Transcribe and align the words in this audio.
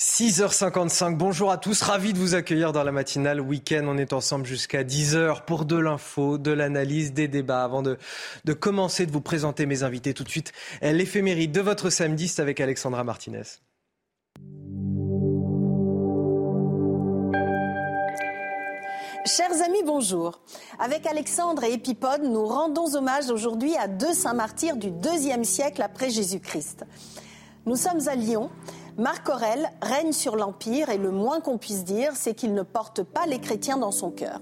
6h55, 0.00 1.16
bonjour 1.16 1.50
à 1.50 1.58
tous, 1.58 1.82
ravi 1.82 2.12
de 2.12 2.18
vous 2.18 2.36
accueillir 2.36 2.70
dans 2.70 2.84
la 2.84 2.92
matinale 2.92 3.40
week-end. 3.40 3.84
On 3.88 3.98
est 3.98 4.12
ensemble 4.12 4.46
jusqu'à 4.46 4.84
10h 4.84 5.44
pour 5.44 5.64
de 5.64 5.76
l'info, 5.76 6.38
de 6.38 6.52
l'analyse, 6.52 7.12
des 7.12 7.26
débats. 7.26 7.64
Avant 7.64 7.82
de, 7.82 7.98
commencer 8.52 9.06
de 9.06 9.10
vous 9.10 9.20
présenter 9.20 9.66
mes 9.66 9.82
invités 9.82 10.14
tout 10.14 10.22
de 10.22 10.28
suite, 10.28 10.52
l'éphéméride 10.82 11.50
de 11.50 11.60
votre 11.60 11.90
samedi, 11.90 12.28
c'est 12.28 12.40
avec 12.40 12.60
Alexandra 12.60 13.02
Martinez. 13.02 13.42
Chers 19.26 19.60
amis, 19.64 19.82
bonjour. 19.84 20.40
Avec 20.78 21.06
Alexandre 21.06 21.64
et 21.64 21.72
Épipode, 21.72 22.22
nous 22.22 22.46
rendons 22.46 22.94
hommage 22.94 23.30
aujourd'hui 23.30 23.76
à 23.76 23.88
deux 23.88 24.14
saints 24.14 24.32
martyrs 24.32 24.76
du 24.76 24.92
deuxième 24.92 25.42
siècle 25.42 25.82
après 25.82 26.08
Jésus-Christ. 26.08 26.84
Nous 27.66 27.74
sommes 27.74 28.06
à 28.06 28.14
Lyon. 28.14 28.48
Marc 28.98 29.28
Aurèle 29.28 29.70
règne 29.80 30.10
sur 30.10 30.34
l'Empire 30.34 30.88
et 30.88 30.98
le 30.98 31.12
moins 31.12 31.40
qu'on 31.40 31.56
puisse 31.56 31.84
dire, 31.84 32.16
c'est 32.16 32.34
qu'il 32.34 32.52
ne 32.52 32.64
porte 32.64 33.04
pas 33.04 33.26
les 33.26 33.38
chrétiens 33.38 33.76
dans 33.76 33.92
son 33.92 34.10
cœur. 34.10 34.40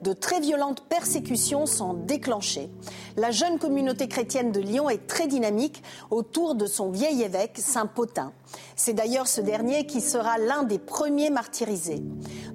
De 0.00 0.14
très 0.14 0.40
violentes 0.40 0.80
persécutions 0.88 1.66
sont 1.66 1.92
déclenchées. 1.92 2.70
La 3.18 3.30
jeune 3.30 3.58
communauté 3.58 4.08
chrétienne 4.08 4.52
de 4.52 4.60
Lyon 4.60 4.88
est 4.88 5.06
très 5.06 5.26
dynamique 5.26 5.82
autour 6.10 6.54
de 6.54 6.64
son 6.64 6.90
vieil 6.90 7.22
évêque, 7.22 7.58
Saint 7.58 7.84
Potin. 7.84 8.32
C'est 8.74 8.94
d'ailleurs 8.94 9.28
ce 9.28 9.42
dernier 9.42 9.84
qui 9.84 10.00
sera 10.00 10.38
l'un 10.38 10.62
des 10.62 10.78
premiers 10.78 11.28
martyrisés. 11.28 12.02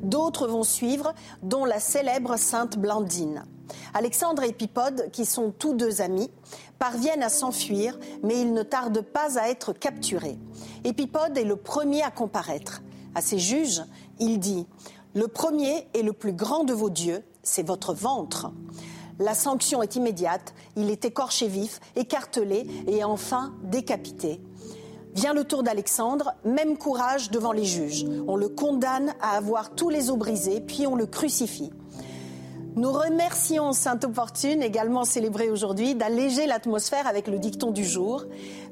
D'autres 0.02 0.48
vont 0.48 0.64
suivre, 0.64 1.14
dont 1.44 1.64
la 1.64 1.80
célèbre 1.80 2.38
Sainte 2.38 2.80
Blandine. 2.80 3.44
Alexandre 3.94 4.44
et 4.44 4.52
Pipode, 4.52 5.09
qui 5.11 5.25
sont 5.25 5.52
tous 5.58 5.73
deux 5.73 6.02
amis, 6.02 6.30
parviennent 6.80 7.23
à 7.23 7.30
s'enfuir, 7.30 7.98
mais 8.23 8.42
ils 8.42 8.54
ne 8.54 8.64
tardent 8.64 9.02
pas 9.02 9.40
à 9.40 9.50
être 9.50 9.73
capturés. 9.73 10.38
Épipode 10.84 11.38
est 11.38 11.44
le 11.44 11.56
premier 11.56 12.04
à 12.04 12.12
comparaître. 12.12 12.82
À 13.16 13.22
ses 13.22 13.40
juges, 13.40 13.84
il 14.20 14.40
dit 14.40 14.67
Le 15.14 15.28
premier 15.28 15.88
et 15.94 16.04
le 16.04 16.14
plus 16.14 16.34
grand 16.34 16.64
de 16.64 16.73
vos 16.73 16.90
dieux, 16.90 17.23
c'est 17.44 17.66
votre 17.66 17.94
ventre. 17.94 18.52
La 19.20 19.34
sanction 19.34 19.82
est 19.82 19.95
immédiate, 19.95 20.54
il 20.76 20.90
est 20.90 21.06
écorché 21.06 21.48
vif, 21.48 21.80
écartelé 21.95 22.67
et 22.88 23.06
enfin 23.06 23.54
décapité. 23.64 24.42
Vient 25.14 25.34
le 25.34 25.45
tour 25.45 25.64
d'Alexandre, 25.64 26.34
même 26.44 26.78
courage 26.78 27.32
devant 27.32 27.54
les 27.54 27.64
juges. 27.64 28.06
On 28.28 28.36
le 28.36 28.50
condamne 28.50 29.14
à 29.22 29.38
avoir 29.38 29.73
tous 29.73 29.89
les 29.89 30.10
os 30.10 30.17
brisés, 30.17 30.60
puis 30.60 30.86
on 30.86 30.95
le 30.95 31.06
crucifie. 31.06 31.72
Nous 32.76 32.92
remercions 32.92 33.72
Sainte 33.72 34.04
Opportune, 34.04 34.62
également 34.62 35.06
célébrée 35.06 35.50
aujourd'hui, 35.50 35.95
d'alléger 35.95 36.45
l'atmosphère 36.45 37.08
avec 37.08 37.28
le 37.28 37.40
dicton 37.40 37.72
du 37.72 37.86
jour. 37.86 38.26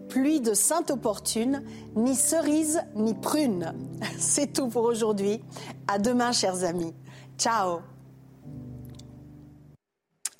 Pluie 0.09 0.41
de 0.41 0.53
Sainte 0.53 0.91
Opportune, 0.91 1.63
ni 1.95 2.13
cerise 2.13 2.81
ni 2.95 3.13
prune. 3.13 3.73
C'est 4.19 4.51
tout 4.51 4.67
pour 4.67 4.83
aujourd'hui. 4.83 5.41
À 5.87 5.99
demain, 5.99 6.33
chers 6.33 6.65
amis. 6.65 6.93
Ciao. 7.37 7.79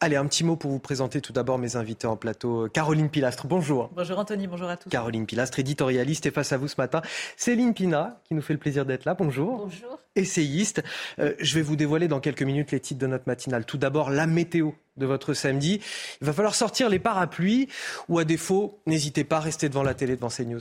Allez, 0.03 0.17
un 0.17 0.25
petit 0.25 0.43
mot 0.43 0.57
pour 0.57 0.69
vous 0.69 0.79
présenter 0.79 1.21
tout 1.21 1.31
d'abord 1.31 1.57
mes 1.57 1.77
invités 1.77 2.07
en 2.07 2.17
plateau. 2.17 2.67
Caroline 2.67 3.07
Pilastre, 3.09 3.47
bonjour. 3.47 3.89
Bonjour 3.95 4.19
Anthony, 4.19 4.47
bonjour 4.47 4.67
à 4.67 4.75
tous. 4.75 4.89
Caroline 4.89 5.25
Pilastre, 5.25 5.59
éditorialiste, 5.59 6.25
et 6.25 6.31
face 6.31 6.51
à 6.51 6.57
vous 6.57 6.67
ce 6.67 6.75
matin, 6.77 7.01
Céline 7.37 7.73
Pina, 7.73 8.19
qui 8.25 8.33
nous 8.33 8.41
fait 8.41 8.51
le 8.51 8.59
plaisir 8.59 8.85
d'être 8.85 9.05
là. 9.05 9.13
Bonjour. 9.13 9.59
Bonjour. 9.59 9.97
Essayiste. 10.17 10.83
Euh, 11.19 11.35
je 11.39 11.55
vais 11.55 11.61
vous 11.61 11.77
dévoiler 11.77 12.09
dans 12.09 12.19
quelques 12.19 12.43
minutes 12.43 12.73
les 12.73 12.81
titres 12.81 12.99
de 12.99 13.07
notre 13.07 13.23
matinale. 13.27 13.63
Tout 13.63 13.77
d'abord, 13.77 14.09
la 14.09 14.27
météo 14.27 14.71
de 14.97 15.05
votre 15.05 15.33
samedi. 15.33 15.79
Il 16.19 16.27
va 16.27 16.33
falloir 16.33 16.53
sortir 16.53 16.89
les 16.89 16.99
parapluies, 16.99 17.69
ou 18.09 18.19
à 18.19 18.25
défaut, 18.25 18.81
n'hésitez 18.85 19.23
pas 19.23 19.37
à 19.37 19.39
rester 19.39 19.69
devant 19.69 19.83
la 19.83 19.93
télé 19.93 20.17
devant 20.17 20.27
CNews. 20.27 20.59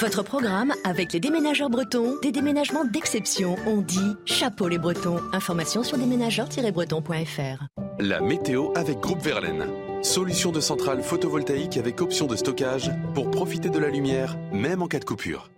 Votre 0.00 0.22
programme 0.22 0.72
avec 0.84 1.12
les 1.12 1.20
déménageurs 1.20 1.68
bretons, 1.68 2.18
des 2.22 2.32
déménagements 2.32 2.86
d'exception. 2.86 3.56
On 3.66 3.82
dit 3.82 4.16
chapeau 4.24 4.66
les 4.66 4.78
bretons. 4.78 5.20
Information 5.34 5.82
sur 5.82 5.98
déménageurs-bretons.fr. 5.98 7.66
La 7.98 8.22
météo 8.22 8.70
avec 8.76 8.98
Groupe 8.98 9.20
Verlaine. 9.20 9.66
Solution 10.00 10.52
de 10.52 10.60
centrale 10.60 11.02
photovoltaïque 11.02 11.76
avec 11.76 12.00
option 12.00 12.26
de 12.26 12.36
stockage 12.36 12.90
pour 13.14 13.30
profiter 13.30 13.68
de 13.68 13.78
la 13.78 13.90
lumière, 13.90 14.38
même 14.52 14.80
en 14.80 14.86
cas 14.86 15.00
de 15.00 15.04
coupure. 15.04 15.50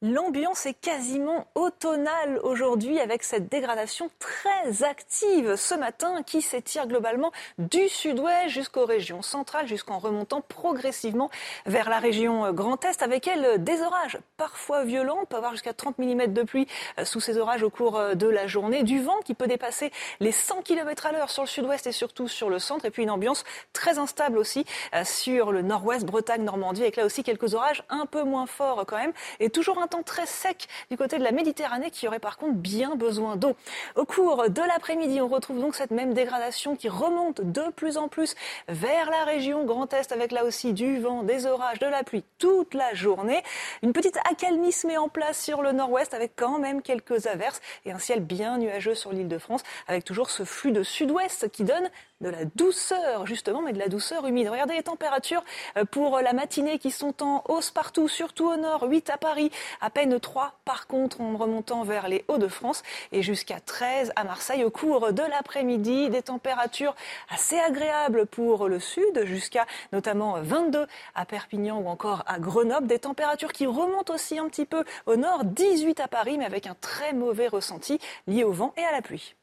L'ambiance 0.00 0.64
est 0.66 0.74
quasiment 0.74 1.48
automnale 1.56 2.38
aujourd'hui 2.44 3.00
avec 3.00 3.24
cette 3.24 3.48
dégradation 3.48 4.08
très 4.20 4.84
active 4.84 5.56
ce 5.56 5.74
matin 5.74 6.22
qui 6.22 6.40
s'étire 6.40 6.86
globalement 6.86 7.32
du 7.58 7.88
sud-ouest 7.88 8.48
jusqu'aux 8.48 8.86
régions 8.86 9.22
centrales, 9.22 9.66
jusqu'en 9.66 9.98
remontant 9.98 10.40
progressivement 10.40 11.30
vers 11.66 11.90
la 11.90 11.98
région 11.98 12.52
Grand 12.52 12.84
Est 12.84 13.02
avec 13.02 13.26
elle 13.26 13.64
des 13.64 13.82
orages 13.82 14.20
parfois 14.36 14.84
violents. 14.84 15.18
On 15.20 15.26
peut 15.26 15.34
avoir 15.34 15.50
jusqu'à 15.50 15.72
30 15.72 15.98
mm 15.98 16.28
de 16.28 16.44
pluie 16.44 16.68
sous 17.02 17.18
ces 17.18 17.36
orages 17.36 17.64
au 17.64 17.70
cours 17.70 18.00
de 18.14 18.28
la 18.28 18.46
journée, 18.46 18.84
du 18.84 19.02
vent 19.02 19.18
qui 19.24 19.34
peut 19.34 19.48
dépasser 19.48 19.90
les 20.20 20.30
100 20.30 20.62
km 20.62 21.06
à 21.06 21.12
l'heure 21.12 21.30
sur 21.30 21.42
le 21.42 21.48
sud-ouest 21.48 21.88
et 21.88 21.92
surtout 21.92 22.28
sur 22.28 22.50
le 22.50 22.60
centre 22.60 22.84
et 22.84 22.92
puis 22.92 23.02
une 23.02 23.10
ambiance 23.10 23.42
très 23.72 23.98
instable 23.98 24.38
aussi 24.38 24.64
sur 25.02 25.50
le 25.50 25.62
nord-ouest, 25.62 26.06
Bretagne, 26.06 26.44
Normandie 26.44 26.82
avec 26.82 26.94
là 26.94 27.04
aussi 27.04 27.24
quelques 27.24 27.54
orages 27.54 27.82
un 27.88 28.06
peu 28.06 28.22
moins 28.22 28.46
forts 28.46 28.84
quand 28.86 28.98
même 28.98 29.12
et 29.40 29.50
toujours 29.50 29.80
temps 29.88 30.02
très 30.02 30.26
sec 30.26 30.68
du 30.90 30.96
côté 30.96 31.18
de 31.18 31.24
la 31.24 31.32
Méditerranée 31.32 31.90
qui 31.90 32.06
aurait 32.06 32.18
par 32.18 32.36
contre 32.36 32.54
bien 32.54 32.94
besoin 32.94 33.36
d'eau. 33.36 33.56
Au 33.96 34.04
cours 34.04 34.48
de 34.48 34.62
l'après-midi, 34.62 35.20
on 35.20 35.28
retrouve 35.28 35.60
donc 35.60 35.74
cette 35.74 35.90
même 35.90 36.14
dégradation 36.14 36.76
qui 36.76 36.88
remonte 36.88 37.40
de 37.40 37.62
plus 37.74 37.96
en 37.96 38.08
plus 38.08 38.34
vers 38.68 39.10
la 39.10 39.24
région 39.24 39.64
Grand 39.64 39.92
Est 39.92 40.12
avec 40.12 40.32
là 40.32 40.44
aussi 40.44 40.72
du 40.72 41.00
vent, 41.00 41.22
des 41.22 41.46
orages, 41.46 41.78
de 41.78 41.86
la 41.86 42.04
pluie 42.04 42.24
toute 42.38 42.74
la 42.74 42.94
journée. 42.94 43.42
Une 43.82 43.92
petite 43.92 44.18
accalmie 44.30 44.72
se 44.72 44.86
met 44.86 44.96
en 44.96 45.08
place 45.08 45.42
sur 45.42 45.62
le 45.62 45.72
nord-ouest 45.72 46.14
avec 46.14 46.32
quand 46.36 46.58
même 46.58 46.82
quelques 46.82 47.26
averses 47.26 47.60
et 47.84 47.92
un 47.92 47.98
ciel 47.98 48.20
bien 48.20 48.58
nuageux 48.58 48.94
sur 48.94 49.12
l'île 49.12 49.28
de 49.28 49.38
France 49.38 49.62
avec 49.86 50.04
toujours 50.04 50.30
ce 50.30 50.44
flux 50.44 50.72
de 50.72 50.82
sud-ouest 50.82 51.50
qui 51.50 51.64
donne 51.64 51.90
de 52.20 52.28
la 52.28 52.44
douceur, 52.44 53.26
justement, 53.26 53.62
mais 53.62 53.72
de 53.72 53.78
la 53.78 53.88
douceur 53.88 54.26
humide. 54.26 54.48
Regardez 54.48 54.74
les 54.74 54.82
températures 54.82 55.44
euh, 55.76 55.84
pour 55.84 56.20
la 56.20 56.32
matinée 56.32 56.78
qui 56.78 56.90
sont 56.90 57.22
en 57.22 57.44
hausse 57.48 57.70
partout, 57.70 58.08
surtout 58.08 58.48
au 58.48 58.56
nord, 58.56 58.82
8 58.82 59.10
à 59.10 59.18
Paris, 59.18 59.52
à 59.80 59.88
peine 59.88 60.18
3 60.18 60.58
par 60.64 60.88
contre 60.88 61.20
en 61.20 61.36
remontant 61.36 61.84
vers 61.84 62.08
les 62.08 62.24
Hauts-de-France 62.26 62.82
et 63.12 63.22
jusqu'à 63.22 63.60
13 63.60 64.12
à 64.16 64.24
Marseille 64.24 64.64
au 64.64 64.70
cours 64.70 65.12
de 65.12 65.22
l'après-midi. 65.22 66.10
Des 66.10 66.22
températures 66.22 66.96
assez 67.30 67.58
agréables 67.58 68.26
pour 68.26 68.68
le 68.68 68.80
sud, 68.80 69.24
jusqu'à 69.24 69.66
notamment 69.92 70.40
22 70.40 70.86
à 71.14 71.24
Perpignan 71.24 71.78
ou 71.78 71.88
encore 71.88 72.24
à 72.26 72.40
Grenoble. 72.40 72.88
Des 72.88 72.98
températures 72.98 73.52
qui 73.52 73.66
remontent 73.66 74.12
aussi 74.12 74.38
un 74.38 74.48
petit 74.48 74.66
peu 74.66 74.84
au 75.06 75.14
nord, 75.14 75.44
18 75.44 76.00
à 76.00 76.08
Paris, 76.08 76.36
mais 76.36 76.46
avec 76.46 76.66
un 76.66 76.74
très 76.80 77.12
mauvais 77.12 77.46
ressenti 77.46 78.00
lié 78.26 78.42
au 78.42 78.52
vent 78.52 78.74
et 78.76 78.84
à 78.84 78.90
la 78.90 79.02
pluie. 79.02 79.36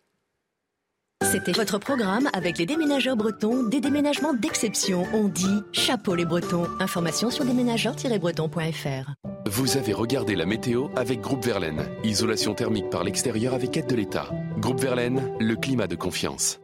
C'était 1.35 1.53
votre 1.53 1.79
programme 1.79 2.29
avec 2.33 2.57
les 2.57 2.65
déménageurs 2.65 3.15
bretons, 3.15 3.63
des 3.63 3.79
déménagements 3.81 4.33
d'exception. 4.33 5.05
On 5.13 5.27
dit 5.27 5.63
chapeau 5.71 6.15
les 6.15 6.25
bretons. 6.25 6.67
Information 6.79 7.29
sur 7.29 7.45
déménageurs-bretons.fr. 7.45 9.11
Vous 9.45 9.77
avez 9.77 9.93
regardé 9.93 10.35
la 10.35 10.45
météo 10.45 10.87
avec 10.95 11.21
Groupe 11.21 11.43
Verlaine. 11.45 11.85
Isolation 12.03 12.53
thermique 12.53 12.89
par 12.89 13.03
l'extérieur 13.03 13.53
avec 13.53 13.75
aide 13.77 13.87
de 13.87 13.95
l'État. 13.95 14.29
Groupe 14.59 14.79
Verlaine, 14.79 15.31
le 15.39 15.55
climat 15.55 15.87
de 15.87 15.95
confiance. 15.95 16.59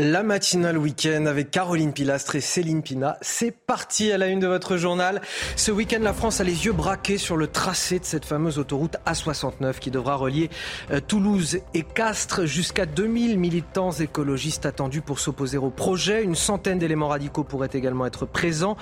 La 0.00 0.22
matinale 0.22 0.78
week-end 0.78 1.26
avec 1.26 1.50
Caroline 1.50 1.92
Pilastre 1.92 2.36
et 2.36 2.40
Céline 2.40 2.82
Pina. 2.84 3.18
C'est 3.20 3.50
parti 3.50 4.12
à 4.12 4.16
la 4.16 4.28
une 4.28 4.38
de 4.38 4.46
votre 4.46 4.76
journal. 4.76 5.20
Ce 5.56 5.72
week-end, 5.72 5.98
la 6.00 6.12
France 6.12 6.40
a 6.40 6.44
les 6.44 6.66
yeux 6.66 6.72
braqués 6.72 7.18
sur 7.18 7.36
le 7.36 7.48
tracé 7.48 7.98
de 7.98 8.04
cette 8.04 8.24
fameuse 8.24 8.60
autoroute 8.60 8.94
A69 9.06 9.80
qui 9.80 9.90
devra 9.90 10.14
relier 10.14 10.50
euh, 10.92 11.00
Toulouse 11.00 11.58
et 11.74 11.82
Castres. 11.82 12.46
Jusqu'à 12.46 12.86
2000 12.86 13.40
militants 13.40 13.90
écologistes 13.90 14.66
attendus 14.66 15.00
pour 15.00 15.18
s'opposer 15.18 15.58
au 15.58 15.70
projet. 15.70 16.22
Une 16.22 16.36
centaine 16.36 16.78
d'éléments 16.78 17.08
radicaux 17.08 17.42
pourraient 17.42 17.68
également 17.72 18.06
être 18.06 18.24
présents. 18.24 18.76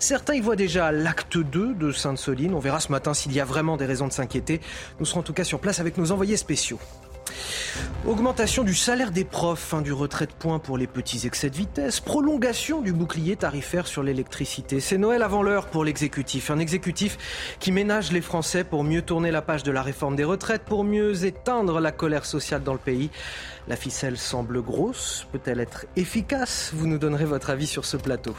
Certains 0.00 0.34
y 0.34 0.40
voient 0.42 0.54
déjà 0.54 0.92
l'acte 0.92 1.38
2 1.38 1.76
de 1.76 1.92
Sainte-Soline. 1.92 2.52
On 2.52 2.58
verra 2.58 2.80
ce 2.80 2.92
matin 2.92 3.14
s'il 3.14 3.32
y 3.32 3.40
a 3.40 3.46
vraiment 3.46 3.78
des 3.78 3.86
raisons 3.86 4.06
de 4.06 4.12
s'inquiéter. 4.12 4.60
Nous 5.00 5.06
serons 5.06 5.20
en 5.20 5.22
tout 5.22 5.32
cas 5.32 5.44
sur 5.44 5.60
place 5.60 5.80
avec 5.80 5.96
nos 5.96 6.12
envoyés 6.12 6.36
spéciaux. 6.36 6.78
Augmentation 8.06 8.64
du 8.64 8.74
salaire 8.74 9.10
des 9.10 9.24
profs, 9.24 9.60
fin 9.60 9.82
du 9.82 9.92
retrait 9.92 10.26
de 10.26 10.32
points 10.32 10.58
pour 10.58 10.78
les 10.78 10.86
petits 10.86 11.26
excès 11.26 11.50
de 11.50 11.56
vitesse, 11.56 12.00
prolongation 12.00 12.80
du 12.80 12.92
bouclier 12.92 13.36
tarifaire 13.36 13.86
sur 13.86 14.02
l'électricité. 14.02 14.80
C'est 14.80 14.98
Noël 14.98 15.22
avant 15.22 15.42
l'heure 15.42 15.66
pour 15.66 15.84
l'exécutif. 15.84 16.50
Un 16.50 16.58
exécutif 16.58 17.18
qui 17.60 17.72
ménage 17.72 18.12
les 18.12 18.20
Français 18.20 18.64
pour 18.64 18.84
mieux 18.84 19.02
tourner 19.02 19.30
la 19.30 19.42
page 19.42 19.62
de 19.62 19.72
la 19.72 19.82
réforme 19.82 20.16
des 20.16 20.24
retraites, 20.24 20.62
pour 20.62 20.84
mieux 20.84 21.24
éteindre 21.24 21.80
la 21.80 21.92
colère 21.92 22.24
sociale 22.24 22.62
dans 22.62 22.72
le 22.72 22.78
pays. 22.78 23.10
La 23.66 23.76
ficelle 23.76 24.16
semble 24.16 24.62
grosse, 24.62 25.26
peut-elle 25.32 25.60
être 25.60 25.86
efficace? 25.96 26.70
Vous 26.72 26.86
nous 26.86 26.98
donnerez 26.98 27.26
votre 27.26 27.50
avis 27.50 27.66
sur 27.66 27.84
ce 27.84 27.96
plateau. 27.96 28.34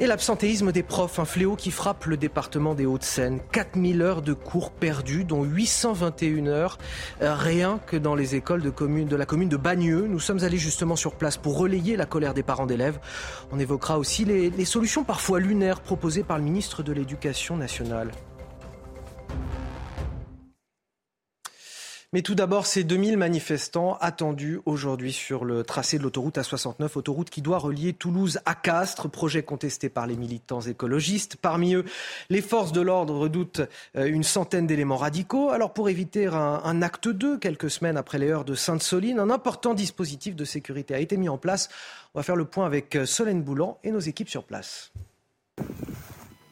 Et 0.00 0.06
l'absentéisme 0.08 0.72
des 0.72 0.82
profs, 0.82 1.20
un 1.20 1.24
fléau 1.24 1.54
qui 1.54 1.70
frappe 1.70 2.06
le 2.06 2.16
département 2.16 2.74
des 2.74 2.84
Hauts-de-Seine. 2.84 3.38
4000 3.52 4.02
heures 4.02 4.22
de 4.22 4.32
cours 4.32 4.72
perdues, 4.72 5.22
dont 5.22 5.44
821 5.44 6.48
heures, 6.48 6.78
euh, 7.22 7.32
rien 7.34 7.78
que 7.86 7.96
dans 7.96 8.16
les 8.16 8.34
écoles 8.34 8.60
de, 8.62 9.16
la 9.16 9.24
commune 9.24 9.48
de 9.48 9.56
Bagneux. 9.56 10.06
Nous 10.08 10.18
sommes 10.18 10.42
allés 10.42 10.58
justement 10.58 10.96
sur 10.96 11.14
place 11.14 11.36
pour 11.36 11.56
relayer 11.56 11.96
la 11.96 12.06
colère 12.06 12.34
des 12.34 12.42
parents 12.42 12.66
d'élèves. 12.66 12.98
On 13.52 13.58
évoquera 13.60 13.98
aussi 13.98 14.24
les 14.24 14.64
solutions 14.64 15.04
parfois 15.04 15.38
lunaires 15.38 15.80
proposées 15.80 16.24
par 16.24 16.38
le 16.38 16.44
ministre 16.44 16.82
de 16.82 16.92
l'Éducation 16.92 17.56
nationale. 17.56 18.10
Mais 22.14 22.22
tout 22.22 22.36
d'abord, 22.36 22.64
ces 22.64 22.84
2000 22.84 23.16
manifestants 23.16 23.98
attendus 24.00 24.60
aujourd'hui 24.66 25.12
sur 25.12 25.44
le 25.44 25.64
tracé 25.64 25.98
de 25.98 26.04
l'autoroute 26.04 26.38
A69, 26.38 26.90
autoroute 26.94 27.28
qui 27.28 27.42
doit 27.42 27.58
relier 27.58 27.92
Toulouse 27.92 28.38
à 28.46 28.54
Castres, 28.54 29.10
projet 29.10 29.42
contesté 29.42 29.88
par 29.88 30.06
les 30.06 30.14
militants 30.14 30.60
écologistes. 30.60 31.34
Parmi 31.34 31.74
eux, 31.74 31.84
les 32.30 32.40
forces 32.40 32.70
de 32.70 32.80
l'ordre 32.80 33.16
redoutent 33.16 33.62
euh, 33.96 34.06
une 34.06 34.22
centaine 34.22 34.68
d'éléments 34.68 34.96
radicaux. 34.96 35.50
Alors 35.50 35.72
pour 35.72 35.88
éviter 35.88 36.28
un, 36.28 36.60
un, 36.62 36.82
acte 36.82 37.08
2, 37.08 37.36
quelques 37.38 37.68
semaines 37.68 37.96
après 37.96 38.20
les 38.20 38.30
heures 38.30 38.44
de 38.44 38.54
Sainte-Soline, 38.54 39.18
un 39.18 39.30
important 39.30 39.74
dispositif 39.74 40.36
de 40.36 40.44
sécurité 40.44 40.94
a 40.94 41.00
été 41.00 41.16
mis 41.16 41.28
en 41.28 41.36
place. 41.36 41.68
On 42.14 42.20
va 42.20 42.22
faire 42.22 42.36
le 42.36 42.44
point 42.44 42.64
avec 42.64 42.94
euh, 42.94 43.06
Solène 43.06 43.42
Boulan 43.42 43.80
et 43.82 43.90
nos 43.90 43.98
équipes 43.98 44.28
sur 44.28 44.44
place. 44.44 44.92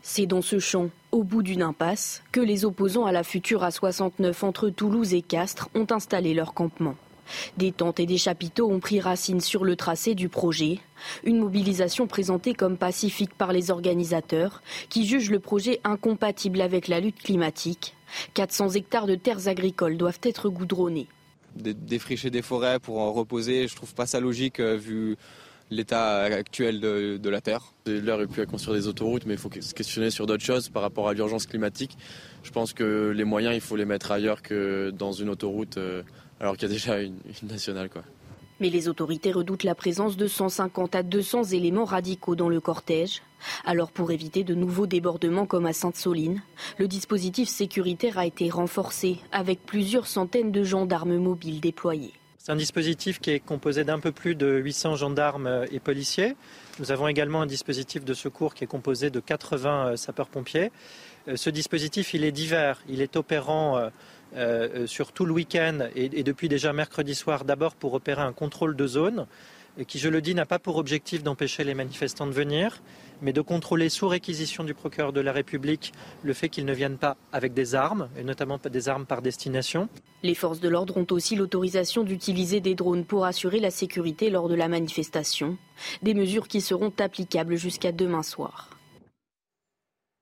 C'est 0.04 0.26
dans 0.26 0.42
ce 0.42 0.58
champ, 0.58 0.90
au 1.12 1.22
bout 1.22 1.42
d'une 1.42 1.62
impasse, 1.62 2.24
que 2.32 2.40
les 2.40 2.64
opposants 2.64 3.06
à 3.06 3.12
la 3.12 3.22
future 3.22 3.62
A69 3.62 4.44
entre 4.44 4.68
Toulouse 4.68 5.14
et 5.14 5.22
Castres 5.22 5.68
ont 5.76 5.86
installé 5.90 6.34
leur 6.34 6.54
campement. 6.54 6.96
Des 7.56 7.70
tentes 7.70 8.00
et 8.00 8.06
des 8.06 8.18
chapiteaux 8.18 8.68
ont 8.68 8.80
pris 8.80 8.98
racine 8.98 9.40
sur 9.40 9.64
le 9.64 9.76
tracé 9.76 10.16
du 10.16 10.28
projet. 10.28 10.80
Une 11.22 11.38
mobilisation 11.38 12.08
présentée 12.08 12.52
comme 12.52 12.76
pacifique 12.76 13.32
par 13.32 13.52
les 13.52 13.70
organisateurs, 13.70 14.60
qui 14.88 15.06
jugent 15.06 15.30
le 15.30 15.38
projet 15.38 15.80
incompatible 15.84 16.60
avec 16.60 16.88
la 16.88 16.98
lutte 16.98 17.22
climatique. 17.22 17.94
400 18.34 18.70
hectares 18.70 19.06
de 19.06 19.14
terres 19.14 19.46
agricoles 19.46 19.96
doivent 19.96 20.20
être 20.24 20.48
goudronnés. 20.48 21.06
Défricher 21.54 22.30
des 22.30 22.42
forêts 22.42 22.80
pour 22.80 22.98
en 22.98 23.12
reposer, 23.12 23.68
je 23.68 23.76
trouve 23.76 23.94
pas 23.94 24.06
ça 24.06 24.18
logique 24.18 24.58
euh, 24.58 24.76
vu 24.76 25.16
l'état 25.72 26.22
actuel 26.22 26.80
de, 26.80 27.16
de, 27.16 27.30
la 27.30 27.40
Terre. 27.40 27.72
L'heure 27.86 28.20
est 28.20 28.26
plus 28.26 28.42
à 28.42 28.46
construire 28.46 28.76
des 28.76 28.86
autoroutes, 28.86 29.26
mais 29.26 29.34
il 29.34 29.38
faut 29.38 29.50
se 29.60 29.74
questionner 29.74 30.10
sur 30.10 30.26
d'autres 30.26 30.44
choses 30.44 30.68
par 30.68 30.82
rapport 30.82 31.08
à 31.08 31.14
l'urgence 31.14 31.46
climatique. 31.46 31.96
Je 32.42 32.50
pense 32.50 32.72
que 32.72 33.10
les 33.10 33.24
moyens, 33.24 33.54
il 33.54 33.60
faut 33.60 33.76
les 33.76 33.84
mettre 33.84 34.12
ailleurs 34.12 34.42
que 34.42 34.90
dans 34.90 35.12
une 35.12 35.30
autoroute, 35.30 35.78
euh, 35.78 36.02
alors 36.40 36.56
qu'il 36.56 36.68
y 36.68 36.72
a 36.72 36.74
déjà 36.74 37.00
une, 37.00 37.16
une 37.42 37.48
nationale. 37.48 37.88
Quoi. 37.88 38.02
Mais 38.62 38.70
les 38.70 38.88
autorités 38.88 39.32
redoutent 39.32 39.64
la 39.64 39.74
présence 39.74 40.16
de 40.16 40.28
150 40.28 40.94
à 40.94 41.02
200 41.02 41.44
éléments 41.46 41.84
radicaux 41.84 42.36
dans 42.36 42.48
le 42.48 42.60
cortège. 42.60 43.22
Alors 43.64 43.90
pour 43.90 44.12
éviter 44.12 44.44
de 44.44 44.54
nouveaux 44.54 44.86
débordements 44.86 45.46
comme 45.46 45.66
à 45.66 45.72
Sainte-Soline, 45.72 46.42
le 46.78 46.86
dispositif 46.86 47.48
sécuritaire 47.48 48.18
a 48.18 48.26
été 48.26 48.50
renforcé 48.50 49.18
avec 49.32 49.66
plusieurs 49.66 50.06
centaines 50.06 50.52
de 50.52 50.62
gendarmes 50.62 51.16
mobiles 51.16 51.60
déployés. 51.60 52.12
C'est 52.44 52.50
un 52.50 52.56
dispositif 52.56 53.20
qui 53.20 53.30
est 53.30 53.38
composé 53.38 53.84
d'un 53.84 54.00
peu 54.00 54.10
plus 54.10 54.34
de 54.34 54.56
800 54.56 54.96
gendarmes 54.96 55.64
et 55.70 55.78
policiers. 55.78 56.34
Nous 56.80 56.90
avons 56.90 57.06
également 57.06 57.40
un 57.40 57.46
dispositif 57.46 58.04
de 58.04 58.14
secours 58.14 58.54
qui 58.54 58.64
est 58.64 58.66
composé 58.66 59.10
de 59.10 59.20
80 59.20 59.96
sapeurs-pompiers. 59.96 60.72
Ce 61.32 61.50
dispositif, 61.50 62.14
il 62.14 62.24
est 62.24 62.32
divers. 62.32 62.82
Il 62.88 63.00
est 63.00 63.14
opérant 63.14 63.88
euh, 64.34 64.88
sur 64.88 65.12
tout 65.12 65.24
le 65.24 65.32
week-end 65.32 65.86
et, 65.94 66.24
depuis 66.24 66.48
déjà 66.48 66.72
mercredi 66.72 67.14
soir, 67.14 67.44
d'abord 67.44 67.76
pour 67.76 67.94
opérer 67.94 68.22
un 68.22 68.32
contrôle 68.32 68.74
de 68.74 68.88
zone, 68.88 69.26
qui, 69.86 70.00
je 70.00 70.08
le 70.08 70.20
dis, 70.20 70.34
n'a 70.34 70.44
pas 70.44 70.58
pour 70.58 70.78
objectif 70.78 71.22
d'empêcher 71.22 71.62
les 71.62 71.74
manifestants 71.74 72.26
de 72.26 72.32
venir, 72.32 72.82
mais 73.22 73.32
de 73.32 73.40
contrôler 73.40 73.88
sous 73.88 74.08
réquisition 74.08 74.64
du 74.64 74.74
procureur 74.74 75.12
de 75.12 75.20
la 75.20 75.32
République 75.32 75.92
le 76.22 76.34
fait 76.34 76.48
qu'ils 76.48 76.66
ne 76.66 76.74
viennent 76.74 76.98
pas 76.98 77.16
avec 77.32 77.54
des 77.54 77.74
armes, 77.74 78.10
et 78.18 78.24
notamment 78.24 78.58
pas 78.58 78.68
des 78.68 78.88
armes 78.88 79.06
par 79.06 79.22
destination. 79.22 79.88
Les 80.22 80.34
forces 80.34 80.60
de 80.60 80.68
l'ordre 80.68 80.96
ont 80.96 81.06
aussi 81.10 81.36
l'autorisation 81.36 82.02
d'utiliser 82.02 82.60
des 82.60 82.74
drones 82.74 83.04
pour 83.04 83.24
assurer 83.24 83.60
la 83.60 83.70
sécurité 83.70 84.28
lors 84.28 84.48
de 84.48 84.54
la 84.54 84.68
manifestation, 84.68 85.56
des 86.02 86.14
mesures 86.14 86.48
qui 86.48 86.60
seront 86.60 86.92
applicables 86.98 87.56
jusqu'à 87.56 87.92
demain 87.92 88.22
soir. 88.22 88.68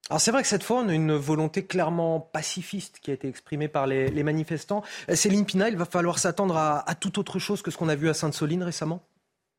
Alors 0.08 0.20
c'est 0.20 0.32
vrai 0.32 0.42
que 0.42 0.48
cette 0.48 0.64
fois, 0.64 0.80
on 0.80 0.88
a 0.88 0.94
une 0.94 1.14
volonté 1.14 1.64
clairement 1.64 2.18
pacifiste 2.18 2.98
qui 3.00 3.12
a 3.12 3.14
été 3.14 3.28
exprimée 3.28 3.68
par 3.68 3.86
les, 3.86 4.10
les 4.10 4.24
manifestants. 4.24 4.82
Céline 5.14 5.46
Pina, 5.46 5.68
il 5.68 5.76
va 5.76 5.84
falloir 5.84 6.18
s'attendre 6.18 6.56
à, 6.56 6.88
à 6.90 6.94
toute 6.96 7.16
autre 7.16 7.38
chose 7.38 7.62
que 7.62 7.70
ce 7.70 7.76
qu'on 7.76 7.88
a 7.88 7.94
vu 7.94 8.08
à 8.08 8.14
Sainte-Soline 8.14 8.64
récemment? 8.64 9.02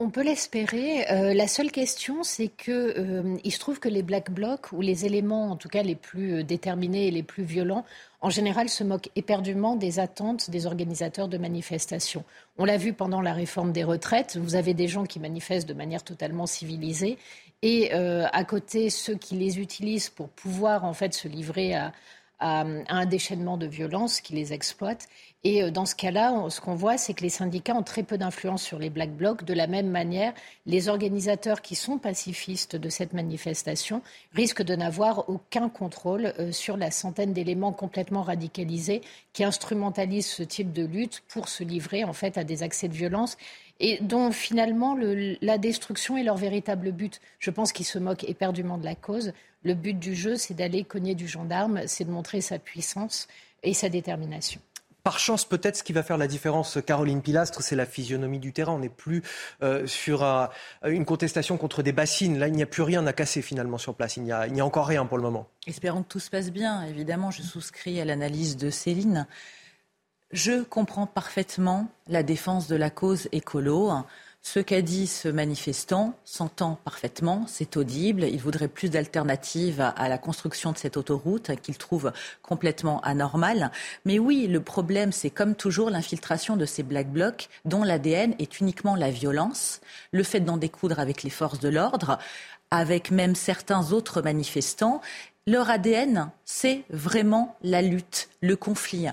On 0.02 0.10
peut 0.10 0.24
l'espérer. 0.24 1.10
Euh, 1.12 1.36
la 1.36 1.48
seule 1.48 1.72
question, 1.72 2.24
c'est 2.24 2.48
que 2.48 2.72
euh, 2.98 3.38
il 3.44 3.52
se 3.52 3.60
trouve 3.60 3.80
que 3.80 3.88
les 3.88 4.02
black 4.02 4.32
blocs 4.32 4.72
ou 4.72 4.82
les 4.82 5.06
éléments, 5.06 5.52
en 5.52 5.56
tout 5.56 5.70
cas 5.70 5.84
les 5.84 5.96
plus 5.96 6.44
déterminés 6.44 7.08
et 7.08 7.12
les 7.12 7.22
plus 7.22 7.44
violents, 7.44 7.86
en 8.20 8.32
général, 8.32 8.68
se 8.68 8.84
moquent 8.84 9.12
éperdument 9.16 9.76
des 9.76 10.00
attentes 10.00 10.50
des 10.50 10.66
organisateurs 10.66 11.28
de 11.28 11.38
manifestations. 11.38 12.24
On 12.58 12.66
l'a 12.66 12.78
vu 12.78 12.94
pendant 12.94 13.22
la 13.22 13.34
réforme 13.34 13.72
des 13.72 13.84
retraites. 13.84 14.38
Vous 14.38 14.56
avez 14.56 14.74
des 14.74 14.88
gens 14.88 15.06
qui 15.06 15.20
manifestent 15.20 15.70
de 15.70 15.76
manière 15.76 16.04
totalement 16.04 16.48
civilisée 16.48 17.20
et 17.62 17.94
euh, 17.94 18.26
à 18.34 18.44
côté 18.44 18.90
ceux 18.90 19.16
qui 19.16 19.36
les 19.36 19.60
utilisent 19.60 20.10
pour 20.10 20.30
pouvoir 20.30 20.84
en 20.84 20.94
fait 20.94 21.14
se 21.14 21.28
livrer 21.28 21.76
à, 21.76 21.94
à 22.40 22.66
un 22.90 23.06
déchaînement 23.06 23.56
de 23.56 23.68
violence 23.68 24.20
qui 24.20 24.34
les 24.34 24.52
exploite. 24.52 25.08
Et 25.44 25.72
dans 25.72 25.88
ce 25.88 25.96
cas-là, 25.96 26.50
ce 26.50 26.62
qu'on 26.62 26.76
voit, 26.76 27.00
c'est 27.00 27.16
que 27.16 27.24
les 27.24 27.30
syndicats 27.30 27.74
ont 27.74 27.82
très 27.82 28.04
peu 28.04 28.20
d'influence 28.20 28.62
sur 28.62 28.78
les 28.78 28.92
Black 28.92 29.10
Blocs. 29.10 29.44
De 29.44 29.56
la 29.56 29.66
même 29.66 29.90
manière, 29.90 30.34
les 30.68 30.88
organisateurs 30.88 31.64
qui 31.64 31.74
sont 31.74 31.98
pacifistes 31.98 32.76
de 32.76 32.90
cette 32.90 33.14
manifestation 33.14 34.04
risquent 34.34 34.62
de 34.62 34.76
n'avoir 34.76 35.30
aucun 35.30 35.68
contrôle 35.68 36.36
sur 36.52 36.78
la 36.78 36.92
centaine 36.92 37.34
d'éléments 37.34 37.72
complètement 37.72 38.22
radicalisés 38.22 39.02
qui 39.34 39.44
instrumentalisent 39.44 40.28
ce 40.28 40.44
type 40.44 40.74
de 40.74 40.86
lutte 40.86 41.24
pour 41.28 41.50
se 41.50 41.64
livrer 41.64 42.04
en 42.04 42.14
fait 42.14 42.38
à 42.38 42.44
des 42.44 42.62
accès 42.62 42.88
de 42.88 42.94
violence 42.94 43.36
et 43.80 43.98
dont 44.02 44.32
finalement 44.32 44.94
le, 44.94 45.38
la 45.42 45.58
destruction 45.58 46.18
est 46.18 46.24
leur 46.24 46.38
véritable 46.38 46.92
but. 46.92 47.20
Je 47.40 47.50
pense 47.50 47.72
qu'ils 47.72 47.88
se 47.88 47.98
moquent 47.98 48.30
éperdument 48.30 48.78
de 48.78 48.86
la 48.86 48.94
cause. 48.94 49.34
Le 49.64 49.74
but 49.74 49.98
du 49.98 50.14
jeu, 50.14 50.36
c'est 50.36 50.54
d'aller 50.54 50.84
cogner 50.84 51.16
du 51.16 51.28
gendarme, 51.28 51.82
c'est 51.88 52.06
de 52.06 52.12
montrer 52.12 52.42
sa 52.42 52.60
puissance 52.60 53.28
et 53.64 53.74
sa 53.74 53.90
détermination. 53.90 54.62
Par 55.04 55.18
chance, 55.18 55.46
peut-être 55.46 55.78
ce 55.78 55.84
qui 55.84 55.94
va 55.94 56.04
faire 56.04 56.18
la 56.18 56.28
différence, 56.28 56.78
Caroline 56.86 57.22
Pilastre, 57.24 57.64
c'est 57.64 57.76
la 57.76 57.88
physionomie 57.88 58.40
du 58.40 58.54
terrain. 58.54 58.74
On 58.74 58.80
n'est 58.80 58.90
plus 58.90 59.24
euh, 59.64 59.88
sur 59.88 60.24
un, 60.24 60.50
une 60.86 61.06
contestation 61.06 61.58
contre 61.58 61.82
des 61.82 61.92
bassines. 61.92 62.38
Là, 62.38 62.48
il 62.48 62.54
n'y 62.54 62.62
a 62.62 62.68
plus 62.68 62.84
rien 62.84 63.06
à 63.08 63.14
casser 63.14 63.42
finalement 63.42 63.80
sur 63.80 63.96
place. 63.96 64.18
Il 64.18 64.24
n'y 64.24 64.32
a, 64.32 64.42
a, 64.42 64.62
encore 64.62 64.86
rien 64.86 65.08
pour 65.08 65.18
le 65.18 65.24
moment. 65.24 65.48
Espérons 65.66 66.04
que 66.04 66.08
tout 66.08 66.20
se 66.20 66.30
passe 66.30 66.52
bien. 66.52 66.84
Évidemment, 66.84 67.32
je 67.32 67.42
souscris 67.42 68.00
à 68.00 68.06
l'analyse 68.06 68.58
de 68.58 68.70
Céline. 68.70 69.26
Je 70.32 70.64
comprends 70.64 71.08
parfaitement 71.08 71.88
la 72.08 72.22
défense 72.22 72.68
de 72.68 72.76
la 72.76 72.90
cause 72.90 73.28
écolo. 73.32 73.92
Ce 74.44 74.60
qu'a 74.60 74.82
dit 74.82 75.06
ce 75.06 75.28
manifestant 75.28 76.16
s'entend 76.26 76.80
parfaitement, 76.84 77.46
c'est 77.48 77.78
audible. 77.78 78.24
Il 78.24 78.40
voudrait 78.40 78.68
plus 78.68 78.90
d'alternatives 78.90 79.94
à 79.96 80.10
la 80.10 80.18
construction 80.18 80.72
de 80.72 80.78
cette 80.78 80.98
autoroute 80.98 81.56
qu'il 81.62 81.78
trouve 81.78 82.12
complètement 82.42 83.02
anormale. 83.02 83.72
Mais 84.04 84.18
oui, 84.18 84.48
le 84.48 84.60
problème, 84.60 85.12
c'est 85.12 85.30
comme 85.30 85.54
toujours 85.54 85.92
l'infiltration 85.92 86.58
de 86.58 86.66
ces 86.66 86.82
black 86.82 87.12
blocs 87.12 87.50
dont 87.66 87.84
l'ADN 87.84 88.34
est 88.40 88.60
uniquement 88.60 88.96
la 88.96 89.12
violence, 89.12 89.80
le 90.12 90.24
fait 90.24 90.40
d'en 90.40 90.58
découdre 90.58 91.00
avec 91.00 91.22
les 91.22 91.30
forces 91.30 91.60
de 91.60 91.70
l'ordre, 91.70 92.18
avec 92.72 93.12
même 93.12 93.36
certains 93.36 93.92
autres 93.92 94.24
manifestants. 94.24 95.02
Leur 95.46 95.70
ADN, 95.70 96.32
c'est 96.46 96.84
vraiment 96.90 97.56
la 97.62 97.82
lutte, 97.82 98.30
le 98.42 98.56
conflit 98.56 99.08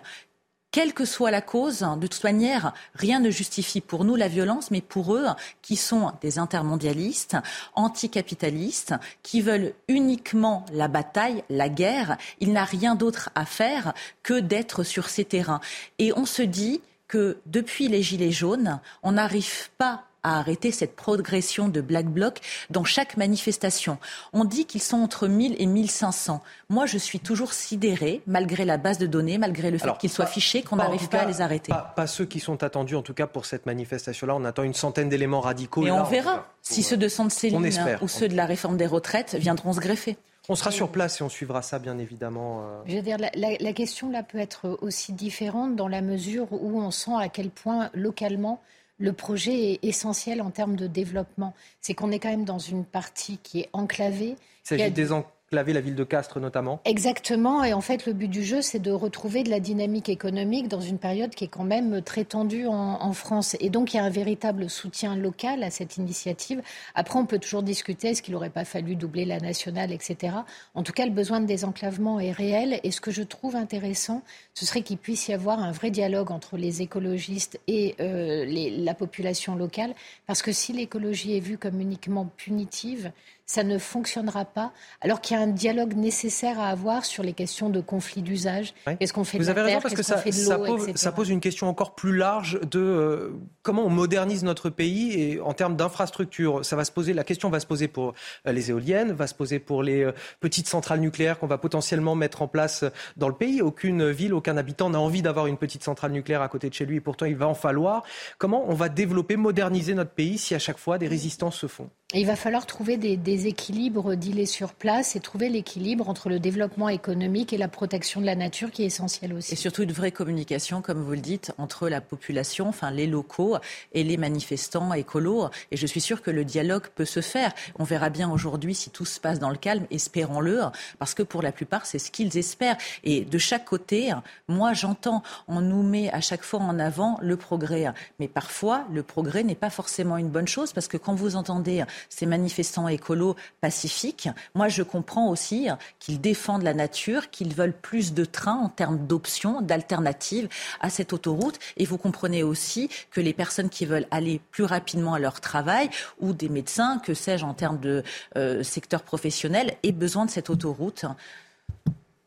quelle 0.71 0.93
que 0.93 1.05
soit 1.05 1.31
la 1.31 1.41
cause, 1.41 1.87
de 1.99 2.07
toute 2.07 2.25
manière, 2.25 2.75
rien 2.95 3.21
ne 3.21 3.31
justifie 3.31 3.81
pour 3.81 4.05
nous 4.05 4.17
la 4.17 4.29
violence, 4.29 4.71
mais 4.71 4.83
pour 4.83 5.15
eux, 5.15 5.27
qui 5.63 5.77
sont 5.77 6.13
des 6.21 6.39
intermondialistes, 6.39 7.37
anticapitalistes, 7.75 8.95
qui 9.23 9.41
veulent 9.41 9.73
uniquement 9.89 10.67
la 10.73 10.89
bataille, 10.89 11.43
la 11.49 11.69
guerre, 11.69 12.19
il 12.41 12.53
n'a 12.53 12.65
rien 12.65 12.95
d'autre 12.95 13.31
à 13.35 13.47
faire 13.47 13.95
que 14.23 14.39
d'être 14.39 14.83
sur 14.83 15.09
ces 15.09 15.25
terrains. 15.25 15.61
Et 15.99 16.13
on 16.17 16.27
se 16.27 16.43
dit 16.43 16.83
que 17.07 17.39
depuis 17.47 17.89
les 17.89 18.03
Gilets 18.03 18.31
jaunes, 18.31 18.81
on 19.03 19.13
n'arrive 19.13 19.71
pas 19.79 20.05
à 20.23 20.39
arrêter 20.39 20.73
cette 20.73 20.97
progression 20.97 21.69
de 21.69 21.81
Black 21.81 22.07
Bloc 22.07 22.41
dans 22.71 22.85
chaque 22.85 23.17
manifestation. 23.17 23.99
On 24.33 24.45
dit 24.45 24.65
qu'ils 24.65 24.83
sont 24.83 24.99
entre 24.99 25.29
1000 25.29 25.57
et 25.59 25.67
1500. 25.67 26.43
Moi, 26.69 26.87
je 26.87 26.99
suis 26.99 27.21
toujours 27.21 27.53
sidérée, 27.53 28.23
malgré 28.27 28.65
la 28.65 28.77
base 28.77 28.99
de 28.99 29.07
données, 29.07 29.39
malgré 29.39 29.71
le 29.71 29.79
fait 29.79 29.97
qu'ils 29.99 30.11
soient 30.11 30.27
fichés, 30.27 30.63
qu'on 30.63 30.77
n'arrive 30.77 31.09
pas 31.09 31.21
à 31.21 31.27
les 31.27 31.41
arrêter. 31.41 31.73
Pas, 31.97 32.07
ceux 32.07 32.25
qui 32.25 32.41
sont 32.41 32.63
attendus, 32.63 32.97
en 32.97 33.03
tout 33.03 33.15
cas, 33.15 33.27
pour 33.27 33.47
cette 33.47 33.67
manifestation-là. 33.67 34.35
On 34.35 34.45
attend 34.45 34.63
une 34.63 34.75
centaine 34.75 35.09
d'éléments 35.09 35.41
radicaux. 35.41 35.87
Et 35.87 35.91
on 35.91 36.05
verra 36.05 36.47
si 36.63 36.83
ceux 36.83 36.97
de 36.97 37.09
Sainte-Céline 37.09 37.99
ou 38.03 38.09
ceux 38.09 38.29
de 38.29 38.37
la 38.37 38.47
réforme 38.47 38.77
des 38.77 38.87
retraites 38.87 39.35
viendront 39.35 39.73
se 39.73 39.81
greffer. 39.81 40.17
On 40.51 40.55
sera 40.55 40.71
sur 40.71 40.89
place 40.89 41.21
et 41.21 41.25
on 41.25 41.29
suivra 41.29 41.61
ça, 41.61 41.79
bien 41.79 41.99
évidemment. 41.99 42.63
Euh. 42.63 42.83
Je 42.87 42.97
veux 42.97 43.03
dire, 43.03 43.19
la, 43.19 43.73
question 43.75 44.11
là 44.11 44.23
peut 44.23 44.39
être 44.39 44.79
aussi 44.81 45.13
différente 45.13 45.77
dans 45.77 45.89
la 45.89 46.01
mesure 46.01 46.47
où 46.51 46.81
on 46.81 46.91
sent 46.91 47.13
à 47.19 47.29
quel 47.29 47.51
point 47.51 47.91
localement 47.93 48.63
le 48.99 49.13
projet 49.13 49.73
est 49.73 49.85
essentiel 49.85 50.43
en 50.43 50.51
termes 50.51 50.77
de 50.77 50.87
développement. 50.87 51.55
C'est 51.81 51.95
qu'on 51.95 52.11
est 52.11 52.19
quand 52.19 52.31
même 52.31 52.45
dans 52.45 52.59
une 52.59 52.85
partie 52.85 53.39
qui 53.39 53.61
est 53.61 53.69
enclavée. 53.73 54.37
Il 54.65 54.69
s'agit 54.69 54.91
des, 54.91 55.13
la 55.53 55.63
ville 55.63 55.95
de 55.95 56.05
Castres 56.05 56.41
notamment. 56.41 56.81
Exactement, 56.85 57.65
et 57.65 57.73
en 57.73 57.81
fait 57.81 58.05
le 58.07 58.13
but 58.13 58.29
du 58.29 58.45
jeu 58.45 58.61
c'est 58.61 58.79
de 58.79 58.91
retrouver 58.91 59.43
de 59.43 59.51
la 59.51 59.61
dynamique 59.61 60.09
économique 60.09 60.69
dans 60.69 60.81
une 60.81 60.99
période 60.99 61.31
qui 61.31 61.45
est 61.45 61.49
quand 61.49 61.65
même 61.65 62.03
très 62.03 62.25
tendue 62.25 62.67
en, 62.67 63.13
France. 63.13 63.57
Et 63.61 63.71
donc 63.71 63.95
il 63.95 63.97
y 63.97 64.01
a 64.01 64.05
un 64.05 64.11
véritable 64.11 64.69
soutien 64.69 65.17
local 65.17 65.63
à 65.63 65.71
cette 65.71 65.97
initiative. 65.97 66.61
Après 66.95 67.19
on 67.19 67.25
peut 67.25 67.39
toujours 67.39 67.63
discuter, 67.63 68.09
est-ce 68.09 68.23
qu'il 68.23 68.35
n'aurait 68.35 68.51
pas 68.51 68.67
fallu 68.67 68.97
doubler 68.97 69.25
la 69.25 69.39
nationale, 69.39 69.93
etc. 69.93 70.35
En 70.75 70.83
tout 70.83 70.93
cas 70.93 71.07
le 71.07 71.13
besoin 71.13 71.41
de 71.41 71.47
désenclavement 71.47 72.21
est 72.21 72.33
réel, 72.33 72.81
et 72.83 72.91
ce 72.91 73.01
que 73.01 73.11
je 73.11 73.23
trouve 73.23 73.57
intéressant, 73.57 74.23
ce 74.53 74.67
serait 74.67 74.83
qu'il 74.83 74.99
puisse 74.99 75.29
y 75.29 75.33
avoir 75.33 75.61
un 75.61 75.73
vrai 75.73 75.91
dialogue 75.91 76.31
entre 76.31 76.59
les 76.59 76.83
écologistes 76.83 77.59
et 77.67 77.95
euh, 78.01 78.45
la 78.79 78.95
population 78.95 79.57
locale, 79.57 79.95
parce 80.27 80.43
que 80.43 80.53
si 80.53 80.73
l'écologie 80.73 81.37
est 81.37 81.41
vue 81.41 81.57
comme 81.57 81.81
uniquement 81.81 82.27
punitive, 82.37 83.11
ça 83.49 83.65
ne 83.65 83.79
fonctionnera 83.79 84.45
pas, 84.45 84.73
alors 85.01 85.23
qu'il 85.23 85.35
y 85.35 85.41
a 85.41 85.43
un 85.43 85.47
dialogue 85.47 85.95
nécessaire 85.95 86.61
à 86.61 86.69
avoir 86.69 87.07
sur 87.07 87.23
les 87.23 87.33
questions 87.33 87.71
de 87.71 87.81
conflit 87.81 88.21
d'usage. 88.21 88.75
Qu'est-ce 89.01 89.15
qu'on 89.15 89.25
fait 89.25 89.39
Vous 89.39 89.47
de 89.47 89.51
avez 89.51 89.63
raison 89.63 89.81
parce 89.81 89.95
que 89.95 90.03
ça, 90.03 90.19
pose, 90.19 90.95
ça, 90.95 91.13
pose, 91.13 91.31
une 91.31 91.41
question 91.41 91.67
encore 91.67 91.95
plus 91.95 92.15
large 92.15 92.61
de 92.71 92.79
euh, 92.79 93.31
comment 93.63 93.87
on 93.87 93.91
modernise 93.91 94.45
notre 94.45 94.69
pays 94.69 95.19
et 95.19 95.41
en 95.41 95.55
termes 95.55 95.77
d'infrastructure. 95.77 96.63
Ça 96.63 96.77
va 96.77 96.85
se 96.85 96.93
poser, 96.93 97.15
la 97.15 97.25
question 97.25 97.49
va 97.49 97.59
se 97.59 97.67
poser 97.67 97.89
pour 97.89 98.13
euh, 98.47 98.53
les 98.53 98.69
éoliennes, 98.69 99.13
va 99.13 99.27
se 99.27 99.35
poser 99.35 99.59
pour 99.61 99.83
les 99.83 100.05
euh, 100.05 100.13
petites 100.41 100.69
centrales 100.69 101.01
nucléaires 101.01 101.39
qu'on 101.39 101.47
va 101.47 101.57
potentiellement 101.57 102.15
mettre 102.15 102.43
en 102.43 102.49
place 102.49 102.85
dans 103.17 103.29
le 103.29 103.35
pays. 103.35 103.63
Aucune 103.63 104.11
ville, 104.11 104.35
aucun 104.35 104.59
habitant 104.59 104.91
n'a 104.91 105.01
envie 105.01 105.23
d'avoir 105.23 105.47
une 105.47 105.57
petite 105.57 105.83
centrale 105.83 106.13
nucléaire 106.13 106.43
à 106.43 106.49
côté 106.49 106.69
de 106.69 106.75
chez 106.75 106.85
lui 106.85 106.97
et 106.97 107.01
pourtant 107.01 107.25
il 107.25 107.37
va 107.37 107.49
en 107.49 107.55
falloir. 107.55 108.03
Comment 108.37 108.67
on 108.69 108.75
va 108.75 108.91
développer, 108.91 109.37
moderniser 109.37 109.95
notre 109.95 110.11
pays 110.13 110.37
si 110.37 110.55
à 110.55 110.59
chaque 110.59 110.79
fois 110.79 110.99
des 110.99 111.09
résistances 111.09 111.57
se 111.57 111.67
font? 111.67 111.89
Il 112.15 112.25
va 112.25 112.37
falloir 112.37 112.65
trouver 112.65 112.97
des, 112.97 113.19
des 113.19 113.49
équilibres 113.49 114.15
d'îles 114.15 114.49
sur 114.49 114.73
place 114.73 115.15
et 115.15 115.21
trouver 115.21 115.51
l'équilibre 115.51 116.09
entre 116.09 116.31
le 116.31 116.41
développement 116.41 116.89
économique 116.89 117.53
et 117.53 117.59
la 117.59 117.69
protection 117.69 118.23
de 118.23 118.25
la 118.25 118.35
nature 118.35 118.71
qui 118.71 118.83
est 118.83 118.87
essentielle 118.87 119.35
aussi. 119.35 119.53
Et 119.53 119.57
surtout 119.57 119.83
une 119.83 119.93
vraie 119.93 120.11
communication, 120.11 120.81
comme 120.81 121.03
vous 121.03 121.13
le 121.13 121.19
dites, 121.19 121.53
entre 121.59 121.91
la 121.91 122.01
population, 122.01 122.67
enfin 122.67 122.91
les 122.91 123.07
locaux 123.07 123.59
et 123.93 124.05
les 124.05 124.17
manifestants 124.17 124.95
écolos. 124.95 125.51
Et 125.71 125.77
je 125.77 125.87
suis 125.87 126.01
sûre 126.01 126.23
que 126.23 126.31
le 126.31 126.47
dialogue 126.47 126.87
peut 126.95 127.05
se 127.05 127.21
faire. 127.21 127.53
On 127.79 127.85
verra 127.85 128.09
bien 128.09 128.31
aujourd'hui 128.31 128.75
si 128.75 128.89
tout 128.89 129.05
se 129.05 129.21
passe 129.21 129.39
dans 129.39 129.51
le 129.51 129.59
calme, 129.59 129.87
espérons-le, 129.91 130.63
parce 130.99 131.13
que 131.13 131.23
pour 131.23 131.43
la 131.43 131.53
plupart, 131.53 131.85
c'est 131.85 131.99
ce 131.99 132.11
qu'ils 132.11 132.39
espèrent. 132.39 132.79
Et 133.05 133.27
de 133.27 133.37
chaque 133.37 133.67
côté, 133.67 134.15
moi 134.49 134.73
j'entends, 134.73 135.23
on 135.47 135.61
nous 135.61 135.83
met 135.83 136.11
à 136.11 136.23
chaque 136.23 136.43
fois 136.43 136.61
en 136.61 136.79
avant 136.79 137.19
le 137.21 137.37
progrès. 137.37 137.93
Mais 138.19 138.29
parfois, 138.29 138.87
le 138.91 139.03
progrès 139.03 139.43
n'est 139.43 139.55
pas 139.55 139.69
forcément 139.69 140.17
une 140.17 140.31
bonne 140.31 140.49
chose, 140.49 140.73
parce 140.73 140.89
que 140.89 140.97
quand 140.97 141.15
vous 141.15 141.37
entendez 141.37 141.85
ces 142.09 142.27
manifestants 142.27 142.89
écolos 142.89 143.37
pacifiques. 143.61 144.29
Moi, 144.55 144.69
je 144.69 144.83
comprends 144.83 145.29
aussi 145.29 145.69
qu'ils 145.99 146.21
défendent 146.21 146.63
la 146.63 146.75
nature, 146.75 147.31
qu'ils 147.31 147.55
veulent 147.55 147.77
plus 147.77 148.15
de 148.15 148.25
trains 148.25 148.59
en 148.59 148.69
termes 148.69 149.07
d'options, 149.07 149.61
d'alternatives 149.63 150.49
à 150.81 150.91
cette 150.91 151.13
autoroute. 151.13 151.59
Et 151.77 151.85
vous 151.85 151.99
comprenez 151.99 152.43
aussi 152.43 152.89
que 153.11 153.21
les 153.21 153.33
personnes 153.33 153.71
qui 153.71 153.87
veulent 153.87 154.07
aller 154.11 154.41
plus 154.51 154.65
rapidement 154.65 155.15
à 155.15 155.19
leur 155.19 155.41
travail 155.41 155.91
ou 156.21 156.33
des 156.33 156.49
médecins, 156.49 156.99
que 156.99 157.15
sais-je, 157.15 157.45
en 157.45 157.55
termes 157.55 157.81
de 157.81 158.03
euh, 158.37 158.63
secteur 158.63 159.03
professionnel, 159.03 159.77
aient 159.83 159.93
besoin 159.93 160.27
de 160.27 160.31
cette 160.31 160.51
autoroute. 160.51 161.05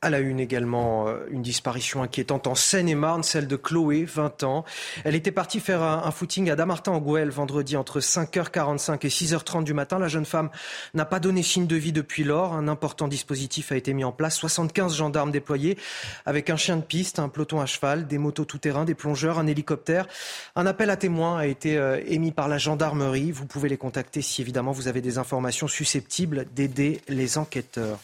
À 0.04 0.10
la 0.10 0.18
une 0.18 0.40
également, 0.40 1.08
euh, 1.08 1.28
une 1.30 1.44
disparition 1.44 2.02
inquiétante 2.02 2.48
en 2.48 2.56
Seine-et-Marne, 2.56 3.22
celle 3.22 3.48
de 3.48 3.56
Chloé, 3.56 4.04
20 4.04 4.42
ans. 4.42 4.66
Elle 5.04 5.14
était 5.14 5.32
partie 5.32 5.60
faire 5.60 5.84
un, 5.84 6.10
footing 6.10 6.50
à 6.50 6.56
Damartin 6.56 6.94
en 6.94 6.98
Gouel 6.98 7.30
vendredi 7.30 7.78
entre 7.78 8.00
5h45 8.00 9.06
et 9.06 9.10
6h30 9.10 9.64
du 9.64 9.76
matin. 9.76 10.00
La 10.00 10.08
jeune 10.08 10.26
femme 10.26 10.50
n'a 10.96 11.06
pas 11.06 11.20
donné 11.20 11.44
signe 11.44 11.68
de 11.68 11.76
vie 11.76 11.92
depuis 11.92 12.24
lors. 12.24 12.54
Un 12.54 12.68
important 12.68 13.08
dispositif 13.08 13.72
a 13.72 13.76
été 13.76 13.94
mis 13.94 14.04
en 14.04 14.12
place. 14.12 14.38
75 14.38 14.96
gendarmes 14.96 15.30
déployés 15.30 15.78
avec 16.26 16.50
un 16.50 16.58
chien 16.58 16.78
de 16.78 16.82
piste, 16.82 17.20
un 17.20 17.30
peloton 17.30 17.62
à 17.62 17.68
cheval, 17.68 18.08
des 18.08 18.18
motos 18.18 18.46
tout-terrain, 18.46 18.86
des 18.86 18.96
plongeurs, 18.96 19.38
un 19.38 19.46
hélicoptère. 19.46 20.08
Un 20.56 20.66
appel 20.66 20.90
à 20.90 20.98
témoins 20.98 21.38
a 21.38 21.46
été 21.46 21.78
euh, 21.78 22.02
émis 22.08 22.32
par 22.32 22.48
la 22.48 22.58
gendarmerie. 22.58 23.32
Vous 23.32 23.46
pouvez 23.46 23.70
les 23.70 23.78
contacter 23.78 24.24
si 24.24 24.42
évidemment 24.42 24.72
vous 24.72 24.88
avez 24.88 25.02
des 25.02 25.20
informations 25.20 25.68
susceptibles 25.68 26.48
d'aider 26.56 27.02
les 27.08 27.38
enquêteurs. 27.38 28.00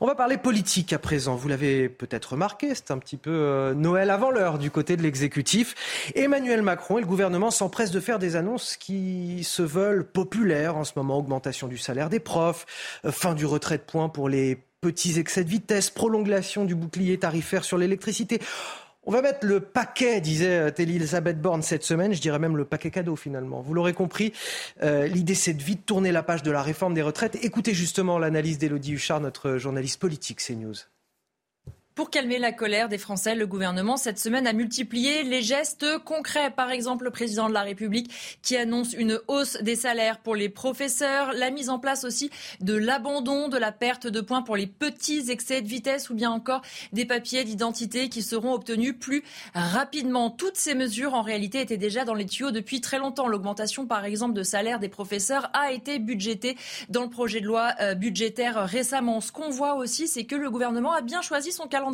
On 0.00 0.06
va 0.06 0.14
parler 0.14 0.36
politique 0.36 0.92
à 0.92 0.98
présent. 0.98 1.36
Vous 1.36 1.48
l'avez 1.48 1.88
peut-être 1.88 2.32
remarqué, 2.32 2.74
c'est 2.74 2.90
un 2.90 2.98
petit 2.98 3.16
peu 3.16 3.30
euh, 3.30 3.74
Noël 3.74 4.10
avant 4.10 4.30
l'heure 4.30 4.58
du 4.58 4.70
côté 4.70 4.96
de 4.96 5.02
l'exécutif. 5.02 5.74
Emmanuel 6.14 6.62
Macron 6.62 6.98
et 6.98 7.00
le 7.00 7.06
gouvernement 7.06 7.50
s'empressent 7.50 7.92
de 7.92 8.00
faire 8.00 8.18
des 8.18 8.36
annonces 8.36 8.76
qui 8.76 9.42
se 9.44 9.62
veulent 9.62 10.04
populaires 10.04 10.76
en 10.76 10.84
ce 10.84 10.92
moment. 10.96 11.18
Augmentation 11.18 11.66
du 11.66 11.78
salaire 11.78 12.10
des 12.10 12.20
profs, 12.20 12.66
euh, 13.04 13.12
fin 13.12 13.34
du 13.34 13.46
retrait 13.46 13.78
de 13.78 13.82
points 13.82 14.08
pour 14.08 14.28
les 14.28 14.62
petits 14.82 15.18
excès 15.18 15.44
de 15.44 15.48
vitesse, 15.48 15.90
prolongation 15.90 16.64
du 16.64 16.74
bouclier 16.74 17.18
tarifaire 17.18 17.64
sur 17.64 17.78
l'électricité. 17.78 18.40
On 19.08 19.12
va 19.12 19.22
mettre 19.22 19.46
le 19.46 19.60
paquet, 19.60 20.20
disait 20.20 20.58
euh, 20.58 20.70
Elisabeth 20.76 21.40
Borne 21.40 21.62
cette 21.62 21.84
semaine, 21.84 22.12
je 22.12 22.20
dirais 22.20 22.40
même 22.40 22.56
le 22.56 22.64
paquet 22.64 22.90
cadeau 22.90 23.14
finalement. 23.14 23.60
Vous 23.60 23.72
l'aurez 23.72 23.92
compris, 23.92 24.32
euh, 24.82 25.06
l'idée 25.06 25.36
c'est 25.36 25.54
de 25.54 25.62
vite 25.62 25.86
tourner 25.86 26.10
la 26.10 26.24
page 26.24 26.42
de 26.42 26.50
la 26.50 26.60
réforme 26.60 26.92
des 26.92 27.02
retraites. 27.02 27.38
Écoutez 27.44 27.72
justement 27.72 28.18
l'analyse 28.18 28.58
d'Élodie 28.58 28.94
Huchard, 28.94 29.20
notre 29.20 29.58
journaliste 29.58 30.00
politique 30.00 30.40
CNews. 30.44 30.74
Pour 31.96 32.10
calmer 32.10 32.38
la 32.38 32.52
colère 32.52 32.90
des 32.90 32.98
Français, 32.98 33.34
le 33.34 33.46
gouvernement 33.46 33.96
cette 33.96 34.18
semaine 34.18 34.46
a 34.46 34.52
multiplié 34.52 35.22
les 35.22 35.40
gestes 35.40 35.86
concrets. 36.04 36.50
Par 36.50 36.70
exemple, 36.70 37.04
le 37.04 37.10
président 37.10 37.48
de 37.48 37.54
la 37.54 37.62
République 37.62 38.12
qui 38.42 38.54
annonce 38.54 38.92
une 38.92 39.18
hausse 39.28 39.56
des 39.62 39.76
salaires 39.76 40.18
pour 40.18 40.36
les 40.36 40.50
professeurs, 40.50 41.32
la 41.32 41.50
mise 41.50 41.70
en 41.70 41.78
place 41.78 42.04
aussi 42.04 42.30
de 42.60 42.74
l'abandon 42.74 43.48
de 43.48 43.56
la 43.56 43.72
perte 43.72 44.06
de 44.06 44.20
points 44.20 44.42
pour 44.42 44.56
les 44.56 44.66
petits 44.66 45.30
excès 45.30 45.62
de 45.62 45.68
vitesse 45.68 46.10
ou 46.10 46.14
bien 46.14 46.30
encore 46.30 46.60
des 46.92 47.06
papiers 47.06 47.44
d'identité 47.44 48.10
qui 48.10 48.20
seront 48.20 48.52
obtenus 48.52 48.94
plus 49.00 49.24
rapidement. 49.54 50.28
Toutes 50.28 50.58
ces 50.58 50.74
mesures 50.74 51.14
en 51.14 51.22
réalité 51.22 51.62
étaient 51.62 51.78
déjà 51.78 52.04
dans 52.04 52.12
les 52.12 52.26
tuyaux 52.26 52.50
depuis 52.50 52.82
très 52.82 52.98
longtemps. 52.98 53.26
L'augmentation 53.26 53.86
par 53.86 54.04
exemple 54.04 54.34
de 54.34 54.42
salaire 54.42 54.80
des 54.80 54.90
professeurs 54.90 55.48
a 55.54 55.72
été 55.72 55.98
budgétée 55.98 56.58
dans 56.90 57.04
le 57.04 57.08
projet 57.08 57.40
de 57.40 57.46
loi 57.46 57.70
euh, 57.80 57.94
budgétaire 57.94 58.66
récemment. 58.66 59.22
Ce 59.22 59.32
qu'on 59.32 59.48
voit 59.48 59.76
aussi, 59.76 60.08
c'est 60.08 60.24
que 60.24 60.36
le 60.36 60.50
gouvernement 60.50 60.92
a 60.92 61.00
bien 61.00 61.22
choisi 61.22 61.52
son 61.52 61.66
calendrier 61.66 61.85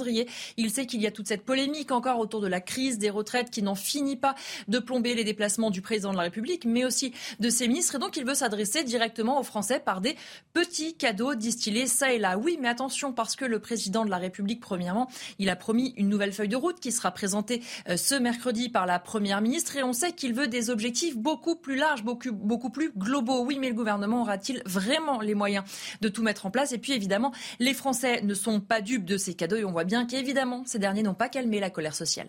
il 0.56 0.70
sait 0.70 0.86
qu'il 0.86 1.00
y 1.00 1.06
a 1.06 1.10
toute 1.10 1.28
cette 1.28 1.44
polémique 1.44 1.92
encore 1.92 2.18
autour 2.18 2.40
de 2.40 2.46
la 2.46 2.60
crise 2.60 2.98
des 2.98 3.10
retraites 3.10 3.50
qui 3.50 3.62
n'en 3.62 3.74
finit 3.74 4.16
pas 4.16 4.34
de 4.68 4.78
plomber 4.78 5.14
les 5.14 5.24
déplacements 5.24 5.70
du 5.70 5.82
président 5.82 6.12
de 6.12 6.16
la 6.16 6.22
République, 6.22 6.64
mais 6.64 6.84
aussi 6.84 7.12
de 7.40 7.50
ses 7.50 7.68
ministres. 7.68 7.96
Et 7.96 7.98
donc, 7.98 8.16
il 8.16 8.24
veut 8.24 8.34
s'adresser 8.34 8.84
directement 8.84 9.40
aux 9.40 9.42
Français 9.42 9.80
par 9.80 10.00
des 10.00 10.16
petits 10.52 10.94
cadeaux 10.94 11.34
distillés 11.34 11.86
ça 11.86 12.12
et 12.12 12.18
là. 12.18 12.38
Oui, 12.38 12.58
mais 12.60 12.68
attention, 12.68 13.12
parce 13.12 13.36
que 13.36 13.44
le 13.44 13.58
président 13.58 14.04
de 14.04 14.10
la 14.10 14.18
République, 14.18 14.60
premièrement, 14.60 15.08
il 15.38 15.48
a 15.48 15.56
promis 15.56 15.94
une 15.96 16.08
nouvelle 16.08 16.32
feuille 16.32 16.48
de 16.48 16.56
route 16.56 16.80
qui 16.80 16.92
sera 16.92 17.10
présentée 17.10 17.62
euh, 17.88 17.96
ce 17.96 18.14
mercredi 18.14 18.68
par 18.68 18.86
la 18.86 18.98
Première 18.98 19.40
ministre. 19.40 19.76
Et 19.76 19.82
on 19.82 19.92
sait 19.92 20.12
qu'il 20.12 20.34
veut 20.34 20.48
des 20.48 20.70
objectifs 20.70 21.16
beaucoup 21.16 21.56
plus 21.56 21.76
larges, 21.76 22.02
beaucoup, 22.02 22.32
beaucoup 22.32 22.70
plus 22.70 22.92
globaux. 22.96 23.44
Oui, 23.44 23.58
mais 23.58 23.68
le 23.68 23.74
gouvernement 23.74 24.22
aura-t-il 24.22 24.62
vraiment 24.66 25.20
les 25.20 25.34
moyens 25.34 25.64
de 26.00 26.08
tout 26.08 26.22
mettre 26.22 26.46
en 26.46 26.50
place? 26.50 26.72
Et 26.72 26.78
puis, 26.78 26.92
évidemment, 26.92 27.32
les 27.58 27.74
Français 27.74 28.22
ne 28.22 28.34
sont 28.34 28.60
pas 28.60 28.80
dupes 28.80 29.04
de 29.04 29.16
ces 29.16 29.34
cadeaux 29.34 29.56
et 29.56 29.64
on 29.64 29.72
voit 29.72 29.81
bien 29.84 30.06
qu'évidemment, 30.06 30.62
ces 30.66 30.78
derniers 30.78 31.02
n'ont 31.02 31.14
pas 31.14 31.28
calmé 31.28 31.60
la 31.60 31.70
colère 31.70 31.94
sociale. 31.94 32.28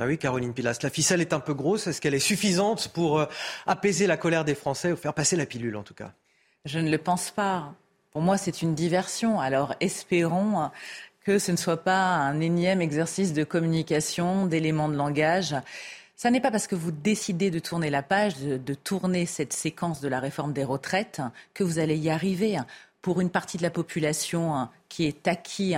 Ah 0.00 0.06
oui, 0.06 0.16
Caroline 0.16 0.54
Pilas, 0.54 0.78
la 0.82 0.90
ficelle 0.90 1.20
est 1.20 1.32
un 1.32 1.40
peu 1.40 1.54
grosse. 1.54 1.88
Est-ce 1.88 2.00
qu'elle 2.00 2.14
est 2.14 2.20
suffisante 2.20 2.88
pour 2.88 3.18
euh, 3.18 3.26
apaiser 3.66 4.06
la 4.06 4.16
colère 4.16 4.44
des 4.44 4.54
Français 4.54 4.92
ou 4.92 4.96
faire 4.96 5.12
passer 5.12 5.34
la 5.34 5.44
pilule 5.44 5.76
en 5.76 5.82
tout 5.82 5.94
cas? 5.94 6.12
Je 6.64 6.78
ne 6.78 6.88
le 6.88 6.98
pense 6.98 7.32
pas. 7.32 7.74
Pour 8.12 8.22
moi, 8.22 8.36
c'est 8.36 8.62
une 8.62 8.74
diversion. 8.74 9.40
Alors 9.40 9.74
espérons 9.80 10.70
que 11.24 11.38
ce 11.38 11.52
ne 11.52 11.56
soit 11.56 11.82
pas 11.82 12.14
un 12.14 12.40
énième 12.40 12.80
exercice 12.80 13.32
de 13.32 13.44
communication, 13.44 14.46
d'éléments 14.46 14.88
de 14.88 14.96
langage. 14.96 15.54
Ça 16.16 16.30
n'est 16.30 16.40
pas 16.40 16.50
parce 16.50 16.66
que 16.66 16.74
vous 16.74 16.90
décidez 16.90 17.50
de 17.50 17.58
tourner 17.58 17.90
la 17.90 18.02
page, 18.02 18.38
de, 18.38 18.74
tourner 18.74 19.26
cette 19.26 19.52
séquence 19.52 20.00
de 20.00 20.08
la 20.08 20.20
réforme 20.20 20.52
des 20.52 20.64
retraites, 20.64 21.20
que 21.54 21.62
vous 21.62 21.78
allez 21.78 21.96
y 21.96 22.10
arriver. 22.10 22.56
Pour 23.02 23.20
une 23.20 23.30
partie 23.30 23.58
de 23.58 23.62
la 23.62 23.70
population 23.70 24.68
qui 24.88 25.06
est 25.06 25.28
acquis 25.28 25.74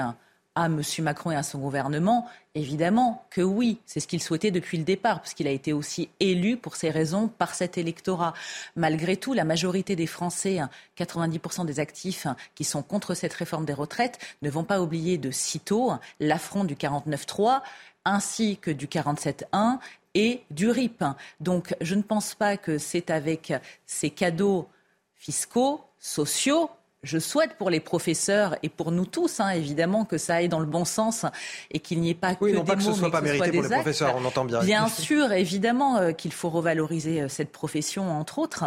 à 0.61 0.67
M. 0.67 0.83
Macron 1.00 1.31
et 1.31 1.37
à 1.37 1.43
son 1.43 1.59
gouvernement 1.59 2.29
Évidemment 2.57 3.25
que 3.31 3.43
oui, 3.43 3.79
c'est 3.87 4.00
ce 4.00 4.09
qu'il 4.09 4.21
souhaitait 4.21 4.50
depuis 4.50 4.76
le 4.76 4.83
départ, 4.83 5.21
puisqu'il 5.21 5.47
a 5.47 5.52
été 5.52 5.73
aussi 5.73 6.09
élu 6.19 6.57
pour 6.57 6.75
ces 6.75 6.90
raisons 6.90 7.29
par 7.29 7.55
cet 7.55 7.79
électorat. 7.79 8.35
Malgré 8.75 9.17
tout, 9.17 9.35
la 9.35 9.45
majorité 9.45 9.95
des 9.95 10.09
Français, 10.09 10.59
90% 10.99 11.64
des 11.64 11.79
actifs 11.79 12.26
qui 12.57 12.64
sont 12.64 12.83
contre 12.83 13.14
cette 13.14 13.35
réforme 13.35 13.64
des 13.64 13.73
retraites, 13.73 14.19
ne 14.43 14.50
vont 14.50 14.64
pas 14.64 14.81
oublier 14.81 15.17
de 15.17 15.31
sitôt 15.31 15.93
l'affront 16.19 16.64
du 16.64 16.75
49-3 16.75 17.62
ainsi 18.05 18.57
que 18.57 18.73
du 18.73 18.88
47-1 18.88 19.79
et 20.14 20.43
du 20.50 20.71
RIP. 20.71 21.05
Donc 21.38 21.76
je 21.81 21.95
ne 21.95 22.02
pense 22.02 22.35
pas 22.35 22.57
que 22.57 22.79
c'est 22.79 23.11
avec 23.11 23.52
ces 23.87 24.11
cadeaux 24.11 24.69
fiscaux, 25.14 25.85
sociaux, 26.00 26.69
je 27.02 27.19
souhaite 27.19 27.57
pour 27.57 27.71
les 27.71 27.80
professeurs 27.80 28.57
et 28.62 28.69
pour 28.69 28.92
nous 28.92 29.07
tous, 29.07 29.40
hein, 29.40 29.50
évidemment, 29.50 30.04
que 30.04 30.19
ça 30.19 30.37
aille 30.37 30.49
dans 30.49 30.61
le 30.61 30.66
bon 30.66 30.85
sens 30.85 31.25
et 31.71 31.80
qu'il 31.80 32.00
n'y 32.00 32.11
ait 32.11 32.14
pas 32.14 32.35
que 32.35 32.45
oui, 32.45 32.52
des 32.52 32.59
non 32.59 32.64
pas 32.64 32.75
mots, 32.75 32.78
que 32.78 32.85
ce 32.85 32.92
soit 32.92 33.09
mais 33.09 33.12
pas 33.12 33.21
que 33.21 33.25
mérité 33.25 33.45
soit 33.45 33.52
pour 33.52 33.62
des 33.62 33.69
les 33.69 33.75
professeurs, 33.75 34.14
on 34.16 34.25
entend 34.25 34.45
bien. 34.45 34.61
Bien 34.61 34.88
sûr, 34.88 35.33
évidemment, 35.33 35.97
euh, 35.97 36.12
qu'il 36.12 36.33
faut 36.33 36.50
revaloriser 36.50 37.23
euh, 37.23 37.28
cette 37.28 37.52
profession, 37.52 38.11
entre 38.11 38.38
autres. 38.38 38.64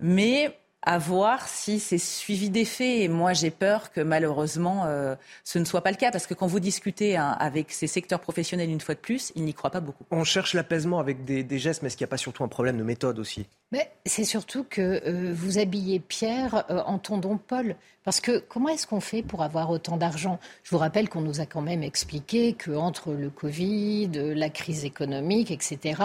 Mais 0.00 0.58
à 0.82 0.98
voir 0.98 1.46
si 1.48 1.78
c'est 1.78 1.98
suivi 1.98 2.50
des 2.50 2.64
faits. 2.64 3.00
Et 3.00 3.08
moi, 3.08 3.32
j'ai 3.32 3.50
peur 3.50 3.92
que 3.92 4.00
malheureusement, 4.00 4.84
euh, 4.86 5.14
ce 5.44 5.58
ne 5.58 5.64
soit 5.64 5.82
pas 5.82 5.90
le 5.90 5.96
cas. 5.96 6.10
Parce 6.10 6.26
que 6.26 6.34
quand 6.34 6.46
vous 6.46 6.60
discutez 6.60 7.16
hein, 7.16 7.36
avec 7.38 7.70
ces 7.72 7.86
secteurs 7.86 8.20
professionnels 8.20 8.70
une 8.70 8.80
fois 8.80 8.94
de 8.94 9.00
plus, 9.00 9.32
ils 9.34 9.44
n'y 9.44 9.54
croient 9.54 9.70
pas 9.70 9.80
beaucoup. 9.80 10.04
On 10.10 10.24
cherche 10.24 10.54
l'apaisement 10.54 10.98
avec 10.98 11.24
des, 11.24 11.42
des 11.42 11.58
gestes, 11.58 11.82
mais 11.82 11.88
est-ce 11.88 11.96
qu'il 11.96 12.04
n'y 12.04 12.10
a 12.10 12.12
pas 12.12 12.16
surtout 12.16 12.44
un 12.44 12.48
problème 12.48 12.78
de 12.78 12.82
méthode 12.82 13.18
aussi? 13.18 13.46
Mais 13.72 13.90
c'est 14.06 14.24
surtout 14.24 14.64
que 14.64 15.02
euh, 15.06 15.32
vous 15.34 15.58
habillez 15.58 16.00
Pierre 16.00 16.64
euh, 16.70 16.82
en 16.86 16.98
tendon 16.98 17.38
Paul. 17.38 17.76
Parce 18.02 18.20
que 18.20 18.38
comment 18.38 18.68
est-ce 18.70 18.86
qu'on 18.86 19.00
fait 19.00 19.22
pour 19.22 19.42
avoir 19.42 19.70
autant 19.70 19.98
d'argent? 19.98 20.38
Je 20.62 20.70
vous 20.70 20.78
rappelle 20.78 21.08
qu'on 21.08 21.20
nous 21.20 21.40
a 21.40 21.46
quand 21.46 21.60
même 21.60 21.82
expliqué 21.82 22.54
qu'entre 22.54 23.12
le 23.12 23.28
Covid, 23.28 24.10
la 24.34 24.48
crise 24.48 24.84
économique, 24.86 25.50
etc., 25.50 26.02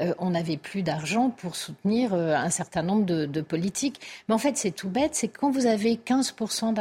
euh, 0.00 0.14
on 0.18 0.30
n'avait 0.30 0.56
plus 0.56 0.82
d'argent 0.82 1.28
pour 1.28 1.54
soutenir 1.54 2.14
euh, 2.14 2.34
un 2.34 2.50
certain 2.50 2.82
nombre 2.82 3.04
de, 3.04 3.26
de, 3.26 3.40
politiques. 3.42 4.00
Mais 4.28 4.34
en 4.34 4.38
fait, 4.38 4.56
c'est 4.56 4.70
tout 4.70 4.88
bête, 4.88 5.14
c'est 5.14 5.28
que 5.28 5.38
quand 5.38 5.50
vous 5.50 5.66
avez 5.66 5.96
15% 5.96 6.74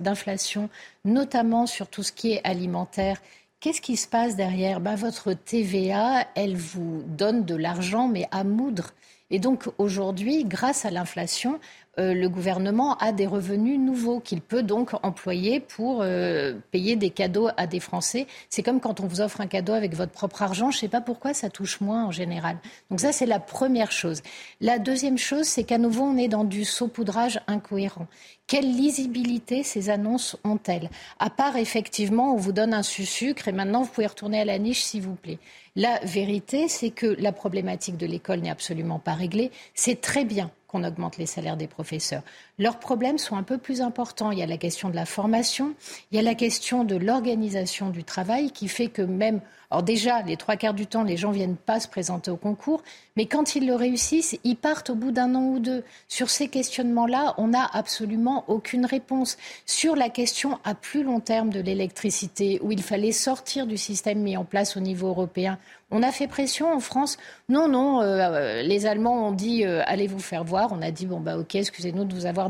d'inflation, 0.00 0.70
notamment 1.04 1.66
sur 1.66 1.86
tout 1.88 2.02
ce 2.02 2.12
qui 2.12 2.32
est 2.32 2.40
alimentaire, 2.44 3.20
Qu'est-ce 3.58 3.80
qui 3.80 3.96
se 3.96 4.06
passe 4.06 4.36
derrière? 4.36 4.80
Ben, 4.80 4.96
Votre 4.96 5.32
TVA, 5.32 6.26
elle 6.34 6.56
vous 6.56 7.02
donne 7.06 7.44
de 7.44 7.56
l'argent, 7.56 8.06
mais 8.06 8.28
à 8.30 8.44
moudre. 8.44 8.92
Et 9.30 9.38
donc 9.38 9.64
aujourd'hui, 9.78 10.44
grâce 10.44 10.84
à 10.84 10.90
l'inflation, 10.90 11.58
euh, 11.98 12.14
le 12.14 12.28
gouvernement 12.28 12.96
a 12.98 13.12
des 13.12 13.26
revenus 13.26 13.78
nouveaux 13.78 14.20
qu'il 14.20 14.40
peut 14.40 14.62
donc 14.62 14.92
employer 15.02 15.60
pour 15.60 16.00
euh, 16.02 16.54
payer 16.70 16.96
des 16.96 17.10
cadeaux 17.10 17.48
à 17.56 17.66
des 17.66 17.80
Français. 17.80 18.26
C'est 18.50 18.62
comme 18.62 18.80
quand 18.80 19.00
on 19.00 19.06
vous 19.06 19.20
offre 19.20 19.40
un 19.40 19.46
cadeau 19.46 19.72
avec 19.72 19.94
votre 19.94 20.12
propre 20.12 20.42
argent. 20.42 20.70
Je 20.70 20.76
ne 20.76 20.80
sais 20.80 20.88
pas 20.88 21.00
pourquoi 21.00 21.34
ça 21.34 21.48
touche 21.48 21.80
moins 21.80 22.04
en 22.04 22.10
général. 22.10 22.58
Donc 22.90 23.00
ça, 23.00 23.12
c'est 23.12 23.26
la 23.26 23.40
première 23.40 23.92
chose. 23.92 24.22
La 24.60 24.78
deuxième 24.78 25.18
chose, 25.18 25.46
c'est 25.46 25.64
qu'à 25.64 25.78
nouveau, 25.78 26.04
on 26.04 26.16
est 26.16 26.28
dans 26.28 26.44
du 26.44 26.64
saupoudrage 26.64 27.40
incohérent. 27.46 28.06
Quelle 28.46 28.70
lisibilité 28.70 29.62
ces 29.64 29.90
annonces 29.90 30.36
ont-elles? 30.44 30.88
À 31.18 31.30
part 31.30 31.56
effectivement, 31.56 32.34
on 32.34 32.36
vous 32.36 32.52
donne 32.52 32.74
un 32.74 32.82
sucre 32.82 33.48
et 33.48 33.52
maintenant 33.52 33.82
vous 33.82 33.90
pouvez 33.90 34.06
retourner 34.06 34.40
à 34.40 34.44
la 34.44 34.58
niche 34.58 34.84
s'il 34.84 35.02
vous 35.02 35.16
plaît. 35.16 35.38
La 35.74 35.98
vérité, 36.04 36.68
c'est 36.68 36.90
que 36.90 37.06
la 37.18 37.32
problématique 37.32 37.96
de 37.96 38.06
l'école 38.06 38.40
n'est 38.40 38.50
absolument 38.50 38.98
pas 38.98 39.14
réglée. 39.14 39.50
C'est 39.74 40.00
très 40.00 40.24
bien 40.24 40.50
qu'on 40.76 40.84
augmente 40.84 41.16
les 41.16 41.26
salaires 41.26 41.56
des 41.56 41.66
professeurs. 41.66 42.22
Leurs 42.58 42.78
problèmes 42.78 43.18
sont 43.18 43.36
un 43.36 43.42
peu 43.42 43.58
plus 43.58 43.82
importants. 43.82 44.30
Il 44.30 44.38
y 44.38 44.42
a 44.42 44.46
la 44.46 44.56
question 44.56 44.88
de 44.88 44.96
la 44.96 45.04
formation, 45.04 45.74
il 46.10 46.16
y 46.16 46.18
a 46.18 46.22
la 46.22 46.34
question 46.34 46.84
de 46.84 46.96
l'organisation 46.96 47.90
du 47.90 48.02
travail 48.02 48.50
qui 48.50 48.68
fait 48.68 48.88
que 48.88 49.02
même 49.02 49.40
alors 49.70 49.82
déjà, 49.82 50.22
les 50.22 50.36
trois 50.36 50.56
quarts 50.56 50.74
du 50.74 50.86
temps, 50.86 51.02
les 51.02 51.16
gens 51.16 51.32
viennent 51.32 51.56
pas 51.56 51.80
se 51.80 51.88
présenter 51.88 52.30
au 52.30 52.36
concours, 52.36 52.82
mais 53.16 53.26
quand 53.26 53.56
ils 53.56 53.66
le 53.66 53.74
réussissent, 53.74 54.38
ils 54.44 54.56
partent 54.56 54.90
au 54.90 54.94
bout 54.94 55.10
d'un 55.10 55.34
an 55.34 55.42
ou 55.42 55.58
deux. 55.58 55.82
Sur 56.08 56.30
ces 56.30 56.48
questionnements-là, 56.48 57.34
on 57.38 57.48
n'a 57.48 57.68
absolument 57.72 58.44
aucune 58.46 58.86
réponse. 58.86 59.36
Sur 59.64 59.96
la 59.96 60.08
question 60.08 60.58
à 60.64 60.74
plus 60.74 61.02
long 61.02 61.20
terme 61.20 61.50
de 61.50 61.60
l'électricité, 61.60 62.60
où 62.62 62.70
il 62.70 62.82
fallait 62.82 63.12
sortir 63.12 63.66
du 63.66 63.76
système 63.76 64.20
mis 64.20 64.36
en 64.36 64.44
place 64.44 64.76
au 64.76 64.80
niveau 64.80 65.08
européen, 65.08 65.58
on 65.90 66.02
a 66.02 66.10
fait 66.10 66.26
pression 66.26 66.72
en 66.72 66.80
France. 66.80 67.16
Non, 67.48 67.68
non, 67.68 68.02
euh, 68.02 68.62
les 68.62 68.86
Allemands 68.86 69.28
ont 69.28 69.32
dit 69.32 69.64
euh, 69.64 69.82
allez 69.86 70.08
vous 70.08 70.18
faire 70.18 70.42
voir. 70.42 70.72
On 70.72 70.82
a 70.82 70.90
dit 70.90 71.06
bon 71.06 71.20
bah 71.20 71.38
ok, 71.38 71.54
excusez-nous 71.54 72.04
de 72.04 72.12
vous 72.12 72.26
avoir 72.26 72.45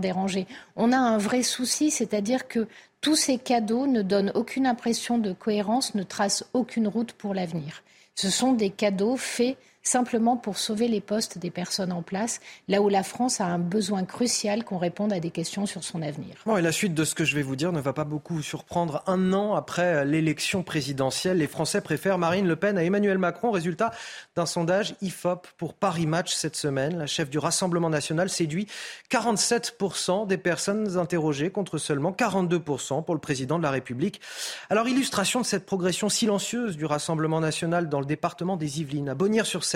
On 0.76 0.92
a 0.92 0.96
un 0.96 1.18
vrai 1.18 1.42
souci, 1.42 1.90
c'est-à-dire 1.90 2.48
que 2.48 2.66
tous 3.00 3.16
ces 3.16 3.38
cadeaux 3.38 3.86
ne 3.86 4.02
donnent 4.02 4.32
aucune 4.34 4.66
impression 4.66 5.18
de 5.18 5.32
cohérence, 5.32 5.94
ne 5.94 6.02
tracent 6.02 6.44
aucune 6.52 6.88
route 6.88 7.12
pour 7.12 7.34
l'avenir. 7.34 7.82
Ce 8.14 8.30
sont 8.30 8.52
des 8.52 8.70
cadeaux 8.70 9.16
faits 9.16 9.56
simplement 9.86 10.36
pour 10.36 10.58
sauver 10.58 10.88
les 10.88 11.00
postes 11.00 11.38
des 11.38 11.50
personnes 11.50 11.92
en 11.92 12.02
place, 12.02 12.40
là 12.68 12.80
où 12.82 12.88
la 12.88 13.02
France 13.02 13.40
a 13.40 13.46
un 13.46 13.58
besoin 13.58 14.04
crucial 14.04 14.64
qu'on 14.64 14.78
réponde 14.78 15.12
à 15.12 15.20
des 15.20 15.30
questions 15.30 15.66
sur 15.66 15.84
son 15.84 16.02
avenir. 16.02 16.34
Bon, 16.44 16.56
et 16.56 16.62
la 16.62 16.72
suite 16.72 16.94
de 16.94 17.04
ce 17.04 17.14
que 17.14 17.24
je 17.24 17.34
vais 17.34 17.42
vous 17.42 17.56
dire 17.56 17.72
ne 17.72 17.80
va 17.80 17.92
pas 17.92 18.04
beaucoup 18.04 18.42
surprendre. 18.42 19.02
Un 19.06 19.32
an 19.32 19.54
après 19.54 20.04
l'élection 20.04 20.62
présidentielle, 20.62 21.38
les 21.38 21.46
Français 21.46 21.80
préfèrent 21.80 22.18
Marine 22.18 22.48
Le 22.48 22.56
Pen 22.56 22.78
à 22.78 22.84
Emmanuel 22.84 23.18
Macron. 23.18 23.50
Résultat 23.50 23.92
d'un 24.34 24.46
sondage 24.46 24.96
IFOP 25.02 25.46
pour 25.56 25.74
Paris 25.74 26.06
Match 26.06 26.34
cette 26.34 26.56
semaine. 26.56 26.98
La 26.98 27.06
chef 27.06 27.30
du 27.30 27.38
Rassemblement 27.38 27.90
national 27.90 28.28
séduit 28.28 28.66
47% 29.10 30.26
des 30.26 30.38
personnes 30.38 30.98
interrogées 30.98 31.50
contre 31.50 31.78
seulement 31.78 32.10
42% 32.10 33.04
pour 33.04 33.14
le 33.14 33.20
président 33.20 33.58
de 33.58 33.62
la 33.62 33.70
République. 33.70 34.20
Alors, 34.68 34.88
illustration 34.88 35.40
de 35.40 35.46
cette 35.46 35.66
progression 35.66 36.08
silencieuse 36.08 36.76
du 36.76 36.84
Rassemblement 36.86 37.40
national 37.40 37.88
dans 37.88 38.00
le 38.00 38.06
département 38.06 38.56
des 38.56 38.80
Yvelines, 38.80 39.08
à 39.08 39.14
Bonnières-sur-Seine, 39.14 39.75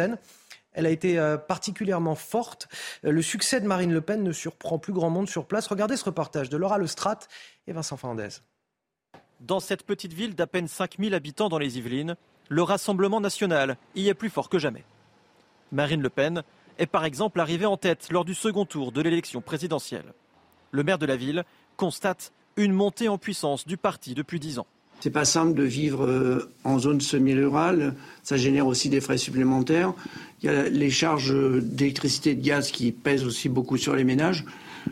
elle 0.73 0.87
a 0.87 0.91
été 0.91 1.19
euh, 1.19 1.37
particulièrement 1.37 2.15
forte. 2.15 2.69
Euh, 3.05 3.11
le 3.11 3.23
succès 3.23 3.61
de 3.61 3.67
Marine 3.67 3.93
Le 3.93 4.01
Pen 4.01 4.23
ne 4.23 4.33
surprend 4.33 4.79
plus 4.79 4.93
grand 4.93 5.11
monde 5.11 5.29
sur 5.29 5.47
place. 5.47 5.67
Regardez 5.67 5.97
ce 5.97 6.05
reportage 6.05 6.49
de 6.49 6.57
Laura 6.57 6.79
Lestrade 6.79 7.25
et 7.67 7.73
Vincent 7.73 7.97
Fernandez. 7.97 8.29
Dans 9.41 9.61
cette 9.61 9.85
petite 9.85 10.13
ville 10.13 10.35
d'à 10.35 10.47
peine 10.47 10.69
5000 10.69 11.15
habitants 11.15 11.49
dans 11.49 11.59
les 11.59 11.79
Yvelines, 11.79 12.17
le 12.49 12.63
Rassemblement 12.63 13.21
national 13.21 13.77
y 13.95 14.09
est 14.09 14.15
plus 14.15 14.31
fort 14.31 14.49
que 14.49 14.59
jamais. 14.59 14.85
Marine 15.73 16.03
Le 16.03 16.11
Pen 16.11 16.43
est 16.79 16.87
par 16.87 17.05
exemple 17.05 17.41
arrivée 17.41 17.67
en 17.67 17.77
tête 17.77 18.09
lors 18.11 18.25
du 18.25 18.35
second 18.35 18.65
tour 18.65 18.93
de 18.93 19.01
l'élection 19.01 19.41
présidentielle. 19.41 20.13
Le 20.73 20.83
maire 20.83 20.99
de 20.99 21.07
la 21.07 21.17
ville 21.17 21.45
constate 21.77 22.33
une 22.57 22.73
montée 22.73 23.09
en 23.09 23.19
puissance 23.19 23.67
du 23.67 23.77
parti 23.77 24.15
depuis 24.15 24.41
dix 24.41 24.59
ans. 24.59 24.67
C'est 25.01 25.11
pas 25.11 25.25
simple 25.25 25.55
de 25.55 25.63
vivre 25.63 26.05
euh, 26.07 26.53
en 26.65 26.79
zone 26.79 27.01
semi-rurale. 27.01 27.95
Ça 28.23 28.37
génère 28.37 28.67
aussi 28.67 28.91
des 28.91 29.01
frais 29.01 29.19
supplémentaires. 29.19 29.95
Il 30.43 30.47
y 30.47 30.49
a 30.51 30.69
les 30.69 30.91
charges 30.91 31.35
d'électricité 31.63 32.31
et 32.31 32.35
de 32.35 32.45
gaz 32.45 32.71
qui 32.71 32.93
pèsent 32.93 33.25
aussi 33.25 33.49
beaucoup 33.49 33.79
sur 33.79 33.97
les 33.97 34.05
ménages. 34.05 34.45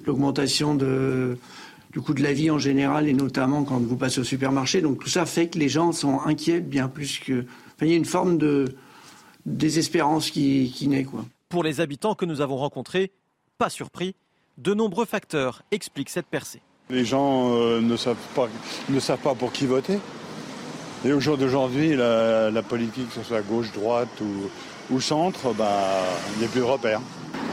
L'augmentation 0.06 0.74
du 0.74 2.00
coût 2.00 2.14
de 2.14 2.22
la 2.22 2.32
vie 2.32 2.50
en 2.50 2.58
général 2.58 3.08
et 3.08 3.12
notamment 3.12 3.64
quand 3.64 3.78
vous 3.78 3.96
passez 3.96 4.20
au 4.20 4.24
supermarché. 4.24 4.80
Donc 4.80 4.98
tout 4.98 5.08
ça 5.08 5.26
fait 5.26 5.48
que 5.48 5.58
les 5.58 5.68
gens 5.68 5.92
sont 5.92 6.20
inquiets 6.20 6.60
bien 6.60 6.88
plus 6.88 7.18
que. 7.18 7.44
Il 7.80 7.88
y 7.88 7.92
a 7.92 7.96
une 7.96 8.04
forme 8.04 8.38
de 8.38 8.74
désespérance 9.46 10.30
qui, 10.30 10.72
qui 10.74 10.88
naît. 10.88 11.04
Quoi. 11.04 11.24
Pour 11.48 11.62
les 11.62 11.80
habitants 11.80 12.14
que 12.14 12.24
nous 12.24 12.40
avons 12.40 12.56
rencontrés, 12.56 13.12
pas 13.56 13.70
surpris, 13.70 14.14
de 14.58 14.74
nombreux 14.74 15.06
facteurs 15.06 15.62
expliquent 15.70 16.10
cette 16.10 16.26
percée. 16.26 16.60
Les 16.90 17.04
gens 17.04 17.54
euh, 17.54 17.80
ne, 17.80 17.96
savent 17.96 18.16
pas, 18.34 18.48
ne 18.88 19.00
savent 19.00 19.18
pas 19.18 19.34
pour 19.34 19.52
qui 19.52 19.66
voter. 19.66 19.98
Et 21.04 21.12
au 21.12 21.20
jour 21.20 21.36
d'aujourd'hui, 21.36 21.94
la, 21.94 22.50
la, 22.50 22.62
politique, 22.62 23.08
que 23.08 23.14
ce 23.14 23.22
soit 23.22 23.42
gauche, 23.42 23.72
droite 23.72 24.08
ou, 24.20 24.94
ou 24.94 25.00
centre, 25.00 25.52
bah, 25.54 25.68
il 26.34 26.40
n'y 26.40 26.44
a 26.46 26.48
plus 26.48 26.60
de 26.60 26.64
repères. 26.64 27.00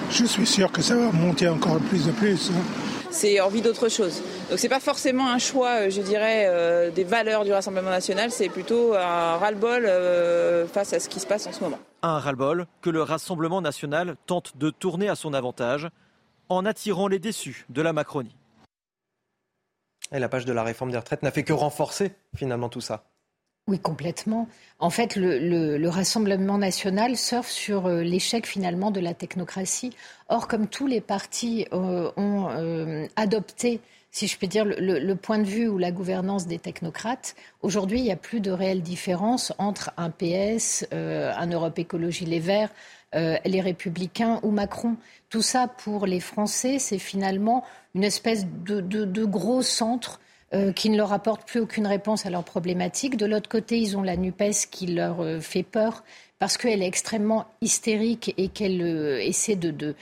Je 0.09 0.25
suis 0.25 0.45
sûr 0.45 0.71
que 0.71 0.81
ça 0.81 0.95
va 0.95 1.11
monter 1.11 1.47
encore 1.47 1.77
plus 1.79 2.05
de 2.05 2.11
plus. 2.11 2.51
Hein. 2.51 2.61
C'est 3.15 3.39
envie 3.39 3.61
d'autre 3.61 3.87
chose. 3.87 4.21
Donc 4.49 4.59
c'est 4.59 4.69
pas 4.69 4.81
forcément 4.81 5.29
un 5.29 5.37
choix, 5.37 5.85
euh, 5.85 5.89
je 5.89 6.01
dirais, 6.01 6.47
euh, 6.47 6.91
des 6.91 7.05
valeurs 7.05 7.45
du 7.45 7.53
Rassemblement 7.53 7.89
national, 7.89 8.29
c'est 8.29 8.49
plutôt 8.49 8.93
un 8.93 9.37
ras-le-bol 9.37 9.85
euh, 9.85 10.67
face 10.67 10.91
à 10.91 10.99
ce 10.99 11.07
qui 11.07 11.19
se 11.19 11.25
passe 11.25 11.47
en 11.47 11.53
ce 11.53 11.61
moment. 11.63 11.79
Un 12.03 12.19
ras-le-bol 12.19 12.67
que 12.81 12.89
le 12.89 13.01
Rassemblement 13.01 13.61
national 13.61 14.15
tente 14.25 14.57
de 14.57 14.69
tourner 14.69 15.07
à 15.07 15.15
son 15.15 15.33
avantage 15.33 15.87
en 16.49 16.65
attirant 16.65 17.07
les 17.07 17.19
déçus 17.19 17.65
de 17.69 17.81
la 17.81 17.93
Macronie. 17.93 18.35
Et 20.11 20.19
la 20.19 20.29
page 20.29 20.45
de 20.45 20.53
la 20.53 20.63
réforme 20.63 20.91
des 20.91 20.97
retraites 20.97 21.23
n'a 21.23 21.31
fait 21.31 21.43
que 21.43 21.53
renforcer 21.53 22.11
finalement 22.35 22.69
tout 22.69 22.81
ça. 22.81 23.05
Oui, 23.67 23.79
complètement. 23.79 24.47
En 24.77 24.91
fait, 24.91 25.15
le, 25.15 25.39
le, 25.39 25.77
le 25.79 25.89
Rassemblement 25.89 26.59
national 26.59 27.17
surfe 27.17 27.49
sur 27.49 27.87
euh, 27.87 28.03
l'échec 28.03 28.45
finalement 28.45 28.91
de 28.91 28.99
la 28.99 29.15
technocratie. 29.15 29.95
Or, 30.29 30.47
comme 30.47 30.67
tous 30.67 30.85
les 30.85 31.01
partis 31.01 31.65
euh, 31.73 32.11
ont 32.15 32.47
euh, 32.51 33.07
adopté, 33.15 33.81
si 34.11 34.27
je 34.27 34.37
peux 34.37 34.45
dire, 34.45 34.65
le, 34.65 34.99
le, 34.99 35.15
point 35.15 35.39
de 35.39 35.45
vue 35.47 35.67
ou 35.67 35.79
la 35.79 35.91
gouvernance 35.91 36.45
des 36.45 36.59
technocrates, 36.59 37.35
aujourd'hui, 37.63 37.97
il 37.97 38.03
n'y 38.03 38.11
a 38.11 38.15
plus 38.17 38.39
de 38.39 38.51
réelle 38.51 38.83
différence 38.83 39.51
entre 39.57 39.91
un 39.97 40.11
PS, 40.11 40.85
un 40.91 41.47
Europe 41.47 41.77
Écologie 41.79 42.25
Les 42.25 42.39
Verts, 42.39 42.69
les 43.13 43.61
Républicains 43.61 44.39
ou 44.43 44.51
Macron. 44.51 44.95
Tout 45.29 45.41
ça, 45.41 45.67
pour 45.67 46.05
les 46.05 46.21
Français, 46.21 46.79
c'est 46.79 46.99
finalement 46.99 47.65
une 47.95 48.03
espèce 48.03 48.45
de, 48.45 49.25
gros 49.25 49.63
centre 49.63 50.19
euh, 50.53 50.71
qui 50.73 50.89
ne 50.91 50.97
leur 50.97 51.13
apporte 51.13 51.47
plus 51.47 51.61
aucune 51.61 51.87
réponse 51.87 52.25
à 52.25 52.29
leurs 52.29 52.43
problématiques. 52.43 53.17
De 53.17 53.25
l'autre 53.25 53.49
côté, 53.49 53.79
ils 53.79 53.97
ont 53.97 54.03
la 54.03 54.17
NUPES 54.17 54.69
qui 54.69 54.87
leur 54.87 55.21
euh, 55.21 55.39
fait 55.39 55.63
peur 55.63 56.03
parce 56.37 56.57
qu'elle 56.57 56.83
est 56.83 56.87
extrêmement 56.87 57.45
hystérique 57.61 58.33
et 58.37 58.49
qu'elle 58.49 58.81
euh, 58.81 59.23
essaie 59.23 59.55
de, 59.55 59.95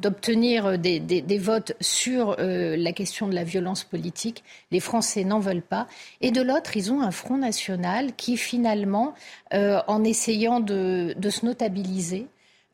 d'obtenir 0.00 0.78
des, 0.78 1.38
votes 1.38 1.74
sur 1.80 2.36
la 2.38 2.92
question 2.92 3.28
de 3.28 3.34
la 3.34 3.44
violence 3.44 3.84
politique. 3.84 4.42
Les 4.70 4.80
Français 4.80 5.24
n'en 5.24 5.38
veulent 5.38 5.60
pas. 5.60 5.86
Et 6.22 6.30
de 6.30 6.40
l'autre, 6.40 6.78
ils 6.78 6.90
ont 6.90 7.02
un 7.02 7.10
Front 7.10 7.36
national 7.36 8.14
qui 8.16 8.38
finalement, 8.38 9.14
en 9.52 10.04
essayant 10.04 10.60
de 10.60 11.14
se 11.30 11.44
notabiliser, 11.44 12.26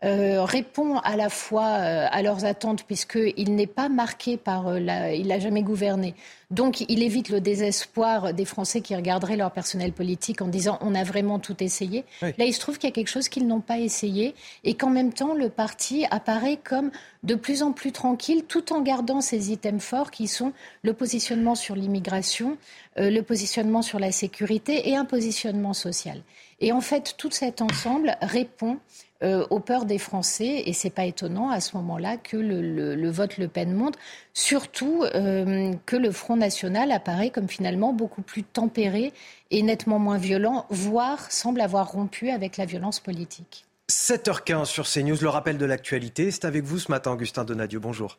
euh, 0.04 0.44
répond 0.44 0.98
à 0.98 1.16
la 1.16 1.30
fois 1.30 1.78
euh, 1.78 2.06
à 2.10 2.20
leurs 2.20 2.44
attentes 2.44 2.84
puisqu'il 2.84 3.54
n'est 3.54 3.66
pas 3.66 3.88
marqué 3.88 4.36
par 4.36 4.68
euh, 4.68 4.78
la, 4.78 5.14
il 5.14 5.28
n'a 5.28 5.38
jamais 5.38 5.62
gouverné. 5.62 6.14
Donc 6.50 6.82
il 6.82 7.02
évite 7.02 7.30
le 7.30 7.40
désespoir 7.40 8.34
des 8.34 8.44
Français 8.44 8.82
qui 8.82 8.94
regarderaient 8.94 9.38
leur 9.38 9.52
personnel 9.52 9.92
politique 9.92 10.42
en 10.42 10.48
disant 10.48 10.78
on 10.82 10.94
a 10.94 11.02
vraiment 11.02 11.38
tout 11.38 11.62
essayé. 11.62 12.04
Là 12.20 12.44
il 12.44 12.52
se 12.52 12.60
trouve 12.60 12.76
qu'il 12.76 12.90
y 12.90 12.92
a 12.92 12.94
quelque 12.94 13.08
chose 13.08 13.30
qu'ils 13.30 13.46
n'ont 13.46 13.62
pas 13.62 13.78
essayé 13.78 14.34
et 14.64 14.74
qu'en 14.74 14.90
même 14.90 15.14
temps 15.14 15.32
le 15.32 15.48
parti 15.48 16.04
apparaît 16.10 16.58
comme 16.62 16.90
de 17.22 17.34
plus 17.34 17.62
en 17.62 17.72
plus 17.72 17.90
tranquille 17.90 18.44
tout 18.46 18.74
en 18.74 18.82
gardant 18.82 19.22
ces 19.22 19.50
items 19.50 19.82
forts 19.82 20.10
qui 20.10 20.28
sont 20.28 20.52
le 20.82 20.92
positionnement 20.92 21.54
sur 21.54 21.74
l'immigration, 21.74 22.58
le 22.96 23.22
positionnement 23.22 23.82
sur 23.82 23.98
la 23.98 24.12
sécurité 24.12 24.90
et 24.90 24.94
un 24.94 25.06
positionnement 25.06 25.72
social. 25.72 26.20
Et 26.60 26.70
en 26.70 26.82
fait 26.82 27.14
tout 27.16 27.30
cet 27.30 27.60
ensemble 27.60 28.16
répond 28.20 28.78
euh, 29.22 29.46
aux 29.50 29.60
peurs 29.60 29.84
des 29.84 29.98
Français. 29.98 30.62
Et 30.66 30.72
c'est 30.72 30.90
pas 30.90 31.04
étonnant 31.04 31.50
à 31.50 31.60
ce 31.60 31.76
moment-là 31.76 32.16
que 32.16 32.36
le, 32.36 33.10
vote 33.10 33.38
Le 33.38 33.48
Pen 33.48 33.72
monte. 33.72 33.96
Surtout 34.34 35.02
euh, 35.02 35.72
que 35.86 35.96
le 35.96 36.10
Front 36.10 36.36
National 36.36 36.92
apparaît 36.92 37.30
comme 37.30 37.48
finalement 37.48 37.92
beaucoup 37.92 38.22
plus 38.22 38.42
tempéré 38.42 39.12
et 39.50 39.62
nettement 39.62 39.98
moins 39.98 40.18
violent, 40.18 40.66
voire 40.70 41.30
semble 41.30 41.60
avoir 41.60 41.92
rompu 41.92 42.30
avec 42.30 42.56
la 42.56 42.66
violence 42.66 43.00
politique. 43.00 43.66
7h15 43.90 44.64
sur 44.64 44.86
CNews, 44.86 45.16
le 45.20 45.28
rappel 45.28 45.58
de 45.58 45.64
l'actualité. 45.64 46.30
C'est 46.30 46.44
avec 46.44 46.64
vous 46.64 46.78
ce 46.78 46.90
matin, 46.90 47.12
Augustin 47.12 47.44
Donadieu. 47.44 47.78
Bonjour. 47.78 48.18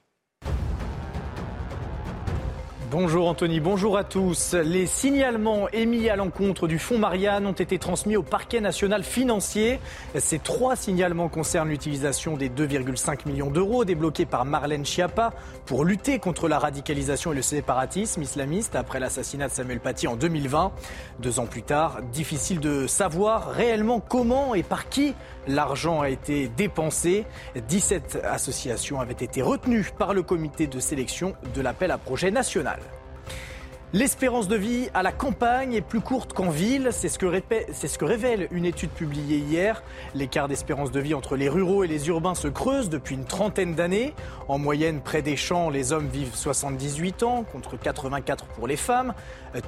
Bonjour 2.90 3.28
Anthony, 3.28 3.60
bonjour 3.60 3.98
à 3.98 4.06
tous. 4.06 4.54
Les 4.54 4.86
signalements 4.86 5.68
émis 5.74 6.10
à 6.10 6.16
l'encontre 6.16 6.70
du 6.70 6.80
fonds 6.80 6.98
Marianne 6.98 7.46
ont 7.46 7.52
été 7.52 7.80
transmis 7.80 8.16
au 8.16 8.24
parquet 8.24 8.62
national 8.62 9.04
financier. 9.04 9.82
Ces 10.16 10.40
trois 10.40 10.78
signalements 10.78 11.28
concernent 11.28 11.68
l'utilisation 11.68 12.38
des 12.38 12.48
2,5 12.48 13.28
millions 13.28 13.52
d'euros 13.52 13.84
débloqués 13.84 14.26
par 14.26 14.46
Marlène 14.46 14.86
Schiappa 14.86 15.34
pour 15.66 15.84
lutter 15.84 16.20
contre 16.20 16.48
la 16.48 16.60
radicalisation 16.60 17.34
et 17.34 17.36
le 17.36 17.42
séparatisme 17.42 18.22
islamiste 18.22 18.74
après 18.78 19.02
l'assassinat 19.02 19.50
de 19.50 19.54
Samuel 19.54 19.82
Paty 19.82 20.08
en 20.08 20.16
2020. 20.16 20.72
Deux 21.20 21.42
ans 21.42 21.46
plus 21.46 21.64
tard, 21.64 22.00
difficile 22.14 22.62
de 22.62 22.88
savoir 22.88 23.52
réellement 23.52 24.00
comment 24.00 24.56
et 24.56 24.64
par 24.64 24.88
qui 24.88 25.14
l'argent 25.48 26.02
a 26.02 26.10
été 26.10 26.48
dépensé. 26.50 27.26
17 27.68 28.20
associations 28.24 29.00
avaient 29.00 29.14
été 29.14 29.42
retenues 29.42 29.92
par 29.98 30.14
le 30.14 30.24
comité 30.24 30.68
de 30.68 30.80
sélection 30.80 31.34
de 31.56 31.62
l'appel 31.62 31.92
à 31.92 31.98
projet 31.98 32.32
national. 32.32 32.80
L'espérance 33.94 34.50
de 34.50 34.58
vie 34.58 34.90
à 34.94 35.02
la 35.02 35.14
campagne 35.14 35.74
est 35.74 35.82
plus 35.82 36.02
courte 36.02 36.34
qu'en 36.34 36.50
ville, 36.50 36.90
c'est 36.92 37.08
ce, 37.08 37.18
que 37.18 38.06
révèle 38.06 38.50
une 38.52 38.66
étude 38.66 38.90
publiée 38.90 39.38
hier. 39.38 39.82
L'écart 40.14 40.50
d'espérance 40.50 40.92
de 40.92 41.00
vie 41.00 41.14
entre 41.14 41.38
les 41.38 41.48
ruraux 41.48 41.86
et 41.86 41.88
les 41.88 42.10
urbains 42.10 42.36
se 42.36 42.50
creuse 42.50 42.90
depuis 42.90 43.16
une 43.16 43.24
trentaine 43.24 43.76
d'années. 43.76 44.14
En 44.50 44.58
moyenne, 44.58 45.00
près 45.00 45.22
des 45.22 45.38
champs, 45.38 45.70
les 45.70 45.94
hommes 45.94 46.10
vivent 46.10 46.36
78 46.36 47.24
ans 47.24 47.46
contre 47.50 47.80
84 47.80 48.48
pour 48.48 48.68
les 48.68 48.76
femmes, 48.76 49.14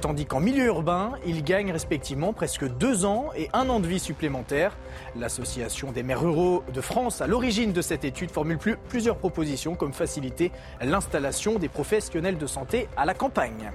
tandis 0.02 0.26
qu'en 0.26 0.40
milieu 0.40 0.66
urbain, 0.66 1.12
ils 1.24 1.42
gagnent 1.42 1.72
respectivement 1.72 2.34
presque 2.34 2.68
2 2.68 3.06
ans 3.06 3.30
et 3.34 3.48
un 3.54 3.70
an 3.70 3.80
de 3.80 3.86
vie 3.86 4.00
supplémentaire. 4.00 4.76
L'association 5.16 5.90
des 5.90 6.02
maires 6.02 6.20
ruraux 6.20 6.62
de 6.72 6.80
France, 6.80 7.20
à 7.20 7.26
l'origine 7.26 7.72
de 7.72 7.82
cette 7.82 8.04
étude, 8.04 8.30
formule 8.30 8.58
plusieurs 8.88 9.16
propositions 9.16 9.74
comme 9.74 9.92
faciliter 9.92 10.52
l'installation 10.80 11.58
des 11.58 11.68
professionnels 11.68 12.38
de 12.38 12.46
santé 12.46 12.88
à 12.96 13.04
la 13.04 13.14
campagne. 13.14 13.72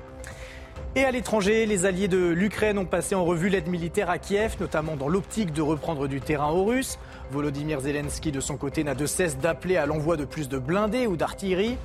Et 0.95 1.03
à 1.03 1.11
l'étranger, 1.11 1.65
les 1.65 1.85
alliés 1.85 2.07
de 2.07 2.29
l'Ukraine 2.29 2.77
ont 2.77 2.85
passé 2.85 3.15
en 3.15 3.25
revue 3.25 3.49
l'aide 3.49 3.67
militaire 3.67 4.09
à 4.09 4.17
Kiev, 4.17 4.55
notamment 4.61 4.95
dans 4.95 5.09
l'optique 5.09 5.51
de 5.51 5.61
reprendre 5.61 6.07
du 6.07 6.21
terrain 6.21 6.51
aux 6.51 6.63
Russes. 6.63 6.97
Volodymyr 7.31 7.79
Zelensky, 7.81 8.31
de 8.31 8.39
son 8.39 8.57
côté, 8.57 8.83
n'a 8.83 8.95
de 8.95 9.05
cesse 9.05 9.37
d'appeler 9.37 9.77
à 9.77 9.85
l'envoi 9.85 10.17
de 10.17 10.25
plus 10.25 10.47
de 10.47 10.59
blindés 10.59 11.07
ou 11.07 11.17
d'artillerie. 11.17 11.77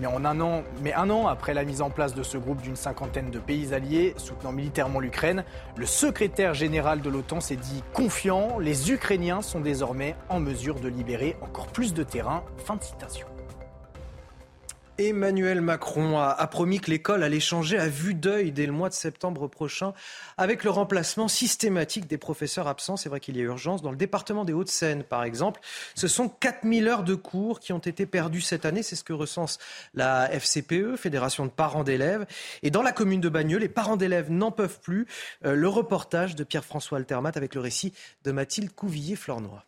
Mais, 0.00 0.06
en 0.06 0.24
un 0.24 0.40
an, 0.40 0.62
mais 0.82 0.92
un 0.94 1.08
an 1.10 1.26
après 1.28 1.54
la 1.54 1.64
mise 1.64 1.82
en 1.82 1.90
place 1.90 2.14
de 2.14 2.22
ce 2.22 2.36
groupe 2.36 2.60
d'une 2.60 2.76
cinquantaine 2.76 3.30
de 3.30 3.38
pays 3.38 3.74
alliés 3.74 4.14
soutenant 4.16 4.52
militairement 4.52 5.00
l'Ukraine, 5.00 5.44
le 5.76 5.86
secrétaire 5.86 6.54
général 6.54 7.00
de 7.00 7.10
l'OTAN 7.10 7.40
s'est 7.40 7.56
dit 7.56 7.82
confiant. 7.92 8.58
Les 8.58 8.90
Ukrainiens 8.90 9.42
sont 9.42 9.60
désormais 9.60 10.16
en 10.28 10.40
mesure 10.40 10.80
de 10.80 10.88
libérer 10.88 11.36
encore 11.42 11.68
plus 11.68 11.94
de 11.94 12.02
terrain. 12.02 12.42
Fin 12.58 12.76
de 12.76 12.82
citation. 12.82 13.27
Emmanuel 14.98 15.60
Macron 15.60 16.18
a, 16.18 16.46
promis 16.48 16.80
que 16.80 16.90
l'école 16.90 17.22
allait 17.22 17.38
changer 17.38 17.78
à 17.78 17.86
vue 17.88 18.14
d'œil 18.14 18.50
dès 18.50 18.66
le 18.66 18.72
mois 18.72 18.88
de 18.88 18.94
septembre 18.94 19.46
prochain 19.46 19.92
avec 20.36 20.64
le 20.64 20.70
remplacement 20.70 21.28
systématique 21.28 22.08
des 22.08 22.18
professeurs 22.18 22.66
absents. 22.66 22.96
C'est 22.96 23.08
vrai 23.08 23.20
qu'il 23.20 23.36
y 23.36 23.40
a 23.40 23.44
urgence. 23.44 23.80
Dans 23.80 23.92
le 23.92 23.96
département 23.96 24.44
des 24.44 24.52
Hauts-de-Seine, 24.52 25.04
par 25.04 25.22
exemple, 25.22 25.60
ce 25.94 26.08
sont 26.08 26.28
4000 26.28 26.88
heures 26.88 27.04
de 27.04 27.14
cours 27.14 27.60
qui 27.60 27.72
ont 27.72 27.78
été 27.78 28.06
perdues 28.06 28.40
cette 28.40 28.64
année. 28.64 28.82
C'est 28.82 28.96
ce 28.96 29.04
que 29.04 29.12
recense 29.12 29.58
la 29.94 30.28
FCPE, 30.32 30.96
Fédération 30.96 31.46
de 31.46 31.50
parents 31.50 31.84
d'élèves. 31.84 32.26
Et 32.64 32.72
dans 32.72 32.82
la 32.82 32.90
commune 32.90 33.20
de 33.20 33.28
Bagneux, 33.28 33.58
les 33.58 33.68
parents 33.68 33.96
d'élèves 33.96 34.32
n'en 34.32 34.50
peuvent 34.50 34.80
plus. 34.80 35.06
Euh, 35.44 35.54
le 35.54 35.68
reportage 35.68 36.34
de 36.34 36.42
Pierre-François 36.42 36.98
Altermat 36.98 37.32
avec 37.36 37.54
le 37.54 37.60
récit 37.60 37.92
de 38.24 38.32
Mathilde 38.32 38.74
Couvillier-Flornois. 38.74 39.64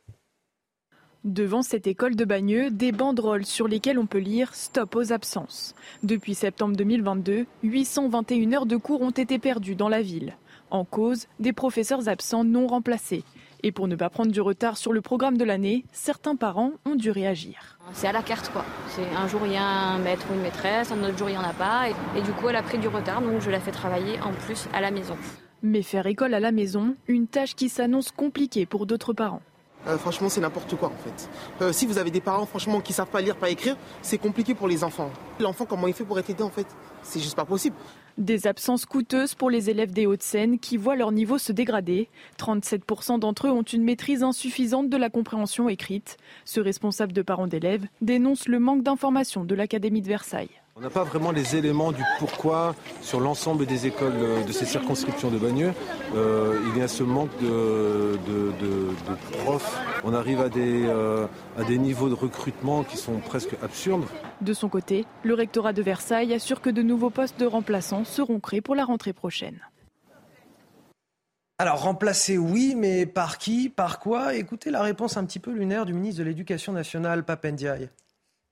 Devant 1.25 1.61
cette 1.61 1.87
école 1.87 2.17
de 2.17 2.25
Bagneux, 2.25 2.71
des 2.71 2.93
banderoles 2.93 3.45
sur 3.45 3.69
lesquelles 3.69 3.99
on 3.99 4.07
peut 4.07 4.17
lire 4.17 4.55
Stop 4.55 4.97
aux 4.97 5.13
absences. 5.13 5.75
Depuis 6.03 6.33
septembre 6.33 6.75
2022, 6.77 7.45
821 7.63 8.53
heures 8.55 8.65
de 8.65 8.79
cours 8.79 9.03
ont 9.03 9.11
été 9.11 9.39
perdues 9.39 9.75
dans 9.75 9.91
la 9.91 10.01
ville. 10.01 10.35
En 10.71 10.87
cause, 10.87 11.27
des 11.39 11.53
professeurs 11.53 12.09
absents 12.09 12.43
non 12.43 12.67
remplacés. 12.67 13.23
Et 13.63 13.71
pour 13.71 13.87
ne 13.87 13.97
pas 13.97 14.09
prendre 14.09 14.33
du 14.33 14.41
retard 14.41 14.79
sur 14.79 14.95
le 14.95 15.03
programme 15.03 15.37
de 15.37 15.45
l'année, 15.45 15.85
certains 15.93 16.37
parents 16.37 16.73
ont 16.87 16.95
dû 16.95 17.11
réagir. 17.11 17.79
C'est 17.93 18.07
à 18.07 18.13
la 18.13 18.23
carte 18.23 18.51
quoi. 18.51 18.65
C'est 18.89 19.15
un 19.15 19.29
jour 19.29 19.43
il 19.45 19.53
y 19.53 19.57
a 19.57 19.63
un 19.63 19.99
maître 19.99 20.25
ou 20.31 20.35
une 20.35 20.41
maîtresse, 20.41 20.91
un 20.91 21.05
autre 21.05 21.19
jour 21.19 21.29
il 21.29 21.33
n'y 21.33 21.39
en 21.39 21.43
a 21.43 21.53
pas. 21.53 21.91
Et, 22.17 22.23
du 22.23 22.33
coup 22.33 22.49
elle 22.49 22.57
a 22.57 22.63
pris 22.63 22.79
du 22.79 22.89
retard 22.89 23.21
donc 23.21 23.43
je 23.43 23.51
la 23.51 23.61
fais 23.61 23.73
travailler 23.73 24.19
en 24.23 24.33
plus 24.33 24.69
à 24.73 24.81
la 24.81 24.91
maison. 24.91 25.19
Mais 25.63 25.83
faire 25.83 26.07
école 26.07 26.33
à 26.33 26.41
la 26.41 26.51
maison, 26.51 26.97
une 27.09 27.27
tâche 27.27 27.55
qui 27.55 27.69
s'annonce 27.69 28.11
compliquée 28.11 28.65
pour 28.65 28.87
d'autres 28.87 29.13
parents. 29.13 29.43
Euh, 29.87 29.97
franchement, 29.97 30.29
c'est 30.29 30.41
n'importe 30.41 30.77
quoi 30.77 30.89
en 30.89 31.03
fait. 31.03 31.31
Euh, 31.63 31.73
si 31.73 31.87
vous 31.87 31.99
avez 31.99 32.11
des 32.11 32.21
parents, 32.21 32.47
franchement, 32.47 32.81
qui 32.81 32.93
savent 32.93 33.09
pas 33.09 33.21
lire, 33.21 33.37
pas 33.37 33.51
écrire, 33.51 33.77
c'est 34.03 34.19
compliqué 34.19 34.55
pour 34.55 34.69
les 34.69 34.85
enfants. 34.85 35.11
L'enfant, 35.39 35.65
comment 35.65 35.87
il 35.87 35.95
fait 35.95 36.05
pour 36.05 36.19
être 36.19 36.31
aidé 36.31 36.43
en 36.43 36.51
fait? 36.51 36.67
C'est 37.03 37.21
juste 37.21 37.37
pas 37.37 37.47
possible. 37.47 37.77
Des 38.19 38.47
absences 38.47 38.85
coûteuses 38.85 39.35
pour 39.35 39.49
les 39.49 39.71
élèves 39.71 39.93
des 39.93 40.05
Hauts-de-Seine 40.05 40.59
qui 40.59 40.77
voient 40.77 40.97
leur 40.97 41.13
niveau 41.13 41.39
se 41.39 41.53
dégrader. 41.53 42.11
37% 42.39 43.19
d'entre 43.19 43.47
eux 43.47 43.51
ont 43.51 43.63
une 43.63 43.83
maîtrise 43.83 44.23
insuffisante 44.23 44.91
de 44.91 44.97
la 44.99 45.09
compréhension 45.09 45.69
écrite. 45.71 46.19
Ce 46.45 46.61
responsable 46.61 47.13
de 47.13 47.23
parents 47.23 47.47
d'élèves 47.47 47.87
dénonce 48.03 48.49
le 48.49 48.59
manque 48.59 48.83
d'informations 48.83 49.45
de 49.45 49.55
l'Académie 49.55 50.03
de 50.03 50.09
Versailles. 50.09 50.60
On 50.81 50.85
n'a 50.85 50.89
pas 50.89 51.05
vraiment 51.05 51.31
les 51.31 51.57
éléments 51.57 51.93
du 51.93 52.03
pourquoi 52.19 52.75
sur 53.03 53.21
l'ensemble 53.21 53.67
des 53.67 53.87
écoles 53.87 54.15
euh, 54.17 54.43
de 54.43 54.51
ces 54.51 54.65
circonscriptions 54.65 55.31
de 55.31 55.37
Bagneux. 55.37 55.75
Euh, 56.15 56.59
il 56.73 56.79
y 56.79 56.83
a 56.83 56.89
ce 56.89 57.03
manque 57.03 57.29
de, 57.39 58.17
profs. 59.45 59.79
On 60.05 60.15
arrive 60.15 60.41
à 60.41 60.49
des, 60.49 60.87
euh, 60.87 61.27
à 61.59 61.65
des 61.65 61.77
niveaux 61.77 62.09
de 62.09 62.15
recrutement 62.15 62.83
qui 62.83 62.97
sont 62.97 63.19
presque 63.19 63.55
absurdes. 63.63 64.07
De 64.41 64.55
son 64.55 64.71
côté, 64.71 65.05
le 65.23 65.35
rectorat 65.35 65.75
de 65.75 65.83
Versailles 65.83 66.33
assure 66.33 66.63
que 66.63 66.71
de 66.71 66.81
nouveaux 66.81 67.11
postes 67.11 67.39
de 67.39 67.45
remplaçants 67.45 68.07
seront 68.07 68.41
créés 68.41 68.63
pour 68.63 68.75
la 68.75 68.87
rentrée 68.87 69.13
prochaine. 69.13 69.61
Alors, 71.59 71.83
remplacer, 71.83 72.39
oui, 72.39 72.73
mais 72.75 73.05
par 73.05 73.37
qui 73.37 73.69
Par 73.69 73.99
quoi? 73.99 74.35
Écoutez 74.35 74.71
la 74.71 74.81
réponse 74.81 75.19
un 75.19 75.27
petit 75.27 75.41
peu 75.41 75.53
lunaire 75.53 75.85
du 75.85 75.93
ministre 75.93 76.21
de 76.21 76.25
l'Éducation 76.25 76.73
nationale, 76.73 77.23
Papendiaï 77.23 77.91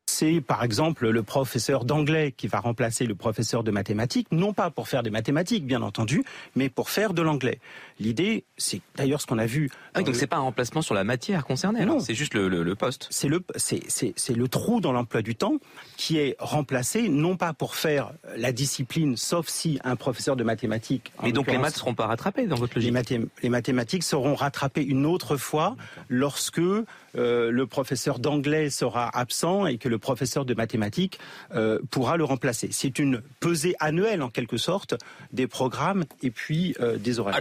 c'est 0.08 0.40
par 0.40 0.64
exemple 0.64 1.10
le 1.10 1.22
professeur 1.22 1.84
d'anglais 1.84 2.32
qui 2.32 2.46
va 2.46 2.60
remplacer 2.60 3.04
le 3.04 3.14
professeur 3.14 3.62
de 3.62 3.70
mathématiques, 3.70 4.28
non 4.32 4.54
pas 4.54 4.70
pour 4.70 4.88
faire 4.88 5.02
des 5.02 5.10
mathématiques, 5.10 5.66
bien 5.66 5.82
entendu, 5.82 6.24
mais 6.56 6.70
pour 6.70 6.88
faire 6.88 7.12
de 7.12 7.20
l'anglais. 7.20 7.60
L'idée, 8.00 8.44
c'est 8.56 8.80
d'ailleurs 8.96 9.20
ce 9.20 9.26
qu'on 9.26 9.38
a 9.38 9.44
vu. 9.44 9.70
Ah, 9.98 10.02
donc 10.02 10.14
ce 10.14 10.20
c'est 10.20 10.26
pas 10.26 10.36
un 10.36 10.40
remplacement 10.40 10.82
sur 10.82 10.94
la 10.94 11.04
matière 11.04 11.44
concernée, 11.44 11.84
non 11.84 12.00
C'est 12.00 12.14
juste 12.14 12.34
le, 12.34 12.74
poste. 12.74 13.08
C'est 13.10 13.28
le 13.28 13.42
c'est 13.56 14.36
le 14.36 14.48
trou 14.48 14.80
dans 14.80 14.92
l'emploi 14.92 15.22
du 15.22 15.34
temps 15.34 15.54
qui 15.96 16.18
est 16.18 16.36
remplacé 16.38 17.08
non 17.08 17.36
pas 17.36 17.52
pour 17.52 17.74
faire 17.74 18.12
la 18.36 18.52
discipline, 18.52 19.16
sauf 19.16 19.48
si 19.48 19.78
un 19.84 19.96
professeur 19.96 20.36
de 20.36 20.44
mathématiques. 20.44 21.12
Mais 21.22 21.32
donc 21.32 21.48
les 21.48 21.58
maths 21.58 21.76
seront 21.76 21.94
pas 21.94 22.06
rattrapés 22.06 22.46
dans 22.46 22.56
votre 22.56 22.74
logique. 22.74 22.94
Les, 23.10 23.20
les 23.42 23.48
mathématiques 23.48 24.02
seront 24.02 24.34
rattrapées 24.34 24.82
une 24.82 25.06
autre 25.06 25.36
fois 25.36 25.76
lorsque 26.08 26.58
euh, 26.58 27.50
le 27.50 27.66
professeur 27.66 28.18
d'anglais 28.18 28.70
sera 28.70 29.08
absent 29.16 29.66
et 29.66 29.78
que 29.78 29.88
le 29.88 29.98
professeur 29.98 30.44
de 30.44 30.54
mathématiques 30.54 31.18
euh, 31.54 31.78
pourra 31.90 32.16
le 32.16 32.24
remplacer. 32.24 32.68
C'est 32.70 32.98
une 32.98 33.22
pesée 33.40 33.74
annuelle 33.80 34.22
en 34.22 34.28
quelque 34.28 34.56
sorte 34.56 34.94
des 35.32 35.46
programmes 35.46 36.04
et 36.22 36.30
puis 36.30 36.74
des 36.98 37.18
horaires. 37.18 37.40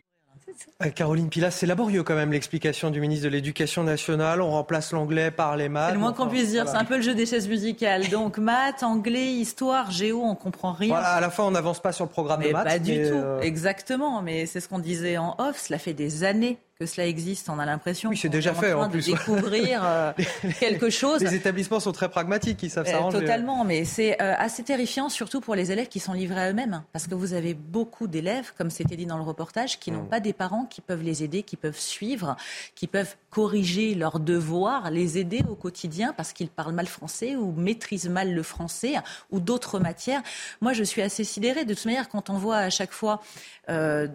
Euh, 0.83 0.89
Caroline 0.89 1.29
Pilas, 1.29 1.51
c'est 1.51 1.65
laborieux 1.65 2.03
quand 2.03 2.15
même 2.15 2.31
l'explication 2.31 2.89
du 2.89 2.99
ministre 2.99 3.25
de 3.25 3.29
l'Éducation 3.29 3.83
nationale. 3.83 4.41
On 4.41 4.51
remplace 4.51 4.91
l'anglais 4.91 5.31
par 5.31 5.57
les 5.57 5.69
maths. 5.69 5.87
C'est 5.89 5.93
le 5.93 5.99
moins 5.99 6.13
qu'on 6.13 6.27
puisse 6.27 6.49
dire. 6.49 6.67
C'est 6.67 6.75
un 6.77 6.85
peu 6.85 6.97
le 6.97 7.01
jeu 7.01 7.15
des 7.15 7.25
chaises 7.25 7.47
musicales. 7.47 8.07
Donc 8.09 8.37
maths, 8.37 8.83
anglais, 8.83 9.33
histoire, 9.33 9.91
géo, 9.91 10.21
on 10.23 10.35
comprend 10.35 10.73
rien. 10.73 10.89
Voilà, 10.89 11.09
à 11.09 11.21
la 11.21 11.29
fin, 11.29 11.43
on 11.43 11.51
n'avance 11.51 11.81
pas 11.81 11.91
sur 11.91 12.05
le 12.05 12.11
programme 12.11 12.39
mais 12.39 12.49
de 12.49 12.53
maths. 12.53 12.65
Pas 12.65 12.79
du 12.79 12.95
tout. 12.95 13.15
Euh, 13.15 13.41
Exactement. 13.41 14.21
Mais 14.21 14.45
c'est 14.45 14.59
ce 14.59 14.67
qu'on 14.67 14.79
disait 14.79 15.17
en 15.17 15.35
off. 15.39 15.59
Cela 15.59 15.79
fait 15.79 15.93
des 15.93 16.23
années 16.23 16.57
que 16.79 16.85
cela 16.85 17.07
existe, 17.07 17.49
on 17.49 17.59
a 17.59 17.65
l'impression. 17.65 18.09
Oui, 18.09 18.17
c'est 18.17 18.29
déjà 18.29 18.53
fait 18.53 18.73
en, 18.73 18.89
plus. 18.89 19.07
De 19.07 19.11
découvrir 19.11 19.81
euh, 19.83 20.13
quelque 20.59 20.89
chose. 20.89 21.21
Les 21.21 21.35
établissements 21.35 21.79
sont 21.79 21.91
très 21.91 22.09
pragmatiques, 22.09 22.61
ils 22.63 22.69
savent 22.69 22.87
s'arranger. 22.87 23.19
Totalement, 23.19 23.63
mais 23.63 23.85
c'est 23.85 24.19
assez 24.19 24.63
terrifiant, 24.63 25.09
surtout 25.09 25.41
pour 25.41 25.55
les 25.55 25.71
élèves 25.71 25.87
qui 25.87 25.99
sont 25.99 26.13
livrés 26.13 26.41
à 26.41 26.49
eux-mêmes, 26.51 26.83
parce 26.93 27.07
que 27.07 27.15
vous 27.15 27.33
avez 27.33 27.53
beaucoup 27.53 28.07
d'élèves, 28.07 28.53
comme 28.57 28.69
c'était 28.69 28.95
dit 28.95 29.05
dans 29.05 29.17
le 29.17 29.23
reportage, 29.23 29.79
qui 29.79 29.91
n'ont 29.91 30.03
mmh. 30.03 30.09
pas 30.09 30.19
des 30.19 30.33
parents 30.33 30.65
qui 30.65 30.81
peuvent 30.81 31.03
les 31.03 31.23
aider, 31.23 31.43
qui 31.43 31.55
peuvent 31.55 31.79
suivre, 31.79 32.35
qui 32.75 32.87
peuvent 32.87 33.15
corriger 33.29 33.95
leurs 33.95 34.19
devoirs, 34.19 34.89
les 34.91 35.17
aider 35.17 35.43
au 35.49 35.55
quotidien 35.55 36.13
parce 36.13 36.33
qu'ils 36.33 36.49
parlent 36.49 36.73
mal 36.73 36.87
français 36.87 37.35
ou 37.35 37.51
maîtrisent 37.51 38.09
mal 38.09 38.33
le 38.33 38.43
français 38.43 38.95
ou 39.31 39.39
d'autres 39.39 39.79
matières. 39.79 40.21
Moi, 40.61 40.73
je 40.73 40.83
suis 40.83 41.01
assez 41.01 41.23
sidérée. 41.23 41.65
De 41.65 41.73
toute 41.73 41.85
manière, 41.85 42.09
quand 42.09 42.29
on 42.29 42.37
voit 42.37 42.57
à 42.57 42.69
chaque 42.69 42.91
fois 42.91 43.21
euh, 43.69 44.07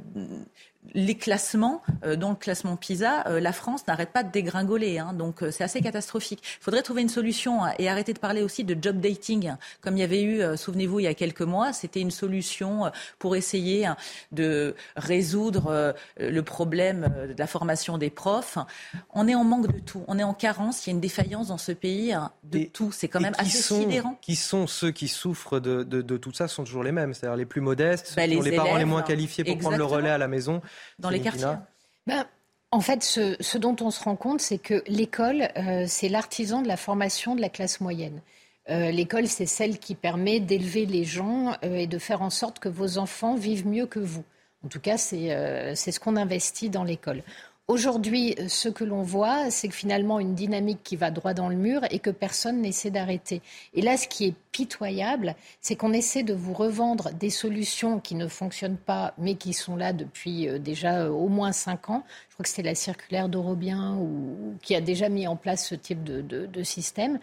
les 0.95 1.14
classements, 1.14 1.83
euh, 2.05 2.16
dont 2.16 2.31
le 2.31 2.37
classement 2.37 2.77
PISA, 2.77 3.27
euh, 3.27 3.40
la 3.40 3.53
France 3.53 3.87
n'arrête 3.87 4.11
pas 4.11 4.23
de 4.23 4.31
dégringoler. 4.31 4.99
Hein, 4.99 5.12
donc 5.12 5.42
euh, 5.42 5.51
c'est 5.51 5.64
assez 5.64 5.81
catastrophique. 5.81 6.40
Il 6.61 6.62
faudrait 6.62 6.83
trouver 6.83 7.03
une 7.03 7.09
solution 7.09 7.64
hein, 7.64 7.73
et 7.79 7.88
arrêter 7.88 8.12
de 8.12 8.18
parler 8.18 8.42
aussi 8.42 8.64
de 8.64 8.77
job 8.81 9.01
dating, 9.01 9.49
hein, 9.49 9.59
comme 9.81 9.97
il 9.97 10.01
y 10.01 10.05
avait 10.05 10.23
eu, 10.23 10.42
souvenez-vous, 10.57 11.01
il 11.01 11.05
y 11.05 11.09
a 11.09 11.14
quelques 11.14 11.42
mois. 11.42 11.73
C'était 11.73 12.01
une 12.01 12.11
solution 12.11 12.90
pour 13.18 13.37
essayer 13.37 13.88
de 14.33 14.75
résoudre 14.97 15.95
le 16.18 16.42
problème 16.42 17.12
de 17.29 17.35
la 17.38 17.47
formation 17.47 17.99
des 17.99 18.11
profs. 18.11 18.59
On 19.12 19.29
est 19.29 19.35
en 19.35 19.45
manque 19.45 19.73
de 19.73 19.79
tout. 19.79 20.05
On 20.09 20.18
est 20.18 20.23
en 20.23 20.35
carence. 20.35 20.87
Il 20.87 20.90
y 20.90 20.92
a 20.92 20.95
une 20.95 21.01
défaillance 21.01 21.49
dans 21.49 21.59
ce 21.59 21.73
pays 21.73 22.14
de 22.45 22.64
tout. 22.64 22.92
C'est 22.92 23.09
quand 23.09 23.21
même 23.21 23.35
assez 23.38 23.62
sidérant. 23.62 24.18
Qui 24.21 24.37
sont 24.37 24.66
ceux 24.66 24.90
qui 24.90 25.09
souffrent 25.09 25.61
de, 25.61 25.83
de, 25.83 26.16
tout 26.16 26.33
ça 26.33 26.49
sont 26.49 26.64
toujours 26.64 26.85
les 26.85 26.92
mêmes, 26.92 27.14
c'est-à-dire 27.14 27.37
les 27.37 27.47
plus 27.47 27.61
modestes, 27.61 28.14
bah, 28.16 28.27
les, 28.27 28.40
les 28.40 28.57
parents 28.57 28.77
les 28.77 28.85
moins 28.85 29.03
qualifiés 29.03 29.45
pour 29.45 29.59
prendre 29.59 29.77
le 29.77 29.85
relais 29.85 30.11
à 30.11 30.18
la 30.18 30.29
maison 30.29 30.61
dans 30.99 31.11
les 31.11 31.21
quartiers 31.21 31.57
ben, 32.07 32.27
en 32.73 32.81
fait, 32.81 33.03
ce, 33.05 33.59
dont 33.59 33.77
on 33.81 33.91
se 33.91 34.03
rend 34.03 34.17
compte, 34.17 34.41
c'est 34.41 34.59
que 34.59 34.83
l'école, 34.87 35.49
euh, 35.57 35.85
c'est 35.87 36.09
l'artisan 36.09 36.63
de 36.63 36.69
la 36.69 36.79
formation 36.79 37.37
de 37.37 37.43
la 37.43 37.51
classe 37.51 37.81
moyenne. 37.81 38.23
Euh, 38.71 38.91
l'école, 38.91 39.29
c'est 39.29 39.47
celle 39.47 39.79
qui 39.79 39.95
permet 39.95 40.41
d'élever 40.41 40.87
les 40.87 41.05
gens 41.05 41.53
euh, 41.65 41.77
et 41.77 41.87
de 41.87 41.99
faire 41.99 42.23
en 42.23 42.31
sorte 42.31 42.61
que 42.61 42.71
vos 42.71 42.97
enfants 42.97 43.37
vivent 43.37 43.67
mieux 43.67 43.87
que 43.87 43.99
vous. 43.99 44.25
En 44.65 44.69
tout 44.69 44.81
cas, 44.81 44.97
c'est 44.97 45.75
ce 45.75 46.01
qu'on 46.01 46.17
investit 46.17 46.71
dans 46.71 46.85
l'école. 46.85 47.23
Aujourd'hui, 47.73 48.35
ce 48.49 48.69
que 48.69 48.85
l'on 48.85 49.01
voit, 49.01 49.51
c'est 49.51 49.67
que 49.67 49.75
finalement 49.75 50.21
une 50.21 50.35
dynamique 50.35 50.81
qui 50.85 50.95
va 50.95 51.11
droit 51.11 51.33
dans 51.33 51.49
le 51.49 51.57
mur 51.57 51.81
et 51.91 52.01
que 52.01 52.11
personne 52.11 52.61
n'essaie 52.61 52.91
d'arrêter. 52.91 53.41
Et 53.73 53.81
là, 53.81 53.97
ce 53.97 54.07
qui 54.07 54.27
est 54.27 54.35
pitoyable, 54.53 55.35
c'est 55.63 55.75
qu'on 55.75 55.95
essaie 55.95 56.23
de 56.23 56.35
vous 56.35 56.53
revendre 56.53 57.15
des 57.15 57.31
solutions 57.31 57.99
qui 57.99 58.15
ne 58.15 58.29
fonctionnent 58.29 58.77
pas, 58.77 59.15
mais 59.17 59.37
qui 59.37 59.55
sont 59.55 59.75
là 59.75 59.95
depuis 59.95 60.51
euh, 60.51 60.59
déjà 60.59 61.05
euh, 61.05 61.09
au 61.09 61.29
moins 61.29 61.53
cinq 61.53 61.89
ans. 61.89 62.05
Je 62.29 62.35
crois 62.35 62.43
que 62.43 62.51
c'était 62.51 62.61
la 62.61 62.75
circulaire 62.75 63.31
d'Eurobien 63.31 63.97
ou, 63.97 64.55
qui 64.61 64.75
a 64.75 64.83
déjà 64.83 65.09
mis 65.09 65.27
en 65.27 65.37
place 65.37 65.67
ce 65.67 65.75
type 65.75 66.05
de, 66.05 66.63
système. 66.65 67.21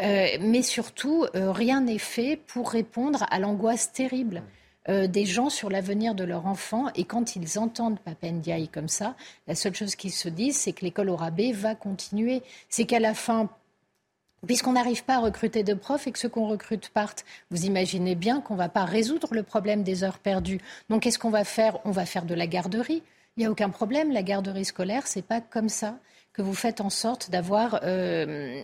Euh, 0.00 0.26
mais 0.40 0.62
surtout, 0.62 1.26
rien 1.32 1.80
n'est 1.80 1.98
fait 1.98 2.40
pour 2.48 2.70
répondre 2.70 3.24
à 3.30 3.38
l'angoisse 3.38 3.92
terrible. 3.92 4.42
Euh, 4.88 5.06
des 5.06 5.24
gens 5.26 5.48
sur 5.48 5.70
l'avenir 5.70 6.16
de 6.16 6.24
leur 6.24 6.46
enfant. 6.46 6.86
Et 6.96 7.04
quand 7.04 7.36
ils 7.36 7.58
entendent 7.58 8.00
Papendiaï 8.00 8.66
comme 8.66 8.88
ça, 8.88 9.14
la 9.46 9.54
seule 9.54 9.76
chose 9.76 9.94
qu'ils 9.94 10.12
se 10.12 10.28
disent, 10.28 10.56
c'est 10.56 10.72
que 10.72 10.84
l'école 10.84 11.08
au 11.08 11.14
rabais 11.14 11.52
va 11.52 11.76
continuer. 11.76 12.42
C'est 12.68 12.84
qu'à 12.84 12.98
la 12.98 13.14
fin, 13.14 13.48
puisqu'on 14.44 14.72
n'arrive 14.72 15.04
pas 15.04 15.16
à 15.16 15.20
recruter 15.20 15.62
de 15.62 15.74
profs 15.74 16.08
et 16.08 16.12
que 16.12 16.18
ceux 16.18 16.28
qu'on 16.28 16.48
recrute 16.48 16.88
partent, 16.88 17.24
vous 17.52 17.64
imaginez 17.64 18.16
bien 18.16 18.40
qu'on 18.40 18.54
ne 18.54 18.58
va 18.58 18.68
pas 18.68 18.84
résoudre 18.84 19.28
le 19.34 19.44
problème 19.44 19.84
des 19.84 20.02
heures 20.02 20.18
perdues. 20.18 20.60
Donc 20.88 21.02
qu'est-ce 21.02 21.18
qu'on 21.20 21.30
va 21.30 21.44
faire? 21.44 21.78
On 21.84 21.92
va 21.92 22.04
faire 22.04 22.24
de 22.24 22.34
la 22.34 22.48
garderie. 22.48 23.04
Il 23.36 23.40
n'y 23.40 23.46
a 23.46 23.52
aucun 23.52 23.70
problème. 23.70 24.10
La 24.10 24.24
garderie 24.24 24.64
scolaire, 24.64 25.06
c'est 25.06 25.22
pas 25.22 25.40
comme 25.40 25.68
ça 25.68 25.96
que 26.32 26.42
vous 26.42 26.54
faites 26.54 26.80
en 26.80 26.90
sorte 26.90 27.30
d'avoir 27.30 27.80
euh, 27.84 28.60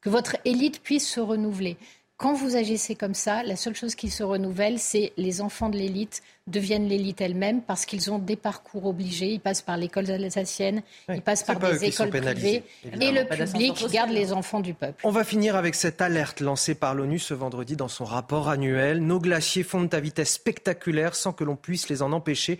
que 0.00 0.08
votre 0.08 0.36
élite 0.44 0.82
puisse 0.82 1.08
se 1.08 1.18
renouveler. 1.18 1.76
Quand 2.20 2.34
vous 2.34 2.54
agissez 2.54 2.96
comme 2.96 3.14
ça, 3.14 3.42
la 3.44 3.56
seule 3.56 3.74
chose 3.74 3.94
qui 3.94 4.10
se 4.10 4.22
renouvelle, 4.22 4.78
c'est 4.78 5.14
les 5.16 5.40
enfants 5.40 5.70
de 5.70 5.78
l'élite 5.78 6.20
deviennent 6.48 6.86
l'élite 6.86 7.22
elle-même 7.22 7.62
parce 7.62 7.86
qu'ils 7.86 8.10
ont 8.10 8.18
des 8.18 8.36
parcours 8.36 8.84
obligés. 8.84 9.32
Ils 9.32 9.40
passent 9.40 9.62
par 9.62 9.78
l'école 9.78 10.10
alsacienne, 10.10 10.82
ils 11.08 11.22
passent 11.22 11.44
par 11.44 11.58
des 11.58 11.82
écoles 11.82 12.10
privées 12.10 12.62
et 12.84 13.10
le 13.10 13.24
public 13.24 13.86
garde 13.90 14.10
les 14.10 14.34
enfants 14.34 14.60
du 14.60 14.74
peuple. 14.74 15.00
On 15.02 15.10
va 15.10 15.24
finir 15.24 15.56
avec 15.56 15.74
cette 15.74 16.02
alerte 16.02 16.42
lancée 16.42 16.74
par 16.74 16.94
l'ONU 16.94 17.18
ce 17.18 17.32
vendredi 17.32 17.74
dans 17.74 17.88
son 17.88 18.04
rapport 18.04 18.50
annuel. 18.50 19.00
Nos 19.00 19.18
glaciers 19.18 19.62
fondent 19.62 19.94
à 19.94 20.00
vitesse 20.00 20.34
spectaculaire 20.34 21.14
sans 21.14 21.32
que 21.32 21.44
l'on 21.44 21.56
puisse 21.56 21.88
les 21.88 22.02
en 22.02 22.12
empêcher. 22.12 22.58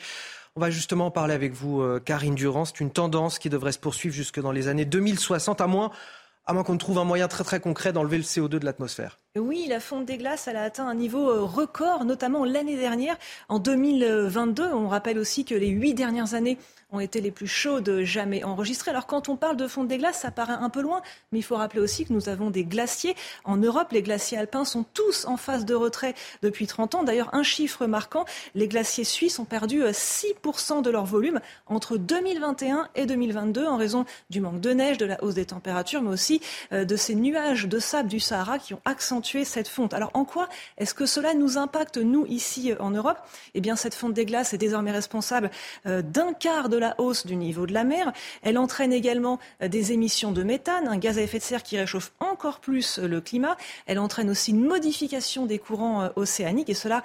On 0.56 0.60
va 0.60 0.70
justement 0.70 1.06
en 1.06 1.10
parler 1.10 1.34
avec 1.34 1.52
vous, 1.52 1.82
euh, 1.82 2.00
Karine 2.00 2.34
Durand. 2.34 2.64
C'est 2.64 2.80
une 2.80 2.90
tendance 2.90 3.38
qui 3.38 3.50
devrait 3.50 3.72
se 3.72 3.78
poursuivre 3.78 4.14
jusque 4.14 4.40
dans 4.40 4.52
les 4.52 4.68
années 4.68 4.86
2060, 4.86 5.60
à 5.60 5.66
moins 5.66 5.90
à 6.46 6.52
moins 6.52 6.62
qu'on 6.62 6.76
trouve 6.76 6.98
un 6.98 7.04
moyen 7.04 7.28
très 7.28 7.44
très 7.44 7.60
concret 7.60 7.92
d'enlever 7.92 8.16
le 8.16 8.24
CO2 8.24 8.48
de 8.48 8.64
l'atmosphère. 8.64 9.18
Oui, 9.38 9.66
la 9.68 9.80
fonte 9.80 10.06
des 10.06 10.18
glaces, 10.18 10.48
elle 10.48 10.56
a 10.56 10.62
atteint 10.62 10.88
un 10.88 10.94
niveau 10.94 11.30
euh, 11.30 11.42
record, 11.42 12.04
notamment 12.04 12.44
l'année 12.44 12.76
dernière, 12.76 13.16
en 13.48 13.58
2022. 13.58 14.72
On 14.72 14.88
rappelle 14.88 15.18
aussi 15.18 15.44
que 15.44 15.54
les 15.54 15.68
huit 15.68 15.94
dernières 15.94 16.34
années 16.34 16.58
ont 16.92 17.00
été 17.00 17.20
les 17.20 17.30
plus 17.30 17.46
chaudes 17.46 18.02
jamais 18.02 18.44
enregistrées. 18.44 18.90
Alors 18.90 19.06
quand 19.06 19.28
on 19.28 19.36
parle 19.36 19.56
de 19.56 19.66
fonte 19.66 19.88
des 19.88 19.98
glaces, 19.98 20.20
ça 20.20 20.30
paraît 20.30 20.52
un 20.52 20.70
peu 20.70 20.80
loin, 20.80 21.02
mais 21.32 21.38
il 21.38 21.42
faut 21.42 21.56
rappeler 21.56 21.80
aussi 21.80 22.04
que 22.04 22.12
nous 22.12 22.28
avons 22.28 22.50
des 22.50 22.64
glaciers. 22.64 23.16
En 23.44 23.56
Europe, 23.56 23.92
les 23.92 24.02
glaciers 24.02 24.38
alpins 24.38 24.64
sont 24.64 24.84
tous 24.94 25.24
en 25.26 25.36
phase 25.36 25.64
de 25.64 25.74
retrait 25.74 26.14
depuis 26.42 26.66
30 26.66 26.94
ans. 26.96 27.02
D'ailleurs, 27.02 27.34
un 27.34 27.42
chiffre 27.42 27.86
marquant, 27.86 28.24
les 28.54 28.68
glaciers 28.68 29.04
suisses 29.04 29.38
ont 29.38 29.44
perdu 29.44 29.82
6% 29.82 30.78
euh, 30.78 30.80
de 30.82 30.90
leur 30.90 31.04
volume 31.04 31.40
entre 31.66 31.96
2021 31.96 32.88
et 32.94 33.06
2022 33.06 33.66
en 33.66 33.76
raison 33.76 34.04
du 34.30 34.40
manque 34.40 34.60
de 34.60 34.70
neige, 34.70 34.98
de 34.98 35.06
la 35.06 35.22
hausse 35.22 35.34
des 35.34 35.46
températures, 35.46 36.02
mais 36.02 36.10
aussi 36.10 36.40
euh, 36.72 36.84
de 36.84 36.96
ces 36.96 37.14
nuages 37.14 37.66
de 37.66 37.78
sable 37.78 38.08
du 38.08 38.20
Sahara 38.20 38.58
qui 38.58 38.74
ont 38.74 38.82
accentué 38.84 39.44
cette 39.44 39.68
fonte. 39.68 39.94
Alors 39.94 40.10
en 40.14 40.24
quoi 40.24 40.48
est-ce 40.78 40.94
que 40.94 41.06
cela 41.06 41.34
nous 41.34 41.58
impacte, 41.58 41.98
nous, 41.98 42.26
ici 42.26 42.72
en 42.78 42.90
Europe? 42.90 43.18
Eh 43.54 43.60
bien, 43.60 43.76
cette 43.76 43.94
fonte 43.94 44.14
des 44.14 44.24
glaces 44.24 44.54
est 44.54 44.58
désormais 44.58 44.92
responsable 44.92 45.50
euh, 45.86 46.02
d'un 46.02 46.32
quart 46.32 46.68
de 46.68 46.76
la 46.80 46.94
hausse 46.98 47.26
du 47.26 47.36
niveau 47.36 47.66
de 47.66 47.72
la 47.72 47.84
mer. 47.84 48.12
Elle 48.42 48.58
entraîne 48.58 48.92
également 48.92 49.38
euh, 49.62 49.68
des 49.68 49.92
émissions 49.92 50.32
de 50.32 50.42
méthane, 50.42 50.88
un 50.88 50.98
gaz 50.98 51.18
à 51.18 51.22
effet 51.22 51.38
de 51.38 51.44
serre 51.44 51.62
qui 51.62 51.78
réchauffe 51.78 52.12
encore 52.18 52.60
plus 52.60 52.98
euh, 52.98 53.06
le 53.06 53.20
climat. 53.20 53.56
Elle 53.86 53.98
entraîne 53.98 54.30
aussi 54.30 54.50
une 54.50 54.64
modification 54.64 55.46
des 55.46 55.58
courants 55.58 56.02
euh, 56.02 56.08
océaniques 56.16 56.70
et 56.70 56.74
cela 56.74 57.02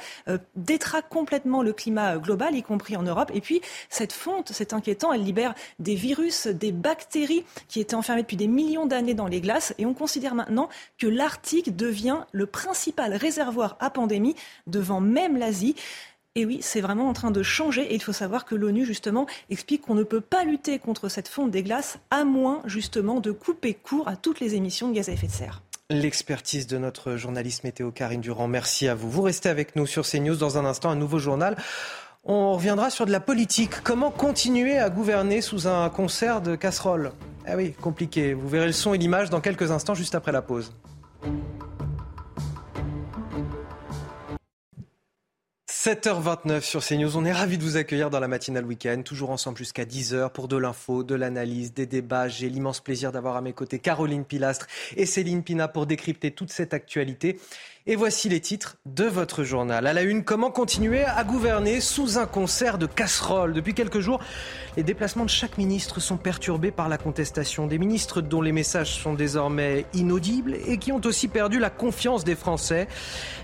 détraque 0.55 1.09
complètement 1.09 1.61
le 1.61 1.73
climat 1.73 2.17
global, 2.17 2.55
y 2.55 2.63
compris 2.63 2.95
en 2.95 3.03
Europe. 3.03 3.31
Et 3.33 3.41
puis, 3.41 3.61
cette 3.89 4.13
fonte, 4.13 4.51
c'est 4.53 4.73
inquiétant, 4.73 5.11
elle 5.13 5.23
libère 5.23 5.53
des 5.79 5.95
virus, 5.95 6.47
des 6.47 6.71
bactéries 6.71 7.43
qui 7.67 7.79
étaient 7.79 7.95
enfermées 7.95 8.21
depuis 8.21 8.37
des 8.37 8.47
millions 8.47 8.85
d'années 8.85 9.13
dans 9.13 9.27
les 9.27 9.41
glaces. 9.41 9.73
Et 9.77 9.85
on 9.85 9.93
considère 9.93 10.35
maintenant 10.35 10.69
que 10.97 11.07
l'Arctique 11.07 11.75
devient 11.75 12.19
le 12.31 12.45
principal 12.45 13.13
réservoir 13.13 13.77
à 13.79 13.89
pandémie 13.89 14.35
devant 14.67 15.01
même 15.01 15.37
l'Asie. 15.37 15.75
Et 16.37 16.45
oui, 16.45 16.59
c'est 16.61 16.81
vraiment 16.81 17.07
en 17.07 17.13
train 17.13 17.31
de 17.31 17.41
changer. 17.43 17.83
Et 17.83 17.95
il 17.95 18.03
faut 18.03 18.11
savoir 18.11 18.43
que 18.43 18.55
l'ONU, 18.55 18.85
justement, 18.85 19.25
explique 19.49 19.83
qu'on 19.83 19.95
ne 19.95 20.03
peut 20.03 20.19
pas 20.19 20.43
lutter 20.43 20.79
contre 20.79 21.07
cette 21.07 21.29
fonte 21.29 21.49
des 21.49 21.63
glaces 21.63 21.97
à 22.11 22.25
moins, 22.25 22.61
justement, 22.65 23.21
de 23.21 23.31
couper 23.31 23.73
court 23.73 24.09
à 24.09 24.17
toutes 24.17 24.41
les 24.41 24.53
émissions 24.55 24.89
de 24.89 24.95
gaz 24.95 25.07
à 25.07 25.13
effet 25.13 25.27
de 25.27 25.31
serre. 25.31 25.61
L'expertise 25.89 26.67
de 26.67 26.77
notre 26.77 27.15
journaliste 27.15 27.63
météo 27.63 27.89
Karine 27.91 28.19
Durand. 28.19 28.49
Merci 28.49 28.89
à 28.89 28.95
vous. 28.95 29.09
Vous 29.09 29.21
restez 29.21 29.47
avec 29.47 29.77
nous 29.77 29.87
sur 29.87 30.05
CNews 30.05 30.35
dans 30.35 30.57
un 30.57 30.65
instant, 30.65 30.89
un 30.89 30.97
nouveau 30.97 31.19
journal. 31.19 31.55
On 32.25 32.53
reviendra 32.53 32.89
sur 32.89 33.05
de 33.05 33.13
la 33.13 33.21
politique. 33.21 33.81
Comment 33.85 34.11
continuer 34.11 34.77
à 34.77 34.89
gouverner 34.89 35.39
sous 35.39 35.69
un 35.69 35.87
concert 35.89 36.41
de 36.41 36.57
casseroles? 36.57 37.13
Ah 37.47 37.55
oui, 37.55 37.71
compliqué. 37.71 38.33
Vous 38.33 38.49
verrez 38.49 38.65
le 38.65 38.73
son 38.73 38.93
et 38.93 38.97
l'image 38.97 39.29
dans 39.29 39.39
quelques 39.39 39.71
instants, 39.71 39.93
juste 39.93 40.15
après 40.15 40.33
la 40.33 40.41
pause. 40.41 40.73
7h29 45.85 46.61
sur 46.61 46.83
CNews. 46.83 47.15
On 47.15 47.25
est 47.25 47.31
ravis 47.31 47.59
de 47.59 47.63
vous 47.63 47.77
accueillir 47.77 48.09
dans 48.09 48.19
la 48.19 48.27
matinale 48.27 48.65
week-end, 48.65 49.03
toujours 49.05 49.29
ensemble 49.29 49.59
jusqu'à 49.59 49.85
10h 49.85 50.31
pour 50.31 50.47
de 50.47 50.57
l'info, 50.57 51.03
de 51.03 51.13
l'analyse, 51.13 51.75
des 51.75 51.85
débats. 51.85 52.27
J'ai 52.27 52.49
l'immense 52.49 52.79
plaisir 52.79 53.11
d'avoir 53.11 53.35
à 53.35 53.41
mes 53.41 53.53
côtés 53.53 53.77
Caroline 53.77 54.25
Pilastre 54.25 54.65
et 54.97 55.05
Céline 55.05 55.43
Pina 55.43 55.67
pour 55.67 55.85
décrypter 55.85 56.31
toute 56.31 56.51
cette 56.51 56.73
actualité. 56.73 57.37
Et 57.87 57.95
voici 57.95 58.29
les 58.29 58.39
titres 58.39 58.77
de 58.87 59.03
votre 59.03 59.43
journal. 59.43 59.85
À 59.85 59.93
la 59.93 60.01
une, 60.01 60.23
comment 60.23 60.49
continuer 60.49 61.03
à 61.03 61.23
gouverner 61.23 61.81
sous 61.81 62.17
un 62.17 62.25
concert 62.25 62.79
de 62.79 62.87
casseroles? 62.87 63.53
Depuis 63.53 63.75
quelques 63.75 63.99
jours, 63.99 64.19
les 64.75 64.81
déplacements 64.81 65.23
de 65.23 65.29
chaque 65.29 65.59
ministre 65.59 65.99
sont 65.99 66.17
perturbés 66.17 66.71
par 66.71 66.89
la 66.89 66.97
contestation. 66.97 67.67
Des 67.67 67.77
ministres 67.77 68.21
dont 68.21 68.41
les 68.41 68.51
messages 68.51 68.95
sont 68.95 69.13
désormais 69.13 69.85
inaudibles 69.93 70.57
et 70.65 70.79
qui 70.79 70.93
ont 70.93 71.01
aussi 71.05 71.27
perdu 71.27 71.59
la 71.59 71.69
confiance 71.69 72.23
des 72.23 72.35
Français. 72.35 72.87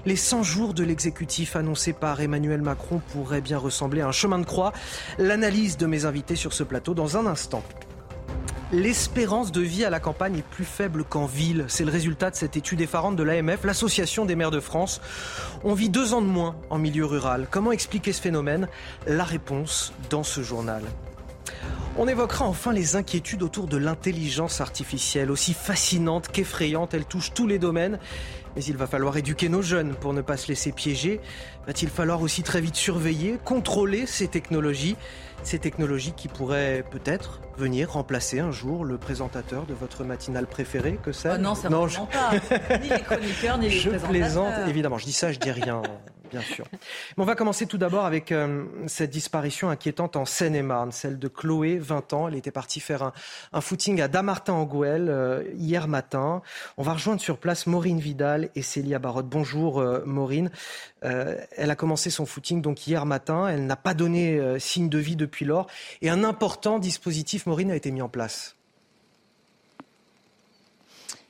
Les 0.07 0.15
100 0.15 0.41
jours 0.41 0.73
de 0.73 0.83
l'exécutif 0.83 1.55
annoncés 1.55 1.93
par 1.93 2.19
Emmanuel 2.19 2.63
Macron 2.63 2.99
pourraient 3.13 3.41
bien 3.41 3.59
ressembler 3.59 4.01
à 4.01 4.07
un 4.07 4.11
chemin 4.11 4.39
de 4.39 4.45
croix. 4.45 4.73
L'analyse 5.19 5.77
de 5.77 5.85
mes 5.85 6.05
invités 6.05 6.35
sur 6.35 6.53
ce 6.53 6.63
plateau 6.63 6.95
dans 6.95 7.15
un 7.15 7.27
instant. 7.27 7.61
L'espérance 8.71 9.51
de 9.51 9.59
vie 9.59 9.83
à 9.83 9.89
la 9.89 9.99
campagne 9.99 10.37
est 10.37 10.47
plus 10.47 10.63
faible 10.63 11.03
qu'en 11.03 11.25
ville. 11.25 11.65
C'est 11.67 11.83
le 11.83 11.91
résultat 11.91 12.29
de 12.31 12.35
cette 12.35 12.55
étude 12.55 12.79
effarante 12.79 13.17
de 13.17 13.23
l'AMF, 13.23 13.65
l'Association 13.65 14.25
des 14.25 14.35
maires 14.35 14.51
de 14.51 14.61
France. 14.61 15.01
On 15.65 15.73
vit 15.73 15.89
deux 15.89 16.13
ans 16.13 16.21
de 16.21 16.27
moins 16.27 16.55
en 16.69 16.77
milieu 16.77 17.05
rural. 17.05 17.47
Comment 17.51 17.73
expliquer 17.73 18.13
ce 18.13 18.21
phénomène? 18.21 18.69
La 19.07 19.25
réponse 19.25 19.91
dans 20.09 20.23
ce 20.23 20.41
journal. 20.41 20.83
On 21.97 22.07
évoquera 22.07 22.45
enfin 22.45 22.71
les 22.71 22.95
inquiétudes 22.95 23.43
autour 23.43 23.67
de 23.67 23.75
l'intelligence 23.75 24.61
artificielle, 24.61 25.29
aussi 25.29 25.53
fascinante 25.53 26.29
qu'effrayante, 26.29 26.93
elle 26.93 27.03
touche 27.03 27.33
tous 27.33 27.47
les 27.47 27.59
domaines. 27.59 27.99
Mais 28.55 28.63
il 28.63 28.77
va 28.77 28.87
falloir 28.87 29.15
éduquer 29.17 29.49
nos 29.49 29.61
jeunes 29.61 29.95
pour 29.95 30.13
ne 30.13 30.21
pas 30.21 30.37
se 30.37 30.47
laisser 30.47 30.71
piéger. 30.71 31.19
Va-t-il 31.67 31.89
falloir 31.89 32.21
aussi 32.21 32.43
très 32.43 32.61
vite 32.61 32.75
surveiller, 32.75 33.37
contrôler 33.43 34.05
ces 34.05 34.29
technologies? 34.29 34.95
Ces 35.43 35.59
technologies 35.59 36.13
qui 36.13 36.27
pourraient 36.27 36.83
peut-être 36.89 37.41
venir 37.57 37.91
remplacer 37.91 38.39
un 38.39 38.51
jour 38.51 38.85
le 38.85 38.97
présentateur 38.97 39.65
de 39.65 39.73
votre 39.73 40.03
matinale 40.03 40.47
préférée, 40.47 40.99
que 41.03 41.11
ça 41.11 41.33
oh 41.35 41.41
Non, 41.41 41.55
ça 41.55 41.69
ne 41.69 41.87
je... 41.87 41.97
pas. 41.97 42.77
Ni 42.77 42.89
les 42.89 43.01
chroniqueurs, 43.01 43.57
ni 43.57 43.65
les 43.69 43.71
je 43.71 43.89
présentateurs. 43.89 44.09
plaisante, 44.09 44.53
évidemment. 44.67 44.97
Je 44.97 45.05
dis 45.05 45.13
ça, 45.13 45.31
je 45.31 45.39
dis 45.39 45.51
rien 45.51 45.81
on 47.17 47.23
va 47.23 47.35
commencer 47.35 47.65
tout 47.65 47.77
d'abord 47.77 48.05
avec 48.05 48.31
euh, 48.31 48.65
cette 48.87 49.09
disparition 49.09 49.69
inquiétante 49.69 50.15
en 50.15 50.25
Seine-et-Marne, 50.25 50.91
celle 50.91 51.19
de 51.19 51.27
Chloé, 51.27 51.77
20 51.77 52.13
ans. 52.13 52.27
Elle 52.27 52.35
était 52.35 52.51
partie 52.51 52.79
faire 52.79 53.11
un, 53.53 53.61
footing 53.61 54.01
à 54.01 54.07
Damartin-en-Gouel 54.07 55.09
euh, 55.09 55.43
hier 55.55 55.87
matin. 55.87 56.41
On 56.77 56.83
va 56.83 56.93
rejoindre 56.93 57.21
sur 57.21 57.37
place 57.37 57.67
Maureen 57.67 57.99
Vidal 57.99 58.49
et 58.55 58.61
Célia 58.61 58.99
Barotte. 58.99 59.27
Bonjour 59.27 59.79
euh, 59.79 60.03
Maureen. 60.05 60.51
elle 61.01 61.71
a 61.71 61.75
commencé 61.75 62.09
son 62.09 62.25
footing 62.25 62.61
donc 62.61 62.87
hier 62.87 63.05
matin. 63.05 63.47
Elle 63.47 63.65
n'a 63.65 63.75
pas 63.75 63.93
donné 63.93 64.59
signe 64.59 64.89
de 64.89 64.97
vie 64.97 65.15
depuis 65.15 65.45
lors. 65.45 65.67
Et 66.01 66.09
un 66.09 66.23
important 66.23 66.79
dispositif, 66.79 67.45
Maureen, 67.45 67.71
a 67.71 67.75
été 67.75 67.91
mis 67.91 68.01
en 68.01 68.09
place. 68.09 68.55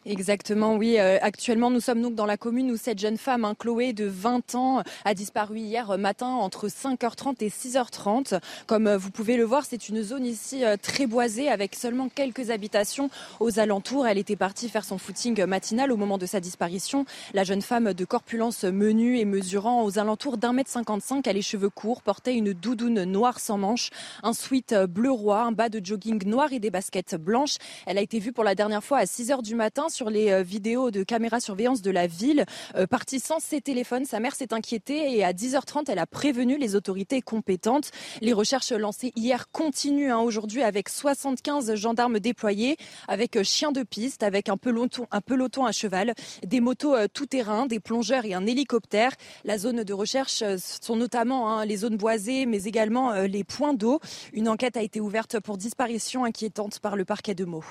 Exactement, 0.07 0.77
oui. 0.77 0.95
Euh, 0.97 1.19
actuellement, 1.21 1.69
nous 1.69 1.79
sommes 1.79 2.01
donc 2.01 2.15
dans 2.15 2.25
la 2.25 2.35
commune 2.35 2.71
où 2.71 2.75
cette 2.77 2.97
jeune 2.97 3.19
femme, 3.19 3.45
hein, 3.45 3.53
Chloé, 3.53 3.93
de 3.93 4.05
20 4.05 4.55
ans, 4.55 4.81
a 5.05 5.13
disparu 5.13 5.59
hier 5.59 5.95
matin 5.99 6.25
entre 6.25 6.69
5h30 6.69 7.35
et 7.41 7.49
6h30. 7.49 8.39
Comme 8.65 8.87
euh, 8.87 8.97
vous 8.97 9.11
pouvez 9.11 9.37
le 9.37 9.43
voir, 9.43 9.63
c'est 9.63 9.89
une 9.89 10.01
zone 10.01 10.25
ici 10.25 10.65
euh, 10.65 10.75
très 10.81 11.05
boisée 11.05 11.49
avec 11.49 11.75
seulement 11.75 12.09
quelques 12.09 12.49
habitations 12.49 13.11
aux 13.39 13.59
alentours. 13.59 14.07
Elle 14.07 14.17
était 14.17 14.35
partie 14.35 14.69
faire 14.69 14.85
son 14.85 14.97
footing 14.97 15.45
matinal 15.45 15.91
au 15.91 15.97
moment 15.97 16.17
de 16.17 16.25
sa 16.25 16.39
disparition. 16.39 17.05
La 17.35 17.43
jeune 17.43 17.61
femme 17.61 17.93
de 17.93 18.05
corpulence 18.05 18.63
menue 18.63 19.19
et 19.19 19.25
mesurant 19.25 19.83
aux 19.83 19.99
alentours 19.99 20.37
d'un 20.37 20.53
mètre 20.53 20.71
55 20.71 21.27
a 21.27 21.33
les 21.33 21.43
cheveux 21.43 21.69
courts, 21.69 22.01
portait 22.01 22.33
une 22.33 22.53
doudoune 22.53 23.03
noire 23.03 23.39
sans 23.39 23.59
manches, 23.59 23.91
un 24.23 24.33
sweat 24.33 24.73
bleu 24.89 25.11
roi, 25.11 25.43
un 25.43 25.51
bas 25.51 25.69
de 25.69 25.79
jogging 25.83 26.25
noir 26.25 26.53
et 26.53 26.59
des 26.59 26.71
baskets 26.71 27.13
blanches. 27.13 27.57
Elle 27.85 27.99
a 27.99 28.01
été 28.01 28.17
vue 28.17 28.31
pour 28.31 28.43
la 28.43 28.55
dernière 28.55 28.83
fois 28.83 28.97
à 28.97 29.03
6h 29.03 29.43
du 29.43 29.53
matin 29.53 29.89
sur 29.91 30.09
les 30.09 30.31
euh, 30.31 30.41
vidéos 30.41 30.89
de 30.89 31.03
caméra 31.03 31.39
surveillance 31.39 31.81
de 31.81 31.91
la 31.91 32.07
ville. 32.07 32.45
Euh, 32.75 32.87
partie 32.87 33.19
sans 33.19 33.39
ses 33.39 33.61
téléphones, 33.61 34.05
sa 34.05 34.19
mère 34.19 34.33
s'est 34.33 34.53
inquiétée 34.53 35.15
et 35.15 35.23
à 35.23 35.33
10h30, 35.33 35.85
elle 35.89 35.99
a 35.99 36.07
prévenu 36.07 36.57
les 36.57 36.75
autorités 36.75 37.21
compétentes. 37.21 37.91
Les 38.21 38.33
recherches 38.33 38.71
lancées 38.71 39.11
hier 39.15 39.51
continuent 39.51 40.11
hein, 40.11 40.19
aujourd'hui 40.19 40.63
avec 40.63 40.89
75 40.89 41.75
gendarmes 41.75 42.19
déployés, 42.19 42.77
avec 43.07 43.35
euh, 43.35 43.43
chiens 43.43 43.71
de 43.71 43.83
piste, 43.83 44.23
avec 44.23 44.49
un 44.49 44.57
peloton, 44.57 45.05
un 45.11 45.21
peloton 45.21 45.65
à 45.65 45.71
cheval, 45.71 46.15
des 46.43 46.61
motos 46.61 46.95
tout-terrain, 47.13 47.65
des 47.67 47.79
plongeurs 47.79 48.25
et 48.25 48.33
un 48.33 48.47
hélicoptère. 48.47 49.11
La 49.43 49.57
zone 49.57 49.83
de 49.83 49.93
recherche 49.93 50.43
sont 50.57 50.95
notamment 50.95 51.51
hein, 51.51 51.65
les 51.65 51.77
zones 51.77 51.97
boisées, 51.97 52.45
mais 52.45 52.63
également 52.63 53.13
les 53.23 53.43
points 53.43 53.73
d'eau. 53.73 53.99
Une 54.33 54.47
enquête 54.47 54.77
a 54.77 54.81
été 54.81 54.99
ouverte 54.99 55.39
pour 55.39 55.57
disparition 55.57 56.23
inquiétante 56.23 56.79
par 56.79 56.95
le 56.95 57.05
parquet 57.05 57.35
de 57.35 57.45
Meaux. 57.45 57.63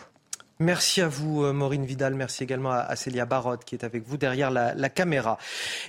Merci 0.63 1.01
à 1.01 1.09
vous, 1.09 1.43
euh, 1.43 1.55
Maureen 1.55 1.87
Vidal. 1.87 2.15
Merci 2.15 2.45
également 2.45 2.71
à 2.71 2.95
Célia 2.95 3.25
Barotte 3.25 3.65
qui 3.65 3.75
est 3.75 3.83
avec 3.83 4.07
vous 4.07 4.19
derrière 4.19 4.51
la, 4.51 4.89
caméra. 4.91 5.39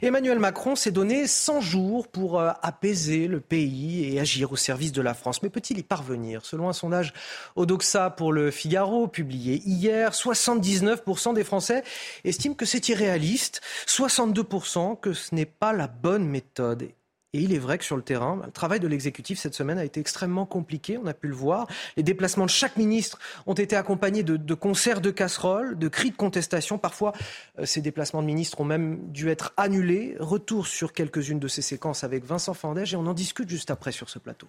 Emmanuel 0.01 0.39
Macron 0.39 0.77
s'est 0.77 0.91
donné 0.91 1.27
100 1.27 1.60
jours 1.60 2.07
pour 2.07 2.39
euh, 2.39 2.51
apaiser 2.62 3.27
le 3.27 3.41
pays 3.41 4.15
et 4.15 4.21
agir 4.21 4.53
au 4.53 4.55
service 4.55 4.93
de 4.93 5.01
la 5.01 5.13
France. 5.13 5.43
Mais 5.43 5.49
peut-il 5.49 5.77
y 5.77 5.84
parvenir? 5.84 6.45
Selon 6.45 6.69
un 6.69 6.73
sondage 6.73 7.12
Odoxa 7.57 8.12
pour 8.12 8.31
le 8.31 8.49
Figaro, 8.49 9.10
publié 9.10 9.62
hier, 9.65 10.13
79% 10.13 11.34
des 11.34 11.43
Français 11.43 11.84
estiment 12.23 12.55
que 12.55 12.65
c'est 12.65 12.88
irréaliste, 12.88 13.60
62% 13.88 14.97
que 14.97 15.12
ce 15.12 15.36
n'est 15.36 15.45
pas 15.45 15.73
la 15.73 15.88
bonne 15.88 16.25
méthode. 16.25 16.88
Et 17.34 17.39
il 17.39 17.54
est 17.54 17.60
vrai 17.60 17.78
que 17.78 17.86
sur 17.86 17.96
le 17.96 18.02
terrain, 18.02 18.41
le 18.46 18.52
travail 18.52 18.82
de 18.82 18.89
l'exécutif 18.89 19.39
cette 19.39 19.54
semaine 19.54 19.78
a 19.78 19.86
été 19.86 20.02
extrêmement 20.02 20.46
compliqué, 20.46 20.98
on 20.98 21.08
a 21.08 21.13
pu 21.13 21.30
le 21.30 21.34
voir. 21.34 21.65
Les 21.96 22.04
déplacements 22.04 22.44
de 22.44 22.50
chaque 22.50 22.76
ministre 22.76 23.20
ont 23.48 23.54
été 23.54 23.78
accompagnés 23.78 24.22
de, 24.22 24.54
concerts 24.54 25.00
de 25.00 25.12
casseroles, 25.12 25.80
de 25.80 25.88
cris 25.88 26.12
de 26.12 26.17
contestation. 26.17 26.78
Parfois, 26.78 27.13
euh, 27.58 27.65
ces 27.65 27.80
déplacements 27.80 28.22
de 28.22 28.28
ministres 28.28 28.60
ont 28.60 28.65
même 28.65 29.00
dû 29.13 29.30
être 29.30 29.54
annulés. 29.56 30.17
Retour 30.20 30.67
sur 30.67 30.91
quelques-unes 30.91 31.39
de 31.39 31.48
ces 31.48 31.62
séquences 31.62 32.04
avec 32.04 32.26
Vincent 32.26 32.54
Fandège 32.54 32.94
et 32.94 32.98
on 32.98 33.08
en 33.08 33.13
discute 33.13 33.48
juste 33.48 33.72
après 33.72 33.94
sur 33.94 34.10
ce 34.10 34.20
plateau. 34.20 34.48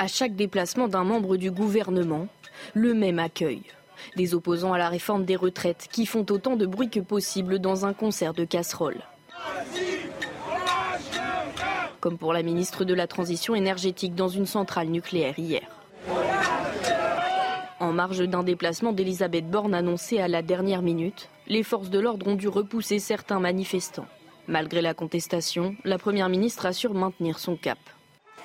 À 0.00 0.08
chaque 0.08 0.34
déplacement 0.34 0.88
d'un 0.88 1.04
membre 1.04 1.36
du 1.36 1.52
gouvernement, 1.52 2.26
le 2.74 2.94
même 2.94 3.20
accueil. 3.20 3.62
Des 4.16 4.34
opposants 4.34 4.72
à 4.72 4.78
la 4.78 4.88
réforme 4.88 5.24
des 5.24 5.36
retraites 5.36 5.86
qui 5.92 6.04
font 6.04 6.26
autant 6.30 6.56
de 6.56 6.66
bruit 6.66 6.90
que 6.90 7.00
possible 7.00 7.60
dans 7.60 7.86
un 7.86 7.94
concert 7.94 8.34
de 8.34 8.44
casseroles. 8.44 9.02
Comme 12.00 12.18
pour 12.18 12.32
la 12.32 12.42
ministre 12.42 12.84
de 12.84 12.94
la 12.94 13.06
Transition 13.06 13.54
énergétique 13.54 14.14
dans 14.14 14.28
une 14.28 14.46
centrale 14.46 14.88
nucléaire 14.88 15.38
hier. 15.38 15.62
En 17.78 17.92
marge 17.92 18.26
d'un 18.26 18.42
déplacement 18.42 18.92
d'Elisabeth 18.92 19.50
Borne 19.50 19.74
annoncé 19.74 20.18
à 20.20 20.28
la 20.28 20.42
dernière 20.42 20.82
minute, 20.82 21.28
les 21.46 21.62
forces 21.62 21.90
de 21.90 21.98
l'ordre 21.98 22.26
ont 22.26 22.34
dû 22.34 22.48
repousser 22.48 22.98
certains 22.98 23.40
manifestants. 23.40 24.06
Malgré 24.48 24.80
la 24.80 24.94
contestation, 24.94 25.76
la 25.84 25.98
Première 25.98 26.28
ministre 26.28 26.66
assure 26.66 26.94
maintenir 26.94 27.38
son 27.38 27.56
cap. 27.56 27.78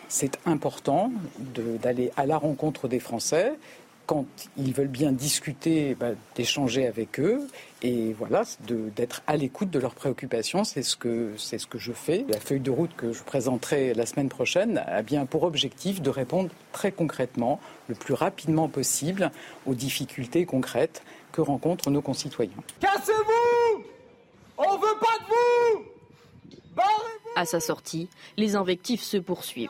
C'est 0.10 0.40
important 0.46 1.12
d'aller 1.38 2.12
à 2.18 2.26
la 2.26 2.38
rencontre 2.38 2.88
des 2.88 3.00
Français 3.00 3.54
quand 4.06 4.26
ils 4.58 4.74
veulent 4.74 4.88
bien 4.88 5.14
discuter, 5.14 5.96
bah, 5.96 6.10
d'échanger 6.36 6.86
avec 6.86 7.20
eux 7.20 7.48
et 7.82 8.14
voilà, 8.14 8.44
d'être 8.68 9.22
à 9.28 9.38
l'écoute 9.38 9.70
de 9.70 9.80
leurs 9.80 9.96
préoccupations. 9.96 10.64
C'est 10.64 10.84
ce, 10.84 10.96
que, 10.96 11.34
ce 11.38 11.66
que 11.66 11.78
je 11.78 11.92
fais. 11.92 12.26
La 12.30 12.40
feuille 12.40 12.60
de 12.60 12.72
route 12.72 12.96
que 12.96 13.12
je 13.12 13.24
présenterai 13.24 13.94
la 13.94 14.06
semaine 14.06 14.30
prochaine 14.30 14.84
a 14.86 15.02
bien 15.02 15.26
pour 15.26 15.44
objectif 15.44 16.02
de 16.02 16.10
répondre 16.10 16.50
très 16.72 16.92
concrètement, 16.92 17.60
le 17.88 17.96
plus 17.96 18.14
rapidement 18.14 18.68
possible, 18.68 19.32
aux 19.66 19.74
difficultés 19.74 20.46
concrètes 20.46 21.04
que 21.32 21.42
rencontrent 21.42 21.90
nos 21.90 22.02
concitoyens. 22.02 22.52
Cassez-vous 22.80 23.84
On 24.58 24.78
veut 24.78 25.00
pas 25.00 25.18
de 25.20 25.76
vous 26.76 26.82
À 27.36 27.46
sa 27.46 27.60
sortie, 27.60 28.10
les 28.38 28.56
invectives 28.56 29.02
se 29.02 29.18
poursuivent. 29.18 29.70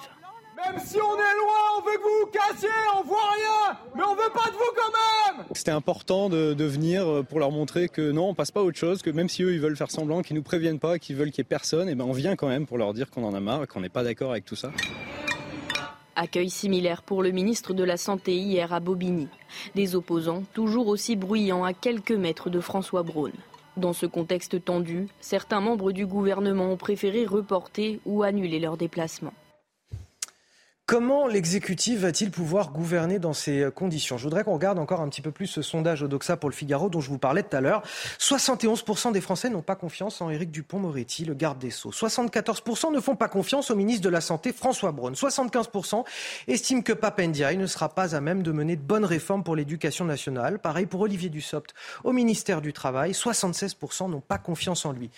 Même 0.72 0.82
si 0.86 0.98
on 0.98 1.16
est 1.16 1.38
loin, 1.38 1.60
on 1.78 1.82
veut 1.82 1.98
que 1.98 2.04
vous 2.04 2.26
vous 2.26 2.32
cassiez, 2.32 2.70
on 2.98 3.04
voit 3.04 3.18
rien, 3.18 3.78
mais 3.96 4.04
on 4.04 4.16
veut 4.16 4.32
pas 4.34 4.50
de 4.50 4.54
vous 4.54 4.72
quand 4.76 5.38
même 5.38 5.46
C'était 5.52 5.72
important 5.72 6.30
de, 6.30 6.64
venir 6.64 7.26
pour 7.28 7.40
leur 7.40 7.52
montrer 7.52 7.90
que 7.90 8.12
non, 8.12 8.30
on 8.30 8.34
passe 8.34 8.52
pas 8.52 8.62
à 8.62 8.64
autre 8.64 8.78
chose, 8.78 9.02
que 9.02 9.10
même 9.10 9.28
si 9.28 9.44
eux 9.44 9.54
ils 9.54 9.60
veulent 9.60 9.76
faire 9.76 9.92
semblant, 9.92 10.22
qu'ils 10.22 10.38
nous 10.38 10.44
préviennent 10.44 10.80
pas, 10.80 10.98
qu'ils 10.98 11.18
veulent 11.18 11.32
qu'il 11.32 11.40
y 11.40 11.42
ait 11.42 11.44
personne, 11.44 11.90
et 11.90 11.92
eh 11.92 11.96
ben 11.96 12.06
on 12.06 12.14
vient 12.14 12.38
quand 12.38 12.48
même 12.48 12.68
pour 12.68 12.78
leur 12.78 12.94
dire 12.94 13.10
qu'on 13.10 13.26
en 13.26 13.34
a 13.34 13.42
marre, 13.42 13.68
qu'on 13.68 13.82
n'est 13.82 13.90
pas 13.90 14.04
d'accord 14.04 14.32
avec 14.32 14.46
tout 14.46 14.56
ça. 14.56 14.72
Accueil 16.16 16.50
similaire 16.50 17.02
pour 17.02 17.22
le 17.22 17.32
ministre 17.32 17.74
de 17.74 17.84
la 17.84 17.98
Santé 17.98 18.36
hier 18.36 18.72
à 18.74 18.80
Bobigny. 18.80 19.28
Des 19.76 19.96
opposants 19.96 20.44
toujours 20.54 20.88
aussi 20.88 21.18
bruyants 21.18 21.66
à 21.66 21.74
quelques 21.74 22.12
mètres 22.12 22.50
de 22.50 22.62
François 22.62 23.04
Braun. 23.04 23.32
Dans 23.76 23.94
ce 23.94 24.06
contexte 24.06 24.64
tendu, 24.64 25.08
certains 25.20 25.60
membres 25.60 25.92
du 25.92 26.06
gouvernement 26.06 26.72
ont 26.72 26.78
préféré 26.78 27.26
reporter 27.26 28.00
ou 28.06 28.24
annuler 28.24 28.60
leur 28.60 28.78
déplacement. 28.78 29.34
Comment 30.92 31.26
l'exécutif 31.26 32.02
va-t-il 32.02 32.32
pouvoir 32.32 32.74
gouverner 32.74 33.18
dans 33.18 33.32
ces 33.32 33.70
conditions? 33.74 34.18
Je 34.18 34.26
voudrais 34.26 34.44
qu'on 34.44 34.56
regarde 34.56 34.78
encore 34.78 35.00
un 35.00 35.08
petit 35.08 35.22
peu 35.22 35.32
plus 35.32 35.48
ce 35.48 35.62
sondage 35.62 36.04
Odoxa 36.04 36.36
pour 36.36 36.50
le 36.50 36.54
Figaro 36.54 36.90
dont 36.90 37.00
je 37.00 37.08
vous 37.08 37.18
parlais 37.18 37.44
tout 37.44 37.56
à 37.56 37.62
l'heure. 37.62 37.82
71% 38.20 39.14
des 39.14 39.22
Français 39.22 39.50
n'ont 39.50 39.62
pas 39.62 39.78
confiance 39.78 40.20
en 40.20 40.30
Éric 40.30 40.52
Dupont-Moretti, 40.52 41.24
le 41.24 41.34
garde 41.34 41.60
des 41.60 41.72
Sceaux. 41.72 41.92
74% 41.92 42.92
ne 42.92 43.00
font 43.00 43.16
pas 43.16 43.30
confiance 43.30 43.72
au 43.72 43.76
ministre 43.78 44.04
de 44.04 44.10
la 44.10 44.20
Santé, 44.20 44.52
François 44.52 44.92
Braun. 44.92 45.14
75% 45.14 46.04
estiment 46.50 46.82
que 46.82 46.92
Papendiaï 46.92 47.56
ne 47.56 47.68
sera 47.68 47.88
pas 47.88 48.14
à 48.14 48.20
même 48.20 48.44
de 48.44 48.52
mener 48.52 48.76
de 48.76 48.82
bonnes 48.82 49.06
réformes 49.06 49.46
pour 49.46 49.56
l'éducation 49.56 50.04
nationale. 50.04 50.60
Pareil 50.60 50.88
pour 50.88 51.00
Olivier 51.00 51.30
Dussopt 51.30 51.74
au 52.04 52.12
ministère 52.12 52.60
du 52.60 52.74
Travail. 52.74 53.14
76% 53.14 54.10
n'ont 54.10 54.20
pas 54.20 54.40
confiance 54.40 54.86
en 54.86 54.92
lui. 54.92 55.10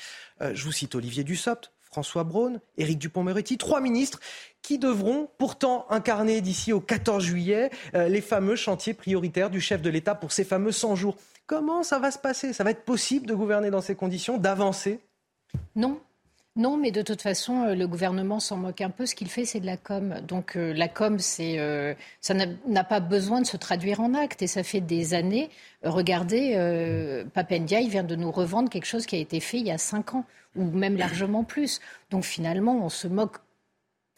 Euh, 0.42 0.52
je 0.54 0.66
vous 0.66 0.72
cite 0.72 0.94
Olivier 0.94 1.24
Dussopt, 1.24 1.72
François 1.94 2.24
Braun, 2.24 2.60
Éric 2.80 2.98
Dupont-Moretti, 2.98 3.60
trois 3.60 3.80
ministres 3.80 4.20
qui 4.64 4.80
devront 4.80 5.30
pourtant 5.38 5.86
incarner 5.92 6.42
d'ici 6.42 6.74
au 6.74 6.80
14 6.80 7.24
juillet 7.24 7.70
euh, 7.94 8.10
les 8.10 8.22
fameux 8.22 8.56
chantiers 8.56 8.96
prioritaires 8.96 9.52
du 9.52 9.62
chef 9.62 9.84
de 9.84 9.92
l'État 9.92 10.16
pour 10.16 10.32
ces 10.32 10.44
fameux 10.44 10.72
100 10.72 10.96
jours. 10.96 11.16
Comment 11.46 11.84
ça 11.84 12.00
va 12.00 12.10
se 12.10 12.18
passer? 12.18 12.52
Ça 12.52 12.64
va 12.64 12.72
être 12.72 12.84
possible 12.84 13.28
de 13.28 13.36
gouverner 13.36 13.70
dans 13.70 13.82
ces 13.82 13.94
conditions, 13.94 14.40
d'avancer? 14.40 15.02
Non, 15.76 16.00
non, 16.56 16.78
mais 16.78 16.92
de 16.92 17.02
toute 17.02 17.24
façon, 17.24 17.64
euh, 17.64 17.76
le 17.76 17.88
gouvernement 17.88 18.40
s'en 18.40 18.58
moque 18.58 18.82
un 18.82 18.92
peu. 18.92 19.08
Ce 19.08 19.16
qu'il 19.16 19.28
fait, 19.28 19.44
c'est 19.44 19.60
de 19.60 19.66
la 19.66 19.78
com. 19.78 20.22
Donc 20.28 20.56
euh, 20.56 20.72
la 20.74 20.88
com, 20.88 21.18
c'est, 21.18 21.58
ça 22.22 22.36
n'a 22.36 22.84
pas 22.84 23.00
besoin 23.00 23.42
de 23.42 23.48
se 23.48 23.58
traduire 23.58 24.02
en 24.02 24.14
actes. 24.14 24.44
Et 24.44 24.48
ça 24.48 24.62
fait 24.64 24.82
des 24.82 25.16
années. 25.16 25.50
regardez, 25.84 26.54
euh, 26.56 27.26
Papendia, 27.34 27.82
vient 27.82 28.04
de 28.04 28.16
nous 28.16 28.32
revendre 28.32 28.70
quelque 28.70 28.86
chose 28.86 29.08
qui 29.08 29.16
a 29.16 29.20
été 29.20 29.40
fait 29.40 29.60
il 29.60 29.66
y 29.66 29.72
a 29.72 29.80
cinq 29.80 30.14
ans, 30.14 30.26
ou 30.56 30.64
même 30.66 30.96
largement 30.98 31.44
plus. 31.44 31.80
Donc 32.12 32.24
finalement, 32.24 32.86
on 32.86 32.90
se 32.90 33.08
moque 33.08 33.38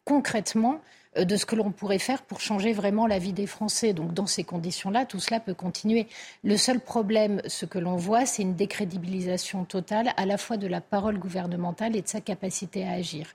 concrètement 0.03 0.75
euh, 0.75 0.79
de 1.23 1.37
ce 1.37 1.45
que 1.45 1.55
l'on 1.55 1.71
pourrait 1.71 1.99
faire 1.99 2.21
pour 2.21 2.41
changer 2.41 2.73
vraiment 2.73 3.07
la 3.07 3.19
vie 3.19 3.33
des 3.33 3.47
Français. 3.47 3.93
Donc 3.93 4.13
dans 4.13 4.27
ces 4.27 4.43
conditions-là, 4.43 5.05
tout 5.05 5.19
cela 5.19 5.39
peut 5.39 5.53
continuer. 5.53 6.07
Le 6.43 6.57
seul 6.57 6.79
problème, 6.79 7.41
ce 7.47 7.65
que 7.65 7.79
l'on 7.79 7.95
voit, 7.95 8.25
c'est 8.25 8.41
une 8.41 8.55
décrédibilisation 8.55 9.65
totale 9.65 10.13
à 10.17 10.25
la 10.25 10.37
fois 10.37 10.57
de 10.57 10.67
la 10.67 10.81
parole 10.81 11.17
gouvernementale 11.17 11.95
et 11.95 12.01
de 12.01 12.07
sa 12.07 12.21
capacité 12.21 12.85
à 12.85 12.91
agir. 12.91 13.27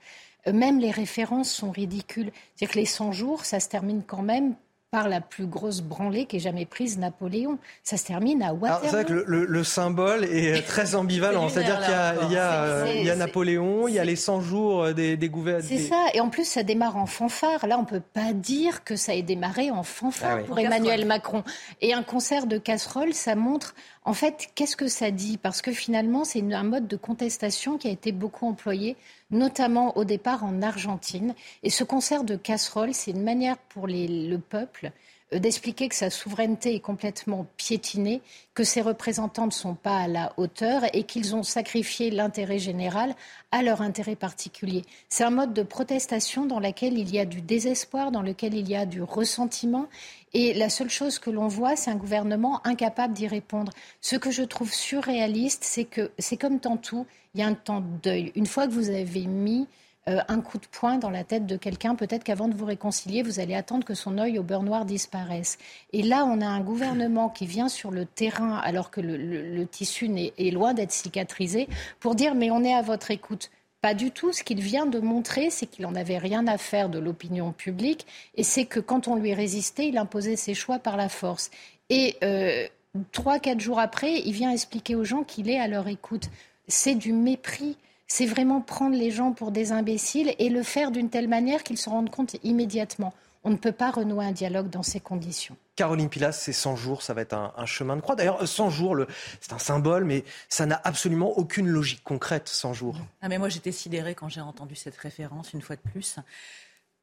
Euh, 0.47 0.53
même 0.53 0.79
les 0.79 0.91
références 0.91 1.51
sont 1.51 1.71
ridicules. 1.71 2.31
C'est-à-dire 2.55 2.75
que 2.75 2.79
les 2.79 2.87
100 2.87 3.13
jours, 3.13 3.45
ça 3.45 3.61
se 3.61 3.69
termine 3.69 4.03
quand 4.07 4.23
même 4.23 4.55
par 4.91 5.09
la 5.09 5.21
plus 5.21 5.47
grosse 5.47 5.83
branlée 5.83 6.27
qu'ait 6.27 6.41
jamais 6.41 6.67
prise 6.67 6.99
Napoléon. 6.99 7.59
Ça 7.85 7.97
se 7.97 8.05
termine 8.05 8.43
à 8.43 8.53
Waterloo. 8.53 8.81
C'est 8.83 8.91
vrai 8.91 9.05
que 9.05 9.13
le, 9.13 9.65
symbole 9.65 10.25
est 10.25 10.67
très 10.67 10.97
ambivalent. 10.97 11.49
C'est-à-dire 11.49 11.81
qu'il 11.81 12.33
y 12.33 12.37
a, 12.37 12.93
y 13.05 13.11
a, 13.11 13.17
Napoléon, 13.17 13.87
il 13.87 13.95
y 13.95 14.01
a 14.01 14.05
les 14.05 14.17
100 14.17 14.41
jours 14.41 14.83
euh, 14.83 14.93
des, 14.93 15.17
des 15.17 15.29
gouvernements. 15.29 15.69
C'est 15.69 15.79
ça. 15.79 16.07
Et 16.13 16.21
en 16.21 16.29
plus, 16.29 16.45
ça 16.45 16.65
démarre 16.65 16.97
en 16.97 17.07
fanfare. 17.07 17.69
Là, 17.69 17.79
on 17.79 17.83
ne 17.83 17.87
peut 17.87 18.01
pas 18.01 18.33
dire 18.33 18.83
que 18.83 18.97
ça 18.97 19.15
ait 19.15 19.23
démarré 19.23 19.71
en 19.71 19.85
fanfare 19.85 20.39
ah 20.41 20.45
pour 20.45 20.59
Emmanuel 20.59 21.07
Macron. 21.07 21.45
Et 21.81 21.95
un 21.95 22.03
concert 22.03 22.47
de 22.47 22.59
casseroles, 22.59 23.15
ça 23.15 23.37
montre 23.37 23.75
en 24.05 24.15
fait, 24.15 24.49
qu'est-ce 24.55 24.77
que 24.77 24.89
ça 24.89 25.11
dit? 25.11 25.37
Parce 25.37 25.61
que 25.61 25.73
finalement, 25.73 26.25
c'est 26.25 26.41
un 26.53 26.63
mode 26.63 26.89
de 26.89 26.97
contestation 26.97 27.77
qui 27.77 27.87
a 27.87 27.91
été 27.91 28.13
beaucoup 28.13 28.47
employé, 28.47 28.97
notamment 29.31 29.97
au 29.97 30.05
départ 30.05 30.45
en 30.45 30.63
Argentine. 30.63 31.35
Et 31.63 31.71
ce 31.71 31.85
concert 31.85 32.25
de 32.25 32.37
casseroles, 32.37 32.95
c'est 32.95 33.11
une 33.11 33.23
manière 33.23 33.59
pour 33.59 33.87
le 33.87 34.37
peuple 34.37 34.93
d'expliquer 35.33 35.89
que 35.89 35.95
sa 35.95 36.11
souveraineté 36.11 36.75
est 36.75 36.81
complètement 36.81 37.47
piétinée, 37.57 38.21
que 38.55 38.65
ses 38.65 38.81
représentants 38.81 39.47
ne 39.47 39.53
sont 39.53 39.75
pas 39.75 39.99
à 39.99 40.09
la 40.09 40.33
hauteur 40.37 40.83
et 40.93 41.05
qu'ils 41.05 41.37
ont 41.37 41.43
sacrifié 41.43 42.11
l'intérêt 42.11 42.59
général 42.59 43.15
à 43.53 43.63
leur 43.63 43.81
intérêt 43.81 44.17
particulier. 44.17 44.83
C'est 45.09 45.25
un 45.25 45.31
mode 45.31 45.55
de 45.55 45.63
protestation 45.63 46.47
dans 46.47 46.59
lequel 46.59 46.99
il 46.99 47.15
y 47.15 47.19
a 47.19 47.25
du 47.25 47.41
désespoir, 47.41 48.11
dans 48.11 48.23
lequel 48.23 48.55
il 48.55 48.69
y 48.69 48.75
a 48.75 48.87
du 48.87 49.03
ressentiment. 49.03 49.87
Et 50.35 50.55
la 50.55 50.69
seule 50.69 50.91
chose 50.91 51.19
que 51.19 51.31
l'on 51.31 51.49
voit, 51.49 51.77
c'est 51.77 51.91
un 51.91 51.97
gouvernement 51.97 52.61
incapable 52.65 53.15
d'y 53.15 53.27
répondre. 53.27 53.73
Ce 54.01 54.17
que 54.17 54.31
je 54.31 54.43
trouve 54.43 54.73
surréaliste, 54.73 55.65
c'est 55.65 55.85
que 55.85 56.11
c'est 56.19 56.37
comme 56.37 56.61
tantôt, 56.61 57.07
il 57.35 57.41
y 57.41 57.43
a 57.43 57.47
un 57.47 57.55
temps 57.55 57.81
de 57.81 57.99
deuil. 58.03 58.33
Une 58.35 58.47
fois 58.47 58.67
que 58.67 58.73
vous 58.73 58.91
avez 58.91 59.27
mis 59.27 59.63
euh, 59.63 59.80
un 60.07 60.41
coup 60.41 60.59
de 60.59 60.67
poing 60.67 60.99
dans 60.99 61.11
la 61.11 61.25
tête 61.25 61.47
de 61.47 61.57
quelqu'un, 61.57 61.95
peut-être 61.95 62.25
qu'avant 62.25 62.49
de 62.49 62.55
vous 62.55 62.65
réconcilier, 62.65 63.23
vous 63.23 63.39
allez 63.39 63.55
attendre 63.55 63.85
que 63.85 63.95
son 63.95 64.19
œil 64.19 64.39
au 64.39 64.43
beurre 64.43 64.63
noir 64.63 64.85
disparaisse. 64.85 65.59
Et 65.93 66.03
là, 66.03 66.25
on 66.25 66.41
a 66.41 66.47
un 66.47 66.61
gouvernement 66.61 67.29
qui 67.29 67.47
vient 67.47 67.69
sur 67.69 67.91
le 67.91 68.07
terrain, 68.07 68.57
alors 68.57 68.91
que 68.91 69.01
le, 69.01 69.67
tissu 69.67 70.11
est, 70.17 70.51
loin 70.51 70.75
d'être 70.75 70.93
cicatrisé, 70.93 71.69
pour 72.01 72.15
dire 72.15 72.35
mais 72.35 72.51
on 72.51 72.65
est 72.65 72.75
à 72.75 72.83
votre 72.83 73.11
écoute. 73.11 73.51
Pas 73.83 73.95
du 73.95 74.11
tout. 74.11 74.33
Ce 74.33 74.43
qu'il 74.43 74.61
vient 74.61 74.87
de 74.87 74.99
montrer, 74.99 75.49
c'est 75.51 75.67
qu'il 75.67 75.85
n'en 75.85 75.95
avait 75.95 76.19
rien 76.19 76.47
à 76.47 76.59
faire 76.59 76.89
de 76.89 76.99
l'opinion 76.99 77.53
publique, 77.53 78.07
et 78.35 78.43
c'est 78.43 78.67
que 78.67 78.81
quand 78.81 79.09
on 79.09 79.17
lui 79.17 79.33
résistait, 79.35 79.89
il 79.89 79.99
imposait 79.99 80.37
ses 80.37 80.55
choix 80.55 80.79
par 80.79 80.97
la 80.97 81.09
force. 81.09 81.51
Et 81.89 82.17
euh, 82.23 82.67
trois, 83.13 83.39
quatre 83.39 83.61
jours 83.61 83.79
après, 83.79 84.21
il 84.21 84.33
vient 84.33 84.51
expliquer 84.51 84.95
aux 84.95 85.05
gens 85.05 85.25
qu'il 85.25 85.49
est 85.49 85.59
à 85.59 85.67
leur 85.67 85.89
écoute. 85.89 86.31
C'est 86.69 86.95
du 86.95 87.13
mépris 87.13 87.77
c'est 88.11 88.27
vraiment 88.27 88.61
prendre 88.61 88.97
les 88.97 89.13
gens 89.13 89.33
pour 89.33 89.53
des 89.53 89.71
imbéciles 89.71 90.35
et 90.41 90.49
le 90.49 90.65
faire 90.65 90.91
d'une 90.91 91.11
telle 91.11 91.29
manière 91.29 91.63
qu'ils 91.63 91.79
se 91.79 91.89
rendent 91.89 92.11
compte 92.11 92.37
immédiatement. 92.43 93.15
On 93.45 93.51
ne 93.51 93.57
peut 93.57 93.73
pas 93.73 93.93
renouer 93.93 94.25
un 94.25 94.33
dialogue 94.33 94.69
dans 94.69 94.83
ces 94.83 94.99
conditions. 94.99 95.57
Caroline 95.77 96.09
Pilas, 96.09 96.33
c'est 96.33 96.53
100 96.53 96.75
jours, 96.75 97.03
ça 97.03 97.15
va 97.15 97.21
être 97.21 97.35
un, 97.35 97.67
chemin 97.67 97.95
de 97.95 98.01
croix. 98.01 98.17
D'ailleurs, 98.17 98.47
100 98.47 98.69
jours, 98.69 98.97
c'est 99.41 99.53
un 99.53 99.61
symbole, 99.61 100.05
mais 100.05 100.25
ça 100.49 100.67
n'a 100.67 100.81
absolument 100.83 101.39
aucune 101.39 101.69
logique 101.69 102.03
concrète, 102.03 102.49
100 102.49 102.73
jours. 102.73 102.97
Ah, 103.23 103.29
mais 103.29 103.39
moi, 103.39 103.49
j'étais 103.49 103.73
sidérée 103.73 104.17
quand 104.17 104.29
j'ai 104.29 104.41
entendu 104.41 104.75
cette 104.75 104.97
référence, 104.97 105.53
une 105.55 105.63
fois 105.63 105.77
de 105.77 105.81
plus. 105.81 106.17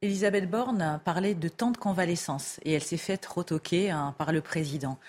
Elisabeth 0.01 0.49
Borne 0.49 0.99
parlait 1.05 1.35
de 1.35 1.47
temps 1.47 1.71
de 1.71 1.77
convalescence 1.77 2.59
et 2.65 2.73
elle 2.73 2.83
s'est 2.83 2.97
faite 2.97 3.25
retoquer 3.25 3.91
hein, 3.91 4.13
par 4.17 4.33
le 4.33 4.41
président. 4.41 4.99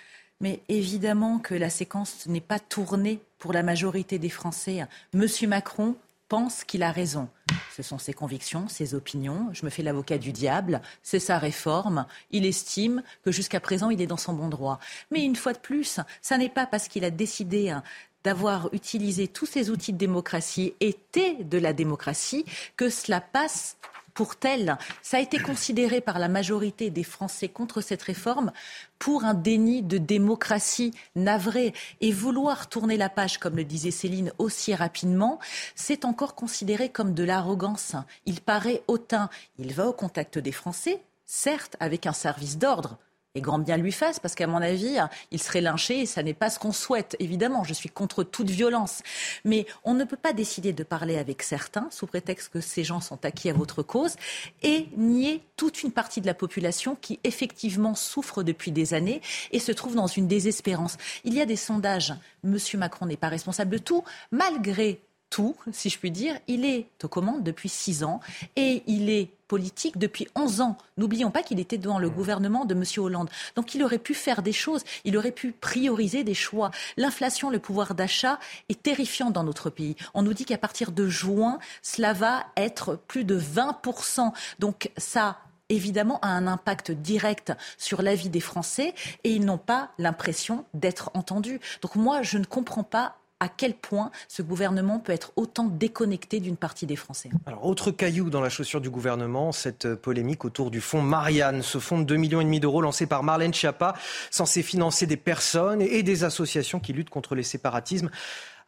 Mais 0.41 0.61
évidemment 0.69 1.39
que 1.39 1.55
la 1.55 1.71
séquence 1.71 2.27
n'est 2.27 2.41
pas 2.41 2.61
tournée 2.61 3.21
pour 3.39 3.53
la 3.53 3.63
majorité 3.63 4.19
des 4.19 4.29
Français. 4.29 4.87
Monsieur 5.13 5.49
Macron 5.49 5.97
pense 6.29 6.65
qu'il 6.65 6.83
a 6.83 6.93
raison. 6.93 7.29
Ce 7.75 7.83
sont 7.83 7.99
ses 7.99 8.13
convictions, 8.13 8.69
ses 8.69 8.95
opinions. 8.95 9.49
Je 9.53 9.65
me 9.65 9.71
fais 9.71 9.83
l'avocat 9.83 10.19
du 10.19 10.33
diable. 10.33 10.83
C'est 11.03 11.19
sa 11.19 11.39
réforme. 11.39 12.07
Il 12.31 12.45
estime 12.45 13.03
que 13.25 13.33
jusqu'à 13.33 13.61
présent, 13.61 13.91
il 13.91 14.01
est 14.01 14.07
dans 14.07 14.17
son 14.17 14.35
bon 14.35 14.49
droit. 14.49 14.79
Mais 15.11 15.25
une 15.25 15.37
fois 15.37 15.53
de 15.53 15.59
plus, 15.59 16.01
ça 16.21 16.39
n'est 16.39 16.49
pas 16.49 16.67
parce 16.67 16.89
qu'il 16.89 17.05
a 17.05 17.11
décidé 17.11 17.71
hein, 17.71 17.83
d'avoir 18.25 18.69
utilisé 18.73 19.27
tous 19.29 19.47
ces 19.47 19.71
outils 19.71 19.93
de 19.93 19.99
démocratie, 19.99 20.75
été 20.81 21.43
de 21.45 21.59
la 21.59 21.73
démocratie, 21.73 22.45
que 22.77 22.91
cela 22.91 23.21
passe 23.21 23.77
pour 24.19 24.35
tel. 24.35 24.77
Ça 25.01 25.19
a 25.19 25.21
été 25.21 25.39
considéré 25.39 26.01
par 26.01 26.19
la 26.19 26.27
majorité 26.27 26.91
des 26.91 27.05
Français 27.05 27.49
contre 27.49 27.81
cette 27.81 28.03
réforme 28.03 28.51
pour 28.99 29.23
un 29.25 29.33
déni 29.33 29.81
de 29.81 29.97
démocratie 29.97 30.93
navré. 31.15 31.73
Et 32.01 32.11
vouloir 32.11 32.69
tourner 32.69 32.97
la 32.97 33.11
page, 33.11 33.39
comme 33.39 33.55
le 33.55 33.63
disait 33.63 33.93
Céline, 33.93 34.33
aussi 34.39 34.75
rapidement, 34.75 35.39
c'est 35.77 36.05
encore 36.05 36.35
considéré 36.35 36.89
comme 36.89 37.15
de 37.15 37.23
l'arrogance. 37.23 37.95
Il 38.27 38.41
paraît 38.41 38.83
hautain. 38.89 39.31
Il 39.57 39.73
va 39.73 39.87
au 39.87 39.93
contact 39.93 40.37
des 40.37 40.51
Français, 40.51 41.01
certes 41.25 41.77
avec 41.79 42.05
un 42.05 42.13
service 42.13 42.59
d'ordre 42.59 42.99
et 43.39 43.41
grand 43.41 43.59
bien 43.59 43.77
lui 43.77 43.93
fasse, 43.93 44.19
parce 44.21 44.35
qu'à 44.35 44.47
mon 44.47 44.61
avis, 44.61 44.99
il 45.31 45.41
serait 45.41 45.61
lynché 45.61 46.01
et 46.01 46.07
ça 46.07 46.23
n'est 46.23 46.35
pas 46.35 46.51
ce 46.51 46.59
qu'on 46.59 46.73
souhaite. 46.73 47.17
Évidemment, 47.21 47.65
je 47.65 47.73
suis 47.73 47.89
contre 47.89 48.25
toute 48.25 48.51
violence. 48.51 49.03
Mais 49.45 49.67
on 49.85 49.95
ne 49.95 50.05
peut 50.05 50.17
pas 50.17 50.33
décider 50.33 50.73
de 50.73 50.83
parler 50.83 51.17
avec 51.17 51.43
certains, 51.43 51.89
sous 51.91 52.07
prétexte 52.07 52.51
que 52.51 52.61
ces 52.61 52.85
gens 52.85 53.01
sont 53.01 53.25
acquis 53.25 53.49
à 53.49 53.55
votre 53.55 53.83
cause, 53.83 54.17
et 54.63 54.89
nier 54.97 55.43
toute 55.57 55.83
une 55.83 55.93
partie 55.93 56.21
de 56.21 56.27
la 56.27 56.35
population 56.35 56.97
qui, 57.01 57.19
effectivement, 57.25 57.95
souffre 57.95 58.43
depuis 58.43 58.73
des 58.73 58.93
années 58.93 59.23
et 59.53 59.61
se 59.61 59.73
trouve 59.73 59.95
dans 59.95 60.07
une 60.07 60.29
désespérance. 60.29 60.97
Il 61.25 61.35
y 61.35 61.41
a 61.41 61.47
des 61.47 61.57
sondages. 61.57 62.15
Monsieur 62.43 62.79
Macron 62.79 63.07
n'est 63.07 63.17
pas 63.17 63.29
responsable 63.29 63.71
de 63.71 63.79
tout, 63.79 64.05
malgré 64.31 65.01
tout, 65.31 65.57
si 65.73 65.91
je 65.91 65.99
puis 65.99 66.11
dire. 66.11 66.39
Il 66.49 66.65
est 66.65 66.87
aux 67.05 67.09
commandes 67.09 67.43
depuis 67.45 67.69
six 67.69 68.03
ans 68.03 68.21
et 68.57 68.83
il 68.87 69.11
est 69.11 69.31
politique 69.49 69.99
depuis 69.99 70.29
11 70.37 70.61
ans. 70.61 70.77
N'oublions 70.99 71.31
pas 71.31 71.43
qu'il 71.43 71.59
était 71.59 71.79
dans 71.79 71.99
le 71.99 72.11
gouvernement 72.11 72.65
de 72.65 72.75
M. 72.75 72.85
Hollande. 72.99 73.31
Donc 73.57 73.75
il 73.75 73.83
aurait 73.83 73.99
pu 73.99 74.15
faire 74.15 74.43
des 74.43 74.53
choses, 74.53 74.85
il 75.05 75.17
aurait 75.17 75.33
pu 75.33 75.53
prioriser 75.53 76.23
des 76.23 76.35
choix. 76.35 76.71
L'inflation, 76.97 77.51
le 77.51 77.59
pouvoir 77.59 77.95
d'achat 77.95 78.39
est 78.69 78.83
terrifiant 78.83 79.31
dans 79.31 79.43
notre 79.43 79.71
pays. 79.71 79.97
On 80.15 80.23
nous 80.23 80.35
dit 80.35 80.45
qu'à 80.45 80.59
partir 80.59 80.93
de 80.93 81.09
juin, 81.09 81.59
cela 81.83 82.13
va 82.13 82.47
être 82.57 82.97
plus 83.09 83.25
de 83.25 83.41
20%. 83.41 84.33
Donc 84.59 84.91
ça 84.97 85.39
évidemment 85.69 86.19
a 86.21 86.29
un 86.29 86.47
impact 86.47 86.91
direct 86.91 87.53
sur 87.77 88.03
la 88.03 88.15
vie 88.15 88.31
des 88.31 88.41
Français 88.41 88.95
et 89.25 89.33
ils 89.33 89.45
n'ont 89.45 89.59
pas 89.59 89.91
l'impression 89.99 90.65
d'être 90.75 91.11
entendus. 91.15 91.61
Donc 91.83 91.95
moi, 91.97 92.23
je 92.23 92.39
ne 92.39 92.45
comprends 92.45 92.85
pas 92.85 93.17
à 93.41 93.49
quel 93.49 93.75
point 93.75 94.11
ce 94.27 94.43
gouvernement 94.43 94.99
peut 94.99 95.13
être 95.13 95.33
autant 95.37 95.65
déconnecté 95.65 96.41
d'une 96.41 96.57
partie 96.57 96.87
des 96.87 96.97
Français. 96.97 97.31
Alors, 97.47 97.67
autre 97.67 97.91
caillou 97.91 98.31
dans 98.31 98.41
la 98.41 98.49
chaussure 98.49 98.81
du 98.81 98.91
gouvernement, 98.91 99.53
cette 99.53 99.95
polémique 99.95 100.45
autour 100.45 100.71
du 100.71 100.81
fonds 100.81 101.03
Marianne, 101.03 101.63
ce 101.63 101.79
fonds 101.79 102.01
de 102.01 102.17
2,5 102.17 102.19
millions 102.19 102.59
d'euros 102.59 102.83
lancé 102.83 103.07
par 103.07 103.23
Marlène 103.23 103.55
Schiappa, 103.55 103.95
censé 104.31 104.63
financer 104.63 105.07
des 105.07 105.17
personnes 105.17 105.83
et 105.83 106.03
des 106.03 106.25
associations 106.25 106.81
qui 106.81 106.93
luttent 106.93 107.11
contre 107.11 107.35
les 107.35 107.43
séparatismes. 107.43 108.11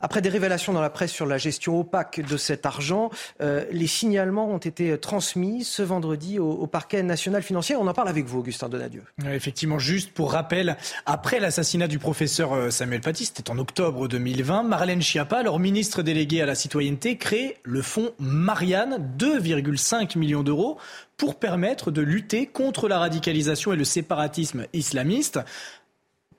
Après 0.00 0.22
des 0.22 0.28
révélations 0.28 0.72
dans 0.72 0.80
la 0.80 0.90
presse 0.90 1.12
sur 1.12 1.26
la 1.26 1.38
gestion 1.38 1.80
opaque 1.80 2.20
de 2.26 2.36
cet 2.36 2.64
argent, 2.64 3.10
euh, 3.40 3.64
les 3.70 3.86
signalements 3.86 4.48
ont 4.48 4.58
été 4.58 4.98
transmis 4.98 5.64
ce 5.64 5.82
vendredi 5.82 6.38
au, 6.38 6.66
parquet 6.66 7.02
national 7.02 7.42
financier. 7.42 7.76
On 7.76 7.86
en 7.86 7.92
parle 7.92 8.08
avec 8.08 8.24
vous, 8.24 8.38
Augustin 8.38 8.68
Donadieu. 8.68 9.02
Effectivement, 9.26 9.78
juste 9.78 10.12
pour 10.12 10.32
rappel, 10.32 10.76
après 11.06 11.40
l'assassinat 11.40 11.88
du 11.88 11.98
professeur 11.98 12.52
euh, 12.52 12.70
Samuel 12.70 13.00
Paty, 13.00 13.26
c'était 13.26 13.50
en 13.50 13.58
octobre 13.58 14.08
2020, 14.08 14.62
Marlène 14.62 15.02
Schiappa, 15.02 15.38
alors 15.38 15.58
ministre 15.58 16.02
déléguée 16.02 16.40
à 16.40 16.46
la 16.46 16.54
citoyenneté, 16.54 17.16
crée 17.16 17.58
le 17.62 17.82
fonds 17.82 18.12
Marianne, 18.18 19.14
2,5 19.18 20.18
millions 20.18 20.42
d'euros 20.42 20.78
pour 21.20 21.34
permettre 21.34 21.90
de 21.90 22.00
lutter 22.00 22.46
contre 22.46 22.88
la 22.88 22.98
radicalisation 22.98 23.74
et 23.74 23.76
le 23.76 23.84
séparatisme 23.84 24.64
islamiste. 24.72 25.38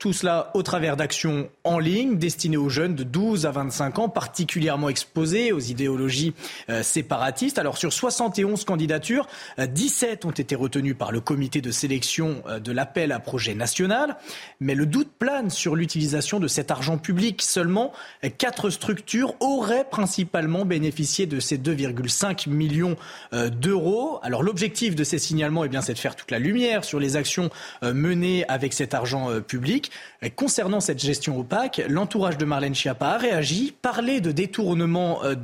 Tout 0.02 0.12
cela 0.12 0.50
au 0.54 0.64
travers 0.64 0.96
d'actions 0.96 1.48
en 1.62 1.78
ligne 1.78 2.18
destinées 2.18 2.56
aux 2.56 2.68
jeunes 2.68 2.96
de 2.96 3.04
12 3.04 3.46
à 3.46 3.52
25 3.52 4.00
ans, 4.00 4.08
particulièrement 4.08 4.88
exposés 4.88 5.52
aux 5.52 5.60
idéologies 5.60 6.34
euh, 6.70 6.82
séparatistes. 6.82 7.56
Alors 7.56 7.78
sur 7.78 7.92
71 7.92 8.64
candidatures, 8.64 9.28
17 9.58 10.24
euh, 10.24 10.28
ont 10.28 10.32
été 10.32 10.56
retenues 10.56 10.96
par 10.96 11.12
le 11.12 11.20
comité 11.20 11.60
de 11.60 11.70
sélection 11.70 12.42
euh, 12.48 12.58
de 12.58 12.72
l'appel 12.72 13.12
à 13.12 13.20
projet 13.20 13.54
national. 13.54 14.16
Mais 14.58 14.74
le 14.74 14.86
doute 14.86 15.12
plane 15.20 15.50
sur 15.50 15.76
l'utilisation 15.76 16.40
de 16.40 16.48
cet 16.48 16.72
argent 16.72 16.98
public. 16.98 17.40
Seulement, 17.40 17.92
quatre 18.38 18.70
structures 18.70 19.36
auraient 19.38 19.88
principalement 19.88 20.64
bénéficié 20.64 21.26
de 21.26 21.38
ces 21.38 21.58
2,5 21.58 22.48
millions 22.48 22.96
d'euros. 23.32 24.18
Alors 24.24 24.42
l'objectif 24.42 24.96
de 24.96 25.04
ces 25.04 25.18
signalements, 25.18 25.64
eh 25.64 25.68
bien, 25.68 25.80
c'est 25.80 25.94
de 25.94 25.98
faire 25.98 26.16
toute 26.16 26.32
la 26.32 26.40
lumière 26.40 26.82
sur 26.84 26.98
les 26.98 27.14
actions 27.14 27.50
menées 27.82 28.44
avec 28.48 28.72
cet 28.72 28.94
argent 28.94 29.40
public. 29.40 29.91
Concernant 30.36 30.80
cette 30.80 31.00
gestion 31.00 31.38
opaque, 31.38 31.82
l'entourage 31.88 32.38
de 32.38 32.44
Marlène 32.44 32.74
Schiappa 32.74 33.08
a 33.08 33.18
réagi. 33.18 33.74
Parler 33.82 34.20
de 34.20 34.30
détournement 34.30 35.24
euh, 35.24 35.34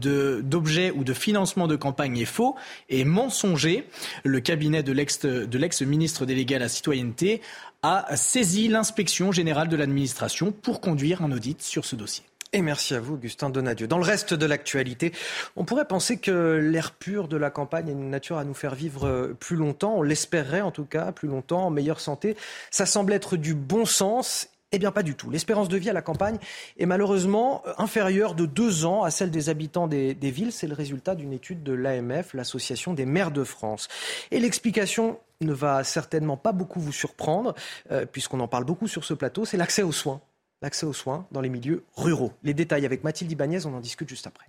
d'objets 0.41 0.93
ou 0.93 1.05
de 1.05 1.13
financement 1.13 1.67
de 1.67 1.77
campagne 1.77 2.19
est 2.19 2.25
faux 2.25 2.55
et 2.89 3.05
mensonger. 3.05 3.89
Le 4.25 4.41
cabinet 4.41 4.83
de 4.83 4.93
l'ex-ministre 4.93 6.27
délégué 6.27 6.57
à 6.57 6.59
la 6.61 6.69
citoyenneté 6.69 7.41
a 7.83 8.17
saisi 8.17 8.69
l'inspection 8.69 9.33
générale 9.33 9.69
de 9.69 9.77
l'administration 9.77 10.53
pour 10.53 10.81
conduire 10.81 11.23
un 11.23 11.33
audit 11.33 11.61
sur 11.63 11.85
ce 11.85 11.97
dossier. 11.97 12.25
Et 12.55 12.63
merci 12.63 12.95
à 12.95 13.01
vous, 13.01 13.15
Augustin 13.15 13.51
Donadieu. 13.51 13.87
Dans 13.87 13.99
le 13.99 14.05
reste 14.05 14.33
de 14.33 14.47
l'actualité, 14.47 15.13
on 15.57 15.67
pourrait 15.67 15.85
penser 15.85 16.17
que 16.17 16.57
l'air 16.57 16.93
pur 16.93 17.29
de 17.29 17.37
la 17.37 17.51
campagne 17.51 17.89
est 17.89 17.93
une 17.93 18.09
nature 18.09 18.39
à 18.39 18.45
nous 18.45 18.55
faire 18.55 18.75
vivre 18.75 19.07
euh, 19.07 19.37
plus 19.39 19.57
longtemps. 19.57 19.97
On 19.97 20.03
l'espérerait 20.03 20.63
en 20.63 20.71
tout 20.71 20.87
cas, 20.87 21.13
plus 21.13 21.29
longtemps, 21.29 21.67
en 21.67 21.71
meilleure 21.71 22.01
santé. 22.01 22.37
Ça 22.71 22.87
semble 22.87 23.13
être 23.13 23.37
du 23.37 23.55
bon 23.55 23.85
sens. 23.85 24.49
Eh 24.73 24.79
bien, 24.79 24.93
pas 24.93 25.03
du 25.03 25.15
tout. 25.15 25.29
L'espérance 25.29 25.69
de 25.69 25.77
vie 25.77 25.91
à 25.91 25.93
la 25.93 26.01
campagne 26.01 26.39
est 26.79 26.87
malheureusement 26.87 27.63
euh, 27.67 27.75
inférieure 27.77 28.35
de 28.35 28.47
deux 28.47 28.87
ans 28.87 29.03
à 29.03 29.11
celle 29.11 29.31
des 29.31 29.51
habitants 29.51 29.87
des, 29.87 30.15
villes. 30.15 30.53
C'est 30.53 30.69
le 30.69 30.75
résultat 30.75 31.15
d'une 31.15 31.35
étude 31.35 31.63
de 31.63 31.75
l'AMF, 31.75 32.33
l'Association 32.33 32.95
des 32.95 33.05
maires 33.05 33.31
de 33.31 33.45
France. 33.45 33.89
Et 34.31 34.41
l'explication 34.41 35.19
ne 35.43 35.53
va 35.53 35.85
certainement 35.85 36.39
pas 36.39 36.53
beaucoup 36.53 36.81
vous 36.81 36.93
surprendre, 36.93 37.55
euh, 37.91 38.07
puisqu'on 38.07 38.41
en 38.41 38.49
parle 38.49 38.65
beaucoup 38.65 38.89
sur 38.89 39.05
ce 39.05 39.13
plateau, 39.13 39.45
c'est 39.45 39.59
l'accès 39.59 39.83
aux 39.83 39.93
soins 39.93 40.23
l'accès 40.63 40.87
aux 40.87 40.93
soins 40.93 41.27
dans 41.33 41.41
les 41.41 41.49
milieux 41.49 41.85
ruraux. 41.97 42.33
Les 42.43 42.55
détails 42.55 42.87
avec 42.87 43.05
Mathilde 43.05 43.31
Ibanez, 43.31 43.67
on 43.67 43.75
en 43.75 43.81
discute 43.81 44.09
juste 44.09 44.27
après. 44.27 44.47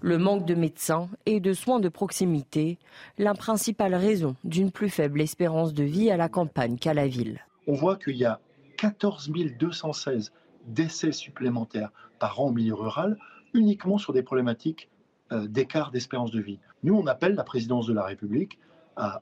Le 0.00 0.16
manque 0.16 0.46
de 0.46 0.54
médecins 0.54 1.10
et 1.26 1.38
de 1.38 1.52
soins 1.52 1.80
de 1.80 1.90
proximité, 1.90 2.78
la 3.18 3.34
principale 3.34 3.94
raison 3.94 4.36
d'une 4.42 4.70
plus 4.70 4.88
faible 4.88 5.20
espérance 5.20 5.74
de 5.74 5.84
vie 5.84 6.10
à 6.10 6.16
la 6.16 6.30
campagne 6.30 6.78
qu'à 6.78 6.94
la 6.94 7.06
ville. 7.06 7.40
On 7.66 7.74
voit 7.74 7.96
qu'il 7.96 8.16
y 8.16 8.24
a 8.24 8.40
14 8.78 9.30
216 9.58 10.32
décès 10.66 11.12
supplémentaires 11.12 11.92
par 12.18 12.40
an 12.40 12.46
au 12.46 12.52
milieu 12.52 12.74
rural, 12.74 13.18
uniquement 13.52 13.98
sur 13.98 14.14
des 14.14 14.22
problématiques 14.22 14.88
euh, 15.30 15.46
d'écart 15.46 15.90
d'espérance 15.90 16.30
de 16.30 16.40
vie. 16.40 16.58
Nous, 16.82 16.94
on 16.94 17.06
appelle 17.06 17.34
la 17.34 17.44
présidence 17.44 17.86
de 17.86 17.92
la 17.92 18.04
République 18.04 18.58
à 18.96 19.20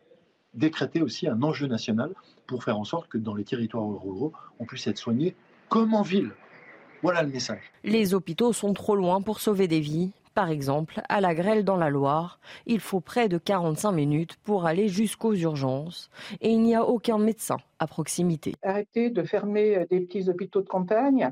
décréter 0.55 1.03
aussi 1.03 1.29
un 1.29 1.43
enjeu 1.43 1.67
national 1.67 2.15
pour 2.47 2.65
faire 2.65 2.79
en 2.79 2.85
sorte 2.85 3.09
que 3.09 3.19
dans 3.19 3.35
les 3.35 3.45
territoires 3.45 3.85
ruraux, 3.85 4.33
on 4.59 4.67
puisse 4.67 4.87
être 4.87 4.99
soigné 4.99 5.35
comme 5.71 5.95
en 5.95 6.03
ville. 6.03 6.33
Voilà 7.01 7.23
le 7.23 7.31
message. 7.31 7.73
Les 7.85 8.13
hôpitaux 8.13 8.53
sont 8.53 8.75
trop 8.75 8.95
loin 8.95 9.23
pour 9.23 9.41
sauver 9.41 9.69
des 9.69 9.81
vies. 9.81 10.11
Par 10.35 10.51
exemple, 10.51 11.01
à 11.09 11.21
la 11.21 11.35
Grêle 11.35 11.65
dans 11.65 11.77
la 11.77 11.91
Loire, 11.91 12.39
il 12.67 12.81
faut 12.81 13.01
près 13.01 13.29
de 13.29 13.39
45 13.39 13.93
minutes 13.93 14.37
pour 14.45 14.67
aller 14.67 14.89
jusqu'aux 14.89 15.35
urgences 15.35 16.11
et 16.41 16.51
il 16.51 16.61
n'y 16.61 16.75
a 16.75 16.85
aucun 16.85 17.19
médecin 17.19 17.57
à 17.79 17.87
proximité. 17.87 18.55
Arrêtez 18.63 19.11
de 19.11 19.23
fermer 19.23 19.77
euh, 19.77 19.87
des 19.91 20.01
petits 20.01 20.29
hôpitaux 20.29 20.61
de 20.61 20.69
campagne 20.69 21.31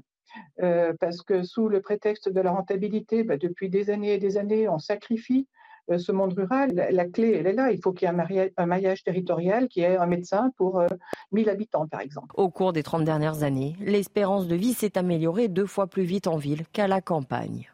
euh, 0.63 0.93
parce 0.99 1.23
que 1.23 1.43
sous 1.43 1.69
le 1.69 1.81
prétexte 1.81 2.29
de 2.29 2.41
la 2.41 2.51
rentabilité, 2.51 3.23
bah, 3.23 3.37
depuis 3.37 3.69
des 3.69 3.91
années 3.91 4.15
et 4.15 4.19
des 4.19 4.37
années, 4.37 4.69
on 4.69 4.79
sacrifie 4.79 5.47
euh, 5.47 5.58
ce 5.97 6.13
monde 6.13 6.35
rural, 6.35 6.89
la, 6.91 7.07
clé, 7.07 7.37
elle 7.39 7.47
est 7.47 7.53
là. 7.53 7.71
Il 7.71 7.81
faut 7.81 7.93
qu'il 7.93 8.07
y 8.07 8.11
ait 8.11 8.53
un 8.57 8.67
maillage, 8.67 9.03
territorial, 9.03 9.69
qui 9.69 9.81
ait 9.81 9.97
un 9.97 10.07
médecin 10.07 10.53
pour 10.57 10.83
1000 11.33 11.49
euh, 11.49 11.53
habitants, 11.53 11.87
par 11.87 12.01
exemple. 12.01 12.35
Au 12.35 12.51
cours 12.51 12.73
des 12.73 12.83
30 12.83 13.05
dernières 13.05 13.43
années, 13.43 13.77
l'espérance 13.81 14.47
de 14.49 14.57
vie 14.57 14.75
s'est 14.75 14.99
améliorée 14.99 15.49
deux 15.49 15.67
fois 15.67 15.87
plus 15.87 16.03
vite 16.03 16.27
en 16.27 16.37
ville 16.37 16.65
qu'à 16.73 16.89
la 16.89 17.01
campagne. 17.01 17.71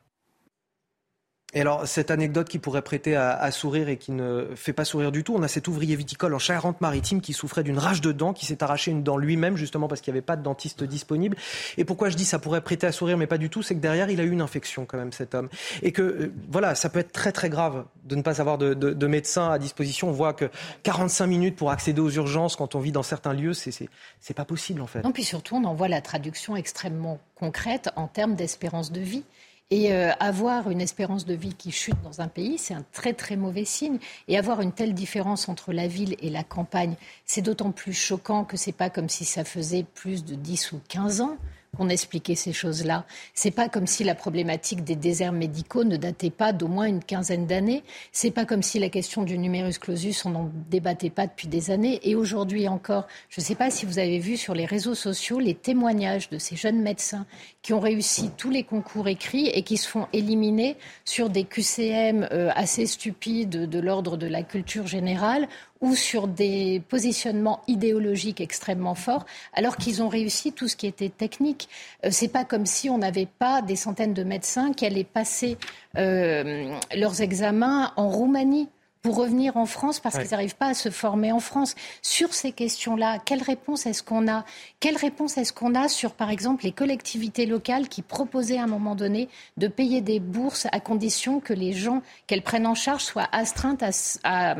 Et 1.54 1.60
alors, 1.60 1.86
cette 1.86 2.10
anecdote 2.10 2.48
qui 2.48 2.58
pourrait 2.58 2.82
prêter 2.82 3.14
à, 3.14 3.50
sourire 3.52 3.88
et 3.88 3.96
qui 3.96 4.10
ne 4.10 4.48
fait 4.56 4.72
pas 4.72 4.84
sourire 4.84 5.12
du 5.12 5.22
tout, 5.22 5.34
on 5.36 5.42
a 5.42 5.48
cet 5.48 5.68
ouvrier 5.68 5.94
viticole 5.94 6.34
en 6.34 6.38
Charente-Maritime 6.40 7.20
qui 7.20 7.32
souffrait 7.32 7.62
d'une 7.62 7.78
rage 7.78 8.00
de 8.00 8.10
dents, 8.10 8.32
qui 8.32 8.44
s'est 8.44 8.62
arraché 8.62 8.90
une 8.90 9.04
dent 9.04 9.16
lui-même, 9.16 9.56
justement 9.56 9.86
parce 9.86 10.00
qu'il 10.00 10.12
n'y 10.12 10.18
avait 10.18 10.26
pas 10.26 10.36
de 10.36 10.42
dentiste 10.42 10.82
disponible. 10.82 11.36
Et 11.78 11.84
pourquoi 11.84 12.08
je 12.08 12.16
dis 12.16 12.24
ça 12.24 12.40
pourrait 12.40 12.60
prêter 12.60 12.88
à 12.88 12.92
sourire, 12.92 13.16
mais 13.16 13.28
pas 13.28 13.38
du 13.38 13.50
tout, 13.50 13.62
c'est 13.62 13.76
que 13.76 13.80
derrière, 13.80 14.10
il 14.10 14.20
a 14.20 14.24
eu 14.24 14.30
une 14.30 14.40
infection 14.40 14.84
quand 14.84 14.98
même, 14.98 15.12
cet 15.12 15.34
homme. 15.34 15.48
Et 15.82 15.92
que, 15.92 16.02
euh, 16.02 16.32
voilà, 16.50 16.74
ça 16.74 16.88
peut 16.88 16.98
être 16.98 17.12
très 17.12 17.30
très 17.30 17.50
grave 17.50 17.84
de 18.04 18.16
ne 18.16 18.22
pas 18.22 18.40
avoir 18.40 18.58
de, 18.58 18.74
de, 18.74 19.06
médecin 19.06 19.50
à 19.50 19.58
disposition. 19.58 20.08
On 20.08 20.12
voit 20.12 20.32
que 20.32 20.50
45 20.82 21.26
minutes 21.26 21.56
pour 21.56 21.70
accéder 21.70 22.00
aux 22.00 22.10
urgences 22.10 22.56
quand 22.56 22.74
on 22.74 22.80
vit 22.80 22.92
dans 22.92 23.02
certains 23.04 23.32
lieux, 23.32 23.54
c'est 23.54 23.88
pas 24.34 24.44
possible 24.44 24.80
en 24.80 24.86
fait. 24.86 25.02
Non, 25.02 25.12
puis 25.12 25.24
surtout, 25.24 25.56
on 25.56 25.64
en 25.64 25.74
voit 25.74 25.88
la 25.88 26.00
traduction 26.00 26.56
extrêmement 26.56 27.20
concrète 27.36 27.90
en 27.96 28.08
termes 28.08 28.34
d'espérance 28.34 28.90
de 28.90 29.00
vie. 29.00 29.24
Et 29.70 29.92
euh, 29.92 30.10
avoir 30.20 30.70
une 30.70 30.80
espérance 30.80 31.24
de 31.24 31.34
vie 31.34 31.54
qui 31.54 31.72
chute 31.72 32.00
dans 32.02 32.20
un 32.20 32.28
pays, 32.28 32.58
c'est 32.58 32.74
un 32.74 32.84
très 32.92 33.14
très 33.14 33.36
mauvais 33.36 33.64
signe. 33.64 33.98
Et 34.28 34.38
avoir 34.38 34.60
une 34.60 34.72
telle 34.72 34.94
différence 34.94 35.48
entre 35.48 35.72
la 35.72 35.88
ville 35.88 36.16
et 36.20 36.30
la 36.30 36.44
campagne, 36.44 36.96
c'est 37.24 37.42
d'autant 37.42 37.72
plus 37.72 37.94
choquant 37.94 38.44
que 38.44 38.56
c'est 38.56 38.72
pas 38.72 38.90
comme 38.90 39.08
si 39.08 39.24
ça 39.24 39.44
faisait 39.44 39.84
plus 39.94 40.24
de 40.24 40.34
10 40.34 40.72
ou 40.72 40.80
15 40.88 41.22
ans 41.22 41.36
qu'on 41.74 41.88
expliquait 41.88 42.34
ces 42.34 42.52
choses-là. 42.52 43.04
C'est 43.34 43.50
pas 43.50 43.68
comme 43.68 43.86
si 43.86 44.04
la 44.04 44.14
problématique 44.14 44.84
des 44.84 44.96
déserts 44.96 45.32
médicaux 45.32 45.84
ne 45.84 45.96
datait 45.96 46.30
pas 46.30 46.52
d'au 46.52 46.68
moins 46.68 46.86
une 46.86 47.02
quinzaine 47.02 47.46
d'années. 47.46 47.82
C'est 48.12 48.30
pas 48.30 48.44
comme 48.44 48.62
si 48.62 48.78
la 48.78 48.88
question 48.88 49.22
du 49.22 49.38
numerus 49.38 49.78
clausus, 49.78 50.24
on 50.24 50.30
n'en 50.30 50.50
débattait 50.70 51.10
pas 51.10 51.26
depuis 51.26 51.48
des 51.48 51.70
années. 51.70 52.00
Et 52.02 52.14
aujourd'hui 52.14 52.68
encore, 52.68 53.06
je 53.28 53.40
ne 53.40 53.44
sais 53.44 53.54
pas 53.54 53.70
si 53.70 53.86
vous 53.86 53.98
avez 53.98 54.18
vu 54.18 54.36
sur 54.36 54.54
les 54.54 54.66
réseaux 54.66 54.94
sociaux 54.94 55.38
les 55.38 55.54
témoignages 55.54 56.30
de 56.30 56.38
ces 56.38 56.56
jeunes 56.56 56.80
médecins 56.80 57.26
qui 57.62 57.72
ont 57.72 57.80
réussi 57.80 58.30
tous 58.36 58.50
les 58.50 58.62
concours 58.62 59.08
écrits 59.08 59.48
et 59.48 59.62
qui 59.62 59.76
se 59.76 59.88
font 59.88 60.06
éliminer 60.12 60.76
sur 61.04 61.30
des 61.30 61.44
QCM 61.44 62.28
euh, 62.32 62.50
assez 62.54 62.86
stupides 62.86 63.68
de 63.68 63.78
l'ordre 63.78 64.16
de 64.16 64.26
la 64.26 64.42
culture 64.42 64.86
générale 64.86 65.48
ou 65.84 65.94
sur 65.94 66.28
des 66.28 66.82
positionnements 66.88 67.60
idéologiques 67.68 68.40
extrêmement 68.40 68.94
forts, 68.94 69.26
alors 69.52 69.76
qu'ils 69.76 70.02
ont 70.02 70.08
réussi 70.08 70.50
tout 70.50 70.66
ce 70.66 70.76
qui 70.76 70.86
était 70.86 71.10
technique. 71.10 71.68
Euh, 72.06 72.08
c'est 72.10 72.28
pas 72.28 72.44
comme 72.44 72.64
si 72.64 72.88
on 72.88 72.96
n'avait 72.96 73.28
pas 73.38 73.60
des 73.60 73.76
centaines 73.76 74.14
de 74.14 74.24
médecins 74.24 74.72
qui 74.72 74.86
allaient 74.86 75.04
passer 75.04 75.58
euh, 75.98 76.74
leurs 76.96 77.20
examens 77.20 77.92
en 77.96 78.08
Roumanie 78.08 78.70
pour 79.04 79.16
revenir 79.16 79.58
en 79.58 79.66
France 79.66 80.00
parce 80.00 80.18
qu'ils 80.18 80.30
n'arrivent 80.30 80.56
pas 80.56 80.68
à 80.68 80.74
se 80.74 80.88
former 80.88 81.30
en 81.30 81.38
France. 81.38 81.74
Sur 82.00 82.32
ces 82.32 82.52
questions-là, 82.52 83.18
quelle 83.22 83.42
réponse 83.42 83.84
est-ce 83.84 84.02
qu'on 84.02 84.26
a? 84.28 84.46
Quelle 84.80 84.96
réponse 84.96 85.36
est-ce 85.36 85.52
qu'on 85.52 85.74
a 85.74 85.88
sur, 85.88 86.12
par 86.12 86.30
exemple, 86.30 86.64
les 86.64 86.72
collectivités 86.72 87.44
locales 87.44 87.88
qui 87.88 88.00
proposaient 88.00 88.56
à 88.56 88.62
un 88.62 88.66
moment 88.66 88.94
donné 88.94 89.28
de 89.58 89.68
payer 89.68 90.00
des 90.00 90.20
bourses 90.20 90.66
à 90.72 90.80
condition 90.80 91.38
que 91.38 91.52
les 91.52 91.74
gens 91.74 92.00
qu'elles 92.26 92.40
prennent 92.40 92.66
en 92.66 92.74
charge 92.74 93.02
soient 93.02 93.28
astreintes 93.30 93.84
à, 94.24 94.56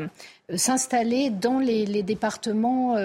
s'installer 0.53 1.29
dans 1.29 1.59
les, 1.59 2.03
départements 2.03 2.95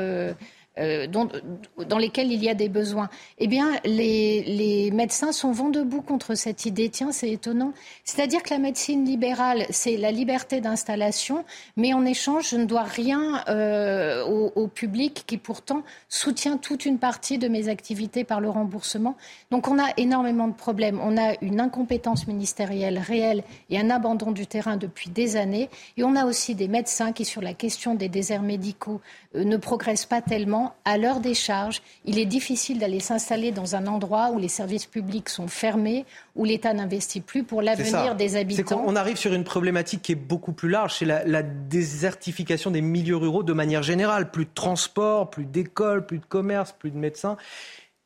euh, 0.79 1.09
dans 1.09 1.99
lesquels 1.99 2.31
il 2.31 2.45
y 2.45 2.49
a 2.49 2.55
des 2.55 2.69
besoins. 2.69 3.11
Eh 3.39 3.49
bien, 3.49 3.73
les, 3.85 4.91
médecins 4.93 5.33
sont 5.33 5.51
vent 5.51 5.69
debout 5.69 6.01
contre 6.01 6.37
cette 6.37 6.65
idée. 6.65 6.89
Tiens, 6.89 7.11
c'est 7.11 7.31
étonnant. 7.31 7.73
C'est-à-dire 8.05 8.43
que 8.45 8.51
la 8.51 8.61
médecine 8.61 9.05
libérale, 9.05 9.67
c'est 9.71 9.97
la 9.97 10.13
liberté 10.13 10.61
d'installation, 10.61 11.45
mais 11.77 11.93
en 11.93 12.05
échange, 12.05 12.51
je 12.51 12.57
ne 12.57 12.67
dois 12.67 12.85
rien 12.85 13.43
euh, 13.49 14.25
au, 14.25 14.69
public 14.69 15.25
qui 15.27 15.39
pourtant 15.39 15.83
soutient 16.09 16.57
toute 16.57 16.87
une 16.87 16.99
partie 16.99 17.39
de 17.39 17.49
mes 17.49 17.69
activités 17.69 18.23
par 18.23 18.41
le 18.41 18.49
remboursement. 18.49 19.17
Donc, 19.51 19.67
on 19.67 19.79
a 19.79 19.89
énormément 19.97 20.47
de 20.47 20.55
problèmes. 20.55 21.01
On 21.03 21.17
a 21.19 21.35
une 21.43 21.61
incompétence 21.61 22.29
ministérielle 22.29 22.99
réelle 22.99 23.43
et 23.71 23.79
un 23.81 23.91
abandon 23.91 24.31
du 24.31 24.47
terrain 24.47 24.77
depuis 24.77 25.11
des 25.11 25.37
années. 25.37 25.69
Et 25.97 26.05
on 26.05 26.15
a 26.15 26.27
aussi 26.27 26.55
des 26.55 26.69
médecins 26.69 27.13
qui, 27.13 27.25
sur 27.25 27.43
la 27.43 27.55
question 27.55 27.97
des 27.97 28.09
déserts 28.09 28.43
médicaux, 28.43 29.01
euh, 29.35 29.43
ne 29.43 29.57
progressent 29.57 30.07
pas 30.07 30.23
tellement 30.23 30.60
habitants 30.61 30.75
à 30.85 30.99
leur 30.99 31.21
décharge. 31.21 31.83
Il 32.05 32.19
est 32.19 32.27
difficile 32.27 32.79
d'aller 32.79 33.01
s'installer 33.01 33.53
dans 33.53 33.77
un 33.77 33.87
endroit 33.87 34.31
où 34.31 34.39
les 34.39 34.49
services 34.49 34.87
publics 34.87 35.29
sont 35.29 35.49
fermés, 35.49 36.05
où 36.37 36.45
l'État 36.45 36.73
n'investit 36.75 37.21
plus 37.21 37.45
pour 37.45 37.63
l'avenir 37.63 38.15
des 38.15 38.37
habitants. 38.37 38.83
On 38.87 38.97
arrive 38.97 39.17
sur 39.17 39.33
une 39.33 39.45
problématique 39.45 40.03
qui 40.03 40.13
est 40.13 40.17
beaucoup 40.17 40.53
plus 40.53 40.69
large, 40.69 40.97
c'est 40.99 41.05
la, 41.05 41.43
désertification 41.43 42.71
des 42.71 42.81
milieux 42.81 43.17
ruraux 43.17 43.43
de 43.43 43.53
manière 43.53 43.83
générale. 43.83 44.31
Plus 44.31 44.45
de 44.45 44.51
transport, 44.55 45.31
plus 45.31 45.45
d'écoles, 45.45 46.05
plus 46.05 46.19
de 46.19 46.25
commerce, 46.25 46.75
plus 46.79 46.91
de 46.91 46.97
médecins. 46.97 47.37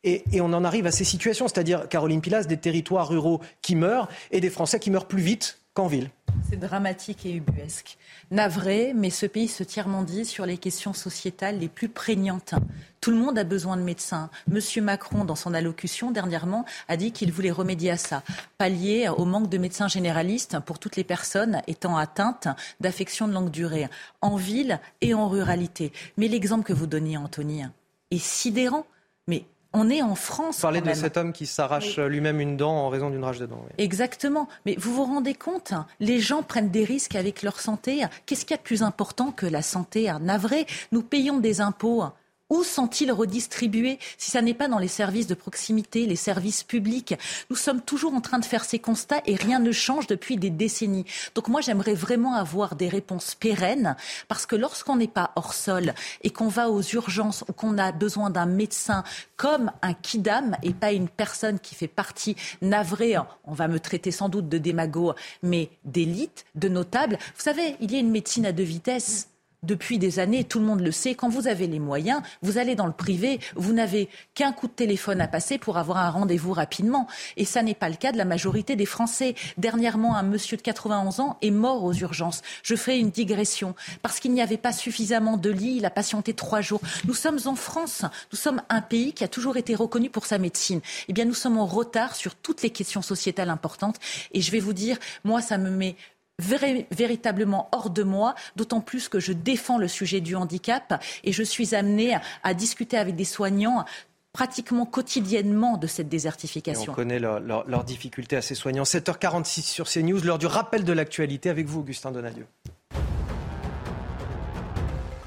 Et, 0.03 0.23
et, 0.33 0.41
on 0.41 0.53
en 0.53 0.65
arrive 0.65 0.87
à 0.87 0.91
ces 0.91 1.05
situations, 1.05 1.49
c'est-à-dire, 1.49 1.89
Caroline 1.89 2.21
Pilas, 2.21 2.45
des 2.45 2.59
territoires 2.59 3.09
ruraux 3.09 3.41
qui 3.63 3.75
meurent 3.75 4.09
et 4.31 4.41
des 4.41 4.51
Français 4.51 4.79
qui 4.79 4.91
meurent 4.91 5.07
plus 5.07 5.23
vite 5.23 5.59
qu'en 5.73 5.87
ville. 5.87 6.11
C'est 6.55 6.61
dramatique 6.61 7.27
et 7.27 7.33
ubuesque. 7.33 7.99
Navré, 8.31 8.93
mais 8.95 9.11
ce 9.11 9.27
pays 9.27 9.49
se 9.49 9.65
tiers-mondie 9.65 10.25
sur 10.25 10.47
les 10.47 10.57
questions 10.57 10.93
sociétales 10.93 11.59
les 11.59 11.67
plus 11.67 11.89
prégnantes. 11.89 12.55
Tout 13.01 13.11
le 13.11 13.17
monde 13.17 13.37
a 13.39 13.43
besoin 13.43 13.77
de 13.77 13.83
médecins. 13.83 14.31
Monsieur 14.47 14.81
Macron, 14.81 15.25
dans 15.25 15.35
son 15.35 15.53
allocution 15.53 16.13
dernièrement, 16.13 16.65
a 16.87 16.97
dit 16.97 17.11
qu'il 17.11 17.33
voulait 17.33 17.51
remédier 17.51 17.91
à 17.91 17.97
ça, 17.97 18.23
pallier 18.57 19.09
au 19.09 19.25
manque 19.25 19.49
de 19.49 19.59
médecins 19.59 19.89
généralistes 19.89 20.61
pour 20.61 20.79
toutes 20.79 20.95
les 20.95 21.03
personnes 21.03 21.61
étant 21.67 21.97
atteintes 21.97 22.47
d'affections 22.79 23.27
de 23.27 23.33
longue 23.33 23.51
durée, 23.51 23.89
en 24.21 24.37
ville 24.37 24.79
et 25.01 25.13
en 25.13 25.29
ruralité. 25.29 25.93
Mais 26.17 26.29
l'exemple 26.29 26.63
que 26.63 26.73
vous 26.73 26.87
donniez, 26.87 27.17
Anthony, 27.17 27.65
est 28.13 28.19
sidérant. 28.19 28.87
Mais 29.27 29.45
on 29.75 29.91
est 29.91 30.03
en 30.03 30.15
France. 30.15 30.57
Vous 30.57 30.63
parlez 30.63 30.81
de 30.81 30.95
cet 30.95 31.17
homme 31.17 31.33
qui 31.33 31.47
s'arrache 31.47 31.99
lui-même 31.99 32.41
une 32.41 32.57
dent 32.57 32.73
en 32.73 32.89
raison 32.89 33.11
d'une 33.11 33.25
rage 33.25 33.39
de 33.39 33.47
dents. 33.47 33.65
Exactement. 33.77 34.49
Mais 34.65 34.77
vous 34.79 34.95
vous 34.95 35.05
rendez 35.05 35.35
compte, 35.35 35.73
hein, 35.73 35.87
les 36.01 36.21
gens 36.21 36.43
prennent 36.43 36.71
des 36.71 36.85
risques 36.85 37.17
avec 37.17 37.43
leur 37.43 37.61
santé. 37.61 38.05
Qu'est-ce 38.25 38.47
qu'il 38.47 38.53
y 38.53 38.55
a 38.55 38.59
de 38.59 38.63
plus 38.63 38.83
important 38.83 39.33
que 39.33 39.47
la 39.47 39.63
santé 39.63 40.11
Navré, 40.21 40.67
nous 40.93 41.03
payons 41.03 41.39
des 41.39 41.61
impôts 41.61 42.05
où 42.51 42.63
sont-ils 42.63 43.11
redistribués 43.11 43.99
si 44.19 44.31
ça 44.31 44.43
n'est 44.43 44.55
pas 44.55 44.69
dans 44.69 44.79
les 44.79 44.89
services 44.89 45.27
de 45.27 45.35
proximité, 45.35 46.07
les 46.07 46.17
services 46.17 46.63
publics? 46.63 47.15
Nous 47.51 47.57
sommes 47.57 47.81
toujours 47.81 48.15
en 48.15 48.21
train 48.21 48.39
de 48.39 48.45
faire 48.45 48.65
ces 48.65 48.79
constats 48.79 49.23
et 49.27 49.35
rien 49.35 49.59
ne 49.59 49.73
change 49.73 50.07
depuis 50.07 50.37
des 50.37 50.51
décennies. 50.51 51.07
Donc 51.35 51.49
moi, 51.49 51.61
j'aimerais 51.61 51.95
vraiment 51.95 52.35
avoir 52.35 52.77
des 52.77 52.89
réponses 52.89 53.35
pérennes 53.35 53.97
parce 54.29 54.47
que 54.47 54.57
lorsqu'on 54.57 54.97
n'est 54.97 55.09
pas 55.09 55.33
hors 55.37 55.55
sol 55.55 55.95
et 56.23 56.31
qu'on 56.31 56.49
va 56.49 56.71
aux 56.71 56.83
urgences 56.83 57.45
ou 57.49 57.53
qu'on 57.53 57.79
a 57.79 57.93
besoin 57.93 58.31
d'un 58.31 58.47
médecin 58.47 59.05
comme 59.37 59.73
un 59.83 59.95
kidam 59.95 60.57
et 60.63 60.75
pas 60.75 60.93
une 60.93 61.09
personne 61.09 61.59
qui 61.59 61.75
fait 61.75 61.89
partie 61.89 62.37
navrée, 62.63 63.17
on 63.45 63.55
va 63.55 63.69
me 63.69 63.81
traiter 63.81 64.11
sans 64.11 64.29
doute 64.29 64.49
de 64.49 64.59
démago, 64.59 65.15
mais 65.43 65.71
d'élite, 65.85 66.45
de 66.55 66.69
notable. 66.69 67.19
Vous 67.37 67.43
savez, 67.43 67.77
il 67.81 67.93
y 67.93 67.97
a 67.97 68.01
une 68.01 68.11
médecine 68.11 68.47
à 68.47 68.53
deux 68.53 68.63
vitesses 68.63 69.29
depuis 69.65 69.99
des 69.99 70.19
années, 70.19 70.45
tout 70.45 70.59
le 70.59 70.65
monde 70.65 70.81
le 70.81 70.93
sait, 70.93 71.15
quand 71.15 71.29
vous 71.29 71.49
avez 71.49 71.67
les 71.67 71.79
moyens, 71.79 72.23
vous 72.43 72.59
allez 72.59 72.75
dans 72.75 72.87
le 72.87 72.93
privé, 72.93 73.41
vous 73.57 73.73
n'avez 73.73 74.09
qu'un 74.35 74.53
coup 74.53 74.67
de 74.67 74.73
téléphone 74.73 75.21
à 75.21 75.29
passer 75.29 75.59
pour 75.59 75.79
avoir 75.79 75.99
un 75.99 76.11
rendez-vous 76.11 76.53
rapidement. 76.53 77.07
Et 77.37 77.45
ça 77.45 77.63
n'est 77.63 77.75
pas 77.75 77.89
le 77.89 77.97
cas 77.97 78.13
de 78.13 78.19
la 78.19 78.25
majorité 78.25 78.77
des 78.77 78.87
Français. 78.87 79.35
Dernièrement, 79.59 80.17
un 80.17 80.23
monsieur 80.23 80.57
de 80.57 80.63
91 80.63 81.21
ans 81.21 81.39
est 81.43 81.51
mort 81.51 81.85
aux 81.85 81.93
urgences. 81.93 82.43
Je 82.63 82.75
fais 82.75 82.99
une 82.99 83.11
digression. 83.11 83.75
Parce 84.03 84.21
qu'il 84.21 84.33
n'y 84.33 84.43
avait 84.43 84.57
pas 84.57 84.73
suffisamment 84.73 85.37
de 85.37 85.51
lits, 85.51 85.77
il 85.79 85.85
a 85.87 85.91
patienté 85.91 86.35
trois 86.35 86.61
jours. 86.61 86.81
Nous 87.07 87.15
sommes 87.15 87.39
en 87.47 87.55
France. 87.55 88.03
Nous 88.33 88.39
sommes 88.39 88.63
un 88.69 88.81
pays 88.81 89.13
qui 89.13 89.25
a 89.25 89.29
toujours 89.29 89.57
été 89.57 89.75
reconnu 89.75 90.11
pour 90.11 90.27
sa 90.27 90.39
médecine. 90.39 90.81
Eh 91.09 91.13
bien, 91.13 91.25
nous 91.25 91.35
sommes 91.35 91.59
en 91.59 91.67
retard 91.67 92.15
sur 92.15 92.35
toutes 92.35 92.63
les 92.63 92.71
questions 92.71 93.03
sociétales 93.03 93.51
importantes. 93.51 93.97
Et 94.33 94.41
je 94.41 94.51
vais 94.51 94.61
vous 94.61 94.73
dire, 94.73 94.99
moi, 95.25 95.41
ça 95.41 95.59
me 95.59 95.71
met 95.71 95.97
véritablement 96.39 97.69
hors 97.73 97.91
de 97.91 98.03
moi, 98.03 98.35
d'autant 98.57 98.81
plus 98.81 99.09
que 99.09 99.21
je 99.21 99.33
défends 99.33 99.79
le 99.79 99.89
sujet 99.89 100.21
du 100.21 100.35
handicap 100.37 101.03
et 101.23 101.33
je 101.33 101.43
suis 101.43 101.75
amenée 101.75 102.17
à, 102.43 102.55
discuter 102.55 102.97
avec 102.97 103.15
des 103.15 103.25
soignants 103.25 103.85
pratiquement 104.33 104.85
quotidiennement 104.85 105.77
de 105.77 105.87
cette 105.87 106.09
désertification. 106.09 106.93
on 106.93 106.95
connaît 106.95 107.21
leurs 107.21 107.85
difficultés 107.85 108.37
à 108.37 108.43
ces 108.43 108.57
soignants. 108.57 108.83
7h46 108.83 109.63
sur 109.63 109.89
CNews, 109.89 110.21
l'heure 110.23 110.39
du 110.39 110.47
rappel 110.47 110.85
de 110.85 110.93
l'actualité 110.93 111.51
avec 111.51 111.67
vous, 111.67 111.81
Augustin 111.81 112.11
Donadieu. 112.11 112.47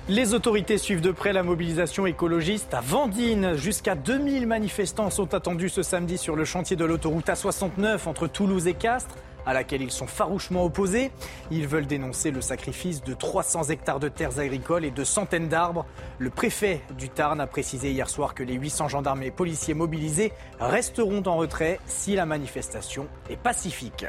Les 0.09 0.33
autorités 0.33 0.77
suivent 0.77 1.01
de 1.01 1.11
près 1.11 1.33
la 1.33 1.43
mobilisation 1.43 2.05
écologiste 2.05 2.73
à 2.73 2.79
Vendine. 2.79 3.55
Jusqu'à 3.55 3.95
2000 3.95 4.47
manifestants 4.47 5.09
sont 5.09 5.33
attendus 5.33 5.67
ce 5.67 5.83
samedi 5.83 6.17
sur 6.17 6.37
le 6.37 6.45
chantier 6.45 6.77
de 6.77 6.85
l'autoroute 6.85 7.27
A69 7.27 8.07
entre 8.07 8.27
Toulouse 8.27 8.67
et 8.67 8.73
Castres 8.73 9.15
à 9.47 9.53
laquelle 9.53 9.81
ils 9.81 9.91
sont 9.91 10.05
farouchement 10.05 10.65
opposés. 10.65 11.09
Ils 11.49 11.67
veulent 11.67 11.87
dénoncer 11.87 12.29
le 12.31 12.41
sacrifice 12.41 13.01
de 13.01 13.13
300 13.13 13.69
hectares 13.69 13.99
de 13.99 14.09
terres 14.09 14.37
agricoles 14.39 14.85
et 14.85 14.91
de 14.91 15.03
centaines 15.03 15.47
d'arbres. 15.47 15.85
Le 16.19 16.29
préfet 16.29 16.81
du 16.97 17.09
Tarn 17.09 17.39
a 17.39 17.47
précisé 17.47 17.91
hier 17.91 18.09
soir 18.09 18.35
que 18.35 18.43
les 18.43 18.55
800 18.55 18.89
gendarmes 18.89 19.23
et 19.23 19.31
policiers 19.31 19.73
mobilisés 19.73 20.33
resteront 20.59 21.23
en 21.25 21.37
retrait 21.37 21.79
si 21.85 22.15
la 22.15 22.25
manifestation 22.25 23.07
est 23.29 23.37
pacifique. 23.37 24.05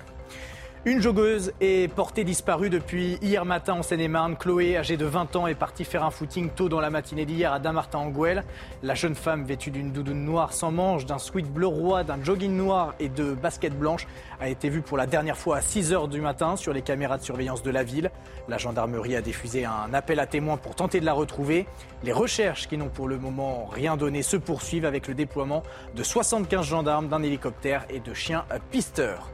Une 0.84 1.02
joggeuse 1.02 1.52
est 1.60 1.92
portée 1.92 2.22
disparue 2.22 2.70
depuis 2.70 3.18
hier 3.20 3.44
matin 3.44 3.74
en 3.74 3.82
Seine-et-Marne. 3.82 4.36
Chloé, 4.36 4.76
âgée 4.76 4.96
de 4.96 5.06
20 5.06 5.34
ans, 5.34 5.48
est 5.48 5.56
partie 5.56 5.84
faire 5.84 6.04
un 6.04 6.12
footing 6.12 6.50
tôt 6.50 6.68
dans 6.68 6.80
la 6.80 6.88
matinée 6.88 7.26
d'hier 7.26 7.52
à 7.52 7.58
Damartin-en-Gouel. 7.58 8.44
La 8.84 8.94
jeune 8.94 9.16
femme, 9.16 9.44
vêtue 9.44 9.72
d'une 9.72 9.90
doudoune 9.90 10.24
noire 10.24 10.52
sans 10.52 10.70
manche, 10.70 11.04
d'un 11.04 11.18
sweat 11.18 11.52
bleu 11.52 11.66
roi, 11.66 12.04
d'un 12.04 12.22
jogging 12.22 12.56
noir 12.56 12.94
et 13.00 13.08
de 13.08 13.34
baskets 13.34 13.76
blanches, 13.76 14.06
a 14.40 14.48
été 14.48 14.68
vue 14.68 14.80
pour 14.80 14.96
la 14.96 15.06
dernière 15.06 15.36
fois 15.36 15.56
à 15.56 15.62
6 15.62 15.92
h 15.92 16.08
du 16.08 16.20
matin 16.20 16.54
sur 16.54 16.72
les 16.72 16.82
caméras 16.82 17.18
de 17.18 17.24
surveillance 17.24 17.64
de 17.64 17.72
la 17.72 17.82
ville. 17.82 18.12
La 18.46 18.56
gendarmerie 18.56 19.16
a 19.16 19.20
diffusé 19.20 19.64
un 19.64 19.92
appel 19.92 20.20
à 20.20 20.28
témoins 20.28 20.58
pour 20.58 20.76
tenter 20.76 21.00
de 21.00 21.06
la 21.06 21.12
retrouver. 21.12 21.66
Les 22.04 22.12
recherches, 22.12 22.68
qui 22.68 22.78
n'ont 22.78 22.88
pour 22.88 23.08
le 23.08 23.18
moment 23.18 23.66
rien 23.66 23.96
donné, 23.96 24.22
se 24.22 24.36
poursuivent 24.36 24.86
avec 24.86 25.08
le 25.08 25.14
déploiement 25.14 25.64
de 25.96 26.04
75 26.04 26.64
gendarmes, 26.64 27.08
d'un 27.08 27.24
hélicoptère 27.24 27.84
et 27.90 27.98
de 27.98 28.14
chiens 28.14 28.44
pisteurs. 28.70 29.28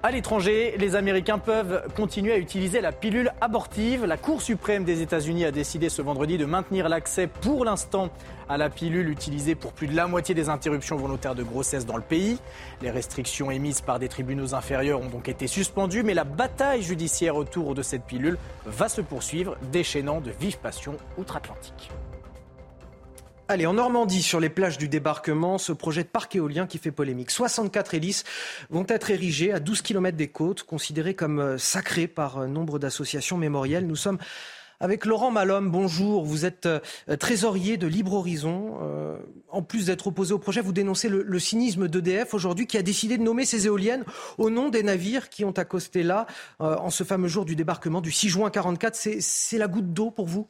À 0.00 0.12
l'étranger, 0.12 0.76
les 0.78 0.94
Américains 0.94 1.38
peuvent 1.38 1.82
continuer 1.96 2.32
à 2.32 2.38
utiliser 2.38 2.80
la 2.80 2.92
pilule 2.92 3.32
abortive. 3.40 4.04
La 4.04 4.16
Cour 4.16 4.42
suprême 4.42 4.84
des 4.84 5.02
États-Unis 5.02 5.44
a 5.44 5.50
décidé 5.50 5.88
ce 5.88 6.02
vendredi 6.02 6.38
de 6.38 6.44
maintenir 6.44 6.88
l'accès 6.88 7.26
pour 7.26 7.64
l'instant 7.64 8.08
à 8.48 8.56
la 8.56 8.70
pilule 8.70 9.08
utilisée 9.08 9.56
pour 9.56 9.72
plus 9.72 9.88
de 9.88 9.96
la 9.96 10.06
moitié 10.06 10.36
des 10.36 10.50
interruptions 10.50 10.94
volontaires 10.94 11.34
de 11.34 11.42
grossesse 11.42 11.84
dans 11.84 11.96
le 11.96 12.02
pays. 12.02 12.38
Les 12.80 12.92
restrictions 12.92 13.50
émises 13.50 13.80
par 13.80 13.98
des 13.98 14.08
tribunaux 14.08 14.54
inférieurs 14.54 15.00
ont 15.00 15.08
donc 15.08 15.28
été 15.28 15.48
suspendues, 15.48 16.04
mais 16.04 16.14
la 16.14 16.22
bataille 16.22 16.82
judiciaire 16.82 17.34
autour 17.34 17.74
de 17.74 17.82
cette 17.82 18.04
pilule 18.04 18.38
va 18.66 18.88
se 18.88 19.00
poursuivre, 19.00 19.56
déchaînant 19.72 20.20
de 20.20 20.30
vives 20.30 20.58
passions 20.58 20.96
outre-Atlantique. 21.18 21.90
Allez, 23.50 23.64
en 23.64 23.72
Normandie, 23.72 24.20
sur 24.20 24.40
les 24.40 24.50
plages 24.50 24.76
du 24.76 24.88
débarquement, 24.88 25.56
ce 25.56 25.72
projet 25.72 26.02
de 26.02 26.08
parc 26.08 26.36
éolien 26.36 26.66
qui 26.66 26.76
fait 26.76 26.90
polémique. 26.90 27.30
64 27.30 27.94
hélices 27.94 28.24
vont 28.68 28.84
être 28.86 29.10
érigées 29.10 29.54
à 29.54 29.58
12 29.58 29.80
km 29.80 30.18
des 30.18 30.28
côtes, 30.28 30.64
considérées 30.64 31.14
comme 31.14 31.38
euh, 31.38 31.56
sacrées 31.56 32.08
par 32.08 32.40
euh, 32.40 32.46
nombre 32.46 32.78
d'associations 32.78 33.38
mémorielles. 33.38 33.86
Nous 33.86 33.96
sommes 33.96 34.18
avec 34.80 35.06
Laurent 35.06 35.30
Malhomme. 35.30 35.70
Bonjour, 35.70 36.26
vous 36.26 36.44
êtes 36.44 36.66
euh, 36.66 36.80
trésorier 37.18 37.78
de 37.78 37.86
Libre 37.86 38.12
Horizon. 38.12 38.76
en 39.48 39.62
plus 39.62 39.86
d'être 39.86 40.08
opposé 40.08 40.34
au 40.34 40.38
projet, 40.38 40.60
vous 40.60 40.72
dénoncez 40.74 41.08
le, 41.08 41.38
cynisme 41.38 41.88
d'EDF 41.88 42.34
aujourd'hui 42.34 42.66
qui 42.66 42.76
a 42.76 42.82
décidé 42.82 43.16
de 43.16 43.22
nommer 43.22 43.46
ces 43.46 43.64
éoliennes 43.64 44.04
au 44.36 44.50
nom 44.50 44.68
des 44.68 44.82
navires 44.82 45.30
qui 45.30 45.46
ont 45.46 45.52
accosté 45.52 46.02
là 46.02 46.26
en 46.58 46.90
ce 46.90 47.02
fameux 47.02 47.28
jour 47.28 47.46
du 47.46 47.56
débarquement 47.56 48.02
du 48.02 48.12
6 48.12 48.28
juin 48.28 48.50
44. 48.50 48.94
C'est 48.94 49.58
la 49.58 49.68
goutte 49.68 49.94
d'eau 49.94 50.10
pour 50.10 50.26
vous? 50.26 50.48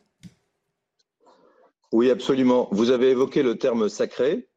Oui, 1.92 2.10
absolument. 2.10 2.68
Vous 2.70 2.90
avez 2.90 3.10
évoqué 3.10 3.42
le 3.42 3.56
terme 3.56 3.88
sacré. 3.88 4.48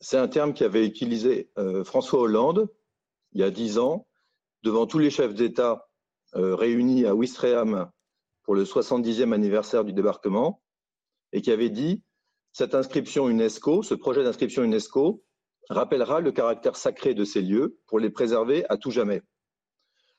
C'est 0.00 0.16
un 0.16 0.28
terme 0.28 0.54
qui 0.54 0.64
avait 0.64 0.84
utilisé 0.84 1.50
euh, 1.58 1.84
François 1.84 2.20
Hollande 2.20 2.68
il 3.32 3.40
y 3.40 3.44
a 3.44 3.50
dix 3.50 3.78
ans 3.78 4.08
devant 4.62 4.86
tous 4.86 4.98
les 4.98 5.10
chefs 5.10 5.34
d'État 5.34 5.88
euh, 6.34 6.56
réunis 6.56 7.06
à 7.06 7.14
Ouistreham 7.14 7.90
pour 8.42 8.56
le 8.56 8.64
70e 8.64 9.32
anniversaire 9.32 9.84
du 9.84 9.92
débarquement 9.92 10.62
et 11.32 11.42
qui 11.42 11.52
avait 11.52 11.70
dit 11.70 12.02
cette 12.52 12.74
inscription 12.74 13.28
UNESCO, 13.28 13.84
ce 13.84 13.94
projet 13.94 14.24
d'inscription 14.24 14.64
UNESCO 14.64 15.22
rappellera 15.68 16.20
le 16.20 16.32
caractère 16.32 16.74
sacré 16.74 17.14
de 17.14 17.24
ces 17.24 17.42
lieux 17.42 17.78
pour 17.86 18.00
les 18.00 18.10
préserver 18.10 18.64
à 18.68 18.76
tout 18.76 18.90
jamais. 18.90 19.22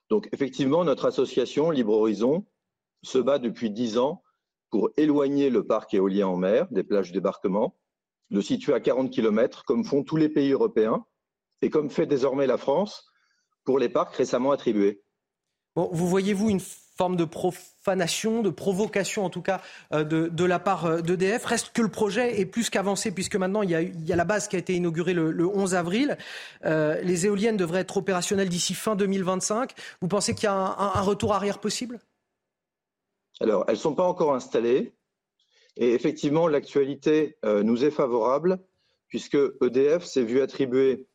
Donc 0.09 0.29
effectivement, 0.31 0.85
notre 0.85 1.05
association 1.05 1.69
Libre 1.71 1.93
Horizon 1.93 2.45
se 3.03 3.17
bat 3.17 3.39
depuis 3.39 3.69
dix 3.71 3.97
ans 3.97 4.23
pour 4.71 4.89
éloigner 4.97 5.49
le 5.49 5.65
parc 5.65 5.93
éolien 5.93 6.27
en 6.27 6.37
mer 6.37 6.67
des 6.71 6.83
plages 6.83 7.09
de 7.09 7.15
débarquement, 7.15 7.77
le 8.29 8.41
situer 8.41 8.73
à 8.73 8.79
40 8.79 9.11
km, 9.11 9.65
comme 9.65 9.83
font 9.83 10.03
tous 10.03 10.15
les 10.15 10.29
pays 10.29 10.51
européens, 10.51 11.05
et 11.61 11.69
comme 11.69 11.89
fait 11.89 12.07
désormais 12.07 12.47
la 12.47 12.57
France 12.57 13.05
pour 13.65 13.77
les 13.77 13.89
parcs 13.89 14.15
récemment 14.15 14.51
attribués. 14.51 15.03
vous 15.75 16.07
voyez-vous 16.07 16.49
une 16.49 16.61
forme 17.01 17.15
de 17.15 17.25
profanation, 17.25 18.41
de 18.41 18.49
provocation 18.49 19.25
en 19.25 19.29
tout 19.29 19.41
cas 19.41 19.61
euh, 19.93 20.03
de, 20.03 20.45
la 20.45 20.59
part 20.59 20.85
euh, 20.85 21.01
d'EDF. 21.01 21.45
Reste 21.45 21.71
que 21.73 21.81
le 21.81 21.89
projet 21.89 22.39
est 22.39 22.45
plus 22.45 22.69
qu'avancé 22.69 23.11
puisque 23.11 23.35
maintenant 23.35 23.61
il 23.61 23.71
y, 23.71 24.13
a, 24.13 24.15
la 24.15 24.25
base 24.25 24.47
qui 24.47 24.55
a 24.55 24.59
été 24.59 24.75
inaugurée 24.75 25.13
le, 25.13 25.47
11 25.47 25.75
avril. 25.75 26.17
Euh, 26.65 26.99
les 27.01 27.25
éoliennes 27.25 27.57
devraient 27.57 27.81
être 27.81 27.97
opérationnelles 27.97 28.49
d'ici 28.49 28.73
fin 28.73 28.95
2025. 28.95 29.73
Vous 30.01 30.07
pensez 30.07 30.35
qu'il 30.35 30.43
y 30.45 30.47
a 30.47 30.53
un 30.53 31.01
retour 31.01 31.33
arrière 31.33 31.59
possible? 31.59 31.99
Alors, 33.41 33.65
elles 33.67 33.75
ne 33.75 33.79
sont 33.79 33.95
pas 33.95 34.03
encore 34.03 34.33
installées, 34.33 34.93
Et 35.77 35.93
effectivement, 35.93 36.47
l'actualité 36.47 37.37
nous 37.43 37.83
est 37.83 37.91
favorable 37.91 38.59
puisque 39.07 39.37
EDF 39.61 40.03
s'est 40.03 40.23
vu 40.23 40.41
attribuer 40.41 41.07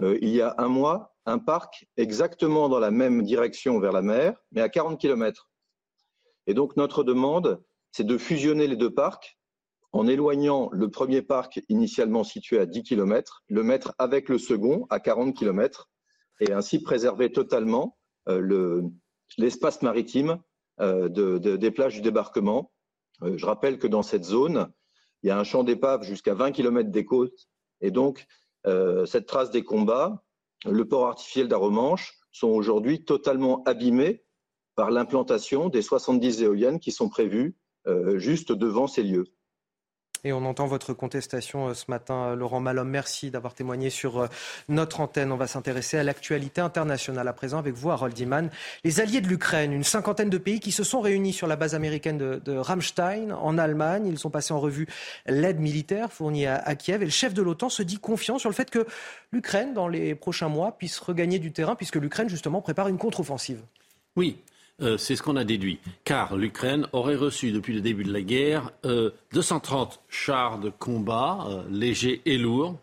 il 0.00 0.28
y 0.28 0.40
a 0.40 0.54
un 0.58 0.68
mois 0.68 1.14
un 1.26 1.38
parc 1.38 1.86
exactement 1.96 2.68
dans 2.68 2.78
la 2.78 2.90
même 2.90 3.22
direction 3.22 3.78
vers 3.80 3.92
la 3.92 4.02
mer, 4.02 4.34
mais 4.52 4.60
à 4.60 4.68
40 4.68 5.00
km. 5.00 5.50
Et 6.46 6.54
donc 6.54 6.76
notre 6.76 7.02
demande, 7.02 7.62
c'est 7.92 8.06
de 8.06 8.18
fusionner 8.18 8.66
les 8.66 8.76
deux 8.76 8.92
parcs 8.92 9.38
en 9.92 10.06
éloignant 10.06 10.68
le 10.72 10.90
premier 10.90 11.22
parc 11.22 11.62
initialement 11.68 12.24
situé 12.24 12.58
à 12.58 12.66
10 12.66 12.82
km, 12.82 13.44
le 13.48 13.62
mettre 13.62 13.94
avec 13.98 14.28
le 14.28 14.38
second 14.38 14.86
à 14.90 14.98
40 15.00 15.36
km, 15.36 15.88
et 16.40 16.52
ainsi 16.52 16.82
préserver 16.82 17.30
totalement 17.30 17.96
euh, 18.28 18.82
l'espace 19.38 19.82
maritime 19.82 20.42
euh, 20.80 21.08
des 21.08 21.70
plages 21.70 21.94
du 21.94 22.00
débarquement. 22.00 22.72
Euh, 23.22 23.38
je 23.38 23.46
rappelle 23.46 23.78
que 23.78 23.86
dans 23.86 24.02
cette 24.02 24.24
zone, 24.24 24.72
il 25.22 25.28
y 25.28 25.30
a 25.30 25.38
un 25.38 25.44
champ 25.44 25.64
d'épave 25.64 26.02
jusqu'à 26.02 26.34
20 26.34 26.52
km 26.52 26.90
des 26.90 27.04
côtes, 27.04 27.48
et 27.80 27.90
donc 27.90 28.26
cette 29.06 29.26
trace 29.26 29.50
des 29.50 29.62
combats, 29.62 30.24
le 30.64 30.88
port 30.88 31.06
artificiel 31.06 31.48
d'Aromanche 31.48 32.14
sont 32.32 32.48
aujourd'hui 32.48 33.04
totalement 33.04 33.62
abîmés 33.64 34.24
par 34.74 34.90
l'implantation 34.90 35.68
des 35.68 35.82
70 35.82 36.42
éoliennes 36.42 36.80
qui 36.80 36.90
sont 36.90 37.10
prévues 37.10 37.56
juste 38.16 38.52
devant 38.52 38.86
ces 38.86 39.02
lieux. 39.02 39.33
Et 40.26 40.32
on 40.32 40.46
entend 40.46 40.66
votre 40.66 40.94
contestation 40.94 41.68
euh, 41.68 41.74
ce 41.74 41.84
matin, 41.88 42.28
euh, 42.28 42.34
Laurent 42.34 42.58
Malhomme. 42.58 42.88
Merci 42.88 43.30
d'avoir 43.30 43.52
témoigné 43.52 43.90
sur 43.90 44.20
euh, 44.20 44.26
notre 44.70 45.00
antenne. 45.00 45.30
On 45.30 45.36
va 45.36 45.46
s'intéresser 45.46 45.98
à 45.98 46.02
l'actualité 46.02 46.62
internationale 46.62 47.28
à 47.28 47.32
présent 47.34 47.58
avec 47.58 47.74
vous, 47.74 47.90
Harold 47.90 48.18
Iman. 48.18 48.48
Les 48.84 49.00
alliés 49.00 49.20
de 49.20 49.28
l'Ukraine, 49.28 49.72
une 49.72 49.84
cinquantaine 49.84 50.30
de 50.30 50.38
pays 50.38 50.60
qui 50.60 50.72
se 50.72 50.82
sont 50.82 51.02
réunis 51.02 51.34
sur 51.34 51.46
la 51.46 51.56
base 51.56 51.74
américaine 51.74 52.16
de, 52.16 52.40
de 52.42 52.58
en 53.32 53.58
Allemagne. 53.58 54.06
Ils 54.06 54.18
sont 54.18 54.30
passés 54.30 54.54
en 54.54 54.60
revue 54.60 54.88
l'aide 55.26 55.60
militaire 55.60 56.10
fournie 56.10 56.46
à 56.46 56.74
Kiev. 56.74 57.02
Et 57.02 57.04
le 57.04 57.10
chef 57.10 57.34
de 57.34 57.42
l'OTAN 57.42 57.68
se 57.68 57.82
dit 57.82 57.98
confiant 57.98 58.38
sur 58.38 58.48
le 58.48 58.54
fait 58.54 58.70
que 58.70 58.86
l'Ukraine, 59.32 59.74
dans 59.74 59.88
les 59.88 60.14
prochains 60.14 60.48
mois, 60.48 60.72
puisse 60.72 60.98
regagner 60.98 61.38
du 61.38 61.52
terrain, 61.52 61.74
puisque 61.74 61.96
l'Ukraine, 61.96 62.28
justement, 62.28 62.62
prépare 62.62 62.88
une 62.88 62.98
contre-offensive. 62.98 63.60
Oui, 64.16 64.38
euh, 64.82 64.98
c'est 64.98 65.14
ce 65.14 65.22
qu'on 65.22 65.36
a 65.36 65.44
déduit. 65.44 65.78
Car 66.04 66.36
l'Ukraine 66.36 66.88
aurait 66.92 67.14
reçu 67.14 67.52
depuis 67.52 67.74
le 67.74 67.80
début 67.80 68.04
de 68.04 68.12
la 68.12 68.22
guerre 68.22 68.72
euh, 68.84 69.10
230 69.32 70.00
chars 70.08 70.58
de 70.58 70.70
combat 70.70 71.46
euh, 71.48 71.62
légers 71.70 72.20
et 72.26 72.38
lourds, 72.38 72.76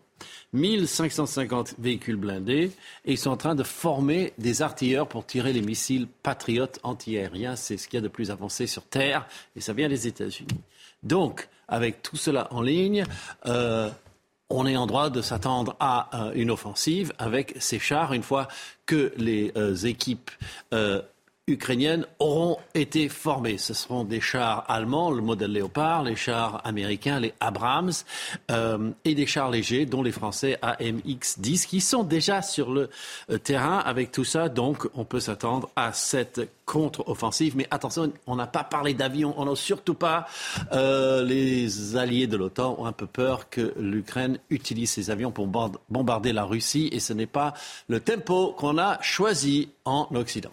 1550 0.54 1.74
véhicules 1.78 2.16
blindés, 2.16 2.72
et 3.04 3.12
ils 3.12 3.18
sont 3.18 3.30
en 3.30 3.36
train 3.36 3.54
de 3.54 3.62
former 3.62 4.32
des 4.38 4.62
artilleurs 4.62 5.06
pour 5.06 5.26
tirer 5.26 5.52
les 5.52 5.60
missiles 5.60 6.06
patriotes 6.22 6.78
antiaériens. 6.82 7.56
C'est 7.56 7.76
ce 7.76 7.88
qu'il 7.88 7.98
y 7.98 8.00
a 8.00 8.02
de 8.02 8.08
plus 8.08 8.30
avancé 8.30 8.66
sur 8.66 8.84
Terre, 8.84 9.26
et 9.56 9.60
ça 9.60 9.72
vient 9.74 9.88
des 9.88 10.06
États-Unis. 10.06 10.60
Donc, 11.02 11.48
avec 11.68 12.02
tout 12.02 12.16
cela 12.16 12.48
en 12.52 12.62
ligne, 12.62 13.04
euh, 13.46 13.90
on 14.48 14.66
est 14.66 14.76
en 14.76 14.86
droit 14.86 15.10
de 15.10 15.22
s'attendre 15.22 15.76
à 15.80 16.30
une 16.34 16.50
offensive 16.50 17.12
avec 17.18 17.54
ces 17.58 17.78
chars 17.78 18.12
une 18.12 18.22
fois 18.22 18.48
que 18.84 19.14
les 19.16 19.50
équipes 19.86 20.30
ukrainiennes 21.48 22.06
auront 22.20 22.58
été 22.72 23.08
formées. 23.08 23.58
Ce 23.58 23.74
seront 23.74 24.04
des 24.04 24.20
chars 24.20 24.64
allemands, 24.68 25.10
le 25.10 25.22
modèle 25.22 25.50
Léopard, 25.50 26.04
les 26.04 26.14
chars 26.14 26.60
américains, 26.64 27.18
les 27.18 27.34
Abrams, 27.40 27.90
euh, 28.52 28.90
et 29.04 29.16
des 29.16 29.26
chars 29.26 29.50
légers, 29.50 29.84
dont 29.84 30.04
les 30.04 30.12
Français 30.12 30.56
AMX-10, 30.62 31.66
qui 31.66 31.80
sont 31.80 32.04
déjà 32.04 32.42
sur 32.42 32.70
le 32.70 32.90
euh, 33.30 33.38
terrain. 33.38 33.78
Avec 33.78 34.12
tout 34.12 34.22
ça, 34.22 34.48
donc, 34.48 34.88
on 34.94 35.04
peut 35.04 35.18
s'attendre 35.18 35.68
à 35.74 35.92
cette 35.92 36.48
contre-offensive. 36.64 37.56
Mais 37.56 37.66
attention, 37.72 38.12
on 38.28 38.36
n'a 38.36 38.46
pas 38.46 38.62
parlé 38.62 38.94
d'avions, 38.94 39.34
on 39.36 39.44
n'a 39.46 39.56
surtout 39.56 39.94
pas. 39.94 40.26
Euh, 40.70 41.24
les 41.24 41.96
alliés 41.96 42.28
de 42.28 42.36
l'OTAN 42.36 42.76
ont 42.78 42.86
un 42.86 42.92
peu 42.92 43.06
peur 43.06 43.50
que 43.50 43.74
l'Ukraine 43.76 44.38
utilise 44.48 44.92
ces 44.92 45.10
avions 45.10 45.32
pour 45.32 45.48
bombarder 45.48 46.32
la 46.32 46.44
Russie, 46.44 46.88
et 46.92 47.00
ce 47.00 47.12
n'est 47.12 47.26
pas 47.26 47.52
le 47.88 47.98
tempo 47.98 48.54
qu'on 48.56 48.78
a 48.78 49.02
choisi 49.02 49.70
en 49.84 50.06
Occident. 50.14 50.52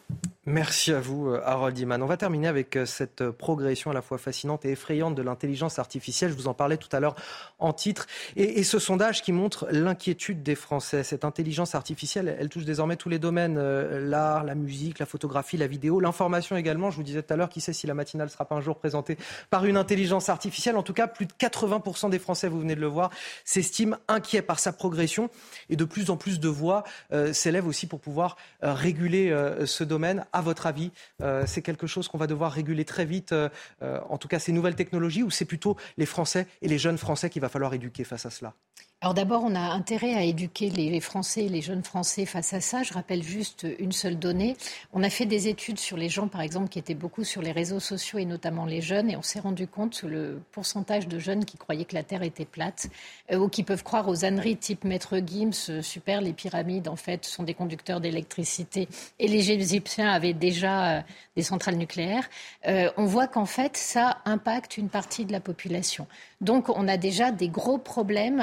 Merci 0.52 0.92
à 0.94 1.00
vous, 1.00 1.28
euh, 1.28 1.44
Harold 1.46 1.78
Iman. 1.78 2.02
On 2.02 2.08
va 2.08 2.18
terminer 2.18 2.48
avec 2.48 2.76
euh, 2.76 2.88
cette 2.88 3.30
progression 3.30 3.92
à 3.92 3.94
la 3.94 4.02
fois 4.02 4.18
fascinante 4.18 4.66
et 4.66 4.72
effrayante 4.72 5.14
de 5.14 5.22
l'intelligence 5.22 5.78
artificielle. 5.78 6.32
Je 6.32 6.36
vous 6.36 6.48
en 6.48 6.56
parlais 6.56 6.78
tout 6.78 6.90
à 6.92 7.00
l'heure 7.00 7.16
en 7.60 7.72
titre. 7.72 8.08
Et, 8.36 8.64
ce 8.64 8.80
sondage 8.80 9.22
qui 9.22 9.32
montre 9.32 9.68
l'inquiétude 9.70 10.42
des 10.42 10.56
Français. 10.56 11.04
Cette 11.04 11.24
intelligence 11.24 11.76
artificielle, 11.76 12.36
elle 12.40 12.50
touche 12.50 12.66
désormais 12.66 12.96
tous 12.96 13.10
les 13.10 13.20
domaines. 13.20 13.58
Euh, 13.60 14.00
l'art, 14.00 14.44
la 14.44 14.56
musique, 14.56 14.98
la 14.98 15.06
photographie, 15.06 15.56
la 15.56 15.68
vidéo, 15.68 16.00
l'information 16.00 16.58
également. 16.58 16.90
Je 16.90 16.96
vous 16.96 17.04
disais 17.04 17.22
tout 17.22 17.32
à 17.32 17.38
l'heure, 17.38 17.50
qui 17.50 17.62
sait 17.62 17.74
si 17.74 17.86
la 17.86 17.94
matinale 17.94 18.32
sera 18.32 18.46
pas 18.46 18.56
un 18.56 18.62
jour 18.62 18.80
présentée 18.80 19.20
par 19.52 19.66
une 19.66 19.78
intelligence 19.78 20.30
artificielle. 20.30 20.78
En 20.78 20.84
tout 20.84 20.94
cas, 20.94 21.06
plus 21.06 21.28
de 21.28 21.34
80% 21.34 22.10
des 22.10 22.18
Français, 22.18 22.48
vous 22.48 22.60
venez 22.60 22.74
de 22.74 22.82
le 22.82 22.88
voir, 22.88 23.12
s'estiment 23.46 23.98
inquiets 24.08 24.42
par 24.42 24.58
sa 24.58 24.74
progression. 24.74 25.30
Et 25.70 25.76
de 25.76 25.86
plus 25.86 26.10
en 26.10 26.18
plus 26.18 26.40
de 26.40 26.50
voix 26.50 26.86
s'élèvent 27.34 27.68
aussi 27.68 27.86
pour 27.86 28.00
pouvoir 28.00 28.36
réguler 28.62 29.32
ce 29.66 29.84
domaine 29.84 30.26
votre 30.42 30.68
avis, 30.68 30.92
euh, 31.22 31.44
c'est 31.46 31.62
quelque 31.62 31.88
chose 31.88 32.08
qu'on 32.08 32.18
va 32.18 32.28
devoir 32.28 32.52
réguler 32.52 32.86
très 32.86 33.06
vite, 33.06 33.32
euh, 33.32 33.50
euh, 33.82 34.00
en 34.10 34.18
tout 34.18 34.28
cas 34.28 34.40
ces 34.40 34.52
nouvelles 34.52 34.76
technologies, 34.76 35.24
ou 35.24 35.30
c'est 35.30 35.46
plutôt 35.46 35.78
les 35.98 36.06
Français 36.06 36.48
et 36.62 36.68
les 36.68 36.78
jeunes 36.78 36.98
Français 36.98 37.30
qu'il 37.30 37.42
va 37.42 37.50
falloir 37.50 37.74
éduquer 37.74 38.04
face 38.04 38.26
à 38.26 38.30
cela? 38.30 38.54
Alors 39.02 39.14
d'abord, 39.14 39.44
on 39.46 39.56
a 39.56 39.62
intérêt 39.62 40.14
à 40.14 40.24
éduquer 40.24 40.70
les 40.70 41.00
Français, 41.00 41.44
les 41.44 41.62
jeunes 41.62 41.84
Français 41.84 42.26
face 42.26 42.52
à 42.52 42.60
ça. 42.60 42.84
Je 42.84 42.94
rappelle 42.94 43.24
juste 43.24 43.66
une 43.80 43.94
seule 43.94 44.20
donnée. 44.20 44.58
On 44.92 45.04
a 45.04 45.10
fait 45.10 45.26
des 45.26 45.48
études 45.48 45.80
sur 45.80 45.96
les 45.96 46.10
gens, 46.10 46.28
par 46.28 46.42
exemple, 46.42 46.68
qui 46.68 46.80
étaient 46.80 46.96
beaucoup 46.96 47.24
sur 47.24 47.42
les 47.42 47.54
réseaux 47.54 47.80
sociaux 47.80 48.20
et 48.20 48.26
notamment 48.26 48.66
les 48.66 48.82
jeunes, 48.82 49.10
et 49.10 49.16
on 49.16 49.22
s'est 49.22 49.40
rendu 49.40 49.68
compte 49.68 50.02
que 50.02 50.06
le 50.06 50.42
pourcentage 50.52 51.08
de 51.08 51.18
jeunes 51.18 51.46
qui 51.46 51.56
croyaient 51.56 51.86
que 51.86 51.96
la 51.96 52.04
Terre 52.04 52.24
était 52.24 52.44
plate 52.44 52.90
euh, 53.32 53.38
ou 53.38 53.48
qui 53.48 53.64
peuvent 53.64 53.84
croire 53.84 54.10
aux 54.10 54.26
âneries 54.26 54.58
type 54.58 54.84
Maître 54.84 55.18
Gims, 55.26 55.70
euh, 55.70 55.82
super, 55.82 56.20
les 56.20 56.34
pyramides 56.34 56.90
en 56.90 56.98
fait 56.98 57.24
sont 57.24 57.44
des 57.44 57.54
conducteurs 57.54 58.02
d'électricité, 58.02 58.90
et 59.18 59.30
les 59.30 59.50
Égyptiens 59.50 60.10
avaient 60.10 60.34
déjà 60.34 60.98
euh, 60.98 61.02
des 61.38 61.44
centrales 61.44 61.78
nucléaires. 61.78 62.30
on 62.66 63.06
voit 63.06 63.28
qu'en 63.28 63.46
fait 63.46 63.78
ça 63.78 64.18
impacte 64.26 64.78
une 64.78 64.90
partie 64.90 65.24
de 65.24 65.32
la 65.32 65.40
population. 65.40 66.06
Donc 66.42 66.68
on 66.68 66.88
a 66.90 66.98
déjà 66.98 67.32
des 67.32 67.48
gros 67.48 67.78
problèmes 67.78 68.42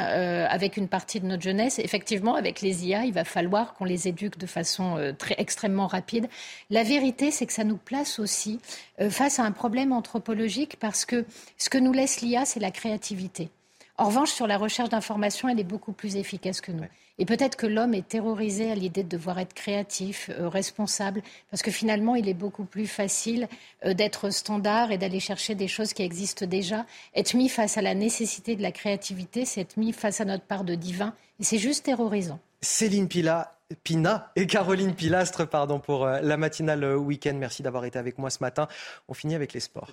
avec 0.49 0.77
une 0.77 0.89
partie 0.89 1.21
de 1.21 1.27
notre 1.27 1.43
jeunesse. 1.43 1.79
Effectivement, 1.79 2.35
avec 2.35 2.61
les 2.61 2.87
IA, 2.87 3.05
il 3.05 3.13
va 3.13 3.25
falloir 3.25 3.75
qu'on 3.75 3.85
les 3.85 4.09
éduque 4.09 4.39
de 4.39 4.47
façon 4.47 4.97
euh, 4.97 5.13
très 5.13 5.35
extrêmement 5.39 5.87
rapide. 5.87 6.29
La 6.71 6.83
vérité, 6.83 7.31
c'est 7.31 7.47
que 7.47 7.53
ça 7.53 7.65
nous 7.65 7.77
place 7.77 8.19
aussi 8.19 8.61
euh, 9.01 9.11
face 9.11 9.39
à 9.39 9.45
un 9.45 9.53
problème 9.53 9.93
anthropologique 9.93 10.77
parce 10.81 11.05
que 11.05 11.25
ce 11.59 11.69
que 11.69 11.79
nous 11.79 11.93
laisse 11.93 12.21
l'IA, 12.21 12.45
c'est 12.45 12.61
la 12.61 12.71
créativité. 12.71 13.51
En 13.99 14.07
revanche, 14.07 14.31
sur 14.31 14.47
la 14.47 14.59
recherche 14.59 14.91
d'informations, 14.91 15.49
elle 15.49 15.61
est 15.61 15.65
beaucoup 15.65 15.93
plus 15.93 16.17
efficace 16.17 16.61
que 16.61 16.73
nous. 16.73 16.85
Et 17.19 17.25
peut-être 17.25 17.57
que 17.57 17.67
l'homme 17.67 17.95
est 17.95 18.07
terrorisé 18.07 18.71
à 18.71 18.75
l'idée 18.75 19.03
de 19.03 19.09
devoir 19.09 19.39
être 19.39 19.55
créatif, 19.55 20.31
euh, 20.31 20.49
responsable, 20.49 21.23
parce 21.51 21.63
que 21.63 21.71
finalement, 21.71 22.15
il 22.15 22.29
est 22.29 22.35
beaucoup 22.35 22.65
plus 22.65 22.87
facile 22.87 23.49
euh, 23.85 23.95
d'être 23.95 24.31
standard 24.31 24.93
et 24.93 24.99
d'aller 24.99 25.21
chercher 25.21 25.55
des 25.55 25.69
choses 25.69 25.93
qui 25.93 26.03
existent 26.03 26.47
déjà. 26.47 26.85
Être 27.15 27.35
mis 27.35 27.49
face 27.49 27.79
à 27.79 27.83
la 27.83 27.95
nécessité 27.95 28.57
de 28.57 28.63
la 28.63 28.73
créativité, 28.73 29.45
c'est 29.45 29.63
être 29.63 29.77
mis 29.77 29.93
face 29.93 30.21
à 30.21 30.25
notre 30.25 30.45
part 30.45 30.65
de 30.65 30.75
divin, 30.75 31.15
et 31.41 31.45
c'est 31.45 31.59
juste 31.59 31.85
terrorisant. 31.85 32.39
Céline 32.61 33.09
Pila, 33.09 33.57
Pina 33.83 34.31
et 34.37 34.47
Caroline 34.47 34.95
Pilastre 34.95 35.49
pardon, 35.49 35.81
pour 35.81 36.05
euh, 36.05 36.21
la 36.21 36.37
matinale 36.37 36.97
week-end. 36.97 37.35
Merci 37.35 37.63
d'avoir 37.63 37.85
été 37.85 37.99
avec 37.99 38.19
moi 38.19 38.31
ce 38.31 38.39
matin. 38.41 38.69
On 39.09 39.15
finit 39.15 39.35
avec 39.35 39.53
les 39.53 39.61
sports. 39.61 39.93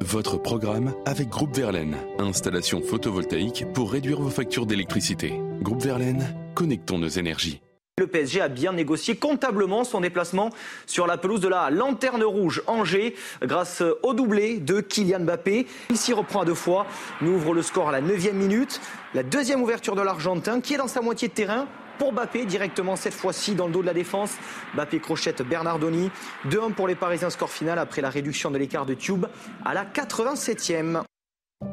Votre 0.00 0.36
programme 0.36 0.94
avec 1.06 1.28
Groupe 1.28 1.56
Verlaine. 1.56 1.96
Installation 2.18 2.82
photovoltaïque 2.82 3.64
pour 3.72 3.92
réduire 3.92 4.20
vos 4.20 4.30
factures 4.30 4.66
d'électricité. 4.66 5.32
Groupe 5.60 5.82
Verlaine, 5.82 6.34
connectons 6.54 6.98
nos 6.98 7.08
énergies. 7.08 7.60
Le 7.98 8.06
PSG 8.06 8.40
a 8.40 8.48
bien 8.48 8.72
négocié 8.72 9.16
comptablement 9.16 9.84
son 9.84 10.00
déplacement 10.00 10.50
sur 10.86 11.06
la 11.06 11.18
pelouse 11.18 11.40
de 11.40 11.48
la 11.48 11.70
Lanterne 11.70 12.24
Rouge 12.24 12.62
Angers 12.66 13.14
grâce 13.42 13.82
au 14.02 14.14
doublé 14.14 14.60
de 14.60 14.80
Kylian 14.80 15.20
Mbappé. 15.20 15.66
Il 15.90 15.96
s'y 15.96 16.12
reprend 16.12 16.42
à 16.42 16.44
deux 16.44 16.54
fois, 16.54 16.86
nous 17.20 17.32
ouvre 17.32 17.54
le 17.54 17.62
score 17.62 17.90
à 17.90 17.92
la 17.92 18.00
9 18.00 18.32
minute. 18.32 18.80
La 19.14 19.22
deuxième 19.22 19.62
ouverture 19.62 19.94
de 19.94 20.02
l'Argentin 20.02 20.60
qui 20.60 20.74
est 20.74 20.78
dans 20.78 20.88
sa 20.88 21.00
moitié 21.00 21.28
de 21.28 21.34
terrain 21.34 21.68
pour 21.98 22.12
Bappé, 22.12 22.44
directement 22.44 22.96
cette 22.96 23.14
fois-ci 23.14 23.54
dans 23.54 23.66
le 23.66 23.72
dos 23.72 23.82
de 23.82 23.86
la 23.86 23.94
défense. 23.94 24.32
Bappé 24.74 25.00
crochette 25.00 25.42
Bernardoni. 25.42 26.10
2-1 26.48 26.72
pour 26.72 26.88
les 26.88 26.94
Parisiens, 26.94 27.30
score 27.30 27.50
final 27.50 27.78
après 27.78 28.02
la 28.02 28.10
réduction 28.10 28.50
de 28.50 28.58
l'écart 28.58 28.86
de 28.86 28.94
Tube 28.94 29.26
à 29.64 29.74
la 29.74 29.84
87e. 29.84 31.02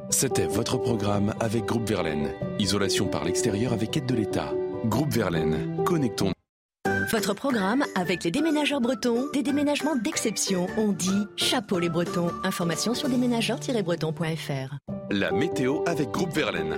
C'était 0.09 0.47
votre 0.47 0.78
programme 0.78 1.34
avec 1.39 1.65
Groupe 1.65 1.88
Verlaine. 1.88 2.32
Isolation 2.59 3.07
par 3.07 3.24
l'extérieur 3.24 3.74
avec 3.74 3.95
aide 3.97 4.05
de 4.05 4.15
l'État. 4.15 4.53
Groupe 4.86 5.13
Verlaine, 5.13 5.84
connectons. 5.86 6.32
Votre 7.11 7.34
programme 7.34 7.84
avec 7.95 8.24
les 8.24 8.32
déménageurs 8.32 8.82
bretons, 8.82 9.30
des 9.34 9.41
déménagements 9.41 9.95
d'exception. 9.95 10.67
On 10.78 10.91
dit 10.91 11.26
chapeau 11.38 11.80
les 11.80 11.89
bretons. 11.89 12.32
Information 12.43 12.93
sur 12.93 13.09
déménageurs-bretons.fr. 13.09 14.76
La 15.09 15.32
météo 15.32 15.82
avec 15.88 16.11
Groupe 16.11 16.34
Verlaine. 16.34 16.78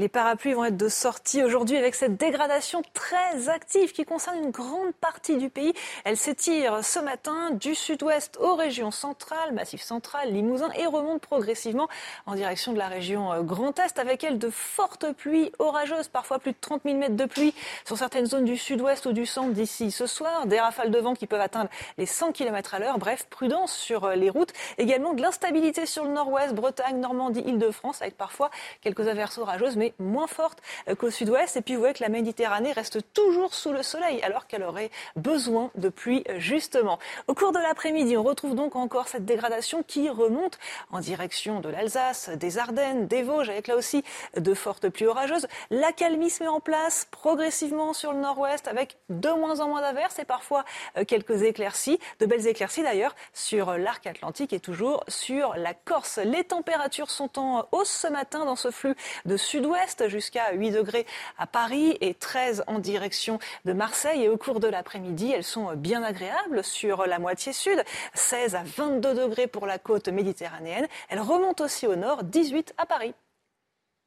Les 0.00 0.08
parapluies 0.08 0.52
vont 0.52 0.64
être 0.64 0.76
de 0.76 0.88
sortie 0.88 1.42
aujourd'hui 1.42 1.76
avec 1.76 1.96
cette 1.96 2.16
dégradation 2.16 2.82
très 2.94 3.48
active 3.48 3.90
qui 3.90 4.04
concerne 4.04 4.44
une 4.44 4.52
grande 4.52 4.92
partie 4.92 5.36
du 5.38 5.50
pays. 5.50 5.72
Elle 6.04 6.16
s'étire 6.16 6.84
ce 6.84 7.00
matin 7.00 7.50
du 7.50 7.74
sud-ouest 7.74 8.36
aux 8.36 8.54
régions 8.54 8.92
centrales, 8.92 9.52
Massif 9.52 9.82
central, 9.82 10.32
Limousin 10.32 10.70
et 10.78 10.86
remonte 10.86 11.20
progressivement 11.20 11.88
en 12.26 12.36
direction 12.36 12.72
de 12.72 12.78
la 12.78 12.86
région 12.86 13.32
euh, 13.32 13.42
Grand 13.42 13.76
Est 13.80 13.98
avec 13.98 14.22
elle 14.22 14.38
de 14.38 14.50
fortes 14.50 15.12
pluies 15.14 15.50
orageuses, 15.58 16.06
parfois 16.06 16.38
plus 16.38 16.52
de 16.52 16.58
30 16.60 16.82
000 16.84 16.96
mètres 16.96 17.16
de 17.16 17.24
pluie 17.24 17.52
sur 17.84 17.98
certaines 17.98 18.26
zones 18.26 18.44
du 18.44 18.56
sud-ouest 18.56 19.04
ou 19.06 19.12
du 19.12 19.26
centre 19.26 19.50
d'ici 19.50 19.90
ce 19.90 20.06
soir. 20.06 20.46
Des 20.46 20.60
rafales 20.60 20.92
de 20.92 20.98
vent 21.00 21.14
qui 21.14 21.26
peuvent 21.26 21.40
atteindre 21.40 21.70
les 21.96 22.06
100 22.06 22.30
km 22.30 22.74
à 22.74 22.78
l'heure. 22.78 22.98
Bref, 22.98 23.26
prudence 23.30 23.72
sur 23.72 24.04
euh, 24.04 24.14
les 24.14 24.30
routes. 24.30 24.52
Également 24.78 25.12
de 25.12 25.22
l'instabilité 25.22 25.86
sur 25.86 26.04
le 26.04 26.10
nord-ouest, 26.10 26.54
Bretagne, 26.54 27.00
Normandie, 27.00 27.42
Île-de-France 27.44 28.00
avec 28.00 28.16
parfois 28.16 28.52
quelques 28.80 29.08
averses 29.08 29.38
orageuses, 29.38 29.76
mais 29.76 29.87
moins 29.98 30.26
forte 30.26 30.60
euh, 30.88 30.94
qu'au 30.94 31.10
sud-ouest. 31.10 31.56
Et 31.56 31.62
puis 31.62 31.74
vous 31.74 31.80
voyez 31.80 31.94
que 31.94 32.02
la 32.02 32.08
Méditerranée 32.08 32.72
reste 32.72 33.00
toujours 33.12 33.54
sous 33.54 33.72
le 33.72 33.82
soleil 33.82 34.20
alors 34.22 34.46
qu'elle 34.46 34.62
aurait 34.62 34.90
besoin 35.16 35.70
de 35.74 35.88
pluie 35.88 36.24
euh, 36.28 36.38
justement. 36.38 36.98
Au 37.26 37.34
cours 37.34 37.52
de 37.52 37.58
l'après-midi, 37.58 38.16
on 38.16 38.22
retrouve 38.22 38.54
donc 38.54 38.76
encore 38.76 39.08
cette 39.08 39.24
dégradation 39.24 39.82
qui 39.82 40.08
remonte 40.08 40.58
en 40.90 41.00
direction 41.00 41.60
de 41.60 41.68
l'Alsace, 41.68 42.30
des 42.30 42.58
Ardennes, 42.58 43.06
des 43.06 43.22
Vosges, 43.22 43.50
avec 43.50 43.66
là 43.66 43.76
aussi 43.76 44.04
de 44.36 44.54
fortes 44.54 44.88
pluies 44.88 45.06
orageuses. 45.06 45.46
La 45.70 45.92
calmie 45.92 46.30
se 46.30 46.42
met 46.42 46.48
en 46.48 46.60
place 46.60 47.06
progressivement 47.10 47.92
sur 47.92 48.12
le 48.12 48.20
nord-ouest 48.20 48.68
avec 48.68 48.96
de 49.08 49.30
moins 49.30 49.60
en 49.60 49.68
moins 49.68 49.80
d'averses 49.80 50.18
et 50.18 50.24
parfois 50.24 50.64
euh, 50.96 51.04
quelques 51.04 51.42
éclaircies, 51.42 51.98
de 52.20 52.26
belles 52.26 52.46
éclaircies 52.46 52.82
d'ailleurs 52.82 53.14
sur 53.32 53.76
l'arc 53.76 54.06
atlantique 54.06 54.52
et 54.52 54.60
toujours 54.60 55.04
sur 55.08 55.54
la 55.56 55.74
Corse. 55.74 56.18
Les 56.18 56.44
températures 56.44 57.10
sont 57.10 57.38
en 57.38 57.66
hausse 57.72 57.90
ce 57.90 58.08
matin 58.08 58.44
dans 58.44 58.56
ce 58.56 58.70
flux 58.70 58.94
de 59.24 59.36
sud-ouest 59.36 59.77
jusqu'à 60.08 60.52
8 60.52 60.70
degrés 60.70 61.06
à 61.38 61.46
Paris 61.46 61.96
et 62.00 62.14
13 62.14 62.64
en 62.66 62.78
direction 62.78 63.38
de 63.64 63.72
Marseille. 63.72 64.24
Et 64.24 64.28
au 64.28 64.36
cours 64.36 64.60
de 64.60 64.68
l'après-midi, 64.68 65.32
elles 65.32 65.44
sont 65.44 65.74
bien 65.74 66.02
agréables 66.02 66.64
sur 66.64 67.06
la 67.06 67.18
moitié 67.18 67.52
sud, 67.52 67.82
16 68.14 68.54
à 68.54 68.62
22 68.64 69.14
degrés 69.14 69.46
pour 69.46 69.66
la 69.66 69.78
côte 69.78 70.08
méditerranéenne. 70.08 70.86
Elles 71.08 71.20
remontent 71.20 71.64
aussi 71.64 71.86
au 71.86 71.96
nord, 71.96 72.24
18 72.24 72.74
à 72.78 72.86
Paris. 72.86 73.14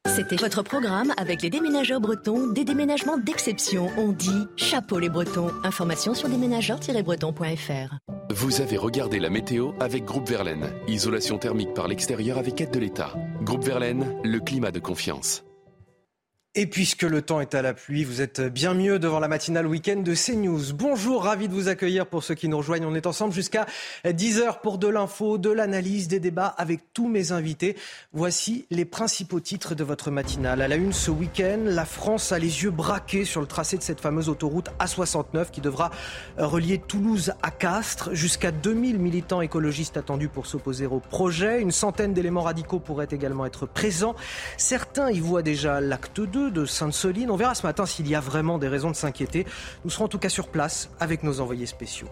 C'était 0.07 0.35
votre 0.35 0.63
programme 0.63 1.13
avec 1.17 1.41
les 1.41 1.49
déménageurs 1.49 2.01
bretons, 2.01 2.47
des 2.47 2.65
déménagements 2.65 3.17
d'exception. 3.17 3.87
On 3.97 4.11
dit 4.11 4.47
chapeau 4.57 4.99
les 4.99 5.09
bretons. 5.09 5.51
Information 5.63 6.15
sur 6.15 6.27
déménageurs-bretons.fr. 6.27 7.95
Vous 8.31 8.61
avez 8.61 8.77
regardé 8.77 9.19
la 9.19 9.29
météo 9.29 9.73
avec 9.79 10.03
Groupe 10.03 10.27
Verlaine. 10.27 10.73
Isolation 10.87 11.37
thermique 11.37 11.73
par 11.73 11.87
l'extérieur 11.87 12.37
avec 12.39 12.59
aide 12.59 12.71
de 12.71 12.79
l'État. 12.79 13.13
Groupe 13.41 13.63
Verlaine, 13.63 14.19
le 14.23 14.39
climat 14.39 14.71
de 14.71 14.79
confiance. 14.79 15.43
Et 16.53 16.65
puisque 16.65 17.03
le 17.03 17.21
temps 17.21 17.39
est 17.39 17.55
à 17.55 17.61
la 17.61 17.73
pluie, 17.73 18.03
vous 18.03 18.19
êtes 18.19 18.41
bien 18.41 18.73
mieux 18.73 18.99
devant 18.99 19.21
la 19.21 19.29
matinale 19.29 19.65
week-end 19.65 20.01
de 20.01 20.13
CNews. 20.13 20.73
Bonjour, 20.73 21.23
ravi 21.23 21.47
de 21.47 21.53
vous 21.53 21.69
accueillir 21.69 22.05
pour 22.05 22.25
ceux 22.25 22.35
qui 22.35 22.49
nous 22.49 22.57
rejoignent. 22.57 22.85
On 22.85 22.93
est 22.93 23.07
ensemble 23.07 23.33
jusqu'à 23.33 23.65
10h 24.03 24.59
pour 24.59 24.77
de 24.77 24.89
l'info, 24.89 25.37
de 25.37 25.49
l'analyse, 25.49 26.09
des 26.09 26.19
débats 26.19 26.53
avec 26.57 26.93
tous 26.93 27.07
mes 27.07 27.31
invités. 27.31 27.77
Voici 28.11 28.65
les 28.69 28.83
principaux 28.83 29.39
titres 29.39 29.75
de 29.75 29.85
votre 29.85 30.11
matinale. 30.11 30.61
À 30.61 30.67
la 30.67 30.75
une 30.75 30.91
ce 30.91 31.09
week-end, 31.09 31.59
la 31.63 31.85
France 31.85 32.33
a 32.33 32.37
les 32.37 32.63
yeux 32.63 32.71
braqués 32.71 33.23
sur 33.23 33.39
le 33.39 33.47
tracé 33.47 33.77
de 33.77 33.83
cette 33.83 34.01
fameuse 34.01 34.27
autoroute 34.27 34.71
A69 34.77 35.51
qui 35.51 35.61
devra 35.61 35.89
relier 36.37 36.79
Toulouse 36.79 37.31
à 37.43 37.51
Castres. 37.51 38.13
Jusqu'à 38.13 38.51
2000 38.51 38.99
militants 38.99 39.39
écologistes 39.39 39.95
attendus 39.95 40.27
pour 40.27 40.47
s'opposer 40.47 40.85
au 40.85 40.99
projet. 40.99 41.61
Une 41.61 41.71
centaine 41.71 42.13
d'éléments 42.13 42.41
radicaux 42.41 42.81
pourraient 42.81 43.07
également 43.09 43.45
être 43.45 43.65
présents. 43.65 44.17
Certains 44.57 45.11
y 45.11 45.21
voient 45.21 45.43
déjà 45.43 45.79
l'acte 45.79 46.19
2 46.19 46.40
de 46.49 46.65
Sainte-Soline. 46.65 47.29
On 47.29 47.35
verra 47.35 47.53
ce 47.53 47.65
matin 47.65 47.85
s'il 47.85 48.07
y 48.07 48.15
a 48.15 48.19
vraiment 48.19 48.57
des 48.57 48.67
raisons 48.67 48.89
de 48.89 48.95
s'inquiéter. 48.95 49.45
Nous 49.83 49.91
serons 49.91 50.05
en 50.05 50.09
tout 50.09 50.19
cas 50.19 50.29
sur 50.29 50.47
place 50.47 50.89
avec 50.99 51.23
nos 51.23 51.39
envoyés 51.41 51.65
spéciaux. 51.65 52.07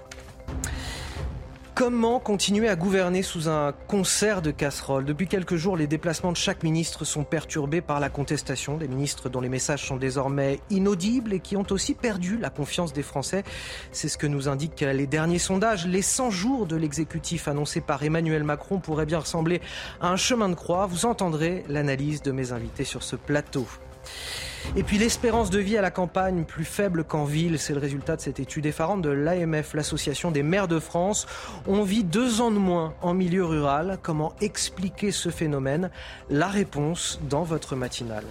Comment 1.79 2.19
continuer 2.19 2.67
à 2.67 2.75
gouverner 2.75 3.23
sous 3.23 3.47
un 3.47 3.71
concert 3.71 4.41
de 4.41 4.51
casseroles? 4.51 5.05
Depuis 5.05 5.27
quelques 5.27 5.55
jours, 5.55 5.77
les 5.77 5.87
déplacements 5.87 6.33
de 6.33 6.37
chaque 6.37 6.61
ministre 6.61 7.05
sont 7.05 7.23
perturbés 7.23 7.79
par 7.79 8.01
la 8.01 8.09
contestation 8.09 8.75
des 8.75 8.89
ministres 8.89 9.29
dont 9.29 9.39
les 9.39 9.47
messages 9.47 9.87
sont 9.87 9.95
désormais 9.95 10.59
inaudibles 10.69 11.31
et 11.31 11.39
qui 11.39 11.55
ont 11.55 11.65
aussi 11.69 11.93
perdu 11.93 12.37
la 12.37 12.49
confiance 12.49 12.91
des 12.91 13.01
Français. 13.01 13.45
C'est 13.93 14.09
ce 14.09 14.17
que 14.17 14.27
nous 14.27 14.49
indiquent 14.49 14.81
les 14.81 15.07
derniers 15.07 15.39
sondages. 15.39 15.87
Les 15.87 16.01
100 16.01 16.31
jours 16.31 16.65
de 16.65 16.75
l'exécutif 16.75 17.47
annoncé 17.47 17.79
par 17.79 18.03
Emmanuel 18.03 18.43
Macron 18.43 18.79
pourraient 18.79 19.05
bien 19.05 19.19
ressembler 19.19 19.61
à 20.01 20.09
un 20.09 20.17
chemin 20.17 20.49
de 20.49 20.55
croix. 20.55 20.85
Vous 20.85 21.05
entendrez 21.05 21.63
l'analyse 21.69 22.21
de 22.21 22.33
mes 22.33 22.51
invités 22.51 22.83
sur 22.83 23.03
ce 23.03 23.15
plateau. 23.15 23.65
Et 24.75 24.83
puis 24.83 24.97
l'espérance 24.97 25.49
de 25.49 25.59
vie 25.59 25.77
à 25.77 25.81
la 25.81 25.89
campagne 25.89 26.43
plus 26.43 26.65
faible 26.65 27.03
qu'en 27.03 27.23
ville, 27.23 27.57
c'est 27.57 27.73
le 27.73 27.79
résultat 27.79 28.15
de 28.15 28.21
cette 28.21 28.39
étude 28.39 28.65
effarante 28.65 29.01
de 29.01 29.09
l'AMF, 29.09 29.73
l'Association 29.73 30.31
des 30.31 30.43
maires 30.43 30.67
de 30.67 30.79
France. 30.79 31.27
On 31.67 31.83
vit 31.83 32.03
deux 32.03 32.41
ans 32.41 32.51
de 32.51 32.57
moins 32.57 32.93
en 33.01 33.13
milieu 33.13 33.45
rural. 33.45 33.97
Comment 34.03 34.33
expliquer 34.41 35.11
ce 35.11 35.29
phénomène? 35.29 35.89
La 36.29 36.47
réponse 36.47 37.19
dans 37.29 37.43
votre 37.43 37.75
matinale. 37.75 38.25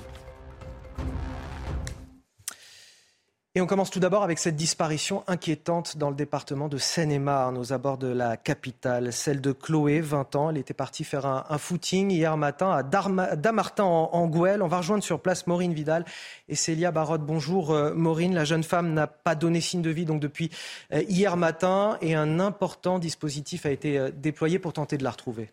Et 3.59 3.61
on 3.61 3.67
commence 3.67 3.91
tout 3.91 3.99
d'abord 3.99 4.23
avec 4.23 4.39
cette 4.39 4.55
disparition 4.55 5.25
inquiétante 5.27 5.97
dans 5.97 6.11
le 6.11 6.15
département 6.15 6.69
de 6.69 6.79
Seine-et-Marne, 6.79 7.59
aux 7.59 7.73
abords 7.73 7.99
de 7.99 8.07
la 8.07 8.37
capitale, 8.37 9.13
celle 9.13 9.41
de 9.41 9.51
Chloé, 9.51 10.01
20 10.01 10.37
ans. 10.37 10.51
Elle 10.51 10.59
était 10.59 10.75
partie 10.75 11.03
faire 11.03 11.27
un, 11.27 11.59
footing 11.59 12.13
hier 12.13 12.37
matin 12.37 12.71
à 12.71 12.85
Damartin 12.85 13.83
en, 13.83 14.11
en. 14.13 14.31
On 14.31 14.69
va 14.69 14.77
rejoindre 14.79 15.03
sur 15.03 15.19
place 15.19 15.49
Maureen 15.49 15.73
Vidal 15.73 16.05
et 16.49 16.55
Célia 16.55 16.93
Barotte. 16.93 17.23
Bonjour 17.23 17.73
euh, 17.73 17.93
Maureen, 17.93 18.33
la 18.33 18.45
jeune 18.45 18.63
femme 18.63 18.95
n'a 18.95 19.09
pas 19.09 19.35
donné 19.35 19.61
signe 19.61 19.83
de 19.83 19.91
vie 19.91 20.05
donc 20.05 20.21
depuis 20.21 20.51
euh, 20.93 21.03
hier 21.09 21.37
matin 21.37 21.99
et 22.01 22.15
un 22.15 22.39
important 22.39 23.01
dispositif 23.01 23.67
a 23.67 23.71
été 23.71 23.99
euh, 23.99 24.13
déployé 24.15 24.61
pour 24.61 24.73
tenter 24.73 24.99
de 24.99 25.03
la 25.03 25.11
retrouver. 25.11 25.51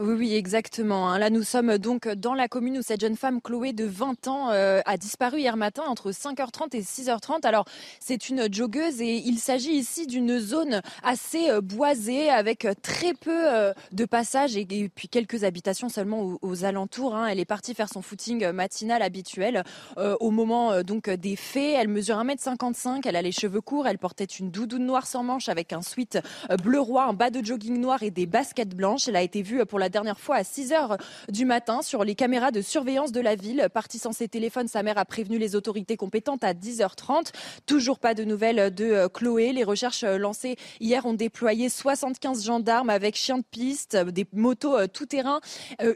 Oui, 0.00 0.14
oui, 0.18 0.34
exactement. 0.34 1.08
Hein. 1.08 1.18
Là, 1.18 1.30
nous 1.30 1.44
sommes 1.44 1.78
donc 1.78 2.08
dans 2.08 2.34
la 2.34 2.48
commune 2.48 2.78
où 2.78 2.82
cette 2.82 3.00
jeune 3.00 3.16
femme, 3.16 3.40
Chloé, 3.40 3.72
de 3.72 3.84
20 3.84 4.26
ans, 4.26 4.50
euh, 4.50 4.80
a 4.86 4.96
disparu 4.96 5.38
hier 5.38 5.56
matin 5.56 5.84
entre 5.86 6.10
5h30 6.10 6.76
et 6.76 6.82
6h30. 6.82 7.46
Alors, 7.46 7.64
c'est 8.00 8.28
une 8.28 8.52
joggeuse 8.52 9.00
et 9.00 9.18
il 9.18 9.38
s'agit 9.38 9.70
ici 9.70 10.08
d'une 10.08 10.40
zone 10.40 10.82
assez 11.04 11.48
euh, 11.48 11.60
boisée 11.60 12.28
avec 12.28 12.66
très 12.82 13.14
peu 13.14 13.30
euh, 13.30 13.72
de 13.92 14.04
passages 14.04 14.56
et, 14.56 14.66
puis 14.92 15.08
quelques 15.08 15.44
habitations 15.44 15.88
seulement 15.88 16.38
aux, 16.42 16.64
alentours. 16.64 17.14
Hein. 17.14 17.28
Elle 17.28 17.38
est 17.38 17.44
partie 17.44 17.72
faire 17.72 17.88
son 17.88 18.02
footing 18.02 18.50
matinal 18.50 19.02
habituel 19.02 19.62
au 19.96 20.30
moment 20.30 20.82
donc 20.82 21.10
des 21.10 21.36
faits. 21.36 21.76
Elle 21.78 21.88
mesure 21.88 22.16
1m55, 22.16 23.02
elle 23.04 23.16
a 23.16 23.22
les 23.22 23.32
cheveux 23.32 23.60
courts, 23.60 23.86
elle 23.86 23.98
portait 23.98 24.24
une 24.24 24.50
doudoune 24.50 24.86
noire 24.86 25.06
sans 25.06 25.22
manche 25.22 25.48
avec 25.48 25.72
un 25.72 25.82
sweat 25.82 26.18
bleu 26.62 26.80
roi, 26.80 27.04
un 27.04 27.12
bas 27.12 27.30
de 27.30 27.44
jogging 27.44 27.78
noir 27.78 28.02
et 28.02 28.10
des 28.10 28.26
baskets 28.26 28.74
blanches. 28.74 29.08
Elle 29.08 29.16
a 29.16 29.22
été 29.22 29.42
vue 29.42 29.64
pour 29.66 29.78
la 29.78 29.83
la 29.84 29.90
dernière 29.90 30.18
fois 30.18 30.36
à 30.36 30.44
6 30.44 30.72
heures 30.72 30.96
du 31.28 31.44
matin 31.44 31.82
sur 31.82 32.04
les 32.04 32.14
caméras 32.14 32.50
de 32.50 32.62
surveillance 32.62 33.12
de 33.12 33.20
la 33.20 33.34
ville. 33.34 33.68
Partie 33.74 33.98
sans 33.98 34.12
ses 34.12 34.28
téléphones, 34.28 34.66
sa 34.66 34.82
mère 34.82 34.96
a 34.96 35.04
prévenu 35.04 35.36
les 35.36 35.56
autorités 35.56 35.98
compétentes 35.98 36.42
à 36.42 36.54
10h30. 36.54 37.32
Toujours 37.66 37.98
pas 37.98 38.14
de 38.14 38.24
nouvelles 38.24 38.74
de 38.74 38.86
euh, 38.86 39.08
Chloé. 39.10 39.52
Les 39.52 39.62
recherches 39.62 40.02
euh, 40.02 40.16
lancées 40.16 40.56
hier 40.80 41.04
ont 41.04 41.12
déployé 41.12 41.68
75 41.68 42.46
gendarmes 42.46 42.88
avec 42.88 43.14
chiens 43.14 43.36
de 43.36 43.44
piste, 43.50 43.94
des 43.94 44.26
motos 44.32 44.74
euh, 44.74 44.86
tout-terrain, 44.86 45.40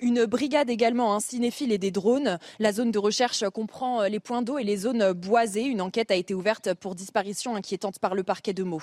une 0.03 0.27
brigade 0.27 0.69
également, 0.69 1.15
un 1.15 1.21
cinéphile 1.21 1.73
et 1.73 1.79
des 1.79 1.91
drones. 1.91 2.39
La 2.59 2.75
zone 2.75 2.91
de 2.91 2.99
recherche 2.99 3.49
comprend 3.49 4.03
les 4.03 4.21
points 4.21 4.43
d'eau 4.43 4.59
et 4.59 4.65
les 4.65 4.77
zones 4.77 5.13
boisées. 5.13 5.65
Une 5.65 5.81
enquête 5.81 6.11
a 6.11 6.15
été 6.15 6.35
ouverte 6.35 6.75
pour 6.75 6.95
disparition 6.95 7.57
inquiétante 7.57 8.01
par 8.01 8.15
le 8.15 8.23
parquet 8.23 8.53
de 8.53 8.65
Meaux. 8.65 8.83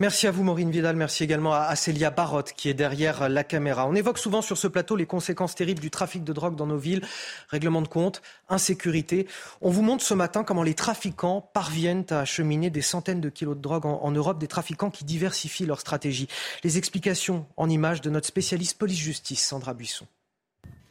Merci 0.00 0.28
à 0.28 0.30
vous, 0.30 0.44
Maureen 0.44 0.70
Vidal. 0.70 0.94
Merci 0.94 1.24
également 1.24 1.52
à 1.54 1.74
Célia 1.74 2.10
Barotte, 2.10 2.52
qui 2.52 2.68
est 2.68 2.74
derrière 2.74 3.28
la 3.28 3.42
caméra. 3.42 3.88
On 3.88 3.96
évoque 3.96 4.18
souvent 4.18 4.42
sur 4.42 4.56
ce 4.56 4.68
plateau 4.68 4.94
les 4.94 5.06
conséquences 5.06 5.56
terribles 5.56 5.80
du 5.80 5.90
trafic 5.90 6.22
de 6.22 6.32
drogue 6.32 6.54
dans 6.54 6.66
nos 6.66 6.76
villes. 6.76 7.02
Règlement 7.48 7.82
de 7.82 7.88
compte, 7.88 8.22
insécurité. 8.48 9.26
On 9.60 9.70
vous 9.70 9.82
montre 9.82 10.04
ce 10.04 10.14
matin 10.14 10.44
comment 10.44 10.62
les 10.62 10.74
trafiquants 10.74 11.40
parviennent 11.52 12.04
à 12.10 12.20
acheminer 12.20 12.70
des 12.70 12.80
centaines 12.80 13.20
de 13.20 13.28
kilos 13.28 13.56
de 13.56 13.60
drogue 13.60 13.86
en, 13.86 14.10
Europe, 14.12 14.38
des 14.38 14.46
trafiquants 14.46 14.90
qui 14.90 15.04
diversifient 15.04 15.66
leur 15.66 15.80
stratégie. 15.80 16.28
Les 16.62 16.78
explications 16.78 17.46
en 17.56 17.68
images 17.68 18.00
de 18.00 18.10
notre 18.10 18.28
spécialiste 18.28 18.78
police-justice, 18.78 19.44
Sandra 19.44 19.74
Buisson. 19.74 20.06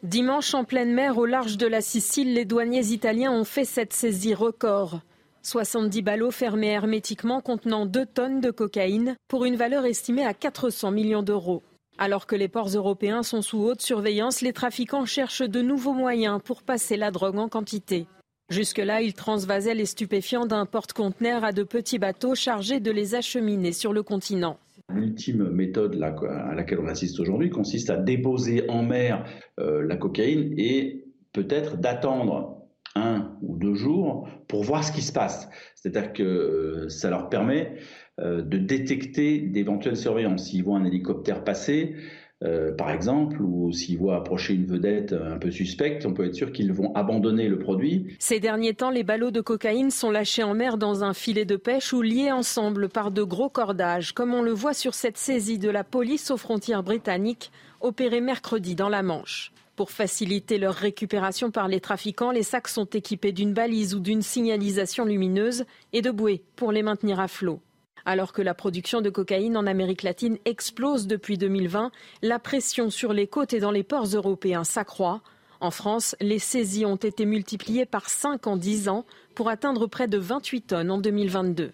Dimanche, 0.04 0.54
en 0.54 0.66
pleine 0.66 0.94
mer, 0.94 1.18
au 1.18 1.26
large 1.26 1.56
de 1.56 1.66
la 1.66 1.80
Sicile, 1.80 2.34
les 2.34 2.44
douaniers 2.44 2.88
italiens 2.88 3.32
ont 3.32 3.46
fait 3.46 3.66
cette 3.66 3.94
saisie 3.94 4.36
record. 4.36 5.00
70 5.44 6.02
ballots 6.02 6.32
fermés 6.32 6.72
hermétiquement 6.72 7.42
contenant 7.42 7.86
2 7.86 8.06
tonnes 8.06 8.42
de 8.42 8.52
cocaïne 8.52 9.16
pour 9.28 9.46
une 9.46 9.56
valeur 9.56 9.86
estimée 9.86 10.26
à 10.26 10.34
400 10.34 10.92
millions 10.92 11.24
d'euros. 11.24 11.64
Alors 11.98 12.28
que 12.28 12.36
les 12.36 12.48
ports 12.48 12.70
européens 12.70 13.24
sont 13.24 13.42
sous 13.42 13.60
haute 13.60 13.82
surveillance, 13.82 14.42
les 14.42 14.54
trafiquants 14.54 15.06
cherchent 15.06 15.48
de 15.48 15.62
nouveaux 15.62 15.94
moyens 15.94 16.40
pour 16.44 16.62
passer 16.64 16.96
la 16.96 17.12
drogue 17.12 17.38
en 17.38 17.50
quantité. 17.50 18.08
Jusque-là, 18.50 19.02
ils 19.02 19.14
transvasaient 19.14 19.74
les 19.74 19.86
stupéfiants 19.86 20.46
d'un 20.46 20.66
porte-conteneur 20.66 21.44
à 21.44 21.52
de 21.52 21.64
petits 21.64 22.00
bateaux 22.00 22.36
chargés 22.36 22.80
de 22.80 22.92
les 22.92 23.16
acheminer 23.16 23.74
sur 23.74 23.94
le 23.94 24.04
continent. 24.04 24.58
L'ultime 24.94 25.50
méthode 25.50 26.02
à 26.02 26.56
laquelle 26.56 26.80
on 26.80 26.88
assiste 26.88 27.20
aujourd'hui 27.20 27.50
consiste 27.50 27.90
à 27.90 27.98
déposer 27.98 28.70
en 28.70 28.84
mer 28.84 29.26
euh, 29.60 29.86
la 29.86 29.98
cocaïne 29.98 30.54
et 30.58 31.04
peut-être 31.34 31.78
d'attendre 31.78 32.57
un 32.98 33.38
ou 33.42 33.58
deux 33.58 33.76
jours 33.76 34.28
pour 34.48 34.64
voir 34.64 34.84
ce 34.84 34.92
qui 34.92 35.02
se 35.02 35.14
passe. 35.14 35.50
C'est-à-dire 35.76 36.14
que 36.14 36.24
euh, 36.24 36.90
ça 36.90 37.10
leur 37.10 37.30
permet 37.30 37.78
euh, 38.20 38.42
de 38.42 38.58
détecter 38.58 39.40
d'éventuelles 39.40 39.98
surveillances. 39.98 40.46
S'ils 40.46 40.64
voient 40.64 40.78
un 40.78 40.86
hélicoptère 40.86 41.44
passer, 41.44 41.96
euh, 42.44 42.72
par 42.76 42.92
exemple, 42.92 43.42
ou 43.42 43.72
s'ils 43.72 43.98
voient 43.98 44.18
approcher 44.18 44.54
une 44.54 44.66
vedette 44.66 45.14
un 45.14 45.38
peu 45.38 45.50
suspecte, 45.50 46.06
on 46.06 46.14
peut 46.14 46.26
être 46.26 46.36
sûr 46.36 46.52
qu'ils 46.52 46.72
vont 46.72 46.94
abandonner 46.94 47.48
le 47.48 47.58
produit. 47.58 48.16
Ces 48.20 48.40
derniers 48.40 48.74
temps, 48.74 48.92
les 48.92 49.04
ballots 49.04 49.32
de 49.32 49.42
cocaïne 49.42 49.90
sont 49.90 50.12
lâchés 50.12 50.44
en 50.44 50.54
mer 50.54 50.78
dans 50.78 51.04
un 51.04 51.14
filet 51.14 51.46
de 51.46 51.56
pêche 51.56 51.94
ou 51.94 52.02
liés 52.02 52.32
ensemble 52.32 52.90
par 52.90 53.12
de 53.12 53.24
gros 53.24 53.50
cordages, 53.50 54.14
comme 54.14 54.34
on 54.34 54.44
le 54.44 54.52
voit 54.52 54.74
sur 54.74 54.94
cette 54.94 55.18
saisie 55.18 55.58
de 55.58 55.70
la 55.70 55.84
police 55.84 56.30
aux 56.30 56.38
frontières 56.38 56.84
britanniques, 56.84 57.52
opérée 57.82 58.22
mercredi 58.22 58.76
dans 58.76 58.90
la 58.90 59.02
Manche. 59.02 59.52
Pour 59.78 59.92
faciliter 59.92 60.58
leur 60.58 60.74
récupération 60.74 61.52
par 61.52 61.68
les 61.68 61.80
trafiquants, 61.80 62.32
les 62.32 62.42
sacs 62.42 62.68
sont 62.68 62.86
équipés 62.86 63.32
d'une 63.32 63.54
balise 63.54 63.94
ou 63.94 64.00
d'une 64.00 64.24
signalisation 64.24 65.06
lumineuse 65.06 65.66
et 65.94 66.02
de 66.02 66.10
bouées 66.10 66.44
pour 66.56 66.72
les 66.72 66.82
maintenir 66.82 67.20
à 67.20 67.28
flot. 67.28 67.62
Alors 68.04 68.34
que 68.34 68.42
la 68.42 68.56
production 68.56 69.02
de 69.02 69.12
cocaïne 69.12 69.56
en 69.56 69.68
Amérique 69.68 70.02
latine 70.02 70.40
explose 70.46 71.06
depuis 71.06 71.38
2020, 71.38 71.92
la 72.24 72.40
pression 72.40 72.90
sur 72.90 73.14
les 73.14 73.28
côtes 73.28 73.54
et 73.54 73.60
dans 73.60 73.70
les 73.70 73.84
ports 73.84 74.08
européens 74.08 74.64
s'accroît. 74.64 75.22
En 75.60 75.70
France, 75.70 76.16
les 76.22 76.40
saisies 76.40 76.88
ont 76.88 76.96
été 76.96 77.28
multipliées 77.28 77.86
par 77.86 78.10
5 78.10 78.48
en 78.48 78.58
10 78.58 78.90
ans 78.90 79.06
pour 79.36 79.48
atteindre 79.48 79.86
près 79.86 80.08
de 80.08 80.18
28 80.18 80.62
tonnes 80.62 80.90
en 80.90 80.98
2022. 80.98 81.72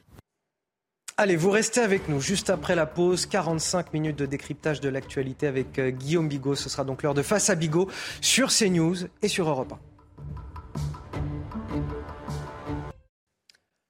Allez, 1.16 1.36
vous 1.36 1.52
restez 1.52 1.80
avec 1.80 2.10
nous 2.10 2.20
juste 2.20 2.50
après 2.50 2.74
la 2.74 2.88
pause. 2.88 3.28
45 3.28 3.94
minutes 3.94 4.16
de 4.16 4.26
décryptage 4.26 4.82
de 4.82 4.90
l'actualité 4.90 5.46
avec 5.46 5.78
euh, 5.78 5.92
Guillaume 5.92 6.28
Bigot. 6.28 6.56
Ce 6.56 6.70
sera 6.70 6.84
donc 6.84 7.04
l'heure 7.04 7.14
de 7.14 7.22
Face 7.22 7.52
à 7.52 7.56
Bigot 7.56 7.88
sur 8.20 8.50
CNews 8.50 8.96
et 9.22 9.28
sur 9.28 9.48
Europe 9.48 9.74
1. 9.74 9.80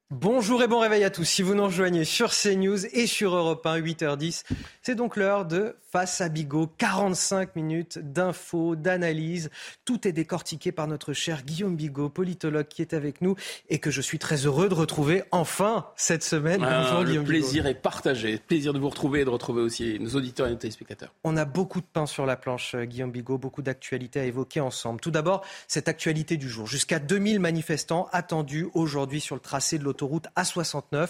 Bonjour 0.10 0.64
et 0.64 0.68
bon 0.68 0.80
réveil 0.80 1.04
à 1.04 1.10
tous. 1.10 1.26
Si 1.26 1.42
vous 1.42 1.54
nous 1.54 1.66
rejoignez 1.66 2.06
sur 2.06 2.32
CNews 2.32 2.86
et 2.94 3.08
sur 3.08 3.36
Europe 3.36 3.66
1, 3.66 3.80
8h10, 3.80 4.44
c'est 4.84 4.96
donc 4.96 5.16
l'heure 5.16 5.46
de 5.46 5.76
Face 5.92 6.22
à 6.22 6.30
Bigot. 6.30 6.68
45 6.80 7.56
minutes 7.56 8.00
d'infos, 8.00 8.76
d'analyse. 8.76 9.52
Tout 9.86 10.08
est 10.08 10.12
décortiqué 10.12 10.72
par 10.72 10.88
notre 10.88 11.14
cher 11.14 11.44
Guillaume 11.44 11.76
Bigot, 11.76 12.10
politologue 12.10 12.68
qui 12.68 12.82
est 12.82 12.94
avec 12.94 13.22
nous 13.22 13.36
et 13.70 13.78
que 13.78 13.92
je 13.92 14.02
suis 14.02 14.18
très 14.18 14.48
heureux 14.48 14.70
de 14.70 14.74
retrouver 14.74 15.24
enfin 15.32 15.86
cette 15.96 16.24
semaine. 16.24 16.64
Ah, 16.64 16.82
Bonjour 16.82 17.06
Guillaume 17.06 17.24
Le 17.24 17.30
plaisir 17.30 17.68
est 17.68 17.76
partagé. 17.76 18.40
Plaisir 18.40 18.74
de 18.74 18.80
vous 18.80 18.90
retrouver 18.90 19.22
et 19.22 19.26
de 19.26 19.30
retrouver 19.30 19.62
aussi 19.62 20.00
nos 20.00 20.16
auditeurs 20.16 20.48
et 20.48 20.50
nos 20.50 20.56
téléspectateurs. 20.56 21.14
On 21.24 21.38
a 21.38 21.46
beaucoup 21.46 21.80
de 21.80 21.86
pain 21.86 22.08
sur 22.08 22.26
la 22.26 22.36
planche, 22.36 22.74
euh, 22.74 22.86
Guillaume 22.86 23.12
Bigot, 23.12 23.38
beaucoup 23.38 23.62
d'actualités 23.62 24.20
à 24.20 24.26
évoquer 24.26 24.62
ensemble. 24.62 25.00
Tout 25.00 25.12
d'abord, 25.12 25.46
cette 25.68 25.88
actualité 25.88 26.38
du 26.38 26.50
jour. 26.50 26.66
Jusqu'à 26.66 26.98
2000 26.98 27.40
manifestants 27.40 28.10
attendus 28.12 28.68
aujourd'hui 28.74 29.22
sur 29.22 29.36
le 29.36 29.42
tracé 29.42 29.78
de 29.78 29.84
l'autoroute 29.84 30.04
autoroute 30.04 30.28
A69, 30.36 31.10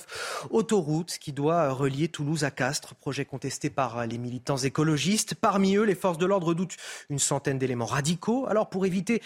autoroute 0.50 1.18
qui 1.20 1.32
doit 1.32 1.72
relier 1.72 2.10
Toulouse 2.10 2.44
à 2.44 2.52
Castres, 2.52 2.96
projet 2.96 3.26
contesté 3.26 3.63
par 3.70 4.06
les 4.06 4.18
militants 4.18 4.58
écologistes. 4.58 5.36
Parmi 5.36 5.76
eux, 5.76 5.84
les 5.84 5.96
forces 5.96 6.18
de 6.18 6.26
l'ordre 6.26 6.54
doutent 6.54 6.78
une 7.10 7.20
centaine 7.20 7.58
d'éléments 7.58 7.86
radicaux. 7.86 8.46
Alors 8.48 8.70
pour 8.70 8.86
éviter 8.86 9.22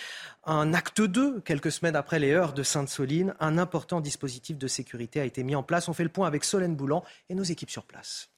un 0.46 0.74
acte 0.74 1.02
2, 1.02 1.42
quelques 1.42 1.72
semaines 1.72 1.96
après 1.96 2.20
les 2.20 2.32
heures 2.32 2.54
de 2.54 2.64
Sainte-Soline, 2.64 3.36
un 3.40 3.58
important 3.58 4.02
dispositif 4.02 4.58
de 4.58 4.68
sécurité 4.68 5.20
a 5.20 5.26
été 5.26 5.44
mis 5.44 5.56
en 5.56 5.64
place. 5.64 5.90
On 5.90 5.94
fait 5.94 6.04
le 6.04 6.10
point 6.10 6.28
avec 6.28 6.44
Solène 6.44 6.76
Boulan 6.76 7.04
et 7.30 7.36
nos 7.36 7.44
équipes 7.44 7.72
sur 7.72 7.84
place. 7.84 8.30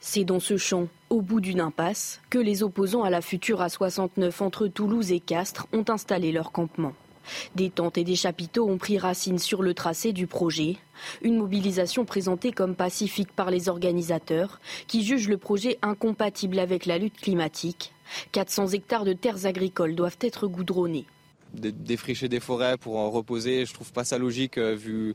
C'est 0.00 0.24
dans 0.24 0.40
ce 0.40 0.56
champ, 0.56 0.88
au 1.10 1.22
bout 1.22 1.40
d'une 1.40 1.60
impasse, 1.60 2.20
que 2.28 2.38
les 2.38 2.64
opposants 2.64 3.04
à 3.04 3.10
la 3.10 3.20
future 3.20 3.60
A69 3.60 4.42
entre 4.42 4.66
Toulouse 4.66 5.12
et 5.12 5.20
Castres 5.20 5.68
ont 5.72 5.84
installé 5.88 6.32
leur 6.32 6.50
campement. 6.50 6.92
Des 7.54 7.70
tentes 7.70 7.98
et 7.98 8.04
des 8.04 8.16
chapiteaux 8.16 8.68
ont 8.68 8.78
pris 8.78 8.98
racine 8.98 9.38
sur 9.38 9.62
le 9.62 9.74
tracé 9.74 10.12
du 10.12 10.26
projet. 10.26 10.76
Une 11.22 11.38
mobilisation 11.38 12.04
présentée 12.04 12.52
comme 12.52 12.74
pacifique 12.74 13.32
par 13.32 13.50
les 13.50 13.68
organisateurs, 13.68 14.60
qui 14.86 15.04
jugent 15.04 15.28
le 15.28 15.38
projet 15.38 15.78
incompatible 15.82 16.58
avec 16.58 16.86
la 16.86 16.98
lutte 16.98 17.16
climatique. 17.16 17.92
400 18.32 18.68
hectares 18.68 19.04
de 19.04 19.12
terres 19.12 19.46
agricoles 19.46 19.94
doivent 19.94 20.18
être 20.20 20.46
goudronnés. 20.46 21.06
Défricher 21.54 22.28
des 22.28 22.40
forêts 22.40 22.78
pour 22.78 22.96
en 22.96 23.10
reposer, 23.10 23.66
je 23.66 23.74
trouve 23.74 23.92
pas 23.92 24.04
ça 24.04 24.18
logique 24.18 24.58
euh, 24.58 24.74
vu 24.74 25.14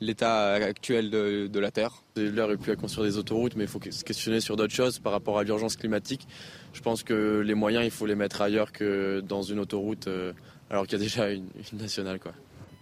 l'état 0.00 0.54
actuel 0.54 1.10
de, 1.10 1.58
la 1.58 1.70
Terre. 1.70 2.02
L'heure 2.16 2.50
est 2.50 2.56
plus 2.56 2.72
à 2.72 2.76
construire 2.76 3.06
des 3.06 3.18
autoroutes, 3.18 3.56
mais 3.56 3.64
il 3.64 3.70
faut 3.70 3.80
se 3.90 4.04
questionner 4.04 4.40
sur 4.40 4.56
d'autres 4.56 4.74
choses 4.74 4.98
par 4.98 5.12
rapport 5.12 5.38
à 5.38 5.44
l'urgence 5.44 5.76
climatique. 5.76 6.26
Je 6.72 6.80
pense 6.80 7.02
que 7.02 7.40
les 7.40 7.54
moyens, 7.54 7.84
il 7.84 7.90
faut 7.90 8.06
les 8.06 8.14
mettre 8.14 8.42
ailleurs 8.42 8.72
que 8.72 9.20
dans 9.20 9.42
une 9.42 9.60
autoroute 9.60 10.08
euh, 10.08 10.32
alors 10.74 10.88
qu'il 10.88 10.98
y 10.98 11.02
a 11.02 11.04
déjà 11.04 11.30
une, 11.30 11.46
nationale. 11.74 12.18
Quoi. 12.18 12.32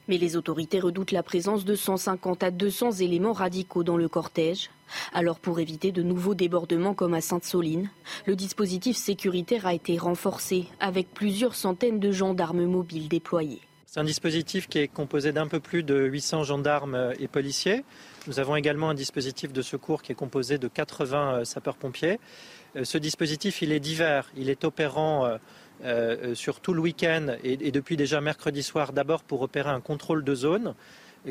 Mais 0.08 0.16
les 0.16 0.36
autorités 0.36 0.80
redoutent 0.80 1.12
la 1.12 1.22
présence 1.22 1.66
de 1.66 1.74
150 1.74 2.42
à 2.42 2.50
200 2.50 2.92
éléments 2.92 3.34
radicaux 3.34 3.84
dans 3.84 3.98
le 3.98 4.08
cortège. 4.08 4.70
Alors 5.12 5.38
pour 5.38 5.60
éviter 5.60 5.92
de 5.92 6.02
nouveaux 6.02 6.34
débordements 6.34 6.94
comme 6.94 7.12
à 7.12 7.20
Sainte-Soline, 7.20 7.90
le 8.26 8.34
dispositif 8.34 8.96
sécuritaire 8.96 9.66
a 9.66 9.74
été 9.74 9.98
renforcé 9.98 10.68
avec 10.80 11.12
plusieurs 11.12 11.54
centaines 11.54 12.00
de 12.00 12.10
gendarmes 12.10 12.64
mobiles 12.64 13.08
déployés. 13.08 13.60
C'est 13.84 14.00
un 14.00 14.04
dispositif 14.04 14.68
qui 14.68 14.78
est 14.78 14.88
composé 14.88 15.32
d'un 15.32 15.46
peu 15.46 15.60
plus 15.60 15.82
de 15.82 16.02
800 16.02 16.44
gendarmes 16.44 17.12
et 17.18 17.28
policiers. 17.28 17.84
Nous 18.26 18.40
avons 18.40 18.56
également 18.56 18.88
un 18.88 18.94
dispositif 18.94 19.52
de 19.52 19.60
secours 19.60 20.00
qui 20.00 20.12
est 20.12 20.14
composé 20.14 20.56
de 20.56 20.66
80 20.66 21.34
euh, 21.34 21.44
sapeurs-pompiers. 21.44 22.18
Euh, 22.74 22.84
ce 22.84 22.96
dispositif, 22.96 23.60
il 23.60 23.70
est 23.70 23.80
divers. 23.80 24.30
Il 24.34 24.48
est 24.48 24.64
opérant 24.64 25.26
euh, 25.84 26.16
euh, 26.30 26.34
sur 26.34 26.60
tout 26.60 26.74
le 26.74 26.80
week-end 26.80 27.36
et, 27.42 27.70
depuis 27.70 27.96
déjà 27.96 28.20
mercredi 28.20 28.62
soir, 28.62 28.92
d'abord 28.92 29.24
pour 29.24 29.42
opérer 29.42 29.70
un 29.70 29.80
contrôle 29.80 30.24
de 30.24 30.34
zone, 30.34 30.74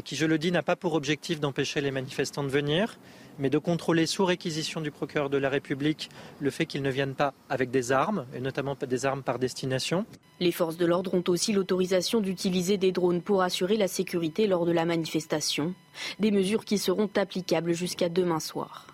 qui, 0.05 0.15
je 0.15 0.25
le 0.25 0.37
dis, 0.37 0.51
n'a 0.51 0.63
pas 0.63 0.75
pour 0.75 0.93
objectif 0.93 1.39
d'empêcher 1.39 1.81
les 1.81 1.91
manifestants 1.91 2.43
de 2.43 2.49
venir, 2.49 2.97
mais 3.39 3.49
de 3.49 3.57
contrôler 3.57 4.05
sous 4.05 4.23
réquisition 4.25 4.81
du 4.81 4.91
procureur 4.91 5.29
de 5.29 5.37
la 5.37 5.49
République 5.49 6.09
le 6.39 6.49
fait 6.49 6.65
qu'ils 6.65 6.81
ne 6.81 6.89
viennent 6.89 7.15
pas 7.15 7.33
avec 7.49 7.71
des 7.71 7.91
armes, 7.91 8.25
et 8.33 8.39
notamment 8.39 8.75
des 8.75 9.05
armes 9.05 9.23
par 9.23 9.39
destination. 9.39 10.05
Les 10.39 10.51
forces 10.51 10.77
de 10.77 10.85
l'ordre 10.85 11.13
ont 11.13 11.23
aussi 11.27 11.51
l'autorisation 11.51 12.19
d'utiliser 12.19 12.77
des 12.77 12.91
drones 12.91 13.21
pour 13.21 13.41
assurer 13.41 13.77
la 13.77 13.87
sécurité 13.87 14.47
lors 14.47 14.65
de 14.65 14.71
la 14.71 14.85
manifestation, 14.85 15.73
des 16.19 16.31
mesures 16.31 16.65
qui 16.65 16.77
seront 16.77 17.09
applicables 17.15 17.73
jusqu'à 17.73 18.09
demain 18.09 18.39
soir. 18.39 18.87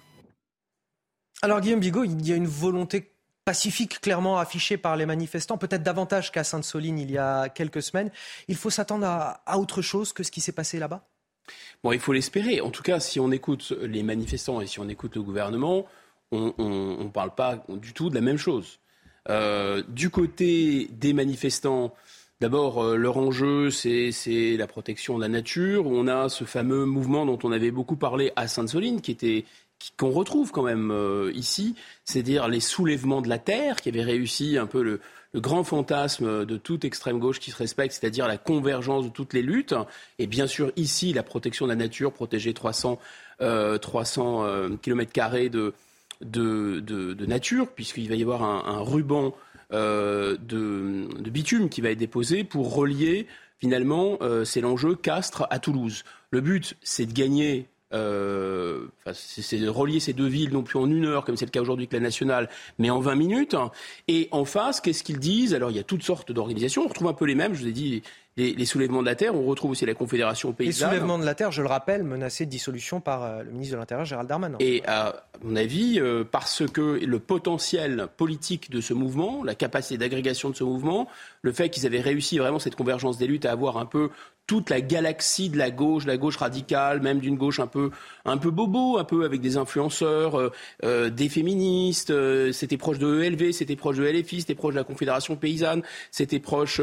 Alors 1.41 1.61
Guillaume 1.61 1.79
Bigot, 1.79 2.03
il 2.03 2.27
y 2.27 2.33
a 2.33 2.35
une 2.35 2.47
volonté 2.47 3.11
pacifique 3.47 4.01
clairement 4.01 4.39
affiché 4.39 4.75
par 4.75 4.97
les 4.97 5.05
manifestants, 5.05 5.57
peut-être 5.57 5.81
davantage 5.81 6.33
qu'à 6.33 6.43
Sainte-Soline 6.43 6.99
il 6.99 7.09
y 7.09 7.17
a 7.17 7.47
quelques 7.47 7.81
semaines. 7.81 8.11
Il 8.49 8.57
faut 8.57 8.69
s'attendre 8.69 9.05
à, 9.05 9.57
autre 9.57 9.81
chose 9.81 10.11
que 10.11 10.21
ce 10.21 10.31
qui 10.31 10.41
s'est 10.41 10.51
passé 10.51 10.79
là-bas? 10.79 11.07
Bon, 11.81 11.93
il 11.93 11.99
faut 11.99 12.11
l'espérer. 12.11 12.59
En 12.59 12.71
tout 12.71 12.83
cas, 12.83 12.99
si 12.99 13.21
on 13.21 13.31
écoute 13.31 13.71
les 13.83 14.03
manifestants 14.03 14.59
et 14.59 14.67
si 14.67 14.81
on 14.81 14.89
écoute 14.89 15.15
le 15.15 15.21
gouvernement, 15.21 15.85
on 16.33 16.53
ne 16.57 17.07
parle 17.07 17.33
pas 17.35 17.63
du 17.69 17.93
tout 17.93 18.09
de 18.09 18.15
la 18.15 18.21
même 18.21 18.35
chose. 18.35 18.81
Euh, 19.29 19.81
du 19.87 20.09
côté 20.09 20.89
des 20.91 21.13
manifestants, 21.13 21.93
D'abord, 22.39 22.83
euh, 22.83 22.97
leur 22.97 23.17
enjeu, 23.17 23.71
c'est 23.71 24.11
la 24.57 24.67
protection 24.67 25.17
de 25.17 25.23
la 25.23 25.27
nature. 25.27 25.87
On 25.87 26.07
a 26.07 26.29
ce 26.29 26.43
fameux 26.43 26.85
mouvement 26.85 27.25
dont 27.25 27.39
on 27.43 27.51
avait 27.51 27.71
beaucoup 27.71 27.95
parlé 27.95 28.31
à 28.35 28.47
Sainte-Soline, 28.47 29.01
qui 29.01 29.09
était 29.09 29.45
qu'on 29.97 30.11
retrouve 30.11 30.51
quand 30.51 30.63
même 30.63 30.91
euh, 30.91 31.31
ici, 31.33 31.75
c'est-à-dire 32.03 32.47
les 32.47 32.59
soulèvements 32.59 33.21
de 33.21 33.29
la 33.29 33.37
terre, 33.37 33.77
qui 33.77 33.89
avaient 33.89 34.03
réussi 34.03 34.57
un 34.57 34.67
peu 34.67 34.81
le, 34.81 34.99
grand 35.35 35.63
fantasme 35.63 36.45
de 36.45 36.57
toute 36.57 36.85
extrême 36.85 37.19
gauche 37.19 37.39
qui 37.39 37.51
se 37.51 37.57
respecte, 37.57 37.93
c'est-à-dire 37.93 38.27
la 38.27 38.37
convergence 38.37 39.05
de 39.05 39.09
toutes 39.09 39.33
les 39.33 39.41
luttes. 39.41 39.75
Et 40.19 40.25
bien 40.25 40.47
sûr, 40.47 40.71
ici, 40.77 41.13
la 41.13 41.21
protection 41.21 41.65
de 41.65 41.71
la 41.71 41.75
nature, 41.75 42.11
protéger 42.11 42.53
300, 42.53 42.99
euh, 43.41 43.77
300 43.77 44.45
euh, 44.45 44.69
km 44.81 45.11
de, 45.49 45.73
de, 46.21 46.79
de, 46.79 47.25
nature, 47.25 47.67
puisqu'il 47.67 48.09
va 48.09 48.15
y 48.15 48.23
avoir 48.23 48.43
un, 48.43 48.79
ruban 48.79 49.35
euh, 49.73 50.37
de, 50.41 51.07
de, 51.19 51.29
bitume 51.29 51.69
qui 51.69 51.81
va 51.81 51.91
être 51.91 51.99
déposé 51.99 52.43
pour 52.43 52.73
relier, 52.73 53.27
finalement, 53.59 54.17
c'est 54.43 54.61
l'enjeu 54.61 54.95
Castres 54.95 55.45
à 55.49 55.59
Toulouse. 55.59 56.03
Le 56.31 56.41
but, 56.41 56.75
c'est 56.81 57.05
de 57.05 57.13
gagner 57.13 57.67
euh, 57.93 58.87
c'est 59.13 59.59
de 59.59 59.69
relier 59.69 59.99
ces 59.99 60.13
deux 60.13 60.27
villes 60.27 60.51
non 60.51 60.63
plus 60.63 60.77
en 60.79 60.89
une 60.89 61.05
heure, 61.05 61.23
comme 61.23 61.37
c'est 61.37 61.45
le 61.45 61.51
cas 61.51 61.61
aujourd'hui 61.61 61.83
avec 61.83 61.93
la 61.93 61.99
nationale, 61.99 62.49
mais 62.79 62.89
en 62.89 62.99
20 62.99 63.15
minutes. 63.15 63.55
Et 64.07 64.27
en 64.31 64.45
face, 64.45 64.81
qu'est-ce 64.81 65.03
qu'ils 65.03 65.19
disent? 65.19 65.53
Alors, 65.53 65.71
il 65.71 65.77
y 65.77 65.79
a 65.79 65.83
toutes 65.83 66.03
sortes 66.03 66.31
d'organisations. 66.31 66.83
On 66.83 66.87
retrouve 66.87 67.07
un 67.07 67.13
peu 67.13 67.25
les 67.25 67.35
mêmes. 67.35 67.53
Je 67.53 67.61
vous 67.61 67.67
ai 67.67 67.73
dit 67.73 68.03
les, 68.37 68.65
soulèvements 68.65 69.01
de 69.01 69.07
la 69.07 69.15
terre. 69.15 69.35
On 69.35 69.43
retrouve 69.43 69.71
aussi 69.71 69.85
la 69.85 69.95
Confédération 69.95 70.53
paysanne. 70.53 70.89
Les 70.89 70.95
soulèvements 70.95 71.17
de 71.17 71.25
la 71.25 71.35
terre, 71.35 71.51
je 71.51 71.61
le 71.61 71.67
rappelle, 71.67 72.03
menacés 72.03 72.45
de 72.45 72.51
dissolution 72.51 73.01
par 73.01 73.23
euh, 73.23 73.43
le 73.43 73.51
ministre 73.51 73.73
de 73.73 73.79
l'Intérieur, 73.79 74.05
Gérald 74.05 74.29
Darmanin. 74.29 74.57
Et 74.59 74.83
à 74.85 75.23
mon 75.43 75.55
avis, 75.55 75.99
euh, 75.99 76.23
parce 76.23 76.63
que 76.71 76.99
le 77.03 77.19
potentiel 77.19 78.07
politique 78.15 78.69
de 78.69 78.79
ce 78.79 78.93
mouvement, 78.93 79.43
la 79.43 79.55
capacité 79.55 79.97
d'agrégation 79.97 80.49
de 80.49 80.55
ce 80.55 80.63
mouvement, 80.63 81.07
le 81.41 81.51
fait 81.51 81.69
qu'ils 81.69 81.85
avaient 81.85 82.01
réussi 82.01 82.37
vraiment 82.37 82.59
cette 82.59 82.75
convergence 82.75 83.17
des 83.17 83.27
luttes 83.27 83.45
à 83.45 83.51
avoir 83.51 83.77
un 83.77 83.85
peu 83.85 84.09
toute 84.45 84.69
la 84.69 84.79
galaxie 84.79 85.49
de 85.49 85.57
la 85.57 85.71
gauche, 85.71 86.05
la 86.05 86.15
gauche 86.15 86.37
radicale, 86.37 87.01
même 87.01 87.19
d'une 87.19 87.35
gauche 87.35 87.59
un 87.59 87.67
peu, 87.67 87.91
un 88.23 88.37
peu 88.37 88.49
bobo, 88.49 88.97
un 88.97 89.03
peu 89.03 89.25
avec 89.25 89.41
des 89.41 89.57
influenceurs, 89.57 90.51
euh, 90.85 91.09
des 91.09 91.27
féministes. 91.27 92.13
c'était 92.53 92.77
proche 92.77 92.97
de 92.97 93.23
ELV, 93.23 93.51
c'était 93.51 93.75
proche 93.75 93.97
de 93.97 94.05
LFI, 94.05 94.41
c'était 94.41 94.55
proche 94.55 94.73
de 94.73 94.79
la 94.79 94.85
Confédération 94.85 95.35
paysanne, 95.35 95.81
c'était 96.11 96.39
proche 96.39 96.79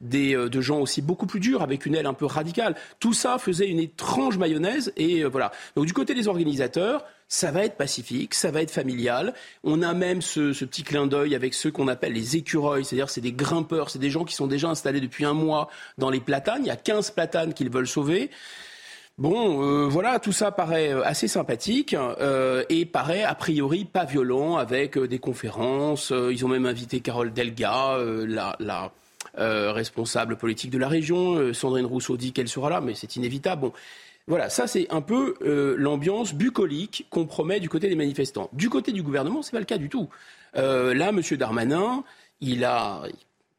des, 0.00 0.34
euh, 0.34 0.48
de 0.48 0.60
gens 0.60 0.80
aussi 0.80 1.02
beaucoup 1.02 1.26
plus 1.26 1.40
durs, 1.40 1.62
avec 1.62 1.86
une 1.86 1.94
aile 1.94 2.06
un 2.06 2.14
peu 2.14 2.26
radicale. 2.26 2.74
Tout 2.98 3.12
ça 3.12 3.38
faisait 3.38 3.68
une 3.68 3.78
étrange 3.78 4.38
mayonnaise. 4.38 4.92
Et 4.96 5.22
euh, 5.22 5.28
voilà. 5.28 5.52
Donc 5.76 5.86
du 5.86 5.92
côté 5.92 6.14
des 6.14 6.28
organisateurs, 6.28 7.04
ça 7.28 7.50
va 7.50 7.64
être 7.64 7.76
pacifique, 7.76 8.34
ça 8.34 8.50
va 8.50 8.62
être 8.62 8.70
familial. 8.70 9.34
On 9.62 9.82
a 9.82 9.94
même 9.94 10.20
ce, 10.22 10.52
petit 10.64 10.82
clin 10.82 11.06
d'œil 11.06 11.34
avec 11.34 11.54
ceux 11.54 11.70
qu'on 11.70 11.88
appelle 11.88 12.12
les 12.12 12.36
écureuils, 12.36 12.84
c'est-à-dire 12.84 13.10
c'est 13.10 13.20
des 13.20 13.32
grimpeurs, 13.32 13.90
c'est 13.90 13.98
des 13.98 14.10
gens 14.10 14.24
qui 14.24 14.34
sont 14.34 14.48
déjà 14.48 14.68
installés 14.68 15.00
depuis 15.00 15.24
un 15.24 15.34
mois 15.34 15.68
dans 15.98 16.10
les 16.10 16.20
platanes. 16.20 16.62
Il 16.64 16.68
y 16.68 16.72
a 16.72 16.76
15 16.76 17.12
platanes 17.12 17.54
qu'ils 17.54 17.70
veulent 17.70 17.86
sauver. 17.86 18.30
Bon, 19.18 19.62
euh, 19.62 19.86
voilà, 19.86 20.18
tout 20.18 20.32
ça 20.32 20.50
paraît 20.50 20.92
assez 21.04 21.28
sympathique 21.28 21.94
et 22.70 22.86
paraît 22.86 23.22
a 23.22 23.34
priori 23.34 23.84
pas 23.84 24.06
violent 24.06 24.56
avec 24.56 24.98
des 24.98 25.18
conférences. 25.18 26.10
ils 26.10 26.44
ont 26.44 26.48
même 26.48 26.64
invité 26.64 27.00
Carole 27.00 27.32
Delga, 27.32 27.98
la, 28.26 28.92
euh, 29.40 29.72
responsable 29.72 30.36
politique 30.36 30.70
de 30.70 30.78
la 30.78 30.88
région. 30.88 31.36
Euh, 31.36 31.52
Sandrine 31.52 31.86
Rousseau 31.86 32.16
dit 32.16 32.32
qu'elle 32.32 32.48
sera 32.48 32.70
là, 32.70 32.80
mais 32.80 32.94
c'est 32.94 33.16
inévitable. 33.16 33.62
Bon. 33.62 33.72
Voilà, 34.26 34.50
ça 34.50 34.66
c'est 34.66 34.86
un 34.90 35.00
peu 35.00 35.34
euh, 35.42 35.74
l'ambiance 35.78 36.34
bucolique 36.34 37.06
qu'on 37.10 37.26
promet 37.26 37.58
du 37.58 37.68
côté 37.68 37.88
des 37.88 37.96
manifestants. 37.96 38.50
Du 38.52 38.68
côté 38.68 38.92
du 38.92 39.02
gouvernement, 39.02 39.42
c'est 39.42 39.52
pas 39.52 39.58
le 39.58 39.64
cas 39.64 39.78
du 39.78 39.88
tout. 39.88 40.08
là, 40.54 41.08
M. 41.08 41.20
Darmanin, 41.38 42.04
il 42.40 42.64
a 42.64 43.02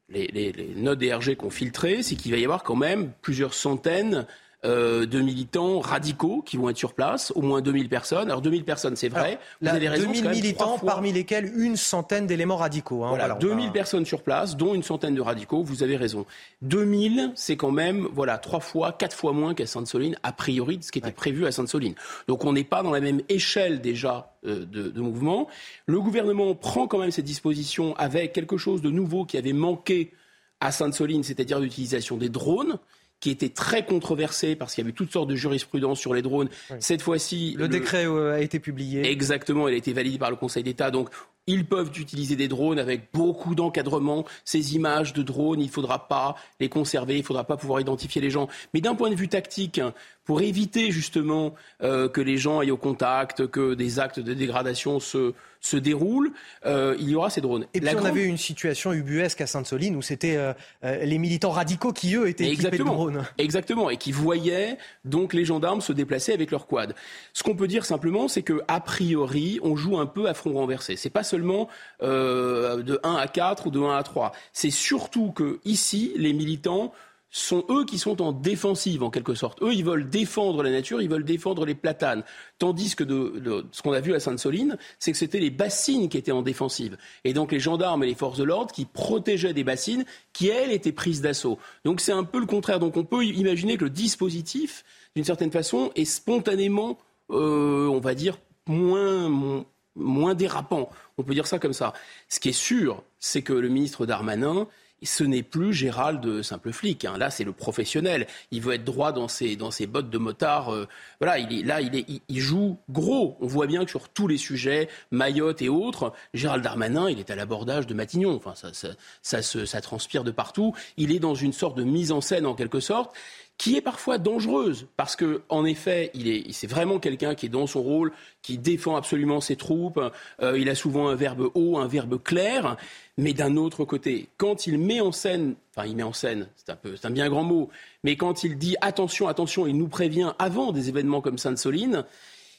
les, 0.09 0.27
les, 0.27 0.51
les 0.51 0.75
notes 0.75 0.99
DRG 0.99 1.35
qu'on 1.35 1.49
filtrées, 1.49 2.03
c'est 2.03 2.15
qu'il 2.15 2.31
va 2.31 2.37
y 2.37 2.43
avoir 2.43 2.63
quand 2.63 2.75
même 2.75 3.11
plusieurs 3.21 3.53
centaines 3.53 4.27
euh, 4.63 5.07
de 5.07 5.19
militants 5.21 5.79
radicaux 5.79 6.43
qui 6.43 6.55
vont 6.55 6.69
être 6.69 6.77
sur 6.77 6.93
place, 6.93 7.33
au 7.35 7.41
moins 7.41 7.61
2000 7.61 7.89
personnes. 7.89 8.29
Alors 8.29 8.43
2000 8.43 8.63
personnes, 8.63 8.95
c'est 8.95 9.09
vrai. 9.09 9.39
vous 9.59 9.67
avez 9.67 9.89
raison, 9.89 10.11
2000 10.11 10.29
militants, 10.29 10.77
parmi 10.77 11.11
lesquels 11.11 11.51
une 11.57 11.75
centaine 11.75 12.27
d'éléments 12.27 12.57
radicaux. 12.57 13.03
Hein, 13.03 13.09
voilà, 13.09 13.33
2000 13.39 13.71
personnes 13.71 14.05
sur 14.05 14.21
place, 14.21 14.55
dont 14.55 14.75
une 14.75 14.83
centaine 14.83 15.15
de 15.15 15.21
radicaux. 15.21 15.63
Vous 15.63 15.81
avez 15.81 15.97
raison. 15.97 16.27
2000, 16.61 17.31
c'est 17.33 17.57
quand 17.57 17.71
même 17.71 18.07
voilà 18.13 18.37
trois 18.37 18.59
fois, 18.59 18.91
quatre 18.91 19.15
fois 19.15 19.33
moins 19.33 19.55
qu'à 19.55 19.65
Sainte-Soline, 19.65 20.15
a 20.21 20.31
priori 20.31 20.77
de 20.77 20.83
ce 20.83 20.91
qui 20.91 20.99
était 20.99 21.11
prévu 21.11 21.47
à 21.47 21.51
Sainte-Soline. 21.51 21.95
Donc 22.27 22.45
on 22.45 22.53
n'est 22.53 22.63
pas 22.63 22.83
dans 22.83 22.91
la 22.91 23.01
même 23.01 23.21
échelle 23.29 23.81
déjà 23.81 24.35
euh, 24.45 24.65
de, 24.65 24.89
de 24.89 25.01
mouvement. 25.01 25.47
Le 25.87 25.99
gouvernement 25.99 26.53
prend 26.53 26.85
quand 26.85 26.99
même 26.99 27.09
cette 27.09 27.25
disposition 27.25 27.95
avec 27.95 28.31
quelque 28.31 28.57
chose 28.57 28.83
de 28.83 28.91
nouveau 28.91 29.25
qui 29.25 29.39
avait 29.39 29.53
manqué 29.53 30.11
à 30.59 30.71
Sainte-Soline, 30.71 31.23
c'est-à-dire 31.23 31.59
l'utilisation 31.59 32.17
des 32.17 32.29
drones 32.29 32.77
qui 33.21 33.29
était 33.29 33.49
très 33.49 33.85
controversé 33.85 34.55
parce 34.55 34.73
qu'il 34.73 34.83
y 34.83 34.85
avait 34.85 34.93
toutes 34.93 35.11
sortes 35.11 35.29
de 35.29 35.35
jurisprudence 35.35 35.99
sur 35.99 36.13
les 36.13 36.23
drones. 36.23 36.49
Cette 36.79 37.03
fois-ci, 37.03 37.55
le, 37.57 37.69
décret 37.69 38.05
euh, 38.05 38.33
a 38.33 38.41
été 38.41 38.59
publié. 38.59 39.09
Exactement, 39.09 39.67
il 39.67 39.75
a 39.75 39.77
été 39.77 39.93
validé 39.93 40.17
par 40.17 40.31
le 40.31 40.35
Conseil 40.35 40.63
d'État. 40.63 40.91
Donc, 40.91 41.09
ils 41.47 41.65
peuvent 41.65 41.91
utiliser 41.97 42.35
des 42.35 42.47
drones 42.47 42.79
avec 42.79 43.09
beaucoup 43.13 43.55
d'encadrement. 43.55 44.25
Ces 44.43 44.75
images 44.75 45.13
de 45.13 45.21
drones, 45.21 45.61
il 45.61 45.67
ne 45.67 45.71
faudra 45.71 46.07
pas 46.07 46.35
les 46.59 46.69
conserver, 46.69 47.15
il 47.15 47.21
ne 47.21 47.25
faudra 47.25 47.43
pas 47.43 47.57
pouvoir 47.57 47.79
identifier 47.79 48.21
les 48.21 48.29
gens. 48.29 48.47
Mais 48.73 48.81
d'un 48.81 48.95
point 48.95 49.09
de 49.09 49.15
vue 49.15 49.29
tactique, 49.29 49.79
pour 50.25 50.41
éviter 50.41 50.91
justement 50.91 51.55
euh, 51.81 52.07
que 52.07 52.21
les 52.21 52.37
gens 52.37 52.59
aillent 52.59 52.71
au 52.71 52.77
contact, 52.77 53.47
que 53.47 53.73
des 53.73 53.99
actes 53.99 54.19
de 54.19 54.33
dégradation 54.33 54.99
se, 54.99 55.33
se 55.59 55.77
déroulent, 55.77 56.31
euh, 56.65 56.95
il 56.99 57.09
y 57.09 57.15
aura 57.15 57.29
ces 57.29 57.41
drones. 57.41 57.65
Et 57.73 57.81
puis 57.81 57.95
on 57.95 58.05
avait 58.05 58.25
une 58.25 58.37
situation 58.37 58.93
ubuesque 58.93 59.41
à 59.41 59.47
Sainte-Soline 59.47 59.95
où 59.95 60.01
c'était 60.01 60.37
euh, 60.37 60.53
les 60.81 61.17
militants 61.17 61.49
radicaux 61.49 61.91
qui, 61.91 62.15
eux, 62.15 62.27
étaient 62.27 62.49
équipés 62.51 62.77
de 62.77 62.83
drones. 62.83 63.23
Exactement, 63.37 63.89
et 63.89 63.97
qui 63.97 64.11
voyaient 64.11 64.77
donc 65.05 65.33
les 65.33 65.45
gendarmes 65.45 65.81
se 65.81 65.93
déplacer 65.93 66.33
avec 66.33 66.51
leurs 66.51 66.67
quads. 66.67 66.93
Ce 67.33 67.43
qu'on 67.43 67.55
peut 67.55 67.67
dire 67.67 67.85
simplement, 67.85 68.27
c'est 68.27 68.43
que 68.43 68.61
a 68.67 68.79
priori, 68.79 69.59
on 69.63 69.75
joue 69.75 69.97
un 69.97 70.05
peu 70.05 70.27
à 70.27 70.33
front 70.33 70.53
renversé. 70.53 70.95
C'est 70.95 71.09
pas 71.09 71.23
seulement 71.23 71.67
de 72.01 72.99
1 73.03 73.15
à 73.15 73.27
4 73.27 73.67
ou 73.67 73.71
de 73.71 73.79
1 73.79 73.97
à 73.97 74.03
3. 74.03 74.31
C'est 74.53 74.71
surtout 74.71 75.31
que 75.31 75.59
ici, 75.65 76.13
les 76.15 76.33
militants 76.33 76.93
sont 77.31 77.63
eux 77.69 77.85
qui 77.85 77.97
sont 77.97 78.21
en 78.21 78.33
défensive 78.33 79.03
en 79.03 79.09
quelque 79.09 79.35
sorte. 79.35 79.61
Eux, 79.63 79.73
ils 79.73 79.85
veulent 79.85 80.09
défendre 80.09 80.63
la 80.63 80.69
nature, 80.69 81.01
ils 81.01 81.09
veulent 81.09 81.23
défendre 81.23 81.65
les 81.65 81.75
platanes. 81.75 82.23
Tandis 82.59 82.95
que 82.95 83.05
de, 83.05 83.65
ce 83.71 83.81
qu'on 83.81 83.93
a 83.93 84.01
vu 84.01 84.13
à 84.13 84.19
Sainte-Soline, 84.19 84.77
c'est 84.99 85.13
que 85.13 85.17
c'était 85.17 85.39
les 85.39 85.49
bassines 85.49 86.09
qui 86.09 86.17
étaient 86.17 86.33
en 86.33 86.41
défensive. 86.41 86.97
Et 87.23 87.33
donc 87.33 87.53
les 87.53 87.59
gendarmes 87.59 88.03
et 88.03 88.07
les 88.07 88.15
forces 88.15 88.37
de 88.37 88.43
l'ordre 88.43 88.73
qui 88.73 88.83
protégeaient 88.83 89.53
des 89.53 89.63
bassines 89.63 90.03
qui, 90.33 90.49
elles, 90.49 90.71
étaient 90.71 90.91
prises 90.91 91.21
d'assaut. 91.21 91.57
Donc 91.85 92.01
c'est 92.01 92.11
un 92.11 92.25
peu 92.25 92.39
le 92.39 92.45
contraire. 92.45 92.79
Donc 92.79 92.97
on 92.97 93.05
peut 93.05 93.23
imaginer 93.23 93.77
que 93.77 93.85
le 93.85 93.89
dispositif, 93.89 94.83
d'une 95.15 95.25
certaine 95.25 95.51
façon, 95.51 95.91
est 95.95 96.05
spontanément, 96.05 96.97
euh, 97.29 97.87
on 97.87 98.01
va 98.01 98.13
dire, 98.13 98.39
moins, 98.67 99.63
moins 99.95 100.35
dérapant. 100.35 100.89
On 101.17 101.23
peut 101.23 101.33
dire 101.33 101.47
ça 101.47 101.59
comme 101.59 101.73
ça. 101.73 101.93
Ce 102.27 102.41
qui 102.41 102.49
est 102.49 102.53
sûr, 102.53 103.03
c'est 103.19 103.41
que 103.41 103.53
le 103.53 103.69
ministre 103.69 104.05
Darmanin, 104.05 104.67
ce 105.03 105.23
n'est 105.23 105.43
plus 105.43 105.73
Gérald 105.73 106.41
simple 106.41 106.71
flic. 106.71 107.05
Hein. 107.05 107.17
Là, 107.17 107.29
c'est 107.29 107.43
le 107.43 107.53
professionnel. 107.53 108.27
Il 108.51 108.61
veut 108.61 108.73
être 108.73 108.83
droit 108.83 109.11
dans 109.11 109.27
ses, 109.27 109.55
dans 109.55 109.71
ses 109.71 109.87
bottes 109.87 110.09
de 110.09 110.17
motard. 110.17 110.73
Euh, 110.73 110.87
voilà, 111.19 111.39
il 111.39 111.59
est, 111.59 111.63
là, 111.63 111.81
il, 111.81 111.95
est, 111.95 112.05
il, 112.27 112.39
joue 112.39 112.77
gros. 112.89 113.37
On 113.41 113.47
voit 113.47 113.67
bien 113.67 113.83
que 113.83 113.89
sur 113.89 114.09
tous 114.09 114.27
les 114.27 114.37
sujets, 114.37 114.89
Mayotte 115.11 115.61
et 115.61 115.69
autres, 115.69 116.13
Gérald 116.33 116.63
Darmanin, 116.63 117.09
il 117.09 117.19
est 117.19 117.29
à 117.31 117.35
l'abordage 117.35 117.87
de 117.87 117.93
Matignon. 117.93 118.35
Enfin, 118.35 118.53
ça, 118.55 118.73
ça, 118.73 118.89
ça, 119.21 119.41
ça, 119.41 119.65
ça 119.65 119.81
transpire 119.81 120.23
de 120.23 120.31
partout. 120.31 120.73
Il 120.97 121.11
est 121.11 121.19
dans 121.19 121.35
une 121.35 121.53
sorte 121.53 121.77
de 121.77 121.83
mise 121.83 122.11
en 122.11 122.21
scène, 122.21 122.45
en 122.45 122.53
quelque 122.53 122.79
sorte 122.79 123.15
qui 123.57 123.77
est 123.77 123.81
parfois 123.81 124.17
dangereuse 124.17 124.87
parce 124.97 125.15
que 125.15 125.41
en 125.49 125.65
effet, 125.65 126.09
il 126.13 126.27
est, 126.27 126.51
c'est 126.51 126.67
vraiment 126.67 126.97
quelqu'un 126.99 127.35
qui 127.35 127.45
est 127.45 127.49
dans 127.49 127.67
son 127.67 127.81
rôle, 127.81 128.11
qui 128.41 128.57
défend 128.57 128.95
absolument 128.95 129.39
ses 129.39 129.55
troupes. 129.55 129.99
Euh, 130.41 130.57
il 130.57 130.67
a 130.69 130.75
souvent 130.75 131.09
un 131.09 131.15
verbe 131.15 131.51
haut, 131.53 131.77
un 131.77 131.87
verbe 131.87 132.21
clair, 132.21 132.77
mais 133.17 133.33
d'un 133.33 133.57
autre 133.57 133.85
côté, 133.85 134.29
quand 134.37 134.65
il 134.65 134.79
met 134.79 134.99
en 134.99 135.11
scène, 135.11 135.55
enfin 135.75 135.87
il 135.87 135.95
met 135.95 136.03
en 136.03 136.13
scène, 136.13 136.47
c'est 136.55 136.71
un 136.71 136.75
peu, 136.75 136.95
c'est 136.95 137.05
un 137.05 137.11
bien 137.11 137.29
grand 137.29 137.43
mot, 137.43 137.69
mais 138.03 138.15
quand 138.15 138.43
il 138.43 138.57
dit 138.57 138.75
attention, 138.81 139.27
attention, 139.27 139.67
il 139.67 139.77
nous 139.77 139.87
prévient 139.87 140.33
avant 140.39 140.71
des 140.71 140.89
événements 140.89 141.21
comme 141.21 141.37
Sainte-Soline, 141.37 142.05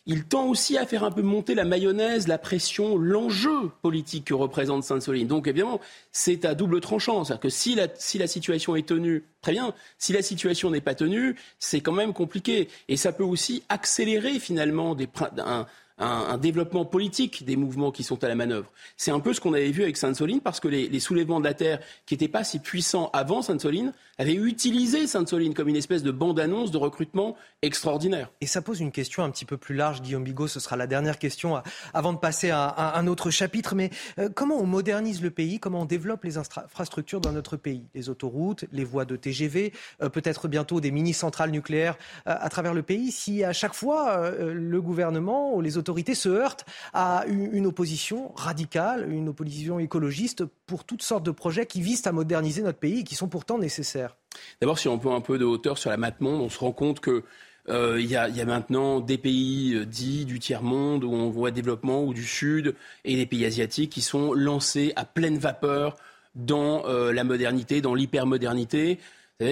il 0.07 0.25
tend 0.25 0.47
aussi 0.47 0.77
à 0.77 0.87
faire 0.87 1.05
un 1.05 1.13
peu 1.13 1.23
monter 1.23 1.55
la 1.55 1.65
mayonnaise, 1.65 2.27
la 2.27 2.39
pression, 2.39 2.97
l'enjeu 2.99 3.71
politique 3.83 4.27
que 4.27 4.35
représente 4.35 4.83
Sainte-Soline. 4.83 5.29
Donc 5.29 5.47
évidemment, 5.47 5.81
c'est 6.11 6.45
à 6.45 6.55
double 6.55 6.81
tranchant. 6.81 7.23
C'est-à-dire 7.23 7.41
que 7.41 7.49
si 7.49 7.77
la, 7.77 7.87
si 7.95 8.19
la 8.19 8.27
situation 8.27 8.75
est 8.75 8.89
tenue, 8.89 9.23
très 9.43 9.53
bien. 9.53 9.75
Si 9.99 10.13
la 10.13 10.23
situation 10.23 10.71
n'est 10.71 10.81
pas 10.81 10.97
tenue, 10.97 11.37
c'est 11.61 11.81
quand 11.81 11.93
même 11.93 12.13
compliqué. 12.13 12.69
Et 12.89 12.97
ça 12.97 13.13
peut 13.13 13.23
aussi 13.23 13.63
accélérer 13.69 14.41
finalement 14.41 14.97
des, 14.97 15.09
un, 15.39 15.67
un, 16.03 16.39
développement 16.39 16.85
politique 16.85 17.45
des 17.45 17.57
mouvements 17.57 17.93
qui 17.93 18.03
sont 18.03 18.23
à 18.25 18.29
la 18.29 18.35
manœuvre. 18.35 18.71
C'est 18.97 19.11
un 19.11 19.21
peu 19.21 19.33
ce 19.33 19.41
qu'on 19.41 19.55
avait 19.55 19.71
vu 19.71 19.83
avec 19.83 19.97
Sainte-Soline, 19.97 20.41
parce 20.41 20.61
que 20.61 20.69
les, 20.69 21.01
soulèvements 21.01 21.41
de 21.41 21.45
la 21.45 21.55
terre, 21.55 21.81
qui 22.07 22.15
n'étaient 22.15 22.29
pas 22.29 22.45
si 22.45 22.59
puissants 22.59 23.11
avant 23.13 23.43
Sainte-Soline, 23.43 23.93
avaient 24.19 24.35
utilisé 24.35 25.07
Sainte-Soline 25.07 25.55
comme 25.55 25.69
une 25.69 25.77
espèce 25.77 26.03
de 26.03 26.11
bande-annonce 26.11 26.71
de 26.71 26.79
recrutement 26.79 27.37
extraordinaire. 27.63 28.31
Et 28.41 28.47
ça 28.47 28.63
pose 28.63 28.81
une 28.81 28.93
question 28.93 29.23
un 29.23 29.31
petit 29.31 29.45
peu 29.45 29.57
plus 29.57 29.75
large, 29.75 30.03
Guillaume 30.03 30.25
Bigot, 30.25 30.49
ce 30.49 30.61
sera 30.61 30.77
la 30.77 30.87
dernière 30.87 31.19
question 31.19 31.63
avant 31.95 32.13
de 32.13 32.19
passer 32.19 32.51
à, 32.51 32.97
un 32.97 33.07
autre 33.07 33.31
chapitre. 33.31 33.75
Mais 33.75 33.91
euh, 34.19 34.29
comment 34.35 34.57
on 34.57 34.67
modernise 34.67 35.23
le 35.23 35.31
pays? 35.31 35.61
Comment 35.61 35.83
on 35.83 35.85
développe 35.85 36.25
les 36.25 36.39
infrastructures 36.39 37.21
dans 37.21 37.33
notre 37.33 37.57
pays? 37.57 37.85
Les 37.95 38.09
autoroutes, 38.09 38.65
les 38.73 38.85
voies 38.85 39.05
de 39.05 39.17
TGV, 39.17 39.73
euh, 40.03 40.09
peut-être 40.09 40.49
bientôt 40.49 40.81
des 40.81 40.91
mini-centrales 40.91 41.51
nucléaires 41.51 41.97
euh, 42.27 42.35
à 42.39 42.49
travers 42.49 42.75
le 42.75 42.83
pays, 42.83 43.13
si 43.13 43.45
à 43.45 43.53
chaque 43.53 43.75
fois 43.75 44.31
le 44.41 44.81
gouvernement 44.81 45.55
ou 45.55 45.61
les 45.61 45.79
autorités 45.79 45.92
se 46.15 46.29
heurte 46.29 46.65
à 46.93 47.25
une 47.27 47.67
opposition 47.67 48.33
radicale, 48.35 49.11
une 49.11 49.29
opposition 49.29 49.79
écologiste 49.79 50.45
pour 50.67 50.85
toutes 50.85 51.03
sortes 51.03 51.25
de 51.25 51.31
projets 51.31 51.67
qui 51.67 51.81
visent 51.81 52.07
à 52.07 52.13
moderniser 52.13 52.63
notre 52.63 52.79
pays 52.79 53.01
et 53.01 53.05
qui 53.05 53.15
sont 53.15 53.29
pourtant 53.29 53.59
nécessaires. 53.59 54.17
D'abord, 54.61 54.79
si 54.79 54.89
on 54.89 54.99
prend 54.99 55.15
un 55.15 55.21
peu 55.21 55.39
de 55.39 55.45
hauteur 55.45 55.79
sur 55.79 55.91
la 55.91 55.97
map 55.97 56.13
monde, 56.21 56.41
on 56.41 56.49
se 56.49 56.59
rend 56.59 56.73
compte 56.73 57.01
que 57.01 57.25
euh, 57.69 58.01
y, 58.01 58.17
a, 58.17 58.29
maintenant 58.45 58.99
des 58.99 59.19
pays 59.19 59.75
euh, 59.75 59.87
dits 59.87 60.25
du 60.25 60.41
tiers-monde 60.41 61.05
où 61.05 61.13
on 61.13 61.31
voit 61.31 61.53
développement 61.53 62.03
ou 62.03 62.13
du 62.13 62.25
Sud 62.25 62.75
et 63.05 63.15
des 63.15 63.27
pays 63.27 63.45
asiatiques 63.45 63.91
qui 63.91 64.01
sont 64.01 64.33
lancés 64.33 64.93
à 64.97 65.05
pleine 65.05 65.39
vapeur 65.39 65.97
dans 66.35 66.85
euh, 66.87 67.13
la 67.13 67.23
modernité, 67.23 67.81
dans 67.81 67.95
l'hypermodernité. 67.95 68.99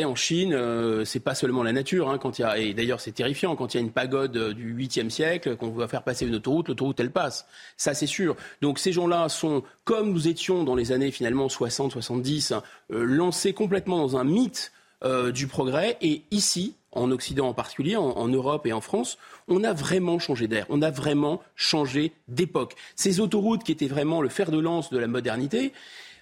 En 0.05 0.15
Chine, 0.15 0.55
euh, 0.55 1.05
c'est 1.05 1.21
pas 1.21 1.35
seulement 1.35 1.63
la 1.63 1.73
nature. 1.73 2.09
Hein, 2.09 2.19
et 2.57 2.75
d'ailleurs, 2.75 3.01
c'est 3.01 3.13
terrifiant 3.13 3.57
quand 3.57 3.75
il 3.75 3.79
y 3.79 3.81
a 3.81 3.83
une 3.83 3.93
pagode 3.93 4.37
euh, 4.37 4.55
du 4.55 4.75
8e 4.75 5.11
siècle, 5.11 5.57
qu'on 5.57 5.71
va 5.71 5.89
faire 5.89 6.03
passer 6.03 6.27
une 6.27 6.37
autoroute, 6.37 6.69
l'autoroute 6.69 7.01
elle 7.01 7.11
passe. 7.11 7.47
Ça, 7.77 7.95
c'est 7.95 8.07
sûr. 8.07 8.37
Donc 8.63 8.79
ces 8.79 8.93
gens-là 8.93 9.29
sont, 9.29 9.63
comme 9.85 10.13
nous 10.13 10.29
étions 10.29 10.65
dans 10.65 10.75
les 10.75 10.93
années 10.93 11.11
finalement 11.11 11.49
60, 11.49 11.93
70, 11.93 12.53
euh, 12.93 13.05
lancés 13.05 13.53
complètement 13.53 13.99
dans 13.99 14.17
un 14.17 14.25
mythe 14.25 14.73
euh, 15.03 15.33
du 15.33 15.47
progrès. 15.47 15.97
Et 16.03 16.23
ici, 16.31 16.75
en 16.93 17.11
Occident 17.11 17.49
en 17.49 17.55
particulier, 17.55 17.97
en, 17.97 18.29
Europe 18.29 18.67
et 18.67 18.73
en 18.75 18.83
France, 18.83 19.17
on 19.49 19.65
a 19.65 19.73
vraiment 19.73 20.19
changé 20.19 20.47
d'air, 20.47 20.67
on 20.69 20.83
a 20.83 20.91
vraiment 20.91 21.41
changé 21.57 22.13
d'époque. 22.29 22.75
Ces 22.97 23.19
autoroutes 23.21 23.65
qui 23.65 23.73
étaient 23.73 23.87
vraiment 23.87 24.21
le 24.21 24.29
fer 24.29 24.51
de 24.51 24.59
lance 24.59 24.91
de 24.91 24.99
la 24.99 25.07
modernité, 25.07 25.73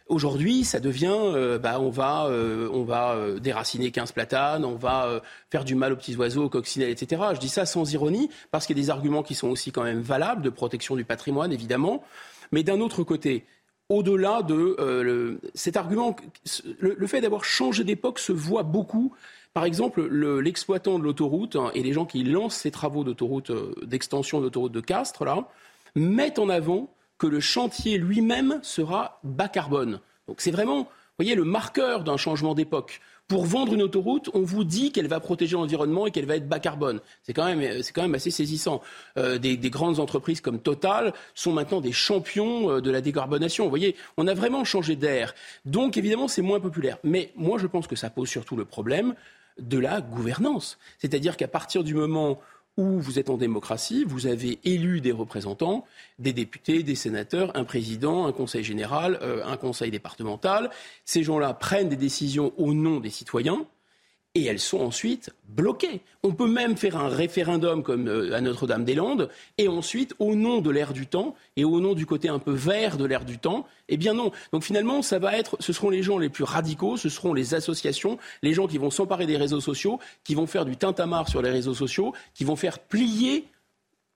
Aujourd'hui, 0.09 0.65
ça 0.65 0.81
devient, 0.81 1.13
euh, 1.13 1.59
bah, 1.59 1.79
on 1.81 1.91
va, 1.91 2.27
euh, 2.29 2.71
on 2.73 2.83
va 2.83 3.13
euh, 3.13 3.39
déraciner 3.39 3.91
15 3.91 4.13
platanes, 4.13 4.65
on 4.65 4.75
va 4.75 5.21
faire 5.51 5.65
du 5.65 5.75
mal 5.75 5.93
aux 5.93 5.97
petits 5.97 6.17
oiseaux, 6.17 6.45
aux 6.45 6.49
coccinelles, 6.49 6.89
etc. 6.89 7.23
Je 7.35 7.41
dis 7.41 7.51
ça 7.51 7.67
sans 7.67 7.93
ironie, 7.93 8.31
parce 8.51 8.67
qu'il 8.67 8.77
y 8.77 8.81
a 8.81 8.83
des 8.83 8.91
arguments 8.91 9.23
qui 9.23 9.35
sont 9.35 9.49
aussi 9.49 9.71
quand 9.71 9.83
même 9.83 10.01
valables, 10.01 10.41
de 10.41 10.49
protection 10.49 10.97
du 10.97 11.05
patrimoine, 11.05 11.53
évidemment. 11.53 12.03
Mais 12.53 12.63
d'un 12.63 12.81
autre 12.81 13.05
côté, 13.05 13.45
au-delà 13.91 14.43
de 14.43 15.39
cet 15.55 15.77
argument, 15.77 16.17
le, 16.79 17.07
fait 17.07 17.21
d'avoir 17.21 17.45
changé 17.45 17.85
d'époque 17.85 18.19
se 18.19 18.33
voit 18.33 18.63
beaucoup 18.63 19.15
par 19.55 19.65
exemple, 19.65 20.07
l'exploitant 20.41 21.01
de 21.01 21.05
l'autoroute 21.05 21.57
hein, 21.57 21.73
et 21.75 21.83
les 21.83 21.93
gens 21.93 22.05
qui 22.05 22.23
lancent 22.23 22.55
ces 22.55 22.71
travaux 22.71 23.03
d'autoroute, 23.03 23.51
d'extension 23.85 24.41
d'autoroute 24.41 24.71
de 24.71 24.81
Castres, 24.81 25.25
là, 25.25 25.49
mettent 25.97 26.39
en 26.39 26.49
avant 26.49 26.91
que 27.19 27.27
le 27.27 27.41
chantier 27.41 27.99
lui-même 27.99 28.61
sera 28.63 29.19
bas 29.25 29.49
carbone. 29.49 30.01
Donc 30.29 30.41
c'est 30.41 30.51
vraiment, 30.51 30.89
voyez, 31.19 31.35
le 31.35 31.45
marqueur 31.45 32.05
d'un 32.05 32.17
changement 32.17 32.55
d'époque. 32.55 33.01
Pour 33.27 33.45
vendre 33.45 33.75
une 33.75 33.83
autoroute, 33.83 34.31
on 34.33 34.41
vous 34.41 34.65
dit 34.65 34.91
qu'elle 34.91 35.07
va 35.07 35.21
protéger 35.21 35.55
l'environnement 35.55 36.07
et 36.07 36.11
qu'elle 36.11 36.25
va 36.25 36.37
être 36.37 36.49
bas 36.49 36.61
carbone. 36.61 37.01
C'est 37.23 37.35
quand 37.35 37.45
même, 37.45 37.83
c'est 37.83 37.93
quand 37.93 38.01
même 38.01 38.15
assez 38.15 38.31
saisissant. 38.31 38.81
Euh, 39.19 39.37
des, 39.37 39.59
grandes 39.69 40.01
entreprises 40.01 40.41
comme 40.41 40.61
Total 40.61 41.13
sont 41.35 41.53
maintenant 41.53 41.83
des 41.83 41.93
champions 41.93 42.71
euh, 42.71 42.81
de 42.81 42.91
la 42.91 43.03
décarbonation. 43.03 43.65
Vous 43.65 43.71
voyez, 43.71 43.97
on 44.17 44.27
a 44.27 44.33
vraiment 44.33 44.65
changé 44.65 44.97
d'air. 44.97 45.35
Donc 45.67 45.99
évidemment, 45.99 46.27
c'est 46.27 46.41
moins 46.41 46.61
populaire. 46.61 46.97
Mais 47.05 47.33
moi, 47.37 47.59
je 47.59 47.67
pense 47.67 47.87
que 47.87 47.97
ça 47.97 48.09
pose 48.09 48.29
surtout 48.29 48.57
le 48.57 48.65
problème 48.65 49.15
de 49.59 49.79
la 49.79 50.01
gouvernance. 50.01 50.79
C'est-à-dire 50.99 51.37
qu'à 51.37 51.49
partir 51.49 51.85
du 51.85 51.93
moment 51.93 52.41
où 52.79 53.01
vous 53.01 53.19
êtes 53.19 53.29
en 53.29 53.37
démocratie, 53.37 54.05
vous 54.07 54.27
avez 54.29 54.61
élu 54.65 55.01
des 55.01 55.13
représentants, 55.13 55.85
des 56.21 56.33
députés, 56.33 56.85
des 56.85 56.95
sénateurs, 56.95 57.55
un 57.57 57.65
président, 57.65 58.27
un 58.27 58.33
conseil 58.33 58.63
général, 58.63 59.19
euh, 59.21 59.45
un 59.45 59.57
conseil 59.57 59.91
départemental. 59.91 60.71
Ces 61.05 61.25
gens-là 61.25 61.53
prennent 61.55 61.89
des 61.89 61.97
décisions 61.97 62.53
au 62.57 62.73
nom 62.73 63.01
des 63.01 63.11
citoyens 63.11 63.67
et 64.35 64.45
elles 64.45 64.59
sont 64.59 64.81
ensuite 64.81 65.31
bloquées. 65.49 66.01
On 66.23 66.33
peut 66.33 66.49
même 66.49 66.77
faire 66.77 66.97
un 66.97 67.09
référendum 67.09 67.83
comme 67.83 68.09
euh, 68.09 68.35
à 68.35 68.41
Notre-Dame-des-Landes 68.41 69.29
et 69.57 69.69
ensuite, 69.69 70.15
au 70.19 70.35
nom 70.35 70.61
de 70.61 70.71
l'ère 70.71 70.93
du 70.93 71.07
temps 71.07 71.35
et 71.57 71.65
au 71.65 71.81
nom 71.81 71.95
du 71.95 72.07
côté 72.07 72.29
un 72.29 72.39
peu 72.39 72.53
vert 72.53 72.97
de 72.97 73.05
l'ère 73.05 73.25
du 73.25 73.39
temps, 73.39 73.67
eh 73.89 73.97
bien 73.97 74.15
non. 74.15 74.31
Donc 74.53 74.63
finalement, 74.63 75.03
ça 75.03 75.19
va 75.19 75.37
être, 75.37 75.57
ce 75.61 75.73
seront 75.73 75.91
les 75.91 76.03
gens 76.03 76.19
les 76.19 76.29
plus 76.29 76.45
radicaux, 76.45 76.97
ce 76.97 77.09
seront 77.09 77.33
les 77.33 77.55
associations, 77.55 78.19
les 78.43 78.55
gens 78.55 78.67
qui 78.67 78.79
vont 78.79 78.91
s'emparer 78.91 79.27
des 79.27 79.37
réseaux 79.37 79.61
sociaux, 79.61 79.99
qui 80.25 80.35
vont 80.35 80.47
faire 80.47 80.65
du 80.65 80.77
tintamarre 80.77 81.29
sur 81.29 81.43
les 81.43 81.51
réseaux 81.51 81.75
sociaux, 81.75 82.13
qui 82.35 82.45
vont 82.45 82.57
faire 82.57 82.79
plier 82.79 83.47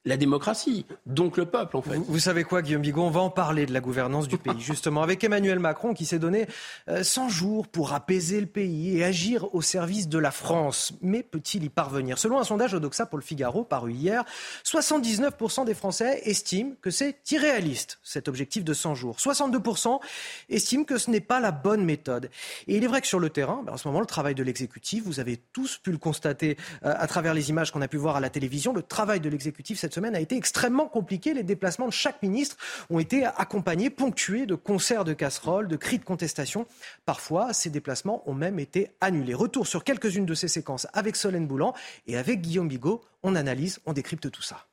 la 0.04 0.16
démocratie, 0.16 0.84
donc 1.06 1.36
le 1.36 1.46
peuple 1.46 1.76
en 1.76 1.82
fait. 1.82 1.96
Vous, 1.96 2.18
savez 2.18 2.42
quoi 2.42 2.60
Guillaume 2.60 2.82
Bigot, 2.82 3.02
on 3.02 3.10
va 3.10 3.20
en 3.20 3.30
parler 3.30 3.66
de 3.66 3.72
la 3.72 3.80
gouvernance 3.80 4.26
du 4.26 4.36
pays 4.36 4.60
justement 4.60 5.02
avec 5.02 5.22
Emmanuel 5.22 5.60
Macron 5.60 5.94
qui 5.94 6.06
s'est 6.06 6.18
donné 6.18 6.46
100 6.88 7.26
euh, 7.26 7.28
jours 7.28 7.68
pour 7.68 7.92
apaiser 7.92 8.40
le 8.40 8.46
pays 8.46 8.96
et 8.96 9.04
agir 9.04 9.54
au 9.54 9.62
service 9.62 10.08
de 10.08 10.18
la 10.18 10.32
France. 10.32 10.92
Mais 11.02 11.22
peut-il 11.22 11.62
y 11.62 11.68
parvenir? 11.68 12.18
Selon 12.18 12.40
un 12.40 12.44
sondage 12.44 12.74
Odoxa 12.74 13.06
pour 13.06 13.18
le 13.18 13.22
Figaro 13.22 13.62
paru 13.62 13.92
hier, 13.92 14.24
79% 14.64 15.64
des 15.64 15.74
Français 15.74 16.20
estiment 16.24 16.72
que 16.80 16.90
c'est 16.90 17.18
irréaliste 17.30 18.00
cet 18.02 18.26
objectif 18.26 18.64
de 18.64 18.74
100 18.74 18.96
jours. 18.96 19.16
62% 19.18 20.00
estiment 20.48 20.84
que 20.84 20.98
ce 20.98 21.10
n'est 21.10 21.20
pas 21.20 21.38
la 21.38 21.52
bonne 21.52 21.84
méthode. 21.84 22.28
Et 22.66 22.76
il 22.76 22.82
est 22.82 22.88
vrai 22.88 23.02
que 23.02 23.06
sur 23.06 23.20
le 23.20 23.30
terrain, 23.30 23.62
ben, 23.64 23.74
en 23.74 23.76
ce 23.76 23.86
moment 23.86 24.00
le 24.00 24.06
travail 24.06 24.34
de 24.34 24.42
l'exécutif, 24.42 25.04
vous 25.04 25.20
avez 25.20 25.36
tous 25.52 25.78
pu 25.78 25.92
le 25.92 25.98
constater 25.98 26.56
euh, 26.84 26.92
à 26.96 27.06
travers 27.06 27.34
les 27.34 27.50
images 27.50 27.70
qu'on 27.70 27.82
a 27.82 27.88
pu 27.88 27.98
voir 27.98 28.16
à 28.16 28.20
la 28.20 28.30
télévision, 28.30 28.72
le 28.72 28.82
travail 28.82 29.20
de 29.20 29.28
l'exécutif 29.28 29.78
semaine 29.92 30.14
a 30.14 30.20
été 30.20 30.36
extrêmement 30.36 30.86
compliqué. 30.86 31.34
Les 31.34 31.42
déplacements 31.42 31.86
de 31.86 31.92
chaque 31.92 32.22
ministre 32.22 32.56
ont 32.90 32.98
été 32.98 33.24
accompagnés, 33.24 33.90
ponctués 33.90 34.46
de 34.46 34.54
concerts 34.54 35.04
de 35.04 35.12
casseroles, 35.12 35.68
de 35.68 35.76
cris 35.76 35.98
de 35.98 36.04
contestation. 36.04 36.66
Parfois, 37.04 37.52
ces 37.52 37.70
déplacements 37.70 38.22
ont 38.28 38.34
même 38.34 38.58
été 38.58 38.90
annulés. 39.00 39.34
Retour 39.34 39.66
sur 39.66 39.84
quelques-unes 39.84 40.26
de 40.26 40.34
ces 40.34 40.48
séquences 40.48 40.86
avec 40.92 41.16
Solène 41.16 41.46
Boulan 41.46 41.74
et 42.06 42.16
avec 42.16 42.40
Guillaume 42.40 42.68
Bigot. 42.68 43.02
On 43.22 43.34
analyse, 43.36 43.80
on 43.86 43.92
décrypte 43.92 44.30
tout 44.30 44.42
ça. 44.42 44.66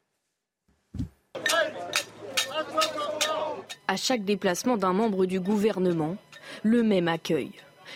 À 3.87 3.95
chaque 3.95 4.23
déplacement 4.23 4.77
d'un 4.77 4.93
membre 4.93 5.25
du 5.25 5.39
gouvernement, 5.39 6.15
le 6.63 6.83
même 6.83 7.07
accueil. 7.07 7.51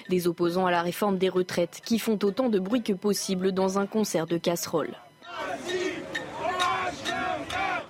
Des 0.09 0.27
opposants 0.27 0.65
à 0.65 0.71
la 0.71 0.81
réforme 0.81 1.17
des 1.17 1.29
retraites 1.29 1.81
qui 1.85 1.99
font 1.99 2.17
autant 2.23 2.49
de 2.49 2.59
bruit 2.59 2.81
que 2.81 2.93
possible 2.93 3.51
dans 3.51 3.77
un 3.77 3.85
concert 3.85 4.25
de 4.25 4.37
casseroles 4.37 4.95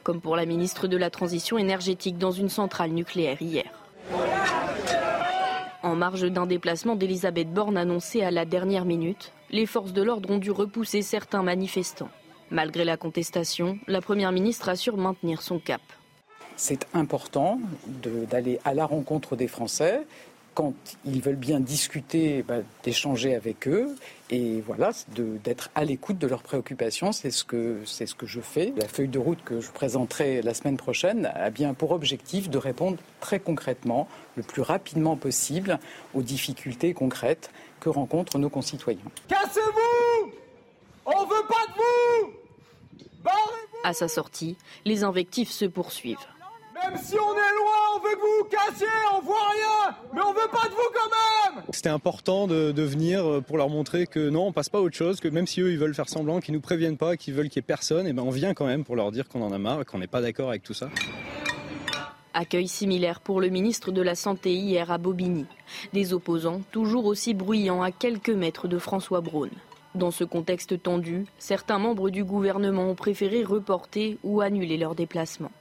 comme 0.04 0.22
pour 0.22 0.36
la 0.36 0.46
ministre 0.46 0.88
de 0.88 0.98
la 0.98 1.10
Transition 1.10 1.58
énergétique 1.58 2.18
dans 2.18 2.32
une 2.32 2.50
centrale 2.50 2.92
nucléaire 2.92 3.42
hier. 3.42 3.66
En 5.82 5.96
marge 5.96 6.24
d'un 6.32 6.46
déplacement 6.46 6.96
d'Elisabeth 6.96 7.52
Borne 7.52 7.78
annoncé 7.78 8.22
à 8.22 8.32
la 8.32 8.46
dernière 8.46 8.86
minute, 8.86 9.34
les 9.50 9.66
forces 9.66 9.94
de 9.94 10.02
l'ordre 10.02 10.30
ont 10.32 10.38
dû 10.38 10.52
repousser 10.52 11.02
certains 11.02 11.44
manifestants. 11.44 12.10
Malgré 12.52 12.86
la 12.86 12.98
contestation, 12.98 13.80
la 13.88 14.02
Première 14.02 14.32
ministre 14.32 14.70
assure 14.70 14.98
maintenir 14.98 15.42
son 15.42 15.60
cap. 15.60 15.82
C'est 16.56 16.88
important 16.94 17.60
d'aller 17.86 18.60
à 18.64 18.74
la 18.74 18.86
rencontre 18.86 19.36
des 19.36 19.48
Français 19.48 20.06
quand 20.54 20.74
ils 21.06 21.22
veulent 21.22 21.36
bien 21.36 21.60
discuter, 21.60 22.44
bah, 22.44 22.58
d'échanger 22.84 23.36
avec 23.36 23.68
eux 23.68 23.96
et 24.30 24.62
voilà, 24.62 24.92
d'être 25.44 25.70
à 25.76 25.84
l'écoute 25.84 26.18
de 26.18 26.28
leurs 26.28 26.44
préoccupations. 26.44 27.12
C'est 27.12 27.32
ce, 27.32 27.44
que, 27.44 27.82
c'est 27.86 28.06
ce 28.06 28.16
que 28.16 28.26
je 28.26 28.42
fais. 28.42 28.74
La 28.78 28.88
feuille 28.88 29.08
de 29.08 29.20
route 29.20 29.44
que 29.44 29.62
je 29.62 29.72
présenterai 29.72 30.42
la 30.42 30.54
semaine 30.54 30.78
prochaine 30.78 31.32
a 31.36 31.50
bien 31.50 31.74
pour 31.74 31.92
objectif 31.92 32.50
de 32.50 32.58
répondre 32.58 32.98
très 33.20 33.40
concrètement, 33.40 34.08
le 34.36 34.44
plus 34.44 34.62
rapidement 34.62 35.16
possible, 35.16 35.80
aux 36.14 36.22
difficultés 36.22 36.94
concrètes 36.94 37.52
que 37.80 37.90
rencontrent 37.90 38.38
nos 38.40 38.50
concitoyens. 38.50 39.00
Cassez-vous 39.28 40.32
On 41.06 41.26
veut 41.26 41.48
pas 41.48 41.68
de 41.68 42.24
vous 42.24 43.30
À 43.84 43.94
sa 43.94 44.08
sortie, 44.08 44.58
les 44.86 45.04
invectifs 45.04 45.52
se 45.52 45.66
poursuivent. 45.66 46.18
Même 46.84 46.98
si 47.02 47.16
on 47.16 47.34
est 47.34 47.56
loin, 47.56 47.80
on 47.96 48.00
veut 48.00 48.16
que 48.16 48.22
vous 48.22 48.44
vous 48.44 48.50
cassiez, 48.50 48.88
on 49.16 49.22
voit 49.22 49.50
rien, 49.52 49.96
mais 50.14 50.22
on 50.22 50.34
veut 50.34 50.50
pas 50.52 50.68
de 50.68 50.74
vous 50.74 50.90
quand 50.94 51.54
même 51.56 51.64
C'était 51.72 51.90
important 51.90 52.48
de, 52.48 52.82
venir 52.82 53.26
euh, 53.26 53.42
pour 53.42 53.58
leur 53.58 53.70
montrer 53.70 54.06
que 54.06 54.30
non, 54.30 54.48
on 54.48 54.52
passe 54.52 54.70
pas 54.70 54.80
à 54.80 54.82
autre 54.82 54.96
chose, 54.96 55.20
que 55.20 55.30
même 55.30 55.48
si 55.48 55.62
eux 55.62 55.72
ils 55.72 55.78
veulent 55.78 55.96
faire 55.96 56.10
semblant, 56.10 56.42
qu'ils 56.42 56.54
nous 56.54 56.62
préviennent 56.62 56.98
pas, 56.98 57.16
qu'ils 57.16 57.34
veulent 57.34 57.48
qu'il 57.48 57.58
y 57.58 57.64
ait 57.64 57.68
personne, 57.68 58.06
et 58.06 58.10
eh 58.10 58.14
ben 58.14 58.24
on 58.24 58.32
vient 58.32 58.54
quand 58.54 58.66
même 58.66 58.84
pour 58.84 58.96
leur 58.96 59.12
dire 59.12 59.30
qu'on 59.30 59.42
en 59.42 59.52
a 59.52 59.58
marre 59.58 59.82
et 59.82 59.86
qu'on 59.86 60.00
n'est 60.00 60.08
pas 60.08 60.22
d'accord 60.22 60.50
avec 60.50 60.64
tout 60.64 60.74
ça. 60.74 60.90
Accueil 62.34 62.68
similaire 62.68 63.22
pour 63.22 63.40
le 63.40 63.50
ministre 63.50 63.92
de 63.92 64.02
la 64.02 64.16
Santé 64.16 64.54
hier 64.54 64.92
à 64.92 64.98
Bobigny. 64.98 65.46
Des 65.94 66.14
opposants 66.14 66.62
toujours 66.72 67.06
aussi 67.06 67.34
bruyants 67.34 67.82
à 67.82 67.92
quelques 67.92 68.30
mètres 68.30 68.68
de 68.68 68.80
François 68.80 69.22
Braun. 69.22 69.52
Dans 69.96 70.12
ce 70.12 70.24
contexte 70.24 70.82
tendu, 70.82 71.26
certains 71.38 71.78
membres 71.78 72.10
du 72.10 72.24
gouvernement 72.24 72.90
ont 72.90 72.96
préféré 72.96 73.44
reporter 73.44 74.18
ou 74.24 74.42
annuler 74.42 74.78
leur 74.78 74.96
déplacement. 74.96 75.52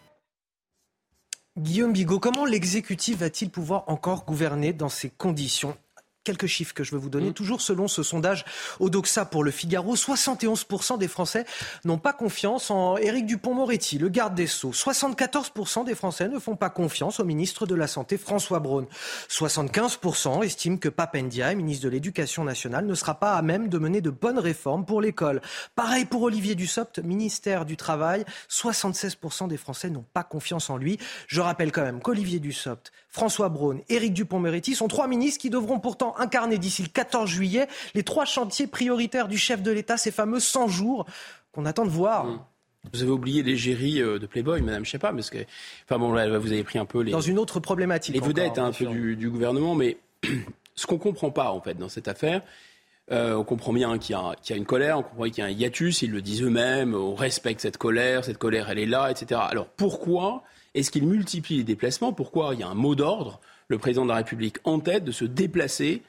Guillaume 1.59 1.93
Bigot, 1.93 2.19
comment 2.19 2.47
l'exécutif 2.47 3.19
va-t-il 3.19 3.51
pouvoir 3.51 3.85
encore 3.89 4.25
gouverner 4.25 4.73
dans 4.73 4.89
ces 4.89 5.11
conditions 5.11 5.77
Quelques 6.25 6.47
chiffres 6.47 6.75
que 6.75 6.85
je 6.85 6.93
vais 6.93 6.99
vous 6.99 7.11
donner. 7.11 7.31
Mmh. 7.31 7.35
Toujours 7.35 7.61
selon 7.61 7.89
ce 7.89 8.03
sondage 8.03 8.45
Odoxa 8.79 9.25
pour 9.25 9.43
le 9.43 9.51
Figaro, 9.51 9.97
71% 9.97 10.99
des 10.99 11.09
Français 11.09 11.45
n'ont 11.85 11.99
pas 11.99 12.13
confiance 12.13 12.71
en 12.71 12.97
Éric 12.97 13.27
Dupont-Moretti, 13.27 13.99
le 13.99 14.09
garde 14.09 14.35
des 14.35 14.47
Sceaux. 14.47 14.71
74% 14.71 15.85
des 15.85 15.95
Français 15.95 16.29
ne 16.29 16.39
font 16.39 16.55
pas 16.55 16.71
confiance 16.71 17.19
au 17.19 17.25
ministre 17.25 17.67
de 17.67 17.75
la 17.75 17.87
Santé, 17.87 18.19
François 18.19 18.61
Braun. 18.61 18.87
75% 19.29 20.45
estiment 20.45 20.77
que 20.77 20.89
Papendia, 20.89 21.55
ministre 21.55 21.85
de 21.85 21.91
l'Éducation 21.91 22.45
nationale, 22.45 22.87
ne 22.87 22.95
sera 22.95 23.17
pas 23.17 23.35
à 23.35 23.43
même 23.43 23.69
de 23.69 23.79
mener 23.79 24.01
de 24.01 24.11
bonnes 24.11 24.39
réformes 24.39 24.85
pour 24.85 25.01
l'école. 25.01 25.41
Pareil 25.75 26.05
pour 26.05 26.23
Olivier 26.23 26.55
Dussopt, 26.55 27.01
ministère 27.01 27.65
du 27.65 27.77
Travail. 27.77 28.25
76% 28.49 29.49
des 29.49 29.57
Français 29.57 29.91
n'ont 29.91 30.05
pas 30.13 30.23
confiance 30.23 30.71
en 30.71 30.77
lui. 30.77 30.99
Je 31.27 31.41
rappelle 31.41 31.73
quand 31.73 31.83
même 31.83 32.01
qu'Olivier 32.01 32.39
Dussopt, 32.39 32.93
François 33.09 33.49
Braun, 33.49 33.81
Éric 33.89 34.15
Dupont-Moretti 34.15 34.75
sont 34.75 34.89
trois 34.89 35.07
ministres 35.07 35.41
qui 35.41 35.51
devront 35.51 35.81
pourtant 35.81 36.12
incarner 36.21 36.59
d'ici 36.59 36.83
le 36.83 36.89
14 36.89 37.29
juillet 37.29 37.69
les 37.95 38.03
trois 38.03 38.25
chantiers 38.25 38.67
prioritaires 38.67 39.29
du 39.29 39.39
chef 39.39 39.63
de 39.63 39.71
l'État, 39.71 39.97
ces 39.97 40.11
fameux 40.11 40.41
100 40.41 40.69
jours 40.69 41.07
qu'on 41.53 41.67
attend 41.67 41.85
de 41.85 41.91
voir. 41.91 42.25
Mmh. 42.27 42.41
Vous 42.93 43.03
avez 43.03 43.13
oublié 43.13 43.43
l'égérie 43.43 44.03
euh, 44.03 44.19
de 44.19 44.27
Playboy, 44.27 44.61
Madame, 44.61 44.85
je 44.85 44.91
sais 44.91 44.99
pas, 44.99 45.13
parce 45.13 45.31
que, 45.31 45.39
enfin 45.85 45.99
bon, 45.99 46.13
là, 46.13 46.39
vous 46.39 46.53
avez 46.53 46.65
pris 46.65 46.79
un 46.79 46.85
peu 46.85 47.01
les. 47.01 47.13
Dans 47.13 47.21
une 47.21 47.39
autre 47.39 47.61
problématique. 47.61 48.15
Les 48.15 48.21
vedettes 48.21 48.59
hein, 48.59 48.67
un 48.67 48.73
peu 48.73 48.87
du, 48.87 49.31
gouvernement, 49.31 49.75
mais 49.75 49.99
ce 50.75 50.87
qu'on 50.87 50.99
comprend 50.99 51.31
pas 51.31 51.53
en 51.53 51.61
fait 51.61 51.75
dans 51.75 51.89
cette 51.89 52.09
affaire, 52.09 52.43
euh, 53.13 53.35
on 53.37 53.45
comprend 53.45 53.73
bien 53.73 53.99
qu'il 53.99 54.17
y, 54.17 54.53
a 54.53 54.57
une 54.57 54.65
colère, 54.65 54.99
on 54.99 55.03
comprend 55.03 55.25
qu'il 55.25 55.39
y 55.39 55.43
a 55.43 55.45
un 55.47 55.51
hiatus, 55.51 56.03
ils 56.03 56.11
le 56.11 56.23
disent 56.23 56.43
eux-mêmes, 56.43 56.95
on 56.95 57.15
respecte 57.15 57.61
cette 57.61 57.79
colère, 57.79 58.25
cette 58.25 58.39
colère 58.39 58.69
elle 58.69 58.79
est 58.79 58.87
là, 58.87 59.11
etc. 59.11 59.41
Alors 59.49 59.67
pourquoi 59.67 60.43
est-ce 60.75 60.91
qu'ils 60.91 61.07
multiplient 61.07 61.59
les 61.59 61.65
déplacements? 61.65 62.13
Pourquoi 62.13 62.55
il 62.55 62.61
y 62.61 62.63
a 62.63 62.69
un 62.69 62.75
mot 62.75 62.95
d'ordre 62.95 63.41
le 63.73 63.79
président 63.79 64.05
de 64.05 64.11
la 64.11 64.17
République 64.17 64.59
en 64.65 64.79
tête 64.79 65.05
de 65.05 65.11
se 65.11 65.25
déplacer. 65.25 66.03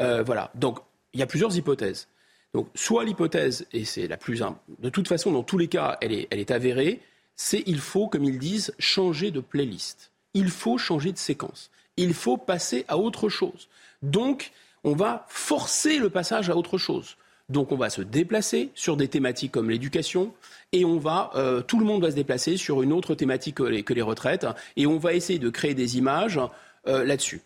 Euh, 0.00 0.22
voilà. 0.24 0.50
Donc, 0.56 0.78
il 1.12 1.20
y 1.20 1.22
a 1.22 1.26
plusieurs 1.26 1.56
hypothèses. 1.56 2.08
Donc, 2.54 2.68
soit 2.74 3.04
l'hypothèse, 3.04 3.66
et 3.72 3.84
c'est 3.84 4.08
la 4.08 4.16
plus. 4.16 4.42
De 4.80 4.88
toute 4.88 5.06
façon, 5.06 5.30
dans 5.30 5.44
tous 5.44 5.58
les 5.58 5.68
cas, 5.68 5.98
elle 6.00 6.12
est, 6.12 6.26
elle 6.30 6.40
est 6.40 6.50
avérée, 6.50 7.00
c'est 7.36 7.62
il 7.66 7.78
faut, 7.78 8.08
comme 8.08 8.24
ils 8.24 8.38
disent, 8.38 8.74
changer 8.78 9.30
de 9.30 9.40
playlist. 9.40 10.10
Il 10.34 10.50
faut 10.50 10.78
changer 10.78 11.12
de 11.12 11.18
séquence. 11.18 11.70
Il 11.96 12.14
faut 12.14 12.36
passer 12.36 12.84
à 12.88 12.98
autre 12.98 13.28
chose. 13.28 13.68
Donc, 14.02 14.50
on 14.82 14.94
va 14.94 15.26
forcer 15.28 15.98
le 15.98 16.10
passage 16.10 16.50
à 16.50 16.56
autre 16.56 16.78
chose. 16.78 17.16
Donc 17.50 17.72
on 17.72 17.76
va 17.76 17.90
se 17.90 18.00
déplacer 18.00 18.70
sur 18.74 18.96
des 18.96 19.08
thématiques 19.08 19.50
comme 19.50 19.70
l'éducation 19.70 20.32
et 20.72 20.84
on 20.84 20.98
va, 20.98 21.32
euh, 21.34 21.62
tout 21.62 21.80
le 21.80 21.84
monde 21.84 22.00
va 22.00 22.10
se 22.12 22.14
déplacer 22.14 22.56
sur 22.56 22.80
une 22.80 22.92
autre 22.92 23.16
thématique 23.16 23.56
que 23.56 23.64
les, 23.64 23.82
que 23.82 23.92
les 23.92 24.02
retraites 24.02 24.46
et 24.76 24.86
on 24.86 24.98
va 24.98 25.14
essayer 25.14 25.40
de 25.40 25.50
créer 25.50 25.74
des 25.74 25.98
images 25.98 26.38
euh, 26.86 27.04
là-dessus. 27.04 27.42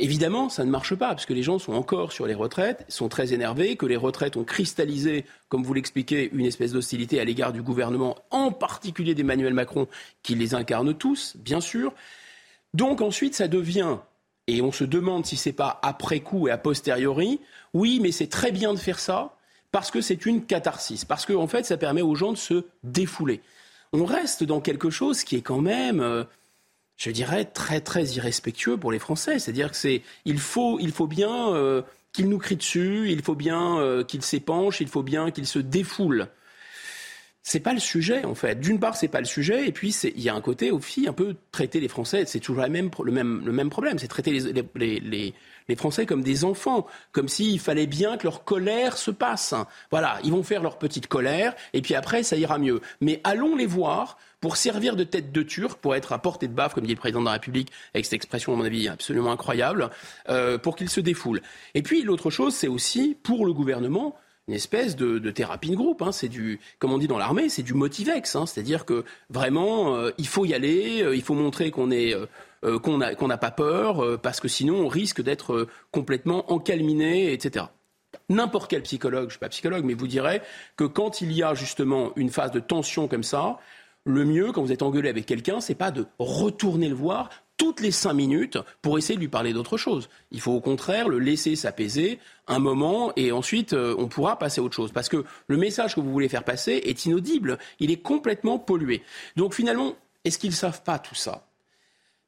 Évidemment, 0.00 0.48
ça 0.48 0.64
ne 0.64 0.70
marche 0.70 0.94
pas, 0.94 1.08
parce 1.08 1.26
que 1.26 1.32
les 1.32 1.42
gens 1.42 1.58
sont 1.58 1.72
encore 1.72 2.12
sur 2.12 2.26
les 2.26 2.34
retraites, 2.34 2.84
sont 2.88 3.08
très 3.08 3.32
énervés, 3.32 3.74
que 3.74 3.84
les 3.84 3.96
retraites 3.96 4.36
ont 4.36 4.44
cristallisé, 4.44 5.24
comme 5.48 5.64
vous 5.64 5.74
l'expliquez, 5.74 6.30
une 6.32 6.46
espèce 6.46 6.72
d'hostilité 6.72 7.18
à 7.18 7.24
l'égard 7.24 7.52
du 7.52 7.62
gouvernement, 7.62 8.16
en 8.30 8.52
particulier 8.52 9.16
d'Emmanuel 9.16 9.54
Macron, 9.54 9.88
qui 10.22 10.36
les 10.36 10.54
incarne 10.54 10.94
tous, 10.94 11.36
bien 11.38 11.60
sûr. 11.60 11.92
Donc 12.74 13.00
ensuite, 13.00 13.34
ça 13.34 13.48
devient, 13.48 13.96
et 14.46 14.62
on 14.62 14.70
se 14.70 14.84
demande 14.84 15.26
si 15.26 15.36
c'est 15.36 15.52
pas 15.52 15.80
après 15.82 16.20
coup 16.20 16.46
et 16.46 16.52
a 16.52 16.58
posteriori, 16.58 17.40
oui, 17.74 17.98
mais 18.00 18.12
c'est 18.12 18.28
très 18.28 18.52
bien 18.52 18.74
de 18.74 18.78
faire 18.78 19.00
ça, 19.00 19.34
parce 19.72 19.90
que 19.90 20.00
c'est 20.00 20.26
une 20.26 20.44
catharsis, 20.44 21.04
parce 21.04 21.26
qu'en 21.26 21.42
en 21.42 21.48
fait, 21.48 21.66
ça 21.66 21.76
permet 21.76 22.02
aux 22.02 22.14
gens 22.14 22.30
de 22.30 22.38
se 22.38 22.66
défouler. 22.84 23.40
On 23.92 24.04
reste 24.04 24.44
dans 24.44 24.60
quelque 24.60 24.90
chose 24.90 25.24
qui 25.24 25.34
est 25.34 25.42
quand 25.42 25.60
même... 25.60 25.98
Euh, 25.98 26.22
je 26.98 27.10
dirais, 27.10 27.46
très 27.46 27.80
très 27.80 28.04
irrespectueux 28.04 28.76
pour 28.76 28.92
les 28.92 28.98
Français. 28.98 29.38
C'est-à-dire 29.38 29.70
que 29.70 29.76
c'est, 29.76 30.02
il 30.26 30.38
faut, 30.38 30.78
il 30.80 30.90
faut 30.92 31.06
bien 31.06 31.54
euh, 31.54 31.82
qu'ils 32.12 32.28
nous 32.28 32.38
crient 32.38 32.56
dessus, 32.56 33.10
il 33.10 33.22
faut 33.22 33.36
bien 33.36 33.78
euh, 33.78 34.04
qu'ils 34.04 34.22
s'épanchent, 34.22 34.80
il 34.80 34.88
faut 34.88 35.04
bien 35.04 35.30
qu'ils 35.30 35.46
se 35.46 35.60
défoulent. 35.60 36.28
C'est 37.42 37.60
pas 37.60 37.72
le 37.72 37.80
sujet 37.80 38.24
en 38.24 38.34
fait. 38.34 38.60
D'une 38.60 38.78
part, 38.78 38.96
c'est 38.96 39.08
pas 39.08 39.20
le 39.20 39.26
sujet, 39.26 39.66
et 39.66 39.72
puis 39.72 39.94
il 40.04 40.20
y 40.20 40.28
a 40.28 40.34
un 40.34 40.40
côté 40.40 40.70
aussi 40.70 41.08
un 41.08 41.12
peu 41.12 41.36
traiter 41.50 41.80
les 41.80 41.88
Français. 41.88 42.24
C'est 42.26 42.40
toujours 42.40 42.68
même, 42.68 42.90
le 43.02 43.12
même 43.12 43.42
le 43.44 43.52
même 43.52 43.70
problème. 43.70 43.98
C'est 43.98 44.08
traiter 44.08 44.32
les, 44.32 44.64
les, 44.74 45.00
les, 45.00 45.34
les 45.68 45.76
Français 45.76 46.06
comme 46.06 46.22
des 46.22 46.44
enfants, 46.44 46.86
comme 47.12 47.28
s'il 47.28 47.60
fallait 47.60 47.86
bien 47.86 48.16
que 48.16 48.24
leur 48.24 48.44
colère 48.44 48.98
se 48.98 49.10
passe. 49.10 49.54
Voilà, 49.90 50.18
ils 50.24 50.32
vont 50.32 50.42
faire 50.42 50.62
leur 50.62 50.78
petite 50.78 51.06
colère, 51.06 51.54
et 51.72 51.82
puis 51.82 51.94
après, 51.94 52.22
ça 52.22 52.36
ira 52.36 52.58
mieux. 52.58 52.80
Mais 53.00 53.20
allons 53.24 53.56
les 53.56 53.66
voir 53.66 54.18
pour 54.40 54.56
servir 54.56 54.96
de 54.96 55.04
tête 55.04 55.32
de 55.32 55.42
turc, 55.42 55.78
pour 55.80 55.94
être 55.94 56.12
à 56.12 56.18
portée 56.18 56.48
de 56.48 56.52
baffe, 56.52 56.74
comme 56.74 56.86
dit 56.86 56.94
le 56.94 56.98
président 56.98 57.20
de 57.20 57.26
la 57.26 57.32
République, 57.32 57.70
avec 57.94 58.04
cette 58.04 58.14
expression, 58.14 58.52
à 58.52 58.56
mon 58.56 58.64
avis, 58.64 58.88
absolument 58.88 59.32
incroyable, 59.32 59.90
euh, 60.28 60.58
pour 60.58 60.76
qu'ils 60.76 60.90
se 60.90 61.00
défoulent. 61.00 61.42
Et 61.74 61.82
puis, 61.82 62.02
l'autre 62.02 62.30
chose, 62.30 62.54
c'est 62.54 62.68
aussi, 62.68 63.16
pour 63.22 63.44
le 63.46 63.52
gouvernement, 63.52 64.16
une 64.48 64.54
espèce 64.54 64.96
de, 64.96 65.18
thérapie 65.30 65.70
de 65.70 65.76
groupe. 65.76 66.02
Hein. 66.02 66.10
C'est 66.10 66.28
du, 66.28 66.58
comme 66.78 66.92
on 66.92 66.98
dit 66.98 67.06
dans 67.06 67.18
l'armée, 67.18 67.48
c'est 67.48 67.62
du 67.62 67.74
motivex. 67.74 68.34
Hein. 68.34 68.46
C'est-à-dire 68.46 68.84
que 68.84 69.04
vraiment, 69.30 69.94
euh, 69.94 70.10
il 70.18 70.26
faut 70.26 70.44
y 70.44 70.54
aller, 70.54 71.02
euh, 71.02 71.14
il 71.14 71.22
faut 71.22 71.34
montrer 71.34 71.70
qu'on 71.70 71.90
est 71.90 72.14
euh, 72.64 72.80
qu'on 72.80 72.98
n'a 72.98 73.38
pas 73.38 73.52
peur, 73.52 74.02
euh, 74.02 74.18
parce 74.18 74.40
que 74.40 74.48
sinon 74.48 74.80
on 74.80 74.88
risque 74.88 75.22
d'être 75.22 75.52
euh, 75.52 75.68
complètement 75.92 76.50
encalminé, 76.52 77.32
etc. 77.32 77.66
N'importe 78.28 78.68
quel 78.68 78.82
psychologue, 78.82 79.22
je 79.22 79.26
ne 79.26 79.30
suis 79.30 79.38
pas 79.38 79.48
psychologue, 79.48 79.84
mais 79.84 79.94
vous 79.94 80.08
dirait 80.08 80.42
que 80.76 80.82
quand 80.82 81.20
il 81.20 81.30
y 81.30 81.44
a 81.44 81.54
justement 81.54 82.10
une 82.16 82.30
phase 82.30 82.50
de 82.50 82.58
tension 82.58 83.06
comme 83.06 83.22
ça, 83.22 83.58
le 84.04 84.24
mieux, 84.24 84.50
quand 84.50 84.62
vous 84.62 84.72
êtes 84.72 84.82
engueulé 84.82 85.08
avec 85.08 85.24
quelqu'un, 85.24 85.60
c'est 85.60 85.76
pas 85.76 85.92
de 85.92 86.06
retourner 86.18 86.88
le 86.88 86.96
voir 86.96 87.30
toutes 87.58 87.80
les 87.80 87.90
cinq 87.90 88.14
minutes 88.14 88.56
pour 88.80 88.96
essayer 88.96 89.16
de 89.16 89.20
lui 89.20 89.28
parler 89.28 89.52
d'autre 89.52 89.76
chose. 89.76 90.08
Il 90.30 90.40
faut 90.40 90.52
au 90.52 90.60
contraire 90.60 91.08
le 91.08 91.18
laisser 91.18 91.54
s'apaiser 91.56 92.18
un 92.46 92.58
moment 92.58 93.12
et 93.16 93.30
ensuite 93.32 93.74
on 93.74 94.08
pourra 94.08 94.38
passer 94.38 94.60
à 94.60 94.64
autre 94.64 94.76
chose. 94.76 94.92
Parce 94.92 95.10
que 95.10 95.24
le 95.48 95.56
message 95.58 95.94
que 95.94 96.00
vous 96.00 96.10
voulez 96.12 96.30
faire 96.30 96.44
passer 96.44 96.80
est 96.84 97.04
inaudible, 97.04 97.58
il 97.80 97.90
est 97.90 98.00
complètement 98.00 98.58
pollué. 98.58 99.02
Donc 99.36 99.54
finalement, 99.54 99.96
est-ce 100.24 100.38
qu'ils 100.38 100.50
ne 100.50 100.54
savent 100.54 100.82
pas 100.82 100.98
tout 100.98 101.14
ça? 101.14 101.48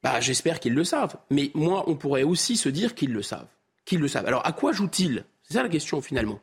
Bah, 0.02 0.20
J'espère 0.20 0.60
qu'ils 0.60 0.74
le 0.74 0.84
savent. 0.84 1.16
Mais 1.30 1.50
moi, 1.54 1.84
on 1.86 1.96
pourrait 1.96 2.22
aussi 2.22 2.56
se 2.56 2.68
dire 2.68 2.94
qu'ils 2.94 3.12
le 3.12 3.22
savent. 3.22 3.48
Qu'ils 3.84 4.00
le 4.00 4.08
savent. 4.08 4.26
Alors, 4.26 4.46
à 4.46 4.52
quoi 4.52 4.72
jouent-ils 4.72 5.24
C'est 5.42 5.54
ça 5.54 5.62
la 5.62 5.68
question, 5.68 6.00
finalement. 6.00 6.40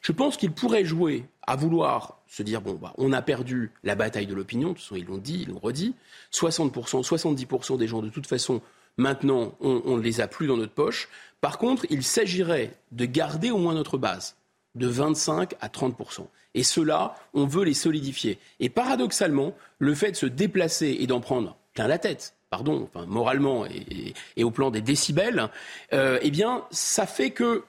Je 0.00 0.12
pense 0.12 0.36
qu'ils 0.36 0.52
pourraient 0.52 0.84
jouer 0.84 1.24
à 1.46 1.56
vouloir 1.56 2.20
se 2.26 2.42
dire 2.42 2.60
bon, 2.60 2.74
bah, 2.74 2.92
on 2.98 3.12
a 3.12 3.22
perdu 3.22 3.72
la 3.82 3.94
bataille 3.94 4.26
de 4.26 4.34
l'opinion. 4.34 4.68
De 4.68 4.74
toute 4.74 4.82
façon, 4.82 4.96
ils 4.96 5.06
l'ont 5.06 5.18
dit, 5.18 5.42
ils 5.42 5.48
l'ont 5.48 5.58
redit. 5.58 5.94
60%, 6.32 7.02
70% 7.02 7.78
des 7.78 7.88
gens, 7.88 8.02
de 8.02 8.08
toute 8.08 8.26
façon, 8.26 8.60
maintenant, 8.96 9.54
on 9.60 9.96
ne 9.96 10.02
les 10.02 10.20
a 10.20 10.28
plus 10.28 10.46
dans 10.46 10.56
notre 10.56 10.74
poche. 10.74 11.08
Par 11.40 11.58
contre, 11.58 11.86
il 11.90 12.02
s'agirait 12.02 12.72
de 12.92 13.04
garder 13.04 13.50
au 13.50 13.58
moins 13.58 13.74
notre 13.74 13.98
base 13.98 14.36
de 14.74 14.86
25 14.86 15.54
à 15.60 15.68
30%. 15.68 16.26
Et 16.54 16.62
cela, 16.62 17.14
on 17.34 17.46
veut 17.46 17.64
les 17.64 17.74
solidifier. 17.74 18.38
Et 18.60 18.68
paradoxalement, 18.68 19.54
le 19.78 19.94
fait 19.94 20.12
de 20.12 20.16
se 20.16 20.26
déplacer 20.26 20.96
et 21.00 21.06
d'en 21.06 21.20
prendre 21.20 21.56
la 21.86 21.98
tête, 21.98 22.34
pardon, 22.50 22.88
enfin, 22.92 23.06
moralement 23.06 23.64
et, 23.66 24.42
au 24.42 24.50
plan 24.50 24.70
des 24.70 24.80
décibels, 24.80 25.48
euh, 25.92 26.18
eh 26.22 26.30
bien, 26.30 26.64
ça 26.70 27.06
fait 27.06 27.30
que 27.30 27.62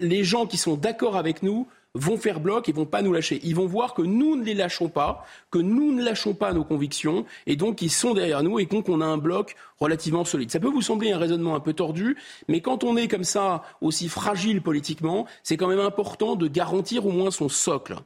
les 0.00 0.24
gens 0.24 0.46
qui 0.46 0.56
sont 0.56 0.76
d'accord 0.76 1.16
avec 1.16 1.42
nous 1.42 1.66
vont 1.94 2.16
faire 2.16 2.40
bloc 2.40 2.68
et 2.68 2.72
vont 2.72 2.86
pas 2.86 3.02
nous 3.02 3.12
lâcher. 3.12 3.40
Ils 3.44 3.54
vont 3.54 3.66
voir 3.66 3.92
que 3.92 4.02
nous 4.02 4.34
ne 4.34 4.44
les 4.44 4.54
lâchons 4.54 4.88
pas, 4.88 5.26
que 5.50 5.58
nous 5.58 5.92
ne 5.92 6.02
lâchons 6.02 6.32
pas 6.32 6.54
nos 6.54 6.64
convictions, 6.64 7.26
et 7.46 7.56
donc 7.56 7.82
ils 7.82 7.90
sont 7.90 8.14
derrière 8.14 8.42
nous 8.42 8.58
et 8.58 8.66
donc 8.66 8.88
on 8.88 9.00
a 9.02 9.06
un 9.06 9.18
bloc 9.18 9.56
relativement 9.78 10.24
solide. 10.24 10.50
Ça 10.50 10.60
peut 10.60 10.70
vous 10.70 10.80
sembler 10.80 11.12
un 11.12 11.18
raisonnement 11.18 11.54
un 11.54 11.60
peu 11.60 11.74
tordu, 11.74 12.16
mais 12.48 12.60
quand 12.60 12.82
on 12.82 12.96
est 12.96 13.08
comme 13.08 13.24
ça, 13.24 13.62
aussi 13.82 14.08
fragile 14.08 14.62
politiquement, 14.62 15.26
c'est 15.42 15.58
quand 15.58 15.68
même 15.68 15.80
important 15.80 16.34
de 16.34 16.48
garantir 16.48 17.06
au 17.06 17.10
moins 17.10 17.30
son 17.30 17.50
socle. 17.50 17.96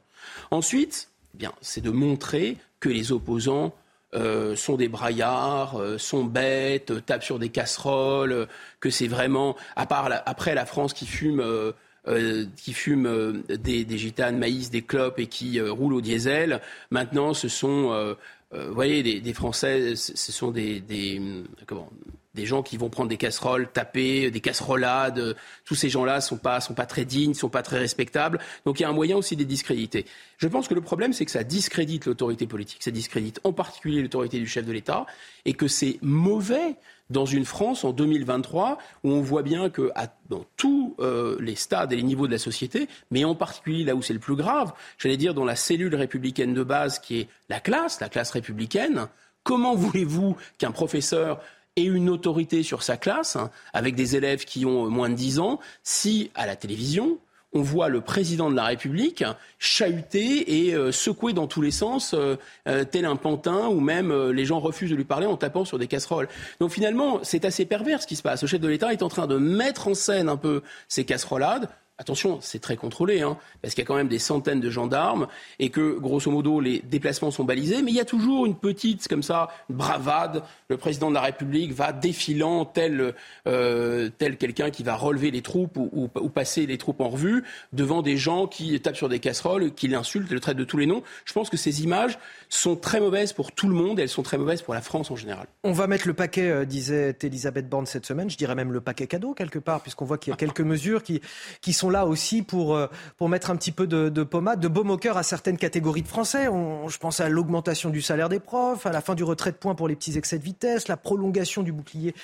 Ensuite, 0.50 1.10
eh 1.34 1.38
bien, 1.38 1.52
c'est 1.60 1.80
de 1.80 1.90
montrer 1.90 2.56
que 2.80 2.88
les 2.88 3.12
opposants 3.12 3.72
euh, 4.16 4.56
sont 4.56 4.76
des 4.76 4.88
braillards, 4.88 5.78
euh, 5.78 5.98
sont 5.98 6.24
bêtes, 6.24 7.04
tapent 7.04 7.22
sur 7.22 7.38
des 7.38 7.50
casseroles, 7.50 8.48
que 8.80 8.88
c'est 8.88 9.08
vraiment, 9.08 9.56
à 9.76 9.84
part 9.86 10.08
après 10.24 10.54
la 10.54 10.64
France 10.64 10.94
qui 10.94 11.06
fume, 11.06 11.40
euh, 11.40 12.46
qui 12.56 12.72
fume 12.72 13.42
des, 13.48 13.98
gitanes, 13.98 14.38
maïs, 14.38 14.70
des 14.70 14.82
clopes 14.82 15.18
et 15.18 15.26
qui 15.26 15.60
roule 15.60 15.92
au 15.92 16.00
diesel, 16.00 16.60
maintenant 16.90 17.34
ce 17.34 17.48
sont, 17.48 18.16
vous 18.52 18.74
voyez, 18.74 19.20
des, 19.20 19.34
Français, 19.34 19.96
ce 19.96 20.32
sont 20.32 20.50
des, 20.50 20.80
des 20.80 21.20
comment, 21.66 21.90
des 22.36 22.46
gens 22.46 22.62
qui 22.62 22.76
vont 22.76 22.88
prendre 22.88 23.08
des 23.08 23.16
casseroles, 23.16 23.66
taper, 23.72 24.30
des 24.30 24.40
casserolades. 24.40 25.34
Tous 25.64 25.74
ces 25.74 25.88
gens-là 25.88 26.20
sont 26.20 26.36
pas 26.36 26.60
sont 26.60 26.74
pas 26.74 26.86
très 26.86 27.04
dignes, 27.04 27.34
sont 27.34 27.48
pas 27.48 27.62
très 27.62 27.78
respectables. 27.78 28.38
Donc 28.64 28.78
il 28.78 28.84
y 28.84 28.86
a 28.86 28.88
un 28.88 28.92
moyen 28.92 29.16
aussi 29.16 29.34
de 29.34 29.40
les 29.40 29.46
discréditer. 29.46 30.06
Je 30.38 30.46
pense 30.46 30.68
que 30.68 30.74
le 30.74 30.80
problème 30.80 31.12
c'est 31.12 31.24
que 31.24 31.30
ça 31.32 31.42
discrédite 31.42 32.06
l'autorité 32.06 32.46
politique, 32.46 32.84
ça 32.84 32.92
discrédite 32.92 33.40
en 33.42 33.52
particulier 33.52 34.02
l'autorité 34.02 34.38
du 34.38 34.46
chef 34.46 34.64
de 34.64 34.72
l'État, 34.72 35.06
et 35.44 35.54
que 35.54 35.66
c'est 35.66 35.98
mauvais 36.02 36.76
dans 37.10 37.24
une 37.24 37.44
France 37.44 37.84
en 37.84 37.92
2023 37.92 38.78
où 39.04 39.10
on 39.12 39.20
voit 39.20 39.42
bien 39.42 39.70
que 39.70 39.92
dans 40.28 40.44
tous 40.56 40.94
euh, 40.98 41.36
les 41.40 41.54
stades 41.54 41.92
et 41.92 41.96
les 41.96 42.02
niveaux 42.02 42.26
de 42.26 42.32
la 42.32 42.38
société, 42.38 42.88
mais 43.10 43.24
en 43.24 43.34
particulier 43.34 43.84
là 43.84 43.94
où 43.94 44.02
c'est 44.02 44.12
le 44.12 44.18
plus 44.18 44.36
grave, 44.36 44.72
j'allais 44.98 45.16
dire 45.16 45.34
dans 45.34 45.44
la 45.44 45.56
cellule 45.56 45.94
républicaine 45.94 46.52
de 46.52 46.62
base 46.62 46.98
qui 46.98 47.20
est 47.20 47.28
la 47.48 47.60
classe, 47.60 48.00
la 48.00 48.08
classe 48.08 48.30
républicaine, 48.30 49.08
comment 49.44 49.76
voulez-vous 49.76 50.36
qu'un 50.58 50.72
professeur 50.72 51.40
et 51.76 51.84
une 51.84 52.10
autorité 52.10 52.62
sur 52.62 52.82
sa 52.82 52.96
classe, 52.96 53.36
hein, 53.36 53.50
avec 53.72 53.94
des 53.94 54.16
élèves 54.16 54.44
qui 54.44 54.64
ont 54.64 54.88
moins 54.88 55.10
de 55.10 55.14
10 55.14 55.38
ans, 55.38 55.60
si 55.82 56.30
à 56.34 56.46
la 56.46 56.56
télévision, 56.56 57.18
on 57.52 57.62
voit 57.62 57.88
le 57.88 58.00
président 58.00 58.50
de 58.50 58.56
la 58.56 58.64
République 58.64 59.24
chahuter 59.58 60.66
et 60.66 60.74
euh, 60.74 60.92
secouer 60.92 61.32
dans 61.32 61.46
tous 61.46 61.62
les 61.62 61.70
sens, 61.70 62.14
euh, 62.14 62.36
euh, 62.68 62.84
tel 62.84 63.04
un 63.04 63.16
pantin, 63.16 63.68
ou 63.68 63.80
même 63.80 64.12
les 64.30 64.44
gens 64.44 64.60
refusent 64.60 64.90
de 64.90 64.96
lui 64.96 65.04
parler 65.04 65.26
en 65.26 65.36
tapant 65.36 65.64
sur 65.64 65.78
des 65.78 65.86
casseroles. 65.86 66.28
Donc 66.60 66.70
finalement, 66.70 67.20
c'est 67.22 67.44
assez 67.44 67.64
pervers 67.64 68.02
ce 68.02 68.06
qui 68.06 68.16
se 68.16 68.22
passe. 68.22 68.42
Le 68.42 68.48
chef 68.48 68.60
de 68.60 68.68
l'État 68.68 68.92
est 68.92 69.02
en 69.02 69.08
train 69.08 69.26
de 69.26 69.38
mettre 69.38 69.88
en 69.88 69.94
scène 69.94 70.28
un 70.28 70.36
peu 70.36 70.62
ces 70.88 71.04
casserolades 71.04 71.68
Attention, 71.98 72.40
c'est 72.42 72.58
très 72.58 72.76
contrôlé, 72.76 73.22
hein, 73.22 73.38
parce 73.62 73.72
qu'il 73.72 73.82
y 73.82 73.86
a 73.86 73.88
quand 73.88 73.94
même 73.94 74.08
des 74.08 74.18
centaines 74.18 74.60
de 74.60 74.68
gendarmes 74.68 75.28
et 75.58 75.70
que, 75.70 75.98
grosso 75.98 76.30
modo, 76.30 76.60
les 76.60 76.80
déplacements 76.80 77.30
sont 77.30 77.44
balisés, 77.44 77.80
mais 77.80 77.90
il 77.90 77.96
y 77.96 78.00
a 78.00 78.04
toujours 78.04 78.44
une 78.44 78.54
petite, 78.54 79.08
comme 79.08 79.22
ça, 79.22 79.48
bravade. 79.70 80.42
Le 80.68 80.76
président 80.76 81.08
de 81.08 81.14
la 81.14 81.22
République 81.22 81.72
va 81.72 81.94
défilant 81.94 82.66
tel, 82.66 83.14
euh, 83.48 84.10
tel 84.18 84.36
quelqu'un 84.36 84.70
qui 84.70 84.82
va 84.82 84.94
relever 84.94 85.30
les 85.30 85.40
troupes 85.40 85.78
ou, 85.78 86.10
ou, 86.14 86.28
passer 86.28 86.66
les 86.66 86.76
troupes 86.76 87.00
en 87.00 87.08
revue 87.08 87.44
devant 87.72 88.02
des 88.02 88.18
gens 88.18 88.46
qui 88.46 88.78
tapent 88.78 88.96
sur 88.96 89.08
des 89.08 89.18
casseroles, 89.18 89.72
qui 89.72 89.88
l'insultent, 89.88 90.30
le 90.30 90.40
traitent 90.40 90.58
de 90.58 90.64
tous 90.64 90.76
les 90.76 90.84
noms. 90.84 91.02
Je 91.24 91.32
pense 91.32 91.48
que 91.48 91.56
ces 91.56 91.82
images 91.82 92.18
sont 92.50 92.76
très 92.76 93.00
mauvaises 93.00 93.32
pour 93.32 93.52
tout 93.52 93.68
le 93.68 93.74
monde 93.74 93.98
et 93.98 94.02
elles 94.02 94.10
sont 94.10 94.22
très 94.22 94.36
mauvaises 94.36 94.60
pour 94.60 94.74
la 94.74 94.82
France 94.82 95.10
en 95.10 95.16
général. 95.16 95.46
On 95.64 95.72
va 95.72 95.86
mettre 95.86 96.06
le 96.06 96.12
paquet, 96.14 96.50
euh, 96.50 96.64
disait 96.66 97.16
Elisabeth 97.22 97.70
Borne 97.70 97.86
cette 97.86 98.04
semaine, 98.04 98.28
je 98.28 98.36
dirais 98.36 98.54
même 98.54 98.70
le 98.70 98.82
paquet 98.82 99.06
cadeau 99.06 99.32
quelque 99.32 99.58
part, 99.58 99.80
puisqu'on 99.80 100.04
voit 100.04 100.18
qu'il 100.18 100.30
y 100.30 100.34
a 100.34 100.36
quelques 100.46 100.60
mesures 100.60 101.02
qui, 101.02 101.22
qui 101.62 101.72
sont 101.72 101.85
sont 101.86 101.90
là 101.90 102.06
aussi 102.06 102.42
pour, 102.42 102.78
pour 103.16 103.28
mettre 103.28 103.50
un 103.50 103.56
petit 103.56 103.72
peu 103.72 103.86
de, 103.86 104.08
de 104.08 104.22
pommade, 104.24 104.60
de 104.60 104.68
baume 104.68 104.90
au 104.90 104.96
cœur 104.96 105.16
à 105.16 105.22
certaines 105.22 105.56
catégories 105.56 106.02
de 106.02 106.08
Français. 106.08 106.46
je 106.46 106.98
pense 106.98 107.20
à 107.20 107.28
l'augmentation 107.28 107.90
du 107.90 108.02
salaire 108.02 108.28
des 108.28 108.40
profs, 108.40 108.86
à 108.86 108.92
la 108.92 109.00
fin 109.00 109.14
du 109.14 109.24
retrait 109.24 109.52
de 109.52 109.56
points 109.56 109.74
pour 109.74 109.86
les 109.86 109.94
petits 109.94 110.18
excès 110.18 110.38
de 110.38 110.44
vitesse, 110.44 110.88
la 110.88 110.96
prolongation 110.96 111.62
du 111.62 111.72
bouclier 111.72 112.14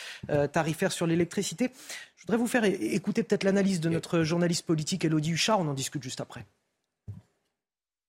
tarifaire 0.53 0.91
sur 0.91 1.07
l'électricité. 1.07 1.71
Je 2.17 2.23
voudrais 2.23 2.39
vous 2.39 2.47
faire 2.47 2.65
écouter 2.65 3.23
peut-être 3.23 3.45
l'analyse 3.45 3.81
de 3.81 3.89
notre 3.89 4.23
journaliste 4.23 4.67
politique 4.67 5.05
Elodie 5.05 5.33
Huchard. 5.33 5.61
On 5.61 5.69
en 5.69 5.75
discute 5.75 6.03
juste 6.03 6.21
après. 6.21 6.45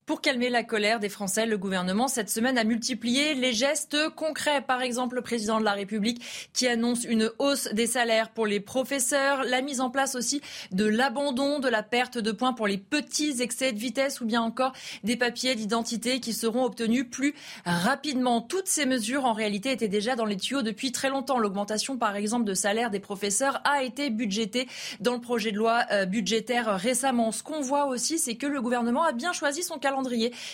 Pour 0.05 0.19
calmer 0.19 0.49
la 0.49 0.63
colère 0.63 0.99
des 0.99 1.07
Français, 1.07 1.45
le 1.45 1.57
gouvernement 1.57 2.09
cette 2.09 2.30
semaine 2.30 2.57
a 2.57 2.65
multiplié 2.65 3.35
les 3.35 3.53
gestes 3.53 4.09
concrets. 4.17 4.61
Par 4.61 4.81
exemple, 4.81 5.15
le 5.15 5.21
président 5.21 5.61
de 5.61 5.63
la 5.63 5.71
République 5.71 6.21
qui 6.51 6.67
annonce 6.67 7.05
une 7.05 7.31
hausse 7.39 7.69
des 7.71 7.88
salaires 7.88 8.30
pour 8.31 8.45
les 8.45 8.59
professeurs, 8.59 9.45
la 9.45 9.61
mise 9.61 9.80
en 9.80 9.89
place 9.89 10.15
aussi 10.15 10.41
de 10.71 10.84
l'abandon 10.84 11.59
de 11.59 11.69
la 11.69 11.84
perte 11.84 12.17
de 12.17 12.34
points 12.34 12.51
pour 12.51 12.67
les 12.67 12.77
petits 12.77 13.41
excès 13.41 13.71
de 13.71 13.80
vitesse 13.80 14.19
ou 14.19 14.25
bien 14.25 14.41
encore 14.41 14.73
des 15.05 15.15
papiers 15.15 15.55
d'identité 15.55 16.19
qui 16.19 16.34
seront 16.34 16.65
obtenus 16.65 17.09
plus 17.09 17.34
rapidement. 17.63 18.41
Toutes 18.41 18.67
ces 18.67 18.85
mesures 18.85 19.23
en 19.23 19.34
réalité 19.34 19.71
étaient 19.71 19.88
déjà 19.88 20.17
dans 20.17 20.25
les 20.25 20.35
tuyaux 20.35 20.63
depuis 20.63 20.91
très 20.91 21.09
longtemps. 21.09 21.39
L'augmentation 21.39 21.97
par 21.97 22.17
exemple 22.17 22.43
de 22.43 22.53
salaire 22.53 22.89
des 22.89 22.99
professeurs 22.99 23.61
a 23.63 23.84
été 23.84 24.09
budgétée 24.09 24.67
dans 24.99 25.13
le 25.13 25.21
projet 25.21 25.53
de 25.53 25.57
loi 25.57 25.85
euh, 25.93 26.05
budgétaire 26.05 26.75
récemment. 26.75 27.31
Ce 27.31 27.41
qu'on 27.41 27.61
voit 27.61 27.85
aussi, 27.85 28.19
c'est 28.19 28.35
que 28.35 28.47
le 28.47 28.61
gouvernement 28.61 29.05
a 29.05 29.13
bien 29.13 29.31
choisi 29.31 29.63
son 29.63 29.80
calendrier 29.80 29.93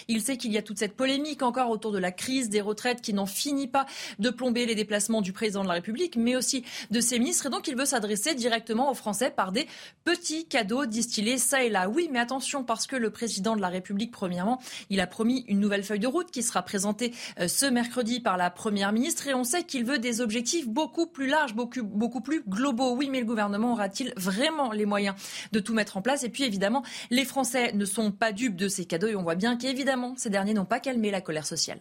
il 0.07 0.21
sait 0.21 0.37
qu'il 0.37 0.51
y 0.51 0.57
a 0.57 0.61
toute 0.61 0.79
cette 0.79 0.95
polémique 0.95 1.41
encore 1.41 1.69
autour 1.69 1.91
de 1.91 1.99
la 1.99 2.11
crise 2.11 2.49
des 2.49 2.61
retraites 2.61 3.01
qui 3.01 3.13
n'en 3.13 3.25
finit 3.25 3.67
pas 3.67 3.85
de 4.19 4.29
plomber 4.29 4.65
les 4.65 4.75
déplacements 4.75 5.21
du 5.21 5.33
président 5.33 5.63
de 5.63 5.67
la 5.67 5.75
République, 5.75 6.15
mais 6.15 6.35
aussi 6.35 6.63
de 6.91 6.99
ses 6.99 7.19
ministres. 7.19 7.47
Et 7.47 7.49
donc, 7.49 7.67
il 7.67 7.75
veut 7.75 7.85
s'adresser 7.85 8.35
directement 8.35 8.91
aux 8.91 8.95
Français 8.95 9.31
par 9.31 9.51
des 9.51 9.67
petits 10.03 10.45
cadeaux 10.45 10.85
distillés 10.85 11.37
ça 11.37 11.63
et 11.63 11.69
là. 11.69 11.89
Oui, 11.89 12.09
mais 12.11 12.19
attention, 12.19 12.63
parce 12.63 12.87
que 12.87 12.95
le 12.95 13.09
président 13.09 13.55
de 13.55 13.61
la 13.61 13.69
République, 13.69 14.11
premièrement, 14.11 14.59
il 14.89 14.99
a 14.99 15.07
promis 15.07 15.45
une 15.47 15.59
nouvelle 15.59 15.83
feuille 15.83 15.99
de 15.99 16.07
route 16.07 16.31
qui 16.31 16.43
sera 16.43 16.61
présentée 16.61 17.13
euh, 17.39 17.47
ce 17.47 17.65
mercredi 17.65 18.19
par 18.19 18.37
la 18.37 18.49
Première 18.49 18.91
ministre. 18.91 19.27
Et 19.27 19.33
on 19.33 19.43
sait 19.43 19.63
qu'il 19.63 19.85
veut 19.85 19.99
des 19.99 20.21
objectifs 20.21 20.67
beaucoup 20.67 21.07
plus 21.07 21.27
larges, 21.27 21.53
beaucoup, 21.53 21.83
beaucoup 21.83 22.21
plus 22.21 22.43
globaux. 22.47 22.95
Oui, 22.95 23.09
mais 23.09 23.19
le 23.19 23.25
gouvernement 23.25 23.73
aura-t-il 23.73 24.13
vraiment 24.15 24.71
les 24.71 24.85
moyens 24.85 25.15
de 25.51 25.59
tout 25.59 25.73
mettre 25.73 25.97
en 25.97 26.01
place? 26.01 26.23
Et 26.23 26.29
puis, 26.29 26.43
évidemment, 26.43 26.83
les 27.09 27.25
Français 27.25 27.71
ne 27.73 27.85
sont 27.85 28.11
pas 28.11 28.31
dupes 28.31 28.55
de 28.55 28.67
ces 28.67 28.85
cadeaux 28.85 29.07
voit 29.29 29.35
bien 29.35 29.57
qu'évidemment, 29.57 30.15
ces 30.17 30.31
derniers 30.31 30.55
n'ont 30.55 30.65
pas 30.65 30.79
calmé 30.79 31.11
la 31.11 31.21
colère 31.21 31.45
sociale. 31.45 31.77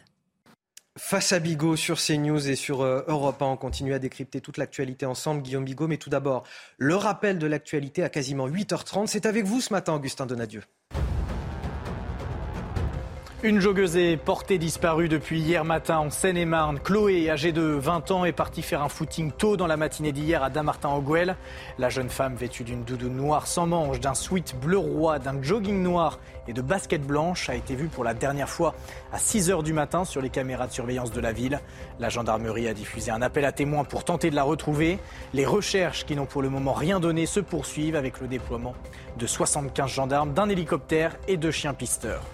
Face 0.99 1.33
à 1.33 1.39
Bigot 1.39 1.77
sur 1.77 1.97
CNews 1.99 2.47
et 2.47 2.57
sur 2.57 2.83
euh, 2.83 3.03
Europe 3.09 3.41
1, 3.41 3.47
on 3.47 3.57
continue 3.57 3.95
à 3.95 3.99
décrypter 3.99 4.43
toute 4.43 4.59
l'actualité 4.59 5.07
ensemble, 5.07 5.41
Guillaume 5.41 5.65
Bigot. 5.65 5.89
Mais 5.89 5.97
tout 5.97 6.11
d'abord, 6.11 6.45
le 6.77 6.95
rappel 6.95 7.39
de 7.39 7.47
l'actualité 7.47 8.03
à 8.03 8.11
quasiment 8.11 8.47
8h30. 8.47 9.07
C'est 9.07 9.25
avec 9.25 9.47
vous 9.47 9.63
ce 9.63 9.73
matin, 9.73 9.95
Augustin 9.95 10.27
Donadieu. 10.27 10.63
Une 13.45 13.61
joggeuse 13.61 13.97
est 13.97 14.17
portée 14.17 14.59
disparue 14.59 15.09
depuis 15.09 15.39
hier 15.39 15.65
matin 15.65 15.99
en 15.99 16.11
Seine-et-Marne. 16.11 16.81
Chloé, 16.81 17.31
âgée 17.31 17.53
de 17.53 17.63
20 17.63 18.11
ans, 18.11 18.25
est 18.25 18.33
partie 18.33 18.63
faire 18.63 18.83
un 18.83 18.89
footing 18.89 19.31
tôt 19.31 19.57
dans 19.57 19.69
la 19.69 19.77
matinée 19.77 20.11
d'hier 20.11 20.43
à 20.43 20.51
Damartin-en-Gouel. 20.51 21.37
La 21.79 21.89
jeune 21.89 22.09
femme, 22.09 22.35
vêtue 22.35 22.65
d'une 22.65 22.83
doudoune 22.83 23.15
noire 23.15 23.47
sans 23.47 23.69
manches, 23.69 24.01
d'un 24.01 24.15
sweat 24.15 24.57
bleu 24.61 24.79
roi, 24.79 25.21
d'un 25.21 25.41
jogging 25.41 25.81
noir 25.85 26.19
et 26.49 26.53
de 26.53 26.61
baskets 26.61 27.07
blanches, 27.07 27.49
a 27.49 27.55
été 27.55 27.77
vue 27.77 27.87
pour 27.87 28.03
la 28.03 28.13
dernière 28.13 28.49
fois 28.49 28.75
à 29.13 29.19
6 29.19 29.51
h 29.51 29.63
du 29.63 29.73
matin 29.73 30.05
sur 30.05 30.21
les 30.21 30.31
caméras 30.31 30.67
de 30.67 30.73
surveillance 30.73 31.13
de 31.13 31.21
la 31.21 31.31
ville. 31.31 31.61
La 32.01 32.09
gendarmerie 32.09 32.67
a 32.67 32.75
diffusé 32.75 33.13
un 33.13 33.23
appel 33.23 33.45
à 33.45 33.53
témoins 33.53 33.85
pour 33.85 34.03
tenter 34.03 34.31
de 34.31 34.35
la 34.35 34.43
retrouver. 34.43 34.99
Les 35.33 35.47
recherches, 35.47 36.07
qui 36.07 36.17
n'ont 36.17 36.27
pour 36.27 36.43
le 36.43 36.51
moment 36.51 36.73
rien 36.73 36.99
donné, 36.99 37.25
se 37.25 37.39
poursuivent 37.39 37.95
avec 37.95 38.19
le 38.19 38.27
déploiement 38.27 38.75
de 39.17 39.29
75 39.29 39.89
gendarmes, 39.89 40.33
d'un 40.33 40.49
hélicoptère 40.49 41.17
et 41.29 41.37
de 41.37 41.53
chiens 41.53 41.73
pisteurs. 41.73 42.25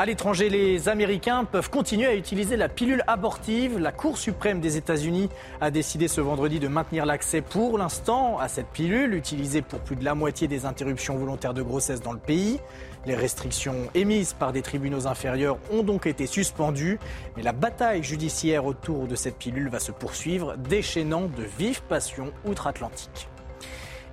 À 0.00 0.06
l'étranger, 0.06 0.48
les 0.48 0.88
Américains 0.88 1.44
peuvent 1.44 1.70
continuer 1.70 2.06
à 2.06 2.14
utiliser 2.14 2.56
la 2.56 2.68
pilule 2.68 3.02
abortive. 3.08 3.80
La 3.80 3.90
Cour 3.90 4.16
suprême 4.16 4.60
des 4.60 4.76
États-Unis 4.76 5.28
a 5.60 5.72
décidé 5.72 6.06
ce 6.06 6.20
vendredi 6.20 6.60
de 6.60 6.68
maintenir 6.68 7.04
l'accès 7.04 7.40
pour 7.40 7.78
l'instant 7.78 8.38
à 8.38 8.46
cette 8.46 8.68
pilule, 8.68 9.12
utilisée 9.14 9.60
pour 9.60 9.80
plus 9.80 9.96
de 9.96 10.04
la 10.04 10.14
moitié 10.14 10.46
des 10.46 10.66
interruptions 10.66 11.16
volontaires 11.16 11.52
de 11.52 11.62
grossesse 11.62 12.00
dans 12.00 12.12
le 12.12 12.20
pays. 12.20 12.60
Les 13.06 13.16
restrictions 13.16 13.88
émises 13.94 14.34
par 14.34 14.52
des 14.52 14.62
tribunaux 14.62 15.08
inférieurs 15.08 15.58
ont 15.72 15.82
donc 15.82 16.06
été 16.06 16.28
suspendues, 16.28 17.00
mais 17.36 17.42
la 17.42 17.52
bataille 17.52 18.04
judiciaire 18.04 18.66
autour 18.66 19.08
de 19.08 19.16
cette 19.16 19.36
pilule 19.36 19.68
va 19.68 19.80
se 19.80 19.90
poursuivre, 19.90 20.54
déchaînant 20.58 21.22
de 21.22 21.42
vives 21.58 21.82
passions 21.82 22.30
outre-Atlantique. 22.46 23.28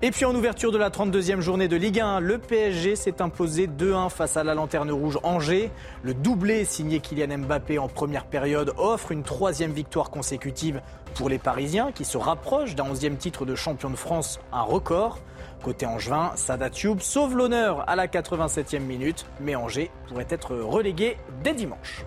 Et 0.01 0.11
puis 0.11 0.25
en 0.25 0.35
ouverture 0.35 0.73
de 0.73 0.77
la 0.77 0.89
32e 0.89 1.39
journée 1.39 1.69
de 1.69 1.77
Ligue 1.77 2.01
1, 2.01 2.19
le 2.19 2.37
PSG 2.37 2.97
s'est 2.97 3.21
imposé 3.21 3.67
2-1 3.67 4.09
face 4.09 4.35
à 4.35 4.43
la 4.43 4.53
Lanterne 4.53 4.91
Rouge 4.91 5.17
Angers. 5.23 5.71
Le 6.03 6.13
doublé 6.13 6.65
signé 6.65 6.99
Kylian 6.99 7.37
Mbappé 7.37 7.79
en 7.79 7.87
première 7.87 8.25
période 8.25 8.73
offre 8.77 9.13
une 9.13 9.23
troisième 9.23 9.71
victoire 9.71 10.09
consécutive 10.09 10.81
pour 11.13 11.29
les 11.29 11.39
Parisiens 11.39 11.93
qui 11.93 12.03
se 12.03 12.17
rapprochent 12.17 12.75
d'un 12.75 12.91
11e 12.91 13.15
titre 13.15 13.45
de 13.45 13.55
champion 13.55 13.89
de 13.89 13.95
France, 13.95 14.41
un 14.51 14.63
record. 14.63 15.19
Côté 15.63 15.85
Angevin, 15.85 16.33
Sadat 16.35 16.71
Tube 16.71 16.99
sauve 16.99 17.37
l'honneur 17.37 17.87
à 17.89 17.95
la 17.95 18.07
87e 18.07 18.79
minute, 18.79 19.25
mais 19.39 19.55
Angers 19.55 19.91
pourrait 20.09 20.27
être 20.29 20.55
relégué 20.55 21.15
dès 21.41 21.53
dimanche. 21.53 22.05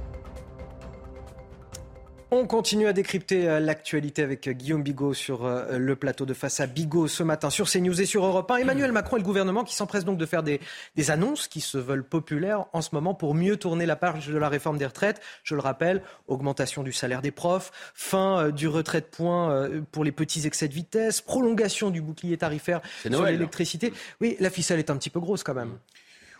On 2.30 2.46
continue 2.46 2.86
à 2.86 2.92
décrypter 2.92 3.48
euh, 3.48 3.58
l'actualité 3.58 4.22
avec 4.22 4.48
euh, 4.48 4.52
Guillaume 4.52 4.82
Bigot 4.82 5.14
sur 5.14 5.46
euh, 5.46 5.78
le 5.78 5.96
plateau 5.96 6.26
de 6.26 6.34
face 6.34 6.60
à 6.60 6.66
Bigot 6.66 7.08
ce 7.08 7.22
matin 7.22 7.48
sur 7.48 7.70
CNews 7.70 8.02
et 8.02 8.04
sur 8.04 8.22
Europe 8.22 8.50
1. 8.50 8.56
Emmanuel 8.56 8.92
Macron 8.92 9.16
et 9.16 9.20
le 9.20 9.24
gouvernement 9.24 9.64
qui 9.64 9.74
s'empressent 9.74 10.04
donc 10.04 10.18
de 10.18 10.26
faire 10.26 10.42
des, 10.42 10.60
annonces 11.08 11.48
qui 11.48 11.62
se 11.62 11.78
veulent 11.78 12.04
populaires 12.04 12.66
en 12.74 12.82
ce 12.82 12.90
moment 12.92 13.14
pour 13.14 13.34
mieux 13.34 13.56
tourner 13.56 13.86
la 13.86 13.96
page 13.96 14.28
de 14.28 14.36
la 14.36 14.50
réforme 14.50 14.76
des 14.76 14.84
retraites. 14.84 15.22
Je 15.42 15.54
le 15.54 15.62
rappelle, 15.62 16.02
augmentation 16.26 16.82
du 16.82 16.92
salaire 16.92 17.22
des 17.22 17.30
profs, 17.30 17.72
fin 17.94 18.50
du 18.50 18.68
retrait 18.68 19.00
de 19.00 19.06
points 19.06 19.70
pour 19.90 20.04
les 20.04 20.12
petits 20.12 20.46
excès 20.46 20.68
de 20.68 20.74
vitesse, 20.74 21.22
prolongation 21.22 21.88
du 21.88 22.02
bouclier 22.02 22.36
tarifaire 22.36 22.82
sur 23.00 23.24
l'électricité. 23.24 23.90
Oui, 24.20 24.36
la 24.38 24.50
ficelle 24.50 24.78
est 24.78 24.90
un 24.90 24.96
petit 24.98 25.10
peu 25.10 25.20
grosse 25.20 25.44
quand 25.44 25.54
même. 25.54 25.78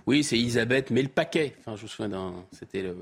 Oui, 0.08 0.24
c'est 0.24 0.36
Elisabeth, 0.36 0.90
mais 0.90 1.02
le 1.02 1.08
paquet. 1.08 1.54
Enfin, 1.60 1.76
je 1.76 1.82
me 1.82 1.86
souviens. 1.88 2.32
C'était 2.50 2.80
le, 2.80 2.96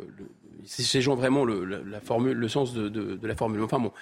c'est 0.64 1.00
vraiment 1.00 1.44
le, 1.44 1.64
la 1.64 2.00
formule, 2.00 2.36
le 2.36 2.48
sens 2.48 2.72
de, 2.74 3.18
la 3.22 3.36
formule. 3.36 3.62
Enfin 3.62 3.78
bon. 3.78 3.92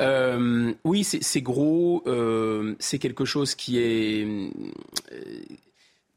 Euh, 0.00 0.72
oui, 0.84 1.04
c'est 1.04 1.42
gros. 1.42 2.02
Euh, 2.06 2.74
c'est 2.78 2.98
quelque 2.98 3.24
chose 3.24 3.54
qui 3.54 3.78
est. 3.78 4.24
Euh, 5.12 5.40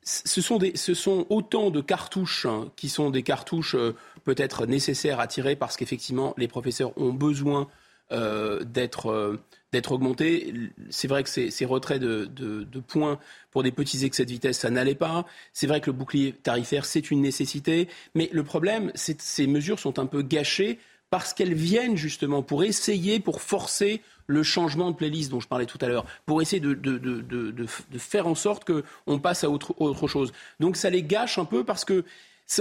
ce 0.03 0.41
sont, 0.41 0.57
des, 0.57 0.75
ce 0.75 0.93
sont 0.93 1.27
autant 1.29 1.69
de 1.69 1.79
cartouches 1.79 2.45
hein, 2.45 2.69
qui 2.75 2.89
sont 2.89 3.11
des 3.11 3.21
cartouches 3.21 3.75
peut-être 4.23 4.65
nécessaires 4.65 5.19
à 5.19 5.27
tirer 5.27 5.55
parce 5.55 5.77
qu'effectivement 5.77 6.33
les 6.37 6.47
professeurs 6.47 6.91
ont 6.97 7.13
besoin 7.13 7.67
d'être 8.11 9.39
d'être 9.71 9.91
augmenté. 9.91 10.53
C'est 10.89 11.07
vrai 11.07 11.23
que 11.23 11.29
ces, 11.29 11.65
retraits 11.65 12.01
de, 12.01 12.79
points 12.87 13.19
pour 13.51 13.63
des 13.63 13.71
petits 13.71 14.05
excès 14.05 14.25
de 14.25 14.31
vitesse, 14.31 14.59
ça 14.59 14.69
n'allait 14.69 14.95
pas. 14.95 15.25
C'est 15.53 15.67
vrai 15.67 15.81
que 15.81 15.87
le 15.87 15.97
bouclier 15.97 16.33
tarifaire, 16.33 16.85
c'est 16.85 17.11
une 17.11 17.21
nécessité. 17.21 17.87
Mais 18.15 18.29
le 18.33 18.43
problème, 18.43 18.91
c'est 18.95 19.15
que 19.15 19.23
ces 19.23 19.47
mesures 19.47 19.79
sont 19.79 19.99
un 19.99 20.05
peu 20.05 20.21
gâchées 20.21 20.79
parce 21.09 21.33
qu'elles 21.33 21.53
viennent 21.53 21.97
justement 21.97 22.41
pour 22.41 22.63
essayer, 22.63 23.19
pour 23.19 23.41
forcer 23.41 24.01
le 24.27 24.43
changement 24.43 24.91
de 24.91 24.95
playlist 24.95 25.29
dont 25.29 25.41
je 25.41 25.47
parlais 25.47 25.65
tout 25.65 25.79
à 25.81 25.87
l'heure, 25.87 26.05
pour 26.25 26.41
essayer 26.41 26.61
de, 26.61 27.65
faire 27.97 28.27
en 28.27 28.35
sorte 28.35 28.65
qu'on 28.65 29.19
passe 29.19 29.43
à 29.43 29.49
autre, 29.49 30.07
chose. 30.07 30.31
Donc 30.59 30.77
ça 30.77 30.89
les 30.89 31.03
gâche 31.03 31.37
un 31.37 31.45
peu 31.45 31.63
parce 31.63 31.85
que 31.85 32.05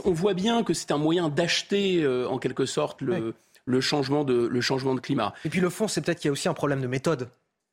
on 0.04 0.12
voit 0.12 0.34
bien 0.34 0.62
que 0.62 0.74
c'est 0.74 0.92
un 0.92 0.98
moyen 0.98 1.28
d'acheter 1.28 2.02
euh, 2.02 2.28
en 2.28 2.38
quelque 2.38 2.64
sorte 2.64 3.02
le 3.02 3.34
le 3.64 3.80
changement 3.80 4.24
de, 4.24 4.46
le 4.46 4.60
changement 4.60 4.94
de 4.94 5.00
climat. 5.00 5.34
Et 5.44 5.48
puis 5.48 5.60
le 5.60 5.70
fond, 5.70 5.88
c'est 5.88 6.00
peut-être 6.00 6.18
qu'il 6.18 6.28
y 6.28 6.30
a 6.30 6.32
aussi 6.32 6.48
un 6.48 6.54
problème 6.54 6.80
de 6.80 6.86
méthode. 6.86 7.28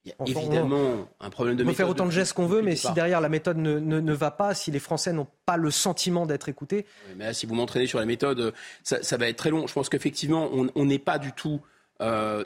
Il 0.06 0.12
y 0.12 0.38
a 0.38 0.40
évidemment 0.40 1.10
un 1.20 1.30
problème 1.30 1.58
de 1.58 1.64
méthode. 1.64 1.68
On 1.68 1.74
peut 1.74 1.78
faire 1.78 1.90
autant 1.90 2.06
de 2.06 2.12
gestes 2.12 2.34
qu'on 2.34 2.46
veut, 2.46 2.62
mais 2.62 2.76
si 2.76 2.92
derrière 2.94 3.20
la 3.20 3.30
méthode 3.30 3.58
ne, 3.58 3.80
ne, 3.80 4.14
va 4.14 4.32
pas, 4.32 4.54
si 4.54 4.72
les 4.72 4.80
Français 4.80 5.12
n'ont 5.12 5.28
pas 5.46 5.58
le 5.58 5.70
sentiment 5.70 6.26
d'être 6.26 6.48
écoutés. 6.48 6.86
mais 7.18 7.34
si 7.34 7.46
vous 7.46 7.56
m'entraînez 7.56 7.88
sur 7.88 8.00
la 8.00 8.06
méthode, 8.06 8.54
ça, 8.84 9.18
va 9.18 9.28
être 9.28 9.36
très 9.36 9.50
long. 9.50 9.68
Je 9.68 9.74
pense 9.74 9.90
qu'effectivement, 9.90 10.50
on 10.52 10.86
n'est 10.86 11.00
pas 11.00 11.20
du 11.20 11.34
tout. 11.34 11.60
Euh, 12.00 12.46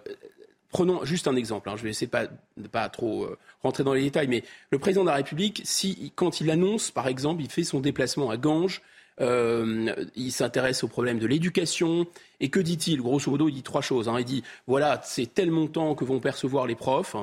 prenons 0.71 1.05
juste 1.05 1.27
un 1.27 1.35
exemple. 1.35 1.69
Hein. 1.69 1.75
je 1.77 1.83
vais 1.83 1.89
essayer 1.89 2.07
de 2.07 2.11
pas, 2.11 2.25
pas 2.71 2.89
trop 2.89 3.25
euh, 3.25 3.37
rentrer 3.61 3.83
dans 3.83 3.93
les 3.93 4.01
détails, 4.01 4.27
mais 4.27 4.43
le 4.71 4.79
président 4.79 5.03
de 5.03 5.09
la 5.09 5.15
République, 5.15 5.61
si, 5.65 6.11
quand 6.15 6.41
il 6.41 6.49
annonce, 6.49 6.89
par 6.89 7.07
exemple, 7.07 7.43
il 7.43 7.49
fait 7.49 7.63
son 7.63 7.79
déplacement 7.79 8.29
à 8.29 8.37
Ganges, 8.37 8.81
euh, 9.19 9.93
il 10.15 10.31
s'intéresse 10.31 10.83
au 10.83 10.87
problème 10.87 11.19
de 11.19 11.27
l'éducation. 11.27 12.07
Et 12.39 12.49
que 12.49 12.59
dit-il? 12.59 13.01
Grosso 13.01 13.29
modo, 13.29 13.49
il 13.49 13.53
dit 13.53 13.63
trois 13.63 13.81
choses. 13.81 14.07
Hein. 14.07 14.17
Il 14.19 14.25
dit 14.25 14.43
voilà, 14.67 15.01
c'est 15.03 15.33
tel 15.33 15.51
montant 15.51 15.95
que 15.95 16.05
vont 16.05 16.19
percevoir 16.19 16.67
les 16.67 16.75
profs. 16.75 17.15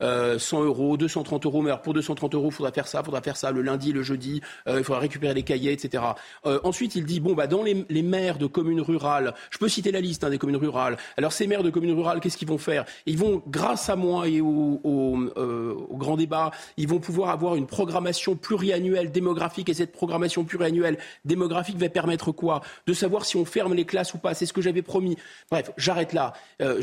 100 0.00 0.06
euh, 0.06 0.64
euros, 0.64 0.96
230 0.96 1.46
euros, 1.46 1.62
mais 1.62 1.70
alors 1.70 1.82
pour 1.82 1.94
230 1.94 2.34
euros, 2.34 2.48
il 2.48 2.52
faudra 2.52 2.72
faire 2.72 2.86
ça, 2.86 3.00
il 3.00 3.04
faudra 3.04 3.22
faire 3.22 3.36
ça 3.36 3.50
le 3.50 3.62
lundi, 3.62 3.92
le 3.92 4.02
jeudi, 4.02 4.40
euh, 4.66 4.78
il 4.78 4.84
faudra 4.84 5.00
récupérer 5.00 5.34
les 5.34 5.42
cahiers, 5.42 5.72
etc. 5.72 6.02
Euh, 6.46 6.60
ensuite, 6.64 6.94
il 6.94 7.04
dit, 7.04 7.20
bon, 7.20 7.34
bah, 7.34 7.46
dans 7.46 7.62
les, 7.62 7.84
les, 7.88 8.02
maires 8.02 8.38
de 8.38 8.46
communes 8.46 8.80
rurales, 8.80 9.34
je 9.50 9.58
peux 9.58 9.68
citer 9.68 9.92
la 9.92 10.00
liste 10.00 10.24
hein, 10.24 10.30
des 10.30 10.38
communes 10.38 10.56
rurales, 10.56 10.96
alors 11.16 11.32
ces 11.32 11.46
maires 11.46 11.62
de 11.62 11.70
communes 11.70 11.94
rurales, 11.94 12.20
qu'est-ce 12.20 12.36
qu'ils 12.36 12.48
vont 12.48 12.58
faire? 12.58 12.84
Ils 13.06 13.18
vont, 13.18 13.42
grâce 13.46 13.88
à 13.88 13.96
moi 13.96 14.26
et 14.28 14.40
au, 14.40 14.80
au, 14.82 15.18
au 15.36 15.96
grand 15.96 16.16
débat. 16.16 16.50
Ils 16.76 16.88
vont 16.88 16.98
pouvoir 16.98 17.30
avoir 17.30 17.56
une 17.56 17.66
programmation 17.66 18.36
pluriannuelle 18.36 19.10
démographique 19.10 19.68
et 19.68 19.74
cette 19.74 19.92
programmation 19.92 20.44
pluriannuelle 20.44 20.98
démographique 21.24 21.76
va 21.76 21.88
permettre 21.88 22.32
quoi? 22.32 22.60
De 22.86 22.92
savoir 22.92 23.24
si 23.24 23.36
on 23.36 23.44
ferme 23.44 23.74
les 23.74 23.84
classes 23.84 24.14
ou 24.14 24.18
pas. 24.18 24.34
C'est 24.34 24.46
ce 24.46 24.52
que 24.52 24.62
j'avais 24.62 24.82
promis. 24.82 25.16
Bref, 25.50 25.70
j'arrête 25.76 26.12
là. 26.12 26.32
Euh, 26.62 26.82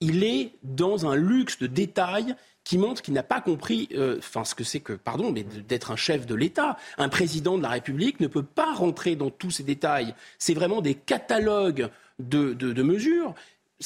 il 0.00 0.24
est 0.24 0.52
dans 0.62 1.06
un 1.06 1.16
luxe 1.16 1.58
de 1.58 1.66
détails 1.66 2.34
qui 2.64 2.76
montre 2.76 3.00
qu'il 3.00 3.14
n'a 3.14 3.22
pas 3.22 3.40
compris 3.40 3.88
euh, 3.94 4.18
enfin, 4.18 4.44
ce 4.44 4.54
que 4.54 4.62
c'est 4.62 4.80
que, 4.80 4.92
pardon, 4.92 5.32
mais 5.32 5.42
d'être 5.42 5.90
un 5.90 5.96
chef 5.96 6.26
de 6.26 6.34
l'État. 6.34 6.76
Un 6.98 7.08
président 7.08 7.56
de 7.56 7.62
la 7.62 7.70
République 7.70 8.20
ne 8.20 8.26
peut 8.26 8.42
pas 8.42 8.74
rentrer 8.74 9.16
dans 9.16 9.30
tous 9.30 9.50
ces 9.50 9.62
détails. 9.62 10.14
C'est 10.38 10.54
vraiment 10.54 10.82
des 10.82 10.94
catalogues 10.94 11.88
de, 12.18 12.52
de, 12.52 12.82
mesures 12.82 13.34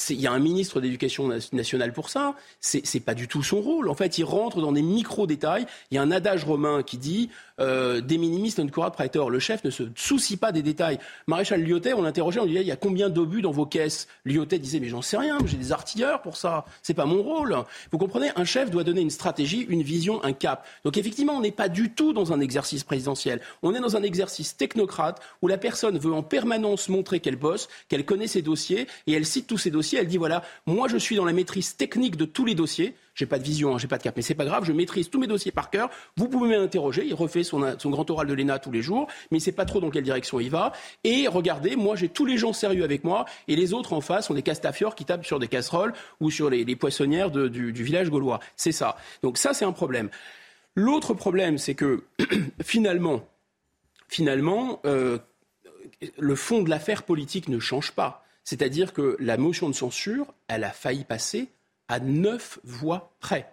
il 0.09 0.19
y 0.19 0.27
a 0.27 0.31
un 0.31 0.39
ministre 0.39 0.81
d'éducation 0.81 1.29
nationale 1.51 1.93
pour 1.93 2.09
ça. 2.09 2.35
C'est, 2.59 2.99
pas 2.99 3.13
du 3.13 3.27
tout 3.27 3.43
son 3.43 3.61
rôle. 3.61 3.89
En 3.89 3.93
fait, 3.93 4.17
il 4.17 4.23
rentre 4.23 4.59
dans 4.59 4.71
des 4.71 4.81
micro 4.81 5.27
détails. 5.27 5.67
Il 5.91 5.95
y 5.95 5.97
a 5.97 6.01
un 6.01 6.11
adage 6.11 6.45
romain 6.45 6.81
qui 6.81 6.97
dit 6.97 7.29
euh, 7.63 8.01
"De 8.01 8.15
minimis 8.15 8.53
non 8.57 8.67
curat 8.67 8.91
praetor". 8.91 9.29
Le 9.29 9.39
chef 9.39 9.63
ne 9.63 9.69
se 9.69 9.83
soucie 9.95 10.37
pas 10.37 10.51
des 10.51 10.61
détails. 10.61 10.99
Maréchal 11.27 11.63
Lyotet, 11.63 11.93
on 11.93 12.01
l'interrogeait, 12.01 12.39
on 12.39 12.43
lui 12.43 12.51
disait 12.51 12.63
"Il 12.63 12.67
y 12.67 12.71
a 12.71 12.75
combien 12.75 13.09
d'obus 13.09 13.41
dans 13.41 13.51
vos 13.51 13.65
caisses? 13.65 14.07
Lyotet 14.25 14.59
disait 14.59 14.79
"Mais 14.79 14.89
j'en 14.89 15.01
sais 15.01 15.17
rien. 15.17 15.37
J'ai 15.45 15.57
des 15.57 15.71
artilleurs 15.71 16.21
pour 16.21 16.37
ça. 16.37 16.65
C'est 16.81 16.93
pas 16.93 17.05
mon 17.05 17.23
rôle." 17.23 17.55
Vous 17.91 17.97
comprenez 17.97 18.29
Un 18.35 18.45
chef 18.45 18.69
doit 18.69 18.83
donner 18.83 19.01
une 19.01 19.09
stratégie, 19.09 19.65
une 19.69 19.83
vision, 19.83 20.23
un 20.23 20.33
cap. 20.33 20.67
Donc 20.83 20.97
effectivement, 20.97 21.33
on 21.33 21.41
n'est 21.41 21.51
pas 21.51 21.69
du 21.69 21.91
tout 21.91 22.13
dans 22.13 22.33
un 22.33 22.39
exercice 22.39 22.83
présidentiel. 22.83 23.39
On 23.61 23.73
est 23.73 23.79
dans 23.79 23.95
un 23.95 24.03
exercice 24.03 24.57
technocrate 24.57 25.21
où 25.41 25.47
la 25.47 25.57
personne 25.57 25.97
veut 25.97 26.13
en 26.13 26.23
permanence 26.23 26.89
montrer 26.89 27.19
qu'elle 27.19 27.35
bosse, 27.37 27.69
qu'elle 27.87 28.05
connaît 28.05 28.27
ses 28.27 28.41
dossiers 28.41 28.87
et 29.07 29.13
elle 29.13 29.25
cite 29.25 29.47
tous 29.47 29.57
ses 29.57 29.71
dossiers 29.71 29.93
elle 29.99 30.07
dit 30.07 30.17
voilà, 30.17 30.43
moi 30.65 30.87
je 30.87 30.97
suis 30.97 31.15
dans 31.15 31.25
la 31.25 31.33
maîtrise 31.33 31.75
technique 31.75 32.17
de 32.17 32.25
tous 32.25 32.45
les 32.45 32.55
dossiers. 32.55 32.95
J'ai 33.15 33.27
pas 33.27 33.37
de 33.37 33.43
vision, 33.43 33.75
hein, 33.75 33.77
j'ai 33.77 33.87
pas 33.87 33.97
de 33.97 34.03
cap, 34.03 34.15
mais 34.15 34.23
c'est 34.23 34.33
pas 34.33 34.45
grave, 34.45 34.63
je 34.65 34.71
maîtrise 34.71 35.09
tous 35.09 35.19
mes 35.19 35.27
dossiers 35.27 35.51
par 35.51 35.69
cœur. 35.69 35.89
Vous 36.17 36.27
pouvez 36.27 36.57
m'interroger. 36.57 37.05
Il 37.05 37.13
refait 37.13 37.43
son, 37.43 37.59
grand 37.85 38.09
oral 38.09 38.27
de 38.27 38.33
l'ENA 38.33 38.57
tous 38.59 38.71
les 38.71 38.81
jours, 38.81 39.07
mais 39.29 39.37
il 39.37 39.41
sait 39.41 39.51
pas 39.51 39.65
trop 39.65 39.79
dans 39.79 39.91
quelle 39.91 40.03
direction 40.03 40.39
il 40.39 40.49
va. 40.49 40.73
Et 41.03 41.27
regardez, 41.27 41.75
moi 41.75 41.95
j'ai 41.95 42.09
tous 42.09 42.25
les 42.25 42.37
gens 42.37 42.53
sérieux 42.53 42.83
avec 42.83 43.03
moi, 43.03 43.25
et 43.47 43.55
les 43.55 43.73
autres 43.73 43.93
en 43.93 44.01
face 44.01 44.27
sont 44.27 44.33
des 44.33 44.41
castafiores 44.41 44.95
qui 44.95 45.05
tapent 45.05 45.25
sur 45.25 45.39
des 45.39 45.47
casseroles 45.47 45.93
ou 46.19 46.31
sur 46.31 46.49
les, 46.49 46.75
poissonnières 46.75 47.29
du, 47.29 47.71
village 47.71 48.09
gaulois. 48.09 48.39
C'est 48.55 48.71
ça. 48.71 48.97
Donc 49.21 49.37
ça 49.37 49.53
c'est 49.53 49.65
un 49.65 49.71
problème. 49.71 50.09
L'autre 50.75 51.13
problème, 51.13 51.59
c'est 51.59 51.75
que 51.75 52.03
finalement, 52.63 53.27
finalement, 54.07 54.79
euh, 54.85 55.19
le 56.17 56.35
fond 56.35 56.63
de 56.63 56.69
l'affaire 56.69 57.03
politique 57.03 57.47
ne 57.47 57.59
change 57.59 57.91
pas. 57.91 58.25
C'est-à-dire 58.43 58.91
que 58.91 59.15
la 59.19 59.37
motion 59.37 59.69
de 59.69 59.75
censure, 59.75 60.33
elle 60.47 60.63
a 60.63 60.71
failli 60.71 61.03
passer 61.03 61.49
à 61.93 61.99
neuf 61.99 62.59
voix 62.63 63.13
près. 63.19 63.47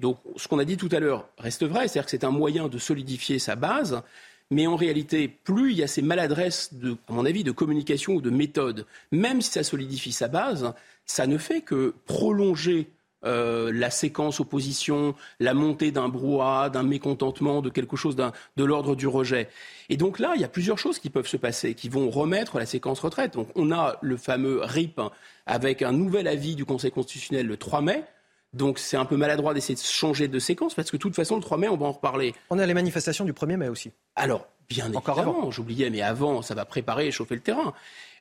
Donc 0.00 0.18
ce 0.36 0.48
qu'on 0.48 0.58
a 0.58 0.64
dit 0.64 0.78
tout 0.78 0.88
à 0.92 0.98
l'heure 0.98 1.28
reste 1.36 1.64
vrai, 1.64 1.86
c'est-à-dire 1.86 2.06
que 2.06 2.10
c'est 2.10 2.24
un 2.24 2.30
moyen 2.30 2.68
de 2.68 2.78
solidifier 2.78 3.38
sa 3.38 3.54
base, 3.54 4.02
mais 4.50 4.66
en 4.66 4.76
réalité, 4.76 5.28
plus 5.28 5.72
il 5.72 5.78
y 5.78 5.82
a 5.82 5.86
ces 5.86 6.00
maladresses, 6.00 6.70
à 7.08 7.12
mon 7.12 7.26
avis, 7.26 7.44
de 7.44 7.52
communication 7.52 8.14
ou 8.14 8.22
de 8.22 8.30
méthode, 8.30 8.86
même 9.10 9.42
si 9.42 9.50
ça 9.50 9.62
solidifie 9.62 10.12
sa 10.12 10.28
base, 10.28 10.72
ça 11.04 11.26
ne 11.26 11.36
fait 11.36 11.60
que 11.60 11.94
prolonger 12.06 12.90
euh, 13.24 13.70
la 13.72 13.90
séquence 13.90 14.40
opposition, 14.40 15.14
la 15.40 15.54
montée 15.54 15.90
d'un 15.90 16.08
brouhaha, 16.08 16.70
d'un 16.70 16.82
mécontentement, 16.82 17.62
de 17.62 17.70
quelque 17.70 17.96
chose 17.96 18.16
de 18.16 18.64
l'ordre 18.64 18.96
du 18.96 19.06
rejet. 19.06 19.48
Et 19.88 19.96
donc 19.96 20.18
là, 20.18 20.32
il 20.34 20.40
y 20.40 20.44
a 20.44 20.48
plusieurs 20.48 20.78
choses 20.78 20.98
qui 20.98 21.10
peuvent 21.10 21.26
se 21.26 21.36
passer, 21.36 21.74
qui 21.74 21.88
vont 21.88 22.10
remettre 22.10 22.58
la 22.58 22.66
séquence 22.66 23.00
retraite. 23.00 23.34
Donc 23.34 23.48
on 23.54 23.70
a 23.72 23.96
le 24.00 24.16
fameux 24.16 24.60
RIP 24.62 25.00
avec 25.46 25.82
un 25.82 25.92
nouvel 25.92 26.26
avis 26.28 26.56
du 26.56 26.64
Conseil 26.64 26.90
constitutionnel 26.90 27.46
le 27.46 27.56
3 27.56 27.80
mai. 27.80 28.04
Donc 28.52 28.78
c'est 28.78 28.96
un 28.96 29.04
peu 29.04 29.16
maladroit 29.16 29.54
d'essayer 29.54 29.74
de 29.74 29.80
changer 29.80 30.28
de 30.28 30.38
séquence 30.38 30.74
parce 30.74 30.90
que 30.90 30.96
de 30.96 31.02
toute 31.02 31.14
façon, 31.14 31.36
le 31.36 31.42
3 31.42 31.58
mai, 31.58 31.68
on 31.68 31.76
va 31.76 31.86
en 31.86 31.92
reparler. 31.92 32.34
On 32.50 32.58
a 32.58 32.66
les 32.66 32.74
manifestations 32.74 33.24
du 33.24 33.32
1er 33.32 33.56
mai 33.56 33.68
aussi. 33.68 33.92
Alors, 34.14 34.46
bien 34.68 34.92
Encore 34.94 35.18
évidemment, 35.18 35.50
j'oubliais, 35.50 35.90
mais 35.90 36.02
avant, 36.02 36.42
ça 36.42 36.54
va 36.54 36.64
préparer 36.64 37.06
et 37.06 37.10
chauffer 37.10 37.34
le 37.34 37.40
terrain. 37.40 37.72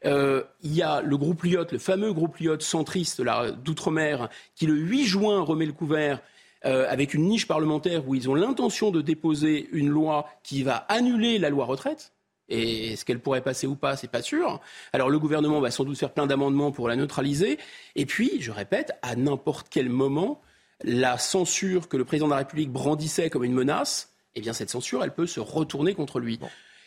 Euh, 0.06 0.44
il 0.64 0.74
y 0.74 0.82
a 0.82 1.02
le 1.02 1.18
groupe 1.18 1.44
Lyotte, 1.44 1.72
le 1.72 1.80
fameux 1.80 2.14
groupe 2.14 2.38
Lyotte 2.38 2.64
centriste 2.64 3.22
d'outre-mer, 3.64 4.30
qui 4.56 4.66
le 4.66 4.74
8 4.74 5.06
juin 5.06 5.42
remet 5.42 5.66
le 5.66 5.74
couvert 5.74 6.22
euh, 6.66 6.86
avec 6.90 7.14
une 7.14 7.28
niche 7.28 7.48
parlementaire 7.48 8.08
où 8.08 8.16
ils 8.16 8.30
ont 8.30 8.36
l'intention 8.36 8.92
de 8.92 9.02
déposer 9.02 9.70
une 9.72 9.90
loi 9.90 10.28
qui 10.44 10.64
va 10.64 10.76
annuler 10.90 11.40
la 11.40 11.50
loi 11.50 11.66
retraite. 11.66 12.14
Et 12.50 12.94
est-ce 12.94 13.06
qu'elle 13.06 13.20
pourrait 13.20 13.42
passer 13.42 13.66
ou 13.66 13.76
pas, 13.76 13.96
c'est 13.96 14.12
pas 14.12 14.22
sûr. 14.22 14.60
Alors 14.92 15.10
le 15.10 15.20
gouvernement 15.20 15.62
va 15.62 15.72
sans 15.72 15.86
doute 15.86 15.98
faire 15.98 16.12
plein 16.12 16.28
d'amendements 16.28 16.72
pour 16.72 16.90
la 16.90 16.96
neutraliser. 16.96 17.58
Et 17.96 18.06
puis, 18.06 18.42
je 18.42 18.52
répète, 18.52 18.92
à 19.02 19.16
n'importe 19.16 19.68
quel 19.70 19.90
moment, 19.90 20.42
la 20.84 21.18
censure 21.18 21.88
que 21.88 21.96
le 21.96 22.06
président 22.06 22.28
de 22.28 22.32
la 22.32 22.40
République 22.40 22.72
brandissait 22.72 23.30
comme 23.30 23.44
une 23.44 23.54
menace, 23.54 24.14
eh 24.36 24.42
bien 24.42 24.54
cette 24.54 24.70
censure, 24.70 25.04
elle 25.04 25.14
peut 25.14 25.28
se 25.28 25.40
retourner 25.40 25.94
contre 25.94 26.20
lui. 26.20 26.40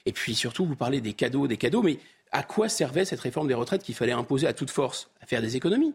Et 0.06 0.12
puis 0.12 0.34
surtout, 0.34 0.66
vous 0.66 0.76
parlez 0.76 1.00
des 1.00 1.14
cadeaux, 1.14 1.46
des 1.46 1.56
cadeaux, 1.56 1.82
mais 1.82 1.98
à 2.34 2.42
quoi 2.42 2.68
servait 2.68 3.04
cette 3.04 3.20
réforme 3.20 3.46
des 3.46 3.54
retraites 3.54 3.84
qu'il 3.84 3.94
fallait 3.94 4.12
imposer 4.12 4.48
à 4.48 4.52
toute 4.52 4.70
force 4.70 5.08
À 5.22 5.26
faire 5.26 5.40
des 5.40 5.56
économies? 5.56 5.94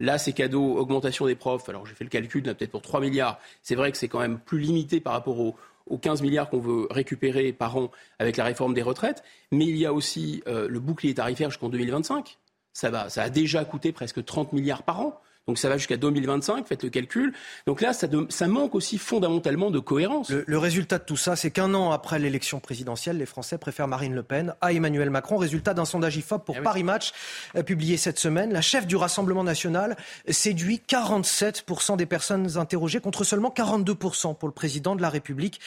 Là, 0.00 0.18
ces 0.18 0.34
cadeaux, 0.34 0.76
augmentation 0.76 1.26
des 1.26 1.34
profs, 1.34 1.68
alors 1.68 1.86
j'ai 1.86 1.94
fait 1.94 2.04
le 2.04 2.10
calcul, 2.10 2.42
peut-être 2.42 2.70
pour 2.70 2.82
3 2.82 3.00
milliards. 3.00 3.40
C'est 3.62 3.74
vrai 3.74 3.90
que 3.90 3.96
c'est 3.96 4.06
quand 4.06 4.20
même 4.20 4.38
plus 4.38 4.60
limité 4.60 5.00
par 5.00 5.14
rapport 5.14 5.40
aux, 5.40 5.56
15 5.96 6.20
milliards 6.20 6.50
qu'on 6.50 6.60
veut 6.60 6.86
récupérer 6.90 7.54
par 7.54 7.78
an 7.78 7.90
avec 8.18 8.36
la 8.36 8.44
réforme 8.44 8.74
des 8.74 8.82
retraites. 8.82 9.24
Mais 9.50 9.64
il 9.64 9.78
y 9.78 9.86
a 9.86 9.92
aussi 9.94 10.42
euh, 10.46 10.68
le 10.68 10.78
bouclier 10.78 11.14
tarifaire 11.14 11.50
jusqu'en 11.50 11.70
2025. 11.70 12.36
Ça, 12.74 12.90
va, 12.90 13.08
ça 13.08 13.22
a 13.22 13.30
déjà 13.30 13.64
coûté 13.64 13.90
presque 13.90 14.22
30 14.22 14.52
milliards 14.52 14.82
par 14.82 15.00
an. 15.00 15.18
Donc 15.48 15.58
ça 15.58 15.70
va 15.70 15.78
jusqu'à 15.78 15.96
2025, 15.96 16.66
faites 16.66 16.84
le 16.84 16.90
calcul. 16.90 17.32
Donc 17.66 17.80
là, 17.80 17.94
ça, 17.94 18.06
ça 18.28 18.46
manque 18.46 18.74
aussi 18.74 18.98
fondamentalement 18.98 19.70
de 19.70 19.78
cohérence. 19.78 20.28
Le, 20.30 20.58
résultat 20.58 20.98
de 20.98 21.04
tout 21.04 21.16
ça, 21.16 21.36
c'est 21.36 21.50
qu'un 21.50 21.72
an 21.72 21.90
après 21.90 22.18
l'élection 22.18 22.60
présidentielle, 22.60 23.16
les 23.16 23.24
Français 23.24 23.56
préfèrent 23.56 23.88
Marine 23.88 24.14
Le 24.14 24.22
Pen 24.22 24.54
à 24.60 24.74
Emmanuel 24.74 25.08
Macron. 25.08 25.38
Résultat 25.38 25.72
d'un 25.72 25.86
sondage 25.86 26.18
IFOP 26.18 26.44
pour 26.44 26.56
eh 26.58 26.60
Paris 26.60 26.84
Match, 26.84 27.12
euh, 27.56 27.62
publié 27.62 27.96
cette 27.96 28.18
semaine. 28.18 28.52
La 28.52 28.60
chef 28.60 28.86
du 28.86 28.96
Rassemblement 28.96 29.42
national 29.42 29.96
séduit 30.28 30.82
47% 30.86 31.96
des 31.96 32.04
personnes 32.04 32.58
interrogées 32.58 33.00
contre 33.00 33.24
seulement 33.24 33.52
42% 33.54 34.36
pour 34.36 34.48
le 34.48 34.54
président 34.54 34.96
de 34.96 35.02
la 35.02 35.08
République. 35.08 35.60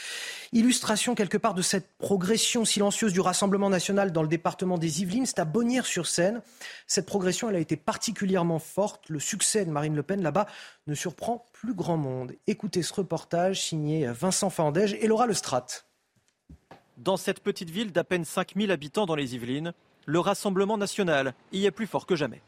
Illustration 0.54 1.16
quelque 1.16 1.38
part 1.38 1.56
de 1.56 1.64
cette 1.64 1.88
progression 1.98 2.66
silencieuse 2.66 3.14
du 3.14 3.20
Rassemblement 3.20 3.70
national 3.70 4.12
dans 4.12 4.22
le 4.22 4.28
département 4.28 4.78
des 4.78 5.02
Yvelines, 5.02 5.26
c'est 5.26 5.40
à 5.40 5.46
Bonnières-sur-Seine. 5.46 6.42
Cette 6.86 7.08
progression, 7.08 7.50
elle 7.50 7.56
a 7.56 7.60
été 7.60 7.78
particulièrement 7.78 8.60
forte. 8.60 9.10
Le 9.10 9.20
succès 9.20 9.66
Marine 9.72 9.96
Le 9.96 10.04
Pen 10.04 10.22
là-bas 10.22 10.48
ne 10.88 10.96
surprend 10.96 11.46
plus 11.54 11.74
grand 11.74 11.98
monde. 11.98 12.34
Écoutez 12.48 12.84
ce 12.84 12.94
reportage 12.94 13.62
signé 13.62 14.08
Vincent 14.08 14.50
Fandège 14.50 14.94
et 14.94 15.08
Laura 15.08 15.28
Lestrade. 15.28 15.72
Dans 16.98 17.18
cette 17.18 17.40
petite 17.40 17.70
ville 17.70 17.92
d'à 17.92 18.04
peine 18.04 18.26
5000 18.26 18.72
habitants 18.72 19.06
dans 19.06 19.16
les 19.16 19.34
Yvelines, 19.34 19.74
le 20.06 20.20
Rassemblement 20.20 20.78
national 20.78 21.34
y 21.52 21.66
est 21.66 21.72
plus 21.72 21.88
fort 21.88 22.06
que 22.06 22.16
jamais. 22.16 22.42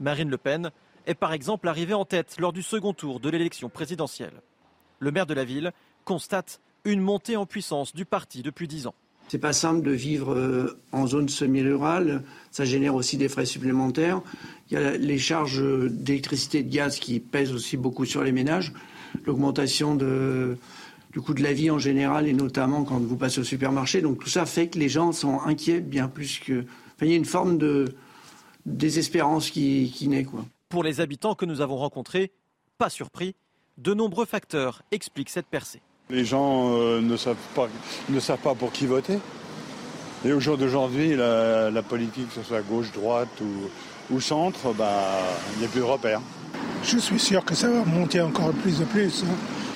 Marine 0.00 0.28
Le 0.28 0.38
Pen 0.38 0.70
est 1.06 1.14
par 1.14 1.32
exemple 1.32 1.68
arrivée 1.68 1.94
en 1.94 2.04
tête 2.04 2.36
lors 2.38 2.52
du 2.52 2.62
second 2.62 2.92
tour 2.92 3.20
de 3.20 3.30
l'élection 3.30 3.68
présidentielle. 3.68 4.42
Le 4.98 5.10
maire 5.10 5.26
de 5.26 5.34
la 5.34 5.44
ville 5.44 5.72
constate 6.04 6.60
une 6.84 7.00
montée 7.00 7.36
en 7.36 7.46
puissance 7.46 7.94
du 7.94 8.04
parti 8.04 8.42
depuis 8.42 8.68
dix 8.68 8.86
ans. 8.86 8.94
C'est 9.28 9.38
pas 9.38 9.52
simple 9.52 9.82
de 9.82 9.92
vivre 9.92 10.34
euh, 10.34 10.78
en 10.92 11.06
zone 11.06 11.28
semi-rurale. 11.28 12.22
Ça 12.50 12.64
génère 12.64 12.94
aussi 12.94 13.16
des 13.16 13.28
frais 13.28 13.46
supplémentaires. 13.46 14.20
Il 14.70 14.74
y 14.74 14.76
a 14.76 14.96
les 14.96 15.18
charges 15.18 15.62
d'électricité 15.90 16.58
et 16.58 16.62
de 16.62 16.74
gaz 16.74 16.98
qui 16.98 17.20
pèsent 17.20 17.52
aussi 17.52 17.76
beaucoup 17.76 18.04
sur 18.04 18.22
les 18.22 18.32
ménages. 18.32 18.72
L'augmentation 19.24 19.94
du 19.94 21.20
coût 21.20 21.34
de 21.34 21.42
la 21.42 21.52
vie 21.52 21.70
en 21.70 21.78
général 21.78 22.26
et 22.26 22.32
notamment 22.32 22.84
quand 22.84 22.98
vous 22.98 23.16
passez 23.16 23.40
au 23.40 23.44
supermarché. 23.44 24.00
Donc 24.00 24.18
tout 24.18 24.28
ça 24.28 24.46
fait 24.46 24.68
que 24.68 24.78
les 24.78 24.88
gens 24.88 25.12
sont 25.12 25.40
inquiets 25.40 25.80
bien 25.80 26.08
plus 26.08 26.38
que. 26.38 26.60
Enfin, 26.60 27.06
il 27.06 27.10
y 27.10 27.14
a 27.14 27.16
une 27.16 27.24
forme 27.24 27.58
de 27.58 27.94
désespérance 28.66 29.50
qui, 29.50 29.92
qui 29.94 30.08
naît. 30.08 30.24
Quoi. 30.24 30.44
Pour 30.68 30.84
les 30.84 31.00
habitants 31.00 31.34
que 31.34 31.44
nous 31.44 31.60
avons 31.60 31.76
rencontrés, 31.76 32.32
pas 32.78 32.90
surpris, 32.90 33.34
de 33.78 33.94
nombreux 33.94 34.24
facteurs 34.26 34.82
expliquent 34.90 35.30
cette 35.30 35.46
percée. 35.46 35.80
Les 36.12 36.26
gens 36.26 36.74
euh, 36.74 37.00
ne, 37.00 37.16
savent 37.16 37.36
pas, 37.54 37.68
ne 38.10 38.20
savent 38.20 38.36
pas 38.36 38.54
pour 38.54 38.70
qui 38.70 38.84
voter. 38.84 39.18
Et 40.26 40.32
au 40.34 40.40
jour 40.40 40.58
d'aujourd'hui, 40.58 41.16
la, 41.16 41.82
politique, 41.82 42.28
que 42.28 42.34
ce 42.34 42.42
soit 42.42 42.60
gauche, 42.60 42.92
droite 42.92 43.30
ou, 44.10 44.20
centre, 44.20 44.74
bah, 44.74 44.90
il 45.54 45.60
n'y 45.60 45.64
a 45.64 45.68
plus 45.68 45.80
de 45.80 45.86
repères. 45.86 46.20
Je 46.84 46.98
suis 46.98 47.18
sûr 47.18 47.42
que 47.46 47.54
ça 47.54 47.70
va 47.70 47.86
monter 47.86 48.20
encore 48.20 48.52
plus 48.52 48.78
de 48.78 48.84
plus. 48.84 49.24
Hein. 49.24 49.34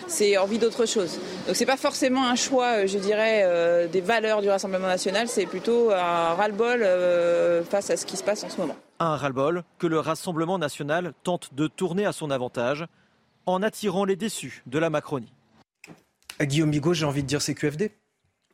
C'est 0.09 0.37
envie 0.37 0.59
d'autre 0.59 0.85
chose. 0.85 1.19
Donc 1.47 1.57
c'est 1.57 1.65
pas 1.65 1.79
forcément 1.79 2.29
un 2.29 2.35
choix, 2.35 2.83
euh, 2.83 2.87
je 2.87 2.99
dirais, 2.99 3.41
euh, 3.45 3.89
des 3.89 4.03
valeurs 4.03 4.43
du 4.43 4.51
Rassemblement 4.51 4.89
national, 4.89 5.29
c'est 5.29 5.47
plutôt 5.47 5.91
un 5.91 6.35
ras-le-bol 6.35 6.87
face 7.71 7.89
à 7.89 7.97
ce 7.97 8.05
qui 8.05 8.19
se 8.19 8.23
passe 8.23 8.45
en 8.45 8.51
ce 8.51 8.61
moment. 8.61 8.77
Un 9.01 9.17
ras-le-bol 9.17 9.65
que 9.79 9.87
le 9.87 10.01
Rassemblement 10.01 10.59
national 10.59 11.15
tente 11.25 11.55
de 11.55 11.67
tourner 11.67 12.05
à 12.05 12.13
son 12.13 12.31
avantage 12.31 12.85
en 13.47 13.63
attirant 13.63 14.05
les 14.05 14.17
déçus 14.17 14.63
de 14.67 14.79
la 14.79 14.91
Macronie. 14.91 15.33
À 16.39 16.45
Guillaume 16.45 16.71
Bigot, 16.71 16.93
j'ai 16.93 17.07
envie 17.07 17.23
de 17.23 17.27
dire 17.27 17.41
c'est 17.41 17.55
QFD 17.55 17.93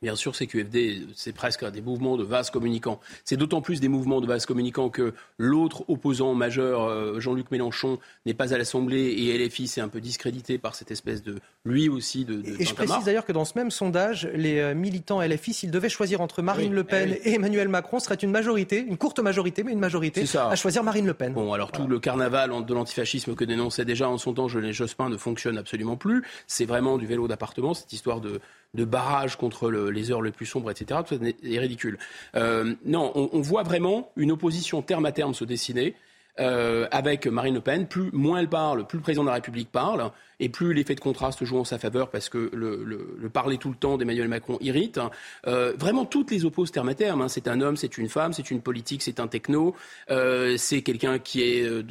Bien 0.03 0.17
sûr, 0.17 0.35
CQFD, 0.35 1.07
c'est 1.15 1.31
presque 1.31 1.63
des 1.71 1.79
mouvements 1.79 2.17
de 2.17 2.25
vases 2.25 2.49
communicants. 2.49 2.99
C'est 3.23 3.37
d'autant 3.37 3.61
plus 3.61 3.79
des 3.79 3.87
mouvements 3.87 4.19
de 4.19 4.27
vases 4.27 4.45
communicants 4.45 4.89
que 4.89 5.13
l'autre 5.37 5.85
opposant 5.87 6.33
majeur, 6.33 6.83
euh, 6.83 7.21
Jean-Luc 7.21 7.49
Mélenchon, 7.51 7.99
n'est 8.25 8.33
pas 8.33 8.53
à 8.53 8.57
l'Assemblée 8.57 8.99
et 8.99 9.37
LFI 9.37 9.65
s'est 9.65 9.79
un 9.79 9.87
peu 9.87 10.01
discrédité 10.01 10.57
par 10.57 10.75
cette 10.75 10.91
espèce 10.91 11.23
de, 11.23 11.39
lui 11.63 11.87
aussi, 11.87 12.25
de. 12.25 12.43
et 12.59 12.65
je 12.65 12.73
précise 12.73 13.05
d'ailleurs 13.05 13.23
que 13.23 13.31
dans 13.31 13.45
ce 13.45 13.53
même 13.57 13.71
sondage, 13.71 14.29
les 14.35 14.59
euh, 14.59 14.75
militants 14.75 15.21
LFI, 15.21 15.53
s'ils 15.53 15.71
devaient 15.71 15.87
choisir 15.87 16.19
entre 16.19 16.41
Marine 16.41 16.73
Le 16.73 16.83
Pen 16.83 17.15
eh 17.23 17.29
et 17.29 17.33
Emmanuel 17.35 17.69
Macron, 17.69 17.99
serait 17.99 18.15
une 18.15 18.31
majorité, 18.31 18.79
une 18.85 18.97
courte 18.97 19.19
majorité, 19.19 19.63
mais 19.63 19.71
une 19.71 19.79
majorité, 19.79 20.25
à 20.37 20.57
choisir 20.57 20.83
Marine 20.83 21.05
Le 21.05 21.13
Pen. 21.13 21.31
Bon, 21.31 21.53
alors 21.53 21.71
tout 21.71 21.87
le 21.87 21.99
carnaval 21.99 22.51
de 22.65 22.73
l'antifascisme 22.73 23.35
que 23.35 23.45
dénonçait 23.45 23.85
déjà 23.85 24.09
en 24.09 24.17
son 24.17 24.33
temps 24.33 24.49
Genet 24.49 24.73
Jospin 24.73 25.07
ne 25.07 25.15
fonctionne 25.15 25.57
absolument 25.57 25.95
plus. 25.95 26.23
C'est 26.45 26.65
vraiment 26.65 26.97
du 26.97 27.05
vélo 27.05 27.29
d'appartement, 27.29 27.73
cette 27.73 27.93
histoire 27.93 28.19
de 28.19 28.41
de 28.73 28.85
barrage 28.85 29.35
contre 29.35 29.69
les 29.69 30.11
heures 30.11 30.21
les 30.21 30.31
plus 30.31 30.45
sombres, 30.45 30.71
etc. 30.71 31.01
Tout 31.07 31.15
ça 31.15 31.25
est 31.25 31.59
ridicule. 31.59 31.97
Euh, 32.35 32.73
non, 32.85 33.11
on, 33.15 33.41
voit 33.41 33.63
vraiment 33.63 34.11
une 34.15 34.31
opposition 34.31 34.81
terme 34.81 35.05
à 35.05 35.11
terme 35.11 35.33
se 35.33 35.45
dessiner. 35.45 35.95
Euh, 36.39 36.87
avec 36.89 37.27
Marine 37.27 37.53
Le 37.53 37.61
Pen, 37.61 37.85
plus 37.85 38.09
moins 38.11 38.39
elle 38.39 38.49
parle, 38.49 38.87
plus 38.87 38.97
le 38.97 39.03
président 39.03 39.21
de 39.21 39.27
la 39.27 39.35
République 39.35 39.71
parle, 39.71 40.11
et 40.43 40.49
plus 40.49 40.73
l'effet 40.73 40.93
de 40.93 40.99
contraste 40.99 41.45
joue 41.45 41.57
en 41.57 41.63
sa 41.63 41.79
faveur 41.79 42.09
parce 42.09 42.27
que 42.27 42.51
le, 42.53 42.83
le, 42.83 43.15
le 43.17 43.29
parler 43.29 43.57
tout 43.57 43.69
le 43.69 43.75
temps 43.75 43.97
d'Emmanuel 43.97 44.27
Macron 44.27 44.57
irrite. 44.59 44.99
Euh, 45.47 45.73
vraiment, 45.79 46.03
toutes 46.03 46.31
les 46.31 46.43
opposent 46.43 46.71
terme 46.71 46.89
à 46.89 46.95
terme. 46.95 47.21
Hein. 47.21 47.29
C'est 47.29 47.47
un 47.47 47.61
homme, 47.61 47.77
c'est 47.77 47.97
une 47.97 48.09
femme, 48.09 48.33
c'est 48.33 48.51
une 48.51 48.61
politique, 48.61 49.01
c'est 49.01 49.21
un 49.21 49.27
techno, 49.27 49.73
euh, 50.09 50.57
c'est 50.57 50.81
quelqu'un 50.81 51.17
qui 51.17 51.41
est 51.41 51.63
euh, 51.63 51.81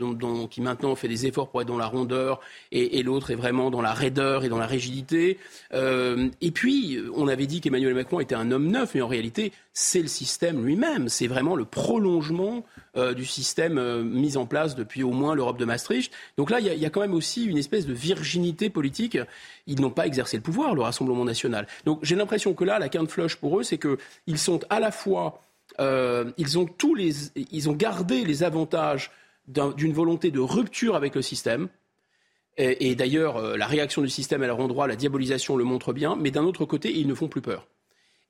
qui 0.50 0.60
maintenant 0.60 0.94
fait 0.96 1.08
des 1.08 1.26
efforts 1.26 1.48
pour 1.48 1.62
être 1.62 1.68
dans 1.68 1.78
la 1.78 1.86
rondeur, 1.86 2.40
et, 2.72 3.02
l'autre 3.02 3.30
est 3.30 3.36
vraiment 3.36 3.70
dans 3.70 3.80
la 3.80 3.94
raideur 3.94 4.44
et 4.44 4.48
dans 4.48 4.58
la 4.58 4.66
rigidité. 4.66 5.38
Et 5.72 6.50
puis, 6.52 6.98
on 7.16 7.26
avait 7.26 7.46
dit 7.46 7.60
qu'Emmanuel 7.60 7.94
Macron 7.94 8.20
était 8.20 8.34
un 8.34 8.50
homme 8.50 8.68
neuf, 8.68 8.94
mais 8.94 9.00
en 9.00 9.08
réalité, 9.08 9.52
c'est 9.72 10.02
le 10.02 10.08
système 10.08 10.64
lui-même. 10.64 11.08
C'est 11.08 11.26
vraiment 11.26 11.56
le 11.56 11.64
prolongement 11.64 12.64
du 13.16 13.24
système 13.24 14.02
mis 14.02 14.36
en 14.36 14.46
place 14.46 14.76
depuis 14.76 15.02
au 15.02 15.10
moins 15.10 15.34
l'Europe 15.34 15.58
de 15.58 15.64
Maastricht. 15.64 16.12
Donc 16.36 16.50
là, 16.50 16.60
il 16.60 16.66
y, 16.66 16.86
a 16.86 16.90
quand 16.90 17.00
même 17.00 17.14
aussi 17.14 17.44
une 17.44 17.58
espèce 17.58 17.86
de 17.86 17.92
virginité 17.92 18.41
politique. 18.73 19.19
Ils 19.66 19.81
n'ont 19.81 19.90
pas 19.90 20.06
exercé 20.06 20.36
le 20.36 20.43
pouvoir, 20.43 20.74
le 20.74 20.82
Rassemblement 20.82 21.24
national. 21.24 21.66
Donc 21.85 22.01
j'ai 22.02 22.16
l'impression 22.16 22.55
que 22.55 22.64
là, 22.64 22.78
la 22.78 22.89
quinte 22.89 23.10
flush 23.10 23.36
pour 23.36 23.59
eux, 23.59 23.62
c'est 23.62 23.78
qu'ils 23.78 24.39
sont 24.39 24.60
à 24.70 24.81
la 24.81 24.90
fois, 24.90 25.40
euh, 25.81 26.31
ils 26.39 26.59
ont 26.59 26.66
tous 26.66 26.94
les, 26.94 27.12
ils 27.36 27.69
ont 27.69 27.73
gardé 27.73 28.24
les 28.24 28.43
avantages 28.43 29.10
d'une 29.47 29.93
volonté 29.93 30.31
de 30.31 30.40
rupture 30.40 30.94
avec 30.94 31.14
le 31.14 31.23
système. 31.23 31.69
Et, 32.59 32.94
d'ailleurs, 32.94 33.39
euh, 33.39 33.56
la 33.56 33.66
réaction 33.66 34.02
du 34.02 34.10
système 34.10 34.43
à 34.43 34.47
leur 34.47 34.60
endroit, 34.60 34.86
la 34.86 34.94
diabolisation 34.94 35.56
le 35.56 35.64
montre 35.64 35.94
bien. 35.94 36.16
Mais 36.16 36.31
d'un 36.31 36.44
autre 36.44 36.66
côté, 36.66 36.93
ils 36.93 37.09
ne 37.09 37.14
font 37.14 37.27
plus 37.27 37.40
peur. 37.40 37.66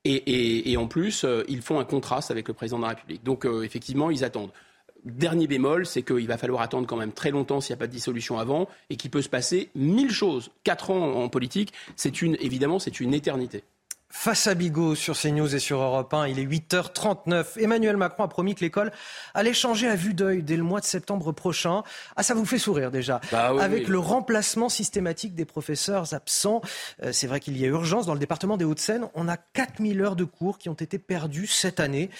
Et, 0.05 0.77
en 0.77 0.87
plus, 0.87 1.25
euh, 1.25 1.43
ils 1.49 1.61
font 1.61 1.81
un 1.81 1.85
contraste 1.85 2.31
avec 2.31 2.47
le 2.47 2.55
président 2.55 2.79
de 2.79 2.83
la 2.85 2.91
République. 2.91 3.25
Donc, 3.25 3.45
effectivement, 3.45 4.11
ils 4.11 4.25
attendent. 4.25 4.53
Dernier 5.05 5.49
bémol, 5.49 5.85
c'est 5.85 6.03
qu'il 6.03 6.29
va 6.29 6.39
falloir 6.39 6.63
attendre 6.63 6.87
quand 6.87 6.97
même 6.97 7.13
très 7.13 7.33
longtemps 7.33 7.61
s'il 7.61 7.75
n'y 7.75 7.79
a 7.79 7.81
pas 7.81 7.89
de 7.89 7.93
dissolution 7.93 8.39
avant 8.39 8.69
et 8.89 8.97
qu'il 8.97 9.11
peut 9.11 9.23
se 9.23 9.29
passer 9.29 9.71
mille 9.75 10.13
choses. 10.13 10.51
Quatre 10.63 10.91
ans 10.91 11.15
en 11.23 11.29
politique, 11.29 11.73
c'est 11.97 12.23
une, 12.23 12.37
évidemment, 12.41 12.79
c'est 12.79 13.01
une 13.01 13.13
éternité. 13.13 13.65
Face 14.15 14.47
à 14.47 14.55
Bigot 14.55 14.95
sur 14.95 15.19
CNews 15.19 15.55
et 15.55 15.59
sur 15.59 15.81
Europe 15.81 16.13
1, 16.13 16.29
il 16.29 16.39
est 16.39 16.45
8h39. 16.45 17.59
Emmanuel 17.59 17.97
Macron 17.97 18.23
a 18.23 18.29
promis 18.29 18.55
que 18.55 18.61
l'école 18.61 18.93
allait 19.33 19.55
changer 19.55 19.89
à 19.89 19.97
vue 19.97 20.13
d'œil 20.13 20.43
dès 20.43 20.57
le 20.57 20.63
mois 20.63 20.81
de 20.81 20.85
septembre 20.85 21.33
prochain. 21.33 21.83
Ah, 22.15 22.23
ça 22.23 22.35
vous 22.35 22.45
fait 22.45 22.59
sourire 22.59 22.91
déjà. 22.91 23.23
Bah 23.33 23.55
oui, 23.55 23.61
Avec 23.63 23.85
oui. 23.87 23.91
le 23.91 23.99
remplacement 23.99 24.69
systématique 24.69 25.35
des 25.35 25.47
professeurs 25.47 26.13
absents. 26.13 26.61
Euh, 27.03 27.11
c'est 27.11 27.27
vrai 27.27 27.41
qu'il 27.41 27.57
y 27.57 27.65
a 27.65 27.69
urgence. 27.69 28.05
Dans 28.05 28.13
le 28.13 28.21
département 28.21 28.59
des 28.59 28.67
Hauts-de-Seine, 28.67 29.09
on 29.15 29.29
a 29.29 29.39
4000 29.39 30.01
heures 30.03 30.15
de 30.17 30.25
cours 30.25 30.59
qui 30.59 30.69
ont 30.69 30.75
été 30.75 30.99
perdues 30.99 31.47
cette 31.47 31.81
année. 31.81 32.11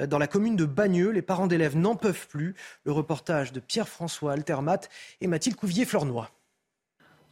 Euh, 0.00 0.06
Dans 0.06 0.18
la 0.18 0.26
commune 0.28 0.56
de 0.56 0.64
Bagneux, 0.64 1.10
les 1.10 1.22
parents 1.22 1.46
d'élèves 1.46 1.76
n'en 1.76 1.96
peuvent 1.96 2.26
plus. 2.28 2.54
Le 2.84 2.92
reportage 2.92 3.52
de 3.52 3.60
Pierre-François 3.60 4.32
Altermat 4.32 4.80
et 5.20 5.26
Mathilde 5.26 5.56
Couvier-Flornois. 5.56 6.30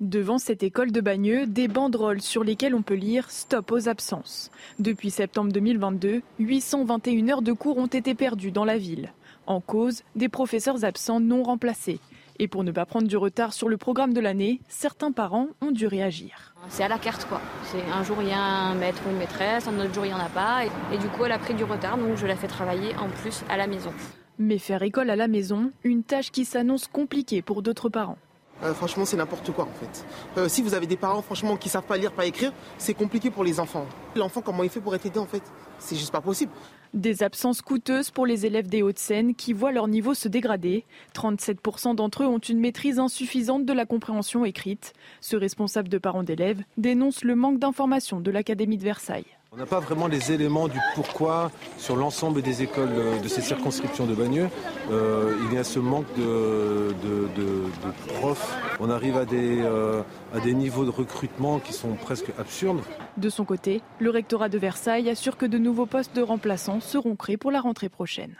Devant 0.00 0.38
cette 0.38 0.62
école 0.62 0.92
de 0.92 1.02
Bagneux, 1.02 1.46
des 1.46 1.68
banderoles 1.68 2.22
sur 2.22 2.42
lesquelles 2.42 2.74
on 2.74 2.80
peut 2.80 2.94
lire 2.94 3.30
Stop 3.30 3.70
aux 3.70 3.86
absences. 3.86 4.50
Depuis 4.78 5.10
septembre 5.10 5.52
2022, 5.52 6.22
821 6.38 7.28
heures 7.28 7.42
de 7.42 7.52
cours 7.52 7.76
ont 7.76 7.84
été 7.84 8.14
perdues 8.14 8.50
dans 8.50 8.64
la 8.64 8.78
ville. 8.78 9.12
En 9.46 9.60
cause, 9.60 10.02
des 10.16 10.30
professeurs 10.30 10.86
absents 10.86 11.20
non 11.20 11.42
remplacés. 11.42 12.00
Et 12.38 12.48
pour 12.48 12.64
ne 12.64 12.72
pas 12.72 12.86
prendre 12.86 13.08
du 13.08 13.18
retard 13.18 13.52
sur 13.52 13.68
le 13.68 13.76
programme 13.76 14.14
de 14.14 14.20
l'année, 14.20 14.62
certains 14.68 15.12
parents 15.12 15.48
ont 15.60 15.70
dû 15.70 15.86
réagir. 15.86 16.54
C'est 16.70 16.82
à 16.82 16.88
la 16.88 16.98
carte 16.98 17.26
quoi. 17.26 17.42
C'est 17.64 17.82
un 17.92 18.02
jour 18.02 18.16
il 18.22 18.28
y 18.28 18.32
a 18.32 18.40
un 18.40 18.74
maître 18.76 19.02
ou 19.06 19.10
une 19.10 19.18
maîtresse, 19.18 19.68
un 19.68 19.78
autre 19.78 19.92
jour 19.92 20.06
il 20.06 20.08
n'y 20.08 20.14
en 20.14 20.18
a 20.18 20.30
pas. 20.30 20.64
Et, 20.64 20.94
et 20.94 20.98
du 20.98 21.08
coup 21.08 21.26
elle 21.26 21.32
a 21.32 21.38
pris 21.38 21.52
du 21.52 21.64
retard 21.64 21.98
donc 21.98 22.16
je 22.16 22.26
la 22.26 22.36
fais 22.36 22.48
travailler 22.48 22.96
en 22.96 23.10
plus 23.10 23.44
à 23.50 23.58
la 23.58 23.66
maison. 23.66 23.92
Mais 24.38 24.56
faire 24.56 24.82
école 24.82 25.10
à 25.10 25.16
la 25.16 25.28
maison, 25.28 25.72
une 25.84 26.04
tâche 26.04 26.30
qui 26.30 26.46
s'annonce 26.46 26.86
compliquée 26.86 27.42
pour 27.42 27.60
d'autres 27.60 27.90
parents. 27.90 28.16
Euh, 28.62 28.74
franchement, 28.74 29.04
c'est 29.04 29.16
n'importe 29.16 29.50
quoi 29.52 29.64
en 29.64 29.78
fait. 29.78 30.04
Euh, 30.36 30.48
si 30.48 30.62
vous 30.62 30.74
avez 30.74 30.86
des 30.86 30.96
parents 30.96 31.22
franchement 31.22 31.56
qui 31.56 31.68
savent 31.68 31.84
pas 31.84 31.96
lire, 31.96 32.12
pas 32.12 32.26
écrire, 32.26 32.52
c'est 32.78 32.94
compliqué 32.94 33.30
pour 33.30 33.44
les 33.44 33.58
enfants. 33.60 33.86
L'enfant, 34.16 34.42
comment 34.42 34.62
il 34.62 34.70
fait 34.70 34.80
pour 34.80 34.94
être 34.94 35.06
aidé 35.06 35.18
en 35.18 35.26
fait? 35.26 35.42
C'est 35.78 35.96
juste 35.96 36.12
pas 36.12 36.20
possible. 36.20 36.52
Des 36.92 37.22
absences 37.22 37.62
coûteuses 37.62 38.10
pour 38.10 38.26
les 38.26 38.46
élèves 38.46 38.68
des 38.68 38.82
Hauts-de-Seine 38.82 39.34
qui 39.34 39.52
voient 39.52 39.72
leur 39.72 39.86
niveau 39.86 40.12
se 40.12 40.28
dégrader. 40.28 40.84
37% 41.14 41.94
d'entre 41.94 42.24
eux 42.24 42.26
ont 42.26 42.38
une 42.38 42.58
maîtrise 42.58 42.98
insuffisante 42.98 43.64
de 43.64 43.72
la 43.72 43.86
compréhension 43.86 44.44
écrite. 44.44 44.92
Ce 45.20 45.36
responsable 45.36 45.88
de 45.88 45.98
parents 45.98 46.24
d'élèves 46.24 46.62
dénonce 46.76 47.22
le 47.22 47.36
manque 47.36 47.60
d'informations 47.60 48.20
de 48.20 48.30
l'Académie 48.30 48.76
de 48.76 48.82
Versailles. 48.82 49.39
On 49.52 49.56
n'a 49.56 49.66
pas 49.66 49.80
vraiment 49.80 50.06
les 50.06 50.30
éléments 50.30 50.68
du 50.68 50.78
pourquoi 50.94 51.50
sur 51.76 51.96
l'ensemble 51.96 52.40
des 52.40 52.62
écoles 52.62 53.20
de 53.20 53.28
ces 53.28 53.40
circonscriptions 53.40 54.06
de 54.06 54.14
Bagneux. 54.14 54.48
Euh, 54.92 55.36
il 55.44 55.54
y 55.54 55.58
a 55.58 55.64
ce 55.64 55.80
manque 55.80 56.06
de, 56.16 56.94
de, 57.02 57.28
de, 57.34 57.64
de 57.64 58.12
profs. 58.20 58.56
On 58.78 58.88
arrive 58.90 59.16
à 59.16 59.24
des, 59.24 59.60
euh, 59.60 60.02
à 60.32 60.38
des 60.38 60.54
niveaux 60.54 60.84
de 60.84 60.90
recrutement 60.90 61.58
qui 61.58 61.72
sont 61.72 61.94
presque 61.94 62.30
absurdes. 62.38 62.80
De 63.16 63.28
son 63.28 63.44
côté, 63.44 63.82
le 63.98 64.10
rectorat 64.10 64.48
de 64.48 64.56
Versailles 64.56 65.10
assure 65.10 65.36
que 65.36 65.46
de 65.46 65.58
nouveaux 65.58 65.86
postes 65.86 66.14
de 66.14 66.22
remplaçants 66.22 66.78
seront 66.80 67.16
créés 67.16 67.36
pour 67.36 67.50
la 67.50 67.60
rentrée 67.60 67.88
prochaine. 67.88 68.36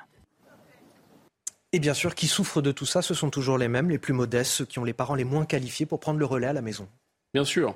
Et 1.72 1.80
bien 1.80 1.94
sûr, 1.94 2.14
qui 2.14 2.28
souffrent 2.28 2.62
de 2.62 2.70
tout 2.70 2.86
ça, 2.86 3.02
ce 3.02 3.14
sont 3.14 3.30
toujours 3.30 3.58
les 3.58 3.68
mêmes, 3.68 3.90
les 3.90 3.98
plus 3.98 4.12
modestes, 4.12 4.52
ceux 4.52 4.64
qui 4.64 4.78
ont 4.78 4.84
les 4.84 4.92
parents 4.92 5.16
les 5.16 5.24
moins 5.24 5.44
qualifiés 5.44 5.86
pour 5.86 5.98
prendre 5.98 6.20
le 6.20 6.24
relais 6.24 6.46
à 6.46 6.52
la 6.52 6.62
maison. 6.62 6.86
Bien 7.34 7.44
sûr. 7.44 7.74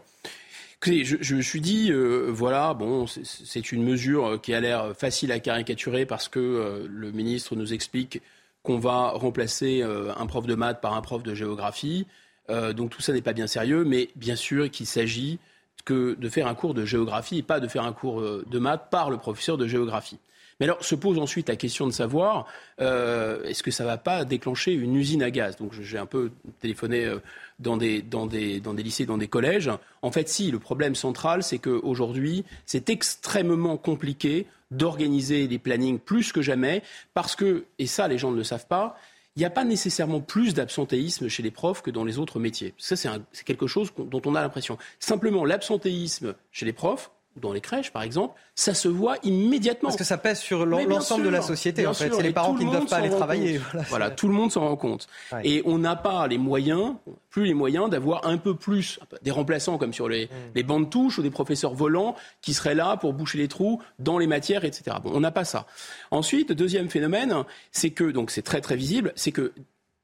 Je, 0.85 1.35
me 1.35 1.41
suis 1.43 1.61
dit, 1.61 1.91
euh, 1.91 2.29
voilà, 2.31 2.75
bon, 2.75 3.07
c'est- 3.07 3.73
une 3.73 3.83
mesure 3.85 4.41
qui 4.43 4.53
a 4.55 4.61
l'air 4.61 4.95
facile 4.97 5.33
à 5.33 5.41
caricaturer 5.41 6.05
parce 6.07 6.29
que 6.29 6.39
euh, 6.41 6.87
le 6.89 7.11
ministre 7.13 7.57
nous 7.57 7.73
explique 7.73 8.21
qu'on 8.63 8.79
va 8.79 9.11
remplacer 9.11 9.83
euh, 9.83 10.13
un 10.17 10.27
prof 10.27 10.47
de 10.47 10.55
maths 10.55 10.81
par 10.81 10.95
un 10.95 11.01
prof 11.01 11.23
de 11.23 11.35
géographie. 11.35 12.07
Euh, 12.51 12.73
donc 12.73 12.91
tout 12.91 13.01
ça 13.01 13.13
n'est 13.13 13.23
pas 13.23 13.33
bien 13.33 13.47
sérieux, 13.47 13.85
mais 13.85 14.11
bien 14.17 14.37
sûr 14.37 14.71
qu'il 14.71 14.87
s'agit 14.87 15.39
de 15.87 16.29
faire 16.31 16.47
un 16.47 16.55
cours 16.55 16.73
de 16.75 16.85
géographie 16.85 17.39
et 17.39 17.43
pas 17.43 17.61
de 17.61 17.69
faire 17.69 17.85
un 17.85 17.93
cours 17.93 18.21
euh, 18.21 18.45
de 18.51 18.59
maths 18.59 18.89
par 18.91 19.11
le 19.11 19.19
professeur 19.19 19.59
de 19.59 19.67
géographie. 19.67 20.19
Mais 20.61 20.67
alors 20.67 20.85
se 20.85 20.95
pose 20.95 21.19
ensuite 21.19 21.49
la 21.49 21.57
question 21.57 21.87
de 21.87 21.93
savoir 21.93 22.47
euh, 22.81 23.43
est-ce 23.45 23.63
que 23.63 23.71
ça 23.71 23.85
ne 23.85 23.89
va 23.89 23.99
pas 23.99 24.25
déclencher 24.25 24.73
une 24.73 24.95
usine 24.97 25.23
à 25.23 25.31
gaz? 25.31 25.57
Donc 25.57 25.73
j'ai 25.73 25.99
un 25.99 26.07
peu 26.07 26.31
téléphoné 26.61 27.05
euh, 27.05 27.19
dans 27.59 27.77
des, 27.77 28.03
dans, 28.03 28.27
des, 28.27 28.61
dans 28.61 28.75
des 28.75 28.83
lycées, 28.83 29.07
dans 29.07 29.19
des 29.19 29.29
collèges. 29.29 29.71
En 30.03 30.11
fait, 30.11 30.29
si, 30.29 30.51
le 30.51 30.59
problème 30.59 30.95
central, 30.95 31.43
c'est 31.43 31.59
qu'aujourd'hui, 31.59 32.45
c'est 32.67 32.89
extrêmement 32.91 33.77
compliqué 33.77 34.47
d'organiser 34.71 35.47
les 35.47 35.59
plannings 35.59 35.99
plus 35.99 36.33
que 36.33 36.43
jamais 36.43 36.83
parce 37.15 37.37
que, 37.37 37.65
et 37.79 37.87
ça 37.87 38.09
les 38.09 38.19
gens 38.19 38.31
ne 38.31 38.37
le 38.37 38.45
savent 38.45 38.67
pas, 38.67 38.97
il 39.37 39.41
n'y 39.41 39.45
a 39.45 39.51
pas 39.51 39.65
nécessairement 39.65 40.21
plus 40.21 40.55
d'absentéisme 40.55 41.29
chez 41.29 41.43
les 41.43 41.51
profs 41.51 41.83
que 41.83 41.91
dans 41.91 42.05
les 42.05 42.19
autres 42.19 42.39
métiers. 42.39 42.73
Ça, 42.79 42.95
c'est 42.95 43.45
quelque 43.45 43.67
chose 43.67 43.91
dont 43.99 44.23
on 44.27 44.37
a 44.37 44.41
l'impression. 44.41 44.79
Simplement, 45.01 45.45
l'absentéisme 45.45 46.37
chez 46.53 46.65
les 46.65 46.73
profs, 46.73 47.11
ou 47.37 47.41
dans 47.41 47.53
les 47.53 47.61
crèches 47.61 47.91
par 47.93 48.03
exemple, 48.03 48.39
ça 48.55 48.73
se 48.73 48.87
voit 48.87 49.17
immédiatement. 49.25 49.89
Parce 49.89 49.99
que 49.99 50.05
ça 50.05 50.19
pèse 50.19 50.39
sur 50.39 50.65
l'ensemble 50.65 51.25
de 51.25 51.29
la 51.29 51.43
société, 51.43 51.87
en 51.87 51.95
fait. 51.95 52.13
C'est 52.15 52.23
les 52.23 52.33
parents 52.33 52.55
qui 52.55 52.65
le 52.65 52.71
ne 52.71 52.77
doivent 52.77 52.87
pas 52.87 52.99
aller 52.99 53.11
travailler. 53.11 53.61
Voilà, 53.89 54.11
tout 54.11 54.29
le 54.29 54.35
monde 54.35 54.53
s'en 54.53 54.61
rend 54.61 54.77
compte. 54.77 55.09
Ouais. 55.33 55.41
Et 55.45 55.63
on 55.65 55.79
n'a 55.79 55.97
pas 55.97 56.29
les 56.29 56.39
moyens, 56.39 56.95
plus 57.31 57.47
les 57.47 57.55
moyens 57.55 57.91
d'avoir 57.91 58.27
un 58.29 58.39
peu 58.39 58.55
plus 58.55 59.01
des 59.23 59.33
remplaçants 59.33 59.77
comme 59.77 59.93
sur 59.93 60.05
Mm. 60.05 60.11
les, 60.11 60.29
les 60.55 60.63
bancs 60.63 60.85
de 60.85 60.91
touche 60.91 61.19
ou 61.19 61.23
des 61.23 61.31
professeurs 61.31 61.75
volants 61.75 62.15
qui 62.41 62.55
seraient 62.55 62.75
là 62.75 62.97
pour 62.97 63.13
boucher 63.13 63.39
les 63.39 63.49
trous 63.49 63.83
dans 63.99 64.19
les 64.19 64.27
matières, 64.27 64.65
etc. 64.65 64.97
Bon, 65.03 65.11
on 65.15 65.21
n'a 65.21 65.31
pas 65.31 65.45
ça. 65.45 65.67
Ensuite, 66.11 66.53
deuxième 66.53 66.91
phénomène, 66.91 67.35
c'est 67.73 67.91
que, 67.91 68.05
donc 68.05 68.31
c'est 68.31 68.43
très 68.43 68.61
très 68.61 68.77
visible, 68.77 69.13
c'est 69.17 69.33
que 69.33 69.53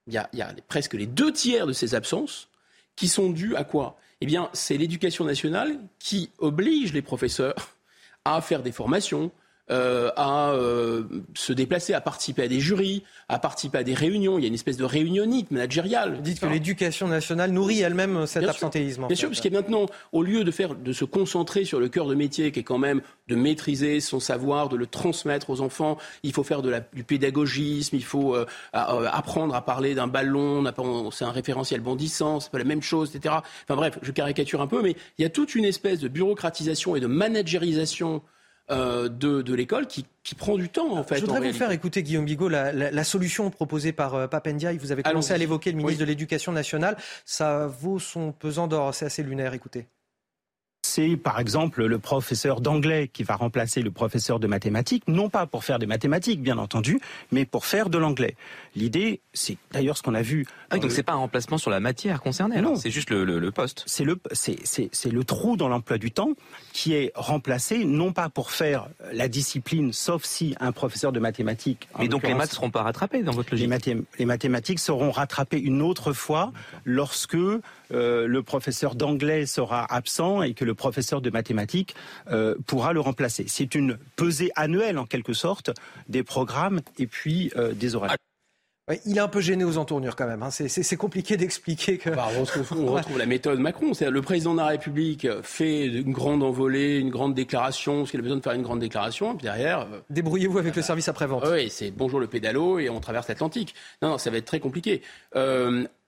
il 0.07 0.15
y 0.15 0.19
a, 0.19 0.29
y 0.33 0.43
a 0.43 0.53
presque 0.69 0.95
les 0.95 1.07
deux 1.07 1.33
tiers 1.33 1.67
de 1.67 1.73
ces 1.73 1.95
absences 1.95 2.49
qui 2.97 3.07
sont 3.07 3.31
dues 3.31 3.55
à 3.55 3.65
quoi? 3.65 3.97
Eh 4.21 4.27
bien, 4.27 4.51
c'est 4.53 4.77
l'éducation 4.77 5.25
nationale 5.25 5.79
qui 5.99 6.31
oblige 6.39 6.93
les 6.93 7.03
professeurs 7.03 7.77
à 8.25 8.41
faire 8.43 8.63
des 8.63 8.73
formations, 8.73 9.31
euh, 9.71 10.11
à 10.17 10.51
euh, 10.51 11.05
se 11.35 11.53
déplacer, 11.53 11.95
à 11.95 12.01
participer 12.01 12.43
à 12.43 12.49
des 12.49 12.59
jurys, 12.61 13.05
à 13.29 13.39
participer 13.39 13.79
à 13.79 13.83
des 13.85 13.95
réunions. 13.95 14.37
Il 14.39 14.43
y 14.43 14.45
a 14.45 14.49
une 14.49 14.55
espèce 14.55 14.77
de 14.77 14.85
réunionnite 14.85 15.51
managériale. 15.53 16.17
Vous 16.17 16.23
dites 16.23 16.41
que 16.41 16.47
l'éducation 16.47 17.07
nationale 17.07 17.53
nourrit 17.53 17.81
elle-même 17.81 18.27
cet 18.27 18.49
absentéisme. 18.49 19.07
Bien 19.07 19.17
sûr, 19.17 19.29
parce 19.29 19.41
qu'il 19.41 19.53
y 19.53 19.57
a 19.57 19.61
maintenant, 19.61 19.87
au 20.13 20.23
lieu 20.23 20.43
de, 20.43 20.51
faire, 20.51 20.75
de 20.75 20.93
se 20.93 21.05
concentrer 21.05 21.65
sur 21.65 21.79
le 21.79 21.89
cœur 21.89 22.07
de 22.09 22.17
métier, 22.17 22.51
qui 22.51 22.61
est 22.61 22.65
quand 22.65 22.79
même 22.79 23.01
de 23.29 23.37
maîtriser 23.37 24.01
son 24.01 24.19
savoir, 24.19 24.69
de 24.69 24.77
le 24.77 24.87
transmettre 24.87 25.51
aux 25.51 25.61
enfants, 25.61 25.99
il 26.25 26.33
faut 26.33 26.43
faire 26.43 26.63
de 26.63 26.71
la, 26.71 26.81
du 26.81 27.05
pédagogisme, 27.05 27.95
il 27.95 28.05
faut 28.05 28.35
euh, 28.35 28.47
apprendre 28.73 29.55
à 29.55 29.65
parler 29.65 29.95
d'un 29.95 30.09
ballon, 30.09 30.65
c'est 31.13 31.25
un 31.25 31.31
référentiel 31.31 31.81
bondissant, 31.81 32.41
c'est 32.41 32.51
pas 32.51 32.59
la 32.59 32.65
même 32.65 32.83
chose, 32.83 33.15
etc. 33.15 33.37
Enfin 33.65 33.77
bref, 33.77 33.99
je 34.03 34.11
caricature 34.11 34.61
un 34.61 34.67
peu, 34.67 34.83
mais 34.83 34.97
il 35.19 35.23
y 35.23 35.25
a 35.25 35.31
toute 35.31 35.55
une 35.55 35.65
espèce 35.65 36.01
de 36.01 36.09
bureaucratisation 36.09 36.97
et 36.97 37.01
de 37.01 37.07
managérisation 37.07 38.23
euh, 38.71 39.09
de, 39.09 39.55
l'école 39.55 39.87
qui, 39.87 40.05
prend 40.37 40.57
du 40.57 40.69
temps 40.69 40.97
en 40.97 41.03
fait. 41.03 41.17
Je 41.17 41.21
voudrais 41.23 41.41
vous 41.41 41.57
faire 41.57 41.73
écouter 41.73 42.03
Guillaume 42.03 42.25
Bigot 42.25 42.49
la, 42.49 43.05
solution 43.05 43.51
proposée 43.51 43.93
par 43.93 44.15
euh, 44.15 44.27
Papendia. 44.29 44.73
Vous 44.75 44.93
avez 44.93 45.03
commencé 45.03 45.33
à 45.33 45.39
l'évoquer, 45.39 45.73
le 45.73 45.79
ministre 45.79 46.01
de 46.01 46.05
l'Éducation 46.05 46.53
nationale. 46.53 46.97
Ça 47.25 47.67
vaut 47.67 47.99
son 47.99 48.33
pesant 48.33 48.69
d'or. 48.69 48.95
C'est 48.95 49.07
assez 49.07 49.23
lunaire. 49.23 49.55
Écoutez 49.55 49.87
c'est 50.83 51.17
par 51.17 51.39
exemple 51.39 51.85
le 51.85 51.99
professeur 51.99 52.61
d'anglais 52.61 53.09
qui 53.13 53.23
va 53.23 53.37
remplacer 53.37 53.83
le 53.83 53.91
professeur 53.91 54.41
de 54.41 54.47
mathématiques, 54.47 55.05
non 55.09 55.29
pas 55.29 55.47
pour 55.47 55.65
faire 55.65 55.79
des 55.79 55.87
mathématiques, 55.87 56.43
bien 56.43 56.59
entendu, 56.59 57.01
mais 57.31 57.45
pour 57.45 57.67
faire 57.67 57.91
de 57.91 57.99
l'anglais. 57.99 58.35
L'idée, 58.75 59.21
c'est 59.33 59.57
d'ailleurs 59.73 59.97
ce 59.97 60.03
qu'on 60.03 60.15
a 60.15 60.23
vu. 60.23 60.47
Ah 60.71 60.79
donc 60.79 60.91
c'est 60.91 61.03
pas 61.03 61.13
un 61.13 61.17
remplacement 61.17 61.59
sur 61.59 61.71
la 61.71 61.81
matière 61.81 62.21
concernée, 62.21 62.61
non 62.61 62.77
C'est 62.77 62.91
juste 62.91 63.11
le, 63.11 63.51
poste. 63.51 63.85
C'est 63.87 64.05
le, 64.05 64.19
c'est 64.33 65.13
le 65.13 65.25
trou 65.25 65.57
dans 65.57 65.69
l'emploi 65.69 65.99
du 65.99 66.11
temps 66.11 66.33
qui 66.73 66.95
est 66.95 67.13
remplacé, 67.15 67.85
non 67.85 68.13
pas 68.13 68.29
pour 68.29 68.51
faire 68.51 68.89
la 69.13 69.29
discipline, 69.29 69.93
sauf 69.93 70.25
si 70.25 70.55
un 70.61 70.73
professeur 70.73 71.13
de 71.13 71.21
mathématiques. 71.21 71.89
Mais 71.99 72.09
donc 72.09 72.27
les 72.27 72.35
maths 72.35 72.53
seront 72.53 72.71
pas 72.71 72.83
rattrapés 72.83 73.23
dans 73.23 73.33
votre 73.33 73.51
logique. 73.53 73.71
Les, 74.19 74.25
mathématiques 74.25 74.79
seront 74.79 75.11
rattrapées 75.11 75.61
une 75.61 75.83
autre 75.83 76.13
fois 76.13 76.53
lorsque 76.85 77.37
euh, 77.93 78.27
le 78.27 78.43
professeur 78.43 78.95
d'anglais 78.95 79.47
sera 79.47 79.85
absent 79.93 80.43
et 80.43 80.55
que 80.55 80.65
le 80.65 80.75
professeur 80.75 81.21
de 81.21 81.31
mathématiques 81.31 81.95
euh, 82.31 82.55
pourra 82.67 82.93
le 82.93 83.01
remplacer. 83.01 83.45
C'est 83.49 83.75
une 83.75 83.99
pesée 84.17 84.51
annuelle 84.57 84.99
en 84.99 85.07
quelque 85.07 85.33
sorte 85.33 85.71
des 86.09 86.23
programmes 86.23 86.81
et 86.99 87.07
puis 87.07 87.53
euh, 87.57 87.73
des 87.73 87.95
horaires. 87.95 88.17
il 89.07 89.17
est 89.17 89.21
un 89.21 89.29
peu 89.29 89.41
gêné 89.41 89.65
aux 89.65 89.79
entournures 89.79 90.17
quand 90.17 90.27
même. 90.27 90.43
Hein. 90.43 90.51
C'est 90.51 90.97
compliqué 90.97 91.37
d'expliquer 91.37 91.99
que. 91.99 92.11
Bah, 92.11 92.29
on, 92.37 92.45
retrouve, 92.93 93.19
la 93.19 93.27
méthode 93.27 93.59
Macron. 93.59 93.95
C'est 93.95 94.11
le 94.11 94.23
président 94.23 94.53
de 94.53 94.59
la 94.59 94.67
République 94.67 95.27
fait 95.43 95.87
une 95.87 96.13
grande 96.13 96.43
envolée, 96.43 96.99
une 96.99 97.11
grande 97.11 97.35
déclaration, 97.35 97.99
parce 97.99 98.11
qu'il 98.11 98.21
a 98.21 98.23
besoin 98.23 98.39
de 98.39 98.43
faire 98.43 98.53
une 98.53 98.63
grande 98.63 98.81
déclaration, 98.81 99.37
puis 99.37 99.45
derrière. 99.45 99.87
Débrouillez-vous 100.11 100.59
avec 100.59 100.77
le 100.77 100.83
service 100.83 101.09
après-vente. 101.09 101.45
oui, 101.51 101.71
c'est 101.71 101.91
bonjour 101.91 102.21
le 102.21 102.27
pédalo 102.27 102.79
et 102.79 102.89
on 102.91 103.01
traverse 103.01 103.29
l'Atlantique. 103.29 103.75
Non, 104.03 104.11
non, 104.11 104.19
ça 104.19 104.31
va 104.31 104.39
être 104.39 104.47
très 104.47 104.61
compliqué. 104.61 105.03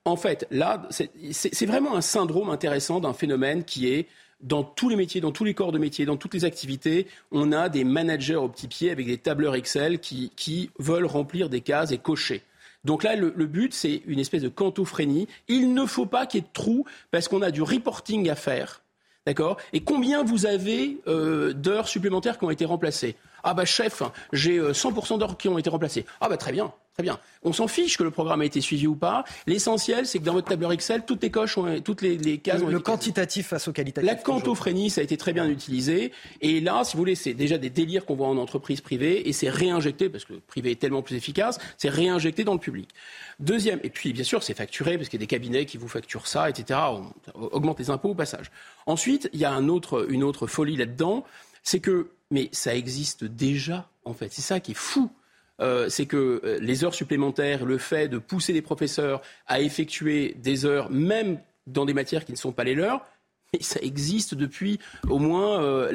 En 0.05 0.15
fait, 0.15 0.47
là, 0.51 0.87
c'est 0.89 1.65
vraiment 1.65 1.95
un 1.95 2.01
syndrome 2.01 2.49
intéressant 2.49 2.99
d'un 2.99 3.13
phénomène 3.13 3.63
qui 3.63 3.87
est 3.87 4.07
dans 4.41 4.63
tous 4.63 4.89
les 4.89 4.97
métiers, 4.97 5.21
dans 5.21 5.31
tous 5.31 5.45
les 5.45 5.53
corps 5.53 5.71
de 5.71 5.79
métier, 5.79 6.05
dans 6.05 6.17
toutes 6.17 6.33
les 6.33 6.43
activités, 6.43 7.07
on 7.31 7.53
a 7.53 7.69
des 7.69 7.85
managers 7.85 8.35
au 8.35 8.49
petit 8.49 8.67
pied 8.67 8.91
avec 8.91 9.05
des 9.05 9.17
tableurs 9.17 9.55
Excel 9.55 9.99
qui, 9.99 10.31
qui 10.35 10.69
veulent 10.77 11.05
remplir 11.05 11.49
des 11.49 11.61
cases 11.61 11.91
et 11.91 11.97
cocher. 11.97 12.43
Donc 12.83 13.03
là, 13.03 13.15
le, 13.15 13.31
but, 13.45 13.73
c'est 13.73 14.01
une 14.05 14.19
espèce 14.19 14.41
de 14.41 14.49
cantophrénie. 14.49 15.29
Il 15.47 15.73
ne 15.73 15.85
faut 15.85 16.05
pas 16.05 16.25
qu'il 16.25 16.41
y 16.41 16.43
ait 16.43 16.47
de 16.47 16.53
trous 16.53 16.85
parce 17.11 17.29
qu'on 17.29 17.41
a 17.41 17.49
du 17.49 17.61
reporting 17.61 18.29
à 18.29 18.35
faire. 18.35 18.81
D'accord? 19.25 19.55
Et 19.71 19.79
combien 19.79 20.21
vous 20.21 20.45
avez 20.45 20.97
euh, 21.07 21.53
d'heures 21.53 21.87
supplémentaires 21.87 22.37
qui 22.37 22.43
ont 22.43 22.49
été 22.49 22.65
remplacées? 22.65 23.15
Ah 23.41 23.53
bah 23.53 23.63
chef, 23.63 24.03
j'ai 24.33 24.59
100% 24.59 25.13
euh, 25.13 25.17
d'heures 25.17 25.37
qui 25.37 25.47
ont 25.47 25.57
été 25.57 25.69
remplacées. 25.69 26.05
Ah 26.19 26.27
bah 26.27 26.35
très 26.35 26.51
bien. 26.51 26.73
Très 26.93 27.01
bien. 27.01 27.19
On 27.41 27.53
s'en 27.53 27.67
fiche 27.67 27.97
que 27.97 28.03
le 28.03 28.11
programme 28.11 28.41
a 28.41 28.45
été 28.45 28.61
suivi 28.61 28.85
ou 28.85 28.95
pas. 28.95 29.23
L'essentiel, 29.47 30.05
c'est 30.05 30.19
que 30.19 30.23
dans 30.23 30.33
votre 30.33 30.47
tableur 30.47 30.71
Excel, 30.71 31.03
toutes 31.05 31.23
les 31.23 31.31
coches, 31.31 31.57
ont, 31.57 31.81
toutes 31.81 32.03
les, 32.03 32.17
les 32.17 32.37
cases 32.37 32.59
le, 32.59 32.67
ont 32.67 32.69
Le 32.69 32.79
quantitatif 32.79 33.47
face 33.47 33.67
au 33.67 33.73
qualitatif. 33.73 34.07
La 34.07 34.15
cantophrénie, 34.15 34.91
ça 34.91 35.01
a 35.01 35.03
été 35.03 35.17
très 35.17 35.33
bien 35.33 35.49
utilisé. 35.49 36.11
Et 36.41 36.61
là, 36.61 36.83
si 36.83 36.93
vous 36.93 36.99
voulez, 36.99 37.15
c'est 37.15 37.33
déjà 37.33 37.57
des 37.57 37.71
délires 37.71 38.05
qu'on 38.05 38.13
voit 38.13 38.27
en 38.27 38.37
entreprise 38.37 38.79
privée 38.79 39.27
et 39.27 39.33
c'est 39.33 39.49
réinjecté, 39.49 40.07
parce 40.07 40.25
que 40.25 40.33
le 40.33 40.39
privé 40.39 40.69
est 40.69 40.79
tellement 40.79 41.01
plus 41.01 41.15
efficace, 41.15 41.57
c'est 41.77 41.89
réinjecté 41.89 42.43
dans 42.43 42.53
le 42.53 42.59
public. 42.59 42.89
Deuxième, 43.39 43.79
et 43.81 43.89
puis 43.89 44.13
bien 44.13 44.23
sûr, 44.23 44.43
c'est 44.43 44.53
facturé, 44.53 44.97
parce 44.97 45.09
qu'il 45.09 45.19
y 45.19 45.23
a 45.23 45.25
des 45.25 45.27
cabinets 45.27 45.65
qui 45.65 45.77
vous 45.77 45.87
facturent 45.87 46.27
ça, 46.27 46.47
etc. 46.47 46.79
On 47.33 47.41
augmente 47.41 47.79
les 47.79 47.89
impôts 47.89 48.09
au 48.09 48.15
passage. 48.15 48.51
Ensuite, 48.85 49.31
il 49.33 49.39
y 49.39 49.45
a 49.45 49.51
un 49.51 49.67
autre, 49.67 50.05
une 50.11 50.23
autre 50.23 50.45
folie 50.45 50.77
là-dedans, 50.77 51.25
c'est 51.63 51.79
que, 51.79 52.09
mais 52.29 52.49
ça 52.51 52.75
existe 52.75 53.23
déjà, 53.23 53.89
en 54.05 54.13
fait. 54.13 54.31
C'est 54.31 54.43
ça 54.43 54.59
qui 54.59 54.73
est 54.73 54.75
fou. 54.77 55.09
Euh, 55.61 55.87
c'est 55.89 56.05
que 56.05 56.41
euh, 56.43 56.57
les 56.59 56.83
heures 56.83 56.95
supplémentaires, 56.95 57.65
le 57.65 57.77
fait 57.77 58.07
de 58.07 58.17
pousser 58.17 58.53
les 58.53 58.61
professeurs 58.61 59.21
à 59.47 59.61
effectuer 59.61 60.35
des 60.39 60.65
heures, 60.65 60.89
même 60.89 61.39
dans 61.67 61.85
des 61.85 61.93
matières 61.93 62.25
qui 62.25 62.31
ne 62.31 62.37
sont 62.37 62.51
pas 62.51 62.63
les 62.63 62.75
leurs, 62.75 63.05
ça 63.61 63.79
existe 63.81 64.33
depuis 64.33 64.79
au 65.09 65.19
moins 65.19 65.61
euh, 65.61 65.91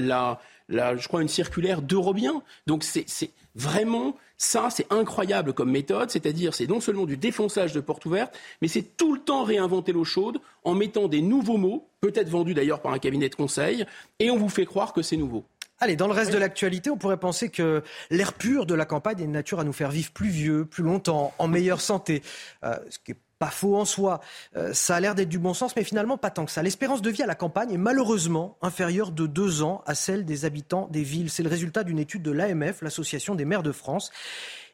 je 0.69 1.09
crois, 1.09 1.23
une 1.23 1.29
circulaire 1.29 1.83
d'Eurobien. 1.83 2.43
Donc 2.67 2.85
c'est 2.85 3.07
vraiment 3.55 4.17
ça, 4.37 4.69
c'est 4.71 4.87
incroyable 4.93 5.53
comme 5.53 5.71
méthode, 5.71 6.11
c'est-à-dire 6.11 6.55
c'est 6.55 6.69
non 6.69 6.81
seulement 6.81 7.07
du 7.07 7.17
défonçage 7.17 7.73
de 7.73 7.81
portes 7.81 8.07
ouvertes, 8.07 8.39
mais 8.63 8.69
c'est 8.69 8.97
tout 8.97 9.13
le 9.13 9.21
temps 9.21 9.43
réinventer 9.43 9.93
l'eau 9.93 10.05
chaude 10.05 10.39
en 10.63 10.75
mettant 10.75 11.09
des 11.09 11.23
nouveaux 11.23 11.57
mots, 11.57 11.89
peut-être 12.01 12.29
vendus 12.29 12.55
d'ailleurs 12.55 12.81
par 12.81 12.93
un 12.93 13.01
cabinet 13.01 13.29
de 13.29 13.35
conseil, 13.35 13.85
et 14.21 14.31
on 14.31 14.37
vous 14.37 14.49
fait 14.49 14.67
croire 14.67 14.93
que 14.93 15.03
c'est 15.03 15.17
nouveau. 15.17 15.45
Allez, 15.81 15.97
dans 15.97 16.09
le 16.09 16.13
reste 16.13 16.33
de 16.33 16.39
l'actualité, 16.39 16.91
on 16.91 16.97
pourrait 16.97 17.19
penser 17.19 17.51
que 17.51 17.83
l'air 18.11 18.33
pur 18.33 18.67
de 18.67 18.75
la 18.75 18.85
campagne 18.85 19.21
est 19.21 19.27
de 19.27 19.31
nature 19.31 19.61
à 19.61 19.65
nous 19.65 19.73
faire 19.73 19.91
vivre 19.91 20.11
plus 20.11 20.29
vieux, 20.29 20.65
plus 20.65 20.83
longtemps, 20.83 21.33
en 21.39 21.47
meilleure 21.47 21.81
santé. 21.81 22.23
Euh, 22.65 22.77
ce 22.91 22.99
qui 22.99 23.13
est 23.13 23.17
pas 23.39 23.51
faux 23.51 23.77
en 23.77 23.85
soi. 23.85 24.21
Euh, 24.57 24.73
ça 24.73 24.97
a 24.97 25.01
l'air 25.01 25.15
d'être 25.15 25.29
du 25.29 25.39
bon 25.39 25.55
sens, 25.55 25.77
mais 25.77 25.85
finalement 25.85 26.19
pas 26.19 26.31
tant 26.31 26.45
que 26.45 26.51
ça. 26.51 26.63
L'espérance 26.63 27.03
de 27.03 27.11
vie 27.11 27.23
à 27.23 27.27
la 27.27 27.35
campagne 27.35 27.73
est 27.73 27.79
malheureusement 27.79 28.57
inférieure 28.63 29.13
de 29.13 29.27
deux 29.27 29.63
ans 29.63 29.83
à 29.87 29.95
celle 29.95 30.25
des 30.25 30.45
habitants 30.45 30.89
des 30.91 31.03
villes. 31.03 31.31
C'est 31.31 31.43
le 31.43 31.49
résultat 31.49 31.85
d'une 31.85 31.99
étude 31.99 32.23
de 32.23 32.33
l'AMF, 32.33 32.83
l'Association 32.83 33.35
des 33.35 33.45
maires 33.45 33.63
de 33.63 33.73
France. 33.73 34.11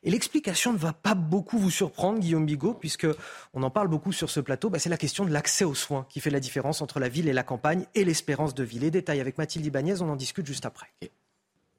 Et 0.07 0.11
l'explication 0.11 0.75
ne 0.75 0.79
va 0.79 0.93
pas 0.93 1.15
beaucoup 1.15 1.59
vous 1.59 1.71
surprendre, 1.71 2.19
Guillaume 2.19 2.45
Bigot, 2.45 2.75
puisque 2.75 3.07
on 3.55 3.63
en 3.63 3.71
parle 3.71 3.89
beaucoup 3.89 4.13
sur 4.13 4.29
ce 4.29 4.39
plateau. 4.39 4.69
Bah, 4.69 4.79
c'est 4.79 4.91
la 4.91 4.99
question 4.99 5.25
de 5.25 5.31
l'accès 5.31 5.65
aux 5.65 5.75
soins 5.75 6.05
qui 6.11 6.21
fait 6.21 6.29
la 6.29 6.41
différence 6.41 6.83
entre 6.83 7.01
la 7.01 7.09
ville 7.09 7.27
et 7.27 7.33
la 7.33 7.43
campagne 7.43 7.87
et 7.95 8.05
l'espérance 8.05 8.55
de 8.55 8.65
vie. 8.65 8.79
Les 8.79 8.91
détails 8.91 9.21
avec 9.21 9.39
Mathilde 9.39 9.65
Ibanez, 9.65 10.03
on 10.03 10.11
en 10.11 10.17
discute 10.17 10.47
juste 10.47 10.67
après. 10.67 10.89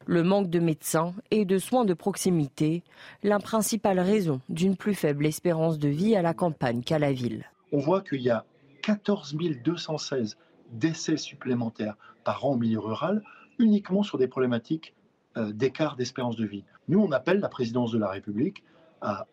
Le 0.08 0.24
manque 0.24 0.50
de 0.50 0.60
médecins 0.60 1.14
et 1.30 1.46
de 1.46 1.60
soins 1.60 1.86
de 1.86 1.94
proximité, 1.94 2.84
la 3.22 3.38
principale 3.38 4.00
raison 4.00 4.42
d'une 4.50 4.76
plus 4.76 4.96
faible 4.96 5.28
espérance 5.28 5.78
de 5.78 5.88
vie 5.88 6.16
à 6.16 6.24
la 6.24 6.34
campagne 6.34 6.82
qu'à 6.82 6.98
la 6.98 7.14
ville. 7.14 7.46
On 7.72 7.80
voit 7.80 8.02
qu'il 8.02 8.22
y 8.22 8.32
a 8.32 8.46
14 8.82 9.36
216 9.64 10.38
décès 10.72 11.18
supplémentaires 11.18 11.96
par 12.24 12.44
an 12.46 12.54
au 12.54 12.58
milieu 12.58 12.80
rural, 12.80 13.24
uniquement 13.60 14.02
sur 14.02 14.18
des 14.18 14.28
problématiques 14.28 14.96
euh, 15.38 15.52
d'écart 15.52 15.96
d'espérance 15.96 16.36
de 16.36 16.46
vie. 16.46 16.64
Nous, 16.88 17.00
on 17.00 17.12
appelle 17.12 17.40
la 17.40 17.50
présidence 17.50 17.92
de 17.92 17.98
la 17.98 18.10
République 18.10 18.64
à 19.02 19.28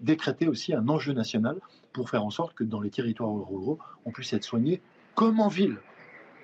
décréter 0.00 0.48
aussi 0.48 0.74
un 0.74 0.88
enjeu 0.88 1.12
national 1.12 1.60
pour 1.92 2.10
faire 2.10 2.24
en 2.24 2.30
sorte 2.30 2.54
que 2.54 2.64
dans 2.64 2.80
les 2.80 2.90
territoires 2.90 3.30
ruraux, 3.30 3.78
on 4.04 4.10
puisse 4.10 4.32
être 4.32 4.44
soigné 4.44 4.80
comme 5.14 5.40
en 5.40 5.48
ville. 5.48 5.78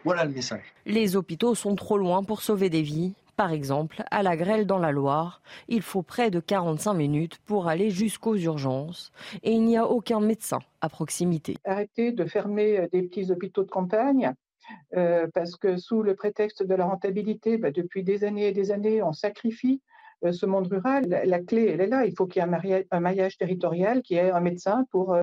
Voilà 0.04 0.24
le 0.24 0.32
message. 0.32 0.74
Les 0.86 1.16
hôpitaux 1.16 1.54
sont 1.54 1.74
trop 1.74 1.98
loin 1.98 2.22
pour 2.22 2.42
sauver 2.42 2.70
des 2.70 2.82
vies. 2.82 3.12
Par 3.36 3.52
exemple, 3.52 4.02
à 4.10 4.22
la 4.22 4.36
Grêle 4.36 4.66
dans 4.66 4.78
la 4.78 4.92
Loire, 4.92 5.40
il 5.68 5.80
faut 5.80 6.02
près 6.02 6.30
de 6.30 6.40
45 6.40 6.92
minutes 6.92 7.38
pour 7.46 7.68
aller 7.68 7.90
jusqu'aux 7.90 8.36
urgences 8.36 9.12
et 9.42 9.52
il 9.52 9.64
n'y 9.64 9.78
a 9.78 9.86
aucun 9.86 10.20
médecin 10.20 10.58
à 10.82 10.90
proximité. 10.90 11.56
Arrêtez 11.64 12.12
de 12.12 12.24
fermer 12.26 12.86
des 12.92 13.02
petits 13.02 13.30
hôpitaux 13.30 13.64
de 13.64 13.70
campagne 13.70 14.34
euh, 14.96 15.26
parce 15.32 15.56
que 15.56 15.78
sous 15.78 16.02
le 16.02 16.14
prétexte 16.14 16.62
de 16.62 16.74
la 16.74 16.84
rentabilité, 16.84 17.56
bah, 17.56 17.70
depuis 17.70 18.02
des 18.02 18.24
années 18.24 18.48
et 18.48 18.52
des 18.52 18.72
années, 18.72 19.02
on 19.02 19.12
sacrifie 19.12 19.80
euh, 19.80 19.89
ce 20.32 20.46
monde 20.46 20.68
rural. 20.68 21.22
La, 21.24 21.40
clé, 21.40 21.70
elle 21.72 21.80
est 21.80 21.86
là. 21.86 22.04
Il 22.04 22.14
faut 22.16 22.26
qu'il 22.26 22.42
y 22.42 22.44
ait 22.44 22.86
un 22.90 23.00
maillage, 23.00 23.36
territorial 23.38 24.02
qui 24.02 24.14
ait 24.14 24.30
un 24.30 24.40
médecin 24.40 24.86
pour 24.90 25.16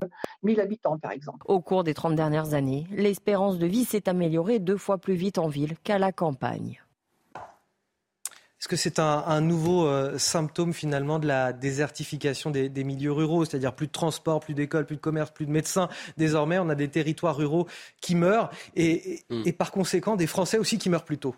1000 0.44 0.60
euh, 0.60 0.64
habitants, 0.64 0.98
par 0.98 1.11
exemple. 1.11 1.45
Au 1.45 1.61
cours 1.61 1.84
des 1.84 1.94
30 1.94 2.15
dernières 2.15 2.53
années, 2.53 2.88
l'espérance 2.91 3.57
de 3.60 3.68
vie 3.68 3.86
s'est 3.86 4.10
améliorée 4.10 4.60
deux 4.60 4.78
fois 4.78 4.98
plus 4.98 5.15
vite 5.15 5.38
en 5.38 5.48
ville 5.48 5.76
qu'à 5.84 5.99
la 5.99 6.11
campagne. 6.11 6.82
Est-ce 8.60 8.68
que 8.68 8.76
c'est 8.76 8.98
un, 8.98 9.40
nouveau 9.40 9.86
euh, 9.86 10.18
symptôme 10.18 10.74
finalement 10.74 11.19
de 11.19 11.28
la 11.28 11.53
désertification 11.53 12.49
des, 12.49 12.84
milieux 12.84 13.11
ruraux, 13.11 13.45
c'est-à-dire 13.45 13.74
plus 13.74 13.86
de 13.86 13.91
transport, 13.91 14.40
plus 14.40 14.56
d'écoles, 14.56 14.88
plus 14.88 14.95
de 14.95 15.02
commerce, 15.02 15.30
plus 15.30 15.45
de 15.45 15.52
médecins 15.52 15.90
Désormais, 16.18 16.57
on 16.57 16.68
a 16.69 16.74
des 16.74 16.88
territoires 16.88 17.38
ruraux 17.38 17.68
qui 18.02 18.15
meurent 18.15 18.49
et, 18.76 19.19
hmm. 19.30 19.52
par 19.52 19.72
conséquent 19.72 20.15
des 20.15 20.26
Français 20.26 20.57
aussi 20.57 20.80
qui 20.80 20.90
meurent 20.90 21.06
plus 21.06 21.19
tôt. 21.19 21.36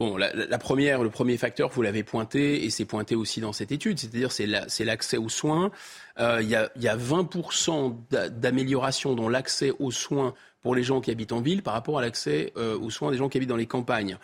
Bon, 0.00 0.16
la, 0.16 0.58
première, 0.58 1.02
le 1.02 1.10
premier 1.10 1.36
facteur, 1.36 1.68
vous 1.68 1.82
l'avez 1.82 2.02
pointé, 2.02 2.64
et 2.64 2.70
c'est 2.70 2.86
pointé 2.86 3.14
aussi 3.14 3.42
dans 3.42 3.52
cette 3.52 3.70
étude, 3.70 3.98
c'est-à-dire 3.98 4.32
c'est 4.32 4.84
l'accès 4.86 5.18
aux 5.18 5.28
soins. 5.28 5.70
Euh, 6.18 6.38
il 6.40 6.48
y, 6.48 6.56
a, 6.56 6.70
y, 6.76 6.88
a, 6.88 6.96
20% 6.96 7.94
d'amélioration 8.30 9.14
dans 9.14 9.28
l'accès 9.28 9.72
aux 9.78 9.90
soins 9.90 10.32
pour 10.62 10.74
les 10.74 10.82
gens 10.82 11.02
qui 11.02 11.10
habitent 11.10 11.32
en 11.32 11.42
ville 11.42 11.62
par 11.62 11.74
rapport 11.74 11.98
à 11.98 12.00
l'accès 12.00 12.54
euh, 12.56 12.78
aux 12.78 12.88
soins 12.88 13.10
des 13.10 13.18
gens 13.18 13.28
qui 13.28 13.36
habitent 13.36 13.50
dans 13.50 13.56
les 13.56 13.66
campagnes. 13.66 14.16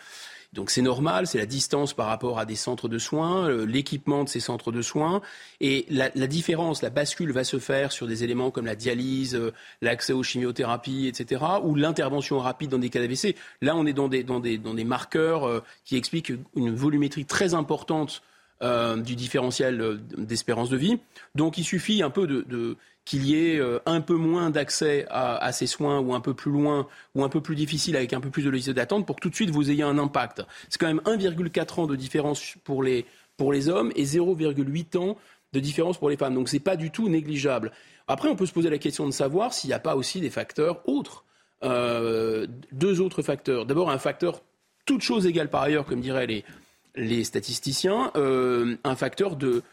Donc 0.57 0.71
c'est 0.71 0.81
normal, 0.81 1.27
c'est 1.27 1.37
la 1.37 1.45
distance 1.45 1.93
par 1.93 2.07
rapport 2.07 2.39
à 2.39 2.45
des 2.45 2.55
centres 2.55 2.89
de 2.89 2.97
soins, 2.97 3.47
euh, 3.47 3.67
l'équipement 3.67 4.23
de 4.23 4.29
ces 4.29 4.39
centres 4.39 4.71
de 4.71 4.81
soins. 4.81 5.21
Et 5.61 5.85
la, 5.91 6.09
différence, 6.09 6.81
la 6.81 6.89
bascule 6.89 7.31
va 7.31 7.43
se 7.43 7.59
faire 7.59 7.91
sur 7.91 8.07
des 8.07 8.23
éléments 8.23 8.49
comme 8.49 8.65
la 8.65 8.75
dialyse, 8.75 9.35
euh, 9.35 9.53
l'accès 9.83 10.13
aux 10.13 10.23
chimiothérapies, 10.23 11.07
etc., 11.07 11.45
ou 11.63 11.75
l'intervention 11.75 12.39
rapide 12.39 12.71
dans 12.71 12.79
des 12.79 12.89
cas 12.89 12.99
d'AVC. 12.99 13.35
Là, 13.61 13.75
on 13.75 13.85
est 13.85 13.93
dans 13.93 14.07
des, 14.07 14.23
dans 14.23 14.39
des, 14.39 14.57
dans 14.57 14.73
marqueurs 14.83 15.43
euh, 15.43 15.59
qui 15.85 15.95
expliquent 15.95 16.33
une 16.55 16.73
volumétrie 16.75 17.25
très 17.25 17.53
importante 17.53 18.23
du 18.59 19.15
différentiel 19.15 19.99
d'espérance 20.17 20.71
de 20.71 20.77
vie. 20.77 20.97
Donc 21.35 21.59
il 21.59 21.63
suffit 21.63 22.01
un 22.01 22.09
peu 22.09 22.25
de 22.25 22.75
qu'il 23.07 23.23
y 23.23 23.35
ait 23.35 23.57
euh, 23.57 23.79
un 23.85 24.01
peu 24.01 24.15
moins 24.15 24.49
d'accès 24.49 25.05
à, 25.09 25.53
ces 25.53 25.65
soins 25.65 26.01
ou 26.01 26.13
un 26.13 26.19
peu 26.19 26.33
plus 26.33 26.51
loin 26.51 26.87
ou 27.15 27.23
un 27.23 27.29
peu 27.29 27.39
plus 27.39 27.55
difficile 27.55 27.95
avec 27.95 28.11
un 28.11 28.19
peu 28.19 28.29
plus 28.29 28.43
de 28.43 28.49
liste 28.49 28.69
d'attente 28.69 29.05
pour 29.05 29.15
que 29.15 29.21
tout 29.21 29.29
de 29.29 29.35
suite 29.35 29.49
vous 29.49 29.71
ayez 29.71 29.83
un 29.83 29.97
impact. 29.97 30.43
C'est 30.67 30.77
quand 30.77 30.87
même 30.87 31.01
1,4 31.05 31.79
ans 31.79 31.87
de 31.87 31.95
différence 31.95 32.55
pour 32.65 32.83
les, 32.83 33.05
pour 33.37 33.53
les 33.53 33.69
hommes 33.69 33.93
et 33.95 34.03
0,8 34.03 34.97
ans 34.97 35.17
de 35.53 35.59
différence 35.61 35.97
pour 35.97 36.09
les 36.09 36.17
femmes. 36.17 36.35
Donc 36.35 36.49
ce 36.49 36.57
n'est 36.57 36.59
pas 36.59 36.75
du 36.75 36.91
tout 36.91 37.07
négligeable. 37.07 37.71
Après, 38.09 38.27
on 38.27 38.35
peut 38.35 38.45
se 38.45 38.51
poser 38.51 38.69
la 38.69 38.77
question 38.77 39.05
de 39.05 39.11
savoir 39.11 39.53
s'il 39.53 39.69
n'y 39.69 39.73
a 39.73 39.79
pas 39.79 39.95
aussi 39.95 40.19
des 40.19 40.29
facteurs 40.29 40.81
autres. 40.89 41.23
Euh, 41.63 42.45
deux 42.73 42.99
autres 42.99 43.21
facteurs. 43.21 43.65
D'abord, 43.65 43.89
un 43.89 43.99
facteur, 43.99 44.41
toute 44.85 45.01
chose 45.01 45.25
égale 45.25 45.49
par 45.49 45.61
ailleurs, 45.61 45.85
comme 45.85 46.01
diraient 46.01 46.27
les, 46.27 46.43
les 46.97 47.23
statisticiens, 47.23 48.11
euh, 48.17 48.75
un 48.83 48.95
facteur 48.97 49.37
de, 49.37 49.63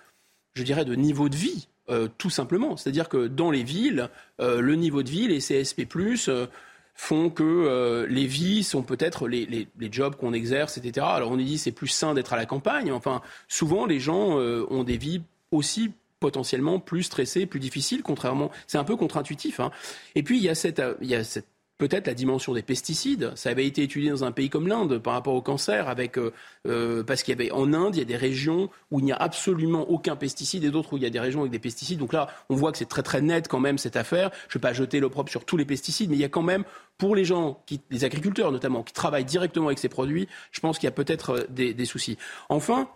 je 0.55 0.63
dirais, 0.63 0.85
de 0.85 0.95
niveau 0.95 1.29
de 1.29 1.35
vie. 1.35 1.67
Euh, 1.91 2.09
tout 2.17 2.31
simplement. 2.31 2.79
C'est-à-dire 2.79 3.11
que 3.11 3.27
dans 3.27 3.51
les 3.51 3.63
villes, 3.63 4.09
euh, 4.41 4.63
le 4.63 4.75
niveau 4.75 5.03
de 5.03 5.11
vie, 5.11 5.29
les 5.29 5.39
CSP+, 5.39 5.87
euh, 6.29 6.47
font 6.95 7.29
que 7.29 8.07
les 8.09 8.25
vies 8.25 8.63
sont 8.63 8.83
peut-être 8.83 9.27
les, 9.29 9.47
les, 9.47 9.93
jobs 9.93 10.15
qu'on 10.15 10.33
exerce, 10.33 10.79
etc. 10.79 11.05
Alors 11.11 11.33
on 11.33 11.37
nous 11.37 11.43
dit 11.43 11.59
c'est 11.59 11.73
plus 11.73 11.89
sain 11.89 12.15
d'être 12.15 12.33
à 12.33 12.37
la 12.37 12.47
campagne. 12.47 12.93
Enfin, 12.93 13.21
souvent 13.49 13.85
les 13.85 13.99
gens 13.99 14.39
ont 14.39 14.85
des 14.85 14.97
vies 14.97 15.23
aussi 15.51 15.91
potentiellement 16.21 16.79
plus 16.79 17.03
stressées, 17.03 17.47
plus 17.47 17.59
difficiles, 17.59 18.03
contrairement. 18.05 18.53
C'est 18.69 18.79
un 18.79 18.85
peu 18.85 18.95
contre-intuitif. 18.95 19.59
Hein. 19.59 19.73
Et 20.15 20.23
puis 20.23 20.39
il 20.39 20.45
y 20.45 20.49
a 20.49 20.55
cette 20.55 21.47
peut-être 21.79 22.07
la 22.07 22.15
dimension 22.15 22.55
des 22.55 22.63
pesticides. 22.63 23.33
Ça 23.35 23.51
avait 23.51 23.67
été 23.67 23.83
étudié 23.83 24.11
dans 24.11 24.25
un 24.25 24.33
pays 24.33 24.49
comme 24.49 24.69
l'Inde 24.69 24.99
par 24.99 25.15
rapport 25.15 25.35
au 25.35 25.43
cancer, 25.43 25.89
avec, 25.89 26.19
euh, 26.19 26.33
euh, 26.67 27.03
parce 27.03 27.23
qu'il 27.23 27.33
y 27.33 27.41
avait 27.41 27.51
en 27.51 27.73
Inde, 27.73 27.97
il 27.97 27.99
y 27.99 28.03
a 28.03 28.07
des 28.07 28.17
régions 28.17 28.71
où 28.91 29.01
il 29.01 29.05
n'y 29.05 29.13
a 29.13 29.17
absolument 29.17 29.89
aucun 29.91 30.17
pesticide 30.17 30.65
et 30.65 30.71
d'autres 30.71 30.93
où 30.93 30.97
il 30.97 31.03
y 31.03 31.07
a 31.07 31.11
des 31.11 31.21
régions 31.21 31.41
avec 31.41 31.53
des 31.53 31.59
pesticides. 31.59 31.99
Donc 31.99 32.13
là, 32.13 32.29
on 32.49 32.55
voit 32.55 32.71
que 32.73 32.79
c'est 32.79 32.89
très 32.89 33.03
très 33.03 33.21
net 33.21 33.49
quand 33.49 33.61
même 33.61 33.79
cette 33.79 33.97
affaire. 33.97 34.31
Je 34.49 34.57
ne 34.57 34.61
vais 34.61 34.69
pas 34.69 34.73
jeter 34.73 35.01
l'opprobre 35.01 35.31
sur 35.31 35.45
tous 35.45 35.57
les 35.57 35.65
pesticides, 35.65 36.11
mais 36.11 36.17
il 36.17 36.21
y 36.21 36.25
a 36.25 36.29
quand 36.29 36.43
même, 36.43 36.65
pour 36.97 37.17
les 37.17 37.25
gens, 37.25 37.63
qui, 37.67 37.81
les 37.91 38.05
agriculteurs 38.05 38.53
notamment, 38.53 38.83
qui 38.83 38.93
travaillent 38.93 39.25
directement 39.25 39.67
avec 39.67 39.79
ces 39.79 39.89
produits, 39.89 40.29
je 40.53 40.61
pense 40.61 40.79
qu'il 40.79 40.87
y 40.87 40.89
a 40.89 40.93
peut-être 40.93 41.31
euh, 41.31 41.45
des, 41.49 41.75
des 41.75 41.85
soucis. 41.85 42.19
Enfin, 42.49 42.89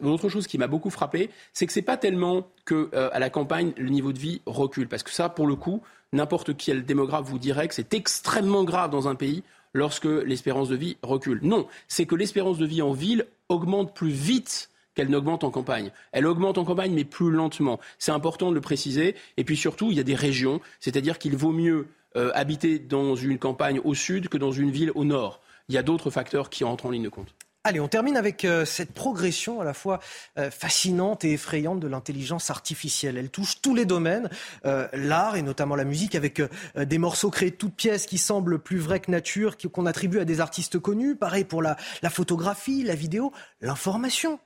une 0.00 0.08
autre 0.08 0.30
chose 0.30 0.46
qui 0.46 0.56
m'a 0.56 0.66
beaucoup 0.66 0.88
frappé, 0.88 1.28
c'est 1.52 1.66
que 1.66 1.72
c'est 1.72 1.82
pas 1.82 1.98
tellement 1.98 2.48
que 2.64 2.88
à 2.94 3.18
la 3.18 3.28
campagne 3.28 3.74
le 3.76 3.90
niveau 3.90 4.14
de 4.14 4.18
vie 4.18 4.40
recule, 4.46 4.88
parce 4.88 5.02
que 5.02 5.10
ça, 5.10 5.28
pour 5.28 5.46
le 5.46 5.56
coup, 5.56 5.82
n'importe 6.14 6.56
quel 6.56 6.84
démographe 6.84 7.26
vous 7.26 7.38
dirait 7.38 7.68
que 7.68 7.74
c'est 7.74 7.92
extrêmement 7.94 8.64
grave 8.64 8.90
dans 8.90 9.08
un 9.08 9.14
pays 9.14 9.42
lorsque 9.74 10.04
l'espérance 10.04 10.68
de 10.68 10.76
vie 10.76 10.96
recule. 11.02 11.40
Non, 11.42 11.66
c'est 11.88 12.06
que 12.06 12.14
l'espérance 12.14 12.58
de 12.58 12.66
vie 12.66 12.82
en 12.82 12.92
ville 12.92 13.26
augmente 13.48 13.94
plus 13.94 14.10
vite 14.10 14.70
qu'elle 14.94 15.10
n'augmente 15.10 15.44
en 15.44 15.50
campagne. 15.50 15.90
Elle 16.12 16.26
augmente 16.26 16.56
en 16.56 16.64
campagne, 16.64 16.92
mais 16.94 17.04
plus 17.04 17.30
lentement. 17.30 17.80
C'est 17.98 18.12
important 18.12 18.50
de 18.50 18.54
le 18.54 18.60
préciser. 18.60 19.16
Et 19.36 19.44
puis 19.44 19.56
surtout, 19.56 19.90
il 19.90 19.96
y 19.96 20.00
a 20.00 20.04
des 20.04 20.14
régions, 20.14 20.60
c'est-à-dire 20.78 21.18
qu'il 21.18 21.36
vaut 21.36 21.52
mieux 21.52 21.88
euh, 22.16 22.30
habiter 22.34 22.78
dans 22.78 23.16
une 23.16 23.38
campagne 23.38 23.80
au 23.82 23.94
sud 23.94 24.28
que 24.28 24.38
dans 24.38 24.52
une 24.52 24.70
ville 24.70 24.92
au 24.94 25.04
nord. 25.04 25.40
Il 25.68 25.74
y 25.74 25.78
a 25.78 25.82
d'autres 25.82 26.10
facteurs 26.10 26.48
qui 26.48 26.62
entrent 26.62 26.86
en 26.86 26.90
ligne 26.90 27.02
de 27.02 27.08
compte. 27.08 27.34
Allez, 27.66 27.80
on 27.80 27.88
termine 27.88 28.18
avec 28.18 28.44
euh, 28.44 28.66
cette 28.66 28.92
progression 28.92 29.62
à 29.62 29.64
la 29.64 29.72
fois 29.72 29.98
euh, 30.36 30.50
fascinante 30.50 31.24
et 31.24 31.32
effrayante 31.32 31.80
de 31.80 31.88
l'intelligence 31.88 32.50
artificielle. 32.50 33.16
Elle 33.16 33.30
touche 33.30 33.62
tous 33.62 33.74
les 33.74 33.86
domaines, 33.86 34.28
euh, 34.66 34.86
l'art 34.92 35.36
et 35.36 35.40
notamment 35.40 35.74
la 35.74 35.84
musique, 35.84 36.14
avec 36.14 36.42
des 36.76 36.98
morceaux 36.98 37.30
créés 37.30 37.52
de 37.52 37.56
toutes 37.56 37.74
pièces 37.74 38.04
qui 38.04 38.18
semblent 38.18 38.58
plus 38.58 38.76
vrais 38.76 39.00
que 39.00 39.10
nature, 39.10 39.56
qu'on 39.56 39.86
attribue 39.86 40.18
à 40.18 40.26
des 40.26 40.40
artistes 40.40 40.78
connus. 40.78 41.16
Pareil 41.16 41.44
pour 41.44 41.62
la 41.62 41.76
photographie, 42.10 42.82
la 42.82 42.94
vidéo, 42.94 43.32
l'information 43.62 44.38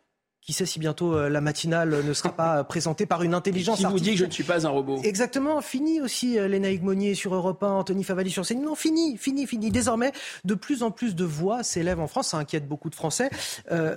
qui 0.49 0.55
sait 0.55 0.65
si 0.65 0.79
bientôt 0.79 1.15
euh, 1.15 1.29
la 1.29 1.43
matinale 1.43 2.03
ne 2.03 2.13
sera 2.15 2.33
pas 2.35 2.65
présentée 2.65 3.05
par 3.05 3.23
une 3.23 3.35
intelligence 3.35 3.85
artificielle. 3.85 3.93
Qui 3.93 3.99
vous 3.99 4.03
dit 4.03 4.13
que 4.13 4.19
je 4.21 4.25
ne 4.25 4.31
suis 4.31 4.45
pas 4.45 4.67
un 4.67 4.71
robot 4.71 4.99
Exactement, 5.03 5.61
fini 5.61 6.01
aussi 6.01 6.39
euh, 6.39 6.49
Léna 6.49 6.71
Monnier 6.81 7.15
sur 7.15 7.35
Europe 7.35 7.63
1, 7.63 7.71
Anthony 7.71 8.03
Favali 8.03 8.31
sur 8.31 8.47
scène. 8.47 8.63
Non, 8.63 8.75
fini, 8.75 9.19
fini, 9.19 9.47
fini. 9.47 9.71
Désormais, 9.71 10.11
de 10.47 10.55
plus 10.55 10.83
en 10.83 10.91
plus 10.91 11.15
de 11.15 11.27
voix 11.27 11.63
s'élèvent 11.63 12.01
en 12.01 12.07
France, 12.07 12.29
ça 12.29 12.39
inquiète 12.39 12.67
beaucoup 12.67 12.89
de 12.89 12.95
Français. 12.95 13.29
Euh, 13.71 13.95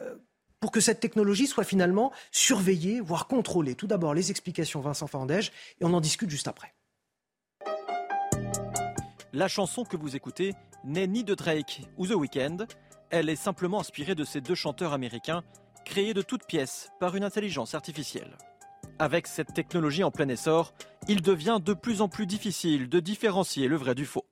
pour 0.59 0.73
que 0.73 0.81
cette 0.81 0.99
technologie 0.99 1.47
soit 1.47 1.63
finalement 1.63 2.11
surveillée, 2.33 2.99
voire 2.99 3.27
contrôlée. 3.27 3.75
Tout 3.75 3.87
d'abord, 3.87 4.13
les 4.13 4.29
explications 4.29 4.81
Vincent 4.81 5.07
Fandège, 5.07 5.53
et 5.79 5.85
on 5.85 5.93
en 5.93 6.01
discute 6.01 6.29
juste 6.29 6.49
après. 6.49 6.73
La 9.31 9.47
chanson 9.47 9.85
que 9.85 9.95
vous 9.95 10.17
écoutez 10.17 10.53
n'est 10.83 11.07
ni 11.07 11.23
de 11.23 11.33
Drake 11.33 11.83
ou 11.97 12.07
The 12.07 12.15
Weeknd, 12.15 12.57
elle 13.09 13.29
est 13.29 13.37
simplement 13.37 13.79
inspirée 13.79 14.15
de 14.15 14.25
ces 14.25 14.41
deux 14.41 14.55
chanteurs 14.55 14.91
américains 14.91 15.43
créé 15.85 16.13
de 16.13 16.21
toutes 16.21 16.45
pièces 16.45 16.89
par 16.99 17.15
une 17.15 17.23
intelligence 17.23 17.75
artificielle. 17.75 18.37
Avec 18.99 19.27
cette 19.27 19.53
technologie 19.53 20.03
en 20.03 20.11
plein 20.11 20.29
essor, 20.29 20.73
il 21.07 21.21
devient 21.21 21.59
de 21.63 21.73
plus 21.73 22.01
en 22.01 22.07
plus 22.07 22.27
difficile 22.27 22.89
de 22.89 22.99
différencier 22.99 23.67
le 23.67 23.75
vrai 23.75 23.95
du 23.95 24.05
faux. 24.05 24.25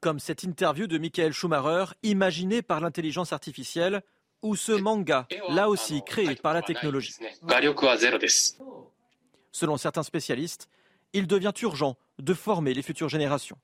Comme 0.00 0.18
cette 0.18 0.42
interview 0.42 0.86
de 0.86 0.98
Michael 0.98 1.32
Schumacher, 1.32 1.92
imaginée 2.02 2.62
par 2.62 2.80
l'intelligence 2.80 3.32
artificielle, 3.32 4.02
ou 4.42 4.56
ce 4.56 4.72
manga, 4.72 5.26
là 5.48 5.68
aussi 5.68 6.02
créé 6.04 6.34
par 6.36 6.54
la 6.54 6.62
technologie. 6.62 7.14
Selon 9.52 9.76
certains 9.76 10.02
spécialistes, 10.02 10.68
il 11.12 11.26
devient 11.26 11.52
urgent 11.62 11.96
de 12.18 12.34
former 12.34 12.74
les 12.74 12.82
futures 12.82 13.08
générations. 13.08 13.58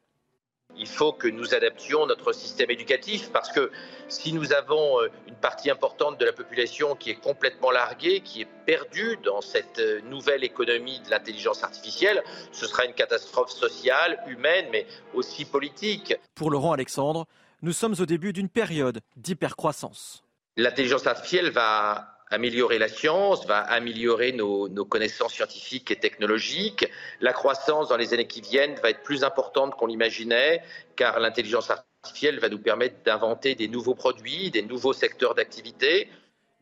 Il 0.76 0.88
faut 0.88 1.12
que 1.12 1.28
nous 1.28 1.54
adaptions 1.54 2.06
notre 2.06 2.32
système 2.32 2.70
éducatif 2.70 3.30
parce 3.32 3.50
que 3.50 3.70
si 4.08 4.32
nous 4.32 4.52
avons 4.52 5.00
euh, 5.00 5.08
une 5.28 5.34
partie 5.34 5.70
importante 5.70 6.18
de 6.18 6.24
la 6.24 6.32
population 6.32 6.94
qui 6.96 7.10
est 7.10 7.20
complètement 7.20 7.70
larguée, 7.70 8.20
qui 8.20 8.42
est 8.42 8.48
perdue 8.66 9.18
dans 9.24 9.40
cette 9.40 9.78
euh, 9.78 10.00
nouvelle 10.02 10.44
économie 10.44 11.00
de 11.00 11.10
l'intelligence 11.10 11.62
artificielle, 11.62 12.22
ce 12.52 12.66
sera 12.66 12.84
une 12.84 12.94
catastrophe 12.94 13.50
sociale, 13.50 14.18
humaine, 14.26 14.66
mais 14.72 14.86
aussi 15.14 15.44
politique. 15.44 16.14
Pour 16.34 16.50
Laurent 16.50 16.72
Alexandre, 16.72 17.26
nous 17.62 17.72
sommes 17.72 17.94
au 18.00 18.06
début 18.06 18.32
d'une 18.32 18.48
période 18.48 19.00
d'hypercroissance. 19.16 20.24
L'intelligence 20.56 21.06
artificielle 21.06 21.50
va 21.50 22.11
améliorer 22.32 22.78
la 22.78 22.88
science, 22.88 23.46
va 23.46 23.58
améliorer 23.58 24.32
nos, 24.32 24.68
connaissances 24.84 25.34
scientifiques 25.34 25.90
et 25.90 25.96
technologiques. 25.96 26.88
La 27.20 27.32
croissance 27.32 27.88
dans 27.88 27.96
les 27.96 28.14
années 28.14 28.26
qui 28.26 28.40
viennent 28.40 28.74
va 28.82 28.90
être 28.90 29.02
plus 29.02 29.22
importante 29.22 29.74
qu'on 29.76 29.86
l'imaginait, 29.86 30.62
car 30.96 31.20
l'intelligence 31.20 31.70
artificielle 31.70 32.40
va 32.40 32.48
nous 32.48 32.58
permettre 32.58 33.02
d'inventer 33.04 33.54
des 33.54 33.68
nouveaux 33.68 33.94
produits, 33.94 34.50
des 34.50 34.62
nouveaux 34.62 34.92
secteurs 34.92 35.34
d'activité. 35.34 36.08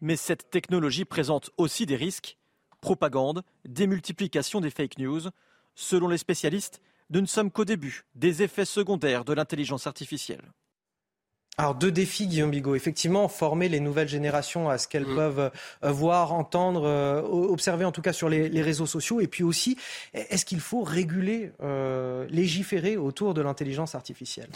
Mais 0.00 0.16
cette 0.16 0.50
technologie 0.50 1.04
présente 1.04 1.50
aussi 1.56 1.86
des 1.86 1.96
risques 1.96 2.36
propagande, 2.80 3.42
démultiplication 3.64 4.60
des 4.60 4.70
fake 4.70 4.98
news. 4.98 5.22
Selon 5.74 6.08
les 6.08 6.18
spécialistes, 6.18 6.80
nous 7.10 7.20
ne 7.20 7.26
sommes 7.26 7.50
qu'au 7.50 7.64
début 7.64 8.04
des 8.14 8.42
effets 8.42 8.64
secondaires 8.64 9.24
de 9.24 9.32
l'intelligence 9.32 9.86
artificielle. 9.86 10.52
Alors 11.60 11.74
deux 11.74 11.92
défis, 11.92 12.26
Guillaume 12.26 12.50
Bigot. 12.50 12.74
Effectivement, 12.74 13.28
former 13.28 13.68
les 13.68 13.80
nouvelles 13.80 14.08
générations 14.08 14.70
à 14.70 14.78
ce 14.78 14.88
qu'elles 14.88 15.06
mm. 15.06 15.14
peuvent 15.14 15.50
euh, 15.84 15.92
voir, 15.92 16.32
entendre, 16.32 16.84
euh, 16.86 17.20
observer 17.20 17.84
en 17.84 17.92
tout 17.92 18.00
cas 18.00 18.14
sur 18.14 18.30
les, 18.30 18.62
réseaux 18.62 18.86
sociaux. 18.86 19.20
Et 19.20 19.26
puis 19.26 19.44
aussi, 19.44 19.76
est-ce 20.14 20.46
qu'il 20.46 20.60
faut 20.60 20.82
réguler, 20.82 21.52
euh, 21.62 22.26
légiférer 22.30 22.96
autour 22.96 23.34
de 23.34 23.42
l'intelligence 23.42 23.94
artificielle? 23.94 24.48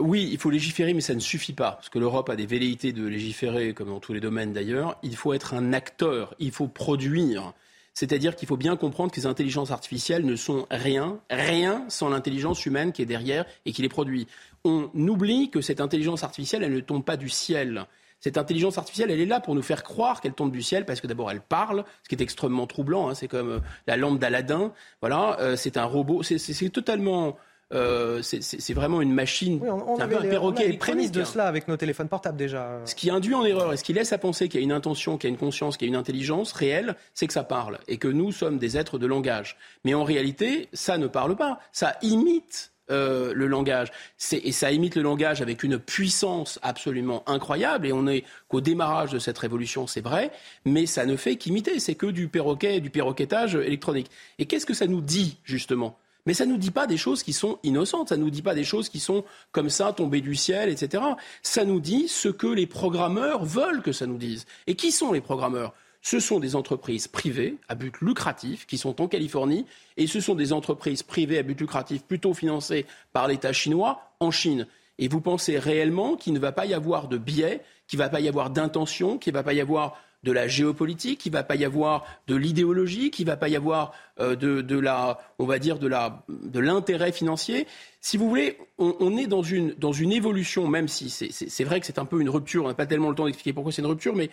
Oui, 0.00 0.28
il 0.32 0.38
faut 0.38 0.50
légiférer, 0.50 0.94
mais 0.94 1.00
ça 1.00 1.14
ne 1.14 1.20
suffit 1.20 1.52
pas, 1.52 1.72
parce 1.72 1.90
que 1.90 2.00
l'Europe 2.00 2.28
a 2.28 2.34
des 2.34 2.46
velléités 2.46 2.92
de 2.92 3.06
légiférer, 3.06 3.72
comme 3.72 3.90
dans 3.90 4.00
tous 4.00 4.12
les 4.12 4.20
domaines 4.20 4.52
d'ailleurs. 4.52 4.98
Il 5.04 5.14
faut 5.14 5.34
être 5.34 5.54
un 5.54 5.72
acteur, 5.72 6.34
il 6.40 6.50
faut 6.50 6.66
produire. 6.66 7.54
C'est-à-dire 7.98 8.36
qu'il 8.36 8.46
faut 8.46 8.56
bien 8.56 8.76
comprendre 8.76 9.10
que 9.10 9.16
les 9.16 9.26
intelligences 9.26 9.72
artificielles 9.72 10.24
ne 10.24 10.36
sont 10.36 10.68
rien, 10.70 11.18
rien 11.30 11.84
sans 11.88 12.08
l'intelligence 12.08 12.64
humaine 12.64 12.92
qui 12.92 13.02
est 13.02 13.06
derrière 13.06 13.44
et 13.66 13.72
qui 13.72 13.82
les 13.82 13.88
produit. 13.88 14.28
On 14.68 15.08
oublie 15.08 15.50
que 15.50 15.60
cette 15.60 15.80
intelligence 15.80 16.24
artificielle, 16.24 16.62
elle 16.62 16.74
ne 16.74 16.80
tombe 16.80 17.04
pas 17.04 17.16
du 17.16 17.28
ciel. 17.28 17.86
Cette 18.20 18.36
intelligence 18.36 18.78
artificielle, 18.78 19.10
elle 19.10 19.20
est 19.20 19.26
là 19.26 19.40
pour 19.40 19.54
nous 19.54 19.62
faire 19.62 19.84
croire 19.84 20.20
qu'elle 20.20 20.32
tombe 20.32 20.50
du 20.50 20.62
ciel 20.62 20.84
parce 20.84 21.00
que 21.00 21.06
d'abord 21.06 21.30
elle 21.30 21.40
parle, 21.40 21.84
ce 22.02 22.08
qui 22.08 22.16
est 22.16 22.22
extrêmement 22.22 22.66
troublant. 22.66 23.08
Hein. 23.08 23.14
c'est 23.14 23.28
comme 23.28 23.50
euh, 23.50 23.60
la 23.86 23.96
lampe 23.96 24.18
d'Aladin. 24.18 24.72
Voilà, 25.00 25.38
euh, 25.40 25.56
c'est 25.56 25.76
un 25.76 25.84
robot. 25.84 26.22
C'est 26.22 26.70
totalement 26.70 27.36
euh, 27.74 28.22
c'est 28.22 28.72
vraiment 28.72 29.02
une 29.02 29.12
machine. 29.12 29.60
on, 29.62 29.96
avait 29.98 30.18
les, 30.20 30.78
prémices 30.78 31.12
de 31.12 31.22
cela 31.22 31.46
avec 31.46 31.68
nos 31.68 31.76
téléphones 31.76 32.08
portables 32.08 32.38
déjà. 32.38 32.80
Ce 32.86 32.94
qui 32.94 33.10
induit 33.10 33.34
en 33.34 33.44
erreur 33.44 33.72
et 33.72 33.76
ce 33.76 33.84
qui 33.84 33.92
laisse 33.92 34.12
à 34.12 34.18
penser 34.18 34.48
qu'il 34.48 34.60
y 34.60 34.62
a 34.62 34.64
une 34.64 34.72
intention, 34.72 35.18
qu'il 35.18 35.28
y 35.28 35.30
a 35.30 35.34
une 35.34 35.38
conscience, 35.38 35.76
qu'il 35.76 35.86
y 35.86 35.90
a 35.90 35.92
une 35.92 36.00
intelligence 36.00 36.52
réelle, 36.52 36.96
c'est 37.12 37.26
que 37.26 37.32
ça 37.32 37.44
parle 37.44 37.78
et 37.86 37.98
que 37.98 38.08
nous 38.08 38.32
sommes 38.32 38.58
des 38.58 38.78
êtres 38.78 38.98
de 38.98 39.06
langage. 39.06 39.58
Mais 39.84 39.92
en 39.92 40.04
réalité, 40.04 40.68
ça 40.72 40.96
ne 40.96 41.06
parle 41.06 41.36
pas. 41.36 41.60
Ça 41.72 41.96
imite 42.00 42.72
euh, 42.90 43.32
le 43.34 43.46
langage. 43.46 43.92
Et 44.32 44.52
ça 44.52 44.72
imite 44.72 44.96
le 44.96 45.02
langage 45.02 45.42
avec 45.42 45.62
une 45.62 45.78
puissance 45.78 46.58
absolument 46.62 47.22
incroyable. 47.28 47.86
Et 47.86 47.92
on 47.92 48.06
est 48.06 48.24
qu'au 48.48 48.60
démarrage 48.60 49.12
de 49.12 49.18
cette 49.18 49.38
révolution, 49.38 49.86
c'est 49.86 50.00
vrai, 50.00 50.30
mais 50.64 50.86
ça 50.86 51.06
ne 51.06 51.16
fait 51.16 51.36
qu'imiter. 51.36 51.80
C'est 51.80 51.94
que 51.94 52.06
du 52.06 52.28
perroquet, 52.28 52.80
du 52.80 52.90
perroquetage 52.90 53.54
électronique. 53.54 54.10
Et 54.38 54.46
qu'est-ce 54.46 54.66
que 54.66 54.74
ça 54.74 54.86
nous 54.86 55.00
dit, 55.00 55.38
justement? 55.44 55.98
Mais 56.26 56.34
ça 56.34 56.44
ne 56.44 56.52
nous 56.52 56.58
dit 56.58 56.70
pas 56.70 56.86
des 56.86 56.98
choses 56.98 57.22
qui 57.22 57.32
sont 57.32 57.58
innocentes, 57.62 58.10
ça 58.10 58.18
ne 58.18 58.22
nous 58.22 58.30
dit 58.30 58.42
pas 58.42 58.54
des 58.54 58.64
choses 58.64 58.90
qui 58.90 59.00
sont 59.00 59.24
comme 59.50 59.70
ça, 59.70 59.94
tombées 59.94 60.20
du 60.20 60.34
ciel, 60.34 60.68
etc. 60.68 61.02
Ça 61.42 61.64
nous 61.64 61.80
dit 61.80 62.06
ce 62.06 62.28
que 62.28 62.46
les 62.46 62.66
programmeurs 62.66 63.46
veulent 63.46 63.80
que 63.80 63.92
ça 63.92 64.06
nous 64.06 64.18
dise. 64.18 64.44
Et 64.66 64.74
qui 64.74 64.92
sont 64.92 65.12
les 65.12 65.22
programmeurs? 65.22 65.72
Ce 66.02 66.20
sont 66.20 66.40
des 66.40 66.56
entreprises 66.56 67.08
privées 67.08 67.56
à 67.68 67.74
but 67.74 68.00
lucratif 68.00 68.66
qui 68.66 68.78
sont 68.78 69.00
en 69.00 69.08
Californie 69.08 69.66
et 69.96 70.06
ce 70.06 70.20
sont 70.20 70.34
des 70.34 70.52
entreprises 70.52 71.02
privées 71.02 71.38
à 71.38 71.42
but 71.42 71.60
lucratif 71.60 72.04
plutôt 72.04 72.34
financées 72.34 72.86
par 73.12 73.28
l'État 73.28 73.52
chinois 73.52 74.12
en 74.20 74.30
Chine. 74.30 74.66
Et 74.98 75.08
vous 75.08 75.20
pensez 75.20 75.58
réellement 75.58 76.16
qu'il 76.16 76.32
ne 76.32 76.38
va 76.38 76.52
pas 76.52 76.66
y 76.66 76.74
avoir 76.74 77.08
de 77.08 77.18
biais, 77.18 77.60
qu'il 77.86 77.98
ne 77.98 78.04
va 78.04 78.08
pas 78.08 78.20
y 78.20 78.28
avoir 78.28 78.50
d'intention, 78.50 79.18
qu'il 79.18 79.32
ne 79.32 79.38
va 79.38 79.42
pas 79.42 79.52
y 79.52 79.60
avoir 79.60 79.96
de 80.24 80.32
la 80.32 80.48
géopolitique, 80.48 81.24
il 81.26 81.28
ne 81.30 81.34
va 81.34 81.44
pas 81.44 81.54
y 81.54 81.64
avoir 81.64 82.04
de 82.26 82.34
l'idéologie, 82.34 83.10
qu'il 83.10 83.26
ne 83.26 83.30
va 83.30 83.36
pas 83.36 83.48
y 83.48 83.54
avoir 83.54 83.92
euh, 84.18 84.34
de, 84.34 84.78
la, 84.78 85.20
on 85.38 85.46
va 85.46 85.60
dire, 85.60 85.78
de, 85.78 86.58
l'intérêt 86.58 87.12
financier? 87.12 87.68
Si 88.00 88.16
vous 88.16 88.28
voulez, 88.28 88.58
on, 88.78 89.16
est 89.16 89.28
dans 89.28 89.42
une, 89.42 89.74
dans 89.74 89.92
une 89.92 90.12
évolution, 90.12 90.66
même 90.66 90.88
si 90.88 91.08
c'est 91.10 91.64
vrai 91.64 91.78
que 91.78 91.86
c'est 91.86 92.00
un 92.00 92.04
peu 92.04 92.20
une 92.20 92.30
rupture, 92.30 92.64
on 92.64 92.68
n'a 92.68 92.74
pas 92.74 92.86
tellement 92.86 93.10
le 93.10 93.14
temps 93.14 93.26
d'expliquer 93.26 93.52
pourquoi 93.52 93.70
c'est 93.70 93.82
une 93.82 93.88
rupture, 93.88 94.16
mais 94.16 94.30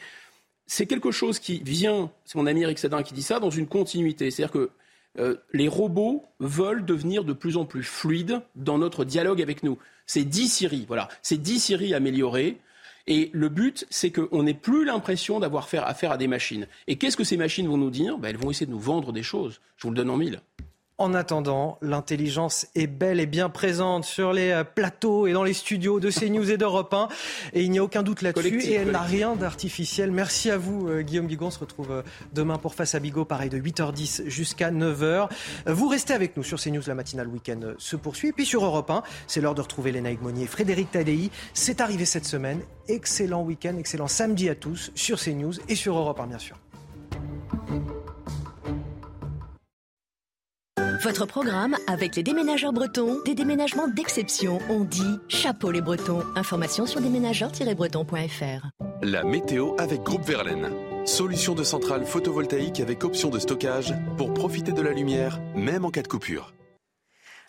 c'est 0.68 0.86
quelque 0.86 1.12
chose 1.12 1.40
qui 1.40 1.60
vient, 1.60 2.12
c'est 2.26 2.38
mon 2.38 2.48
ami 2.48 2.62
Eric 2.62 2.80
Sadin 2.80 3.04
qui 3.04 3.14
dit 3.14 3.24
ça, 3.24 3.40
dans 3.40 3.50
une 3.50 3.68
continuité. 3.68 4.32
C'est-à-dire 4.32 4.52
que 4.52 4.70
euh, 5.20 5.36
les 5.54 5.68
robots 5.68 6.26
veulent 6.40 6.86
devenir 6.86 7.24
de 7.24 7.34
plus 7.34 7.58
en 7.58 7.66
plus 7.66 7.84
fluides 7.84 8.42
dans 8.56 8.78
notre 8.78 9.06
dialogue 9.06 9.42
avec 9.42 9.64
nous. 9.64 9.78
C'est 10.06 10.24
10 10.24 10.50
Siri, 10.50 10.86
voilà. 10.88 11.08
C'est 11.22 11.38
10 11.38 11.60
Siri 11.60 11.94
améliorées. 11.94 12.58
Et 13.08 13.30
le 13.34 13.50
but, 13.50 13.86
c'est 13.92 14.12
qu'on 14.12 14.44
n'ait 14.44 14.56
plus 14.56 14.84
l'impression 14.84 15.40
d'avoir 15.40 15.68
affaire 15.74 16.12
à 16.12 16.18
des 16.18 16.28
machines. 16.28 16.68
Et 16.88 16.96
qu'est-ce 16.96 17.16
que 17.16 17.24
ces 17.24 17.38
machines 17.38 17.68
vont 17.68 17.78
nous 17.78 17.92
dire? 17.92 18.18
Ben, 18.18 18.30
Elles 18.30 18.38
vont 18.38 18.50
essayer 18.50 18.66
de 18.66 18.72
nous 18.72 18.80
vendre 18.80 19.14
des 19.14 19.22
choses. 19.22 19.62
Je 19.78 19.84
vous 19.84 19.92
le 19.92 19.96
donne 19.96 20.10
en 20.10 20.18
mille. 20.18 20.42
En 20.98 21.14
attendant, 21.14 21.78
l'intelligence 21.82 22.68
est 22.74 22.88
belle 22.88 23.20
et 23.20 23.26
bien 23.26 23.50
présente 23.50 24.06
sur 24.06 24.32
les 24.32 24.52
euh, 24.52 24.64
plateaux 24.64 25.28
et 25.28 25.34
dans 25.34 25.44
les 25.44 25.54
studios 25.54 26.00
de 26.00 26.10
CNews 26.10 26.50
et 26.50 26.56
d'Europe 26.56 26.94
1. 26.94 27.10
Et 27.52 27.64
il 27.64 27.72
n'y 27.72 27.80
a 27.80 27.84
aucun 27.84 28.02
doute 28.02 28.22
là-dessus. 28.22 28.64
Et 28.64 28.76
elle 28.76 28.92
n'a 28.92 29.02
rien 29.02 29.36
d'artificiel. 29.36 30.12
Merci 30.12 30.52
à 30.52 30.58
vous, 30.58 30.88
euh, 30.88 31.02
Guillaume 31.02 31.28
Bigon. 31.28 31.48
On 31.48 31.52
se 31.52 31.60
retrouve 31.60 31.92
euh, 31.92 32.02
demain 32.34 32.58
pour 32.58 32.76
Face 32.76 32.96
à 32.96 33.02
Bigot, 33.02 33.26
pareil 33.26 33.50
de 33.50 33.58
8h10 33.58 34.30
jusqu'à 34.30 34.72
9h. 34.72 35.28
Vous 35.68 35.90
restez 35.90 36.14
avec 36.14 36.38
nous 36.38 36.44
sur 36.44 36.62
CNews. 36.62 36.84
La 36.88 36.96
matinale 36.96 37.28
week-end 37.28 37.74
se 37.78 37.98
poursuit. 37.98 38.30
Et 38.30 38.34
puis 38.34 38.46
sur 38.46 38.64
Europe 38.64 38.90
1, 38.90 39.04
c'est 39.28 39.42
l'heure 39.42 39.56
de 39.56 39.62
retrouver 39.62 39.92
Léna 39.92 40.12
Monnier, 40.22 40.48
Frédéric 40.48 40.92
Tadei. 40.92 41.30
C'est 41.54 41.82
arrivé 41.82 42.06
cette 42.06 42.26
semaine. 42.26 42.62
Excellent 42.88 43.44
week-end, 43.44 43.76
excellent 43.78 44.08
samedi 44.08 44.48
à 44.48 44.56
tous 44.56 44.92
sur 44.96 45.20
CNews 45.20 45.56
et 45.68 45.76
sur 45.76 45.98
Europe 45.98 46.22
1, 46.22 46.28
bien 46.28 46.40
sûr. 46.40 46.58
Votre 51.06 51.28
programme 51.28 51.78
avec 51.86 52.16
les 52.16 52.24
déménageurs 52.24 52.74
bretons, 52.74 53.22
des 53.26 53.36
déménagements 53.36 53.88
d'exception. 53.88 54.58
On 54.72 54.80
dit 54.80 55.04
chapeau 55.28 55.70
les 55.70 55.82
bretons. 55.82 56.24
Information 56.36 56.88
sur 56.88 57.00
déménageurs-bretons.fr. 57.00 58.70
La 59.04 59.24
météo 59.24 59.76
avec 59.78 60.02
Groupe 60.02 60.26
Verlaine. 60.26 60.72
Solution 61.06 61.54
de 61.54 61.64
centrale 61.64 62.06
photovoltaïque 62.06 62.80
avec 62.80 63.04
option 63.04 63.30
de 63.30 63.38
stockage 63.38 63.94
pour 64.18 64.34
profiter 64.34 64.72
de 64.72 64.82
la 64.82 64.94
lumière, 64.94 65.40
même 65.54 65.86
en 65.86 65.92
cas 65.92 66.02
de 66.02 66.08
coupure 66.08 66.56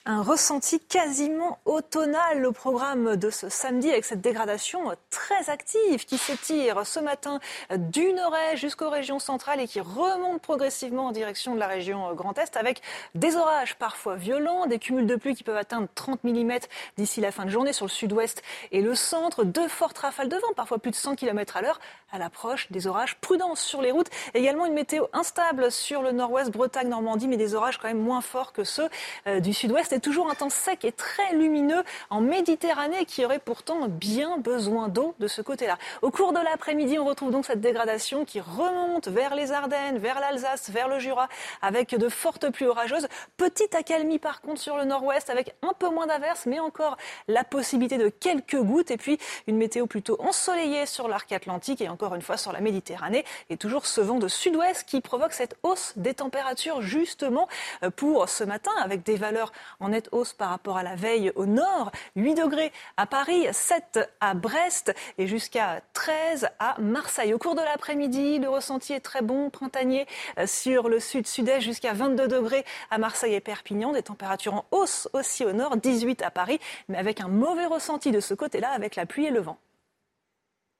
un 0.06 0.22
ressenti 0.22 0.78
quasiment 0.78 1.58
automnal 1.64 2.46
au 2.46 2.52
programme 2.52 3.16
de 3.16 3.28
ce 3.28 3.48
samedi 3.48 3.90
avec 3.90 4.04
cette 4.04 4.20
dégradation 4.20 4.92
très 5.10 5.50
active 5.50 6.04
qui 6.04 6.16
s'étire 6.16 6.86
ce 6.86 7.00
matin 7.00 7.40
du 7.76 8.12
nord-est 8.12 8.56
jusqu'aux 8.56 8.88
régions 8.88 9.18
centrales 9.18 9.60
et 9.60 9.66
qui 9.66 9.80
remonte 9.80 10.40
progressivement 10.40 11.06
en 11.06 11.12
direction 11.12 11.56
de 11.56 11.60
la 11.60 11.66
région 11.66 12.14
Grand 12.14 12.38
Est 12.38 12.56
avec 12.56 12.82
des 13.16 13.34
orages 13.34 13.74
parfois 13.74 14.14
violents, 14.14 14.66
des 14.66 14.78
cumuls 14.78 15.06
de 15.06 15.16
pluie 15.16 15.34
qui 15.34 15.42
peuvent 15.42 15.56
atteindre 15.56 15.88
30 15.96 16.22
mm 16.22 16.52
d'ici 16.96 17.20
la 17.20 17.32
fin 17.32 17.44
de 17.44 17.50
journée 17.50 17.72
sur 17.72 17.86
le 17.86 17.90
sud-ouest 17.90 18.42
et 18.70 18.82
le 18.82 18.94
centre, 18.94 19.42
de 19.42 19.66
fortes 19.66 19.98
rafales 19.98 20.28
de 20.28 20.36
vent, 20.36 20.52
parfois 20.54 20.78
plus 20.78 20.92
de 20.92 20.96
100 20.96 21.16
km 21.16 21.56
à 21.56 21.62
l'heure 21.62 21.80
à 22.12 22.18
l'approche 22.18 22.70
des 22.70 22.86
orages. 22.86 23.16
Prudence 23.16 23.60
sur 23.60 23.82
les 23.82 23.90
routes, 23.90 24.08
également 24.34 24.66
une 24.66 24.74
météo 24.74 25.06
instable 25.12 25.72
sur 25.72 26.02
le 26.02 26.12
nord-ouest, 26.12 26.52
Bretagne, 26.52 26.88
Normandie, 26.88 27.26
mais 27.26 27.36
des 27.36 27.56
orages 27.56 27.78
quand 27.78 27.88
même 27.88 28.00
moins 28.00 28.20
forts 28.20 28.52
que 28.52 28.62
ceux 28.62 28.88
euh, 29.26 29.40
du 29.40 29.52
sud-ouest 29.52 29.92
toujours 30.00 30.30
un 30.30 30.34
temps 30.34 30.50
sec 30.50 30.84
et 30.84 30.92
très 30.92 31.32
lumineux 31.32 31.82
en 32.10 32.20
Méditerranée 32.20 33.04
qui 33.04 33.24
aurait 33.24 33.38
pourtant 33.38 33.88
bien 33.88 34.38
besoin 34.38 34.88
d'eau 34.88 35.14
de 35.18 35.28
ce 35.28 35.42
côté-là. 35.42 35.78
Au 36.02 36.10
cours 36.10 36.32
de 36.32 36.38
l'après-midi, 36.38 36.98
on 36.98 37.04
retrouve 37.04 37.30
donc 37.30 37.46
cette 37.46 37.60
dégradation 37.60 38.24
qui 38.24 38.40
remonte 38.40 39.08
vers 39.08 39.34
les 39.34 39.52
Ardennes, 39.52 39.98
vers 39.98 40.20
l'Alsace, 40.20 40.70
vers 40.70 40.88
le 40.88 40.98
Jura 40.98 41.28
avec 41.62 41.94
de 41.94 42.08
fortes 42.08 42.50
pluies 42.50 42.66
orageuses. 42.66 43.08
Petite 43.36 43.74
accalmie 43.74 44.18
par 44.18 44.40
contre 44.40 44.60
sur 44.60 44.76
le 44.76 44.84
nord-ouest 44.84 45.30
avec 45.30 45.54
un 45.62 45.72
peu 45.72 45.88
moins 45.88 46.06
d'averses 46.06 46.46
mais 46.46 46.60
encore 46.60 46.96
la 47.28 47.44
possibilité 47.44 47.98
de 47.98 48.08
quelques 48.08 48.60
gouttes 48.60 48.90
et 48.90 48.96
puis 48.96 49.18
une 49.46 49.56
météo 49.56 49.86
plutôt 49.86 50.20
ensoleillée 50.20 50.86
sur 50.86 51.08
l'arc 51.08 51.30
atlantique 51.32 51.80
et 51.80 51.88
encore 51.88 52.14
une 52.14 52.22
fois 52.22 52.36
sur 52.36 52.52
la 52.52 52.60
Méditerranée 52.60 53.24
et 53.50 53.56
toujours 53.56 53.86
ce 53.86 54.00
vent 54.00 54.18
de 54.18 54.28
sud-ouest 54.28 54.84
qui 54.84 55.00
provoque 55.00 55.32
cette 55.32 55.56
hausse 55.62 55.92
des 55.96 56.14
températures 56.14 56.82
justement 56.82 57.48
euh, 57.82 57.90
pour 57.90 58.28
ce 58.28 58.44
matin 58.44 58.72
avec 58.82 59.02
des 59.02 59.16
valeurs 59.16 59.52
en 59.80 59.85
nette 59.88 60.08
hausse 60.12 60.32
par 60.32 60.50
rapport 60.50 60.76
à 60.76 60.82
la 60.82 60.94
veille 60.94 61.32
au 61.34 61.46
nord. 61.46 61.90
8 62.16 62.34
degrés 62.34 62.72
à 62.96 63.06
Paris, 63.06 63.46
7 63.50 64.00
à 64.20 64.34
Brest 64.34 64.94
et 65.18 65.26
jusqu'à 65.26 65.80
13 65.92 66.48
à 66.58 66.76
Marseille. 66.80 67.34
Au 67.34 67.38
cours 67.38 67.54
de 67.54 67.60
l'après-midi, 67.60 68.38
le 68.38 68.48
ressenti 68.48 68.92
est 68.92 69.00
très 69.00 69.22
bon, 69.22 69.50
printanier 69.50 70.06
euh, 70.38 70.46
sur 70.46 70.88
le 70.88 71.00
sud-sud-est 71.00 71.60
jusqu'à 71.60 71.92
22 71.92 72.28
degrés 72.28 72.64
à 72.90 72.98
Marseille 72.98 73.34
et 73.34 73.40
Perpignan. 73.40 73.92
Des 73.92 74.02
températures 74.02 74.54
en 74.54 74.64
hausse 74.70 75.08
aussi 75.12 75.44
au 75.44 75.52
nord, 75.52 75.76
18 75.76 76.22
à 76.22 76.30
Paris, 76.30 76.58
mais 76.88 76.98
avec 76.98 77.20
un 77.20 77.28
mauvais 77.28 77.66
ressenti 77.66 78.10
de 78.10 78.20
ce 78.20 78.34
côté-là 78.34 78.70
avec 78.70 78.96
la 78.96 79.06
pluie 79.06 79.26
et 79.26 79.30
le 79.30 79.40
vent. 79.40 79.58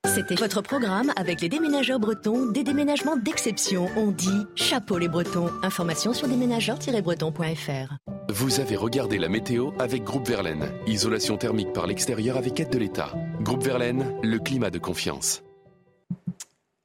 C'était 0.07 0.37
votre 0.37 0.63
programme 0.63 1.13
avec 1.17 1.41
les 1.41 1.49
déménageurs 1.49 1.99
bretons, 1.99 2.47
des 2.47 2.63
déménagements 2.63 3.17
d'exception. 3.17 3.89
On 3.97 4.13
dit 4.13 4.47
chapeau 4.55 4.99
les 4.99 5.09
bretons. 5.09 5.51
Information 5.63 6.13
sur 6.13 6.29
déménageurs-bretons.fr. 6.29 7.95
Vous 8.29 8.61
avez 8.61 8.77
regardé 8.77 9.19
la 9.19 9.29
météo 9.29 9.73
avec 9.79 10.05
Groupe 10.05 10.29
Verlaine. 10.29 10.71
Isolation 10.87 11.37
thermique 11.37 11.73
par 11.73 11.87
l'extérieur 11.87 12.37
avec 12.37 12.61
aide 12.61 12.71
de 12.71 12.79
l'État. 12.79 13.13
Groupe 13.41 13.65
Verlaine, 13.65 14.05
le 14.23 14.39
climat 14.39 14.71
de 14.71 14.79
confiance. 14.79 15.43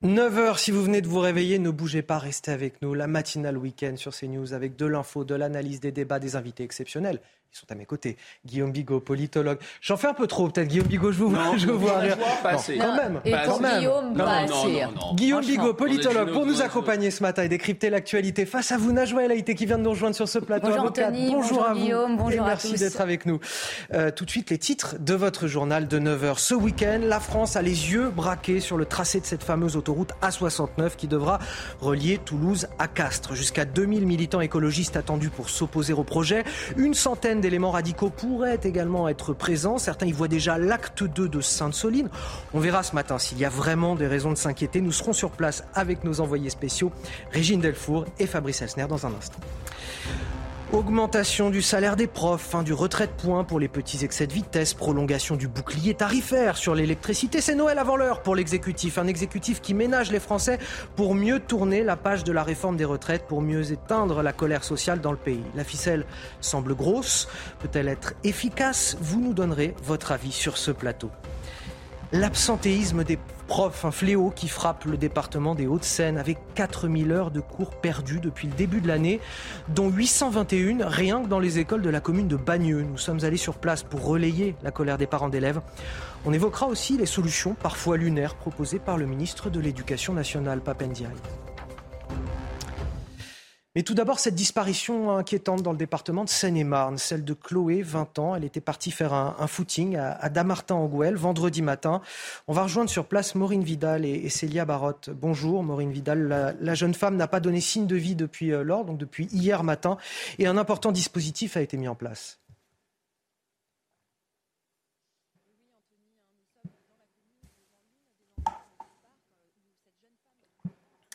9h, 0.04 0.58
si 0.58 0.72
vous 0.72 0.84
venez 0.84 1.02
de 1.02 1.08
vous 1.08 1.20
réveiller, 1.20 1.60
ne 1.60 1.70
bougez 1.70 2.02
pas, 2.02 2.18
restez 2.18 2.50
avec 2.50 2.82
nous. 2.82 2.96
La 2.96 3.06
matinale 3.06 3.56
week-end 3.56 3.94
sur 3.98 4.16
CNews 4.16 4.54
avec 4.54 4.76
de 4.76 4.88
l'info, 4.88 5.24
de 5.24 5.36
l'analyse, 5.36 5.80
des 5.80 5.92
débats, 5.92 6.20
des 6.20 6.36
invités 6.36 6.64
exceptionnels. 6.64 7.22
Ils 7.54 7.58
sont 7.58 7.70
à 7.70 7.76
mes 7.76 7.86
côtés. 7.86 8.16
Guillaume 8.46 8.72
Bigot, 8.72 9.02
politologue. 9.02 9.58
J'en 9.82 9.98
fais 9.98 10.08
un 10.08 10.14
peu 10.14 10.26
trop, 10.26 10.48
peut-être. 10.48 10.70
Guillaume 10.70 10.88
Bigot, 10.88 11.12
je 11.12 11.18
vous 11.18 11.30
vois, 11.30 11.58
je 11.58 11.68
vois 11.68 11.98
rire. 12.00 12.18
quand 12.44 12.96
même. 12.96 13.20
Et 13.26 13.32
quand 13.32 13.60
même. 13.60 13.80
Guillaume, 13.80 14.14
non, 14.14 14.26
non, 14.48 15.16
Guillaume 15.16 15.42
Bigot, 15.42 15.74
politologue, 15.74 16.32
pour 16.32 16.46
nous 16.46 16.62
accompagner 16.62 17.12
ce 17.12 17.22
matin 17.22 17.44
et 17.44 17.50
décrypter 17.50 17.90
l'actualité. 17.90 18.46
Face 18.46 18.72
à 18.72 18.78
vous, 18.78 18.94
Najwa 18.94 19.26
El 19.26 19.32
Haïté 19.32 19.54
qui 19.56 19.66
vient 19.66 19.78
de 19.78 19.84
nous 19.84 19.90
rejoindre 19.90 20.16
sur 20.16 20.30
ce 20.30 20.40
plateau. 20.40 20.68
Bonjour 20.68 20.86
Anthony, 20.86 21.32
bonjour, 21.32 21.66
à 21.66 21.74
vous. 21.74 21.82
Guillaume, 21.82 22.16
bonjour 22.16 22.42
et 22.42 22.48
merci 22.48 22.76
d'être 22.76 23.02
avec 23.02 23.26
nous. 23.26 23.42
Euh, 23.94 24.12
tout 24.12 24.24
de 24.24 24.30
suite, 24.30 24.50
les 24.50 24.58
titres 24.58 24.96
de 24.98 25.14
votre 25.14 25.48
journal 25.48 25.90
de 25.90 26.00
9h. 26.00 26.40
Ce 26.40 26.54
week-end, 26.54 27.02
la 27.04 27.20
France 27.20 27.58
a 27.58 27.62
les 27.62 27.92
yeux 27.92 28.12
braqués 28.12 28.62
sur 28.62 28.78
le 28.78 28.86
tracé 28.86 29.20
de 29.20 29.26
cette 29.26 29.44
fameuse 29.44 29.76
autoroute 29.76 30.12
A69 30.22 30.96
qui 30.96 31.10
devra 31.10 31.40
relier 31.82 32.18
Toulouse 32.18 32.70
à 32.80 32.88
Castres. 32.88 33.36
Jusqu'à 33.36 33.66
2000 33.66 34.06
militants 34.06 34.40
écologistes 34.40 34.96
attendus 34.96 35.30
pour 35.30 35.50
s'opposer 35.50 35.92
au 35.92 36.06
projet. 36.06 36.46
Une 36.78 36.94
centaine 36.94 37.41
d'éléments 37.42 37.72
radicaux 37.72 38.10
pourraient 38.10 38.60
également 38.64 39.10
être 39.10 39.34
présents. 39.34 39.78
Certains 39.78 40.06
y 40.06 40.12
voient 40.12 40.28
déjà 40.28 40.58
l'acte 40.58 41.04
2 41.04 41.28
de 41.28 41.42
Sainte-Soline. 41.42 42.10
On 42.54 42.60
verra 42.60 42.84
ce 42.84 42.96
matin 42.96 43.18
s'il 43.18 43.38
y 43.40 43.46
a 43.46 43.50
vraiment 43.50 43.96
des 43.96 44.08
raisons 44.08 44.32
de 44.32 44.38
s'inquiéter. 44.38 44.82
Nous 44.82 44.92
serons 44.92 45.14
sur 45.14 45.32
place 45.32 45.64
avec 45.74 46.04
nos 46.04 46.22
envoyés 46.22 46.50
spéciaux, 46.50 46.92
Régine 47.32 47.60
Delfour 47.60 48.06
et 48.20 48.28
Fabrice 48.28 48.62
Elsner, 48.62 48.88
dans 48.88 49.06
un 49.06 49.14
instant. 49.14 49.40
Augmentation 50.74 51.50
du 51.50 51.62
salaire 51.62 51.98
des 51.98 52.08
profs, 52.08 52.44
fin 52.44 52.64
du 52.64 52.72
retrait 52.72 53.08
de 53.08 53.12
points 53.12 53.44
pour 53.44 53.60
les 53.60 53.68
petits 53.68 54.06
excès 54.06 54.26
de 54.26 54.32
vitesse, 54.32 54.74
prolongation 54.74 55.36
du 55.36 55.50
bouclier 55.50 55.96
tarifaire 55.96 56.56
sur 56.56 56.76
l'électricité. 56.76 57.42
C'est 57.42 57.56
Noël 57.56 57.78
avant 57.78 57.98
l'heure 57.98 58.22
pour 58.22 58.36
l'exécutif. 58.36 58.98
Un 58.98 59.08
exécutif 59.08 59.60
qui 59.60 59.74
ménage 59.74 60.14
les 60.14 60.22
Français 60.22 60.60
pour 60.96 61.14
mieux 61.14 61.42
tourner 61.42 61.84
la 61.84 61.98
page 61.98 62.24
de 62.24 62.32
la 62.32 62.44
réforme 62.44 62.78
des 62.78 62.86
retraites, 62.86 63.28
pour 63.28 63.42
mieux 63.42 63.74
éteindre 63.74 64.24
la 64.24 64.32
colère 64.32 64.64
sociale 64.64 65.02
dans 65.02 65.12
le 65.12 65.18
pays. 65.18 65.44
La 65.56 65.66
ficelle 65.66 66.06
semble 66.40 66.74
grosse. 66.74 67.28
Peut-elle 67.60 67.90
être 67.90 68.14
efficace? 68.24 68.96
Vous 69.02 69.20
nous 69.20 69.34
donnerez 69.34 69.76
votre 69.84 70.14
avis 70.14 70.32
sur 70.32 70.58
ce 70.58 70.72
plateau. 70.72 71.12
L'absentéisme 72.14 73.06
des 73.06 73.18
profs, 73.48 73.86
un 73.86 73.92
fléau 73.92 74.34
qui 74.36 74.50
frappe 74.50 74.84
le 74.84 74.98
département 74.98 75.56
des 75.56 75.66
Hauts-de-Seine 75.66 76.18
avec 76.18 76.38
4000 76.56 77.10
heures 77.14 77.32
de 77.32 77.40
cours 77.40 77.72
perdues 77.72 78.20
depuis 78.20 78.50
le 78.50 78.54
début 78.54 78.82
de 78.82 78.88
l'année, 78.90 79.22
dont 79.70 79.90
821 79.90 80.90
rien 80.90 81.22
que 81.22 81.28
dans 81.28 81.40
les 81.40 81.60
écoles 81.60 81.82
de 81.82 81.90
la 81.90 82.02
commune 82.02 82.28
de 82.28 82.36
Bagneux. 82.36 82.82
Nous 82.82 82.98
sommes 82.98 83.24
allés 83.24 83.38
sur 83.38 83.56
place 83.56 83.84
pour 83.84 84.04
relayer 84.04 84.56
la 84.62 84.72
colère 84.72 84.98
des 84.98 85.08
parents 85.08 85.30
d'élèves. 85.30 85.62
On 86.26 86.34
évoquera 86.34 86.68
aussi 86.68 86.98
les 86.98 87.06
solutions 87.06 87.54
parfois 87.54 87.96
lunaires 87.96 88.36
proposées 88.36 88.80
par 88.80 88.98
le 88.98 89.06
ministre 89.06 89.50
de 89.50 89.62
l'Éducation 89.62 90.14
nationale, 90.14 90.60
Papendiaï. 90.60 91.08
Mais 93.74 93.84
tout 93.84 93.94
d'abord, 93.94 94.20
cette 94.20 94.36
disparition 94.36 95.16
inquiétante 95.16 95.64
dans 95.64 95.72
le 95.72 95.78
département 95.78 96.26
de 96.26 96.30
Seine-et-Marne, 96.30 96.98
celle 96.98 97.24
de 97.24 97.34
Chloé, 97.34 97.82
20 97.82 98.20
ans. 98.20 98.36
Elle 98.36 98.44
était 98.44 98.60
partie 98.60 98.92
faire 98.92 99.14
un, 99.14 99.48
footing 99.48 99.96
à, 99.96 100.28
Damartin-en-Gouel 100.28 101.16
vendredi 101.16 101.62
matin. 101.62 102.02
On 102.50 102.54
va 102.54 102.64
rejoindre 102.64 102.90
sur 102.90 103.06
place 103.06 103.34
Maureen 103.34 103.64
Vidal 103.64 104.04
et, 104.04 104.28
Célia 104.28 104.66
Barotte. 104.66 105.10
Bonjour 105.10 105.64
Maureen 105.64 105.92
Vidal. 105.92 106.58
La, 106.60 106.76
jeune 106.76 106.94
femme 106.94 107.16
n'a 107.16 107.28
pas 107.28 107.40
donné 107.40 107.62
signe 107.62 107.88
de 107.88 107.96
vie 107.96 108.16
depuis 108.16 108.52
euh, 108.52 108.64
lors, 108.64 108.84
donc 108.84 108.98
depuis 108.98 109.28
hier 109.28 109.64
matin, 109.64 109.96
et 110.38 110.48
un 110.48 110.58
important 110.58 110.92
dispositif 110.92 111.56
a 111.56 111.62
été 111.62 111.78
mis 111.78 111.88
en 111.88 111.96
place. 111.96 112.41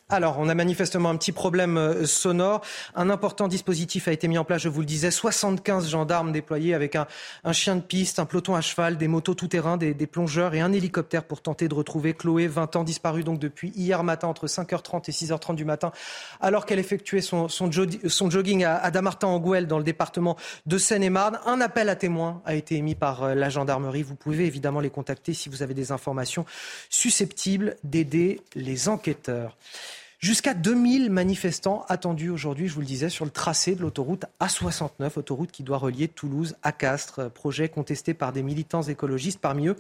Alors, 0.09 0.37
on 0.39 0.49
a 0.49 0.55
manifestement 0.55 1.11
un 1.11 1.17
petit 1.17 1.33
problème 1.33 1.77
euh, 1.77 2.07
sonore. 2.07 2.61
Un 2.95 3.11
important 3.11 3.49
dispositif 3.49 4.07
a 4.07 4.13
été 4.13 4.29
mis 4.29 4.39
en 4.39 4.45
place, 4.45 4.63
je 4.63 4.69
vous 4.69 4.79
le 4.79 4.87
disais, 4.87 5.11
75 5.11 5.89
gendarmes 5.89 6.31
déployés 6.31 6.75
avec 6.75 6.95
un, 6.95 7.09
chien 7.51 7.75
de 7.75 7.81
piste, 7.81 8.21
un 8.21 8.25
peloton 8.25 8.55
à 8.55 8.61
cheval, 8.61 8.99
des 8.99 9.09
motos 9.09 9.35
tout-terrain, 9.35 9.77
des, 9.77 9.95
plongeurs 10.07 10.55
et 10.55 10.61
un 10.61 10.73
hélicoptère 10.73 11.25
pour 11.25 11.43
tenter 11.43 11.67
de 11.67 11.75
retrouver 11.75 12.15
Chloé, 12.15 12.47
20 12.47 12.77
ans, 12.77 12.85
disparue 12.85 13.25
donc 13.25 13.41
depuis 13.41 13.71
hier 13.71 14.05
matin 14.05 14.29
entre 14.29 14.47
5h30 14.47 15.11
et 15.11 15.13
6h30 15.13 15.57
du 15.57 15.65
matin, 15.65 15.91
alors 16.41 16.67
qu'elle 16.67 16.79
effectuait 16.79 17.21
son, 17.21 17.49
jogging 17.51 18.63
à, 18.63 18.89
Damartin-en-Gouel 18.93 19.67
dans 19.67 19.79
le 19.79 19.85
département 19.85 20.37
de 20.67 20.79
Seine-et-Marne. 20.79 21.41
Un 21.47 21.61
appel 21.61 21.89
à 21.89 21.97
témoins 21.97 22.43
a 22.45 22.55
été 22.55 22.77
émis 22.77 22.95
par 22.95 23.25
euh, 23.25 23.35
la 23.35 23.49
gendarmerie. 23.49 24.05
Vous 24.05 24.15
pouvez 24.15 24.47
évidemment 24.47 24.79
les 24.79 24.91
contacter 24.91 25.35
si 25.35 25.49
vous 25.49 25.65
avez 25.65 25.75
des 25.75 25.91
informations 25.91 26.47
susceptibles 26.91 27.75
d'aider 27.83 28.41
les 28.55 28.89
enquêteurs. 28.89 29.57
Jusqu'à 30.19 30.55
2000 30.55 31.11
manifestants 31.11 31.85
attendus 31.89 32.31
aujourd'hui, 32.31 32.69
je 32.69 32.75
vous 32.75 32.81
le 32.81 32.87
disais, 32.87 33.11
sur 33.11 33.27
le 33.27 33.31
tracé 33.31 33.75
de 33.75 33.83
l'autoroute 33.83 34.25
A69, 34.41 35.19
autoroute 35.19 35.53
qui 35.53 35.63
doit 35.63 35.77
relier 35.77 36.09
Toulouse 36.09 36.57
à 36.63 36.73
Castres. 36.73 37.31
Projet 37.31 37.69
contesté 37.69 38.15
par 38.15 38.33
des 38.33 38.43
militants 38.43 38.81
écologistes. 38.81 39.41
Parmi 39.41 39.69
eux, 39.69 39.77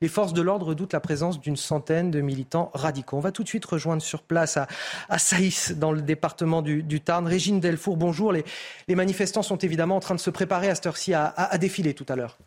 les 0.00 0.06
forces 0.06 0.32
de 0.32 0.42
l'ordre 0.42 0.74
doutent 0.74 0.92
la 0.92 1.00
présence 1.00 1.40
d'une 1.40 1.56
centaine 1.56 2.12
de 2.12 2.20
militants 2.20 2.70
radicaux. 2.72 3.16
On 3.16 3.20
va 3.20 3.32
tout 3.32 3.42
de 3.42 3.48
suite 3.48 3.64
rejoindre 3.64 4.00
sur 4.00 4.22
place 4.22 4.58
à, 5.08 5.18
Saïs, 5.18 5.72
dans 5.72 5.90
le 5.90 6.02
département 6.02 6.62
du, 6.62 7.00
Tarn. 7.00 7.26
Régine 7.26 7.58
Delfour, 7.58 7.96
bonjour. 7.96 8.32
Les, 8.32 8.44
manifestants 8.94 9.42
sont 9.42 9.58
évidemment 9.58 9.96
en 9.96 10.00
train 10.00 10.14
de 10.14 10.20
se 10.20 10.30
préparer 10.30 10.68
à 10.68 10.76
cette 10.76 10.86
heure-ci 10.86 11.14
à 11.14 11.58
défiler 11.58 11.94
tout 11.94 12.06
à 12.08 12.14
l'heure. 12.14 12.38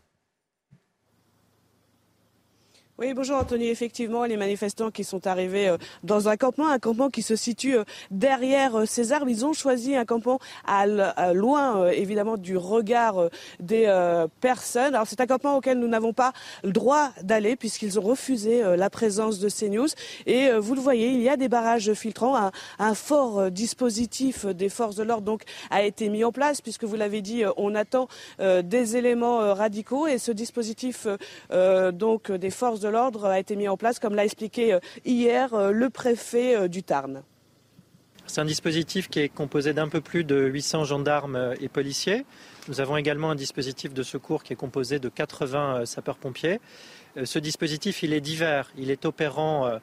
Oui, 3.00 3.16
bonjour 3.16 3.38
Anthony. 3.38 3.70
Effectivement, 3.70 4.24
les 4.26 4.38
manifestants 4.38 4.92
qui 4.92 5.04
sont 5.04 5.26
arrivés 5.26 5.68
euh, 5.68 5.78
dans 6.04 6.30
un 6.30 6.38
campement, 6.38 6.68
un 6.68 6.78
campement 6.78 7.10
qui 7.10 7.24
se 7.24 7.36
situe 7.36 7.76
euh, 7.76 7.84
derrière 8.12 8.82
euh, 8.82 8.86
ces 8.86 9.12
arbres, 9.14 9.30
ils 9.30 9.48
ont 9.48 9.54
choisi 9.54 9.96
un 9.96 10.06
campement 10.06 10.38
à 10.64 10.86
loin, 11.34 11.90
évidemment, 11.90 12.38
du 12.38 12.56
regard 12.56 13.30
des 13.60 13.86
personnes. 14.42 14.94
Alors, 14.94 15.08
c'est 15.08 15.22
un 15.22 15.26
campement 15.26 15.58
auquel 15.58 15.80
nous 15.80 15.88
n'avons 15.88 16.14
pas 16.14 16.34
le 16.64 16.72
droit 16.72 17.10
d'aller 17.22 17.56
puisqu'ils 17.56 18.00
ont 18.00 18.04
refusé 18.04 18.62
la 18.76 18.90
présence 18.90 19.40
de 19.40 19.50
CNews. 19.50 19.88
Et 20.26 20.52
vous 20.52 20.76
le 20.76 20.82
voyez, 20.82 21.10
il 21.10 21.22
y 21.22 21.30
a 21.30 21.38
des 21.38 21.50
barrages 21.50 21.94
filtrants. 21.94 22.36
Un, 22.36 22.52
un 22.80 22.96
fort 22.96 23.52
dispositif 23.52 24.46
des 24.46 24.70
forces 24.70 24.96
de 24.96 25.04
l'ordre 25.04 25.24
donc 25.24 25.44
a 25.70 25.84
été 25.84 26.10
mis 26.10 26.24
en 26.24 26.32
place 26.32 26.62
puisque 26.62 26.84
vous 26.84 26.96
l'avez 26.96 27.22
dit, 27.22 27.44
on 27.58 27.76
attend 27.76 28.08
des 28.40 28.98
éléments 28.98 29.54
radicaux 29.54 30.08
et 30.08 30.18
ce 30.18 30.32
dispositif 30.32 31.08
donc 31.94 32.32
des 32.32 32.50
forces 32.50 32.83
de 32.84 32.90
l'ordre 32.90 33.26
a 33.26 33.40
été 33.40 33.56
mis 33.56 33.68
en 33.68 33.78
place, 33.78 34.00
comme 34.00 34.14
l'a 34.14 34.26
expliqué 34.26 34.74
euh, 34.74 34.80
hier 35.06 35.54
euh, 35.54 35.72
le 35.72 35.90
préfet 35.90 36.56
euh, 36.56 36.68
du 36.68 36.84
Tarn. 36.84 37.24
C'est 38.26 38.42
un 38.42 38.46
dispositif 38.46 39.10
qui 39.10 39.20
est 39.20 39.30
composé 39.30 39.74
d'un 39.74 39.90
peu 39.90 40.00
plus 40.00 40.24
de 40.24 40.36
800 40.46 40.86
gendarmes 40.86 41.56
et 41.60 41.68
policiers. 41.68 42.26
Nous 42.70 42.80
avons 42.80 42.96
également 42.96 43.32
un 43.32 43.36
dispositif 43.36 43.94
de 43.94 44.04
secours 44.04 44.44
qui 44.44 44.54
est 44.54 44.58
composé 44.58 45.00
de 45.00 45.10
80 45.10 45.86
sapeurs-pompiers. 45.86 46.62
Ce 47.22 47.38
dispositif, 47.38 48.02
il 48.02 48.14
est 48.14 48.22
divers. 48.22 48.72
Il 48.78 48.92
est 48.92 49.04
opérant 49.04 49.78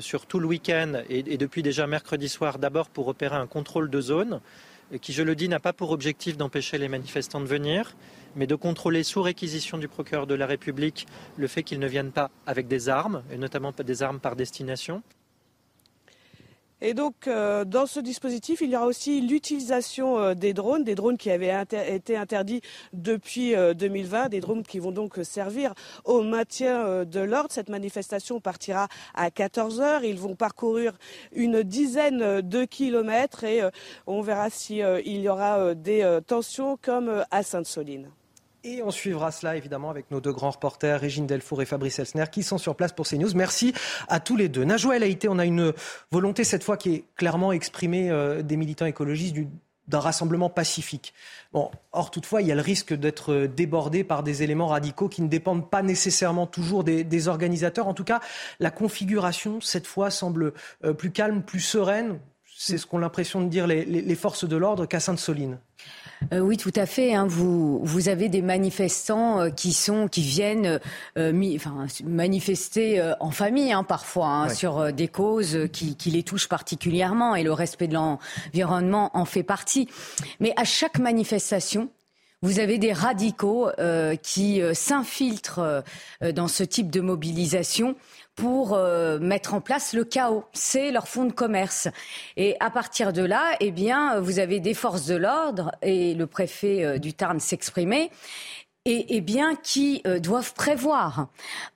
sur 0.00 0.26
tout 0.26 0.40
le 0.40 0.46
week-end 0.46 1.00
et 1.08 1.38
depuis 1.38 1.62
déjà 1.62 1.86
mercredi 1.86 2.28
soir, 2.28 2.58
d'abord 2.58 2.90
pour 2.90 3.08
opérer 3.08 3.36
un 3.36 3.46
contrôle 3.46 3.88
de 3.88 4.00
zone, 4.02 4.40
qui, 5.00 5.14
je 5.14 5.22
le 5.22 5.34
dis, 5.34 5.48
n'a 5.48 5.58
pas 5.58 5.72
pour 5.72 5.90
objectif 5.90 6.36
d'empêcher 6.36 6.76
les 6.76 6.88
manifestants 6.88 7.40
de 7.40 7.46
venir, 7.46 7.96
mais 8.36 8.46
de 8.46 8.54
contrôler 8.54 9.02
sous 9.02 9.22
réquisition 9.22 9.78
du 9.78 9.88
procureur 9.88 10.26
de 10.26 10.34
la 10.34 10.46
République 10.46 11.06
le 11.36 11.46
fait 11.48 11.62
qu'ils 11.62 11.78
ne 11.78 11.86
viennent 11.86 12.12
pas 12.12 12.30
avec 12.46 12.68
des 12.68 12.88
armes, 12.88 13.22
et 13.30 13.38
notamment 13.38 13.72
des 13.72 14.02
armes 14.02 14.20
par 14.20 14.36
destination. 14.36 15.02
Et 16.80 16.94
donc, 16.94 17.26
euh, 17.26 17.64
dans 17.64 17.86
ce 17.86 17.98
dispositif, 17.98 18.60
il 18.60 18.70
y 18.70 18.76
aura 18.76 18.86
aussi 18.86 19.20
l'utilisation 19.20 20.18
euh, 20.18 20.34
des 20.34 20.52
drones, 20.52 20.84
des 20.84 20.94
drones 20.94 21.16
qui 21.16 21.30
avaient 21.30 21.52
été 21.88 22.16
interdits 22.16 22.60
depuis 22.92 23.54
2020, 23.54 24.26
euh, 24.26 24.28
des 24.28 24.40
drones 24.40 24.62
qui 24.62 24.78
vont 24.78 24.92
donc 24.92 25.18
servir 25.22 25.74
au 26.04 26.22
maintien 26.22 27.04
de 27.04 27.20
l'ordre. 27.20 27.50
Cette 27.50 27.68
manifestation 27.68 28.40
partira 28.40 28.86
à 29.14 29.30
14 29.30 29.80
heures. 29.80 30.04
Ils 30.04 30.18
vont 30.18 30.36
parcourir 30.36 30.96
une 31.32 31.64
dizaine 31.64 32.42
de 32.42 32.64
kilomètres 32.64 33.42
et 33.42 33.62
on 34.06 34.20
verra 34.20 34.50
s'il 34.50 34.78
y 35.04 35.28
aura 35.28 35.74
des 35.74 36.18
tensions 36.26 36.78
comme 36.80 37.24
à 37.30 37.42
Sainte-Soline. 37.42 38.08
Et 38.64 38.82
on 38.82 38.90
suivra 38.90 39.30
cela 39.30 39.56
évidemment 39.56 39.88
avec 39.88 40.10
nos 40.10 40.20
deux 40.20 40.32
grands 40.32 40.50
reporters, 40.50 41.00
Régine 41.00 41.26
Delfour 41.26 41.62
et 41.62 41.64
Fabrice 41.64 42.00
Elsner, 42.00 42.24
qui 42.30 42.42
sont 42.42 42.58
sur 42.58 42.74
place 42.74 42.92
pour 42.92 43.06
CNews. 43.06 43.30
Merci 43.36 43.72
à 44.08 44.18
tous 44.18 44.36
les 44.36 44.48
deux. 44.48 44.64
Najwa 44.64 44.96
El 44.96 45.04
Haïté, 45.04 45.28
on 45.28 45.38
a 45.38 45.44
une 45.44 45.72
volonté 46.10 46.42
cette 46.42 46.64
fois 46.64 46.76
qui 46.76 46.94
est 46.94 47.04
clairement 47.14 47.52
exprimée 47.52 48.10
euh, 48.10 48.42
des 48.42 48.56
militants 48.56 48.86
écologistes 48.86 49.36
d'un 49.86 50.00
rassemblement 50.00 50.50
pacifique. 50.50 51.14
Bon, 51.52 51.70
or 51.92 52.10
toutefois, 52.10 52.42
il 52.42 52.48
y 52.48 52.52
a 52.52 52.54
le 52.56 52.60
risque 52.60 52.92
d'être 52.92 53.46
débordé 53.46 54.02
par 54.02 54.22
des 54.22 54.42
éléments 54.42 54.66
radicaux 54.66 55.08
qui 55.08 55.22
ne 55.22 55.28
dépendent 55.28 55.70
pas 55.70 55.82
nécessairement 55.82 56.46
toujours 56.46 56.84
des, 56.84 57.28
organisateurs. 57.28 57.86
En 57.86 57.94
tout 57.94 58.04
cas, 58.04 58.20
la 58.58 58.70
configuration 58.70 59.60
cette 59.60 59.86
fois 59.86 60.10
semble 60.10 60.52
euh, 60.84 60.92
plus 60.92 61.12
calme, 61.12 61.42
plus 61.42 61.60
sereine. 61.60 62.18
C'est 62.44 62.76
ce 62.76 62.86
qu'ont 62.86 62.98
l'impression 62.98 63.40
de 63.40 63.48
dire 63.48 63.68
les 63.68 64.14
forces 64.16 64.44
de 64.44 64.56
l'ordre 64.56 64.84
qu'à 64.84 64.98
Sainte-Soline. 64.98 65.58
Euh, 66.32 66.40
oui, 66.40 66.56
tout 66.56 66.72
à 66.74 66.86
fait. 66.86 67.14
Hein. 67.14 67.26
Vous, 67.26 67.80
vous 67.82 68.08
avez 68.08 68.28
des 68.28 68.42
manifestants 68.42 69.40
euh, 69.40 69.50
qui 69.50 69.72
sont, 69.72 70.08
qui 70.08 70.22
viennent 70.22 70.80
euh, 71.16 71.56
enfin, 71.56 71.86
manifester 72.04 73.02
en 73.20 73.30
famille 73.30 73.72
hein, 73.72 73.84
parfois 73.84 74.28
hein, 74.28 74.48
sur 74.48 74.92
des 74.92 75.08
causes 75.08 75.68
qui, 75.72 75.96
qui, 75.96 76.10
les 76.10 76.22
touchent 76.22 76.48
particulièrement 76.48 77.34
et 77.34 77.42
le 77.42 77.52
respect 77.52 77.88
de 77.88 77.94
l'environnement 77.94 79.10
en 79.14 79.24
fait 79.24 79.42
partie. 79.42 79.88
Mais 80.40 80.52
à 80.56 80.64
chaque 80.64 80.98
manifestation, 80.98 81.88
vous 82.42 82.60
avez 82.60 82.78
des 82.78 82.92
radicaux 82.92 83.68
qui 84.22 84.60
s'infiltrent 84.72 85.82
dans 86.34 86.48
ce 86.48 86.62
type 86.62 86.90
de 86.90 87.00
mobilisation 87.00 87.96
pour 88.38 88.74
euh, 88.74 89.18
mettre 89.18 89.54
en 89.54 89.60
place 89.60 89.92
le 89.92 90.04
chaos. 90.04 90.44
C'est 90.52 90.92
leur 90.92 91.08
fonds 91.08 91.24
de 91.24 91.32
commerce. 91.32 91.88
Et 92.36 92.56
à 92.60 92.70
partir 92.70 93.12
de 93.12 93.22
là, 93.22 93.56
eh 93.58 93.72
bien, 93.72 94.20
vous 94.20 94.38
avez 94.38 94.60
des 94.60 94.74
forces 94.74 95.06
de 95.06 95.16
l'ordre 95.16 95.72
et 95.82 96.14
le 96.14 96.26
préfet 96.28 96.84
euh, 96.84 96.98
du 96.98 97.14
Tarn 97.14 97.40
s'exprimait. 97.40 98.10
Et, 98.84 99.16
eh 99.16 99.20
bien, 99.20 99.56
qui 99.56 100.02
euh, 100.06 100.20
doivent 100.20 100.54
prévoir. 100.54 101.26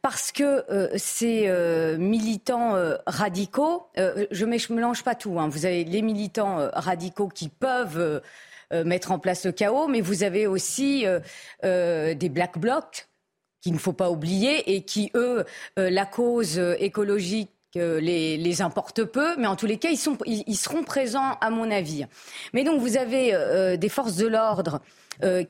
Parce 0.03 0.31
que 0.31 0.65
ces 0.97 1.51
militants 1.99 2.75
radicaux, 3.07 3.89
je 3.97 4.73
mélange 4.73 5.03
pas 5.03 5.15
tout, 5.15 5.39
hein. 5.39 5.49
vous 5.49 5.67
avez 5.67 5.85
les 5.85 6.01
militants 6.01 6.71
radicaux 6.73 7.29
qui 7.29 7.49
peuvent 7.49 8.23
mettre 8.73 9.13
en 9.13 9.19
place 9.19 9.45
le 9.45 9.53
chaos, 9.53 9.89
mais 9.89 10.01
vous 10.01 10.23
avez 10.23 10.47
aussi 10.47 11.05
des 11.63 12.29
black 12.31 12.59
blocs 12.59 13.09
qu'il 13.63 13.73
ne 13.73 13.79
faut 13.79 13.93
pas 13.93 14.11
oublier 14.11 14.75
et 14.75 14.83
qui, 14.83 15.11
eux, 15.15 15.45
euh, 15.79 15.89
la 15.89 16.05
cause 16.05 16.59
écologique 16.79 17.51
euh, 17.77 18.01
les, 18.01 18.37
les 18.37 18.61
importe 18.61 19.05
peu, 19.05 19.37
mais 19.39 19.47
en 19.47 19.57
tous 19.57 19.65
les 19.67 19.79
cas, 19.79 19.89
ils, 19.89 19.97
sont, 19.97 20.19
ils, 20.27 20.57
seront 20.57 20.83
présents, 20.83 21.39
à 21.41 21.49
mon 21.49 21.71
avis. 21.71 22.05
Mais 22.53 22.65
donc, 22.65 22.81
vous 22.81 22.99
avez 22.99 23.33
euh, 23.33 23.79
des 23.79 23.89
forces 23.89 24.17
de 24.17 24.27
l'ordre 24.27 24.81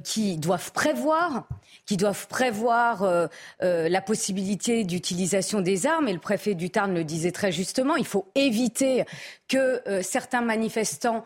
qui 0.04 0.36
doivent 0.36 0.72
prévoir 0.72 1.46
qui 1.86 1.96
doivent 1.96 2.26
prévoir 2.28 3.02
euh, 3.02 3.26
euh, 3.62 3.88
la 3.88 4.00
possibilité 4.00 4.84
d'utilisation 4.84 5.60
des 5.60 5.86
armes. 5.86 6.08
Et 6.08 6.12
le 6.12 6.18
préfet 6.18 6.54
du 6.54 6.70
Tarn 6.70 6.94
le 6.94 7.04
disait 7.04 7.32
très 7.32 7.52
justement, 7.52 7.96
il 7.96 8.06
faut 8.06 8.26
éviter 8.34 9.04
que 9.48 9.82
euh, 9.88 10.02
certains 10.02 10.40
manifestants, 10.40 11.24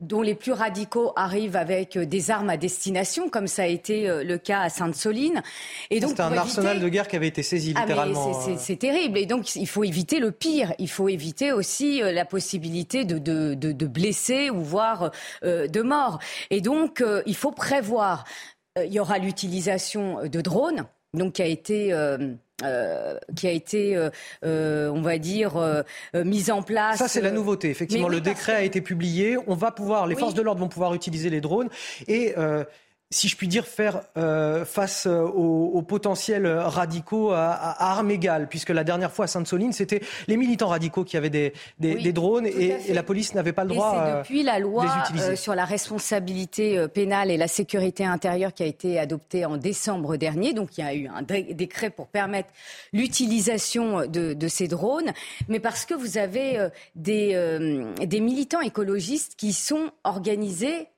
dont 0.00 0.22
les 0.22 0.34
plus 0.34 0.52
radicaux, 0.52 1.12
arrivent 1.16 1.56
avec 1.56 1.98
des 1.98 2.30
armes 2.30 2.48
à 2.48 2.56
destination, 2.56 3.28
comme 3.28 3.46
ça 3.46 3.64
a 3.64 3.66
été 3.66 4.08
le 4.24 4.38
cas 4.38 4.60
à 4.60 4.70
Sainte-Soline. 4.70 5.42
Et 5.90 6.00
donc, 6.00 6.12
c'est 6.16 6.22
un 6.22 6.32
arsenal 6.32 6.80
de 6.80 6.88
guerre 6.88 7.06
qui 7.06 7.16
avait 7.16 7.28
été 7.28 7.42
saisi 7.42 7.74
ah, 7.76 7.82
littéralement. 7.82 8.32
c'est 8.56 8.76
terrible. 8.76 9.18
Et 9.18 9.26
donc, 9.26 9.54
il 9.54 9.68
faut 9.68 9.84
éviter 9.84 10.18
le 10.18 10.32
pire. 10.32 10.72
Il 10.78 10.88
faut 10.88 11.10
éviter 11.10 11.52
aussi 11.52 12.00
la 12.00 12.24
possibilité 12.24 13.04
de, 13.04 13.18
de, 13.18 13.52
de, 13.52 13.72
de 13.72 13.86
blessés 13.86 14.48
ou 14.48 14.62
voire 14.62 15.10
de 15.42 15.82
morts. 15.82 16.20
Et 16.48 16.62
donc, 16.62 17.04
il 17.26 17.36
faut 17.36 17.52
prévoir 17.52 18.24
euh, 18.24 18.53
il 18.82 18.92
y 18.92 18.98
aura 18.98 19.18
l'utilisation 19.18 20.26
de 20.26 20.40
drones, 20.40 20.84
donc 21.12 21.34
qui 21.34 21.42
a 21.42 21.46
été 21.46 21.92
euh, 21.92 22.34
euh, 22.64 23.18
qui 23.36 23.46
a 23.46 23.50
été, 23.50 23.98
on 24.42 25.02
va 25.02 25.18
dire, 25.18 25.84
mise 26.14 26.50
en 26.50 26.62
place. 26.62 26.98
Ça, 26.98 27.08
c'est 27.08 27.20
la 27.20 27.30
nouveauté. 27.30 27.70
Effectivement, 27.70 28.08
le 28.08 28.20
décret 28.20 28.54
a 28.54 28.62
été 28.62 28.80
publié. 28.80 29.36
On 29.46 29.54
va 29.54 29.70
pouvoir, 29.70 30.06
les 30.06 30.16
forces 30.16 30.34
de 30.34 30.42
l'ordre 30.42 30.60
vont 30.60 30.68
pouvoir 30.68 30.94
utiliser 30.94 31.30
les 31.30 31.40
drones 31.40 31.68
et 32.08 32.34
si 33.14 33.28
je 33.28 33.36
puis 33.36 33.48
dire, 33.48 33.66
faire 33.66 34.02
euh, 34.16 34.64
face 34.64 35.06
euh, 35.06 35.22
aux, 35.22 35.82
potentiels 35.82 36.46
radicaux 36.46 37.30
à, 37.30 37.92
armes 37.92 38.10
égales, 38.10 38.48
puisque 38.48 38.70
la 38.70 38.84
dernière 38.84 39.12
fois 39.12 39.26
à 39.26 39.28
Sainte-Soline, 39.28 39.72
c'était 39.72 40.00
les 40.26 40.36
militants 40.36 40.68
radicaux 40.68 41.04
qui 41.04 41.16
avaient 41.16 41.30
des, 41.30 41.52
drones 42.12 42.46
et, 42.46 42.92
la 42.92 43.02
police 43.02 43.34
n'avait 43.34 43.52
pas 43.52 43.64
le 43.64 43.70
droit. 43.70 43.92
C'est 43.94 44.18
depuis 44.18 44.42
la 44.42 44.58
loi 44.58 44.86
euh, 45.16 45.36
sur 45.36 45.54
la 45.54 45.64
responsabilité 45.64 46.86
pénale 46.88 47.30
et 47.30 47.36
la 47.36 47.48
sécurité 47.48 48.04
intérieure 48.04 48.52
qui 48.52 48.62
a 48.62 48.66
été 48.66 48.98
adoptée 48.98 49.44
en 49.44 49.56
décembre 49.56 50.16
dernier. 50.16 50.52
Donc 50.52 50.76
il 50.76 50.84
y 50.84 50.84
a 50.84 50.94
eu 50.94 51.08
un 51.08 51.22
décret 51.22 51.90
pour 51.90 52.08
permettre 52.08 52.48
l'utilisation 52.92 54.06
de, 54.06 54.48
ces 54.48 54.68
drones, 54.68 55.12
mais 55.48 55.60
parce 55.60 55.84
que 55.84 55.94
vous 55.94 56.18
avez 56.18 56.68
des, 56.94 57.84
des 58.00 58.20
militants 58.20 58.60
écologistes 58.60 59.34
qui 59.36 59.52
sont 59.52 59.90
organisés 60.04 60.88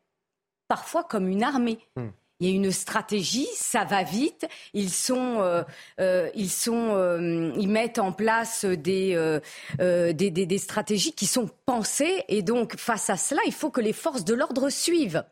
parfois 0.69 1.05
comme 1.05 1.29
une 1.29 1.43
armée. 1.43 1.79
Hmm. 1.97 2.09
Il 2.39 2.49
y 2.49 2.53
a 2.53 2.55
une 2.55 2.71
stratégie, 2.71 3.49
ça 3.55 3.85
va 3.85 4.03
vite. 4.03 4.47
Ils 4.75 4.91
sont, 4.91 5.41
euh, 5.41 5.63
euh, 6.01 6.29
ils 6.35 6.51
sont, 6.51 6.91
euh, 6.95 7.51
ils 7.57 7.69
mettent 7.69 7.99
en 7.99 8.13
place 8.13 8.67
des, 8.67 9.41
des, 9.79 10.31
des, 10.31 10.59
stratégies 10.59 11.13
qui 11.13 11.27
sont 11.27 11.49
pensées. 11.65 12.25
Et 12.29 12.43
donc, 12.43 12.77
face 12.77 13.09
à 13.09 13.17
cela, 13.17 13.41
il 13.47 13.55
faut 13.55 13.71
que 13.71 13.81
les 13.81 13.95
forces 13.95 14.25
de 14.25 14.35
l'ordre 14.35 14.69
suivent. 14.69 15.25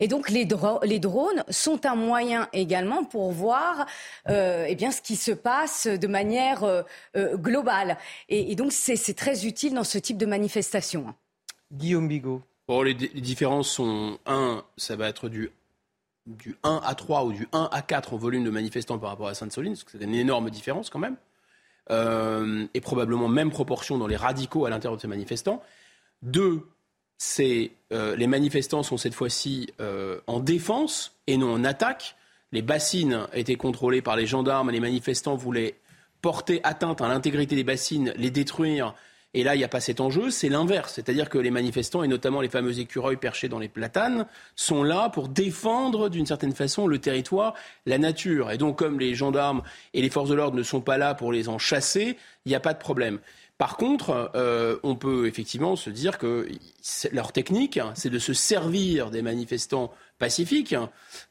Et 0.00 0.08
donc 0.08 0.30
les, 0.30 0.48
les, 0.82 0.98
drones 0.98 1.44
sont 1.48 1.86
un 1.86 1.94
moyen 1.94 2.48
également 2.52 3.04
pour 3.04 3.30
voir 3.30 3.86
eh 4.28 4.74
bien, 4.74 4.90
ce 4.90 5.00
qui 5.00 5.14
se 5.14 5.30
passe 5.30 5.86
de 5.86 6.06
manière 6.08 6.84
globale. 7.14 7.98
Et, 8.28 8.50
et 8.50 8.56
donc 8.56 8.72
c'est 8.72 9.14
très 9.14 9.46
utile 9.46 9.74
dans 9.74 9.84
ce 9.84 9.98
type 9.98 10.18
de 10.18 10.26
manifestation. 10.26 11.14
Guillaume 11.70 12.08
Bigot 12.08 12.42
les, 12.68 12.94
différences 12.94 13.68
sont, 13.68 14.18
un, 14.26 14.64
ça 14.76 14.96
va 14.96 15.08
être 15.08 15.28
du, 15.28 15.50
du 16.26 16.56
1 16.62 16.80
à 16.84 16.94
3 16.94 17.24
ou 17.24 17.32
du 17.32 17.48
1 17.52 17.68
à 17.72 17.82
4 17.82 18.14
en 18.14 18.16
volume 18.16 18.44
de 18.44 18.50
manifestants 18.50 18.98
par 18.98 19.10
rapport 19.10 19.28
à 19.28 19.34
Sainte-Soline, 19.34 19.72
parce 19.72 19.84
que 19.84 19.92
c'est 19.92 20.04
une 20.04 20.14
énorme 20.14 20.50
différence 20.50 20.90
quand 20.90 20.98
même, 20.98 21.16
euh, 21.90 22.66
et 22.74 22.80
probablement 22.80 23.28
même 23.28 23.50
proportion 23.50 23.98
dans 23.98 24.06
les 24.06 24.16
radicaux 24.16 24.66
à 24.66 24.70
l'intérieur 24.70 24.96
de 24.96 25.02
ces 25.02 25.08
manifestants. 25.08 25.62
Deux, 26.22 26.62
c'est 27.18 27.72
euh, 27.92 28.16
les 28.16 28.26
manifestants 28.26 28.82
sont 28.82 28.96
cette 28.96 29.14
fois-ci 29.14 29.72
euh, 29.80 30.20
en 30.26 30.40
défense 30.40 31.16
et 31.26 31.36
non 31.36 31.52
en 31.52 31.64
attaque. 31.64 32.16
Les 32.52 32.62
bassines 32.62 33.26
étaient 33.32 33.56
contrôlées 33.56 34.02
par 34.02 34.16
les 34.16 34.26
gendarmes, 34.26 34.70
les 34.70 34.80
manifestants 34.80 35.36
voulaient 35.36 35.76
porter 36.20 36.60
atteinte 36.62 37.00
à 37.00 37.08
l'intégrité 37.08 37.56
des 37.56 37.64
bassines, 37.64 38.12
les 38.16 38.30
détruire 38.30 38.94
et 39.34 39.44
là, 39.44 39.54
il 39.54 39.58
n'y 39.58 39.64
a 39.64 39.68
pas 39.68 39.80
cet 39.80 40.00
enjeu, 40.00 40.30
c'est 40.30 40.50
l'inverse. 40.50 40.92
C'est-à-dire 40.94 41.30
que 41.30 41.38
les 41.38 41.50
manifestants, 41.50 42.02
et 42.02 42.08
notamment 42.08 42.42
les 42.42 42.50
fameux 42.50 42.78
écureuils 42.78 43.16
perchés 43.16 43.48
dans 43.48 43.58
les 43.58 43.68
platanes, 43.68 44.26
sont 44.56 44.82
là 44.82 45.08
pour 45.08 45.28
défendre 45.28 46.10
d'une 46.10 46.26
certaine 46.26 46.54
façon 46.54 46.86
le 46.86 46.98
territoire, 46.98 47.54
la 47.86 47.96
nature. 47.96 48.50
Et 48.50 48.58
donc, 48.58 48.78
comme 48.78 49.00
les 49.00 49.14
gendarmes 49.14 49.62
et 49.94 50.02
les 50.02 50.10
forces 50.10 50.28
de 50.28 50.34
l'ordre 50.34 50.56
ne 50.56 50.62
sont 50.62 50.82
pas 50.82 50.98
là 50.98 51.14
pour 51.14 51.32
les 51.32 51.48
en 51.48 51.58
chasser, 51.58 52.18
il 52.44 52.50
n'y 52.50 52.54
a 52.54 52.60
pas 52.60 52.74
de 52.74 52.78
problème. 52.78 53.20
Par 53.56 53.76
contre, 53.76 54.32
euh, 54.34 54.76
on 54.82 54.96
peut 54.96 55.26
effectivement 55.26 55.76
se 55.76 55.88
dire 55.88 56.18
que 56.18 56.48
leur 57.12 57.32
technique, 57.32 57.78
c'est 57.94 58.10
de 58.10 58.18
se 58.18 58.34
servir 58.34 59.10
des 59.10 59.22
manifestants 59.22 59.92
pacifiques 60.18 60.74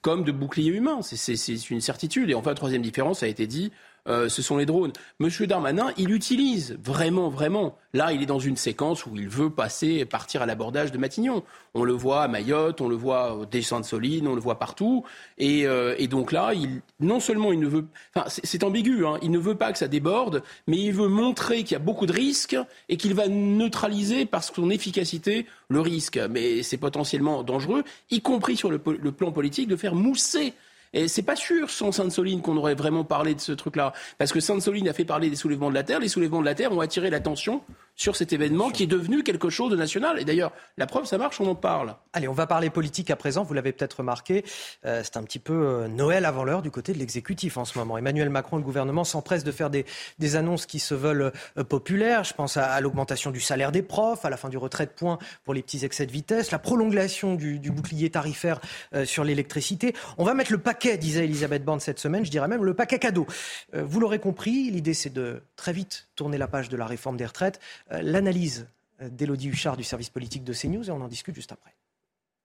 comme 0.02 0.24
de 0.24 0.32
boucliers 0.32 0.72
humains. 0.72 1.02
C'est 1.02 1.70
une 1.70 1.82
certitude. 1.82 2.30
Et 2.30 2.34
enfin, 2.34 2.54
troisième 2.54 2.82
différence, 2.82 3.20
ça 3.20 3.26
a 3.26 3.30
été 3.30 3.48
dit, 3.48 3.72
euh, 4.08 4.30
ce 4.30 4.42
sont 4.42 4.58
les 4.58 4.66
drones. 4.66 4.94
Monsieur 5.20 5.46
Darmanin, 5.46 5.92
il 5.98 6.12
utilise 6.12 6.78
vraiment, 6.84 7.30
vraiment. 7.30 7.78
Là, 7.94 8.14
il 8.14 8.24
est 8.24 8.26
dans 8.26 8.40
une 8.40 8.58
séquence 8.58 9.06
où 9.06 9.16
il 9.16 9.30
veut 9.30 9.50
passer, 9.50 10.06
partir 10.06 10.42
à 10.42 10.46
l'abordage 10.46 10.92
de 10.92 10.98
Matignon. 10.98 11.44
On 11.74 11.84
le 11.84 11.94
voit 11.94 12.24
à 12.24 12.28
Mayotte, 12.28 12.82
on 12.82 12.88
le 12.88 12.96
voit 12.96 13.36
au 13.36 13.46
Descent 13.46 13.80
de 13.80 13.86
Soline, 13.86 14.28
on 14.28 14.34
le 14.34 14.42
voit 14.42 14.58
partout. 14.58 15.04
Et, 15.38 15.68
euh, 15.68 15.96
donc 16.08 16.32
là, 16.32 16.52
non 17.00 17.20
seulement 17.20 17.54
il 17.54 17.60
ne 17.60 17.68
veut, 17.68 17.86
enfin, 18.16 18.28
c'est 18.28 18.64
ambigu, 18.64 19.06
hein, 19.06 19.18
il 19.22 19.32
ne 19.32 19.38
veut 19.38 19.56
pas 19.56 19.72
que 19.72 19.78
ça 19.78 19.88
déborde, 19.88 20.42
mais 20.68 20.78
il 20.78 20.94
veut 20.94 21.08
montrer 21.08 21.64
qu'il 21.64 21.74
y 21.74 21.76
a 21.76 21.80
beaucoup 21.80 22.06
de 22.06 22.14
risques 22.14 22.58
et 22.90 22.98
qu'il 22.98 23.14
va 23.14 23.28
neutraliser 23.28 24.26
par 24.26 24.44
son 24.44 24.70
efficacité 24.70 25.46
le 25.70 25.80
risque. 25.80 26.20
Mais 26.30 26.64
c'est 26.64 26.78
potentiellement 26.78 27.44
dangereux, 27.44 27.84
y 28.10 28.22
compris 28.22 28.58
sur 28.58 28.72
le 28.72 28.80
plan 28.80 29.32
politique, 29.32 29.68
de 29.68 29.76
faire 29.76 29.96
mousser 29.96 30.54
et 30.94 31.08
c'est 31.08 31.22
pas 31.22 31.36
sûr 31.36 31.70
sans 31.70 31.92
Sainte-Soline 31.92 32.42
qu'on 32.42 32.58
aurait 32.58 32.76
vraiment 32.76 33.04
parlé 33.04 33.34
de 33.34 33.40
ce 33.40 33.54
truc-là. 33.54 33.94
Parce 34.18 34.34
que 34.34 34.40
Sainte-Soline 34.40 34.90
a 34.90 34.94
fait 34.94 35.06
parler 35.06 35.30
des 35.30 35.36
soulèvements 35.36 35.70
de 35.70 35.76
la 35.76 35.84
Terre. 35.84 36.00
Les 36.00 36.10
soulèvements 36.10 36.42
de 36.42 36.46
la 36.46 36.56
Terre 36.56 36.72
ont 36.74 36.82
attiré 36.82 37.10
l'attention 37.10 37.62
sur 37.96 38.16
cet 38.16 38.34
événement 38.34 38.70
qui 38.70 38.84
est 38.84 38.88
devenu 38.88 39.24
quelque 39.24 39.50
chose 39.50 39.72
de 39.72 39.76
national. 39.76 40.20
Et 40.20 40.26
d'ailleurs, 40.26 40.52
la 40.78 40.88
preuve, 40.88 41.06
ça 41.06 41.18
marche, 41.18 41.40
on 41.40 41.48
en 41.48 41.56
parle. 41.56 41.96
Allez, 42.14 42.28
on 42.28 42.34
va 42.34 42.48
parler 42.48 42.70
politique 42.70 43.12
à 43.12 43.16
présent. 43.16 43.44
Vous 43.44 43.54
l'avez 43.54 43.72
peut-être 43.72 43.98
remarqué, 44.00 44.44
euh, 44.86 45.02
c'est 45.04 45.18
un 45.18 45.24
petit 45.24 45.40
peu 45.40 45.54
euh, 45.54 45.88
Noël 45.88 46.26
avant 46.26 46.44
l'heure 46.44 46.62
du 46.62 46.72
côté 46.72 46.94
de 46.94 46.98
l'exécutif 46.98 47.58
en 47.58 47.66
ce 47.66 47.78
moment. 47.78 47.98
Emmanuel 47.98 48.30
Macron, 48.30 48.58
le 48.58 48.64
gouvernement, 48.64 49.04
s'empresse 49.04 49.44
de 49.44 49.52
faire 49.52 49.70
des, 49.70 49.86
des, 50.20 50.36
annonces 50.36 50.66
qui 50.66 50.80
se 50.80 50.94
veulent 50.94 51.32
euh, 51.58 51.64
populaires. 51.64 52.24
Je 52.24 52.34
pense 52.34 52.58
à, 52.58 52.80
l'augmentation 52.82 53.32
du 53.32 53.40
salaire 53.40 53.72
des 53.72 53.82
profs, 53.82 54.26
à 54.26 54.30
la 54.30 54.38
fin 54.38 54.50
du 54.50 54.58
retrait 54.58 54.86
de 54.86 54.92
points 54.92 55.20
pour 55.44 55.54
les 55.54 55.62
petits 55.62 55.86
excès 55.86 56.06
de 56.06 56.12
vitesse, 56.12 56.52
la 56.52 56.60
prolongation 56.60 57.36
du, 57.36 57.60
du 57.60 57.72
bouclier 57.72 58.10
tarifaire 58.10 58.60
sur 59.06 59.24
l'électricité. 59.24 59.94
On 60.18 60.24
va 60.24 60.34
mettre 60.34 60.52
le 60.52 60.58
paquet, 60.58 60.98
disait 60.98 61.26
Elisabeth 61.26 61.64
Borne 61.64 61.80
cette 61.80 62.00
semaine, 62.00 62.26
je 62.26 62.32
dirais 62.32 62.48
même 62.48 62.64
le 62.64 62.74
paquet 62.74 63.00
cadeau. 63.00 63.28
vous 63.74 64.00
l'aurez 64.00 64.20
compris, 64.20 64.70
l'idée 64.72 64.94
c'est 64.94 65.12
de 65.12 65.44
très 65.56 65.74
vite 65.74 66.08
tourner 66.22 66.38
la 66.38 66.48
page 66.48 66.70
de 66.70 66.78
la 66.78 66.86
réforme 66.86 67.18
des 67.18 67.26
retraites. 67.26 67.60
L'analyse 67.90 68.68
d'Élodie 69.02 69.50
Huchard 69.50 69.76
du 69.76 69.84
service 69.84 70.12
politique 70.12 70.44
de 70.44 70.54
CNews 70.54 70.88
et 70.88 70.92
on 70.92 71.02
en 71.02 71.08
discute 71.08 71.34
juste 71.34 71.52
après. 71.52 71.74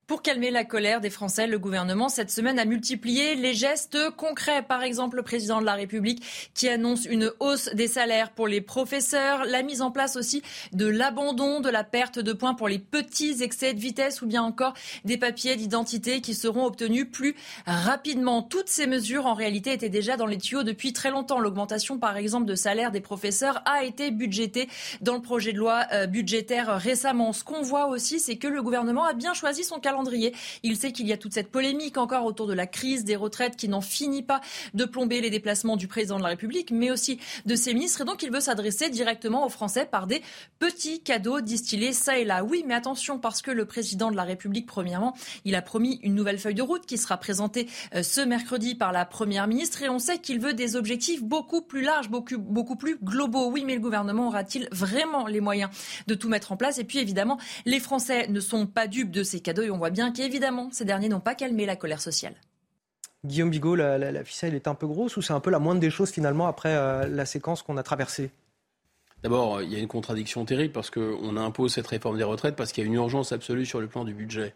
Pour 0.06 0.22
calmer 0.22 0.52
la 0.52 0.64
colère 0.64 1.00
des 1.00 1.10
Français, 1.10 1.48
le 1.48 1.58
gouvernement 1.58 2.08
cette 2.08 2.30
semaine 2.30 2.60
a 2.60 2.64
multiplié 2.64 3.34
les 3.34 3.54
gestes 3.54 3.98
concrets. 4.10 4.62
Par 4.62 4.84
exemple, 4.84 5.16
le 5.16 5.24
président 5.24 5.60
de 5.60 5.64
la 5.64 5.74
République 5.74 6.22
qui 6.54 6.68
annonce 6.68 7.06
une 7.06 7.32
hausse 7.40 7.70
des 7.74 7.88
salaires 7.88 8.30
pour 8.30 8.46
les 8.46 8.60
professeurs, 8.60 9.44
la 9.44 9.64
mise 9.64 9.82
en 9.82 9.90
place 9.90 10.14
aussi 10.14 10.42
de 10.72 10.86
l'abandon 10.86 11.58
de 11.58 11.68
la 11.68 11.82
perte 11.82 12.20
de 12.20 12.32
points 12.32 12.54
pour 12.54 12.68
les 12.68 12.78
petits 12.78 13.42
excès 13.42 13.74
de 13.74 13.80
vitesse 13.80 14.22
ou 14.22 14.26
bien 14.26 14.44
encore 14.44 14.74
des 15.04 15.16
papiers 15.16 15.56
d'identité 15.56 16.20
qui 16.20 16.34
seront 16.34 16.66
obtenus 16.66 17.10
plus 17.10 17.34
rapidement. 17.66 18.42
Toutes 18.42 18.68
ces 18.68 18.86
mesures 18.86 19.26
en 19.26 19.34
réalité 19.34 19.72
étaient 19.72 19.88
déjà 19.88 20.16
dans 20.16 20.26
les 20.26 20.38
tuyaux 20.38 20.62
depuis 20.62 20.92
très 20.92 21.10
longtemps. 21.10 21.40
L'augmentation 21.40 21.98
par 21.98 22.16
exemple 22.16 22.46
de 22.46 22.54
salaire 22.54 22.92
des 22.92 23.00
professeurs 23.00 23.60
a 23.64 23.82
été 23.82 24.12
budgétée 24.12 24.68
dans 25.00 25.16
le 25.16 25.22
projet 25.22 25.52
de 25.52 25.58
loi 25.58 25.84
euh, 25.92 26.06
budgétaire 26.06 26.76
récemment. 26.78 27.32
Ce 27.32 27.42
qu'on 27.42 27.62
voit 27.62 27.88
aussi, 27.88 28.20
c'est 28.20 28.36
que 28.36 28.46
le 28.46 28.62
gouvernement 28.62 29.04
a 29.04 29.12
bien 29.12 29.34
choisi 29.34 29.64
son 29.64 29.80
calendrier 29.80 29.95
il 30.62 30.76
sait 30.76 30.92
qu'il 30.92 31.06
y 31.06 31.12
a 31.12 31.16
toute 31.16 31.34
cette 31.34 31.50
polémique 31.50 31.98
encore 31.98 32.24
autour 32.24 32.46
de 32.46 32.52
la 32.52 32.66
crise 32.66 33.04
des 33.04 33.16
retraites 33.16 33.56
qui 33.56 33.68
n'en 33.68 33.80
finit 33.80 34.22
pas 34.22 34.40
de 34.74 34.84
plomber 34.84 35.20
les 35.20 35.30
déplacements 35.30 35.76
du 35.76 35.88
président 35.88 36.18
de 36.18 36.22
la 36.22 36.30
République, 36.30 36.70
mais 36.70 36.90
aussi 36.90 37.18
de 37.44 37.54
ses 37.54 37.74
ministres. 37.74 38.02
Et 38.02 38.04
donc, 38.04 38.22
il 38.22 38.30
veut 38.30 38.40
s'adresser 38.40 38.90
directement 38.90 39.46
aux 39.46 39.48
Français 39.48 39.86
par 39.86 40.06
des 40.06 40.22
petits 40.58 41.00
cadeaux 41.00 41.40
distillés 41.40 41.92
ça 41.92 42.18
et 42.18 42.24
là. 42.24 42.44
Oui, 42.44 42.64
mais 42.66 42.74
attention, 42.74 43.18
parce 43.18 43.42
que 43.42 43.50
le 43.50 43.64
président 43.64 44.10
de 44.10 44.16
la 44.16 44.24
République, 44.24 44.66
premièrement, 44.66 45.14
il 45.44 45.54
a 45.54 45.62
promis 45.62 46.00
une 46.02 46.14
nouvelle 46.14 46.38
feuille 46.38 46.54
de 46.54 46.62
route 46.62 46.86
qui 46.86 46.98
sera 46.98 47.16
présentée 47.16 47.68
euh, 47.94 48.02
ce 48.02 48.20
mercredi 48.20 48.74
par 48.74 48.92
la 48.92 49.04
Première 49.04 49.46
ministre. 49.46 49.82
Et 49.82 49.88
on 49.88 49.98
sait 49.98 50.18
qu'il 50.18 50.40
veut 50.40 50.54
des 50.54 50.76
objectifs 50.76 51.22
beaucoup 51.22 51.62
plus 51.62 51.82
larges, 51.82 52.08
beaucoup, 52.08 52.38
beaucoup 52.38 52.76
plus 52.76 52.98
globaux. 53.02 53.50
Oui, 53.50 53.64
mais 53.64 53.74
le 53.74 53.80
gouvernement 53.80 54.28
aura-t-il 54.28 54.68
vraiment 54.72 55.26
les 55.26 55.40
moyens 55.40 55.70
de 56.06 56.14
tout 56.14 56.28
mettre 56.28 56.52
en 56.52 56.56
place? 56.56 56.78
Et 56.78 56.84
puis, 56.84 56.98
évidemment, 56.98 57.38
les 57.64 57.80
Français 57.80 58.28
ne 58.28 58.40
sont 58.40 58.66
pas 58.66 58.86
dupes 58.86 59.10
de 59.10 59.22
ces 59.22 59.40
cadeaux 59.40 59.62
et 59.62 59.70
on 59.70 59.78
voit 59.78 59.85
bien 59.90 60.12
qu'évidemment, 60.12 60.68
ces 60.72 60.84
derniers 60.84 61.08
n'ont 61.08 61.20
pas 61.20 61.34
calmé 61.34 61.66
la 61.66 61.76
colère 61.76 62.00
sociale. 62.00 62.34
Guillaume 63.24 63.50
Bigot, 63.50 63.74
la, 63.74 64.24
ficelle 64.24 64.54
est 64.54 64.68
un 64.68 64.74
peu 64.74 64.86
grosse 64.86 65.16
ou 65.16 65.22
c'est 65.22 65.32
un 65.32 65.40
peu 65.40 65.50
la 65.50 65.58
moindre 65.58 65.80
des 65.80 65.90
choses 65.90 66.10
finalement 66.10 66.46
après 66.46 66.74
euh, 66.74 67.06
la 67.08 67.26
séquence 67.26 67.62
qu'on 67.62 67.76
a 67.76 67.82
traversée? 67.82 68.30
D'abord, 69.22 69.62
il 69.62 69.72
y 69.72 69.76
a 69.76 69.78
une 69.78 69.88
contradiction 69.88 70.44
terrible 70.44 70.72
parce 70.72 70.90
qu'on 70.90 71.36
impose 71.36 71.72
cette 71.72 71.86
réforme 71.86 72.18
des 72.18 72.24
retraites 72.24 72.54
parce 72.54 72.72
qu'il 72.72 72.84
y 72.84 72.86
a 72.86 72.88
une 72.88 72.94
urgence 72.94 73.32
absolue 73.32 73.66
sur 73.66 73.80
le 73.80 73.88
plan 73.88 74.04
du 74.04 74.14
budget. 74.14 74.54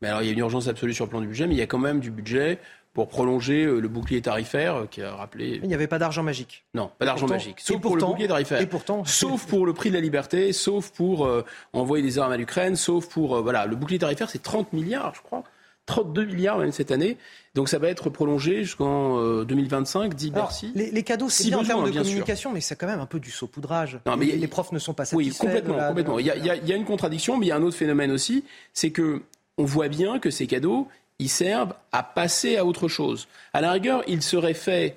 Mais 0.00 0.08
alors, 0.08 0.22
il 0.22 0.26
y 0.26 0.28
a 0.30 0.32
une 0.32 0.38
urgence 0.38 0.68
absolue 0.68 0.94
sur 0.94 1.04
le 1.04 1.10
plan 1.10 1.20
du 1.20 1.26
budget, 1.26 1.46
mais 1.46 1.54
il 1.54 1.58
y 1.58 1.62
a 1.62 1.66
quand 1.66 1.78
même 1.78 2.00
du 2.00 2.10
budget 2.10 2.58
pour 2.98 3.06
prolonger 3.06 3.64
euh, 3.64 3.78
le 3.78 3.86
bouclier 3.86 4.20
tarifaire 4.20 4.74
euh, 4.74 4.86
qui 4.86 5.02
a 5.02 5.14
rappelé. 5.14 5.60
Il 5.62 5.68
n'y 5.68 5.74
avait 5.74 5.86
pas 5.86 6.00
d'argent 6.00 6.24
magique. 6.24 6.64
Non, 6.74 6.90
pas 6.98 7.04
d'argent 7.04 7.28
magique. 7.28 7.60
Sauf 7.60 7.80
pour 7.80 7.94
le 7.94 8.04
bouclier 8.04 8.26
tarifaire. 8.26 8.60
Et 8.60 8.66
pourtant. 8.66 9.04
Sauf 9.04 9.46
pour 9.46 9.66
le 9.66 9.72
prix 9.72 9.90
de 9.90 9.94
la 9.94 10.00
liberté, 10.00 10.52
sauf 10.52 10.90
pour 10.90 11.24
euh, 11.24 11.44
envoyer 11.72 12.02
des 12.02 12.18
armes 12.18 12.32
à 12.32 12.36
l'Ukraine, 12.36 12.74
sauf 12.74 13.08
pour. 13.08 13.40
voilà, 13.40 13.66
le 13.66 13.76
bouclier 13.76 14.00
tarifaire, 14.00 14.28
c'est 14.28 14.42
30 14.42 14.72
milliards, 14.72 15.14
je 15.14 15.22
crois. 15.22 15.44
32 15.86 16.24
milliards 16.24 16.58
même 16.58 16.72
cette 16.72 16.90
année. 16.90 17.18
Donc 17.54 17.68
ça 17.68 17.78
va 17.78 17.86
être 17.86 18.10
prolongé 18.10 18.64
jusqu'en 18.64 19.44
2025, 19.44 20.12
dit 20.14 20.32
Bercy. 20.32 20.72
Les, 20.74 21.02
cadeaux, 21.04 21.28
c'est 21.28 21.44
bien 21.44 21.58
en 21.58 21.64
termes 21.64 21.88
de 21.88 21.96
communication, 21.96 22.52
mais 22.52 22.60
c'est 22.60 22.74
quand 22.74 22.88
même 22.88 22.98
un 23.00 23.06
peu 23.06 23.20
du 23.20 23.30
saupoudrage. 23.30 24.00
Non, 24.06 24.16
mais 24.16 24.26
les, 24.26 24.48
profs 24.48 24.72
ne 24.72 24.80
sont 24.80 24.92
pas 24.92 25.04
satisfaits. 25.04 25.44
Oui, 25.44 25.50
complètement. 25.50 25.86
complètement. 25.86 26.18
Il, 26.18 26.26
y 26.26 26.30
a, 26.30 26.56
il 26.56 26.68
y 26.68 26.72
a 26.72 26.76
une 26.76 26.84
contradiction, 26.84 27.38
mais 27.38 27.46
il 27.46 27.48
y 27.50 27.52
a 27.52 27.56
un 27.56 27.62
autre 27.62 27.76
phénomène 27.76 28.10
aussi, 28.10 28.44
c'est 28.74 28.90
que 28.90 29.22
on 29.56 29.64
voit 29.64 29.88
bien 29.88 30.18
que 30.18 30.30
ces 30.30 30.46
cadeaux, 30.46 30.88
ils 31.18 31.28
servent 31.28 31.74
à 31.92 32.02
passer 32.02 32.56
à 32.56 32.64
autre 32.64 32.88
chose. 32.88 33.28
À 33.52 33.60
la 33.60 33.72
rigueur, 33.72 34.02
ils 34.06 34.22
seraient 34.22 34.54
faits 34.54 34.96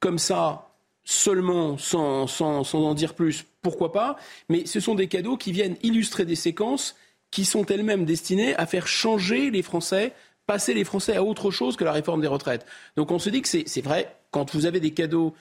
comme 0.00 0.18
ça, 0.18 0.68
seulement, 1.04 1.78
sans, 1.78 2.26
sans, 2.26 2.74
en 2.74 2.94
dire 2.94 3.14
plus, 3.14 3.44
pourquoi 3.62 3.92
pas, 3.92 4.16
mais 4.48 4.66
ce 4.66 4.80
sont 4.80 4.94
des 4.94 5.06
cadeaux 5.06 5.36
qui 5.36 5.52
viennent 5.52 5.76
illustrer 5.82 6.24
des 6.24 6.36
séquences 6.36 6.96
qui 7.30 7.44
sont 7.44 7.64
elles-mêmes 7.66 8.04
destinées 8.04 8.56
à 8.56 8.66
faire 8.66 8.88
changer 8.88 9.50
les 9.50 9.62
Français, 9.62 10.12
passer 10.46 10.74
les 10.74 10.84
Français 10.84 11.16
à 11.16 11.22
autre 11.22 11.50
chose 11.50 11.76
que 11.76 11.84
la 11.84 11.92
réforme 11.92 12.20
des 12.20 12.26
retraites. 12.26 12.66
Donc 12.96 13.10
on 13.12 13.18
se 13.18 13.30
dit 13.30 13.42
que 13.42 13.48
c'est 13.48 13.80
vrai, 13.82 14.16
quand 14.30 14.54
vous 14.54 14.66
avez 14.66 14.80
des 14.80 14.92
cadeaux 14.92 15.34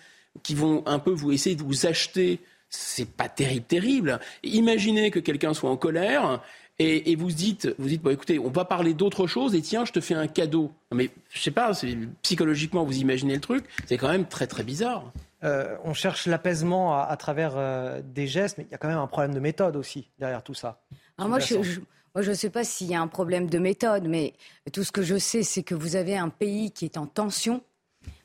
qui 0.43 0.53
vont 0.53 0.84
un 0.85 0.99
peu 0.99 1.11
vous 1.11 1.31
essayer 1.31 1.56
de 1.56 1.64
vous 1.64 1.88
acheter 1.88 2.39
c'est 2.69 3.10
pas 3.10 3.27
terrible, 3.27 3.65
terrible. 3.65 4.19
Imaginez 4.43 5.10
que 5.11 5.19
quelqu'un 5.19 5.53
soit 5.53 5.69
en 5.69 5.77
colère 5.77 6.41
et, 6.81 7.15
vous 7.18 7.30
dites, 7.30 7.76
vous 7.77 7.89
dites, 7.89 8.01
bon, 8.01 8.11
écoutez, 8.11 8.39
on 8.39 8.49
va 8.49 8.64
parler 8.64 8.93
d'autre 8.93 9.27
chose 9.27 9.53
et 9.53 9.61
tiens, 9.61 9.84
je 9.84 9.91
te 9.91 9.99
fais 9.99 10.14
un 10.14 10.27
cadeau. 10.27 10.72
Mais 10.93 11.10
je 11.30 11.41
sais 11.41 11.51
pas, 11.51 11.73
psychologiquement, 12.22 12.85
vous 12.85 12.99
imaginez 12.99 13.35
le 13.35 13.41
truc, 13.41 13.65
c'est 13.85 13.97
quand 13.97 14.07
même 14.07 14.26
très 14.26 14.47
très 14.47 14.64
bizarre. 14.64 15.11
Euh, 15.43 15.76
on 15.84 15.93
cherche 15.93 16.26
l'apaisement 16.26 16.97
à, 16.97 17.15
travers 17.18 17.53
euh, 17.57 18.01
des 18.01 18.27
gestes, 18.27 18.57
mais 18.57 18.65
il 18.65 18.72
y 18.72 18.76
a 18.76 18.77
quand 18.77 18.88
même 18.88 18.97
un 18.97 19.07
problème 19.07 19.34
de 19.34 19.41
méthode 19.41 19.76
aussi 19.76 20.10
derrière 20.19 20.41
tout 20.41 20.53
ça. 20.53 20.80
moi, 21.18 21.39
je 21.39 22.30
ne 22.30 22.34
sais 22.34 22.49
pas 22.49 22.64
s'il 22.64 22.88
y 22.88 22.95
a 22.95 23.01
un 23.01 23.07
problème 23.07 23.49
de 23.49 23.60
méthode, 23.60 24.07
mais 24.07 24.34
tout 24.72 24.85
ce 24.85 24.93
que 24.93 25.01
je 25.01 25.18
sais, 25.18 25.43
c'est 25.43 25.64
que 25.64 25.76
vous 25.76 25.97
avez 25.97 26.18
un 26.18 26.30
pays 26.30 26.72
qui 26.72 26.85
est 26.85 26.97
en 26.97 27.07
tension 27.07 27.61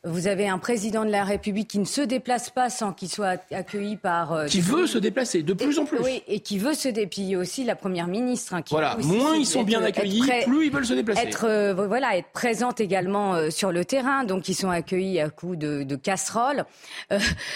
vous 0.05 0.27
avez 0.27 0.49
un 0.49 0.59
président 0.59 1.05
de 1.05 1.11
la 1.11 1.25
République 1.25 1.69
qui 1.69 1.79
ne 1.79 1.85
se 1.85 2.03
déplace 2.03 2.51
pas 2.51 2.69
sans 2.69 2.93
qu'il 2.93 3.09
soit 3.09 3.41
accueilli 3.51 3.97
par. 3.97 4.33
Euh, 4.33 4.47
qui 4.47 4.61
veut 4.61 4.87
se 4.87 4.99
déplacer 4.99 5.43
de 5.43 5.55
plus 5.55 5.79
en 5.79 5.87
plus. 5.87 5.99
Oui, 6.01 6.23
et 6.29 6.41
qui 6.41 6.59
veut 6.59 6.75
se 6.75 6.89
déplacer. 6.89 7.05
Puis 7.05 7.37
aussi 7.37 7.65
la 7.65 7.77
première 7.77 8.07
ministre. 8.07 8.55
Hein, 8.55 8.63
qui 8.63 8.73
voilà, 8.73 8.97
moins 9.03 9.37
ils 9.37 9.47
sont 9.47 9.63
bien 9.63 9.83
accueillis, 9.83 10.23
plus 10.45 10.67
ils 10.67 10.73
veulent 10.73 10.87
se 10.87 10.95
déplacer. 10.95 11.23
Être, 11.27 11.47
euh, 11.47 11.75
voilà, 11.75 12.17
être 12.17 12.31
présente 12.33 12.81
également 12.81 13.35
euh, 13.35 13.51
sur 13.51 13.73
le 13.73 13.85
terrain. 13.85 14.25
Donc 14.25 14.49
ils 14.49 14.55
sont 14.55 14.71
accueillis 14.71 15.21
à 15.21 15.31
coups 15.31 15.59
de, 15.59 15.83
de 15.83 15.97
casseroles. 15.97 16.65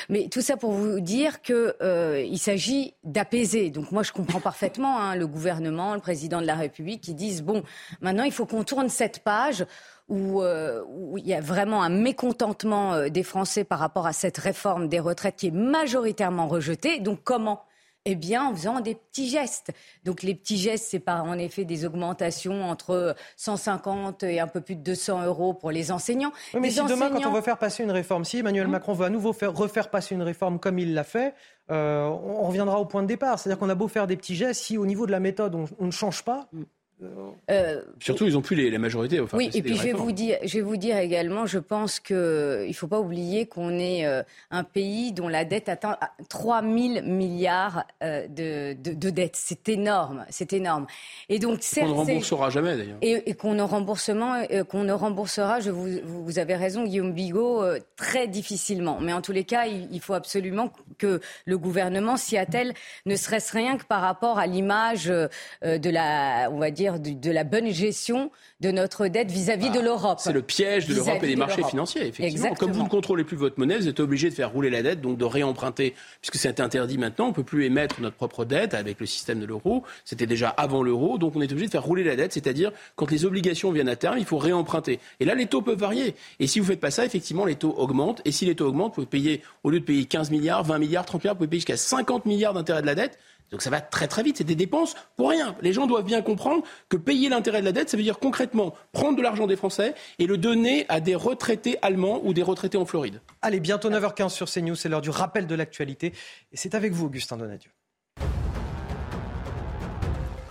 mais 0.09 0.29
tout 0.31 0.41
ça 0.41 0.57
pour 0.57 0.73
vous 0.73 1.01
dire 1.01 1.41
qu'il 1.43 1.75
il 1.81 2.39
s'agit 2.39 2.95
d'apaiser. 3.05 3.71
Donc 3.71 3.93
moi 3.93 4.03
je 4.03 4.13
comprends 4.13 4.41
parfaitement 4.41 4.99
hein, 5.01 5.17
le 5.17 5.27
gouvernement, 5.27 5.95
le 5.95 6.01
président 6.01 6.41
de 6.41 6.47
la 6.47 6.55
République 6.55 7.01
qui 7.01 7.15
disent 7.15 7.43
bon, 7.43 7.63
maintenant 8.01 8.25
il 8.25 8.33
faut 8.33 8.47
qu'on 8.47 8.65
tourne 8.65 8.89
cette 8.89 9.21
page 9.21 9.65
euh, 10.11 10.83
où, 10.89 11.19
il 11.19 11.27
y 11.27 11.35
a 11.35 11.41
vraiment 11.41 11.83
un 11.83 11.91
mécontentement 11.91 12.95
euh, 12.95 13.09
des 13.09 13.23
Français 13.23 13.65
par 13.65 13.79
rapport 13.79 14.07
à 14.07 14.13
cette 14.13 14.39
réforme 14.39 14.89
des 14.89 15.01
retraites 15.01 15.37
qui 15.37 15.49
est 15.49 15.55
majoritairement 15.55 16.49
rejetée. 16.49 17.01
Donc 17.01 17.21
comment? 17.25 17.65
Eh 18.11 18.15
bien, 18.15 18.47
en 18.47 18.55
faisant 18.55 18.81
des 18.81 18.95
petits 18.95 19.29
gestes. 19.29 19.71
Donc, 20.05 20.23
les 20.23 20.35
petits 20.35 20.57
gestes, 20.57 20.87
c'est 20.89 20.99
pas 20.99 21.21
en 21.21 21.37
effet 21.37 21.67
des 21.67 21.85
augmentations 21.85 22.65
entre 22.65 23.15
150 23.37 24.23
et 24.23 24.41
un 24.41 24.47
peu 24.47 24.63
plus 24.63 24.77
de 24.77 24.81
200 24.81 25.27
euros 25.27 25.53
pour 25.53 25.71
les 25.71 25.93
enseignants. 25.93 26.33
mais 26.59 26.71
si 26.71 26.83
demain, 26.85 27.11
quand 27.11 27.29
on 27.29 27.33
veut 27.33 27.43
faire 27.43 27.59
passer 27.59 27.83
une 27.83 27.91
réforme, 27.91 28.25
si 28.25 28.39
Emmanuel 28.39 28.65
hum. 28.65 28.73
Macron 28.73 28.95
veut 28.95 29.05
à 29.05 29.11
nouveau 29.11 29.35
faire, 29.35 29.53
refaire 29.53 29.91
passer 29.91 30.15
une 30.15 30.23
réforme 30.23 30.59
comme 30.59 30.79
il 30.79 30.95
l'a 30.95 31.05
fait, 31.05 31.35
euh, 31.71 32.07
on 32.07 32.45
reviendra 32.45 32.81
au 32.81 32.87
point 32.87 33.03
de 33.03 33.09
départ. 33.09 33.39
C'est-à-dire 33.39 33.59
qu'on 33.59 33.69
a 33.69 33.75
beau 33.75 33.89
faire 33.89 34.07
des 34.07 34.17
petits 34.17 34.37
gestes, 34.37 34.63
si 34.63 34.79
au 34.79 34.87
niveau 34.87 35.05
de 35.05 35.13
la 35.13 35.21
méthode, 35.21 35.55
on, 35.55 35.67
on 35.79 35.87
ne 35.87 35.91
change 35.91 36.25
pas, 36.25 36.49
hum. 36.55 36.65
Euh, 37.51 37.83
Surtout, 38.01 38.27
ils 38.27 38.33
n'ont 38.33 38.43
plus 38.43 38.57
les, 38.57 38.71
la 38.71 38.79
majorité. 38.79 39.21
oui, 39.33 39.51
et 39.55 39.63
puis 39.63 39.77
je 39.77 39.83
vais, 39.85 39.93
vous 39.93 40.11
dire, 40.11 40.37
je 40.45 40.59
vais 40.59 40.63
vous 40.63 40.77
dire 40.77 40.99
également, 40.99 41.47
je 41.47 41.59
pense 41.59 42.01
qu'il 42.01 42.17
ne 42.17 42.73
faut 42.73 42.89
pas 42.89 42.99
oublier 42.99 43.47
qu'on 43.47 43.79
est 43.79 44.05
euh, 44.05 44.23
un 44.51 44.65
pays 44.65 45.13
dont 45.13 45.29
la 45.29 45.45
dette 45.45 45.69
atteint 45.69 45.97
3 46.29 46.63
000 46.63 46.73
milliards 47.05 47.85
euh, 48.03 48.27
de, 48.27 48.75
de, 48.75 49.11
dettes. 49.11 49.37
C'est 49.37 49.69
énorme, 49.69 50.25
c'est 50.29 50.53
énorme. 50.53 50.87
Et 51.29 51.39
donc, 51.39 51.61
on 51.81 51.87
ne 51.87 51.93
remboursera 51.93 52.51
jamais 52.51 52.77
d'ailleurs. 52.77 52.99
Et, 53.01 53.35
qu'on 53.35 53.55
ne 53.55 53.63
remboursement, 53.63 54.43
qu'on 54.69 54.83
ne 54.83 54.93
remboursera, 54.93 55.61
je 55.61 55.71
vous, 55.71 55.89
vous 56.05 56.39
avez 56.41 56.57
raison, 56.57 56.85
Guillaume 56.85 57.13
Bigot, 57.13 57.63
très 57.97 58.27
difficilement. 58.27 58.99
Mais 59.01 59.13
en 59.13 59.21
tous 59.21 59.33
les 59.33 59.45
cas, 59.45 59.67
il, 59.67 60.01
faut 60.01 60.15
absolument 60.15 60.73
que 60.99 61.21
le 61.45 61.59
gouvernement 61.59 62.17
s'y 62.17 62.37
attelle, 62.37 62.75
ne 63.07 63.15
serait-ce 63.15 63.53
rien 63.53 63.77
que 63.77 63.85
par 63.85 64.01
rapport 64.01 64.39
à 64.39 64.47
l'image 64.47 65.07
de 65.07 65.91
la, 65.91 66.49
on 66.51 66.59
va 66.59 66.71
dire, 66.71 66.88
de, 66.97 67.31
la 67.31 67.45
bonne 67.45 67.71
gestion 67.71 68.31
de 68.61 68.71
notre 68.71 69.07
dette 69.09 69.31
vis-à-vis 69.31 69.71
de 69.71 69.79
ah, 69.79 69.83
l'Europe. 69.83 70.19
C'est 70.21 70.33
le 70.33 70.43
piège 70.43 70.87
de 70.87 70.95
l'Europe 70.95 71.23
et 71.23 71.27
des 71.27 71.37
marchés 71.37 71.63
financiers, 71.63 72.07
effectivement. 72.07 72.55
Comme 72.55 72.73
vous 72.73 72.83
ne 72.83 72.89
contrôlez 72.89 73.25
plus 73.25 73.37
votre 73.37 73.59
monnaie, 73.59 73.77
vous 73.77 73.89
êtes 73.89 74.01
obligé 74.01 74.31
de 74.31 74.35
faire 74.35 74.51
rouler 74.51 74.71
la 74.71 74.83
dette, 74.83 75.01
donc 75.01 75.19
de 75.19 75.25
réemprunter, 75.25 75.95
puisque 76.21 76.37
c'est 76.37 76.61
interdit 76.61 76.99
maintenant. 76.99 77.27
On 77.27 77.29
ne 77.29 77.35
peut 77.35 77.43
plus 77.43 77.67
émettre 77.67 78.01
notre 78.01 78.17
propre 78.17 78.45
dette 78.45 78.75
avec 78.75 79.01
le 79.01 79.07
système 79.07 79.41
de 79.41 79.47
l'euro. 79.47 79.85
C'était 80.05 80.27
déjà 80.27 80.49
avant 80.49 80.83
l'euro, 80.83 81.19
donc 81.19 81.37
on 81.37 81.43
est 81.43 81.51
obligé 81.53 81.67
de 81.67 81.71
faire 81.71 81.85
rouler 81.85 82.05
la 82.05 82.17
dette, 82.17 82.33
c'est-à-dire 82.33 82.73
quand 82.97 83.11
les 83.11 83.25
obligations 83.25 83.71
viennent 83.71 83.89
à 83.89 83.97
terme, 83.97 84.19
il 84.19 84.25
faut 84.25 84.39
réemprunter. 84.39 85.01
Et 85.21 85.25
là, 85.25 85.35
les 85.35 85.47
taux 85.47 85.63
peuvent 85.63 85.79
varier. 85.79 86.15
Et 86.41 86.47
si 86.47 86.61
vous 86.61 86.67
ne 86.67 86.71
faites 86.71 86.81
pas 86.81 86.91
ça, 86.91 87.05
effectivement, 87.05 87.45
les 87.45 87.57
taux 87.57 87.75
augmentent. 87.77 88.23
Et 88.25 88.33
si 88.33 88.47
les 88.47 88.55
taux 88.55 88.67
augmentent, 88.67 88.91
vous 88.97 89.07
pouvez 89.07 89.07
payer, 89.07 89.43
au 89.65 89.71
lieu 89.71 89.81
de 89.81 89.85
payer 89.85 90.05
15 90.05 90.31
milliards, 90.31 90.65
20 90.65 90.79
milliards, 90.79 91.05
30 91.05 91.23
milliards, 91.23 91.35
vous 91.35 91.39
pouvez 91.39 91.49
payer 91.49 91.61
jusqu'à 91.61 91.77
50 91.77 92.27
milliards 92.27 92.55
d'intérêts 92.55 92.83
de 92.83 92.87
la 92.87 92.95
dette. 92.95 93.19
Donc 93.51 93.63
ça 93.63 93.71
va 93.71 93.81
très 93.81 94.09
très 94.09 94.23
vite, 94.23 94.39
c'est 94.39 94.45
des 94.45 94.55
dépenses 94.55 94.95
pour 95.17 95.31
rien. 95.31 95.57
Les 95.61 95.73
gens 95.73 95.87
doivent 95.87 96.05
bien 96.05 96.23
comprendre 96.23 96.65
que 96.89 96.97
payer 96.97 97.29
l'intérêt 97.29 97.61
de 97.61 97.65
la 97.65 97.73
dette, 97.73 97.89
ça 97.89 97.97
veut 97.97 98.03
dire 98.03 98.19
concrètement 98.19 98.75
prendre 98.93 99.17
de 99.17 99.23
l'argent 99.23 99.47
des 99.47 99.57
Français 99.57 99.95
et 100.19 100.27
le 100.27 100.37
donner 100.37 100.87
à 100.89 101.01
des 101.01 101.15
retraités 101.15 101.79
allemands 101.83 102.21
ou 102.25 102.35
des 102.35 102.43
retraités 102.43 102.79
en 102.79 102.85
Floride. 102.85 103.21
Allez, 103.43 103.61
bientôt 103.61 103.91
9h15 103.91 104.31
sur 104.31 104.51
CNews, 104.51 104.75
c'est 104.75 104.89
l'heure 104.89 105.01
du 105.01 105.11
rappel 105.11 105.47
de 105.47 105.55
l'actualité. 105.55 106.13
Et 106.53 106.57
c'est 106.57 106.75
avec 106.75 106.93
vous, 106.93 107.07
Augustin 107.07 107.37
Donadieu. 107.37 107.71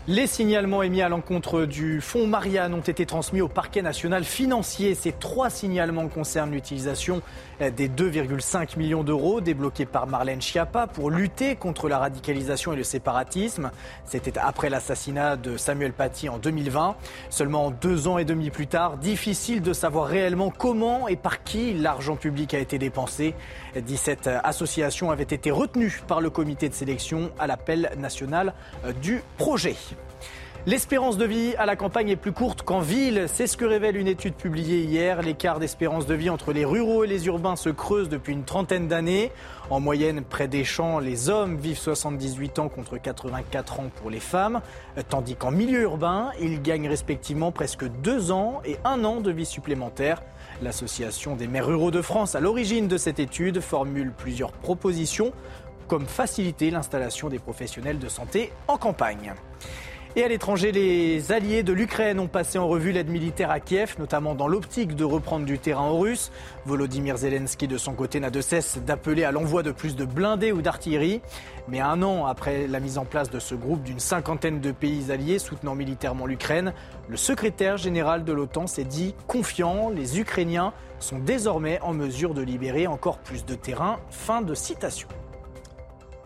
Les 0.10 0.26
signalements 0.26 0.84
émis 0.84 1.02
à 1.02 1.10
l'encontre 1.10 1.66
du 1.66 2.00
fonds 2.00 2.28
Marianne 2.28 2.74
ont 2.74 2.80
été 2.80 3.06
transmis 3.06 3.42
au 3.42 3.50
parquet 3.50 3.82
national 3.82 4.24
financier. 4.24 4.96
Ces 4.96 5.12
trois 5.12 5.50
signalements 5.50 6.08
concernent 6.08 6.52
l'utilisation 6.52 7.22
des 7.60 7.90
2,5 7.90 8.80
millions 8.80 9.04
d'euros 9.04 9.42
débloqués 9.42 9.86
par 9.86 10.08
Marlène 10.08 10.42
Schiappa 10.42 10.88
pour 10.88 11.12
lutter 11.12 11.58
contre 11.58 11.90
la 11.90 12.00
radicalisation 12.00 12.72
et 12.72 12.78
le 12.78 12.84
séparatisme. 12.84 13.70
C'était 14.06 14.40
après 14.40 14.70
l'assassinat 14.70 15.36
de 15.36 15.58
Samuel 15.58 15.92
Paty 15.92 16.30
en 16.30 16.38
2020. 16.38 16.96
Seulement 17.30 17.70
deux 17.70 18.08
ans 18.08 18.18
et 18.18 18.24
demi 18.24 18.50
plus 18.50 18.68
tard, 18.68 18.96
difficile 18.96 19.62
de 19.62 19.74
savoir 19.74 20.08
réellement 20.08 20.52
comment 20.58 21.10
et 21.10 21.18
par 21.18 21.44
qui 21.44 21.74
l'argent 21.74 22.16
public 22.16 22.54
a 22.54 22.60
été 22.60 22.78
dépensé. 22.78 23.36
17 23.86 24.30
associations 24.44 25.12
avaient 25.12 25.24
été 25.24 25.52
retenues 25.52 26.02
par 26.08 26.22
le 26.22 26.30
comité 26.30 26.70
de 26.70 26.74
sélection 26.74 27.32
à 27.40 27.48
l'appel 27.48 27.92
national 27.98 28.54
du 29.02 29.22
projet. 29.38 29.76
L'espérance 30.68 31.18
de 31.18 31.24
vie 31.24 31.56
à 31.58 31.66
la 31.66 31.78
campagne 31.78 32.10
est 32.10 32.18
plus 32.18 32.34
courte 32.34 32.62
qu'en 32.64 32.82
ville. 32.82 33.28
C'est 33.28 33.48
ce 33.48 33.56
que 33.56 33.64
révèle 33.64 33.96
une 33.96 34.10
étude 34.10 34.34
publiée 34.34 34.82
hier. 34.82 35.22
L'écart 35.22 35.60
d'espérance 35.60 36.08
de 36.08 36.14
vie 36.14 36.30
entre 36.30 36.52
les 36.52 36.66
ruraux 36.66 37.06
et 37.06 37.08
les 37.08 37.26
urbains 37.28 37.56
se 37.56 37.70
creuse 37.70 38.10
depuis 38.10 38.34
une 38.34 38.44
trentaine 38.44 38.90
d'années. 38.90 39.32
En 39.70 39.80
moyenne, 39.80 40.24
près 40.26 40.50
des 40.50 40.66
champs, 40.66 41.00
les 41.00 41.30
hommes 41.30 41.56
vivent 41.56 41.78
78 41.78 42.60
ans 42.60 42.68
contre 42.68 42.98
84 42.98 43.80
ans 43.80 43.90
pour 43.96 44.10
les 44.10 44.20
femmes, 44.20 44.60
tandis 45.08 45.38
qu'en 45.38 45.52
milieu 45.52 45.84
urbain, 45.84 46.32
ils 46.42 46.62
gagnent 46.62 46.90
respectivement 46.90 47.54
presque 47.54 47.88
2 47.88 48.32
ans 48.32 48.62
et 48.66 48.76
1 48.84 49.06
an 49.06 49.22
de 49.22 49.32
vie 49.32 49.46
supplémentaire. 49.46 50.22
L'association 50.62 51.36
des 51.36 51.48
maires 51.48 51.68
ruraux 51.68 51.92
de 51.92 52.02
France, 52.02 52.34
à 52.34 52.40
l'origine 52.40 52.88
de 52.88 52.98
cette 52.98 53.20
étude, 53.20 53.60
formule 53.60 54.12
plusieurs 54.12 54.52
propositions 54.52 55.32
comme 55.88 56.06
faciliter 56.06 56.72
l'installation 56.72 57.30
des 57.30 57.40
professionnels 57.40 58.00
de 58.00 58.10
santé 58.10 58.52
en 58.68 58.78
campagne. 58.78 59.34
Et 60.18 60.24
à 60.24 60.28
l'étranger, 60.28 60.72
les 60.72 61.32
alliés 61.32 61.62
de 61.62 61.74
l'Ukraine 61.74 62.20
ont 62.20 62.28
passé 62.28 62.58
en 62.58 62.68
revue 62.68 62.92
l'aide 62.92 63.08
militaire 63.08 63.52
à 63.52 63.60
Kiev, 63.60 63.98
notamment 64.00 64.34
dans 64.34 64.48
l'optique 64.48 64.96
de 64.96 65.04
reprendre 65.04 65.46
du 65.46 65.60
terrain 65.60 65.90
aux 65.92 66.00
Russes. 66.00 66.32
Volodymyr 66.66 67.18
Zelensky, 67.18 67.68
de 67.68 67.78
son 67.78 67.94
côté, 67.94 68.20
n'a 68.20 68.32
de 68.32 68.42
cesse 68.42 68.80
d'appeler 68.80 69.26
à 69.26 69.32
l'envoi 69.32 69.62
de 69.62 69.70
plus 69.70 69.96
de 69.96 70.06
blindés 70.06 70.52
ou 70.52 70.64
d'artillerie. 70.64 71.22
Mais 71.68 71.82
un 71.82 72.02
an 72.02 72.26
après 72.26 72.66
la 72.66 72.80
mise 72.80 72.98
en 72.98 73.06
place 73.06 73.30
de 73.30 73.38
ce 73.38 73.54
groupe 73.54 73.84
d'une 73.84 74.00
cinquantaine 74.00 74.60
de 74.60 74.72
pays 74.72 75.12
alliés 75.12 75.38
soutenant 75.38 75.76
militairement 75.76 76.26
l'Ukraine, 76.26 76.74
le 77.08 77.16
secrétaire 77.16 77.78
général 77.78 78.24
de 78.24 78.34
l'OTAN 78.34 78.66
s'est 78.66 78.86
dit 78.86 79.14
confiant. 79.28 79.92
Les 79.92 80.20
Ukrainiens 80.20 80.74
sont 80.98 81.20
désormais 81.20 81.80
en 81.82 81.94
mesure 81.94 82.34
de 82.34 82.42
libérer 82.42 82.88
encore 82.88 83.20
plus 83.20 83.46
de 83.46 83.54
terrain. 83.54 84.00
Fin 84.10 84.42
de 84.42 84.56
citation. 84.56 85.10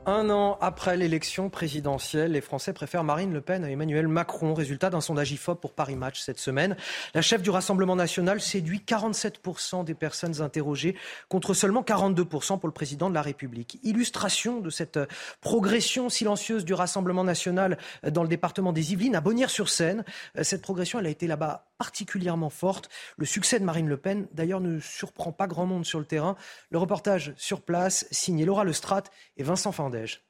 Un 0.08 0.32
an 0.32 0.58
après 0.62 0.98
l'élection 0.98 1.52
présidentielle, 1.52 2.32
les 2.32 2.42
Français 2.42 2.74
préfèrent 2.74 3.04
Marine 3.04 3.32
Le 3.32 3.40
Pen 3.40 3.64
à 3.64 3.70
Emmanuel 3.70 4.08
Macron. 4.08 4.56
Résultat 4.56 4.90
d'un 4.90 5.00
sondage 5.00 5.32
IFOP 5.32 5.62
pour 5.62 5.74
Paris 5.74 5.96
Match 5.96 6.22
cette 6.22 6.40
semaine. 6.40 6.76
La 7.14 7.22
chef 7.22 7.44
du 7.44 7.52
Rassemblement 7.52 7.96
national 7.96 8.42
séduit 8.42 8.82
47% 8.84 9.84
des 9.84 9.94
personnes 9.94 10.42
interrogées 10.42 10.96
contre 11.30 11.54
seulement 11.54 11.84
42% 11.84 12.60
pour 12.60 12.68
le 12.68 12.74
président 12.74 13.12
de 13.12 13.14
la 13.14 13.22
République. 13.22 13.78
Illustration 13.84 14.60
de 14.60 14.72
cette 14.72 14.98
progression 15.40 16.10
silencieuse 16.10 16.66
du 16.66 16.74
Rassemblement 16.74 17.24
national 17.24 17.78
dans 18.02 18.24
le 18.24 18.30
département 18.30 18.74
des 18.74 18.94
Yvelines, 18.94 19.16
à 19.16 19.22
Bonnières-sur-Seine. 19.22 20.04
Cette 20.42 20.64
progression, 20.64 20.98
elle 20.98 21.06
a 21.06 21.10
été 21.10 21.28
là-bas 21.28 21.71
particulièrement 21.82 22.52
forte. 22.52 22.90
Le 23.18 23.26
succès 23.26 23.60
de 23.60 23.66
Marine 23.66 23.90
Le 23.90 23.98
Pen, 23.98 24.28
d'ailleurs, 24.34 24.62
ne 24.62 24.80
surprend 24.80 25.32
pas 25.32 25.48
grand 25.48 25.66
monde 25.66 25.84
sur 25.84 25.98
le 25.98 26.06
terrain. 26.06 26.36
Le 26.70 26.78
reportage 26.78 27.34
sur 27.38 27.62
place, 27.62 28.06
signé 28.12 28.46
Laura 28.46 28.64
Lestrade 28.64 29.08
et 29.38 29.42
Vincent 29.42 29.72
Fandège. 29.72 30.22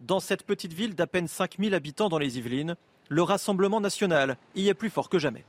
Dans 0.00 0.18
cette 0.18 0.44
petite 0.44 0.72
ville 0.72 0.94
d'à 0.94 1.06
peine 1.06 1.28
5000 1.28 1.74
habitants 1.74 2.08
dans 2.08 2.16
les 2.16 2.38
Yvelines, 2.38 2.76
le 3.10 3.22
Rassemblement 3.22 3.82
national 3.82 4.38
y 4.54 4.70
est 4.70 4.74
plus 4.74 4.88
fort 4.88 5.10
que 5.10 5.18
jamais. 5.18 5.44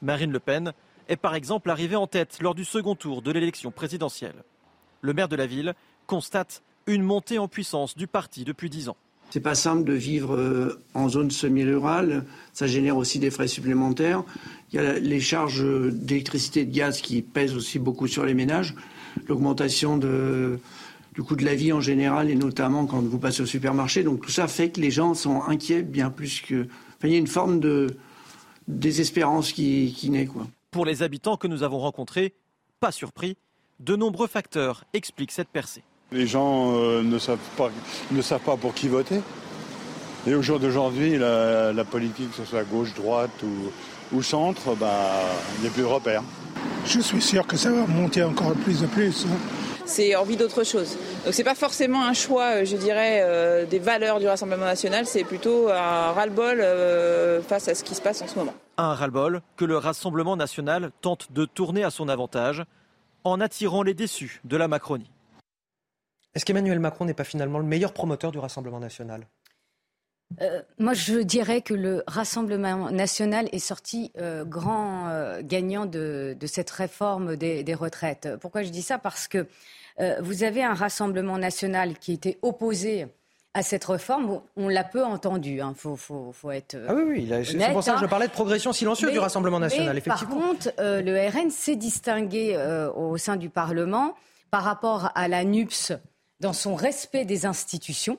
Marine 0.00 0.32
Le 0.32 0.40
Pen 0.40 0.72
est 1.06 1.14
par 1.14 1.36
exemple 1.36 1.70
arrivée 1.70 1.94
en 1.94 2.08
tête 2.08 2.42
lors 2.42 2.56
du 2.56 2.64
second 2.64 2.96
tour 2.96 3.22
de 3.22 3.30
l'élection 3.30 3.70
présidentielle. 3.70 4.42
Le 5.02 5.12
maire 5.12 5.28
de 5.28 5.36
la 5.36 5.46
ville 5.46 5.74
constate 6.08 6.64
une 6.88 7.04
montée 7.04 7.38
en 7.38 7.46
puissance 7.46 7.96
du 7.96 8.08
parti 8.08 8.42
depuis 8.42 8.70
dix 8.70 8.88
ans. 8.88 8.96
C'est 9.32 9.40
pas 9.40 9.54
simple 9.54 9.84
de 9.84 9.94
vivre 9.94 10.36
euh, 10.36 10.78
en 10.92 11.08
zone 11.08 11.30
semi-rurale. 11.30 12.26
Ça 12.52 12.66
génère 12.66 12.98
aussi 12.98 13.18
des 13.18 13.30
frais 13.30 13.48
supplémentaires. 13.48 14.24
Il 14.70 14.76
y 14.76 14.78
a 14.78 14.98
les 14.98 15.20
charges 15.20 15.64
d'électricité 15.90 16.60
et 16.60 16.64
de 16.66 16.76
gaz 16.76 17.00
qui 17.00 17.22
pèsent 17.22 17.56
aussi 17.56 17.78
beaucoup 17.78 18.08
sur 18.08 18.26
les 18.26 18.34
ménages. 18.34 18.74
L'augmentation 19.28 19.96
du 19.96 21.22
coût 21.22 21.34
de 21.34 21.46
la 21.46 21.54
vie 21.54 21.72
en 21.72 21.80
général 21.80 22.28
et 22.28 22.34
notamment 22.34 22.84
quand 22.84 23.00
vous 23.00 23.18
passez 23.18 23.40
au 23.40 23.46
supermarché. 23.46 24.02
Donc 24.02 24.20
tout 24.20 24.30
ça 24.30 24.48
fait 24.48 24.68
que 24.68 24.82
les 24.82 24.90
gens 24.90 25.14
sont 25.14 25.42
inquiets 25.44 25.80
bien 25.80 26.10
plus 26.10 26.42
que. 26.42 26.66
Il 27.02 27.10
y 27.10 27.14
a 27.14 27.18
une 27.18 27.26
forme 27.26 27.58
de 27.58 27.96
désespérance 28.68 29.52
qui, 29.52 29.94
qui 29.96 30.10
naît. 30.10 30.26
Quoi. 30.26 30.46
Pour 30.70 30.84
les 30.84 31.02
habitants 31.02 31.38
que 31.38 31.46
nous 31.46 31.62
avons 31.62 31.78
rencontrés, 31.78 32.34
pas 32.80 32.92
surpris, 32.92 33.38
de 33.80 33.96
nombreux 33.96 34.26
facteurs 34.26 34.84
expliquent 34.92 35.32
cette 35.32 35.48
percée. 35.48 35.84
Les 36.12 36.26
gens 36.26 36.74
euh, 36.74 37.02
ne, 37.02 37.18
savent 37.18 37.38
pas, 37.56 37.70
ne 38.10 38.20
savent 38.20 38.40
pas 38.40 38.56
pour 38.56 38.74
qui 38.74 38.88
voter. 38.88 39.20
Et 40.26 40.34
au 40.34 40.42
jour 40.42 40.60
d'aujourd'hui, 40.60 41.16
la, 41.18 41.84
politique, 41.90 42.30
que 42.30 42.36
ce 42.36 42.44
soit 42.44 42.64
gauche, 42.64 42.92
droite 42.94 43.30
ou, 44.12 44.22
centre, 44.22 44.74
bah, 44.76 44.90
il 45.56 45.62
n'y 45.62 45.68
a 45.68 45.70
plus 45.70 45.82
de 45.82 45.86
repères. 45.86 46.22
Je 46.84 47.00
suis 47.00 47.22
sûr 47.22 47.46
que 47.46 47.56
ça 47.56 47.70
va 47.70 47.86
monter 47.86 48.22
encore 48.22 48.52
plus 48.52 48.82
de 48.82 48.86
plus. 48.86 49.24
Hein. 49.24 49.36
C'est 49.86 50.14
envie 50.14 50.36
d'autre 50.36 50.64
chose. 50.64 50.96
Donc 51.24 51.32
c'est 51.34 51.44
pas 51.44 51.54
forcément 51.54 52.04
un 52.04 52.12
choix, 52.12 52.56
euh, 52.56 52.64
je 52.64 52.76
dirais, 52.76 53.20
euh, 53.22 53.64
des 53.64 53.78
valeurs 53.78 54.20
du 54.20 54.26
Rassemblement 54.26 54.66
national, 54.66 55.06
c'est 55.06 55.24
plutôt 55.24 55.70
un 55.70 56.12
ras-le-bol 56.12 56.62
face 57.48 57.68
à 57.68 57.74
ce 57.74 57.82
qui 57.82 57.94
se 57.94 58.02
passe 58.02 58.20
en 58.20 58.28
ce 58.28 58.38
moment. 58.38 58.54
Un 58.76 58.94
ras-le-bol 58.94 59.40
que 59.56 59.64
le 59.64 59.78
Rassemblement 59.78 60.36
national 60.36 60.90
tente 61.00 61.32
de 61.32 61.46
tourner 61.46 61.84
à 61.84 61.90
son 61.90 62.08
avantage 62.08 62.64
en 63.24 63.40
attirant 63.40 63.82
les 63.82 63.94
déçus 63.94 64.40
de 64.44 64.56
la 64.56 64.68
Macronie. 64.68 65.11
Est-ce 66.34 66.44
qu'Emmanuel 66.44 66.78
Macron 66.78 67.04
n'est 67.04 67.14
pas 67.14 67.24
finalement 67.24 67.58
le 67.58 67.64
meilleur 67.64 67.92
promoteur 67.92 68.32
du 68.32 68.38
Rassemblement 68.38 68.80
national? 68.80 69.26
Euh, 70.40 70.62
moi, 70.78 70.94
je 70.94 71.18
dirais 71.18 71.60
que 71.60 71.74
le 71.74 72.02
Rassemblement 72.06 72.90
national 72.90 73.48
est 73.52 73.58
sorti 73.58 74.12
euh, 74.18 74.44
grand 74.44 75.08
euh, 75.08 75.40
gagnant 75.42 75.86
de, 75.86 76.36
cette 76.46 76.70
réforme 76.70 77.36
des, 77.36 77.74
retraites. 77.74 78.28
Pourquoi 78.40 78.62
je 78.62 78.70
dis 78.70 78.82
ça? 78.82 78.98
Parce 78.98 79.28
que 79.28 79.46
vous 80.20 80.42
avez 80.42 80.64
un 80.64 80.72
Rassemblement 80.72 81.36
national 81.36 81.98
qui 81.98 82.14
était 82.14 82.38
opposé 82.40 83.06
à 83.52 83.62
cette 83.62 83.84
réforme. 83.84 84.40
On 84.56 84.68
l'a 84.68 84.84
peu 84.84 85.04
entendu. 85.04 85.56
Il 85.56 85.60
hein. 85.60 85.74
faut, 85.76 86.50
être. 86.50 86.78
Ah 86.88 86.94
oui, 86.94 87.28
oui. 87.28 87.44
C'est 87.44 87.72
pour 87.72 87.84
ça 87.84 87.92
que 87.92 88.00
je 88.00 88.06
hein. 88.06 88.08
parlais 88.08 88.26
de 88.26 88.32
progression 88.32 88.72
silencieuse 88.72 89.12
du 89.12 89.18
Rassemblement 89.18 89.60
national, 89.60 89.98
effectivement. 89.98 90.34
Par 90.34 90.48
contre, 90.48 90.72
le 90.78 91.28
RN 91.28 91.50
s'est 91.50 91.76
distingué 91.76 92.56
au 92.96 93.18
sein 93.18 93.36
du 93.36 93.50
Parlement 93.50 94.14
par 94.50 94.64
rapport 94.64 95.10
à 95.14 95.28
la 95.28 95.44
NUPS 95.44 95.92
dans 96.42 96.52
son 96.52 96.74
respect 96.74 97.24
des 97.24 97.46
institutions. 97.46 98.18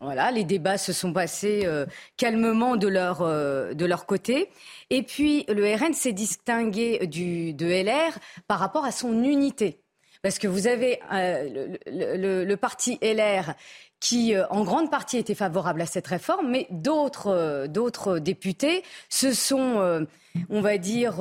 Voilà, 0.00 0.30
les 0.30 0.44
débats 0.44 0.78
se 0.78 0.92
sont 0.92 1.12
passés 1.12 1.62
euh, 1.64 1.84
calmement 2.16 2.76
de 2.76 2.86
leur, 2.86 3.22
euh, 3.22 3.74
de 3.74 3.84
leur 3.84 4.06
côté. 4.06 4.48
Et 4.90 5.02
puis, 5.02 5.44
le 5.48 5.74
RN 5.74 5.92
s'est 5.92 6.12
distingué 6.12 7.04
du, 7.08 7.52
de 7.52 7.66
LR 7.66 8.16
par 8.46 8.60
rapport 8.60 8.84
à 8.84 8.92
son 8.92 9.24
unité. 9.24 9.80
Parce 10.22 10.38
que 10.38 10.46
vous 10.46 10.68
avez 10.68 11.00
euh, 11.12 11.76
le, 11.86 12.44
le, 12.44 12.56
parti 12.56 12.98
LR 13.02 13.54
qui, 13.98 14.34
en 14.50 14.62
grande 14.62 14.90
partie, 14.90 15.16
était 15.16 15.34
favorable 15.34 15.80
à 15.80 15.86
cette 15.86 16.06
réforme, 16.06 16.48
mais 16.48 16.68
d'autres, 16.70 17.66
d'autres 17.68 18.20
députés 18.20 18.84
se 19.08 19.32
sont, 19.32 20.06
on 20.50 20.60
va 20.60 20.78
dire, 20.78 21.16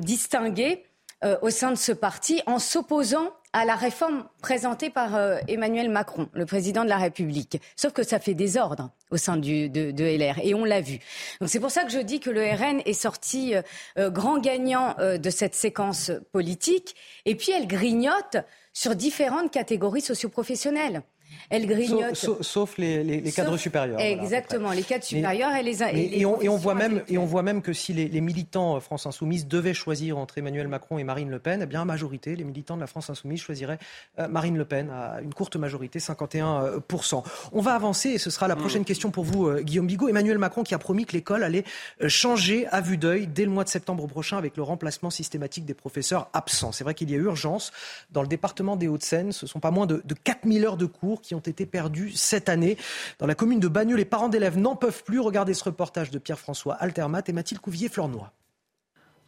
distingués 0.00 0.85
au 1.42 1.50
sein 1.50 1.70
de 1.70 1.76
ce 1.76 1.92
parti 1.92 2.42
en 2.46 2.58
s'opposant 2.58 3.32
à 3.56 3.64
la 3.64 3.74
réforme 3.74 4.24
présentée 4.42 4.90
par 4.90 5.16
euh, 5.16 5.38
Emmanuel 5.48 5.88
Macron, 5.88 6.28
le 6.34 6.44
président 6.44 6.84
de 6.84 6.90
la 6.90 6.98
République. 6.98 7.58
Sauf 7.74 7.94
que 7.94 8.02
ça 8.02 8.18
fait 8.18 8.34
désordre 8.34 8.90
au 9.10 9.16
sein 9.16 9.38
du, 9.38 9.70
de, 9.70 9.92
de, 9.92 10.04
LR, 10.04 10.38
et 10.42 10.52
on 10.52 10.66
l'a 10.66 10.82
vu. 10.82 10.98
Donc 11.40 11.48
c'est 11.48 11.58
pour 11.58 11.70
ça 11.70 11.84
que 11.84 11.90
je 11.90 12.00
dis 12.00 12.20
que 12.20 12.28
le 12.28 12.42
RN 12.42 12.82
est 12.84 12.92
sorti 12.92 13.54
euh, 13.54 13.62
euh, 13.98 14.10
grand 14.10 14.38
gagnant 14.38 14.94
de 14.98 15.30
cette 15.30 15.54
séquence 15.54 16.10
politique, 16.32 16.94
et 17.24 17.34
puis 17.34 17.50
elle 17.50 17.66
grignote 17.66 18.36
sur 18.74 18.94
différentes 18.94 19.50
catégories 19.50 20.02
socioprofessionnelles. 20.02 21.02
Elle 21.50 21.66
grignote. 21.66 22.14
Sauf, 22.14 22.78
les, 22.78 23.22
cadres 23.34 23.56
supérieurs. 23.56 24.00
Exactement, 24.00 24.72
les 24.72 24.82
cadres 24.82 25.04
supérieurs 25.04 25.54
et 25.54 25.62
les. 25.62 25.82
et, 25.82 26.26
on, 26.26 26.56
voit 26.56 26.74
même, 26.74 27.02
et 27.08 27.18
on 27.18 27.26
voit 27.26 27.42
même 27.42 27.62
que 27.62 27.72
si 27.72 27.92
les, 27.92 28.20
militants 28.20 28.80
France 28.80 29.06
Insoumise 29.06 29.46
devaient 29.46 29.74
choisir 29.74 30.18
entre 30.18 30.38
Emmanuel 30.38 30.68
Macron 30.68 30.98
et 30.98 31.04
Marine 31.04 31.30
Le 31.30 31.38
Pen, 31.38 31.60
eh 31.62 31.66
bien, 31.66 31.84
majorité, 31.84 32.34
les 32.34 32.44
militants 32.44 32.76
de 32.76 32.80
la 32.80 32.86
France 32.86 33.10
Insoumise 33.10 33.40
choisiraient 33.40 33.78
euh, 34.18 34.28
Marine 34.28 34.56
Le 34.56 34.64
Pen 34.64 34.90
à 34.90 35.20
une 35.22 35.32
courte 35.34 35.56
majorité, 35.56 35.98
51%. 35.98 37.22
On 37.52 37.60
va 37.60 37.74
avancer 37.74 38.10
et 38.10 38.18
ce 38.18 38.30
sera 38.30 38.48
la 38.48 38.56
prochaine 38.56 38.82
mm. 38.82 38.86
question 38.86 39.10
pour 39.10 39.24
vous, 39.24 39.46
euh, 39.46 39.62
Guillaume 39.62 39.86
Bigot. 39.86 40.08
Emmanuel 40.08 40.38
Macron 40.38 40.62
qui 40.62 40.74
a 40.74 40.78
promis 40.78 41.04
que 41.04 41.12
l'école 41.12 41.42
allait 41.42 41.64
euh, 42.02 42.08
changer 42.08 42.66
à 42.68 42.80
vue 42.80 42.96
d'œil 42.96 43.26
dès 43.26 43.44
le 43.44 43.50
mois 43.50 43.64
de 43.64 43.68
septembre 43.68 44.06
prochain 44.06 44.38
avec 44.38 44.56
le 44.56 44.62
remplacement 44.62 45.10
systématique 45.10 45.64
des 45.64 45.74
professeurs 45.74 46.28
absents. 46.32 46.72
C'est 46.72 46.84
vrai 46.84 46.94
qu'il 46.94 47.10
y 47.10 47.14
a 47.14 47.18
urgence. 47.18 47.72
Dans 48.10 48.22
le 48.22 48.28
département 48.28 48.76
des 48.76 48.88
Hauts-de-Seine, 48.88 49.32
ce 49.32 49.46
sont 49.46 49.60
pas 49.60 49.70
moins 49.70 49.86
de, 49.86 50.02
de 50.04 50.14
4000 50.14 50.64
heures 50.64 50.76
de 50.76 50.86
cours 50.86 51.15
qui 51.20 51.34
ont 51.34 51.40
été 51.40 51.66
perdus 51.66 52.12
cette 52.12 52.48
année. 52.48 52.76
Dans 53.18 53.26
la 53.26 53.34
commune 53.34 53.60
de 53.60 53.68
Bagneux, 53.68 53.96
les 53.96 54.04
parents 54.04 54.28
d'élèves 54.28 54.58
n'en 54.58 54.76
peuvent 54.76 55.04
plus. 55.04 55.20
Regardez 55.20 55.54
ce 55.54 55.64
reportage 55.64 56.10
de 56.10 56.18
Pierre-François 56.18 56.74
Altermat 56.74 57.22
et 57.26 57.32
Mathilde 57.32 57.60
Couvier-Flornois. 57.60 58.32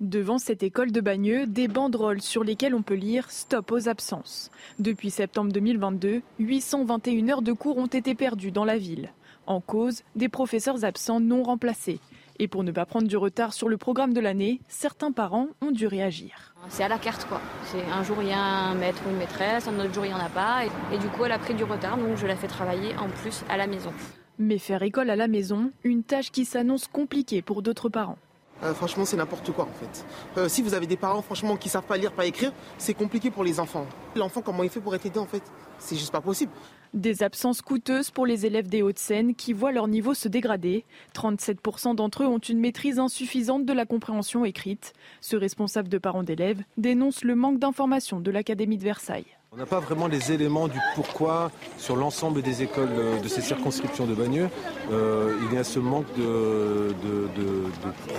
Devant 0.00 0.38
cette 0.38 0.62
école 0.62 0.92
de 0.92 1.00
Bagneux, 1.00 1.46
des 1.46 1.66
banderoles 1.66 2.22
sur 2.22 2.44
lesquelles 2.44 2.74
on 2.74 2.82
peut 2.82 2.94
lire 2.94 3.32
Stop 3.32 3.72
aux 3.72 3.88
absences. 3.88 4.52
Depuis 4.78 5.10
septembre 5.10 5.52
2022, 5.52 6.22
821 6.38 7.28
heures 7.30 7.42
de 7.42 7.52
cours 7.52 7.78
ont 7.78 7.86
été 7.86 8.14
perdues 8.14 8.52
dans 8.52 8.64
la 8.64 8.78
ville. 8.78 9.10
En 9.46 9.60
cause, 9.60 10.02
des 10.14 10.28
professeurs 10.28 10.84
absents 10.84 11.18
non 11.18 11.42
remplacés. 11.42 11.98
Et 12.40 12.46
pour 12.46 12.62
ne 12.62 12.70
pas 12.70 12.86
prendre 12.86 13.08
du 13.08 13.16
retard 13.16 13.52
sur 13.52 13.68
le 13.68 13.76
programme 13.76 14.12
de 14.12 14.20
l'année, 14.20 14.60
certains 14.68 15.10
parents 15.10 15.48
ont 15.60 15.72
dû 15.72 15.86
réagir. 15.88 16.54
C'est 16.68 16.84
à 16.84 16.88
la 16.88 16.98
carte 16.98 17.26
quoi. 17.26 17.40
C'est 17.64 17.84
un 17.92 18.04
jour 18.04 18.18
il 18.20 18.28
y 18.28 18.32
a 18.32 18.38
un 18.38 18.74
maître 18.74 19.02
ou 19.06 19.10
une 19.10 19.16
maîtresse, 19.16 19.66
un 19.66 19.78
autre 19.80 19.92
jour 19.92 20.04
il 20.04 20.08
n'y 20.08 20.14
en 20.14 20.24
a 20.24 20.28
pas. 20.28 20.64
Et, 20.92 20.98
du 20.98 21.08
coup 21.08 21.24
elle 21.24 21.32
a 21.32 21.38
pris 21.38 21.54
du 21.54 21.64
retard 21.64 21.96
donc 21.96 22.16
je 22.16 22.26
la 22.26 22.36
fais 22.36 22.46
travailler 22.46 22.96
en 22.96 23.08
plus 23.08 23.42
à 23.48 23.56
la 23.56 23.66
maison. 23.66 23.92
Mais 24.38 24.58
faire 24.58 24.82
école 24.84 25.10
à 25.10 25.16
la 25.16 25.26
maison, 25.26 25.72
une 25.82 26.04
tâche 26.04 26.30
qui 26.30 26.44
s'annonce 26.44 26.86
compliquée 26.86 27.42
pour 27.42 27.62
d'autres 27.62 27.88
parents. 27.88 28.18
Euh, 28.62 28.74
franchement, 28.74 29.04
c'est 29.04 29.16
n'importe 29.16 29.52
quoi 29.52 29.64
en 29.64 29.78
fait. 29.78 30.04
Euh, 30.36 30.48
si 30.48 30.62
vous 30.62 30.74
avez 30.74 30.86
des 30.86 30.96
parents 30.96 31.22
franchement 31.22 31.56
qui 31.56 31.68
savent 31.68 31.84
pas 31.84 31.96
lire, 31.96 32.12
pas 32.12 32.26
écrire, 32.26 32.52
c'est 32.76 32.94
compliqué 32.94 33.30
pour 33.30 33.44
les 33.44 33.60
enfants. 33.60 33.86
L'enfant, 34.16 34.42
comment 34.42 34.62
il 34.62 34.70
fait 34.70 34.80
pour 34.80 34.94
être 34.94 35.06
aidé 35.06 35.18
en 35.18 35.26
fait? 35.26 35.42
C'est 35.78 35.96
juste 35.96 36.10
pas 36.10 36.20
possible. 36.20 36.52
Des 36.94 37.22
absences 37.22 37.62
coûteuses 37.62 38.10
pour 38.10 38.26
les 38.26 38.46
élèves 38.46 38.68
des 38.68 38.82
Hauts-de-Seine 38.82 39.34
qui 39.34 39.52
voient 39.52 39.72
leur 39.72 39.88
niveau 39.88 40.14
se 40.14 40.26
dégrader. 40.26 40.84
37% 41.14 41.94
d'entre 41.94 42.22
eux 42.22 42.26
ont 42.26 42.38
une 42.38 42.58
maîtrise 42.58 42.98
insuffisante 42.98 43.64
de 43.64 43.72
la 43.72 43.84
compréhension 43.84 44.44
écrite. 44.44 44.94
Ce 45.20 45.36
responsable 45.36 45.88
de 45.88 45.98
parents 45.98 46.22
d'élèves 46.22 46.62
dénonce 46.78 47.22
le 47.24 47.34
manque 47.34 47.58
d'informations 47.58 48.20
de 48.20 48.30
l'Académie 48.30 48.78
de 48.78 48.84
Versailles. 48.84 49.37
On 49.50 49.56
n'a 49.56 49.64
pas 49.64 49.80
vraiment 49.80 50.08
les 50.08 50.30
éléments 50.30 50.68
du 50.68 50.78
pourquoi 50.94 51.50
sur 51.78 51.96
l'ensemble 51.96 52.42
des 52.42 52.62
écoles 52.62 53.20
de 53.22 53.28
ces 53.28 53.40
circonscriptions 53.40 54.06
de 54.06 54.14
Bagneux. 54.14 54.50
Euh, 54.92 55.38
il 55.48 55.54
y 55.54 55.58
a 55.58 55.64
ce 55.64 55.78
manque 55.78 56.12
de, 56.16 56.94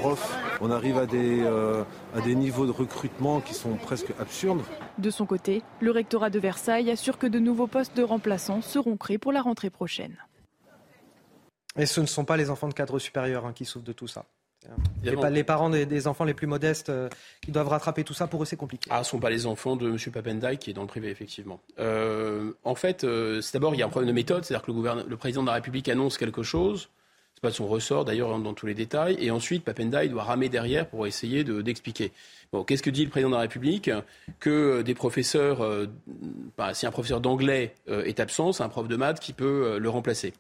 profs. 0.02 0.36
On 0.60 0.72
arrive 0.72 0.98
à 0.98 1.06
des, 1.06 1.42
euh, 1.42 1.84
à 2.16 2.22
des 2.22 2.34
niveaux 2.34 2.66
de 2.66 2.72
recrutement 2.72 3.42
qui 3.42 3.54
sont 3.54 3.76
presque 3.76 4.12
absurdes. 4.20 4.62
De 4.98 5.12
son 5.12 5.28
côté, 5.28 5.62
le 5.82 5.92
rectorat 5.92 6.32
de 6.32 6.40
Versailles 6.40 6.90
assure 6.90 7.20
que 7.20 7.28
de 7.28 7.38
nouveaux 7.38 7.68
postes 7.68 7.96
de 7.96 8.04
remplaçants 8.04 8.64
seront 8.64 8.98
créés 8.98 9.20
pour 9.20 9.32
la 9.32 9.44
rentrée 9.44 9.70
prochaine. 9.70 10.18
Et 11.78 11.86
ce 11.86 12.02
ne 12.02 12.08
sont 12.08 12.26
pas 12.26 12.38
les 12.38 12.50
enfants 12.50 12.70
de 12.70 12.74
cadre 12.74 12.98
supérieur 12.98 13.46
hein, 13.46 13.54
qui 13.54 13.66
souffrent 13.66 13.86
de 13.86 13.94
tout 13.94 14.08
ça. 14.08 14.26
Les, 15.04 15.44
parents 15.44 15.70
des, 15.70 16.08
enfants 16.08 16.26
les 16.26 16.34
plus 16.34 16.48
modestes 16.48 16.90
euh, 16.90 17.10
qui 17.42 17.52
doivent 17.52 17.70
rattraper 17.70 18.04
tout 18.04 18.14
ça, 18.14 18.28
pour 18.28 18.44
eux, 18.44 18.46
c'est 18.46 18.56
compliqué. 18.56 18.90
Ah, 18.92 18.98
ce 18.98 19.00
ne 19.00 19.04
sont 19.12 19.20
pas 19.20 19.30
les 19.30 19.46
enfants 19.46 19.76
de 19.76 19.90
M. 19.90 19.98
Papendai 20.12 20.58
qui 20.58 20.72
est 20.72 20.74
dans 20.74 20.82
le 20.82 20.88
privé, 20.88 21.10
effectivement. 21.10 21.60
Euh, 21.80 22.52
en 22.64 22.76
fait, 22.76 23.04
euh, 23.04 23.42
c'est 23.42 23.54
d'abord, 23.54 23.74
il 23.76 23.80
y 23.80 23.84
a 23.84 23.86
un 23.86 23.90
problème 23.90 24.10
de 24.10 24.14
méthode, 24.16 24.44
c'est-à-dire 24.44 24.66
que 24.66 24.72
le, 24.72 25.04
le 25.08 25.18
président 25.18 25.42
de 25.42 25.48
la 25.48 25.54
République 25.54 25.88
annonce 25.90 26.18
quelque 26.18 26.44
chose, 26.44 26.90
c'est 27.36 27.42
pas 27.42 27.50
de 27.50 27.56
son 27.56 27.68
ressort, 27.68 28.06
d'ailleurs, 28.06 28.38
dans 28.38 28.54
tous 28.54 28.66
les 28.66 28.74
détails, 28.74 29.18
et 29.20 29.32
ensuite, 29.32 29.64
Papendai 29.64 30.10
doit 30.10 30.24
ramer 30.24 30.50
derrière 30.50 30.88
pour 30.88 31.08
essayer 31.08 31.44
d'expliquer. 31.44 32.12
bon, 32.52 32.64
qu'est-ce 32.64 32.84
que 32.84 32.90
dit 32.90 33.06
le 33.06 33.10
président 33.10 33.30
de 33.30 33.36
la 33.36 33.42
République? 33.42 33.90
Que 34.40 34.82
des 34.82 34.94
professeurs, 34.94 35.66
bah, 36.58 36.74
si 36.74 36.86
un 36.86 36.92
professeur 36.92 37.22
d'anglais 37.22 37.76
est 37.88 38.20
absent, 38.20 38.52
c'est 38.52 38.64
un 38.64 38.70
prof 38.70 38.90
de 38.90 38.96
maths 38.98 39.22
qui 39.22 39.32
peut 39.32 39.78
le 39.80 39.90
remplacer. 39.90 40.34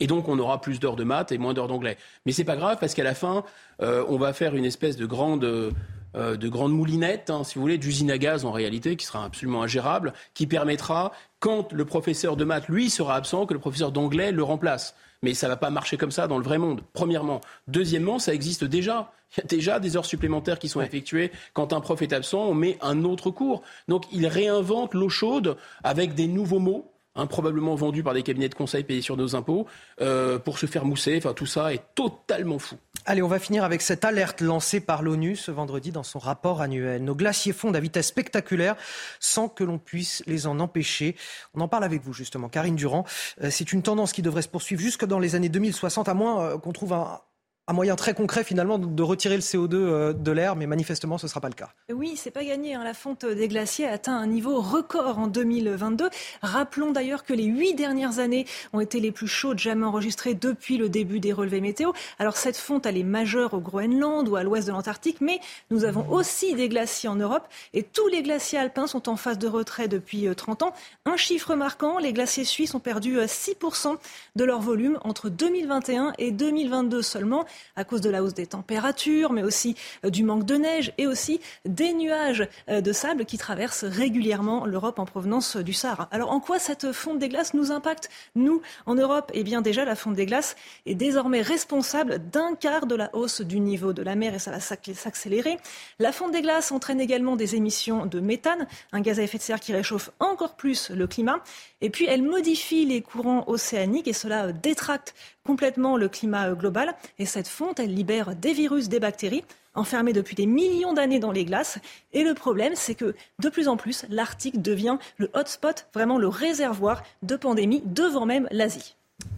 Et 0.00 0.06
donc, 0.06 0.28
on 0.28 0.38
aura 0.38 0.60
plus 0.60 0.80
d'heures 0.80 0.96
de 0.96 1.04
maths 1.04 1.32
et 1.32 1.38
moins 1.38 1.54
d'heures 1.54 1.68
d'anglais. 1.68 1.96
Mais 2.26 2.32
c'est 2.32 2.44
pas 2.44 2.56
grave 2.56 2.78
parce 2.80 2.94
qu'à 2.94 3.04
la 3.04 3.14
fin, 3.14 3.44
euh, 3.82 4.04
on 4.08 4.16
va 4.16 4.32
faire 4.32 4.54
une 4.54 4.64
espèce 4.64 4.96
de 4.96 5.06
grande, 5.06 5.44
euh, 5.44 6.36
de 6.36 6.48
grande 6.48 6.72
moulinette, 6.72 7.30
hein, 7.30 7.44
si 7.44 7.56
vous 7.56 7.60
voulez, 7.60 7.78
d'usine 7.78 8.10
à 8.10 8.18
gaz 8.18 8.44
en 8.44 8.52
réalité, 8.52 8.96
qui 8.96 9.06
sera 9.06 9.24
absolument 9.24 9.62
ingérable, 9.62 10.12
qui 10.32 10.46
permettra, 10.46 11.12
quand 11.38 11.72
le 11.72 11.84
professeur 11.84 12.36
de 12.36 12.44
maths, 12.44 12.68
lui, 12.68 12.90
sera 12.90 13.14
absent, 13.16 13.46
que 13.46 13.54
le 13.54 13.60
professeur 13.60 13.92
d'anglais 13.92 14.32
le 14.32 14.42
remplace. 14.42 14.94
Mais 15.22 15.32
ça 15.34 15.46
ne 15.46 15.52
va 15.52 15.56
pas 15.56 15.70
marcher 15.70 15.96
comme 15.96 16.10
ça 16.10 16.26
dans 16.26 16.38
le 16.38 16.44
vrai 16.44 16.58
monde, 16.58 16.82
premièrement. 16.92 17.40
Deuxièmement, 17.68 18.18
ça 18.18 18.34
existe 18.34 18.64
déjà. 18.64 19.12
Il 19.36 19.40
y 19.40 19.44
a 19.44 19.46
déjà 19.46 19.80
des 19.80 19.96
heures 19.96 20.04
supplémentaires 20.04 20.58
qui 20.58 20.68
sont 20.68 20.80
effectuées. 20.80 21.32
Quand 21.54 21.72
un 21.72 21.80
prof 21.80 22.02
est 22.02 22.12
absent, 22.12 22.42
on 22.44 22.54
met 22.54 22.78
un 22.80 23.04
autre 23.04 23.30
cours. 23.30 23.62
Donc, 23.88 24.04
il 24.12 24.26
réinvente 24.26 24.94
l'eau 24.94 25.08
chaude 25.08 25.56
avec 25.82 26.14
des 26.14 26.26
nouveaux 26.26 26.58
mots 26.58 26.93
improbablement 27.14 27.74
vendu 27.74 28.02
par 28.02 28.14
des 28.14 28.22
cabinets 28.22 28.48
de 28.48 28.54
conseil 28.54 28.84
payés 28.84 29.02
sur 29.02 29.16
nos 29.16 29.36
impôts, 29.36 29.66
euh, 30.00 30.38
pour 30.38 30.58
se 30.58 30.66
faire 30.66 30.84
mousser. 30.84 31.16
Enfin, 31.16 31.32
tout 31.32 31.46
ça 31.46 31.72
est 31.72 31.82
totalement 31.94 32.58
fou. 32.58 32.76
Allez, 33.06 33.22
on 33.22 33.28
va 33.28 33.38
finir 33.38 33.64
avec 33.64 33.82
cette 33.82 34.04
alerte 34.04 34.40
lancée 34.40 34.80
par 34.80 35.02
l'ONU 35.02 35.36
ce 35.36 35.50
vendredi 35.50 35.92
dans 35.92 36.02
son 36.02 36.18
rapport 36.18 36.62
annuel. 36.62 37.04
Nos 37.04 37.14
glaciers 37.14 37.52
fondent 37.52 37.76
à 37.76 37.80
vitesse 37.80 38.06
spectaculaire 38.06 38.76
sans 39.20 39.48
que 39.48 39.62
l'on 39.62 39.78
puisse 39.78 40.22
les 40.26 40.46
en 40.46 40.58
empêcher. 40.58 41.14
On 41.54 41.60
en 41.60 41.68
parle 41.68 41.84
avec 41.84 42.02
vous 42.02 42.14
justement, 42.14 42.48
Karine 42.48 42.76
Durand. 42.76 43.04
Euh, 43.42 43.50
c'est 43.50 43.72
une 43.72 43.82
tendance 43.82 44.12
qui 44.12 44.22
devrait 44.22 44.42
se 44.42 44.48
poursuivre 44.48 44.80
jusque 44.80 45.04
dans 45.04 45.18
les 45.18 45.34
années 45.34 45.50
2060, 45.50 46.08
à 46.08 46.14
moins 46.14 46.44
euh, 46.44 46.58
qu'on 46.58 46.72
trouve 46.72 46.94
un, 46.94 47.20
un 47.66 47.72
moyen 47.72 47.96
très 47.96 48.12
concret 48.12 48.44
finalement 48.44 48.78
de 48.78 49.02
retirer 49.02 49.36
le 49.36 49.42
CO2 49.42 49.74
euh, 49.74 50.12
de 50.12 50.32
l'air, 50.32 50.54
mais 50.54 50.66
manifestement 50.66 51.16
ce 51.16 51.26
ne 51.26 51.28
sera 51.30 51.40
pas 51.40 51.48
le 51.48 51.54
cas. 51.54 51.70
Oui, 51.90 52.14
c'est 52.16 52.30
pas 52.30 52.44
gagné. 52.44 52.74
Hein. 52.74 52.84
La 52.84 52.92
fonte 52.92 53.24
des 53.24 53.48
glaciers 53.48 53.86
a 53.86 53.92
atteint 53.92 54.16
un 54.16 54.26
niveau 54.26 54.60
record 54.60 55.18
en 55.18 55.28
2022. 55.28 56.10
Rappelons 56.42 56.90
d'ailleurs 56.90 57.24
que 57.24 57.32
les 57.32 57.44
huit 57.44 57.74
dernières 57.74 58.18
années 58.18 58.46
ont 58.74 58.80
été 58.80 59.00
les 59.00 59.12
plus 59.12 59.28
chaudes 59.28 59.58
jamais 59.58 59.86
enregistrées 59.86 60.34
depuis 60.34 60.76
le 60.76 60.90
début 60.90 61.20
des 61.20 61.32
relevés 61.32 61.62
météo. 61.62 61.92
Alors 62.18 62.36
cette 62.36 62.58
fonte, 62.58 62.84
elle 62.84 62.98
est 62.98 63.02
majeure 63.02 63.54
au 63.54 63.60
Groenland 63.60 64.28
ou 64.28 64.36
à 64.36 64.42
l'ouest 64.42 64.66
de 64.66 64.72
l'Antarctique, 64.72 65.22
mais 65.22 65.40
nous 65.70 65.84
avons 65.84 66.06
aussi 66.10 66.54
des 66.54 66.68
glaciers 66.68 67.08
en 67.08 67.16
Europe 67.16 67.48
et 67.72 67.82
tous 67.82 68.08
les 68.08 68.22
glaciers 68.22 68.58
alpins 68.58 68.86
sont 68.86 69.08
en 69.08 69.16
phase 69.16 69.38
de 69.38 69.48
retrait 69.48 69.88
depuis 69.88 70.28
30 70.34 70.60
euh, 70.60 70.66
ans. 70.66 70.74
Un 71.06 71.16
chiffre 71.16 71.54
marquant, 71.54 71.98
les 71.98 72.12
glaciers 72.12 72.44
suisses 72.44 72.74
ont 72.74 72.80
perdu 72.80 73.16
6% 73.16 73.88
euh, 73.88 73.96
de 74.36 74.44
leur 74.44 74.60
volume 74.60 74.98
entre 75.02 75.30
2021 75.30 76.12
et 76.18 76.30
2022 76.30 77.00
seulement 77.00 77.46
à 77.76 77.84
cause 77.84 78.00
de 78.00 78.10
la 78.10 78.22
hausse 78.22 78.34
des 78.34 78.46
températures, 78.46 79.32
mais 79.32 79.42
aussi 79.42 79.76
euh, 80.04 80.10
du 80.10 80.24
manque 80.24 80.44
de 80.44 80.56
neige 80.56 80.92
et 80.98 81.06
aussi 81.06 81.40
des 81.64 81.92
nuages 81.92 82.48
euh, 82.68 82.80
de 82.80 82.92
sable 82.92 83.24
qui 83.24 83.38
traversent 83.38 83.84
régulièrement 83.84 84.66
l'Europe 84.66 84.98
en 84.98 85.04
provenance 85.04 85.56
du 85.56 85.72
Sahara. 85.72 86.08
Alors 86.10 86.30
en 86.30 86.40
quoi 86.40 86.58
cette 86.58 86.92
fonte 86.92 87.18
des 87.18 87.28
glaces 87.28 87.54
nous 87.54 87.72
impacte, 87.72 88.10
nous, 88.34 88.62
en 88.86 88.94
Europe? 88.94 89.30
Eh 89.34 89.44
bien 89.44 89.62
déjà, 89.62 89.84
la 89.84 89.96
fonte 89.96 90.14
des 90.14 90.26
glaces 90.26 90.56
est 90.86 90.94
désormais 90.94 91.42
responsable 91.42 92.18
d'un 92.30 92.54
quart 92.54 92.86
de 92.86 92.94
la 92.94 93.14
hausse 93.14 93.40
du 93.40 93.60
niveau 93.60 93.92
de 93.92 94.02
la 94.02 94.14
mer 94.14 94.34
et 94.34 94.38
ça 94.38 94.50
va 94.50 94.60
s'accélérer. 94.60 95.58
La 95.98 96.12
fonte 96.12 96.32
des 96.32 96.42
glaces 96.42 96.72
entraîne 96.72 97.00
également 97.00 97.36
des 97.36 97.56
émissions 97.56 98.06
de 98.06 98.20
méthane, 98.20 98.66
un 98.92 99.00
gaz 99.00 99.20
à 99.20 99.22
effet 99.22 99.38
de 99.38 99.42
serre 99.42 99.60
qui 99.60 99.72
réchauffe 99.72 100.10
encore 100.20 100.56
plus 100.56 100.90
le 100.90 101.06
climat. 101.06 101.42
Et 101.80 101.90
puis 101.90 102.06
elle 102.06 102.22
modifie 102.22 102.86
les 102.86 103.02
courants 103.02 103.44
océaniques 103.46 104.08
et 104.08 104.12
cela 104.12 104.52
détracte 104.52 105.14
complètement 105.44 105.96
le 105.96 106.08
climat 106.08 106.48
euh, 106.48 106.54
global. 106.54 106.94
Et 107.18 107.26
cette 107.26 107.48
fonte, 107.48 107.78
elle 107.78 107.94
libère 107.94 108.34
des 108.34 108.52
virus, 108.52 108.88
des 108.88 109.00
bactéries 109.00 109.44
enfermés 109.74 110.12
depuis 110.12 110.36
des 110.36 110.46
millions 110.46 110.92
d'années 110.92 111.18
dans 111.18 111.32
les 111.32 111.44
glaces. 111.44 111.78
Et 112.12 112.22
le 112.22 112.34
problème, 112.34 112.74
c'est 112.76 112.94
que 112.94 113.14
de 113.40 113.48
plus 113.48 113.68
en 113.68 113.76
plus, 113.76 114.04
l'Arctique 114.08 114.62
devient 114.62 114.98
le 115.18 115.30
hotspot, 115.34 115.86
vraiment 115.92 116.18
le 116.18 116.28
réservoir 116.28 117.02
de 117.22 117.36
pandémies 117.36 117.82
devant 117.84 118.26
même 118.26 118.48
l'Asie. 118.50 118.96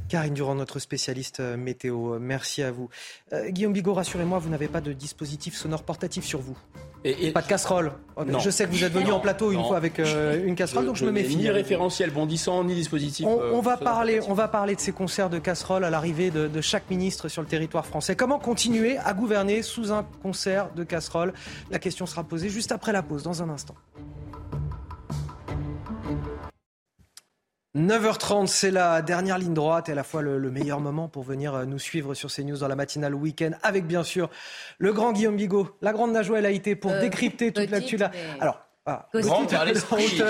Karine 0.08 0.34
Durand, 0.34 0.54
notre 0.54 0.78
spécialiste 0.78 1.40
euh, 1.40 1.56
météo, 1.56 2.14
euh, 2.14 2.18
merci 2.20 2.62
à 2.62 2.70
vous. 2.70 2.88
Guillaume 3.48 3.72
Bigot, 3.72 3.94
rassurez-moi, 3.94 4.38
vous 4.38 4.48
n'avez 4.48 4.68
pas 4.68 4.80
de 4.80 4.92
dispositif 4.92 5.56
sonore 5.56 5.82
portatif 5.82 6.24
sur 6.24 6.40
vous 6.40 6.56
et, 7.06 7.30
Pas 7.30 7.42
de 7.42 7.46
casserole. 7.46 7.92
Oh, 8.16 8.22
je 8.38 8.50
sais 8.50 8.64
que 8.64 8.70
vous 8.70 8.82
êtes 8.82 8.92
venu 8.92 9.12
en 9.12 9.20
plateau 9.20 9.52
une 9.52 9.62
fois 9.62 9.76
avec 9.76 10.00
euh, 10.00 10.44
une 10.44 10.54
casserole, 10.54 10.86
donc 10.86 10.96
je, 10.96 11.04
me 11.04 11.12
méfie. 11.12 11.36
Ni 11.36 11.48
référentiel 11.48 12.10
bondissant, 12.10 12.64
ni 12.64 12.74
dispositif. 12.74 13.26
On, 13.26 13.40
euh, 13.40 13.60
va 13.60 13.76
parler, 13.76 14.20
on 14.26 14.34
va 14.34 14.48
parler 14.48 14.74
de 14.74 14.80
ces 14.80 14.92
concerts 14.92 15.30
de 15.30 15.38
casseroles 15.38 15.84
à 15.84 15.90
l'arrivée 15.90 16.30
de, 16.30 16.48
de, 16.48 16.60
chaque 16.60 16.90
ministre 16.90 17.28
sur 17.28 17.42
le 17.42 17.48
territoire 17.48 17.86
français. 17.86 18.16
Comment 18.16 18.38
continuer 18.38 18.98
à 18.98 19.12
gouverner 19.12 19.62
sous 19.62 19.92
un 19.92 20.04
concert 20.22 20.72
de 20.74 20.82
casseroles 20.82 21.32
La 21.70 21.78
question 21.78 22.06
sera 22.06 22.24
posée 22.24 22.48
juste 22.48 22.72
après 22.72 22.92
la 22.92 23.02
pause, 23.02 23.22
dans 23.22 23.42
un 23.42 23.50
instant. 23.50 23.74
9h30, 27.76 28.46
c'est 28.46 28.70
la 28.70 29.02
dernière 29.02 29.36
ligne 29.36 29.52
droite 29.52 29.90
et 29.90 29.92
à 29.92 29.94
la 29.94 30.02
fois 30.02 30.22
le, 30.22 30.50
meilleur 30.50 30.80
moment 30.80 31.08
pour 31.08 31.24
venir 31.24 31.54
euh, 31.54 31.64
nous 31.66 31.78
suivre 31.78 32.14
sur 32.14 32.32
CNews 32.32 32.56
dans 32.56 32.68
la 32.68 32.74
matinale 32.74 33.14
week-end 33.14 33.50
avec 33.62 33.86
bien 33.86 34.02
sûr 34.02 34.30
le 34.78 34.94
grand 34.94 35.12
Guillaume 35.12 35.36
Bigot, 35.36 35.76
la 35.82 35.92
grande 35.92 36.12
Najwa 36.12 36.38
El 36.38 36.46
Haïté 36.46 36.74
pour 36.74 36.92
euh, 36.92 37.00
décrypter 37.00 37.52
toute 37.52 37.70
l'actu 37.70 37.98
là. 37.98 38.10
Alors, 38.40 38.65
ah, 38.88 39.08
grande 39.14 39.50
par 39.50 39.64
l'esprit, 39.64 40.22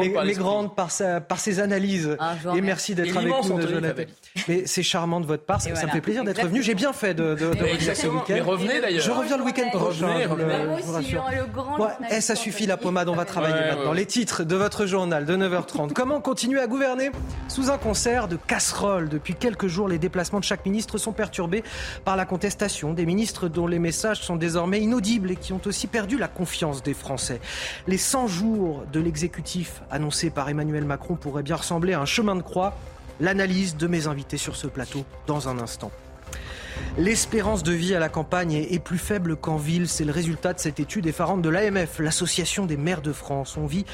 mais, 0.00 0.32
grande 0.32 0.74
par, 0.74 0.90
sa, 0.90 1.20
par 1.20 1.38
ses 1.38 1.60
analyses. 1.60 2.16
et 2.56 2.60
merci 2.62 2.94
d'être 2.94 3.14
avec 3.14 3.28
nous, 3.28 3.60
Jonathan. 3.60 4.02
Mais 4.48 4.62
c'est 4.66 4.82
charmant 4.82 5.20
de 5.20 5.26
votre 5.26 5.44
part, 5.44 5.60
ça, 5.60 5.70
me 5.70 5.76
fait 5.76 6.00
plaisir 6.00 6.24
d'être 6.24 6.46
venu. 6.46 6.62
J'ai 6.62 6.74
bien 6.74 6.94
fait 6.94 7.12
de, 7.12 7.34
de, 7.34 7.46
revenir 7.46 7.96
ce 7.96 8.06
week-end. 8.06 8.24
Mais 8.30 8.40
revenez 8.40 8.80
d'ailleurs. 8.80 9.04
Je 9.04 9.10
reviens 9.10 9.36
le 9.36 9.44
week-end 9.44 9.68
prochain. 9.70 10.06
Revenez, 10.06 10.24
revenez. 10.24 11.18
Ouais, 11.78 12.20
ça 12.22 12.34
suffit 12.34 12.64
la 12.64 12.78
pommade, 12.78 13.10
on 13.10 13.14
va 13.14 13.26
travailler 13.26 13.60
maintenant. 13.60 13.92
Les 13.92 14.06
titres 14.06 14.42
de 14.42 14.56
votre 14.56 14.86
journal 14.86 15.26
de 15.26 15.36
9h30. 15.36 15.92
Comment 15.94 16.22
continuer 16.22 16.60
à 16.60 16.66
gouverner 16.66 17.10
sous 17.48 17.70
un 17.70 17.76
concert 17.76 18.28
de 18.28 18.36
casseroles 18.36 19.10
Depuis 19.10 19.34
quelques 19.34 19.66
jours, 19.66 19.86
les 19.86 19.98
déplacements 19.98 20.40
de 20.40 20.44
chaque 20.44 20.64
ministre 20.64 20.96
sont 20.96 21.12
perturbés 21.12 21.62
par 22.06 22.16
la 22.16 22.24
contestation 22.24 22.94
des 22.94 23.04
ministres 23.04 23.48
dont 23.48 23.66
les 23.66 23.78
messages 23.78 24.22
sont 24.22 24.36
désormais 24.36 24.80
inaudibles 24.80 25.32
et 25.32 25.36
qui 25.36 25.52
ont 25.52 25.60
aussi 25.66 25.88
perdu 25.88 26.16
la 26.16 26.28
confiance 26.28 26.82
des 26.82 26.94
Français. 26.94 27.40
Les 27.86 27.97
100 27.98 28.26
jours 28.26 28.84
de 28.92 29.00
l'exécutif 29.00 29.82
annoncé 29.90 30.30
par 30.30 30.48
Emmanuel 30.48 30.84
Macron 30.84 31.16
pourraient 31.16 31.42
bien 31.42 31.56
ressembler 31.56 31.92
à 31.92 32.00
un 32.00 32.06
chemin 32.06 32.36
de 32.36 32.42
croix. 32.42 32.74
L'analyse 33.20 33.76
de 33.76 33.86
mes 33.86 34.06
invités 34.06 34.36
sur 34.36 34.56
ce 34.56 34.68
plateau 34.68 35.04
dans 35.26 35.48
un 35.48 35.58
instant. 35.58 35.90
L'espérance 36.96 37.62
de 37.62 37.72
vie 37.72 37.94
à 37.94 37.98
la 37.98 38.08
campagne 38.08 38.54
est 38.54 38.78
plus 38.78 38.98
faible 38.98 39.36
qu'en 39.36 39.56
ville. 39.56 39.88
C'est 39.88 40.04
le 40.04 40.12
résultat 40.12 40.52
de 40.52 40.58
cette 40.58 40.80
étude 40.80 41.06
effarante 41.06 41.42
de 41.42 41.48
l'AMF, 41.48 41.98
l'Association 41.98 42.66
des 42.66 42.76
maires 42.76 43.02
de 43.02 43.12
France. 43.12 43.56
On 43.56 43.66
vit 43.66 43.84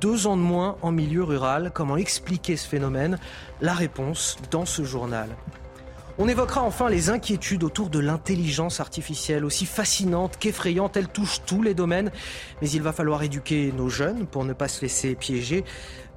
deux 0.00 0.26
ans 0.26 0.36
de 0.36 0.42
moins 0.42 0.76
en 0.82 0.92
milieu 0.92 1.22
rural. 1.22 1.70
Comment 1.74 1.96
expliquer 1.96 2.56
ce 2.56 2.66
phénomène? 2.66 3.18
La 3.60 3.74
réponse 3.74 4.36
dans 4.50 4.66
ce 4.66 4.82
journal. 4.82 5.28
On 6.22 6.28
évoquera 6.28 6.60
enfin 6.60 6.90
les 6.90 7.08
inquiétudes 7.08 7.64
autour 7.64 7.88
de 7.88 7.98
l'intelligence 7.98 8.78
artificielle, 8.78 9.42
aussi 9.42 9.64
fascinante 9.64 10.36
qu'effrayante, 10.38 10.98
elle 10.98 11.08
touche 11.08 11.40
tous 11.46 11.62
les 11.62 11.72
domaines, 11.72 12.10
mais 12.60 12.68
il 12.68 12.82
va 12.82 12.92
falloir 12.92 13.22
éduquer 13.22 13.72
nos 13.74 13.88
jeunes 13.88 14.26
pour 14.26 14.44
ne 14.44 14.52
pas 14.52 14.68
se 14.68 14.82
laisser 14.82 15.14
piéger. 15.14 15.64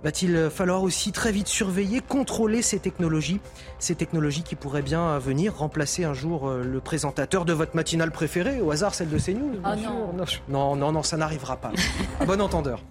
Va-t-il 0.03 0.49
falloir 0.49 0.83
aussi 0.83 1.13
très 1.13 1.31
vite 1.31 1.47
surveiller, 1.47 2.01
contrôler 2.01 2.61
ces 2.61 2.79
technologies 2.79 3.39
Ces 3.79 3.95
technologies 3.95 4.43
qui 4.43 4.57
pourraient 4.57 4.81
bien 4.81 5.17
venir 5.19 5.55
remplacer 5.55 6.03
un 6.03 6.13
jour 6.13 6.49
euh, 6.49 6.63
le 6.65 6.81
présentateur 6.81 7.45
de 7.45 7.53
votre 7.53 7.73
matinale 7.73 8.11
préférée, 8.11 8.59
au 8.59 8.71
hasard 8.71 8.93
celle 8.93 9.09
de 9.09 9.17
CNews 9.17 9.61
oh 9.63 9.69
non. 9.81 10.25
non. 10.49 10.75
non, 10.75 10.91
non, 10.91 11.03
ça 11.03 11.15
n'arrivera 11.15 11.55
pas. 11.55 11.71
À 12.19 12.25
bon 12.25 12.41
entendeur. 12.41 12.83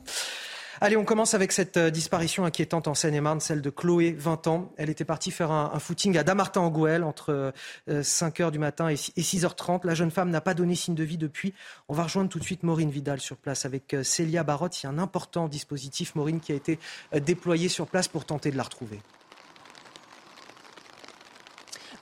Allez, 0.84 0.96
on 0.96 1.04
commence 1.04 1.34
avec 1.34 1.52
cette 1.52 1.76
euh, 1.76 1.90
disparition 1.90 2.44
inquiétante 2.44 2.88
en 2.88 2.94
Seine-et-Marne, 2.94 3.38
celle 3.38 3.62
de 3.62 3.70
Chloé, 3.70 4.16
20 4.18 4.48
ans. 4.48 4.72
Elle 4.76 4.90
était 4.90 5.04
partie 5.04 5.30
faire 5.30 5.52
un, 5.52 5.78
footing 5.78 6.18
à 6.18 6.24
Damartin-en-Gouel 6.24 7.04
entre 7.04 7.52
5h 7.88 8.42
euh, 8.42 8.50
du 8.50 8.58
matin 8.58 8.88
et 8.88 8.96
6h30. 8.96 9.86
La 9.86 9.94
jeune 9.94 10.10
femme 10.10 10.30
n'a 10.30 10.40
pas 10.40 10.54
donné 10.54 10.74
signe 10.74 10.96
de 10.96 11.04
vie 11.04 11.18
depuis. 11.18 11.54
On 11.88 11.94
va 11.94 12.02
rejoindre 12.02 12.30
tout 12.30 12.40
de 12.40 12.44
suite 12.44 12.64
Maureen 12.64 12.90
Vidal 12.90 13.20
sur 13.20 13.36
place 13.36 13.64
avec 13.64 13.94
euh, 13.94 14.02
Célia 14.02 14.42
Barotte. 14.42 14.82
Il 14.82 14.86
y 14.86 14.88
a 14.88 14.90
un 14.90 14.98
important 14.98 15.46
dispositif, 15.46 16.16
Maureen, 16.16 16.40
qui 16.40 16.50
a 16.50 16.56
été 16.56 16.80
déployé 17.14 17.68
sur 17.68 17.86
place 17.86 18.08
pour 18.08 18.24
tenter 18.24 18.50
de 18.50 18.56
la 18.56 18.64
retrouver. 18.64 18.98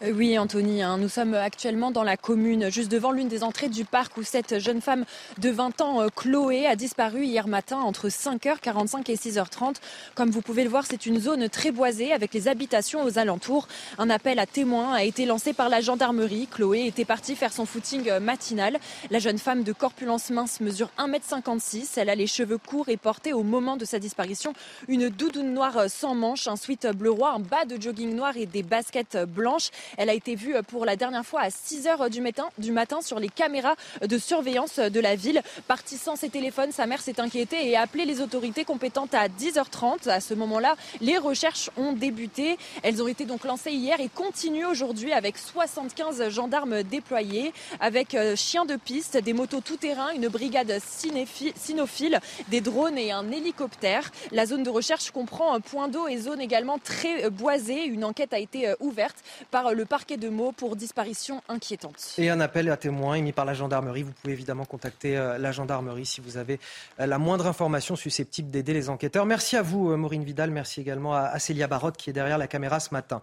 Euh, 0.03 0.13
oui, 0.15 0.39
Anthony, 0.39 0.83
hein, 0.83 0.97
nous 0.97 1.11
sommes 1.11 1.35
actuellement 1.35 1.91
dans 1.91 2.03
la 2.03 2.17
commune, 2.17 2.71
juste 2.71 2.91
devant 2.91 3.13
l'une 3.13 3.29
des 3.29 3.45
entrées 3.45 3.69
du 3.69 3.85
parc 3.85 4.17
où 4.17 4.23
cette 4.23 4.59
jeune 4.59 4.81
femme 4.81 5.05
de 5.39 5.51
20 5.51 5.81
ans, 5.83 6.01
euh, 6.01 6.09
Chloé, 6.15 6.67
a 6.67 6.75
disparu 6.75 7.25
hier 7.25 7.47
matin 7.47 7.79
entre 7.79 8.09
5h45 8.09 9.11
et 9.11 9.17
6h30. 9.17 9.77
Comme 10.15 10.31
vous 10.31 10.41
pouvez 10.41 10.65
le 10.65 10.71
voir, 10.71 10.87
c'est 10.87 11.05
une 11.05 11.21
zone 11.21 11.51
très 11.51 11.71
boisée 11.71 12.13
avec 12.13 12.33
les 12.33 12.49
habitations 12.49 13.05
aux 13.05 13.19
alentours. 13.19 13.69
Un 13.99 14.09
appel 14.09 14.39
à 14.39 14.47
témoins 14.47 14.95
a 14.95 15.05
été 15.05 15.27
lancé 15.27 15.53
par 15.53 15.69
la 15.69 15.83
gendarmerie. 15.83 16.49
Chloé 16.51 16.87
était 16.87 17.05
partie 17.05 17.37
faire 17.37 17.53
son 17.53 17.67
footing 17.67 18.09
euh, 18.09 18.21
matinal. 18.21 18.79
La 19.11 19.19
jeune 19.19 19.39
femme 19.39 19.65
de 19.65 19.73
corpulence 19.73 20.31
mince 20.31 20.61
mesure 20.61 20.91
1m56. 20.99 21.91
Elle 21.97 22.09
a 22.09 22.15
les 22.15 22.27
cheveux 22.27 22.59
courts 22.59 22.89
et 22.89 22.97
portait 22.97 23.33
au 23.35 23.43
moment 23.43 23.77
de 23.77 23.85
sa 23.85 23.99
disparition 23.99 24.55
une 24.89 25.11
doudoune 25.11 25.53
noire 25.53 25.91
sans 25.91 26.15
manches, 26.15 26.49
un 26.49 26.57
sweat 26.57 26.87
bleu 26.95 27.11
roi, 27.11 27.33
un 27.33 27.41
bas 27.41 27.67
de 27.67 27.81
jogging 27.81 28.15
noir 28.15 28.39
et 28.39 28.47
des 28.47 28.63
baskets 28.63 29.19
blanches. 29.29 29.71
Elle 29.97 30.11
a 30.11 30.15
été 30.15 30.35
vue 30.35 30.55
pour 30.69 30.85
la 30.85 30.97
dernière 30.97 31.25
fois 31.25 31.43
à 31.43 31.51
6 31.51 31.87
h 31.87 32.11
du 32.11 32.21
matin, 32.21 32.49
du 32.59 32.73
matin 32.73 33.01
sur 33.01 33.19
les 33.19 33.29
caméras 33.29 33.75
de 34.03 34.19
surveillance 34.19 34.79
de 34.79 35.01
la 35.01 35.17
ville. 35.17 35.43
Partie 35.69 35.97
sans 35.97 36.17
ses 36.17 36.29
téléphones, 36.29 36.73
sa 36.73 36.87
mère 36.87 37.01
s'est 37.01 37.21
inquiétée 37.21 37.69
et 37.69 37.77
a 37.77 37.83
appelé 37.83 38.05
les 38.05 38.21
autorités 38.21 38.65
compétentes 38.65 39.15
à 39.15 39.29
10h30. 39.29 40.09
À 40.09 40.21
ce 40.21 40.35
moment-là, 40.35 40.77
les 41.01 41.19
recherches 41.19 41.71
ont 41.77 41.93
débuté. 41.93 42.59
Elles 42.83 43.03
ont 43.03 43.09
été 43.09 43.25
donc 43.25 43.45
lancées 43.45 43.73
hier 43.73 44.01
et 44.01 44.09
continuent 44.09 44.67
aujourd'hui 44.67 45.13
avec 45.13 45.39
75 45.39 46.29
gendarmes 46.29 46.83
déployés, 46.83 47.53
avec 47.81 48.15
euh, 48.15 48.37
chiens 48.37 48.65
de 48.65 48.77
piste, 48.77 49.17
des 49.17 49.33
motos 49.33 49.61
tout-terrain, 49.61 50.11
une 50.15 50.29
brigade 50.29 50.79
cynophile, 50.81 52.21
des 52.49 52.61
drones 52.61 52.99
et 52.99 53.13
un 53.13 53.31
hélicoptère. 53.31 54.11
La 54.33 54.47
zone 54.47 54.63
de 54.63 54.71
recherche 54.71 55.11
comprend 55.11 55.55
un 55.55 55.61
point 55.61 55.89
d'eau 55.89 56.09
et 56.09 56.19
zone 56.19 56.41
également 56.41 56.79
très 56.79 57.25
euh, 57.25 57.31
boisée. 57.31 57.85
Une 57.85 58.05
enquête 58.05 58.33
a 58.33 58.39
été 58.39 58.69
euh, 58.69 58.75
ouverte 58.81 59.17
par 59.51 59.75
le 59.75 59.80
parquet 59.85 60.17
de 60.17 60.29
Meaux 60.29 60.53
pour 60.53 60.77
disparition 60.77 61.43
inquiétante. 61.49 62.15
Et 62.19 62.31
un 62.31 62.41
appel 62.41 62.69
à 62.71 62.77
témoins 62.77 63.15
émis 63.15 63.33
par 63.33 63.45
la 63.45 63.55
gendarmerie. 63.55 64.03
Vous 64.03 64.13
pouvez 64.13 64.33
évidemment 64.33 64.65
contacter 64.65 65.17
euh, 65.17 65.39
la 65.39 65.53
gendarmerie 65.53 66.07
si 66.07 66.21
vous 66.21 66.37
avez 66.37 66.61
euh, 66.99 67.07
la 67.07 67.19
moindre 67.19 67.47
information 67.47 67.97
susceptible 67.97 68.51
d'aider 68.51 68.73
les 68.73 68.89
enquêteurs. 68.89 69.27
Merci 69.27 69.57
à 69.57 69.63
vous, 69.63 69.91
euh, 69.91 69.97
Maureen 69.97 70.25
Vidal. 70.25 70.51
Merci 70.51 70.81
également 70.81 71.15
à 71.15 71.39
Célia 71.39 71.67
Barotte 71.67 71.97
qui 71.97 72.11
est 72.11 72.13
derrière 72.13 72.39
la 72.39 72.47
caméra 72.47 72.81
ce 72.81 72.93
matin. 72.93 73.21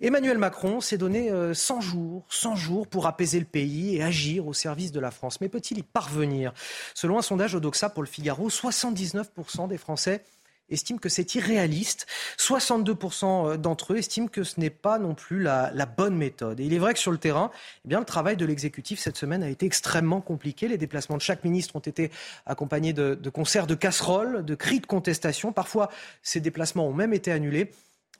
Emmanuel 0.00 0.38
Macron 0.38 0.80
s'est 0.80 0.98
donné 0.98 1.30
100 1.54 1.80
jours, 1.80 2.24
100 2.28 2.56
jours 2.56 2.86
pour 2.86 3.06
apaiser 3.06 3.38
le 3.38 3.46
pays 3.46 3.96
et 3.96 4.02
agir 4.02 4.46
au 4.46 4.52
service 4.52 4.92
de 4.92 5.00
la 5.00 5.10
France. 5.10 5.40
Mais 5.40 5.48
peut-il 5.48 5.78
y 5.78 5.82
parvenir? 5.82 6.52
Selon 6.94 7.18
un 7.18 7.22
sondage 7.22 7.54
Odoxa 7.54 7.90
pour 7.90 8.02
le 8.02 8.08
Figaro, 8.08 8.48
79% 8.48 9.68
des 9.68 9.78
Français 9.78 10.22
estiment 10.70 10.98
que 10.98 11.08
c'est 11.08 11.34
irréaliste. 11.34 12.06
62% 12.38 13.56
d'entre 13.56 13.94
eux 13.94 13.98
estiment 13.98 14.28
que 14.28 14.44
ce 14.44 14.60
n'est 14.60 14.70
pas 14.70 14.98
non 14.98 15.14
plus 15.14 15.42
la, 15.42 15.70
bonne 15.86 16.16
méthode. 16.16 16.60
Et 16.60 16.64
il 16.64 16.74
est 16.74 16.78
vrai 16.78 16.94
que 16.94 17.00
sur 17.00 17.12
le 17.12 17.18
terrain, 17.18 17.50
eh 17.84 17.88
bien, 17.88 17.98
le 17.98 18.04
travail 18.04 18.36
de 18.36 18.44
l'exécutif 18.44 18.98
cette 18.98 19.16
semaine 19.16 19.42
a 19.42 19.48
été 19.48 19.66
extrêmement 19.66 20.20
compliqué. 20.20 20.68
Les 20.68 20.78
déplacements 20.78 21.16
de 21.16 21.22
chaque 21.22 21.44
ministre 21.44 21.76
ont 21.76 21.80
été 21.80 22.10
accompagnés 22.46 22.92
de, 22.92 23.14
de 23.14 23.30
concerts 23.30 23.66
de 23.66 23.74
casseroles, 23.74 24.44
de 24.44 24.54
cris 24.54 24.80
de 24.80 24.86
contestation. 24.86 25.52
Parfois, 25.52 25.90
ces 26.22 26.40
déplacements 26.40 26.86
ont 26.88 26.92
même 26.92 27.12
été 27.12 27.32
annulés. 27.32 27.70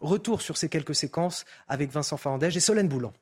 Retour 0.01 0.43
sur 0.43 0.57
ces 0.57 0.69
quelques 0.69 0.95
séquences 0.95 1.45
avec 1.67 1.91
Vincent 1.91 2.17
Fandège 2.17 2.57
et 2.57 2.61
Solène 2.61 2.89
Boulan. 2.89 3.13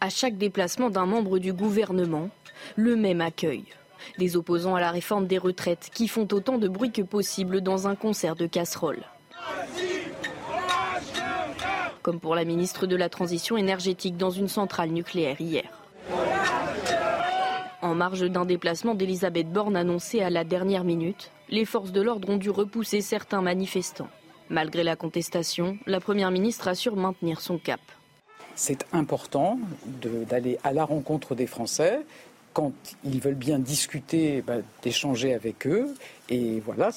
À 0.00 0.10
chaque 0.10 0.38
déplacement 0.38 0.90
d'un 0.90 1.06
membre 1.06 1.38
du 1.38 1.52
gouvernement, 1.52 2.30
le 2.76 2.94
même 2.94 3.20
accueil 3.20 3.64
des 4.16 4.36
opposants 4.36 4.74
à 4.74 4.80
la 4.80 4.90
réforme 4.90 5.26
des 5.26 5.38
retraites 5.38 5.90
qui 5.92 6.08
font 6.08 6.26
autant 6.32 6.58
de 6.58 6.68
bruit 6.68 6.92
que 6.92 7.02
possible 7.02 7.60
dans 7.60 7.88
un 7.88 7.94
concert 7.94 8.36
de 8.36 8.46
casseroles. 8.46 9.04
Comme 12.02 12.20
pour 12.20 12.34
la 12.34 12.44
ministre 12.44 12.86
de 12.86 12.96
la 12.96 13.08
Transition 13.08 13.56
énergétique 13.56 14.16
dans 14.16 14.30
une 14.30 14.48
centrale 14.48 14.90
nucléaire 14.90 15.40
hier. 15.40 15.68
En 17.80 17.94
marge 17.94 18.28
d'un 18.28 18.44
déplacement 18.44 18.94
d'Elisabeth 18.94 19.52
Borne 19.52 19.76
annoncé 19.76 20.20
à 20.20 20.30
la 20.30 20.42
dernière 20.42 20.84
minute, 20.84 21.30
les 21.48 21.64
forces 21.64 21.92
de 21.92 22.00
l'ordre 22.00 22.28
ont 22.28 22.36
dû 22.36 22.50
repousser 22.50 23.00
certains 23.00 23.40
manifestants. 23.40 24.08
Malgré 24.50 24.82
la 24.82 24.96
contestation, 24.96 25.78
la 25.86 26.00
Première 26.00 26.30
ministre 26.30 26.68
assure 26.68 26.96
maintenir 26.96 27.40
son 27.40 27.58
cap. 27.58 27.80
C'est 28.56 28.86
important 28.92 29.58
d'aller 29.84 30.58
à 30.64 30.72
la 30.72 30.84
rencontre 30.84 31.36
des 31.36 31.46
Français, 31.46 32.00
quand 32.52 32.72
ils 33.04 33.20
veulent 33.20 33.34
bien 33.34 33.58
discuter, 33.58 34.42
bah, 34.42 34.56
d'échanger 34.82 35.34
avec 35.34 35.66
eux 35.66 35.94
et 36.28 36.60
voilà, 36.60 36.90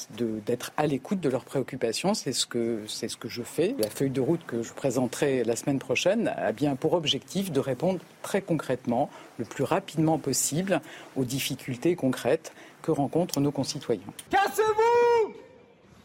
d'être 0.46 0.72
à 0.78 0.88
l'écoute 0.88 1.20
de 1.20 1.30
leurs 1.30 1.46
préoccupations. 1.46 2.14
C'est 2.14 2.34
ce, 2.34 2.46
que, 2.46 2.84
c'est 2.88 3.08
ce 3.08 3.18
que 3.18 3.30
je 3.30 3.44
fais. 3.44 3.76
La 3.80 3.90
feuille 3.90 4.10
de 4.10 4.22
route 4.22 4.46
que 4.46 4.64
je 4.64 4.74
présenterai 4.74 5.44
la 5.44 5.56
semaine 5.56 5.80
prochaine 5.80 6.28
a 6.36 6.52
bien 6.52 6.76
pour 6.76 6.94
objectif 6.94 7.52
de 7.52 7.60
répondre 7.60 8.00
très 8.22 8.42
concrètement, 8.42 9.10
le 9.38 9.46
plus 9.46 9.64
rapidement 9.64 10.18
possible, 10.18 10.82
aux 11.16 11.26
difficultés 11.26 11.96
concrètes 11.96 12.54
que 12.82 12.92
rencontrent 12.92 13.40
nos 13.40 13.52
concitoyens. 13.52 14.02
Cassez-vous 14.30 15.34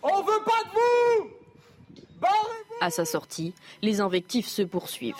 On 0.03 0.23
veut 0.23 0.45
pas 0.45 0.63
de 0.65 1.21
vous 2.21 2.27
À 2.81 2.91
sa 2.91 3.05
sortie, 3.05 3.55
les 3.83 4.01
invectives 4.01 4.47
se 4.47 4.63
poursuivent. 4.63 5.15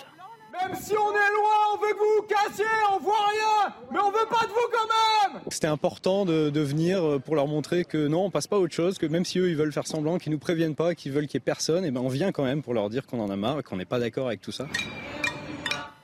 Même 0.61 0.75
si 0.75 0.93
on 0.93 1.11
est 1.11 1.33
loin, 1.35 1.57
on 1.73 1.77
veut 1.77 1.93
que 1.93 1.99
vous 1.99 2.21
vous 2.21 2.27
cassiez, 2.27 2.65
on 2.93 2.99
voit 2.99 3.13
rien, 3.13 3.73
mais 3.91 3.99
on 3.99 4.09
veut 4.09 4.27
pas 4.29 4.45
de 4.45 4.49
vous 4.49 4.69
quand 4.71 5.33
même 5.33 5.41
C'était 5.49 5.67
important 5.67 6.25
de, 6.25 6.59
venir 6.59 7.03
euh, 7.03 7.19
pour 7.19 7.35
leur 7.35 7.47
montrer 7.47 7.85
que 7.85 8.07
non, 8.07 8.25
on 8.25 8.31
passe 8.31 8.47
pas 8.47 8.55
à 8.55 8.59
autre 8.59 8.73
chose, 8.73 8.97
que 8.97 9.05
même 9.05 9.25
si 9.25 9.39
eux 9.39 9.49
ils 9.49 9.55
veulent 9.55 9.71
faire 9.71 9.87
semblant, 9.87 10.17
qu'ils 10.17 10.31
nous 10.31 10.39
préviennent 10.39 10.75
pas, 10.75 10.95
qu'ils 10.95 11.11
veulent 11.11 11.27
qu'il 11.27 11.35
y 11.35 11.37
ait 11.37 11.41
personne, 11.41 11.85
et 11.85 11.91
ben 11.91 12.01
on 12.01 12.07
vient 12.07 12.31
quand 12.31 12.43
même 12.43 12.63
pour 12.63 12.73
leur 12.73 12.89
dire 12.89 13.05
qu'on 13.05 13.19
en 13.19 13.29
a 13.29 13.35
marre, 13.35 13.63
qu'on 13.63 13.77
n'est 13.77 13.85
pas 13.85 13.99
d'accord 13.99 14.27
avec 14.27 14.41
tout 14.41 14.51
ça. 14.51 14.67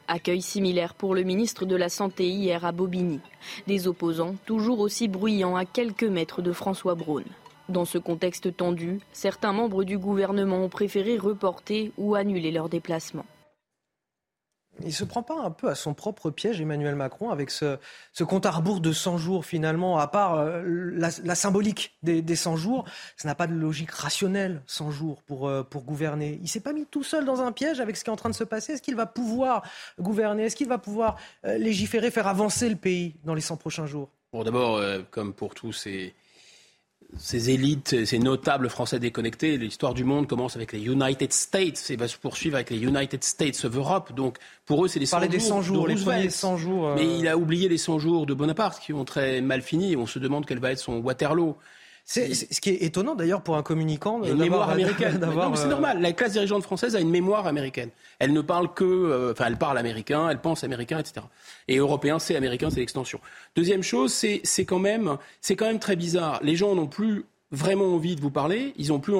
Accueil 0.07 0.41
similaire 0.41 0.93
pour 0.93 1.15
le 1.15 1.23
ministre 1.23 1.65
de 1.65 1.75
la 1.75 1.89
Santé 1.89 2.27
hier 2.27 2.65
à 2.65 2.71
Bobigny. 2.71 3.21
Des 3.67 3.87
opposants 3.87 4.35
toujours 4.45 4.79
aussi 4.79 5.07
bruyants 5.07 5.55
à 5.55 5.65
quelques 5.65 6.03
mètres 6.03 6.41
de 6.41 6.51
François 6.51 6.95
Braun. 6.95 7.23
Dans 7.69 7.85
ce 7.85 7.97
contexte 7.97 8.55
tendu, 8.55 8.99
certains 9.13 9.53
membres 9.53 9.83
du 9.83 9.97
gouvernement 9.97 10.57
ont 10.57 10.69
préféré 10.69 11.17
reporter 11.17 11.91
ou 11.97 12.15
annuler 12.15 12.51
leur 12.51 12.67
déplacement. 12.67 13.25
Il 14.83 14.93
se 14.93 15.03
prend 15.03 15.21
pas 15.21 15.39
un 15.39 15.51
peu 15.51 15.69
à 15.69 15.75
son 15.75 15.93
propre 15.93 16.31
piège, 16.31 16.59
Emmanuel 16.59 16.95
Macron, 16.95 17.29
avec 17.29 17.51
ce, 17.51 17.77
compte 18.23 18.45
à 18.45 18.51
rebours 18.51 18.81
de 18.81 18.91
100 18.91 19.17
jours 19.17 19.45
finalement, 19.45 19.99
à 19.99 20.07
part 20.07 20.35
euh, 20.35 20.63
la, 20.63 21.35
symbolique 21.35 21.95
des, 22.01 22.35
100 22.35 22.55
jours, 22.55 22.85
ça 23.15 23.27
n'a 23.27 23.35
pas 23.35 23.47
de 23.47 23.53
logique 23.53 23.91
rationnelle, 23.91 24.61
100 24.65 24.91
jours, 24.91 25.21
pour, 25.23 25.47
euh, 25.47 25.63
pour 25.63 25.83
gouverner. 25.83 26.39
Il 26.41 26.47
s'est 26.47 26.59
pas 26.59 26.73
mis 26.73 26.85
tout 26.85 27.03
seul 27.03 27.23
dans 27.23 27.41
un 27.41 27.51
piège 27.51 27.79
avec 27.79 27.97
ce 27.97 28.03
qui 28.03 28.09
est 28.09 28.13
en 28.13 28.17
train 28.17 28.29
de 28.29 28.35
se 28.35 28.43
passer. 28.43 28.73
Est-ce 28.73 28.81
qu'il 28.81 28.95
va 28.95 29.05
pouvoir 29.05 29.63
gouverner? 29.99 30.45
Est-ce 30.45 30.55
qu'il 30.55 30.67
va 30.69 30.79
pouvoir 30.79 31.17
euh, 31.45 31.57
légiférer, 31.57 32.09
faire 32.09 32.27
avancer 32.27 32.67
le 32.67 32.75
pays 32.75 33.15
dans 33.23 33.35
les 33.35 33.41
100 33.41 33.57
prochains 33.57 33.85
jours? 33.85 34.09
Bon, 34.31 34.43
d'abord, 34.43 34.81
comme 35.11 35.31
pour 35.31 35.53
tous 35.53 35.73
ces 35.73 36.15
ces 37.17 37.49
élites, 37.49 38.05
ces 38.05 38.19
notables 38.19 38.69
français 38.69 38.99
déconnectés, 38.99 39.57
l'histoire 39.57 39.93
du 39.93 40.03
monde 40.03 40.27
commence 40.27 40.55
avec 40.55 40.71
les 40.73 40.85
United 40.85 41.31
States 41.31 41.89
et 41.89 41.95
va 41.95 42.07
se 42.07 42.17
poursuivre 42.17 42.55
avec 42.55 42.69
les 42.69 42.77
United 42.77 43.23
States 43.23 43.63
of 43.65 43.75
Europe. 43.75 44.13
Donc 44.13 44.37
pour 44.65 44.85
eux, 44.85 44.87
c'est 44.87 44.99
les 44.99 45.05
100 45.05 45.19
jours. 45.19 45.29
des 45.29 45.39
100 45.39 45.61
jours, 45.61 45.87
les 45.87 45.95
premiers 45.95 46.29
100 46.29 46.57
jours. 46.57 46.87
Euh. 46.89 46.95
Mais 46.95 47.19
il 47.19 47.27
a 47.27 47.37
oublié 47.37 47.69
les 47.69 47.77
100 47.77 47.99
jours 47.99 48.25
de 48.25 48.33
Bonaparte 48.33 48.79
qui 48.79 48.93
ont 48.93 49.05
très 49.05 49.41
mal 49.41 49.61
fini. 49.61 49.95
On 49.95 50.05
se 50.05 50.19
demande 50.19 50.45
quel 50.45 50.59
va 50.59 50.71
être 50.71 50.79
son 50.79 50.97
Waterloo. 50.97 51.55
C'est 52.05 52.33
ce 52.33 52.59
qui 52.59 52.69
est 52.69 52.83
étonnant 52.83 53.15
d'ailleurs 53.15 53.41
pour 53.41 53.55
un 53.55 53.63
communicant. 53.63 54.23
Une 54.23 54.37
mémoire 54.37 54.69
américaine. 54.69 55.19
C'est 55.55 55.65
euh, 55.65 55.67
normal. 55.67 56.01
La 56.01 56.11
classe 56.11 56.33
dirigeante 56.33 56.63
française 56.63 56.95
a 56.95 56.99
une 56.99 57.09
mémoire 57.09 57.47
américaine. 57.47 57.89
Elle 58.19 58.33
ne 58.33 58.41
parle 58.41 58.73
que, 58.73 58.83
euh, 58.83 59.31
enfin, 59.31 59.45
elle 59.47 59.57
parle 59.57 59.77
américain, 59.77 60.29
elle 60.29 60.41
pense 60.41 60.65
américain, 60.65 60.99
etc. 60.99 61.25
Et 61.69 61.77
européen, 61.77 62.19
c'est 62.19 62.35
américain, 62.35 62.69
c'est 62.69 62.81
l'extension. 62.81 63.19
Deuxième 63.55 63.83
chose, 63.83 64.11
c'est 64.11 64.65
quand 64.65 64.79
même, 64.79 65.17
c'est 65.39 65.55
quand 65.55 65.65
même 65.65 65.79
très 65.79 65.95
bizarre. 65.95 66.39
Les 66.43 66.57
gens 66.57 66.75
n'ont 66.75 66.87
plus 66.87 67.25
vraiment 67.51 67.93
envie 67.93 68.15
de 68.15 68.21
vous 68.21 68.31
parler, 68.31 68.73
ils 68.77 68.89
n'ont 68.89 68.99
plus 68.99 69.15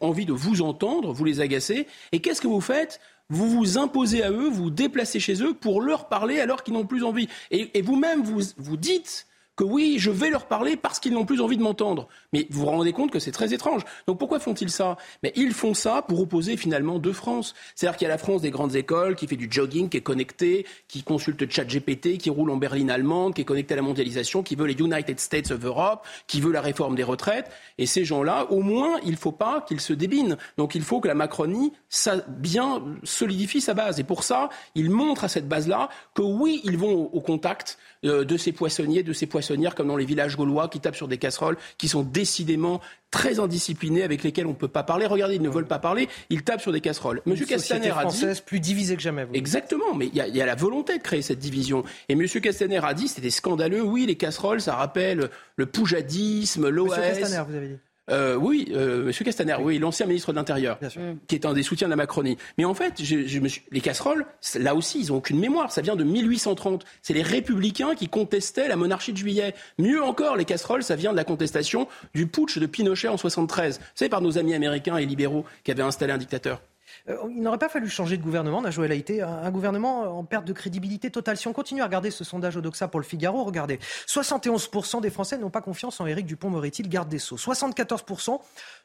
envie 0.00 0.26
de 0.26 0.32
vous 0.32 0.62
entendre, 0.62 1.12
vous 1.12 1.24
les 1.24 1.40
agacez. 1.40 1.86
Et 2.10 2.20
qu'est-ce 2.20 2.40
que 2.40 2.48
vous 2.48 2.60
faites? 2.60 3.00
Vous 3.28 3.48
vous 3.48 3.78
imposez 3.78 4.22
à 4.24 4.30
eux, 4.30 4.48
vous 4.48 4.70
déplacez 4.70 5.20
chez 5.20 5.42
eux 5.42 5.54
pour 5.54 5.80
leur 5.80 6.08
parler 6.08 6.40
alors 6.40 6.64
qu'ils 6.64 6.74
n'ont 6.74 6.86
plus 6.86 7.04
envie. 7.04 7.28
Et, 7.50 7.70
et 7.78 7.82
vous-même, 7.82 8.22
vous, 8.22 8.40
vous 8.56 8.76
dites 8.76 9.25
que 9.56 9.64
oui, 9.64 9.96
je 9.98 10.10
vais 10.10 10.30
leur 10.30 10.46
parler 10.46 10.76
parce 10.76 11.00
qu'ils 11.00 11.12
n'ont 11.12 11.24
plus 11.24 11.40
envie 11.40 11.56
de 11.56 11.62
m'entendre. 11.62 12.08
Mais 12.32 12.46
vous 12.50 12.60
vous 12.60 12.66
rendez 12.66 12.92
compte 12.92 13.10
que 13.10 13.18
c'est 13.18 13.32
très 13.32 13.54
étrange. 13.54 13.82
Donc 14.06 14.18
pourquoi 14.18 14.38
font-ils 14.38 14.70
ça? 14.70 14.96
Mais 15.22 15.32
ils 15.34 15.52
font 15.52 15.74
ça 15.74 16.02
pour 16.02 16.20
opposer 16.20 16.56
finalement 16.56 16.98
deux 16.98 17.12
France. 17.12 17.54
C'est-à-dire 17.74 17.96
qu'il 17.96 18.06
y 18.06 18.10
a 18.10 18.14
la 18.14 18.18
France 18.18 18.42
des 18.42 18.50
grandes 18.50 18.76
écoles 18.76 19.16
qui 19.16 19.26
fait 19.26 19.36
du 19.36 19.48
jogging, 19.50 19.88
qui 19.88 19.96
est 19.96 20.02
connectée, 20.02 20.66
qui 20.88 21.02
consulte 21.02 21.50
ChatGPT, 21.50 22.18
qui 22.18 22.30
roule 22.30 22.50
en 22.50 22.56
berline 22.56 22.90
allemande, 22.90 23.34
qui 23.34 23.40
est 23.40 23.44
connectée 23.44 23.74
à 23.74 23.76
la 23.76 23.82
mondialisation, 23.82 24.42
qui 24.42 24.56
veut 24.56 24.66
les 24.66 24.74
United 24.74 25.18
States 25.18 25.50
of 25.50 25.64
Europe, 25.64 26.06
qui 26.26 26.40
veut 26.40 26.52
la 26.52 26.60
réforme 26.60 26.94
des 26.94 27.02
retraites. 27.02 27.50
Et 27.78 27.86
ces 27.86 28.04
gens-là, 28.04 28.46
au 28.50 28.60
moins, 28.60 28.98
il 29.04 29.12
ne 29.12 29.16
faut 29.16 29.32
pas 29.32 29.62
qu'ils 29.62 29.80
se 29.80 29.92
débinent. 29.92 30.36
Donc 30.58 30.74
il 30.74 30.82
faut 30.82 31.00
que 31.00 31.08
la 31.08 31.14
Macronie 31.14 31.72
ça, 31.88 32.16
bien 32.28 32.82
solidifie 33.04 33.60
sa 33.60 33.74
base. 33.74 33.98
Et 34.00 34.04
pour 34.04 34.22
ça, 34.22 34.50
ils 34.74 34.90
montrent 34.90 35.24
à 35.24 35.28
cette 35.28 35.48
base-là 35.48 35.88
que 36.14 36.22
oui, 36.22 36.60
ils 36.64 36.76
vont 36.76 37.10
au, 37.12 37.20
contact 37.20 37.78
de 38.06 38.36
ces 38.36 38.52
poissonniers, 38.52 39.02
de 39.02 39.12
ces 39.12 39.26
poissonnières 39.26 39.74
comme 39.74 39.88
dans 39.88 39.96
les 39.96 40.04
villages 40.04 40.36
gaulois 40.36 40.68
qui 40.68 40.80
tapent 40.80 40.96
sur 40.96 41.08
des 41.08 41.18
casseroles, 41.18 41.56
qui 41.78 41.88
sont 41.88 42.02
décidément 42.02 42.80
très 43.10 43.38
indisciplinés 43.38 44.02
avec 44.02 44.22
lesquels 44.22 44.46
on 44.46 44.50
ne 44.50 44.54
peut 44.54 44.68
pas 44.68 44.82
parler. 44.82 45.06
Regardez, 45.06 45.36
ils 45.36 45.42
ne 45.42 45.48
veulent 45.48 45.66
pas 45.66 45.78
parler, 45.78 46.08
ils 46.30 46.42
tapent 46.42 46.60
sur 46.60 46.72
des 46.72 46.80
casseroles. 46.80 47.22
Monsieur 47.26 47.46
Castaner 47.46 47.90
a 47.90 48.04
dit 48.04 48.24
plus 48.44 48.60
divisée 48.60 48.96
que 48.96 49.02
jamais. 49.02 49.26
Exactement, 49.34 49.94
mais 49.94 50.06
il 50.06 50.14
y, 50.14 50.42
a 50.42 50.46
la 50.46 50.54
volonté 50.54 50.98
de 50.98 51.02
créer 51.02 51.22
cette 51.22 51.38
division. 51.38 51.84
Et 52.08 52.14
Monsieur 52.14 52.40
Castaner 52.40 52.80
a 52.82 52.94
dit 52.94 53.08
c'était 53.08 53.30
scandaleux. 53.30 53.82
Oui, 53.82 54.06
les 54.06 54.16
casseroles, 54.16 54.60
ça 54.60 54.74
rappelle 54.74 55.30
le 55.56 55.66
poujadisme, 55.66 56.68
l'OS. 56.68 56.90
Monsieur 56.90 57.02
Castaner, 57.02 57.44
vous 57.48 57.54
avez 57.54 57.68
dit. 57.68 57.76
Euh, 58.10 58.36
oui, 58.36 58.68
euh, 58.72 59.04
Monsieur 59.04 59.24
Castaner, 59.24 59.56
oui, 59.60 59.78
l'ancien 59.78 60.06
ministre 60.06 60.32
de 60.32 60.36
l'Intérieur, 60.36 60.78
qui 61.26 61.34
est 61.34 61.44
un 61.44 61.52
des 61.52 61.62
soutiens 61.62 61.88
de 61.88 61.90
la 61.90 61.96
Macronie. 61.96 62.36
Mais 62.58 62.64
en 62.64 62.74
fait, 62.74 63.02
je, 63.02 63.38
me 63.40 63.48
suis... 63.48 63.62
les 63.72 63.80
casseroles, 63.80 64.26
là 64.58 64.74
aussi, 64.74 65.00
ils 65.00 65.08
n'ont 65.08 65.16
aucune 65.16 65.38
mémoire. 65.38 65.72
Ça 65.72 65.82
vient 65.82 65.96
de 65.96 66.04
1830. 66.04 66.84
C'est 67.02 67.14
les 67.14 67.22
républicains 67.22 67.94
qui 67.94 68.08
contestaient 68.08 68.68
la 68.68 68.76
monarchie 68.76 69.12
de 69.12 69.18
Juillet. 69.18 69.54
Mieux 69.78 70.02
encore, 70.02 70.36
les 70.36 70.44
casseroles, 70.44 70.82
ça 70.82 70.96
vient 70.96 71.12
de 71.12 71.16
la 71.16 71.24
contestation 71.24 71.88
du 72.14 72.26
putsch 72.26 72.58
de 72.58 72.66
Pinochet 72.66 73.08
en 73.08 73.16
73. 73.16 73.78
Vous 73.78 73.84
savez, 73.94 74.08
par 74.08 74.20
nos 74.20 74.38
amis 74.38 74.54
américains 74.54 74.96
et 74.96 75.06
libéraux 75.06 75.44
qui 75.64 75.70
avaient 75.70 75.82
installé 75.82 76.12
un 76.12 76.18
dictateur. 76.18 76.60
Euh, 77.08 77.16
il 77.30 77.40
n'aurait 77.40 77.58
pas 77.58 77.68
fallu 77.68 77.88
changer 77.88 78.16
de 78.16 78.22
gouvernement, 78.22 78.62
Najouel 78.62 78.92
Haïté, 78.92 79.22
un, 79.22 79.28
un 79.28 79.50
gouvernement 79.50 80.18
en 80.18 80.24
perte 80.24 80.44
de 80.44 80.52
crédibilité 80.52 81.10
totale. 81.10 81.36
Si 81.36 81.48
on 81.48 81.52
continue 81.52 81.82
à 81.82 81.84
regarder 81.84 82.10
ce 82.10 82.24
sondage 82.24 82.56
Odoxa 82.56 82.88
pour 82.88 83.00
le 83.00 83.06
Figaro, 83.06 83.44
regardez, 83.44 83.78
71% 84.06 85.00
des 85.00 85.10
Français 85.10 85.38
n'ont 85.38 85.50
pas 85.50 85.60
confiance 85.60 86.00
en 86.00 86.06
Éric 86.06 86.26
Dupont-Moretti, 86.26 86.82
le 86.82 86.88
garde 86.88 87.08
des 87.08 87.18
Sceaux. 87.18 87.36
74% 87.36 88.40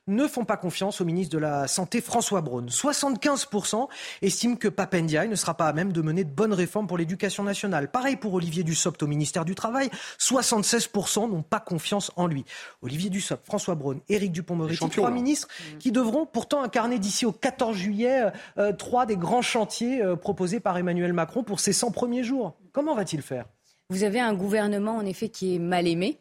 ne 0.08 0.28
font 0.28 0.46
pas 0.46 0.58
confiance 0.58 1.00
au 1.02 1.06
ministre 1.06 1.34
de 1.34 1.40
la 1.40 1.68
Santé 1.68 2.02
François 2.02 2.42
Braun. 2.42 2.66
75% 2.66 3.88
estiment 4.22 4.56
que 4.56 4.68
Papendiaï 4.68 5.30
ne 5.30 5.36
sera 5.36 5.56
pas 5.56 5.68
à 5.68 5.74
même 5.74 5.94
de 5.94 6.02
mener 6.02 6.24
de 6.24 6.30
bonnes 6.30 6.54
réformes 6.54 6.88
pour 6.88 6.98
l'éducation 6.98 7.44
nationale. 7.44 7.90
Pareil 7.92 8.16
pour 8.16 8.34
Olivier 8.34 8.64
Dussopt 8.64 9.02
au 9.04 9.08
ministère 9.08 9.46
du 9.46 9.56
Travail. 9.56 9.90
76% 10.20 11.30
n'ont 11.30 11.44
pas 11.44 11.60
confiance 11.60 12.12
en 12.16 12.28
lui. 12.28 12.46
Olivier 12.82 13.10
Dussopt, 13.10 13.46
François 13.46 13.76
Braun, 13.76 14.00
Éric 14.10 14.32
Dupont-Moretti, 14.32 14.90
trois 14.90 15.12
ministres 15.12 15.48
qui 15.80 15.92
devront 15.92 16.26
pourtant 16.26 16.64
incarner 16.64 16.98
d'ici 16.98 17.26
au 17.26 17.32
14 17.32 17.76
juillet 17.78 18.01
euh, 18.08 18.30
euh, 18.58 18.74
trois 18.74 19.06
des 19.06 19.18
grands 19.18 19.42
chantiers 19.42 20.02
euh, 20.02 20.16
proposés 20.16 20.60
par 20.60 20.78
Emmanuel 20.78 21.14
Macron 21.14 21.44
pour 21.44 21.60
ses 21.60 21.74
100 21.74 21.92
premiers 21.92 22.24
jours. 22.24 22.56
Comment 22.72 22.96
va-t-il 22.96 23.22
faire? 23.22 23.46
Vous 23.90 24.04
avez 24.04 24.20
un 24.20 24.34
gouvernement 24.34 24.98
en 24.98 25.06
effet 25.06 25.30
qui 25.30 25.56
est 25.56 25.60
mal 25.60 25.88
aimé 25.88 26.20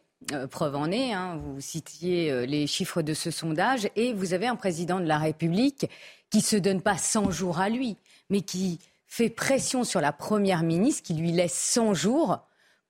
preuve 0.50 0.76
en 0.76 0.90
est, 0.90 1.14
hein, 1.14 1.40
vous 1.42 1.62
citiez 1.62 2.46
les 2.46 2.66
chiffres 2.66 3.00
de 3.00 3.14
ce 3.14 3.30
sondage, 3.30 3.88
et 3.96 4.12
vous 4.12 4.34
avez 4.34 4.46
un 4.46 4.54
président 4.54 5.00
de 5.00 5.06
la 5.06 5.16
République 5.16 5.88
qui 6.28 6.42
se 6.42 6.56
donne 6.56 6.82
pas 6.82 6.98
100 6.98 7.30
jours 7.30 7.58
à 7.58 7.70
lui, 7.70 7.96
mais 8.28 8.42
qui 8.42 8.80
fait 9.06 9.30
pression 9.30 9.82
sur 9.82 10.02
la 10.02 10.12
première 10.12 10.62
ministre, 10.62 11.04
qui 11.04 11.14
lui 11.14 11.32
laisse 11.32 11.54
100 11.54 11.94
jours 11.94 12.40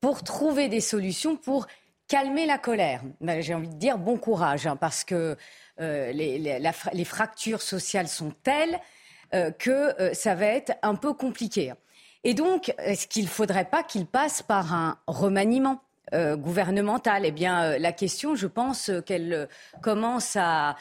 pour 0.01 0.25
trouver 0.25 0.69
des 0.69 0.81
solutions 0.81 1.37
pour 1.37 1.69
calmer 2.11 2.45
la 2.45 2.59
colère. 2.59 3.03
Ben, 3.21 3.41
j'ai 3.41 3.55
envie 3.55 3.69
de 3.69 3.75
dire 3.75 3.97
bon 3.97 4.17
courage, 4.17 4.67
hein, 4.67 4.75
parce 4.75 5.05
que 5.05 5.37
euh, 5.81 6.13
les, 6.13 7.05
fractures 7.05 7.63
sociales 7.63 8.09
sont 8.09 8.33
telles 8.43 8.79
que 9.59 10.13
ça 10.13 10.35
va 10.35 10.47
être 10.47 10.73
un 10.83 10.97
peu 10.97 11.13
compliqué. 11.13 11.73
Et 12.25 12.35
donc, 12.35 12.75
est-ce 12.79 13.07
qu'il 13.07 13.25
ne 13.25 13.29
faudrait 13.29 13.65
pas 13.65 13.85
qu'il 13.85 14.07
passe 14.07 14.43
par 14.43 14.75
un 14.75 14.99
remaniement 15.07 15.81
euh, 16.13 16.37
gouvernementale. 16.37 17.25
Eh 17.25 17.31
bien, 17.31 17.63
euh, 17.63 17.79
la 17.79 17.93
question, 17.93 18.35
je 18.35 18.49
pense 18.49 18.91
qu'elle 19.07 19.33
euh, 19.33 19.47
commence 19.81 20.37
à, 20.37 20.77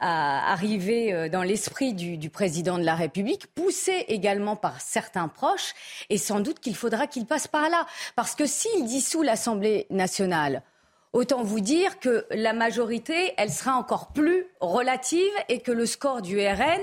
arriver 0.00 1.30
dans 1.30 1.42
l'esprit 1.42 1.94
du, 1.94 2.28
président 2.28 2.76
de 2.76 2.82
la 2.82 2.94
République, 2.94 3.46
poussé 3.54 4.04
également 4.08 4.54
par 4.56 4.80
certains 4.82 5.28
proches, 5.28 5.72
et 6.10 6.18
sans 6.18 6.40
doute 6.40 6.60
qu'il 6.60 6.76
faudra 6.76 7.06
qu'il 7.06 7.24
passe 7.24 7.46
par 7.46 7.70
là. 7.70 7.86
Parce 8.14 8.34
que 8.34 8.44
s'il 8.44 8.84
dissout 8.84 9.22
l'Assemblée 9.22 9.86
nationale, 9.88 10.62
autant 11.14 11.42
vous 11.42 11.60
dire 11.60 11.98
que 11.98 12.26
la 12.30 12.52
majorité, 12.52 13.32
elle 13.38 13.50
sera 13.50 13.76
encore 13.76 14.08
plus 14.08 14.44
relative 14.60 15.32
et 15.48 15.60
que 15.60 15.72
le 15.72 15.86
score 15.86 16.20
du 16.20 16.38
RN 16.38 16.82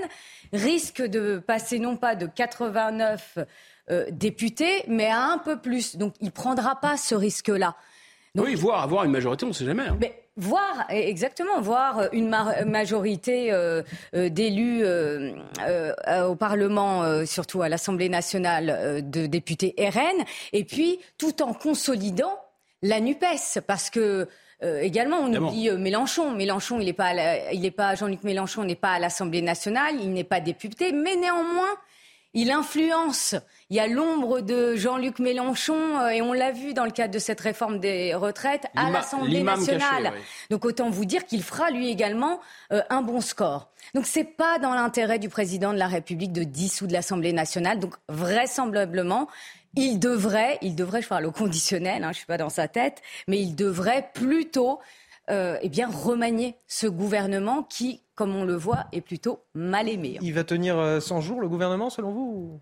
risque 0.52 1.00
de 1.02 1.38
passer 1.38 1.78
non 1.78 1.96
pas 1.96 2.16
de 2.16 2.26
89 2.26 3.38
députés, 4.10 4.84
mais 4.88 5.06
à 5.06 5.20
un 5.20 5.38
peu 5.38 5.58
plus. 5.58 5.96
Donc 5.96 6.14
il 6.20 6.26
ne 6.26 6.30
prendra 6.30 6.80
pas 6.80 6.96
ce 6.96 7.14
risque-là 7.14 7.76
oui, 8.40 8.54
voir 8.54 8.82
avoir 8.82 9.04
une 9.04 9.10
majorité, 9.10 9.44
on 9.44 9.48
ne 9.48 9.52
sait 9.52 9.66
jamais. 9.66 9.82
Hein. 9.82 9.98
Mais 10.00 10.22
voir, 10.36 10.86
exactement, 10.88 11.60
voir 11.60 12.08
une 12.12 12.34
majorité 12.66 13.52
euh, 13.52 13.82
euh, 14.14 14.30
d'élus 14.30 14.80
euh, 14.84 15.34
au 16.26 16.34
Parlement, 16.34 17.26
surtout 17.26 17.62
à 17.62 17.68
l'Assemblée 17.68 18.08
nationale, 18.08 19.02
de 19.08 19.26
députés 19.26 19.74
RN, 19.78 20.24
et 20.52 20.64
puis 20.64 20.98
tout 21.18 21.42
en 21.42 21.52
consolidant 21.52 22.38
la 22.82 23.00
NUPES, 23.00 23.60
parce 23.66 23.90
que 23.90 24.28
également, 24.62 25.18
on 25.18 25.34
oublie 25.34 25.70
Mélenchon. 25.72 26.30
Mélenchon, 26.30 26.78
il 26.78 26.86
n'est 26.86 26.92
pas, 26.92 27.12
il 27.52 27.72
pas 27.72 27.96
Jean-Luc 27.96 28.22
Mélenchon 28.22 28.62
n'est 28.62 28.76
pas 28.76 28.92
à 28.92 28.98
l'Assemblée 29.00 29.42
nationale, 29.42 29.96
il 30.00 30.12
n'est 30.12 30.22
pas 30.22 30.38
député, 30.38 30.92
mais 30.92 31.16
néanmoins, 31.16 31.74
il 32.34 32.50
influence. 32.50 33.34
Il 33.68 33.76
y 33.76 33.80
a 33.80 33.86
l'ombre 33.86 34.40
de 34.40 34.74
Jean-Luc 34.76 35.18
Mélenchon, 35.18 35.98
euh, 35.98 36.08
et 36.08 36.22
on 36.22 36.32
l'a 36.32 36.50
vu 36.50 36.74
dans 36.74 36.84
le 36.84 36.90
cadre 36.90 37.12
de 37.12 37.18
cette 37.18 37.40
réforme 37.40 37.78
des 37.78 38.14
retraites, 38.14 38.66
à 38.74 38.90
l'Assemblée 38.90 39.42
nationale. 39.42 40.12
Donc 40.50 40.64
autant 40.64 40.90
vous 40.90 41.04
dire 41.04 41.26
qu'il 41.26 41.42
fera 41.42 41.70
lui 41.70 41.90
également 41.90 42.40
euh, 42.72 42.82
un 42.90 43.02
bon 43.02 43.20
score. 43.20 43.68
Donc 43.94 44.06
c'est 44.06 44.24
pas 44.24 44.58
dans 44.58 44.74
l'intérêt 44.74 45.18
du 45.18 45.28
président 45.28 45.72
de 45.72 45.78
la 45.78 45.88
République 45.88 46.32
de 46.32 46.44
dissoudre 46.44 46.92
l'Assemblée 46.92 47.32
nationale. 47.32 47.78
Donc 47.78 47.94
vraisemblablement, 48.08 49.28
il 49.74 49.98
devrait, 49.98 50.58
il 50.62 50.74
devrait, 50.74 51.02
je 51.02 51.08
parle 51.08 51.26
au 51.26 51.32
conditionnel, 51.32 52.04
hein, 52.04 52.12
je 52.12 52.18
suis 52.18 52.26
pas 52.26 52.38
dans 52.38 52.50
sa 52.50 52.68
tête, 52.68 53.02
mais 53.28 53.40
il 53.40 53.54
devrait 53.54 54.10
plutôt 54.14 54.80
euh, 55.30 55.56
eh 55.62 55.68
bien, 55.68 55.88
remanier 55.88 56.56
ce 56.66 56.86
gouvernement 56.86 57.62
qui, 57.62 58.02
comme 58.14 58.34
on 58.34 58.44
le 58.44 58.56
voit, 58.56 58.86
est 58.92 59.00
plutôt 59.00 59.40
mal 59.54 59.88
aimé. 59.88 60.18
Il 60.20 60.34
va 60.34 60.44
tenir 60.44 60.74
100 61.00 61.18
euh, 61.18 61.20
jours, 61.20 61.40
le 61.40 61.48
gouvernement, 61.48 61.90
selon 61.90 62.10
vous 62.10 62.60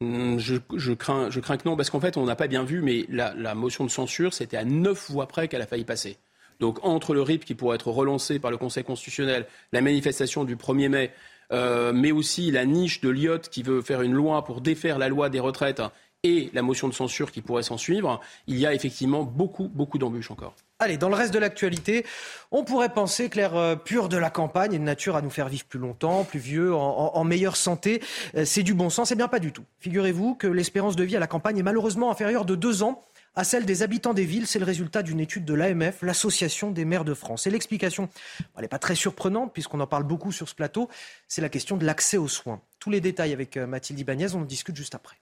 hum, 0.00 0.38
je, 0.38 0.92
crains, 0.92 1.30
je 1.30 1.40
crains 1.40 1.56
que 1.56 1.68
non, 1.68 1.76
parce 1.76 1.90
qu'en 1.90 2.00
fait, 2.00 2.16
on 2.16 2.24
n'a 2.24 2.36
pas 2.36 2.48
bien 2.48 2.64
vu, 2.64 2.82
mais 2.82 3.06
la, 3.08 3.54
motion 3.54 3.84
de 3.84 3.90
censure, 3.90 4.34
c'était 4.34 4.56
à 4.56 4.64
neuf 4.64 5.10
voix 5.10 5.28
près 5.28 5.46
qu'elle 5.48 5.62
a 5.62 5.66
failli 5.66 5.84
passer. 5.84 6.18
Donc, 6.58 6.84
entre 6.84 7.14
le 7.14 7.22
RIP 7.22 7.44
qui 7.44 7.54
pourrait 7.54 7.76
être 7.76 7.88
relancé 7.88 8.38
par 8.38 8.50
le 8.50 8.56
Conseil 8.56 8.84
constitutionnel, 8.84 9.46
la 9.72 9.80
manifestation 9.80 10.44
du 10.44 10.56
1er 10.56 10.88
mai, 10.88 11.10
euh, 11.52 11.92
mais 11.92 12.12
aussi 12.12 12.50
la 12.50 12.64
niche 12.64 13.00
de 13.00 13.10
Lyotte 13.10 13.48
qui 13.48 13.62
veut 13.62 13.82
faire 13.82 14.02
une 14.02 14.12
loi 14.12 14.44
pour 14.44 14.60
défaire 14.60 14.98
la 14.98 15.08
loi 15.08 15.28
des 15.28 15.40
retraites 15.40 15.82
et 16.24 16.50
la 16.52 16.62
motion 16.62 16.86
de 16.86 16.94
censure 16.94 17.32
qui 17.32 17.42
pourrait 17.42 17.64
s'en 17.64 17.76
suivre, 17.76 18.20
il 18.46 18.56
y 18.56 18.64
a 18.64 18.72
effectivement 18.74 19.24
beaucoup, 19.24 19.68
beaucoup 19.68 19.98
d'embûches 19.98 20.30
encore. 20.30 20.54
Allez, 20.78 20.96
dans 20.96 21.08
le 21.08 21.16
reste 21.16 21.34
de 21.34 21.38
l'actualité, 21.40 22.06
on 22.52 22.62
pourrait 22.62 22.92
penser 22.92 23.28
que 23.28 23.38
l'air 23.38 23.56
euh, 23.56 23.74
pur 23.74 24.08
de 24.08 24.16
la 24.16 24.30
campagne 24.30 24.74
est 24.74 24.78
de 24.78 24.84
nature 24.84 25.16
à 25.16 25.22
nous 25.22 25.30
faire 25.30 25.48
vivre 25.48 25.64
plus 25.64 25.80
longtemps, 25.80 26.22
plus 26.22 26.38
vieux, 26.38 26.74
en, 26.74 27.24
meilleure 27.24 27.56
santé. 27.56 28.00
Euh, 28.36 28.44
c'est 28.44 28.62
du 28.62 28.72
bon 28.72 28.88
sens, 28.88 29.10
eh 29.10 29.16
bien 29.16 29.26
pas 29.26 29.40
du 29.40 29.52
tout. 29.52 29.64
Figurez-vous 29.80 30.36
que 30.36 30.46
l'espérance 30.46 30.94
de 30.94 31.02
vie 31.02 31.16
à 31.16 31.20
la 31.20 31.26
campagne 31.26 31.58
est 31.58 31.64
malheureusement 31.64 32.10
inférieure 32.10 32.44
de 32.44 32.54
deux 32.54 32.84
ans 32.84 33.04
à 33.34 33.42
celle 33.42 33.64
des 33.64 33.82
habitants 33.82 34.14
des 34.14 34.24
villes. 34.24 34.46
C'est 34.46 34.60
le 34.60 34.64
résultat 34.64 35.02
d'une 35.02 35.18
étude 35.18 35.44
de 35.44 35.54
l'AMF, 35.54 36.02
l'Association 36.02 36.70
des 36.70 36.84
maires 36.84 37.04
de 37.04 37.14
France. 37.14 37.48
Et 37.48 37.50
l'explication, 37.50 38.08
elle 38.56 38.62
n'est 38.62 38.68
pas 38.68 38.78
très 38.78 38.94
surprenante 38.94 39.52
puisqu'on 39.52 39.80
en 39.80 39.88
parle 39.88 40.04
beaucoup 40.04 40.30
sur 40.30 40.48
ce 40.48 40.54
plateau, 40.54 40.88
c'est 41.26 41.42
la 41.42 41.48
question 41.48 41.76
de 41.76 41.84
l'accès 41.84 42.16
aux 42.16 42.28
soins. 42.28 42.60
Tous 42.78 42.90
les 42.90 43.00
détails 43.00 43.32
avec 43.32 43.56
euh, 43.56 43.66
Mathilde 43.66 43.98
Ibanez, 43.98 44.34
on 44.34 44.42
en 44.42 44.44
discute 44.44 44.76
juste 44.76 44.94
après 44.94 45.16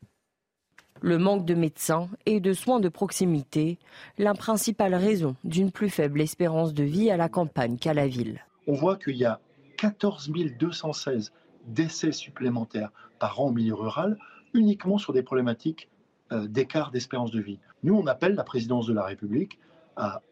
le 1.01 1.19
manque 1.19 1.45
de 1.45 1.55
médecins 1.55 2.09
et 2.27 2.41
de 2.41 2.53
soins 2.53 2.81
de 2.81 2.89
proximité, 2.89 3.79
la 4.19 4.35
principale 4.35 4.95
raison 4.95 5.37
d'une 5.45 5.71
plus 5.71 5.91
faible 5.91 6.21
espérance 6.21 6.75
de 6.75 6.85
vie 6.85 7.11
à 7.11 7.17
la 7.17 7.29
campagne 7.29 7.77
qu'à 7.77 7.95
la 7.95 8.07
ville. 8.07 8.45
On 8.67 8.75
voit 8.75 8.97
qu'il 8.97 9.17
y 9.17 9.25
a 9.25 9.41
14 9.79 10.31
216 10.59 11.33
décès 11.67 12.13
supplémentaires 12.13 12.91
par 13.19 13.41
an 13.41 13.47
au 13.47 13.53
milieu 13.53 13.75
rural, 13.75 14.19
uniquement 14.55 14.99
sur 14.99 15.13
des 15.13 15.23
problématiques 15.23 15.89
euh, 16.33 16.47
d'écart 16.47 16.91
d'espérance 16.91 17.31
de 17.31 17.41
vie. 17.41 17.59
Nous, 17.83 17.95
on 17.95 18.07
appelle 18.07 18.35
la 18.35 18.45
présidence 18.45 18.87
de 18.87 18.93
la 18.93 19.05
République 19.05 19.59
à 19.97 20.23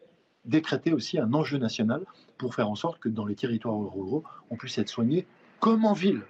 décréter 0.45 0.93
aussi 0.93 1.19
un 1.19 1.33
enjeu 1.33 1.57
national 1.57 2.05
pour 2.37 2.55
faire 2.55 2.69
en 2.69 2.75
sorte 2.75 2.99
que 2.99 3.09
dans 3.09 3.25
les 3.25 3.35
territoires 3.35 3.77
ruraux, 3.77 4.23
on 4.49 4.55
puisse 4.55 4.77
être 4.77 4.89
soigné 4.89 5.27
comme 5.59 5.85
en 5.85 5.93
ville. 5.93 6.21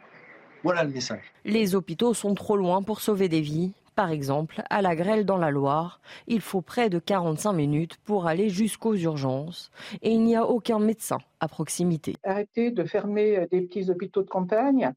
Voilà 0.64 0.84
le 0.84 0.90
message. 0.90 1.24
Les 1.46 1.76
hôpitaux 1.76 2.14
sont 2.14 2.34
trop 2.34 2.58
loin 2.58 2.82
pour 2.82 3.00
sauver 3.00 3.30
des 3.30 3.42
vies. 3.42 3.72
Par 4.00 4.12
exemple, 4.12 4.64
à 4.70 4.82
la 4.82 4.96
grêle 4.96 5.26
dans 5.26 5.36
la 5.36 5.52
Loire, 5.52 6.00
il 6.26 6.40
faut 6.40 6.62
près 6.62 6.90
de 6.90 7.00
45 7.00 7.52
minutes 7.52 7.98
pour 8.06 8.28
aller 8.28 8.48
jusqu'aux 8.48 8.96
urgences 8.96 9.72
et 10.02 10.12
il 10.12 10.24
n'y 10.24 10.38
a 10.38 10.46
aucun 10.46 10.80
médecin 10.80 11.18
à 11.42 11.50
proximité. 11.50 12.16
Arrêtez 12.24 12.72
de 12.72 12.86
fermer 12.86 13.40
euh, 13.40 13.46
des 13.52 13.60
petits 13.60 13.90
hôpitaux 13.90 14.24
de 14.24 14.30
campagne. 14.30 14.94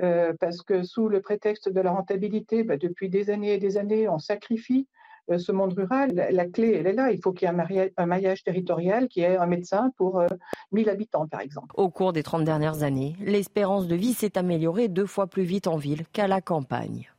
Euh, 0.00 0.32
parce 0.38 0.62
que 0.62 0.84
sous 0.84 1.08
le 1.08 1.20
prétexte 1.20 1.68
de 1.68 1.80
la 1.80 1.90
rentabilité, 1.90 2.62
bah, 2.62 2.76
depuis 2.76 3.08
des 3.08 3.30
années 3.30 3.54
et 3.54 3.58
des 3.58 3.78
années, 3.78 4.08
on 4.08 4.20
sacrifie 4.20 4.86
euh, 5.28 5.38
ce 5.38 5.50
monde 5.50 5.72
rural. 5.72 6.28
La, 6.30 6.46
clé, 6.46 6.76
elle 6.78 6.86
est 6.86 6.92
là. 6.92 7.10
Il 7.10 7.20
faut 7.20 7.32
qu'il 7.32 7.48
y 7.48 7.50
ait 7.50 7.92
un 7.96 8.06
maillage, 8.06 8.44
territorial 8.44 9.08
qui 9.08 9.22
ait 9.22 9.36
un 9.36 9.46
médecin 9.46 9.90
pour 9.96 10.22
1000 10.70 10.88
habitants, 10.88 11.26
par 11.26 11.40
exemple. 11.40 11.74
Au 11.74 11.90
cours 11.90 12.12
des 12.12 12.22
30 12.22 12.44
dernières 12.44 12.84
années, 12.84 13.16
l'espérance 13.18 13.88
de 13.88 13.96
vie 13.96 14.14
s'est 14.14 14.38
améliorée 14.38 14.86
deux 14.86 15.06
fois 15.06 15.26
plus 15.26 15.42
vite 15.42 15.66
en 15.66 15.78
ville 15.78 16.04
qu'à 16.12 16.28
la 16.28 16.40
campagne. 16.40 17.10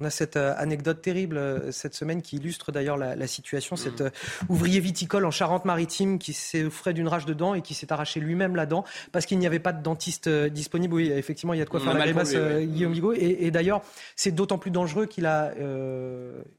On 0.00 0.04
a 0.04 0.10
cette 0.10 0.36
euh, 0.36 0.54
anecdote 0.56 1.02
terrible 1.02 1.38
euh, 1.38 1.72
cette 1.72 1.92
semaine 1.92 2.22
qui 2.22 2.36
illustre 2.36 2.70
d'ailleurs 2.70 2.96
la, 2.96 3.26
situation. 3.26 3.74
Mm. 3.74 3.78
Cet 3.78 4.00
euh, 4.00 4.10
ouvrier 4.48 4.78
viticole 4.78 5.24
en 5.24 5.32
Charente-Maritime 5.32 6.20
qui 6.20 6.34
s'est 6.34 6.62
offrait 6.62 6.92
d'une 6.92 7.08
rage 7.08 7.26
de 7.26 7.34
dents 7.34 7.54
et 7.54 7.62
qui 7.62 7.74
s'est 7.74 7.92
arraché 7.92 8.20
lui-même 8.20 8.54
la 8.54 8.64
dent 8.64 8.84
parce 9.10 9.26
qu'il 9.26 9.40
n'y 9.40 9.46
avait 9.46 9.58
pas 9.58 9.72
de 9.72 9.82
dentiste 9.82 10.28
disponible. 10.28 10.94
Oui, 10.94 11.10
effectivement, 11.10 11.52
il 11.52 11.58
y 11.58 11.62
a 11.62 11.64
de 11.64 11.70
quoi 11.70 11.80
faire 11.80 11.94
la 11.94 12.04
grimace, 12.04 12.32
Guillaume 12.32 12.92
Bigot. 12.92 13.12
Et, 13.12 13.50
d'ailleurs, 13.50 13.82
c'est 14.14 14.30
d'autant 14.30 14.58
plus 14.58 14.70
dangereux 14.70 15.06
qu'il 15.06 15.26
a 15.26 15.52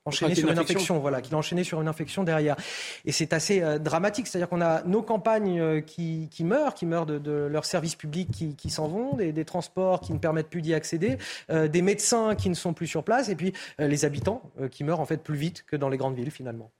enchaîné 0.05 0.35
sur 0.35 0.49
une, 0.49 0.59
infection. 0.59 0.99
Voilà, 0.99 1.21
qu'il 1.21 1.33
a 1.33 1.37
enchaîné 1.37 1.63
sur 1.63 1.81
une 1.81 1.87
infection 1.87 2.23
derrière. 2.23 2.57
Et 3.05 3.11
c'est 3.11 3.31
assez 3.31 3.61
dramatique. 3.79 4.27
C'est-à-dire 4.27 4.49
qu'on 4.49 4.61
a 4.61 4.83
nos 4.83 5.01
campagnes 5.01 5.81
qui, 5.83 6.29
meurent, 6.41 6.73
qui 6.73 6.85
meurent 6.85 7.05
de, 7.05 7.47
leurs 7.49 7.65
services 7.65 7.95
publics 7.95 8.29
qui, 8.57 8.69
s'en 8.69 8.87
vont, 8.87 9.15
des, 9.15 9.31
des, 9.31 9.45
transports 9.45 10.01
qui 10.01 10.13
ne 10.13 10.19
permettent 10.19 10.49
plus 10.49 10.61
d'y 10.61 10.73
accéder, 10.73 11.17
des 11.49 11.81
médecins 11.81 12.35
qui 12.35 12.49
ne 12.49 12.55
sont 12.55 12.73
plus 12.73 12.87
sur 12.87 13.03
place 13.03 13.28
et 13.29 13.35
puis 13.35 13.53
euh, 13.79 13.87
les 13.87 14.05
habitants 14.05 14.41
euh, 14.59 14.67
qui 14.67 14.83
meurent 14.83 14.99
en 14.99 15.05
fait 15.05 15.23
plus 15.23 15.37
vite 15.37 15.63
que 15.65 15.75
dans 15.75 15.89
les 15.89 15.97
grandes 15.97 16.15
villes 16.15 16.31
finalement. 16.31 16.71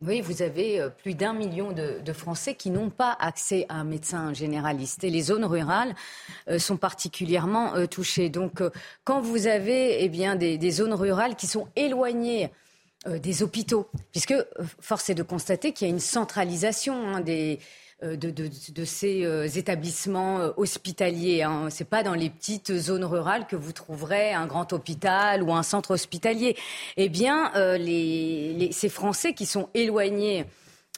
Oui, 0.00 0.20
vous 0.20 0.42
avez 0.42 0.80
euh, 0.80 0.90
plus 0.90 1.14
d'un 1.14 1.32
million 1.32 1.72
de, 1.72 2.12
Français 2.12 2.54
qui 2.54 2.70
n'ont 2.70 2.90
pas 2.90 3.16
accès 3.18 3.66
à 3.68 3.74
un 3.76 3.84
médecin 3.84 4.32
généraliste. 4.32 5.02
Et 5.02 5.10
les 5.10 5.22
zones 5.22 5.44
rurales 5.44 5.94
sont 6.58 6.76
particulièrement 6.76 7.86
touchées. 7.86 8.28
Donc, 8.28 8.62
quand 9.04 9.20
vous 9.20 9.46
avez 9.46 10.02
eh 10.02 10.08
bien, 10.08 10.36
des, 10.36 10.70
zones 10.70 10.94
rurales 10.94 11.36
qui 11.36 11.46
sont 11.46 11.68
éloignées 11.76 12.50
des 13.06 13.42
hôpitaux, 13.42 13.88
puisque 14.10 14.34
force 14.80 15.10
est 15.10 15.14
de 15.14 15.22
constater 15.22 15.72
qu'il 15.72 15.86
y 15.86 15.90
a 15.90 15.92
une 15.92 16.00
centralisation 16.00 17.08
hein, 17.08 17.20
des, 17.20 17.60
euh, 18.04 18.14
de, 18.16 18.84
ces 18.84 19.24
euh, 19.24 19.48
établissements 19.48 20.38
euh, 20.38 20.50
hospitaliers. 20.56 21.42
Hein. 21.42 21.68
Ce 21.68 21.82
n'est 21.82 21.88
pas 21.88 22.04
dans 22.04 22.14
les 22.14 22.30
petites 22.30 22.72
zones 22.72 23.04
rurales 23.04 23.48
que 23.48 23.56
vous 23.56 23.72
trouverez 23.72 24.32
un 24.32 24.46
grand 24.46 24.72
hôpital 24.72 25.42
ou 25.42 25.52
un 25.52 25.64
centre 25.64 25.90
hospitalier. 25.90 26.56
Eh 26.96 27.08
bien, 27.08 27.50
ces 28.70 28.88
Français 28.88 29.32
qui 29.32 29.46
sont 29.46 29.68
éloignés 29.74 30.44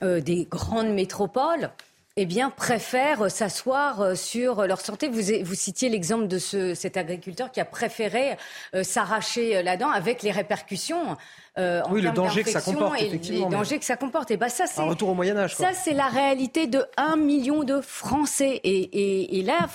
des 0.03 0.47
grandes 0.51 0.93
métropoles, 0.93 1.71
eh 2.17 2.27
bien, 2.27 2.51
préfèrent 2.51 3.31
s'asseoir 3.31 4.15
sur 4.15 4.67
leur 4.67 4.83
santé. 4.83 5.09
Vous, 5.09 5.55
citiez 5.55 5.89
l'exemple 5.89 6.29
de 6.29 6.39
ce, 6.39 6.75
cet 6.75 6.99
agriculteur 6.99 7.51
qui 7.51 7.61
a 7.61 7.65
préféré 7.65 8.37
s'arracher 8.83 9.63
la 9.63 9.79
dent 9.79 9.91
avec 9.91 10.23
les 10.23 10.33
répercussions 10.33 11.17
euh, 11.61 11.83
oui, 11.91 12.01
le 12.01 12.11
danger 12.11 12.43
que 12.43 12.51
ça 12.51 12.61
comporte, 12.61 13.01
effectivement. 13.01 13.49
Les 13.49 13.57
dangers 13.57 13.79
que 13.79 13.85
ça 13.85 13.97
comporte. 13.97 14.31
Et 14.31 14.37
bah 14.37 14.49
ça, 14.49 14.67
c'est 14.67 14.81
un 14.81 14.85
retour 14.85 15.11
au 15.11 15.15
Moyen 15.15 15.37
Âge. 15.37 15.55
Ça, 15.55 15.73
c'est 15.73 15.93
la 15.93 16.07
réalité 16.07 16.67
de 16.67 16.85
un 16.97 17.17
million 17.17 17.63
de 17.65 17.81
Français. 17.81 18.61
Et, 18.65 18.79
et, 18.79 19.39
et, 19.39 19.43
là, 19.43 19.69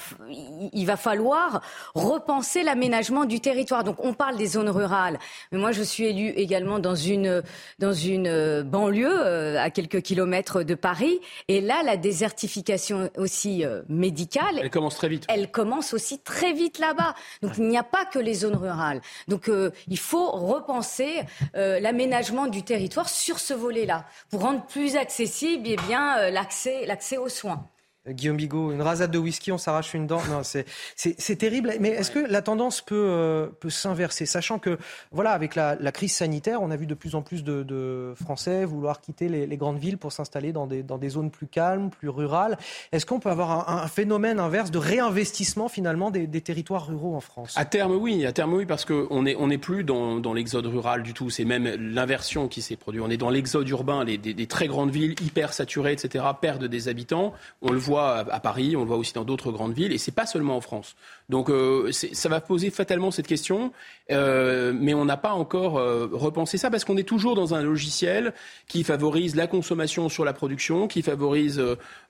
il 0.74 0.86
va 0.86 0.98
falloir 0.98 1.62
repenser 1.94 2.64
l'aménagement 2.64 3.26
du 3.26 3.40
territoire. 3.40 3.84
Donc, 3.84 4.04
on 4.04 4.14
parle 4.14 4.38
des 4.38 4.48
zones 4.48 4.70
rurales, 4.70 5.20
mais 5.52 5.60
moi, 5.60 5.72
je 5.72 5.84
suis 5.84 6.06
élue 6.06 6.30
également 6.30 6.80
dans 6.80 6.96
une 6.96 7.44
dans 7.80 7.94
une 7.94 8.28
euh, 8.28 8.64
banlieue 8.64 9.08
euh, 9.12 9.60
à 9.60 9.70
quelques 9.70 10.02
kilomètres 10.02 10.64
de 10.64 10.76
Paris. 10.76 11.20
Et 11.48 11.62
là, 11.62 11.82
la 11.84 11.98
désertification 11.98 13.10
aussi 13.18 13.64
euh, 13.64 13.82
médicale. 13.90 14.60
Elle 14.60 14.70
commence 14.70 14.96
très 14.96 15.10
vite. 15.10 15.26
Elle 15.30 15.52
commence 15.52 15.94
aussi 15.94 16.20
très 16.20 16.54
vite 16.54 16.80
là-bas. 16.80 17.16
Donc, 17.42 17.54
il 17.58 17.68
n'y 17.68 17.78
a 17.78 17.84
pas 17.84 18.06
que 18.06 18.20
les 18.20 18.34
zones 18.34 18.56
rurales. 18.56 19.02
Donc, 19.28 19.50
il 19.88 20.00
faut 20.00 20.32
repenser. 20.32 21.22
Euh, 21.56 21.75
l'aménagement 21.80 22.48
du 22.48 22.64
territoire 22.64 23.10
sur 23.10 23.40
ce 23.40 23.54
volet-là, 23.54 24.06
pour 24.30 24.42
rendre 24.42 24.66
plus 24.66 24.96
accessible 24.96 25.68
eh 25.68 25.78
euh, 25.96 26.30
l'accès 26.30 27.18
aux 27.18 27.30
soins. 27.30 27.68
Guillaume 28.08 28.38
Bigot, 28.38 28.72
une 28.72 28.82
rasade 28.82 29.10
de 29.10 29.18
whisky, 29.18 29.52
on 29.52 29.58
s'arrache 29.58 29.94
une 29.94 30.06
dent. 30.06 30.22
Non, 30.30 30.42
c'est 30.44 31.36
terrible. 31.38 31.74
Mais 31.80 31.90
est-ce 31.90 32.12
que 32.12 32.20
la 32.20 32.42
tendance 32.42 32.82
peut, 32.82 32.96
euh, 32.96 33.48
peut 33.60 33.70
s'inverser, 33.70 34.26
sachant 34.26 34.60
que, 34.60 34.78
voilà, 35.12 35.32
avec 35.32 35.56
la, 35.56 35.76
crise 35.92 36.14
sanitaire, 36.14 36.62
on 36.62 36.72
a 36.72 36.76
vu 36.76 36.86
de 36.86 36.94
plus 36.94 37.16
en 37.16 37.22
plus 37.22 37.44
de, 37.44 38.14
Français 38.22 38.66
vouloir 38.66 39.02
quitter 39.02 39.28
les, 39.28 39.58
grandes 39.58 39.80
villes 39.80 39.98
pour 39.98 40.12
s'installer 40.12 40.52
dans 40.52 40.68
des, 40.68 40.84
dans 40.84 40.98
des 40.98 41.10
zones 41.10 41.32
plus 41.32 41.48
calmes, 41.48 41.90
plus 41.90 42.10
rurales. 42.10 42.58
Est-ce 42.92 43.06
qu'on 43.06 43.20
peut 43.20 43.30
avoir 43.30 43.70
un, 43.70 43.88
phénomène 43.88 44.40
inverse 44.40 44.72
de 44.72 44.78
réinvestissement 44.78 45.68
finalement 45.68 46.12
des, 46.12 46.28
territoires 46.42 46.88
ruraux 46.88 47.16
en 47.16 47.22
France? 47.22 47.54
À 47.56 47.66
terme, 47.66 47.94
oui. 47.94 48.26
À 48.26 48.34
terme, 48.34 48.54
oui, 48.54 48.66
parce 48.66 48.86
qu'on 48.86 49.24
n'est 49.24 49.36
on 49.38 49.50
est 49.50 49.58
plus 49.58 49.84
dans, 49.84 50.20
dans 50.20 50.34
l'exode 50.34 50.66
rural 50.66 51.02
du 51.02 51.14
tout. 51.14 51.30
C'est 51.30 51.46
même 51.46 51.66
l'inversion 51.66 52.48
qui 52.48 52.62
s'est 52.62 52.76
produite. 52.76 53.02
On 53.04 53.10
est 53.10 53.18
dans 53.18 53.30
l'exode 53.30 53.68
urbain. 53.70 54.04
Les, 54.04 54.18
des, 54.18 54.34
des 54.34 54.48
très 54.48 54.68
grandes 54.68 54.92
villes 54.92 55.16
hyper 55.22 55.54
saturées, 55.54 55.94
etc., 55.94 56.24
perdent 56.40 56.66
des 56.66 56.88
habitants. 56.88 57.34
On 57.62 57.72
le 57.72 57.80
voit 57.80 57.95
à, 57.98 58.40
Paris, 58.40 58.76
on 58.76 58.82
le 58.82 58.88
voit 58.88 58.98
aussi 58.98 59.14
dans 59.14 59.24
d'autres 59.24 59.52
grandes 59.52 59.74
villes, 59.74 59.92
et 59.92 59.98
c'est 59.98 60.12
pas 60.12 60.26
seulement 60.26 60.56
en 60.56 60.62
France. 60.62 60.96
Donc 61.30 61.50
euh, 61.50 61.92
ça 61.92 62.30
va 62.30 62.42
poser 62.42 62.70
fatalement 62.70 63.12
cette 63.12 63.28
question, 63.28 63.72
euh, 64.12 64.74
mais 64.76 64.94
on 64.94 65.06
n'a 65.06 65.18
pas 65.18 65.34
encore 65.34 65.78
euh, 65.78 66.08
repensé 66.12 66.58
ça 66.58 66.70
parce 66.70 66.86
qu'on 66.86 66.98
est 66.98 67.08
toujours 67.08 67.36
dans 67.36 67.54
un 67.54 67.64
logiciel 67.64 68.34
qui 68.68 68.84
favorise 68.84 69.36
la 69.36 69.48
consommation 69.48 70.10
sur 70.10 70.26
la 70.26 70.34
production, 70.34 70.88
qui 70.88 71.02
favorise 71.02 71.62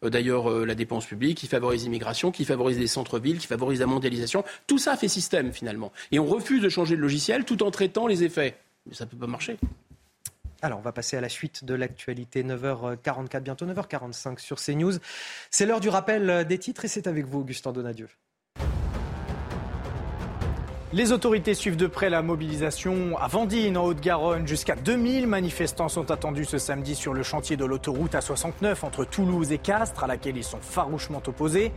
d'ailleurs 0.01 0.49
la 0.49 0.75
dépense 0.75 1.05
publique, 1.05 1.38
qui 1.38 1.47
favorise 1.47 1.83
l'immigration, 1.83 2.31
qui 2.31 2.45
favorise 2.45 2.80
les 2.80 2.88
centres-villes, 2.88 3.38
qui 3.38 3.47
favorise 3.47 3.80
la 3.80 3.88
mondialisation. 3.88 4.43
Tout 4.67 4.77
ça 4.77 4.97
fait 4.97 5.07
système 5.07 5.51
finalement, 5.53 5.91
et 6.11 6.19
on 6.19 6.25
refuse 6.25 6.61
de 6.61 6.69
changer 6.69 6.95
de 6.95 7.01
logiciel 7.01 7.45
tout 7.45 7.64
en 7.64 7.72
traitant 7.72 8.07
les 8.07 8.23
effets. 8.23 8.57
Mais 8.88 8.93
ça 8.93 9.05
peut 9.05 9.17
pas 9.17 9.27
marcher. 9.27 9.57
Alors, 10.66 10.80
on 10.80 10.82
va 10.82 10.92
passer 10.92 11.16
à 11.16 11.22
la 11.22 11.30
suite 11.30 11.64
de 11.64 11.76
l'actualité. 11.76 12.44
9h44, 12.44 13.42
bientôt 13.42 13.68
9h45 13.68 14.40
sur 14.40 14.60
CNews. 14.60 14.94
C'est 15.52 15.68
l'heure 15.68 15.80
du 15.80 15.90
rappel 15.90 16.44
des 16.45 16.58
titres 16.58 16.85
et 16.85 16.88
c'est 16.88 17.06
avec 17.06 17.27
vous, 17.27 17.42
Augustin 17.42 17.72
Donadieu. 17.72 18.10
Les 20.95 21.11
autorités 21.11 21.56
suivent 21.56 21.75
de 21.75 21.88
près 21.88 22.09
la 22.09 22.22
mobilisation 22.22 23.17
à 23.17 23.27
Vendine, 23.27 23.77
en 23.77 23.83
Haute-Garonne. 23.83 24.48
Jusqu'à 24.48 24.77
2000 24.77 25.27
manifestants 25.27 25.90
sont 25.90 26.09
attendus 26.09 26.45
ce 26.45 26.57
samedi 26.57 26.95
sur 26.95 27.14
le 27.14 27.22
chantier 27.22 27.57
de 27.57 27.65
l'autoroute 27.65 28.14
A69 28.14 28.85
entre 28.85 29.03
Toulouse 29.03 29.51
et 29.51 29.57
Castres, 29.57 30.06
à 30.06 30.07
laquelle 30.07 30.38
ils 30.38 30.43
sont 30.45 30.61
farouchement 30.61 31.22
opposés. 31.27 31.74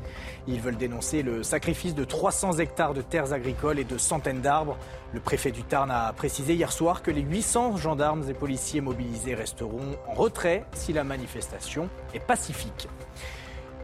Ils 0.47 0.61
veulent 0.61 0.77
dénoncer 0.77 1.25
le 1.25 1.43
sacrifice 1.43 1.97
de 1.97 2.05
300 2.05 2.59
hectares 2.61 2.95
de 2.95 3.03
terres 3.03 3.33
agricoles 3.33 3.81
et 3.81 3.85
de 3.85 3.99
centaines 3.99 4.41
d'arbres. 4.41 4.77
Le 5.13 5.19
préfet 5.19 5.51
du 5.51 5.65
Tarn 5.65 5.91
a 5.91 6.13
précisé 6.13 6.55
hier 6.55 6.71
soir 6.71 7.03
que 7.03 7.11
les 7.11 7.23
800 7.23 7.77
gendarmes 7.77 8.23
et 8.31 8.35
policiers 8.35 8.81
mobilisés 8.81 9.35
resteront 9.35 9.97
en 10.07 10.15
retrait 10.15 10.65
si 10.75 10.93
la 10.93 11.03
manifestation 11.03 11.89
est 12.15 12.25
pacifique. 12.25 12.87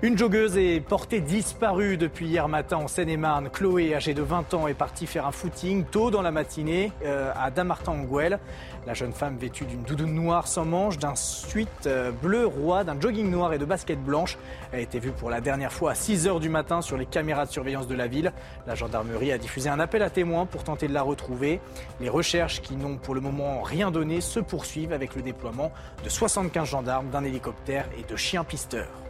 Une 0.02 0.18
joggeuse 0.18 0.58
est 0.58 0.81
portée 0.81 1.20
disparue 1.20 1.97
depuis 1.97 2.26
hier 2.26 2.47
matin 2.47 2.76
en 2.76 2.89
Seine-et-Marne. 2.89 3.48
Chloé, 3.48 3.94
âgée 3.94 4.12
de 4.12 4.20
20 4.20 4.52
ans, 4.52 4.68
est 4.68 4.74
partie 4.74 5.06
faire 5.06 5.26
un 5.26 5.31
footing 5.31 5.84
tôt 5.84 6.10
dans 6.10 6.20
la 6.20 6.31
matinée 6.31 6.92
euh, 7.06 7.32
à 7.34 7.50
Damartin-en-Gouel. 7.50 8.39
La 8.86 8.92
jeune 8.92 9.12
femme 9.12 9.39
vêtue 9.39 9.64
d'une 9.64 9.82
doudoune 9.82 10.12
noire 10.12 10.47
sans 10.47 10.66
manche, 10.66 10.98
d'un 10.98 11.14
suite 11.14 11.86
euh, 11.86 12.10
bleu 12.10 12.44
roi, 12.44 12.84
d'un 12.84 13.00
jogging 13.00 13.31
noir 13.31 13.55
et 13.55 13.58
de 13.58 13.64
baskets 13.64 14.02
blanches 14.02 14.36
a 14.74 14.78
été 14.78 14.98
vue 14.98 15.12
pour 15.12 15.31
la 15.31 15.40
dernière 15.40 15.73
fois 15.73 15.92
à 15.92 15.94
6 15.94 16.26
h 16.26 16.39
du 16.39 16.50
matin 16.50 16.82
sur 16.82 16.98
les 16.98 17.06
caméras 17.06 17.47
de 17.47 17.52
surveillance 17.52 17.86
de 17.86 17.94
la 17.94 18.06
ville. 18.06 18.32
La 18.66 18.74
gendarmerie 18.74 19.32
a 19.32 19.39
diffusé 19.39 19.70
un 19.70 19.81
appel 19.81 20.02
à 20.02 20.10
témoins 20.10 20.44
pour 20.44 20.64
tenter 20.64 20.86
de 20.86 20.92
la 20.92 21.02
retrouver. 21.02 21.60
Les 22.00 22.10
recherches 22.10 22.60
qui 22.60 22.76
n'ont 22.76 22.98
pour 22.98 23.14
le 23.14 23.23
moment 23.23 23.62
rien 23.62 23.90
donné 23.90 24.20
se 24.20 24.40
poursuivent 24.40 24.92
avec 24.92 25.14
le 25.14 25.23
déploiement 25.23 25.73
de 26.02 26.10
75 26.10 26.68
gendarmes, 26.68 27.08
d'un 27.08 27.24
hélicoptère 27.24 27.86
et 27.98 28.02
de 28.02 28.16
chiens 28.16 28.44
pisteurs. 28.44 29.03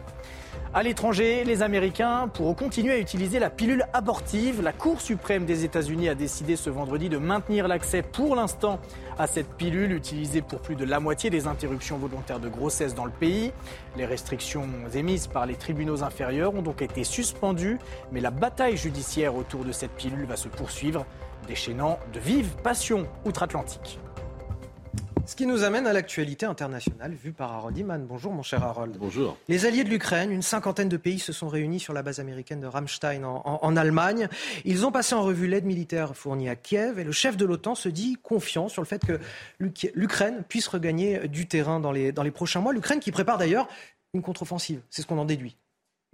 À 0.73 0.83
l'étranger, 0.83 1.43
les 1.45 1.61
Américains 1.61 2.27
pourront 2.27 2.53
continuer 2.53 2.93
à 2.93 2.99
utiliser 2.99 3.39
la 3.39 3.49
pilule 3.49 3.85
abortive. 3.93 4.61
La 4.61 4.73
Cour 4.73 4.99
suprême 4.99 5.45
des 5.45 5.63
États-Unis 5.63 6.09
a 6.09 6.15
décidé 6.15 6.57
ce 6.57 6.69
vendredi 6.69 7.07
de 7.07 7.17
maintenir 7.17 7.67
l'accès 7.67 8.01
pour 8.01 8.35
l'instant 8.35 8.79
à 9.17 9.25
cette 9.25 9.53
pilule 9.53 9.93
utilisée 9.93 10.41
pour 10.41 10.59
plus 10.59 10.75
de 10.75 10.83
la 10.83 10.99
moitié 10.99 11.29
des 11.29 11.47
interruptions 11.47 11.97
volontaires 11.97 12.41
de 12.41 12.49
grossesse 12.49 12.93
dans 12.93 13.05
le 13.05 13.11
pays. 13.11 13.53
Les 13.95 14.05
restrictions 14.05 14.67
émises 14.93 15.27
par 15.27 15.45
les 15.45 15.55
tribunaux 15.55 16.03
inférieurs 16.03 16.53
ont 16.53 16.61
donc 16.61 16.81
été 16.81 17.05
suspendues, 17.05 17.79
mais 18.11 18.19
la 18.19 18.31
bataille 18.31 18.75
judiciaire 18.75 19.35
autour 19.35 19.63
de 19.63 19.71
cette 19.71 19.91
pilule 19.91 20.25
va 20.25 20.35
se 20.35 20.49
poursuivre, 20.49 21.05
déchaînant 21.47 21.99
de 22.13 22.19
vives 22.19 22.55
passions 22.63 23.07
outre-Atlantique. 23.23 23.99
Ce 25.27 25.35
qui 25.35 25.47
nous 25.47 25.63
amène 25.63 25.87
à 25.87 25.93
l'actualité 25.93 26.45
internationale 26.45 27.13
vue 27.13 27.31
par 27.31 27.51
Harold 27.51 27.75
Iman. 27.75 28.05
Bonjour 28.05 28.31
mon 28.31 28.43
cher 28.43 28.63
Harold. 28.63 28.95
Bonjour. 28.99 29.35
Les 29.47 29.65
alliés 29.65 29.83
de 29.83 29.89
l'Ukraine, 29.89 30.31
une 30.31 30.43
cinquantaine 30.43 30.87
de 30.87 30.97
pays 30.97 31.17
se 31.17 31.33
sont 31.33 31.47
réunis 31.47 31.79
sur 31.79 31.93
la 31.93 32.03
base 32.03 32.19
américaine 32.19 32.59
de 32.59 32.67
Ramstein 32.67 33.23
en, 33.23 33.75
Allemagne. 33.75 34.27
Ils 34.65 34.85
ont 34.85 34.91
passé 34.91 35.15
en 35.15 35.23
revue 35.23 35.47
l'aide 35.47 35.65
militaire 35.65 36.15
fournie 36.15 36.47
à 36.47 36.55
Kiev 36.55 36.99
et 36.99 37.03
le 37.03 37.11
chef 37.11 37.37
de 37.37 37.45
l'OTAN 37.45 37.73
se 37.73 37.89
dit 37.89 38.17
confiant 38.21 38.69
sur 38.69 38.83
le 38.83 38.87
fait 38.87 39.03
que 39.03 39.19
l'Ukraine 39.59 40.43
puisse 40.47 40.67
regagner 40.67 41.27
du 41.27 41.47
terrain 41.47 41.79
dans 41.79 41.91
les, 41.91 42.11
dans 42.11 42.23
les 42.23 42.31
prochains 42.31 42.61
mois. 42.61 42.71
L'Ukraine 42.71 42.99
qui 42.99 43.11
prépare 43.11 43.39
d'ailleurs 43.39 43.67
une 44.13 44.21
contre-offensive. 44.21 44.81
C'est 44.91 45.01
ce 45.01 45.07
qu'on 45.07 45.17
en 45.17 45.25
déduit. 45.25 45.57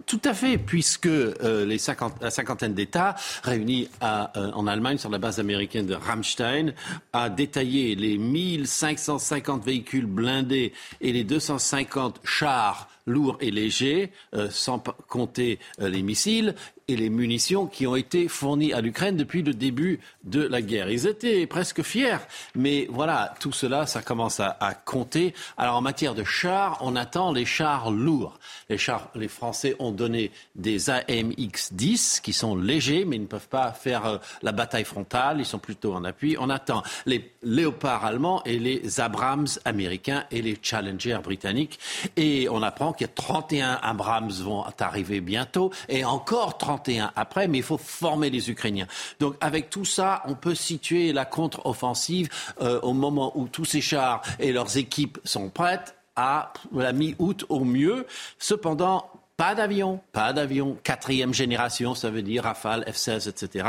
Tout 0.06 0.20
à 0.24 0.34
fait, 0.34 0.58
puisque 0.58 1.06
euh, 1.06 1.66
les 1.66 1.78
la 2.20 2.30
cinquantaine 2.30 2.74
d'États 2.74 3.14
réunis 3.42 3.88
euh, 4.02 4.50
en 4.52 4.66
Allemagne 4.66 4.98
sur 4.98 5.10
la 5.10 5.18
base 5.18 5.38
américaine 5.38 5.86
de 5.86 5.94
Ramstein 5.94 6.72
a 7.12 7.28
détaillé 7.28 7.94
les 7.94 8.18
1550 8.18 9.64
véhicules 9.64 10.06
blindés 10.06 10.72
et 11.00 11.12
les 11.12 11.24
250 11.24 12.20
chars 12.24 12.88
lourds 13.06 13.38
et 13.40 13.50
légers, 13.50 14.10
euh, 14.34 14.48
sans 14.50 14.82
compter 15.08 15.58
euh, 15.80 15.88
les 15.88 16.02
missiles 16.02 16.54
et 16.88 16.96
les 16.96 17.10
munitions 17.10 17.66
qui 17.66 17.86
ont 17.86 17.96
été 17.96 18.28
fournies 18.28 18.72
à 18.72 18.80
l'Ukraine 18.80 19.16
depuis 19.16 19.42
le 19.42 19.54
début 19.54 20.00
de 20.24 20.42
la 20.42 20.60
guerre. 20.60 20.90
Ils 20.90 21.06
étaient 21.06 21.46
presque 21.46 21.82
fiers, 21.82 22.18
mais 22.54 22.86
voilà, 22.90 23.34
tout 23.40 23.52
cela, 23.52 23.86
ça 23.86 24.02
commence 24.02 24.40
à, 24.40 24.52
compter. 24.84 25.34
Alors 25.56 25.76
en 25.76 25.80
matière 25.80 26.14
de 26.14 26.24
chars, 26.24 26.78
on 26.80 26.96
attend 26.96 27.32
les 27.32 27.44
chars 27.44 27.90
lourds. 27.90 28.38
Les 28.68 28.78
chars, 28.78 29.10
les 29.14 29.28
Français 29.28 29.76
ont 29.78 29.92
donné 29.92 30.30
des 30.54 30.90
AMX-10 30.90 32.20
qui 32.20 32.32
sont 32.32 32.56
légers, 32.56 33.04
mais 33.04 33.16
ils 33.16 33.22
ne 33.22 33.26
peuvent 33.26 33.48
pas 33.48 33.72
faire 33.72 34.06
euh, 34.06 34.18
la 34.42 34.52
bataille 34.52 34.84
frontale. 34.84 35.38
Ils 35.38 35.46
sont 35.46 35.58
plutôt 35.58 35.94
en 35.94 36.04
appui. 36.04 36.36
On 36.38 36.50
attend 36.50 36.82
les 37.06 37.32
léopards 37.42 38.04
allemands 38.04 38.42
et 38.44 38.58
les 38.58 39.00
Abrams 39.00 39.46
américains 39.64 40.24
et 40.30 40.42
les 40.42 40.58
Challenger 40.60 41.18
britanniques. 41.22 41.78
Et 42.16 42.48
on 42.48 42.62
apprend 42.62 42.91
qu'il 42.92 43.06
y 43.06 43.10
a 43.10 43.12
31 43.14 43.78
Abrams 43.82 44.30
vont 44.30 44.64
arriver 44.78 45.20
bientôt 45.20 45.70
et 45.88 46.04
encore 46.04 46.58
31 46.58 47.12
après, 47.16 47.48
mais 47.48 47.58
il 47.58 47.64
faut 47.64 47.78
former 47.78 48.30
les 48.30 48.50
Ukrainiens. 48.50 48.86
Donc 49.20 49.36
avec 49.40 49.70
tout 49.70 49.84
ça, 49.84 50.22
on 50.26 50.34
peut 50.34 50.54
situer 50.54 51.12
la 51.12 51.24
contre-offensive 51.24 52.28
euh, 52.60 52.80
au 52.80 52.92
moment 52.92 53.32
où 53.36 53.48
tous 53.48 53.64
ces 53.64 53.80
chars 53.80 54.22
et 54.38 54.52
leurs 54.52 54.76
équipes 54.76 55.18
sont 55.24 55.48
prêtes 55.48 55.94
à 56.16 56.52
la 56.72 56.92
mi-août 56.92 57.44
au 57.48 57.64
mieux. 57.64 58.06
Cependant, 58.38 59.08
pas 59.36 59.54
d'avion, 59.54 60.00
pas 60.12 60.32
d'avion. 60.32 60.76
Quatrième 60.82 61.32
génération, 61.32 61.94
ça 61.94 62.10
veut 62.10 62.22
dire 62.22 62.44
Rafale, 62.44 62.84
F-16, 62.86 63.28
etc. 63.28 63.66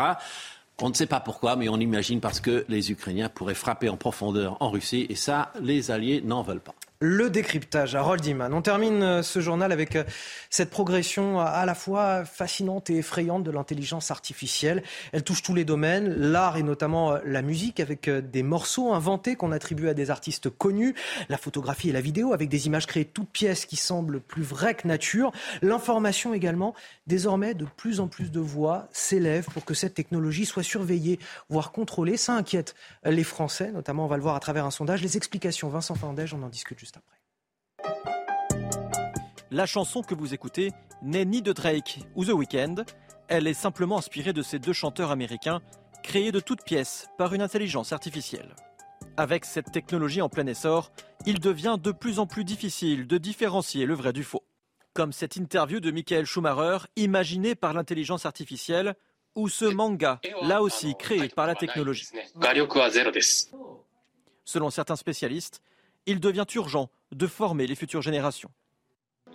On 0.81 0.89
ne 0.89 0.93
sait 0.93 1.05
pas 1.05 1.19
pourquoi, 1.19 1.55
mais 1.55 1.69
on 1.69 1.79
imagine 1.79 2.19
parce 2.19 2.39
que 2.39 2.65
les 2.67 2.91
Ukrainiens 2.91 3.29
pourraient 3.29 3.53
frapper 3.53 3.89
en 3.89 3.97
profondeur 3.97 4.57
en 4.59 4.69
Russie, 4.69 5.05
et 5.09 5.15
ça, 5.15 5.51
les 5.61 5.91
Alliés 5.91 6.21
n'en 6.21 6.41
veulent 6.41 6.59
pas 6.59 6.75
le 7.03 7.29
décryptage. 7.29 7.95
Harold 7.95 8.25
Iman. 8.25 8.53
On 8.53 8.61
termine 8.61 9.03
euh, 9.03 9.23
ce 9.23 9.41
journal 9.41 9.73
avec 9.73 9.97
euh, 9.97 10.05
cette 10.49 10.69
progression 10.69 11.41
à 11.41 11.65
la 11.65 11.75
fois 11.75 12.23
fascinante 12.23 12.89
et 12.89 12.95
effrayante 12.95 13.43
de 13.43 13.51
l'intelligence 13.51 14.09
artificielle. 14.09 14.83
Elle 15.11 15.23
touche 15.23 15.43
tous 15.43 15.53
les 15.53 15.65
domaines, 15.65 16.13
l'art 16.15 16.55
et 16.55 16.63
notamment 16.63 17.11
euh, 17.11 17.19
la 17.25 17.41
musique, 17.41 17.81
avec 17.81 18.09
des 18.09 18.41
morceaux 18.41 18.93
inventés 18.93 19.35
qu'on 19.35 19.51
attribue 19.51 19.89
à 19.89 19.93
des 19.93 20.11
artistes 20.11 20.49
connus, 20.49 20.95
la 21.27 21.37
photographie 21.37 21.89
et 21.89 21.91
la 21.91 21.99
vidéo, 21.99 22.31
avec 22.31 22.47
des 22.47 22.67
images 22.67 22.87
créées 22.87 23.03
toutes 23.03 23.29
pièces 23.29 23.65
qui 23.65 23.75
semblent 23.75 24.21
plus 24.21 24.43
vraies 24.43 24.75
que 24.75 24.87
nature, 24.87 25.33
l'information 25.61 26.33
également. 26.33 26.73
Désormais, 27.05 27.53
de 27.53 27.65
plus 27.65 27.99
en 27.99 28.07
plus 28.07 28.31
de 28.31 28.39
voix 28.39 28.87
s'élèvent 28.93 29.49
pour 29.53 29.65
que 29.65 29.73
cette 29.73 29.93
technologie 29.93 30.45
soit 30.45 30.63
surveillée, 30.63 31.19
voire 31.49 31.73
contrôlée. 31.73 32.15
Ça 32.15 32.33
inquiète 32.33 32.75
les 33.03 33.25
Français, 33.25 33.71
notamment 33.73 34.05
on 34.05 34.07
va 34.07 34.15
le 34.15 34.23
voir 34.23 34.35
à 34.35 34.39
travers 34.39 34.65
un 34.65 34.71
sondage. 34.71 35.01
Les 35.01 35.17
explications, 35.17 35.67
Vincent 35.67 35.95
Fandège, 35.95 36.33
on 36.33 36.41
en 36.43 36.49
discute 36.49 36.79
juste 36.79 36.92
après. 36.97 37.17
La 39.51 39.65
chanson 39.65 40.01
que 40.01 40.15
vous 40.15 40.33
écoutez 40.33 40.71
n'est 41.01 41.25
ni 41.25 41.41
de 41.41 41.53
Drake 41.53 41.99
ou 42.15 42.25
The 42.25 42.29
Weeknd, 42.29 42.85
elle 43.27 43.47
est 43.47 43.53
simplement 43.53 43.97
inspirée 43.97 44.33
de 44.33 44.41
ces 44.41 44.59
deux 44.59 44.73
chanteurs 44.73 45.11
américains 45.11 45.61
créés 46.01 46.31
de 46.31 46.39
toutes 46.39 46.63
pièces 46.63 47.07
par 47.17 47.33
une 47.33 47.41
intelligence 47.41 47.93
artificielle. 47.93 48.55
Avec 49.15 49.45
cette 49.45 49.71
technologie 49.71 50.21
en 50.21 50.29
plein 50.29 50.47
essor, 50.47 50.91
il 51.25 51.39
devient 51.39 51.77
de 51.81 51.91
plus 51.91 52.19
en 52.19 52.25
plus 52.25 52.43
difficile 52.43 53.07
de 53.07 53.17
différencier 53.17 53.85
le 53.85 53.93
vrai 53.93 54.11
du 54.11 54.23
faux. 54.23 54.43
Comme 54.93 55.13
cette 55.13 55.35
interview 55.35 55.79
de 55.79 55.91
Michael 55.91 56.25
Schumacher, 56.25 56.85
imaginée 56.95 57.55
par 57.55 57.73
l'intelligence 57.73 58.25
artificielle, 58.25 58.95
ou 59.35 59.49
ce 59.49 59.65
manga, 59.65 60.19
là 60.41 60.61
aussi 60.61 60.95
créé 60.97 61.29
par 61.29 61.47
la 61.47 61.55
technologie. 61.55 62.07
Selon 64.45 64.69
certains 64.69 64.95
spécialistes, 64.95 65.61
il 66.05 66.19
devient 66.19 66.45
urgent 66.55 66.89
de 67.11 67.27
former 67.27 67.67
les 67.67 67.75
futures 67.75 68.01
générations. 68.01 68.51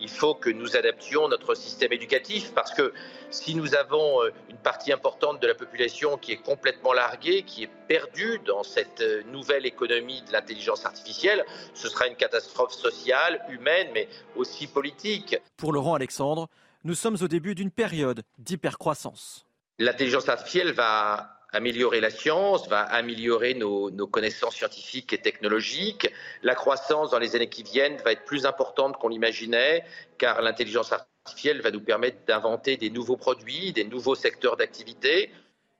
Il 0.01 0.09
faut 0.09 0.35
que 0.35 0.51
nous 0.51 0.77
adaptions 0.77 1.29
notre 1.29 1.55
système 1.57 1.93
éducatif 1.93 2.53
parce 2.55 2.73
que 2.73 2.93
si 3.31 3.57
nous 3.57 3.75
avons 3.75 4.23
euh, 4.23 4.31
une 4.49 4.57
partie 4.59 4.93
importante 4.93 5.43
de 5.43 5.47
la 5.47 5.55
population 5.55 6.17
qui 6.17 6.33
est 6.33 6.43
complètement 6.43 6.93
larguée, 6.93 7.43
qui 7.43 7.65
est 7.65 7.71
perdue 7.89 8.39
dans 8.47 8.63
cette 8.63 9.01
euh, 9.01 9.23
nouvelle 9.25 9.67
économie 9.67 10.23
de 10.23 10.33
l'intelligence 10.33 10.87
artificielle, 10.87 11.45
ce 11.75 11.89
sera 11.89 12.07
une 12.07 12.15
catastrophe 12.15 12.73
sociale, 12.73 13.45
humaine, 13.49 13.89
mais 13.93 14.09
aussi 14.37 14.69
politique. 14.69 15.37
Pour 15.57 15.73
Laurent 15.73 15.95
Alexandre, 15.95 16.49
nous 16.85 16.95
sommes 16.95 17.17
au 17.21 17.29
début 17.29 17.57
d'une 17.57 17.73
période 17.73 18.23
d'hypercroissance. 18.39 19.47
L'intelligence 19.81 20.29
artificielle 20.29 20.73
va 20.73 21.38
améliorer 21.53 22.01
la 22.01 22.11
science, 22.11 22.69
va 22.69 22.83
améliorer 22.83 23.55
nos, 23.55 23.91
connaissances 24.07 24.57
scientifiques 24.57 25.13
et 25.13 25.19
technologiques. 25.19 26.13
La 26.43 26.55
croissance 26.55 27.11
dans 27.11 27.19
les 27.19 27.37
années 27.37 27.49
qui 27.49 27.63
viennent 27.63 27.97
va 28.05 28.13
être 28.13 28.25
plus 28.25 28.47
importante 28.47 28.97
qu'on 28.99 29.09
l'imaginait, 29.09 29.85
car 30.19 30.43
l'intelligence 30.43 30.93
artificielle 30.93 31.61
va 31.61 31.71
nous 31.71 31.81
permettre 31.81 32.25
d'inventer 32.27 32.77
des 32.77 32.91
nouveaux 32.91 33.17
produits, 33.17 33.73
des 33.73 33.85
nouveaux 33.85 34.15
secteurs 34.15 34.57
d'activité. 34.57 35.31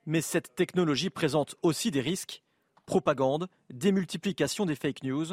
Mais 0.05 0.21
cette 0.21 0.55
technologie 0.55 1.09
présente 1.09 1.55
aussi 1.61 1.91
des 1.91 2.01
risques. 2.01 2.43
Propagande, 2.85 3.47
démultiplication 3.69 4.65
des 4.65 4.75
fake 4.75 5.03
news. 5.03 5.27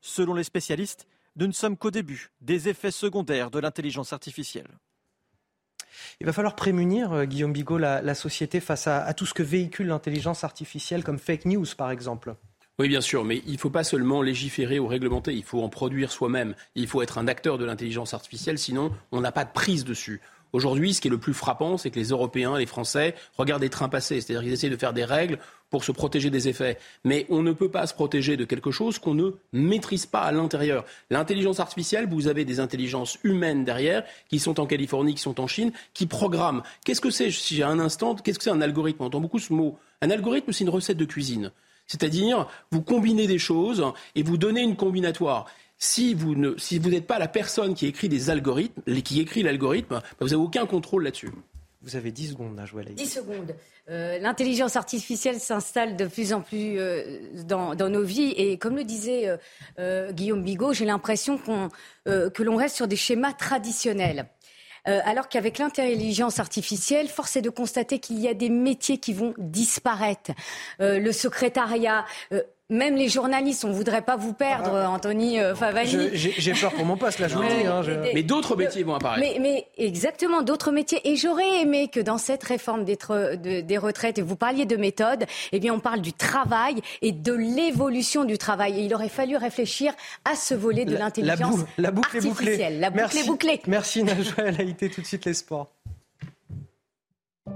Selon 0.00 0.34
les 0.34 0.44
spécialistes, 0.44 1.06
nous 1.36 1.48
ne 1.48 1.52
sommes 1.52 1.76
qu'au 1.76 1.90
début 1.90 2.30
des 2.40 2.68
effets 2.68 2.90
secondaires 2.90 3.50
de 3.50 3.58
l'intelligence 3.58 4.12
artificielle. 4.12 4.68
Il 6.20 6.26
va 6.26 6.32
falloir 6.32 6.56
prémunir, 6.56 7.12
euh, 7.12 7.24
Guillaume 7.24 7.52
Bigot, 7.52 7.78
la, 7.78 8.14
société 8.14 8.60
face 8.60 8.86
à, 8.86 9.12
tout 9.14 9.26
ce 9.26 9.34
que 9.34 9.42
véhicule 9.42 9.86
l'intelligence 9.88 10.44
artificielle, 10.44 11.04
comme 11.04 11.18
fake 11.18 11.46
news 11.46 11.66
par 11.76 11.90
exemple. 11.90 12.34
Oui, 12.78 12.88
bien 12.88 13.02
sûr, 13.02 13.24
mais 13.24 13.42
il 13.46 13.52
ne 13.52 13.58
faut 13.58 13.70
pas 13.70 13.84
seulement 13.84 14.22
légiférer 14.22 14.78
ou 14.78 14.86
réglementer, 14.86 15.34
il 15.34 15.44
faut 15.44 15.62
en 15.62 15.68
produire 15.68 16.10
soi-même. 16.10 16.54
Il 16.74 16.86
faut 16.86 17.02
être 17.02 17.18
un 17.18 17.28
acteur 17.28 17.58
de 17.58 17.64
l'intelligence 17.64 18.14
artificielle, 18.14 18.58
sinon 18.58 18.90
on 19.12 19.20
n'a 19.20 19.32
pas 19.32 19.44
de 19.44 19.52
prise 19.52 19.84
dessus. 19.84 20.20
Aujourd'hui, 20.52 20.94
ce 20.94 21.00
qui 21.00 21.08
est 21.08 21.10
le 21.10 21.18
plus 21.18 21.34
frappant, 21.34 21.76
c'est 21.76 21.90
que 21.90 21.98
les 21.98 22.08
Européens, 22.08 22.58
les 22.58 22.66
Français 22.66 23.14
regardent 23.36 23.62
des 23.62 23.70
trains 23.70 23.88
passer. 23.88 24.20
C'est-à-dire 24.20 24.42
qu'ils 24.42 24.52
essaient 24.52 24.70
de 24.70 24.76
faire 24.76 24.92
des 24.92 25.04
règles 25.04 25.38
pour 25.70 25.84
se 25.84 25.92
protéger 25.92 26.30
des 26.30 26.48
effets. 26.48 26.78
Mais 27.04 27.26
on 27.28 27.42
ne 27.42 27.52
peut 27.52 27.70
pas 27.70 27.86
se 27.86 27.94
protéger 27.94 28.36
de 28.36 28.44
quelque 28.44 28.70
chose 28.70 28.98
qu'on 28.98 29.14
ne 29.14 29.30
maîtrise 29.52 30.06
pas 30.06 30.22
à 30.22 30.32
l'intérieur. 30.32 30.84
L'intelligence 31.10 31.60
artificielle, 31.60 32.08
vous 32.08 32.26
avez 32.26 32.44
des 32.44 32.58
intelligences 32.58 33.18
humaines 33.22 33.64
derrière, 33.64 34.04
qui 34.28 34.40
sont 34.40 34.58
en 34.58 34.66
Californie, 34.66 35.14
qui 35.14 35.22
sont 35.22 35.40
en 35.40 35.46
Chine, 35.46 35.72
qui 35.94 36.06
programment. 36.06 36.62
Qu'est-ce 36.84 37.00
que 37.00 37.10
c'est, 37.10 37.30
si 37.30 37.54
j'ai 37.54 37.62
un 37.62 37.78
instant, 37.78 38.16
qu'est-ce 38.16 38.38
que 38.38 38.44
c'est 38.44 38.50
un 38.50 38.60
algorithme? 38.60 39.02
On 39.04 39.06
entend 39.06 39.20
beaucoup 39.20 39.38
ce 39.38 39.52
mot. 39.52 39.78
Un 40.02 40.10
algorithme, 40.10 40.52
c'est 40.52 40.64
une 40.64 40.70
recette 40.70 40.96
de 40.96 41.04
cuisine. 41.04 41.52
C'est-à-dire, 41.86 42.46
vous 42.70 42.82
combinez 42.82 43.26
des 43.26 43.38
choses 43.38 43.84
et 44.14 44.22
vous 44.22 44.36
donnez 44.36 44.62
une 44.62 44.76
combinatoire 44.76 45.46
si 45.80 46.12
vous 46.12 46.34
ne, 46.34 46.56
si 46.58 46.78
vous 46.78 46.90
n'êtes 46.90 47.06
pas 47.06 47.18
la 47.18 47.26
personne 47.26 47.74
qui 47.74 47.86
écrit 47.86 48.10
des 48.10 48.28
algorithmes, 48.30 48.82
qui 49.02 49.18
écrit 49.18 49.42
l'algorithme, 49.42 49.94
bah, 49.94 50.02
vous 50.20 50.28
n'avez 50.28 50.36
aucun 50.36 50.66
contrôle 50.66 51.04
là-dessus. 51.04 51.30
Vous 51.82 51.96
avez 51.96 52.12
10 52.12 52.32
secondes 52.32 52.60
à 52.60 52.66
jouer 52.66 52.84
10 52.84 53.06
secondes. 53.06 53.54
Euh, 53.88 54.18
l'intelligence 54.18 54.76
artificielle 54.76 55.40
s'installe 55.40 55.96
de 55.96 56.06
plus 56.06 56.34
en 56.34 56.42
plus 56.42 56.78
euh, 56.78 57.20
dans, 57.44 57.74
nos 57.74 58.02
vies. 58.02 58.32
Et 58.36 58.58
comme 58.58 58.76
le 58.76 58.84
disait 58.84 59.34
euh, 59.78 60.12
Guillaume 60.12 60.42
Bigot, 60.42 60.74
j'ai 60.74 60.84
l'impression 60.84 61.38
qu'on, 61.38 61.70
que 62.04 62.42
l'on 62.42 62.56
reste 62.56 62.76
sur 62.76 62.86
des 62.86 62.96
schémas 62.96 63.32
traditionnels. 63.32 64.26
alors 64.84 65.30
qu'avec 65.30 65.56
l'intelligence 65.56 66.38
artificielle, 66.38 67.08
force 67.08 67.36
est 67.36 67.42
de 67.42 67.50
constater 67.50 67.98
qu'il 67.98 68.18
y 68.18 68.28
a 68.28 68.34
des 68.34 68.50
métiers 68.50 68.98
qui 68.98 69.14
vont 69.14 69.32
disparaître. 69.38 70.32
le 70.78 71.12
secrétariat, 71.12 72.04
même 72.70 72.96
les 72.96 73.08
journalistes, 73.08 73.64
on 73.64 73.72
voudrait 73.72 74.02
pas 74.02 74.16
vous 74.16 74.32
perdre, 74.32 74.74
ah. 74.74 74.90
Anthony 74.90 75.40
euh, 75.40 75.54
Favani. 75.54 76.08
J'ai 76.14 76.52
peur 76.52 76.72
pour 76.72 76.84
mon 76.84 76.96
poste, 76.96 77.18
là, 77.18 77.28
je 77.28 77.34
vous 77.34 77.42
le 77.42 77.48
dis. 77.48 77.66
Hein, 77.66 77.82
mais 78.14 78.22
d'autres 78.22 78.56
métiers 78.56 78.82
vont 78.82 78.94
apparaître. 78.94 79.20
Mais, 79.20 79.38
mais, 79.40 79.66
exactement, 79.76 80.42
d'autres 80.42 80.72
métiers. 80.72 81.00
Et 81.04 81.16
j'aurais 81.16 81.60
aimé 81.60 81.88
que 81.88 82.00
dans 82.00 82.18
cette 82.18 82.42
réforme 82.42 82.84
des, 82.84 82.96
des 83.62 83.78
retraites, 83.78 84.18
et 84.18 84.22
vous 84.22 84.36
parliez 84.36 84.64
de 84.64 84.76
méthode, 84.76 85.26
eh 85.52 85.60
bien, 85.60 85.74
on 85.74 85.80
parle 85.80 86.00
du 86.00 86.12
travail 86.12 86.80
et 87.02 87.12
de 87.12 87.32
l'évolution 87.32 88.24
du 88.24 88.38
travail. 88.38 88.80
Et 88.80 88.84
il 88.84 88.94
aurait 88.94 89.08
fallu 89.08 89.36
réfléchir 89.36 89.92
à 90.24 90.36
ce 90.36 90.54
volet 90.54 90.84
de 90.84 90.96
l'intelligence 90.96 91.60
la, 91.78 91.90
boucle 91.90 92.16
artificielle. 92.16 92.80
La 92.80 92.90
boucle 92.90 93.18
est 93.18 93.26
bouclée. 93.26 93.60
Merci 93.66 94.04
Najwa 94.04 94.44
Elle 94.44 94.60
a 94.60 94.64
été 94.64 94.88
tout 94.88 95.00
de 95.00 95.06
suite 95.06 95.24
les 95.24 95.34
sports. 95.34 95.70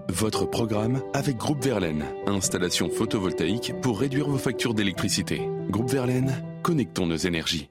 Votre 0.09 0.47
programme 0.47 1.03
avec 1.13 1.37
Groupe 1.37 1.63
Verlaine. 1.63 2.05
Installation 2.27 2.89
photovoltaïque 2.89 3.73
pour 3.83 4.01
réduire 4.01 4.29
vos 4.29 4.39
factures 4.39 4.75
d'électricité. 4.75 5.41
Groupe 5.71 5.91
Verlaine, 5.91 6.45
connectons 6.63 7.07
nos 7.07 7.17
énergies. 7.17 7.69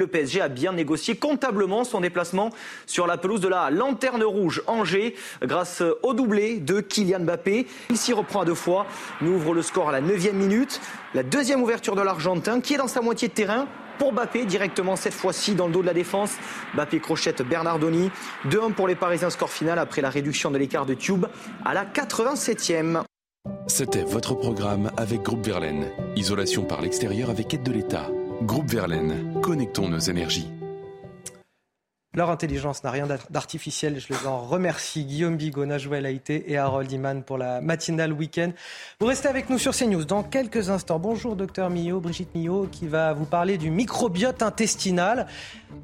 Le 0.00 0.08
PSG 0.08 0.40
a 0.40 0.48
bien 0.48 0.72
négocié 0.72 1.14
comptablement 1.14 1.84
son 1.84 2.00
déplacement 2.00 2.50
sur 2.84 3.06
la 3.06 3.16
pelouse 3.16 3.40
de 3.40 3.46
la 3.46 3.70
Lanterne 3.70 4.24
Rouge 4.24 4.60
Angers 4.66 5.14
grâce 5.40 5.84
au 6.02 6.14
doublé 6.14 6.58
de 6.58 6.80
Kylian 6.80 7.20
Mbappé. 7.20 7.68
Il 7.90 7.96
s'y 7.96 8.12
reprend 8.12 8.40
à 8.40 8.44
deux 8.44 8.56
fois, 8.56 8.86
nous 9.20 9.34
ouvre 9.34 9.54
le 9.54 9.62
score 9.62 9.90
à 9.90 9.92
la 9.92 10.00
9 10.00 10.32
minute. 10.32 10.80
La 11.14 11.22
deuxième 11.22 11.62
ouverture 11.62 11.94
de 11.94 12.02
l'Argentin 12.02 12.60
qui 12.60 12.74
est 12.74 12.76
dans 12.76 12.88
sa 12.88 13.02
moitié 13.02 13.28
de 13.28 13.34
terrain 13.34 13.68
pour 14.00 14.12
Bappé 14.12 14.44
directement 14.46 14.96
cette 14.96 15.14
fois-ci 15.14 15.54
dans 15.54 15.68
le 15.68 15.72
dos 15.72 15.82
de 15.82 15.86
la 15.86 15.94
défense. 15.94 16.32
Bappé 16.74 16.98
crochette 16.98 17.42
Bernardoni. 17.42 18.10
2-1 18.48 18.72
pour 18.72 18.88
les 18.88 18.96
Parisiens, 18.96 19.30
score 19.30 19.50
final 19.50 19.78
après 19.78 20.02
la 20.02 20.10
réduction 20.10 20.50
de 20.50 20.58
l'écart 20.58 20.86
de 20.86 20.94
Tube 20.94 21.26
à 21.64 21.72
la 21.72 21.84
87e. 21.84 23.02
C'était 23.68 24.02
votre 24.02 24.34
programme 24.34 24.90
avec 24.96 25.22
Groupe 25.22 25.46
Verlaine. 25.46 25.92
Isolation 26.16 26.64
par 26.64 26.82
l'extérieur 26.82 27.30
avec 27.30 27.54
aide 27.54 27.62
de 27.62 27.70
l'État. 27.70 28.08
Groupe 28.42 28.68
Verlaine, 28.68 29.40
connectons 29.40 29.88
nos 29.88 30.00
énergies. 30.00 30.50
Leur 32.14 32.30
intelligence 32.30 32.84
n'a 32.84 32.90
rien 32.90 33.08
d'artificiel. 33.30 33.98
Je 33.98 34.08
les 34.08 34.26
en 34.26 34.40
remercie. 34.40 35.04
Guillaume 35.04 35.36
Bigot, 35.36 35.66
Najouel 35.66 36.04
Haïté 36.04 36.50
et 36.50 36.58
Harold 36.58 36.90
Iman 36.90 37.22
pour 37.22 37.38
la 37.38 37.60
matinale 37.60 38.12
week-end. 38.12 38.52
Vous 39.00 39.06
restez 39.06 39.28
avec 39.28 39.50
nous 39.50 39.58
sur 39.58 39.74
CNews 39.74 40.04
dans 40.04 40.22
quelques 40.22 40.68
instants. 40.68 40.98
Bonjour, 40.98 41.36
docteur 41.36 41.70
Millot, 41.70 42.00
Brigitte 42.00 42.34
Millot, 42.34 42.66
qui 42.70 42.86
va 42.86 43.12
vous 43.14 43.24
parler 43.24 43.56
du 43.56 43.70
microbiote 43.70 44.42
intestinal. 44.42 45.26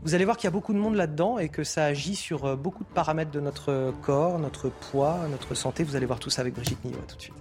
Vous 0.02 0.14
allez 0.14 0.24
voir 0.24 0.36
qu'il 0.36 0.44
y 0.44 0.48
a 0.48 0.52
beaucoup 0.52 0.72
de 0.72 0.78
monde 0.78 0.96
là-dedans 0.96 1.38
et 1.38 1.48
que 1.48 1.64
ça 1.64 1.84
agit 1.84 2.16
sur 2.16 2.44
euh, 2.44 2.56
beaucoup 2.56 2.84
de 2.84 2.90
paramètres 2.90 3.30
de 3.30 3.40
notre 3.40 3.94
corps, 4.02 4.38
notre 4.38 4.68
poids, 4.68 5.18
notre 5.30 5.54
santé. 5.54 5.82
Vous 5.82 5.96
allez 5.96 6.06
voir 6.06 6.18
tout 6.18 6.30
ça 6.30 6.42
avec 6.42 6.54
Brigitte 6.54 6.84
Millot. 6.84 6.98
tout 7.08 7.16
de 7.16 7.22
suite. 7.22 7.34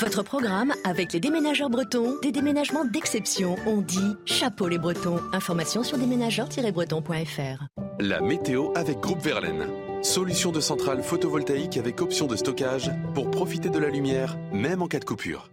Votre 0.00 0.22
programme 0.22 0.72
avec 0.84 1.12
les 1.12 1.20
déménageurs 1.20 1.68
bretons, 1.68 2.18
des 2.22 2.32
déménagements 2.32 2.86
d'exception. 2.86 3.56
On 3.66 3.82
dit 3.82 4.16
chapeau 4.24 4.66
les 4.66 4.78
bretons. 4.78 5.20
Information 5.34 5.82
sur 5.82 5.98
déménageurs-bretons.fr. 5.98 7.66
La 7.98 8.22
météo 8.22 8.70
avec 8.76 8.98
Groupe 9.00 9.20
Verlaine. 9.20 9.66
Solution 10.00 10.52
de 10.52 10.60
centrale 10.60 11.02
photovoltaïque 11.02 11.76
avec 11.76 12.00
option 12.00 12.26
de 12.26 12.36
stockage 12.36 12.90
pour 13.14 13.30
profiter 13.30 13.68
de 13.68 13.78
la 13.78 13.90
lumière, 13.90 14.38
même 14.52 14.80
en 14.80 14.86
cas 14.86 15.00
de 15.00 15.04
coupure. 15.04 15.50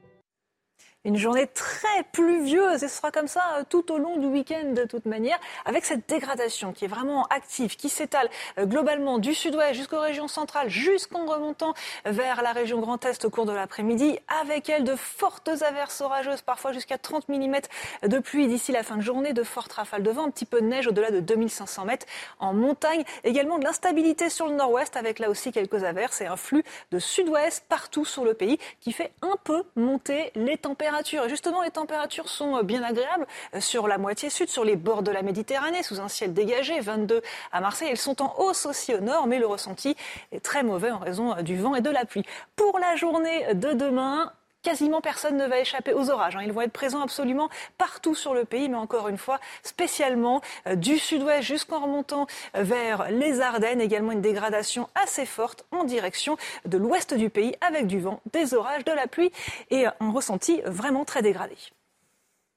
Une 1.06 1.16
journée 1.16 1.46
très 1.48 2.04
pluvieuse. 2.12 2.84
Et 2.84 2.88
ce 2.88 2.98
sera 2.98 3.12
comme 3.12 3.28
ça 3.28 3.42
euh, 3.60 3.64
tout 3.70 3.92
au 3.92 4.00
long 4.00 4.18
du 4.18 4.26
week-end 4.26 4.74
de 4.74 4.84
toute 4.84 5.06
manière, 5.06 5.40
avec 5.64 5.86
cette 5.86 6.10
dégradation 6.10 6.74
qui 6.74 6.86
est 6.86 6.90
vraiment 6.90 7.26
active, 7.28 7.76
qui 7.76 7.88
s'étale 7.88 8.28
euh, 8.58 8.66
globalement 8.66 9.20
du 9.20 9.34
sud-ouest 9.36 9.76
jusqu'aux 9.76 10.00
régions 10.00 10.28
centrales, 10.28 10.70
jusqu'en 10.70 11.26
remontant 11.26 11.76
vers 12.06 12.42
la 12.42 12.52
région 12.52 12.80
Grand 12.80 13.06
Est 13.06 13.24
au 13.26 13.30
cours 13.30 13.46
de 13.46 13.52
l'après-midi, 13.52 14.18
avec 14.42 14.70
elle 14.70 14.84
de 14.84 14.96
fortes 14.96 15.50
averses 15.62 16.02
orageuses, 16.02 16.42
parfois 16.42 16.72
jusqu'à 16.72 16.98
30 16.98 17.30
mm 17.30 17.56
de 18.04 18.20
pluie 18.20 18.48
d'ici 18.48 18.72
la 18.72 18.82
fin 18.82 18.98
de 18.98 19.02
journée, 19.02 19.34
de 19.34 19.44
fortes 19.44 19.74
rafales 19.74 20.04
de 20.04 20.12
vent, 20.12 20.26
un 20.26 20.32
petit 20.32 20.46
peu 20.46 20.62
de 20.62 20.66
neige 20.66 20.88
au-delà 20.88 21.12
de 21.12 21.20
2500 21.20 21.86
mètres 21.86 22.08
en 22.40 22.54
montagne, 22.54 23.04
également 23.24 23.60
de 23.60 23.66
l'instabilité 23.66 24.30
sur 24.30 24.48
le 24.48 24.56
nord-ouest, 24.56 24.98
avec 24.98 25.20
là 25.20 25.30
aussi 25.30 25.52
quelques 25.52 25.84
averses 25.84 26.22
et 26.22 26.26
un 26.26 26.38
flux 26.38 26.64
de 26.92 26.98
sud-ouest 26.98 27.64
partout 27.70 28.04
sur 28.04 28.26
le 28.26 28.34
pays 28.34 28.58
qui 28.82 28.92
fait 28.92 29.12
un 29.22 29.36
peu 29.44 29.64
monter 29.76 30.32
les 30.36 30.58
températures 30.58 30.87
justement, 31.28 31.62
les 31.62 31.72
températures 31.72 32.30
sont 32.30 32.58
euh, 32.58 32.64
bien 32.64 32.84
agréables 32.84 33.28
euh, 33.54 33.62
sur 33.62 33.88
la 33.88 33.98
moitié 33.98 34.30
sud, 34.30 34.50
sur 34.50 34.64
les 34.64 34.76
bords 34.76 35.04
de 35.04 35.12
la 35.12 35.22
Méditerranée, 35.22 35.84
sous 35.84 36.00
un 36.00 36.08
ciel 36.08 36.34
dégagé, 36.34 36.80
22 36.80 37.22
à 37.52 37.62
Marseille. 37.62 37.90
Elles 37.92 37.98
sont 37.98 38.22
en 38.22 38.34
hausse 38.38 38.66
aussi 38.66 38.94
au 38.94 39.00
nord, 39.00 39.28
mais 39.28 39.40
le 39.40 39.48
ressenti 39.48 39.96
est 40.32 40.44
très 40.44 40.64
mauvais 40.64 40.92
en 40.92 41.00
raison 41.00 41.36
euh, 41.36 41.42
du 41.42 41.58
vent 41.58 41.76
et 41.76 41.82
de 41.82 41.90
la 41.90 42.06
pluie. 42.06 42.24
Pour 42.56 42.80
la 42.80 42.96
journée 42.96 43.54
de 43.54 43.74
demain, 43.74 44.32
quasiment 44.68 45.00
personne 45.00 45.38
ne 45.38 45.48
va 45.48 45.62
échapper 45.62 45.94
aux 45.94 46.10
orages. 46.10 46.36
Hein. 46.36 46.42
Ils 46.44 46.52
vont 46.52 46.60
être 46.60 46.74
présents 46.74 47.00
absolument 47.00 47.48
partout 47.78 48.16
sur 48.16 48.34
le 48.34 48.44
pays, 48.44 48.68
mais 48.68 48.76
encore 48.76 49.08
une 49.08 49.18
fois, 49.18 49.40
spécialement 49.64 50.42
du 50.76 51.00
sud-ouest 51.00 51.42
jusqu'en 51.44 51.80
remontant 51.80 52.28
vers 52.54 53.10
les 53.10 53.40
Ardennes. 53.40 53.80
Également 53.80 54.12
une 54.12 54.20
dégradation 54.20 54.90
assez 54.94 55.26
forte 55.26 55.66
en 55.72 55.86
direction 55.86 56.36
de 56.66 56.78
l'ouest 56.78 57.14
du 57.14 57.30
pays 57.30 57.56
avec 57.62 57.88
du 57.88 58.02
vent, 58.02 58.20
des 58.34 58.54
orages, 58.54 58.84
de 58.84 58.92
la 58.92 59.08
pluie 59.08 59.32
et 59.72 59.86
un 59.86 60.12
ressenti 60.12 60.62
vraiment 60.66 61.06
très 61.06 61.22
dégradé. 61.22 61.56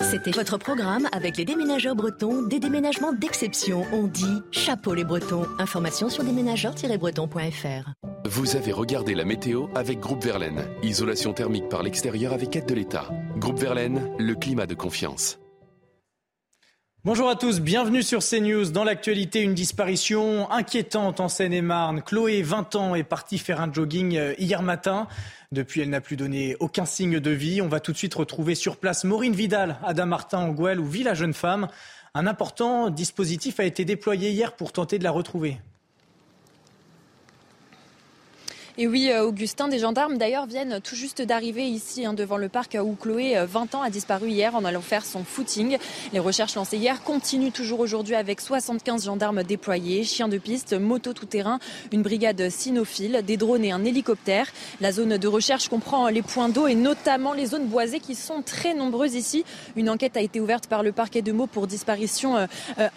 C'était 0.00 0.30
votre 0.30 0.58
programme 0.58 1.08
avec 1.12 1.36
les 1.36 1.44
déménageurs 1.44 1.94
bretons, 1.94 2.42
des 2.42 2.58
déménagements 2.58 3.12
d'exception. 3.12 3.84
On 3.92 4.06
dit 4.06 4.42
chapeau 4.50 4.94
les 4.94 5.04
bretons. 5.04 5.46
Information 5.58 6.08
sur 6.08 6.24
déménageurs-bretons.fr. 6.24 7.90
Vous 8.24 8.56
avez 8.56 8.72
regardé 8.72 9.14
la 9.14 9.24
météo 9.24 9.66
avec 9.74 10.00
Groupe 10.00 10.22
Verlaine. 10.24 10.64
Isolation 10.82 11.32
thermique 11.32 11.68
par 11.68 11.82
l'extérieur 11.82 12.32
avec 12.32 12.56
aide 12.56 12.66
de 12.66 12.74
l'État. 12.74 13.08
Groupe 13.36 13.58
Verlaine, 13.58 14.10
le 14.18 14.34
climat 14.34 14.66
de 14.66 14.74
confiance. 14.74 15.38
Bonjour 17.02 17.30
à 17.30 17.34
tous, 17.34 17.60
bienvenue 17.60 18.02
sur 18.02 18.20
CNews. 18.20 18.72
Dans 18.72 18.84
l'actualité, 18.84 19.40
une 19.40 19.54
disparition 19.54 20.50
inquiétante 20.50 21.18
en 21.20 21.28
Seine-et-Marne. 21.28 22.02
Chloé, 22.02 22.42
20 22.42 22.76
ans, 22.76 22.94
est 22.94 23.04
partie 23.04 23.38
faire 23.38 23.62
un 23.62 23.72
jogging 23.72 24.18
euh, 24.18 24.34
hier 24.36 24.60
matin. 24.60 25.08
Depuis, 25.50 25.80
elle 25.80 25.88
n'a 25.88 26.02
plus 26.02 26.16
donné 26.16 26.56
aucun 26.60 26.84
signe 26.84 27.18
de 27.18 27.30
vie. 27.30 27.62
On 27.62 27.68
va 27.68 27.80
tout 27.80 27.92
de 27.92 27.96
suite 27.96 28.12
retrouver 28.12 28.54
sur 28.54 28.76
place 28.76 29.04
Maureen 29.04 29.32
Vidal, 29.32 29.78
Adam 29.82 30.04
Martin 30.04 30.40
en 30.40 30.50
Gouel, 30.50 30.78
où 30.78 30.84
vit 30.84 31.02
la 31.02 31.14
jeune 31.14 31.32
femme. 31.32 31.68
Un 32.12 32.26
important 32.26 32.90
dispositif 32.90 33.60
a 33.60 33.64
été 33.64 33.86
déployé 33.86 34.28
hier 34.28 34.54
pour 34.54 34.70
tenter 34.70 34.98
de 34.98 35.04
la 35.04 35.10
retrouver. 35.10 35.56
Et 38.82 38.86
oui, 38.86 39.10
euh, 39.10 39.26
Augustin, 39.26 39.68
des 39.68 39.78
gendarmes 39.78 40.16
d'ailleurs 40.16 40.46
viennent 40.46 40.80
tout 40.82 40.94
juste 40.94 41.20
d'arriver 41.20 41.64
ici 41.64 42.06
hein, 42.06 42.14
devant 42.14 42.38
le 42.38 42.48
parc 42.48 42.78
où 42.82 42.94
Chloé, 42.94 43.36
20 43.46 43.74
euh, 43.74 43.76
ans, 43.76 43.82
a 43.82 43.90
disparu 43.90 44.30
hier 44.30 44.54
en 44.54 44.64
allant 44.64 44.80
faire 44.80 45.04
son 45.04 45.22
footing. 45.22 45.76
Les 46.14 46.18
recherches 46.18 46.54
lancées 46.54 46.78
hier 46.78 47.02
continuent 47.02 47.52
toujours 47.52 47.80
aujourd'hui 47.80 48.14
avec 48.14 48.40
75 48.40 49.04
gendarmes 49.04 49.42
déployés, 49.42 50.02
chiens 50.04 50.28
de 50.28 50.38
piste, 50.38 50.72
motos 50.72 51.12
tout-terrain, 51.12 51.58
une 51.92 52.00
brigade 52.00 52.48
cynophile, 52.48 53.20
des 53.22 53.36
drones 53.36 53.66
et 53.66 53.70
un 53.70 53.84
hélicoptère. 53.84 54.46
La 54.80 54.92
zone 54.92 55.18
de 55.18 55.28
recherche 55.28 55.68
comprend 55.68 56.08
les 56.08 56.22
points 56.22 56.48
d'eau 56.48 56.66
et 56.66 56.74
notamment 56.74 57.34
les 57.34 57.44
zones 57.44 57.66
boisées 57.66 58.00
qui 58.00 58.14
sont 58.14 58.40
très 58.40 58.72
nombreuses 58.72 59.14
ici. 59.14 59.44
Une 59.76 59.90
enquête 59.90 60.16
a 60.16 60.22
été 60.22 60.40
ouverte 60.40 60.68
par 60.68 60.82
le 60.82 60.92
parquet 60.92 61.20
de 61.20 61.32
Meaux 61.32 61.46
pour 61.46 61.66
disparition 61.66 62.38
euh, 62.38 62.46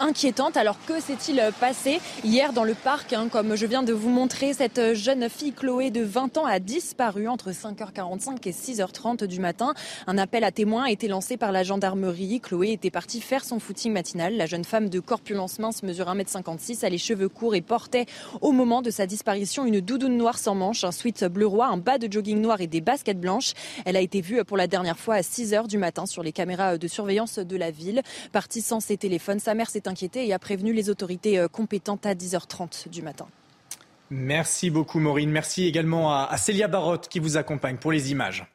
inquiétante. 0.00 0.56
Alors 0.56 0.78
que 0.86 0.98
s'est-il 0.98 1.42
passé 1.60 2.00
hier 2.24 2.54
dans 2.54 2.64
le 2.64 2.72
parc 2.72 3.12
hein, 3.12 3.28
Comme 3.30 3.54
je 3.54 3.66
viens 3.66 3.82
de 3.82 3.92
vous 3.92 4.08
montrer, 4.08 4.54
cette 4.54 4.94
jeune 4.94 5.28
fille 5.28 5.52
Chloé 5.52 5.73
Chloé 5.74 5.90
de 5.90 6.04
20 6.04 6.38
ans 6.38 6.44
a 6.44 6.60
disparu 6.60 7.26
entre 7.26 7.50
5h45 7.50 8.48
et 8.48 8.52
6h30 8.52 9.24
du 9.24 9.40
matin. 9.40 9.74
Un 10.06 10.18
appel 10.18 10.44
à 10.44 10.52
témoins 10.52 10.84
a 10.84 10.90
été 10.92 11.08
lancé 11.08 11.36
par 11.36 11.50
la 11.50 11.64
gendarmerie. 11.64 12.38
Chloé 12.40 12.70
était 12.70 12.92
partie 12.92 13.20
faire 13.20 13.44
son 13.44 13.58
footing 13.58 13.92
matinal. 13.92 14.36
La 14.36 14.46
jeune 14.46 14.62
femme 14.62 14.88
de 14.88 15.00
corpulence 15.00 15.58
mince 15.58 15.82
mesure 15.82 16.06
1m56, 16.06 16.84
a 16.84 16.88
les 16.88 16.98
cheveux 16.98 17.28
courts 17.28 17.56
et 17.56 17.60
portait 17.60 18.06
au 18.40 18.52
moment 18.52 18.82
de 18.82 18.90
sa 18.90 19.06
disparition 19.06 19.64
une 19.64 19.80
doudoune 19.80 20.16
noire 20.16 20.38
sans 20.38 20.54
manches, 20.54 20.84
un 20.84 20.92
sweat 20.92 21.24
bleu 21.24 21.48
roi, 21.48 21.66
un 21.66 21.76
bas 21.76 21.98
de 21.98 22.06
jogging 22.08 22.40
noir 22.40 22.60
et 22.60 22.68
des 22.68 22.80
baskets 22.80 23.18
blanches. 23.18 23.54
Elle 23.84 23.96
a 23.96 24.00
été 24.00 24.20
vue 24.20 24.44
pour 24.44 24.56
la 24.56 24.68
dernière 24.68 24.96
fois 24.96 25.16
à 25.16 25.22
6h 25.22 25.66
du 25.66 25.78
matin 25.78 26.06
sur 26.06 26.22
les 26.22 26.30
caméras 26.30 26.78
de 26.78 26.86
surveillance 26.86 27.40
de 27.40 27.56
la 27.56 27.72
ville. 27.72 28.02
Partie 28.30 28.62
sans 28.62 28.78
ses 28.78 28.96
téléphones, 28.96 29.40
sa 29.40 29.54
mère 29.54 29.70
s'est 29.70 29.88
inquiétée 29.88 30.24
et 30.24 30.32
a 30.32 30.38
prévenu 30.38 30.72
les 30.72 30.88
autorités 30.88 31.44
compétentes 31.50 32.06
à 32.06 32.14
10h30 32.14 32.90
du 32.90 33.02
matin. 33.02 33.26
Merci 34.10 34.70
beaucoup 34.70 35.00
Maureen. 35.00 35.30
Merci 35.30 35.64
également 35.66 36.12
à, 36.12 36.36
Célia 36.36 36.68
Barotte 36.68 37.08
qui 37.08 37.18
vous 37.18 37.36
accompagne 37.36 37.76
pour 37.76 37.92
les 37.92 38.10
images. 38.10 38.46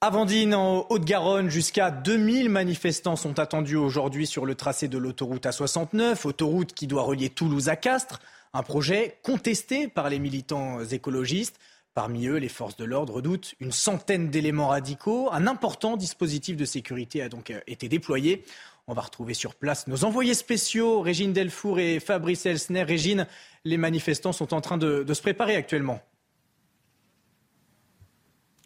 Avandine 0.00 0.54
en 0.54 0.86
Haute-Garonne, 0.90 1.48
jusqu'à 1.48 1.92
2000 1.92 2.48
manifestants 2.48 3.14
sont 3.14 3.38
attendus 3.38 3.76
aujourd'hui 3.76 4.26
sur 4.26 4.46
le 4.46 4.56
tracé 4.56 4.88
de 4.88 4.98
l'autoroute 4.98 5.46
A69, 5.46 6.26
autoroute 6.26 6.72
qui 6.72 6.88
doit 6.88 7.02
relier 7.02 7.30
Toulouse 7.30 7.68
à 7.68 7.76
Castres, 7.76 8.20
un 8.52 8.64
projet 8.64 9.18
contesté 9.22 9.86
par 9.86 10.08
les 10.08 10.18
militants 10.18 10.82
écologistes. 10.82 11.60
Parmi 11.94 12.26
eux, 12.26 12.38
les 12.38 12.48
forces 12.48 12.76
de 12.76 12.84
l'ordre 12.84 13.14
redoutent 13.14 13.54
une 13.60 13.70
centaine 13.70 14.30
d'éléments 14.30 14.68
radicaux. 14.68 15.28
Un 15.30 15.46
important 15.46 15.96
dispositif 15.98 16.56
de 16.56 16.64
sécurité 16.64 17.22
a 17.22 17.28
donc 17.28 17.52
été 17.66 17.88
déployé. 17.88 18.44
On 18.88 18.94
va 18.94 19.02
retrouver 19.02 19.34
sur 19.34 19.54
place 19.54 19.86
nos 19.86 20.04
envoyés 20.04 20.34
spéciaux, 20.34 21.00
Régine 21.02 21.32
Delfour 21.32 21.78
et 21.78 22.00
Fabrice 22.00 22.46
Elsner. 22.46 22.82
Régine, 22.82 23.28
les 23.64 23.76
manifestants 23.76 24.32
sont 24.32 24.52
en 24.54 24.60
train 24.60 24.76
de, 24.76 25.04
se 25.12 25.22
préparer 25.22 25.54
actuellement. 25.54 26.00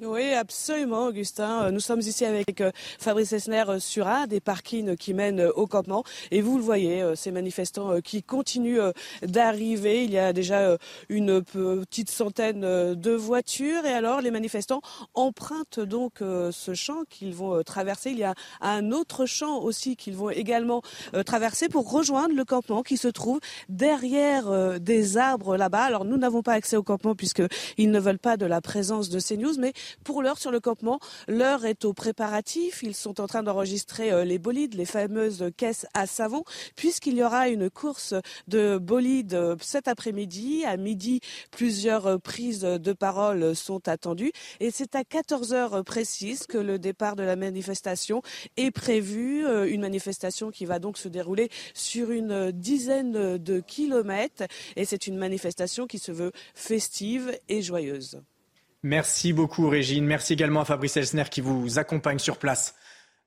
Oui, 0.03 0.35
absolument, 0.35 1.07
Augustin. 1.07 1.63
Euh, 1.63 1.71
nous 1.71 1.81
sommes 1.81 2.01
ici 2.01 2.27
avec 2.27 2.61
euh, 2.61 2.71
Fabrice 2.99 3.33
Esner 3.33 3.65
euh, 3.67 3.79
sur 3.79 4.07
un 4.07 4.27
des 4.27 4.41
parkings 4.41 4.95
qui 4.95 5.15
mènent 5.15 5.41
au 5.41 5.67
campement. 5.67 6.05
Et 6.31 6.43
vous 6.43 6.59
le 6.59 6.63
voyez, 6.63 7.03
ces 7.15 7.31
manifestants 7.31 8.03
qui 8.03 8.23
continuent 8.23 8.91
d'arriver. 9.23 10.05
Il 10.05 10.11
y 10.11 10.19
a 10.19 10.35
déjà 10.35 10.77
une 11.09 11.43
petite 11.43 12.11
centaine 12.11 12.61
de 12.61 13.11
voitures. 13.13 13.87
Et 13.87 13.93
alors, 13.93 14.21
les 14.21 14.31
manifestants 14.31 14.83
empruntent 15.15 15.81
donc 15.81 16.15
ce 16.21 16.75
champ 16.75 17.05
qu'ils 17.09 17.35
vont 17.35 17.63
traverser. 17.63 18.11
Il 18.11 18.19
y 18.19 18.25
a 18.25 18.35
un 18.61 18.93
autre 18.93 19.25
champ 19.25 19.61
aussi 19.61 19.97
qu'ils 19.97 20.17
vont 20.17 20.31
également 20.31 20.83
traverser 21.25 21.69
pour 21.69 21.91
rejoindre 21.91 22.35
le 22.35 22.45
campement 22.45 22.83
qui 22.83 22.97
se 22.97 23.09
trouve 23.09 23.41
derrière 23.69 24.81
des 24.81 25.17
arbres 25.17 25.57
là-bas. 25.57 25.83
Alors, 25.83 26.05
nous 26.05 26.17
n'avons 26.17 26.43
pas 26.43 26.53
accès 26.53 26.77
au 26.77 26.83
campement 26.83 27.15
puisqu'ils 27.15 27.91
ne 27.91 28.01
veulent 28.01 28.19
pas 28.19 28.37
de 28.37 28.47
la 28.47 28.61
présence 28.61 29.09
de 29.09 29.21
CNews, 29.21 29.59
mais 29.59 29.73
pour 30.05 30.23
l'heure, 30.23 30.39
sur 30.39 30.51
le 30.51 30.61
campement, 30.61 31.01
l'heure 31.29 31.65
est 31.65 31.85
au 31.85 31.93
préparatif. 31.93 32.83
Ils 32.83 32.95
sont 32.95 33.21
en 33.21 33.27
train 33.27 33.43
d'enregistrer 33.43 34.13
euh, 34.13 34.25
les 34.25 34.39
bolides, 34.39 34.75
les 34.75 34.85
fameuses 34.85 35.51
caisses 35.57 35.87
à 35.95 36.07
savon, 36.07 36.45
puisqu'il 36.75 37.17
y 37.17 37.23
aura 37.23 37.49
une 37.49 37.71
course 37.71 38.15
de 38.49 38.79
bolides 38.79 39.35
euh, 39.35 39.57
cet 39.61 39.89
après-midi. 39.89 40.65
À 40.65 40.77
midi, 40.77 41.21
plusieurs 41.51 42.07
euh, 42.07 42.19
prises 42.19 42.61
de 42.61 42.93
parole 42.93 43.55
sont 43.55 43.89
attendues. 43.89 44.33
Et 44.61 44.71
c'est 44.71 44.95
à 44.95 45.05
14 45.05 45.53
heures 45.53 45.85
précises 45.85 46.47
que 46.47 46.59
le 46.59 46.79
départ 46.79 47.17
de 47.17 47.23
la 47.23 47.37
manifestation 47.37 48.23
est 48.57 48.71
prévu. 48.71 49.47
Une 49.69 49.81
manifestation 49.81 50.51
qui 50.51 50.65
va 50.65 50.79
donc 50.79 50.99
se 50.99 51.09
dérouler 51.09 51.49
sur 51.75 52.11
une 52.11 52.51
dizaine 52.53 53.37
de 53.39 53.61
kilomètres. 53.61 54.45
Et 54.77 54.85
c'est 54.85 55.07
une 55.07 55.17
manifestation 55.17 55.87
qui 55.87 55.99
se 55.99 56.13
veut 56.13 56.33
festive 56.55 57.39
et 57.49 57.63
joyeuse. 57.63 58.21
Merci 58.87 59.33
beaucoup 59.33 59.69
Régine. 59.69 60.07
Merci 60.07 60.35
également 60.35 60.61
à 60.61 60.65
Fabrice 60.65 60.97
Elsner 60.97 61.25
qui 61.29 61.41
vous 61.41 61.81
accompagne 61.81 62.21
sur 62.21 62.37
place. 62.37 62.77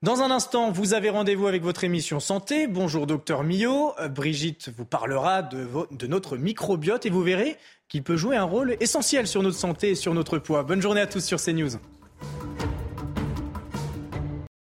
Dans 0.02 0.22
un 0.22 0.32
instant, 0.32 0.72
vous 0.72 0.94
avez 0.94 1.10
rendez-vous 1.10 1.48
avec 1.48 1.64
votre 1.64 1.84
émission 1.84 2.22
Santé. 2.22 2.66
Bonjour 2.66 3.06
docteur 3.06 3.44
Millot. 3.44 3.94
Euh, 4.00 4.08
Brigitte 4.08 4.72
vous 4.78 4.86
parlera 4.86 5.42
de, 5.42 5.68
de 5.92 6.08
notre 6.08 6.38
microbiote 6.38 7.06
et 7.06 7.10
vous 7.10 7.24
verrez 7.24 7.58
qu'il 7.90 8.04
peut 8.04 8.16
jouer 8.16 8.38
un 8.38 8.46
rôle 8.46 8.78
essentiel 8.80 9.28
sur 9.28 9.44
notre 9.44 9.58
santé 9.58 9.90
et 9.90 9.96
sur 9.96 10.14
notre 10.14 10.38
poids. 10.38 10.64
Bonne 10.64 10.82
journée 10.82 11.02
à 11.02 11.08
tous 11.08 11.26
sur 11.26 11.42
CNews. 11.42 11.72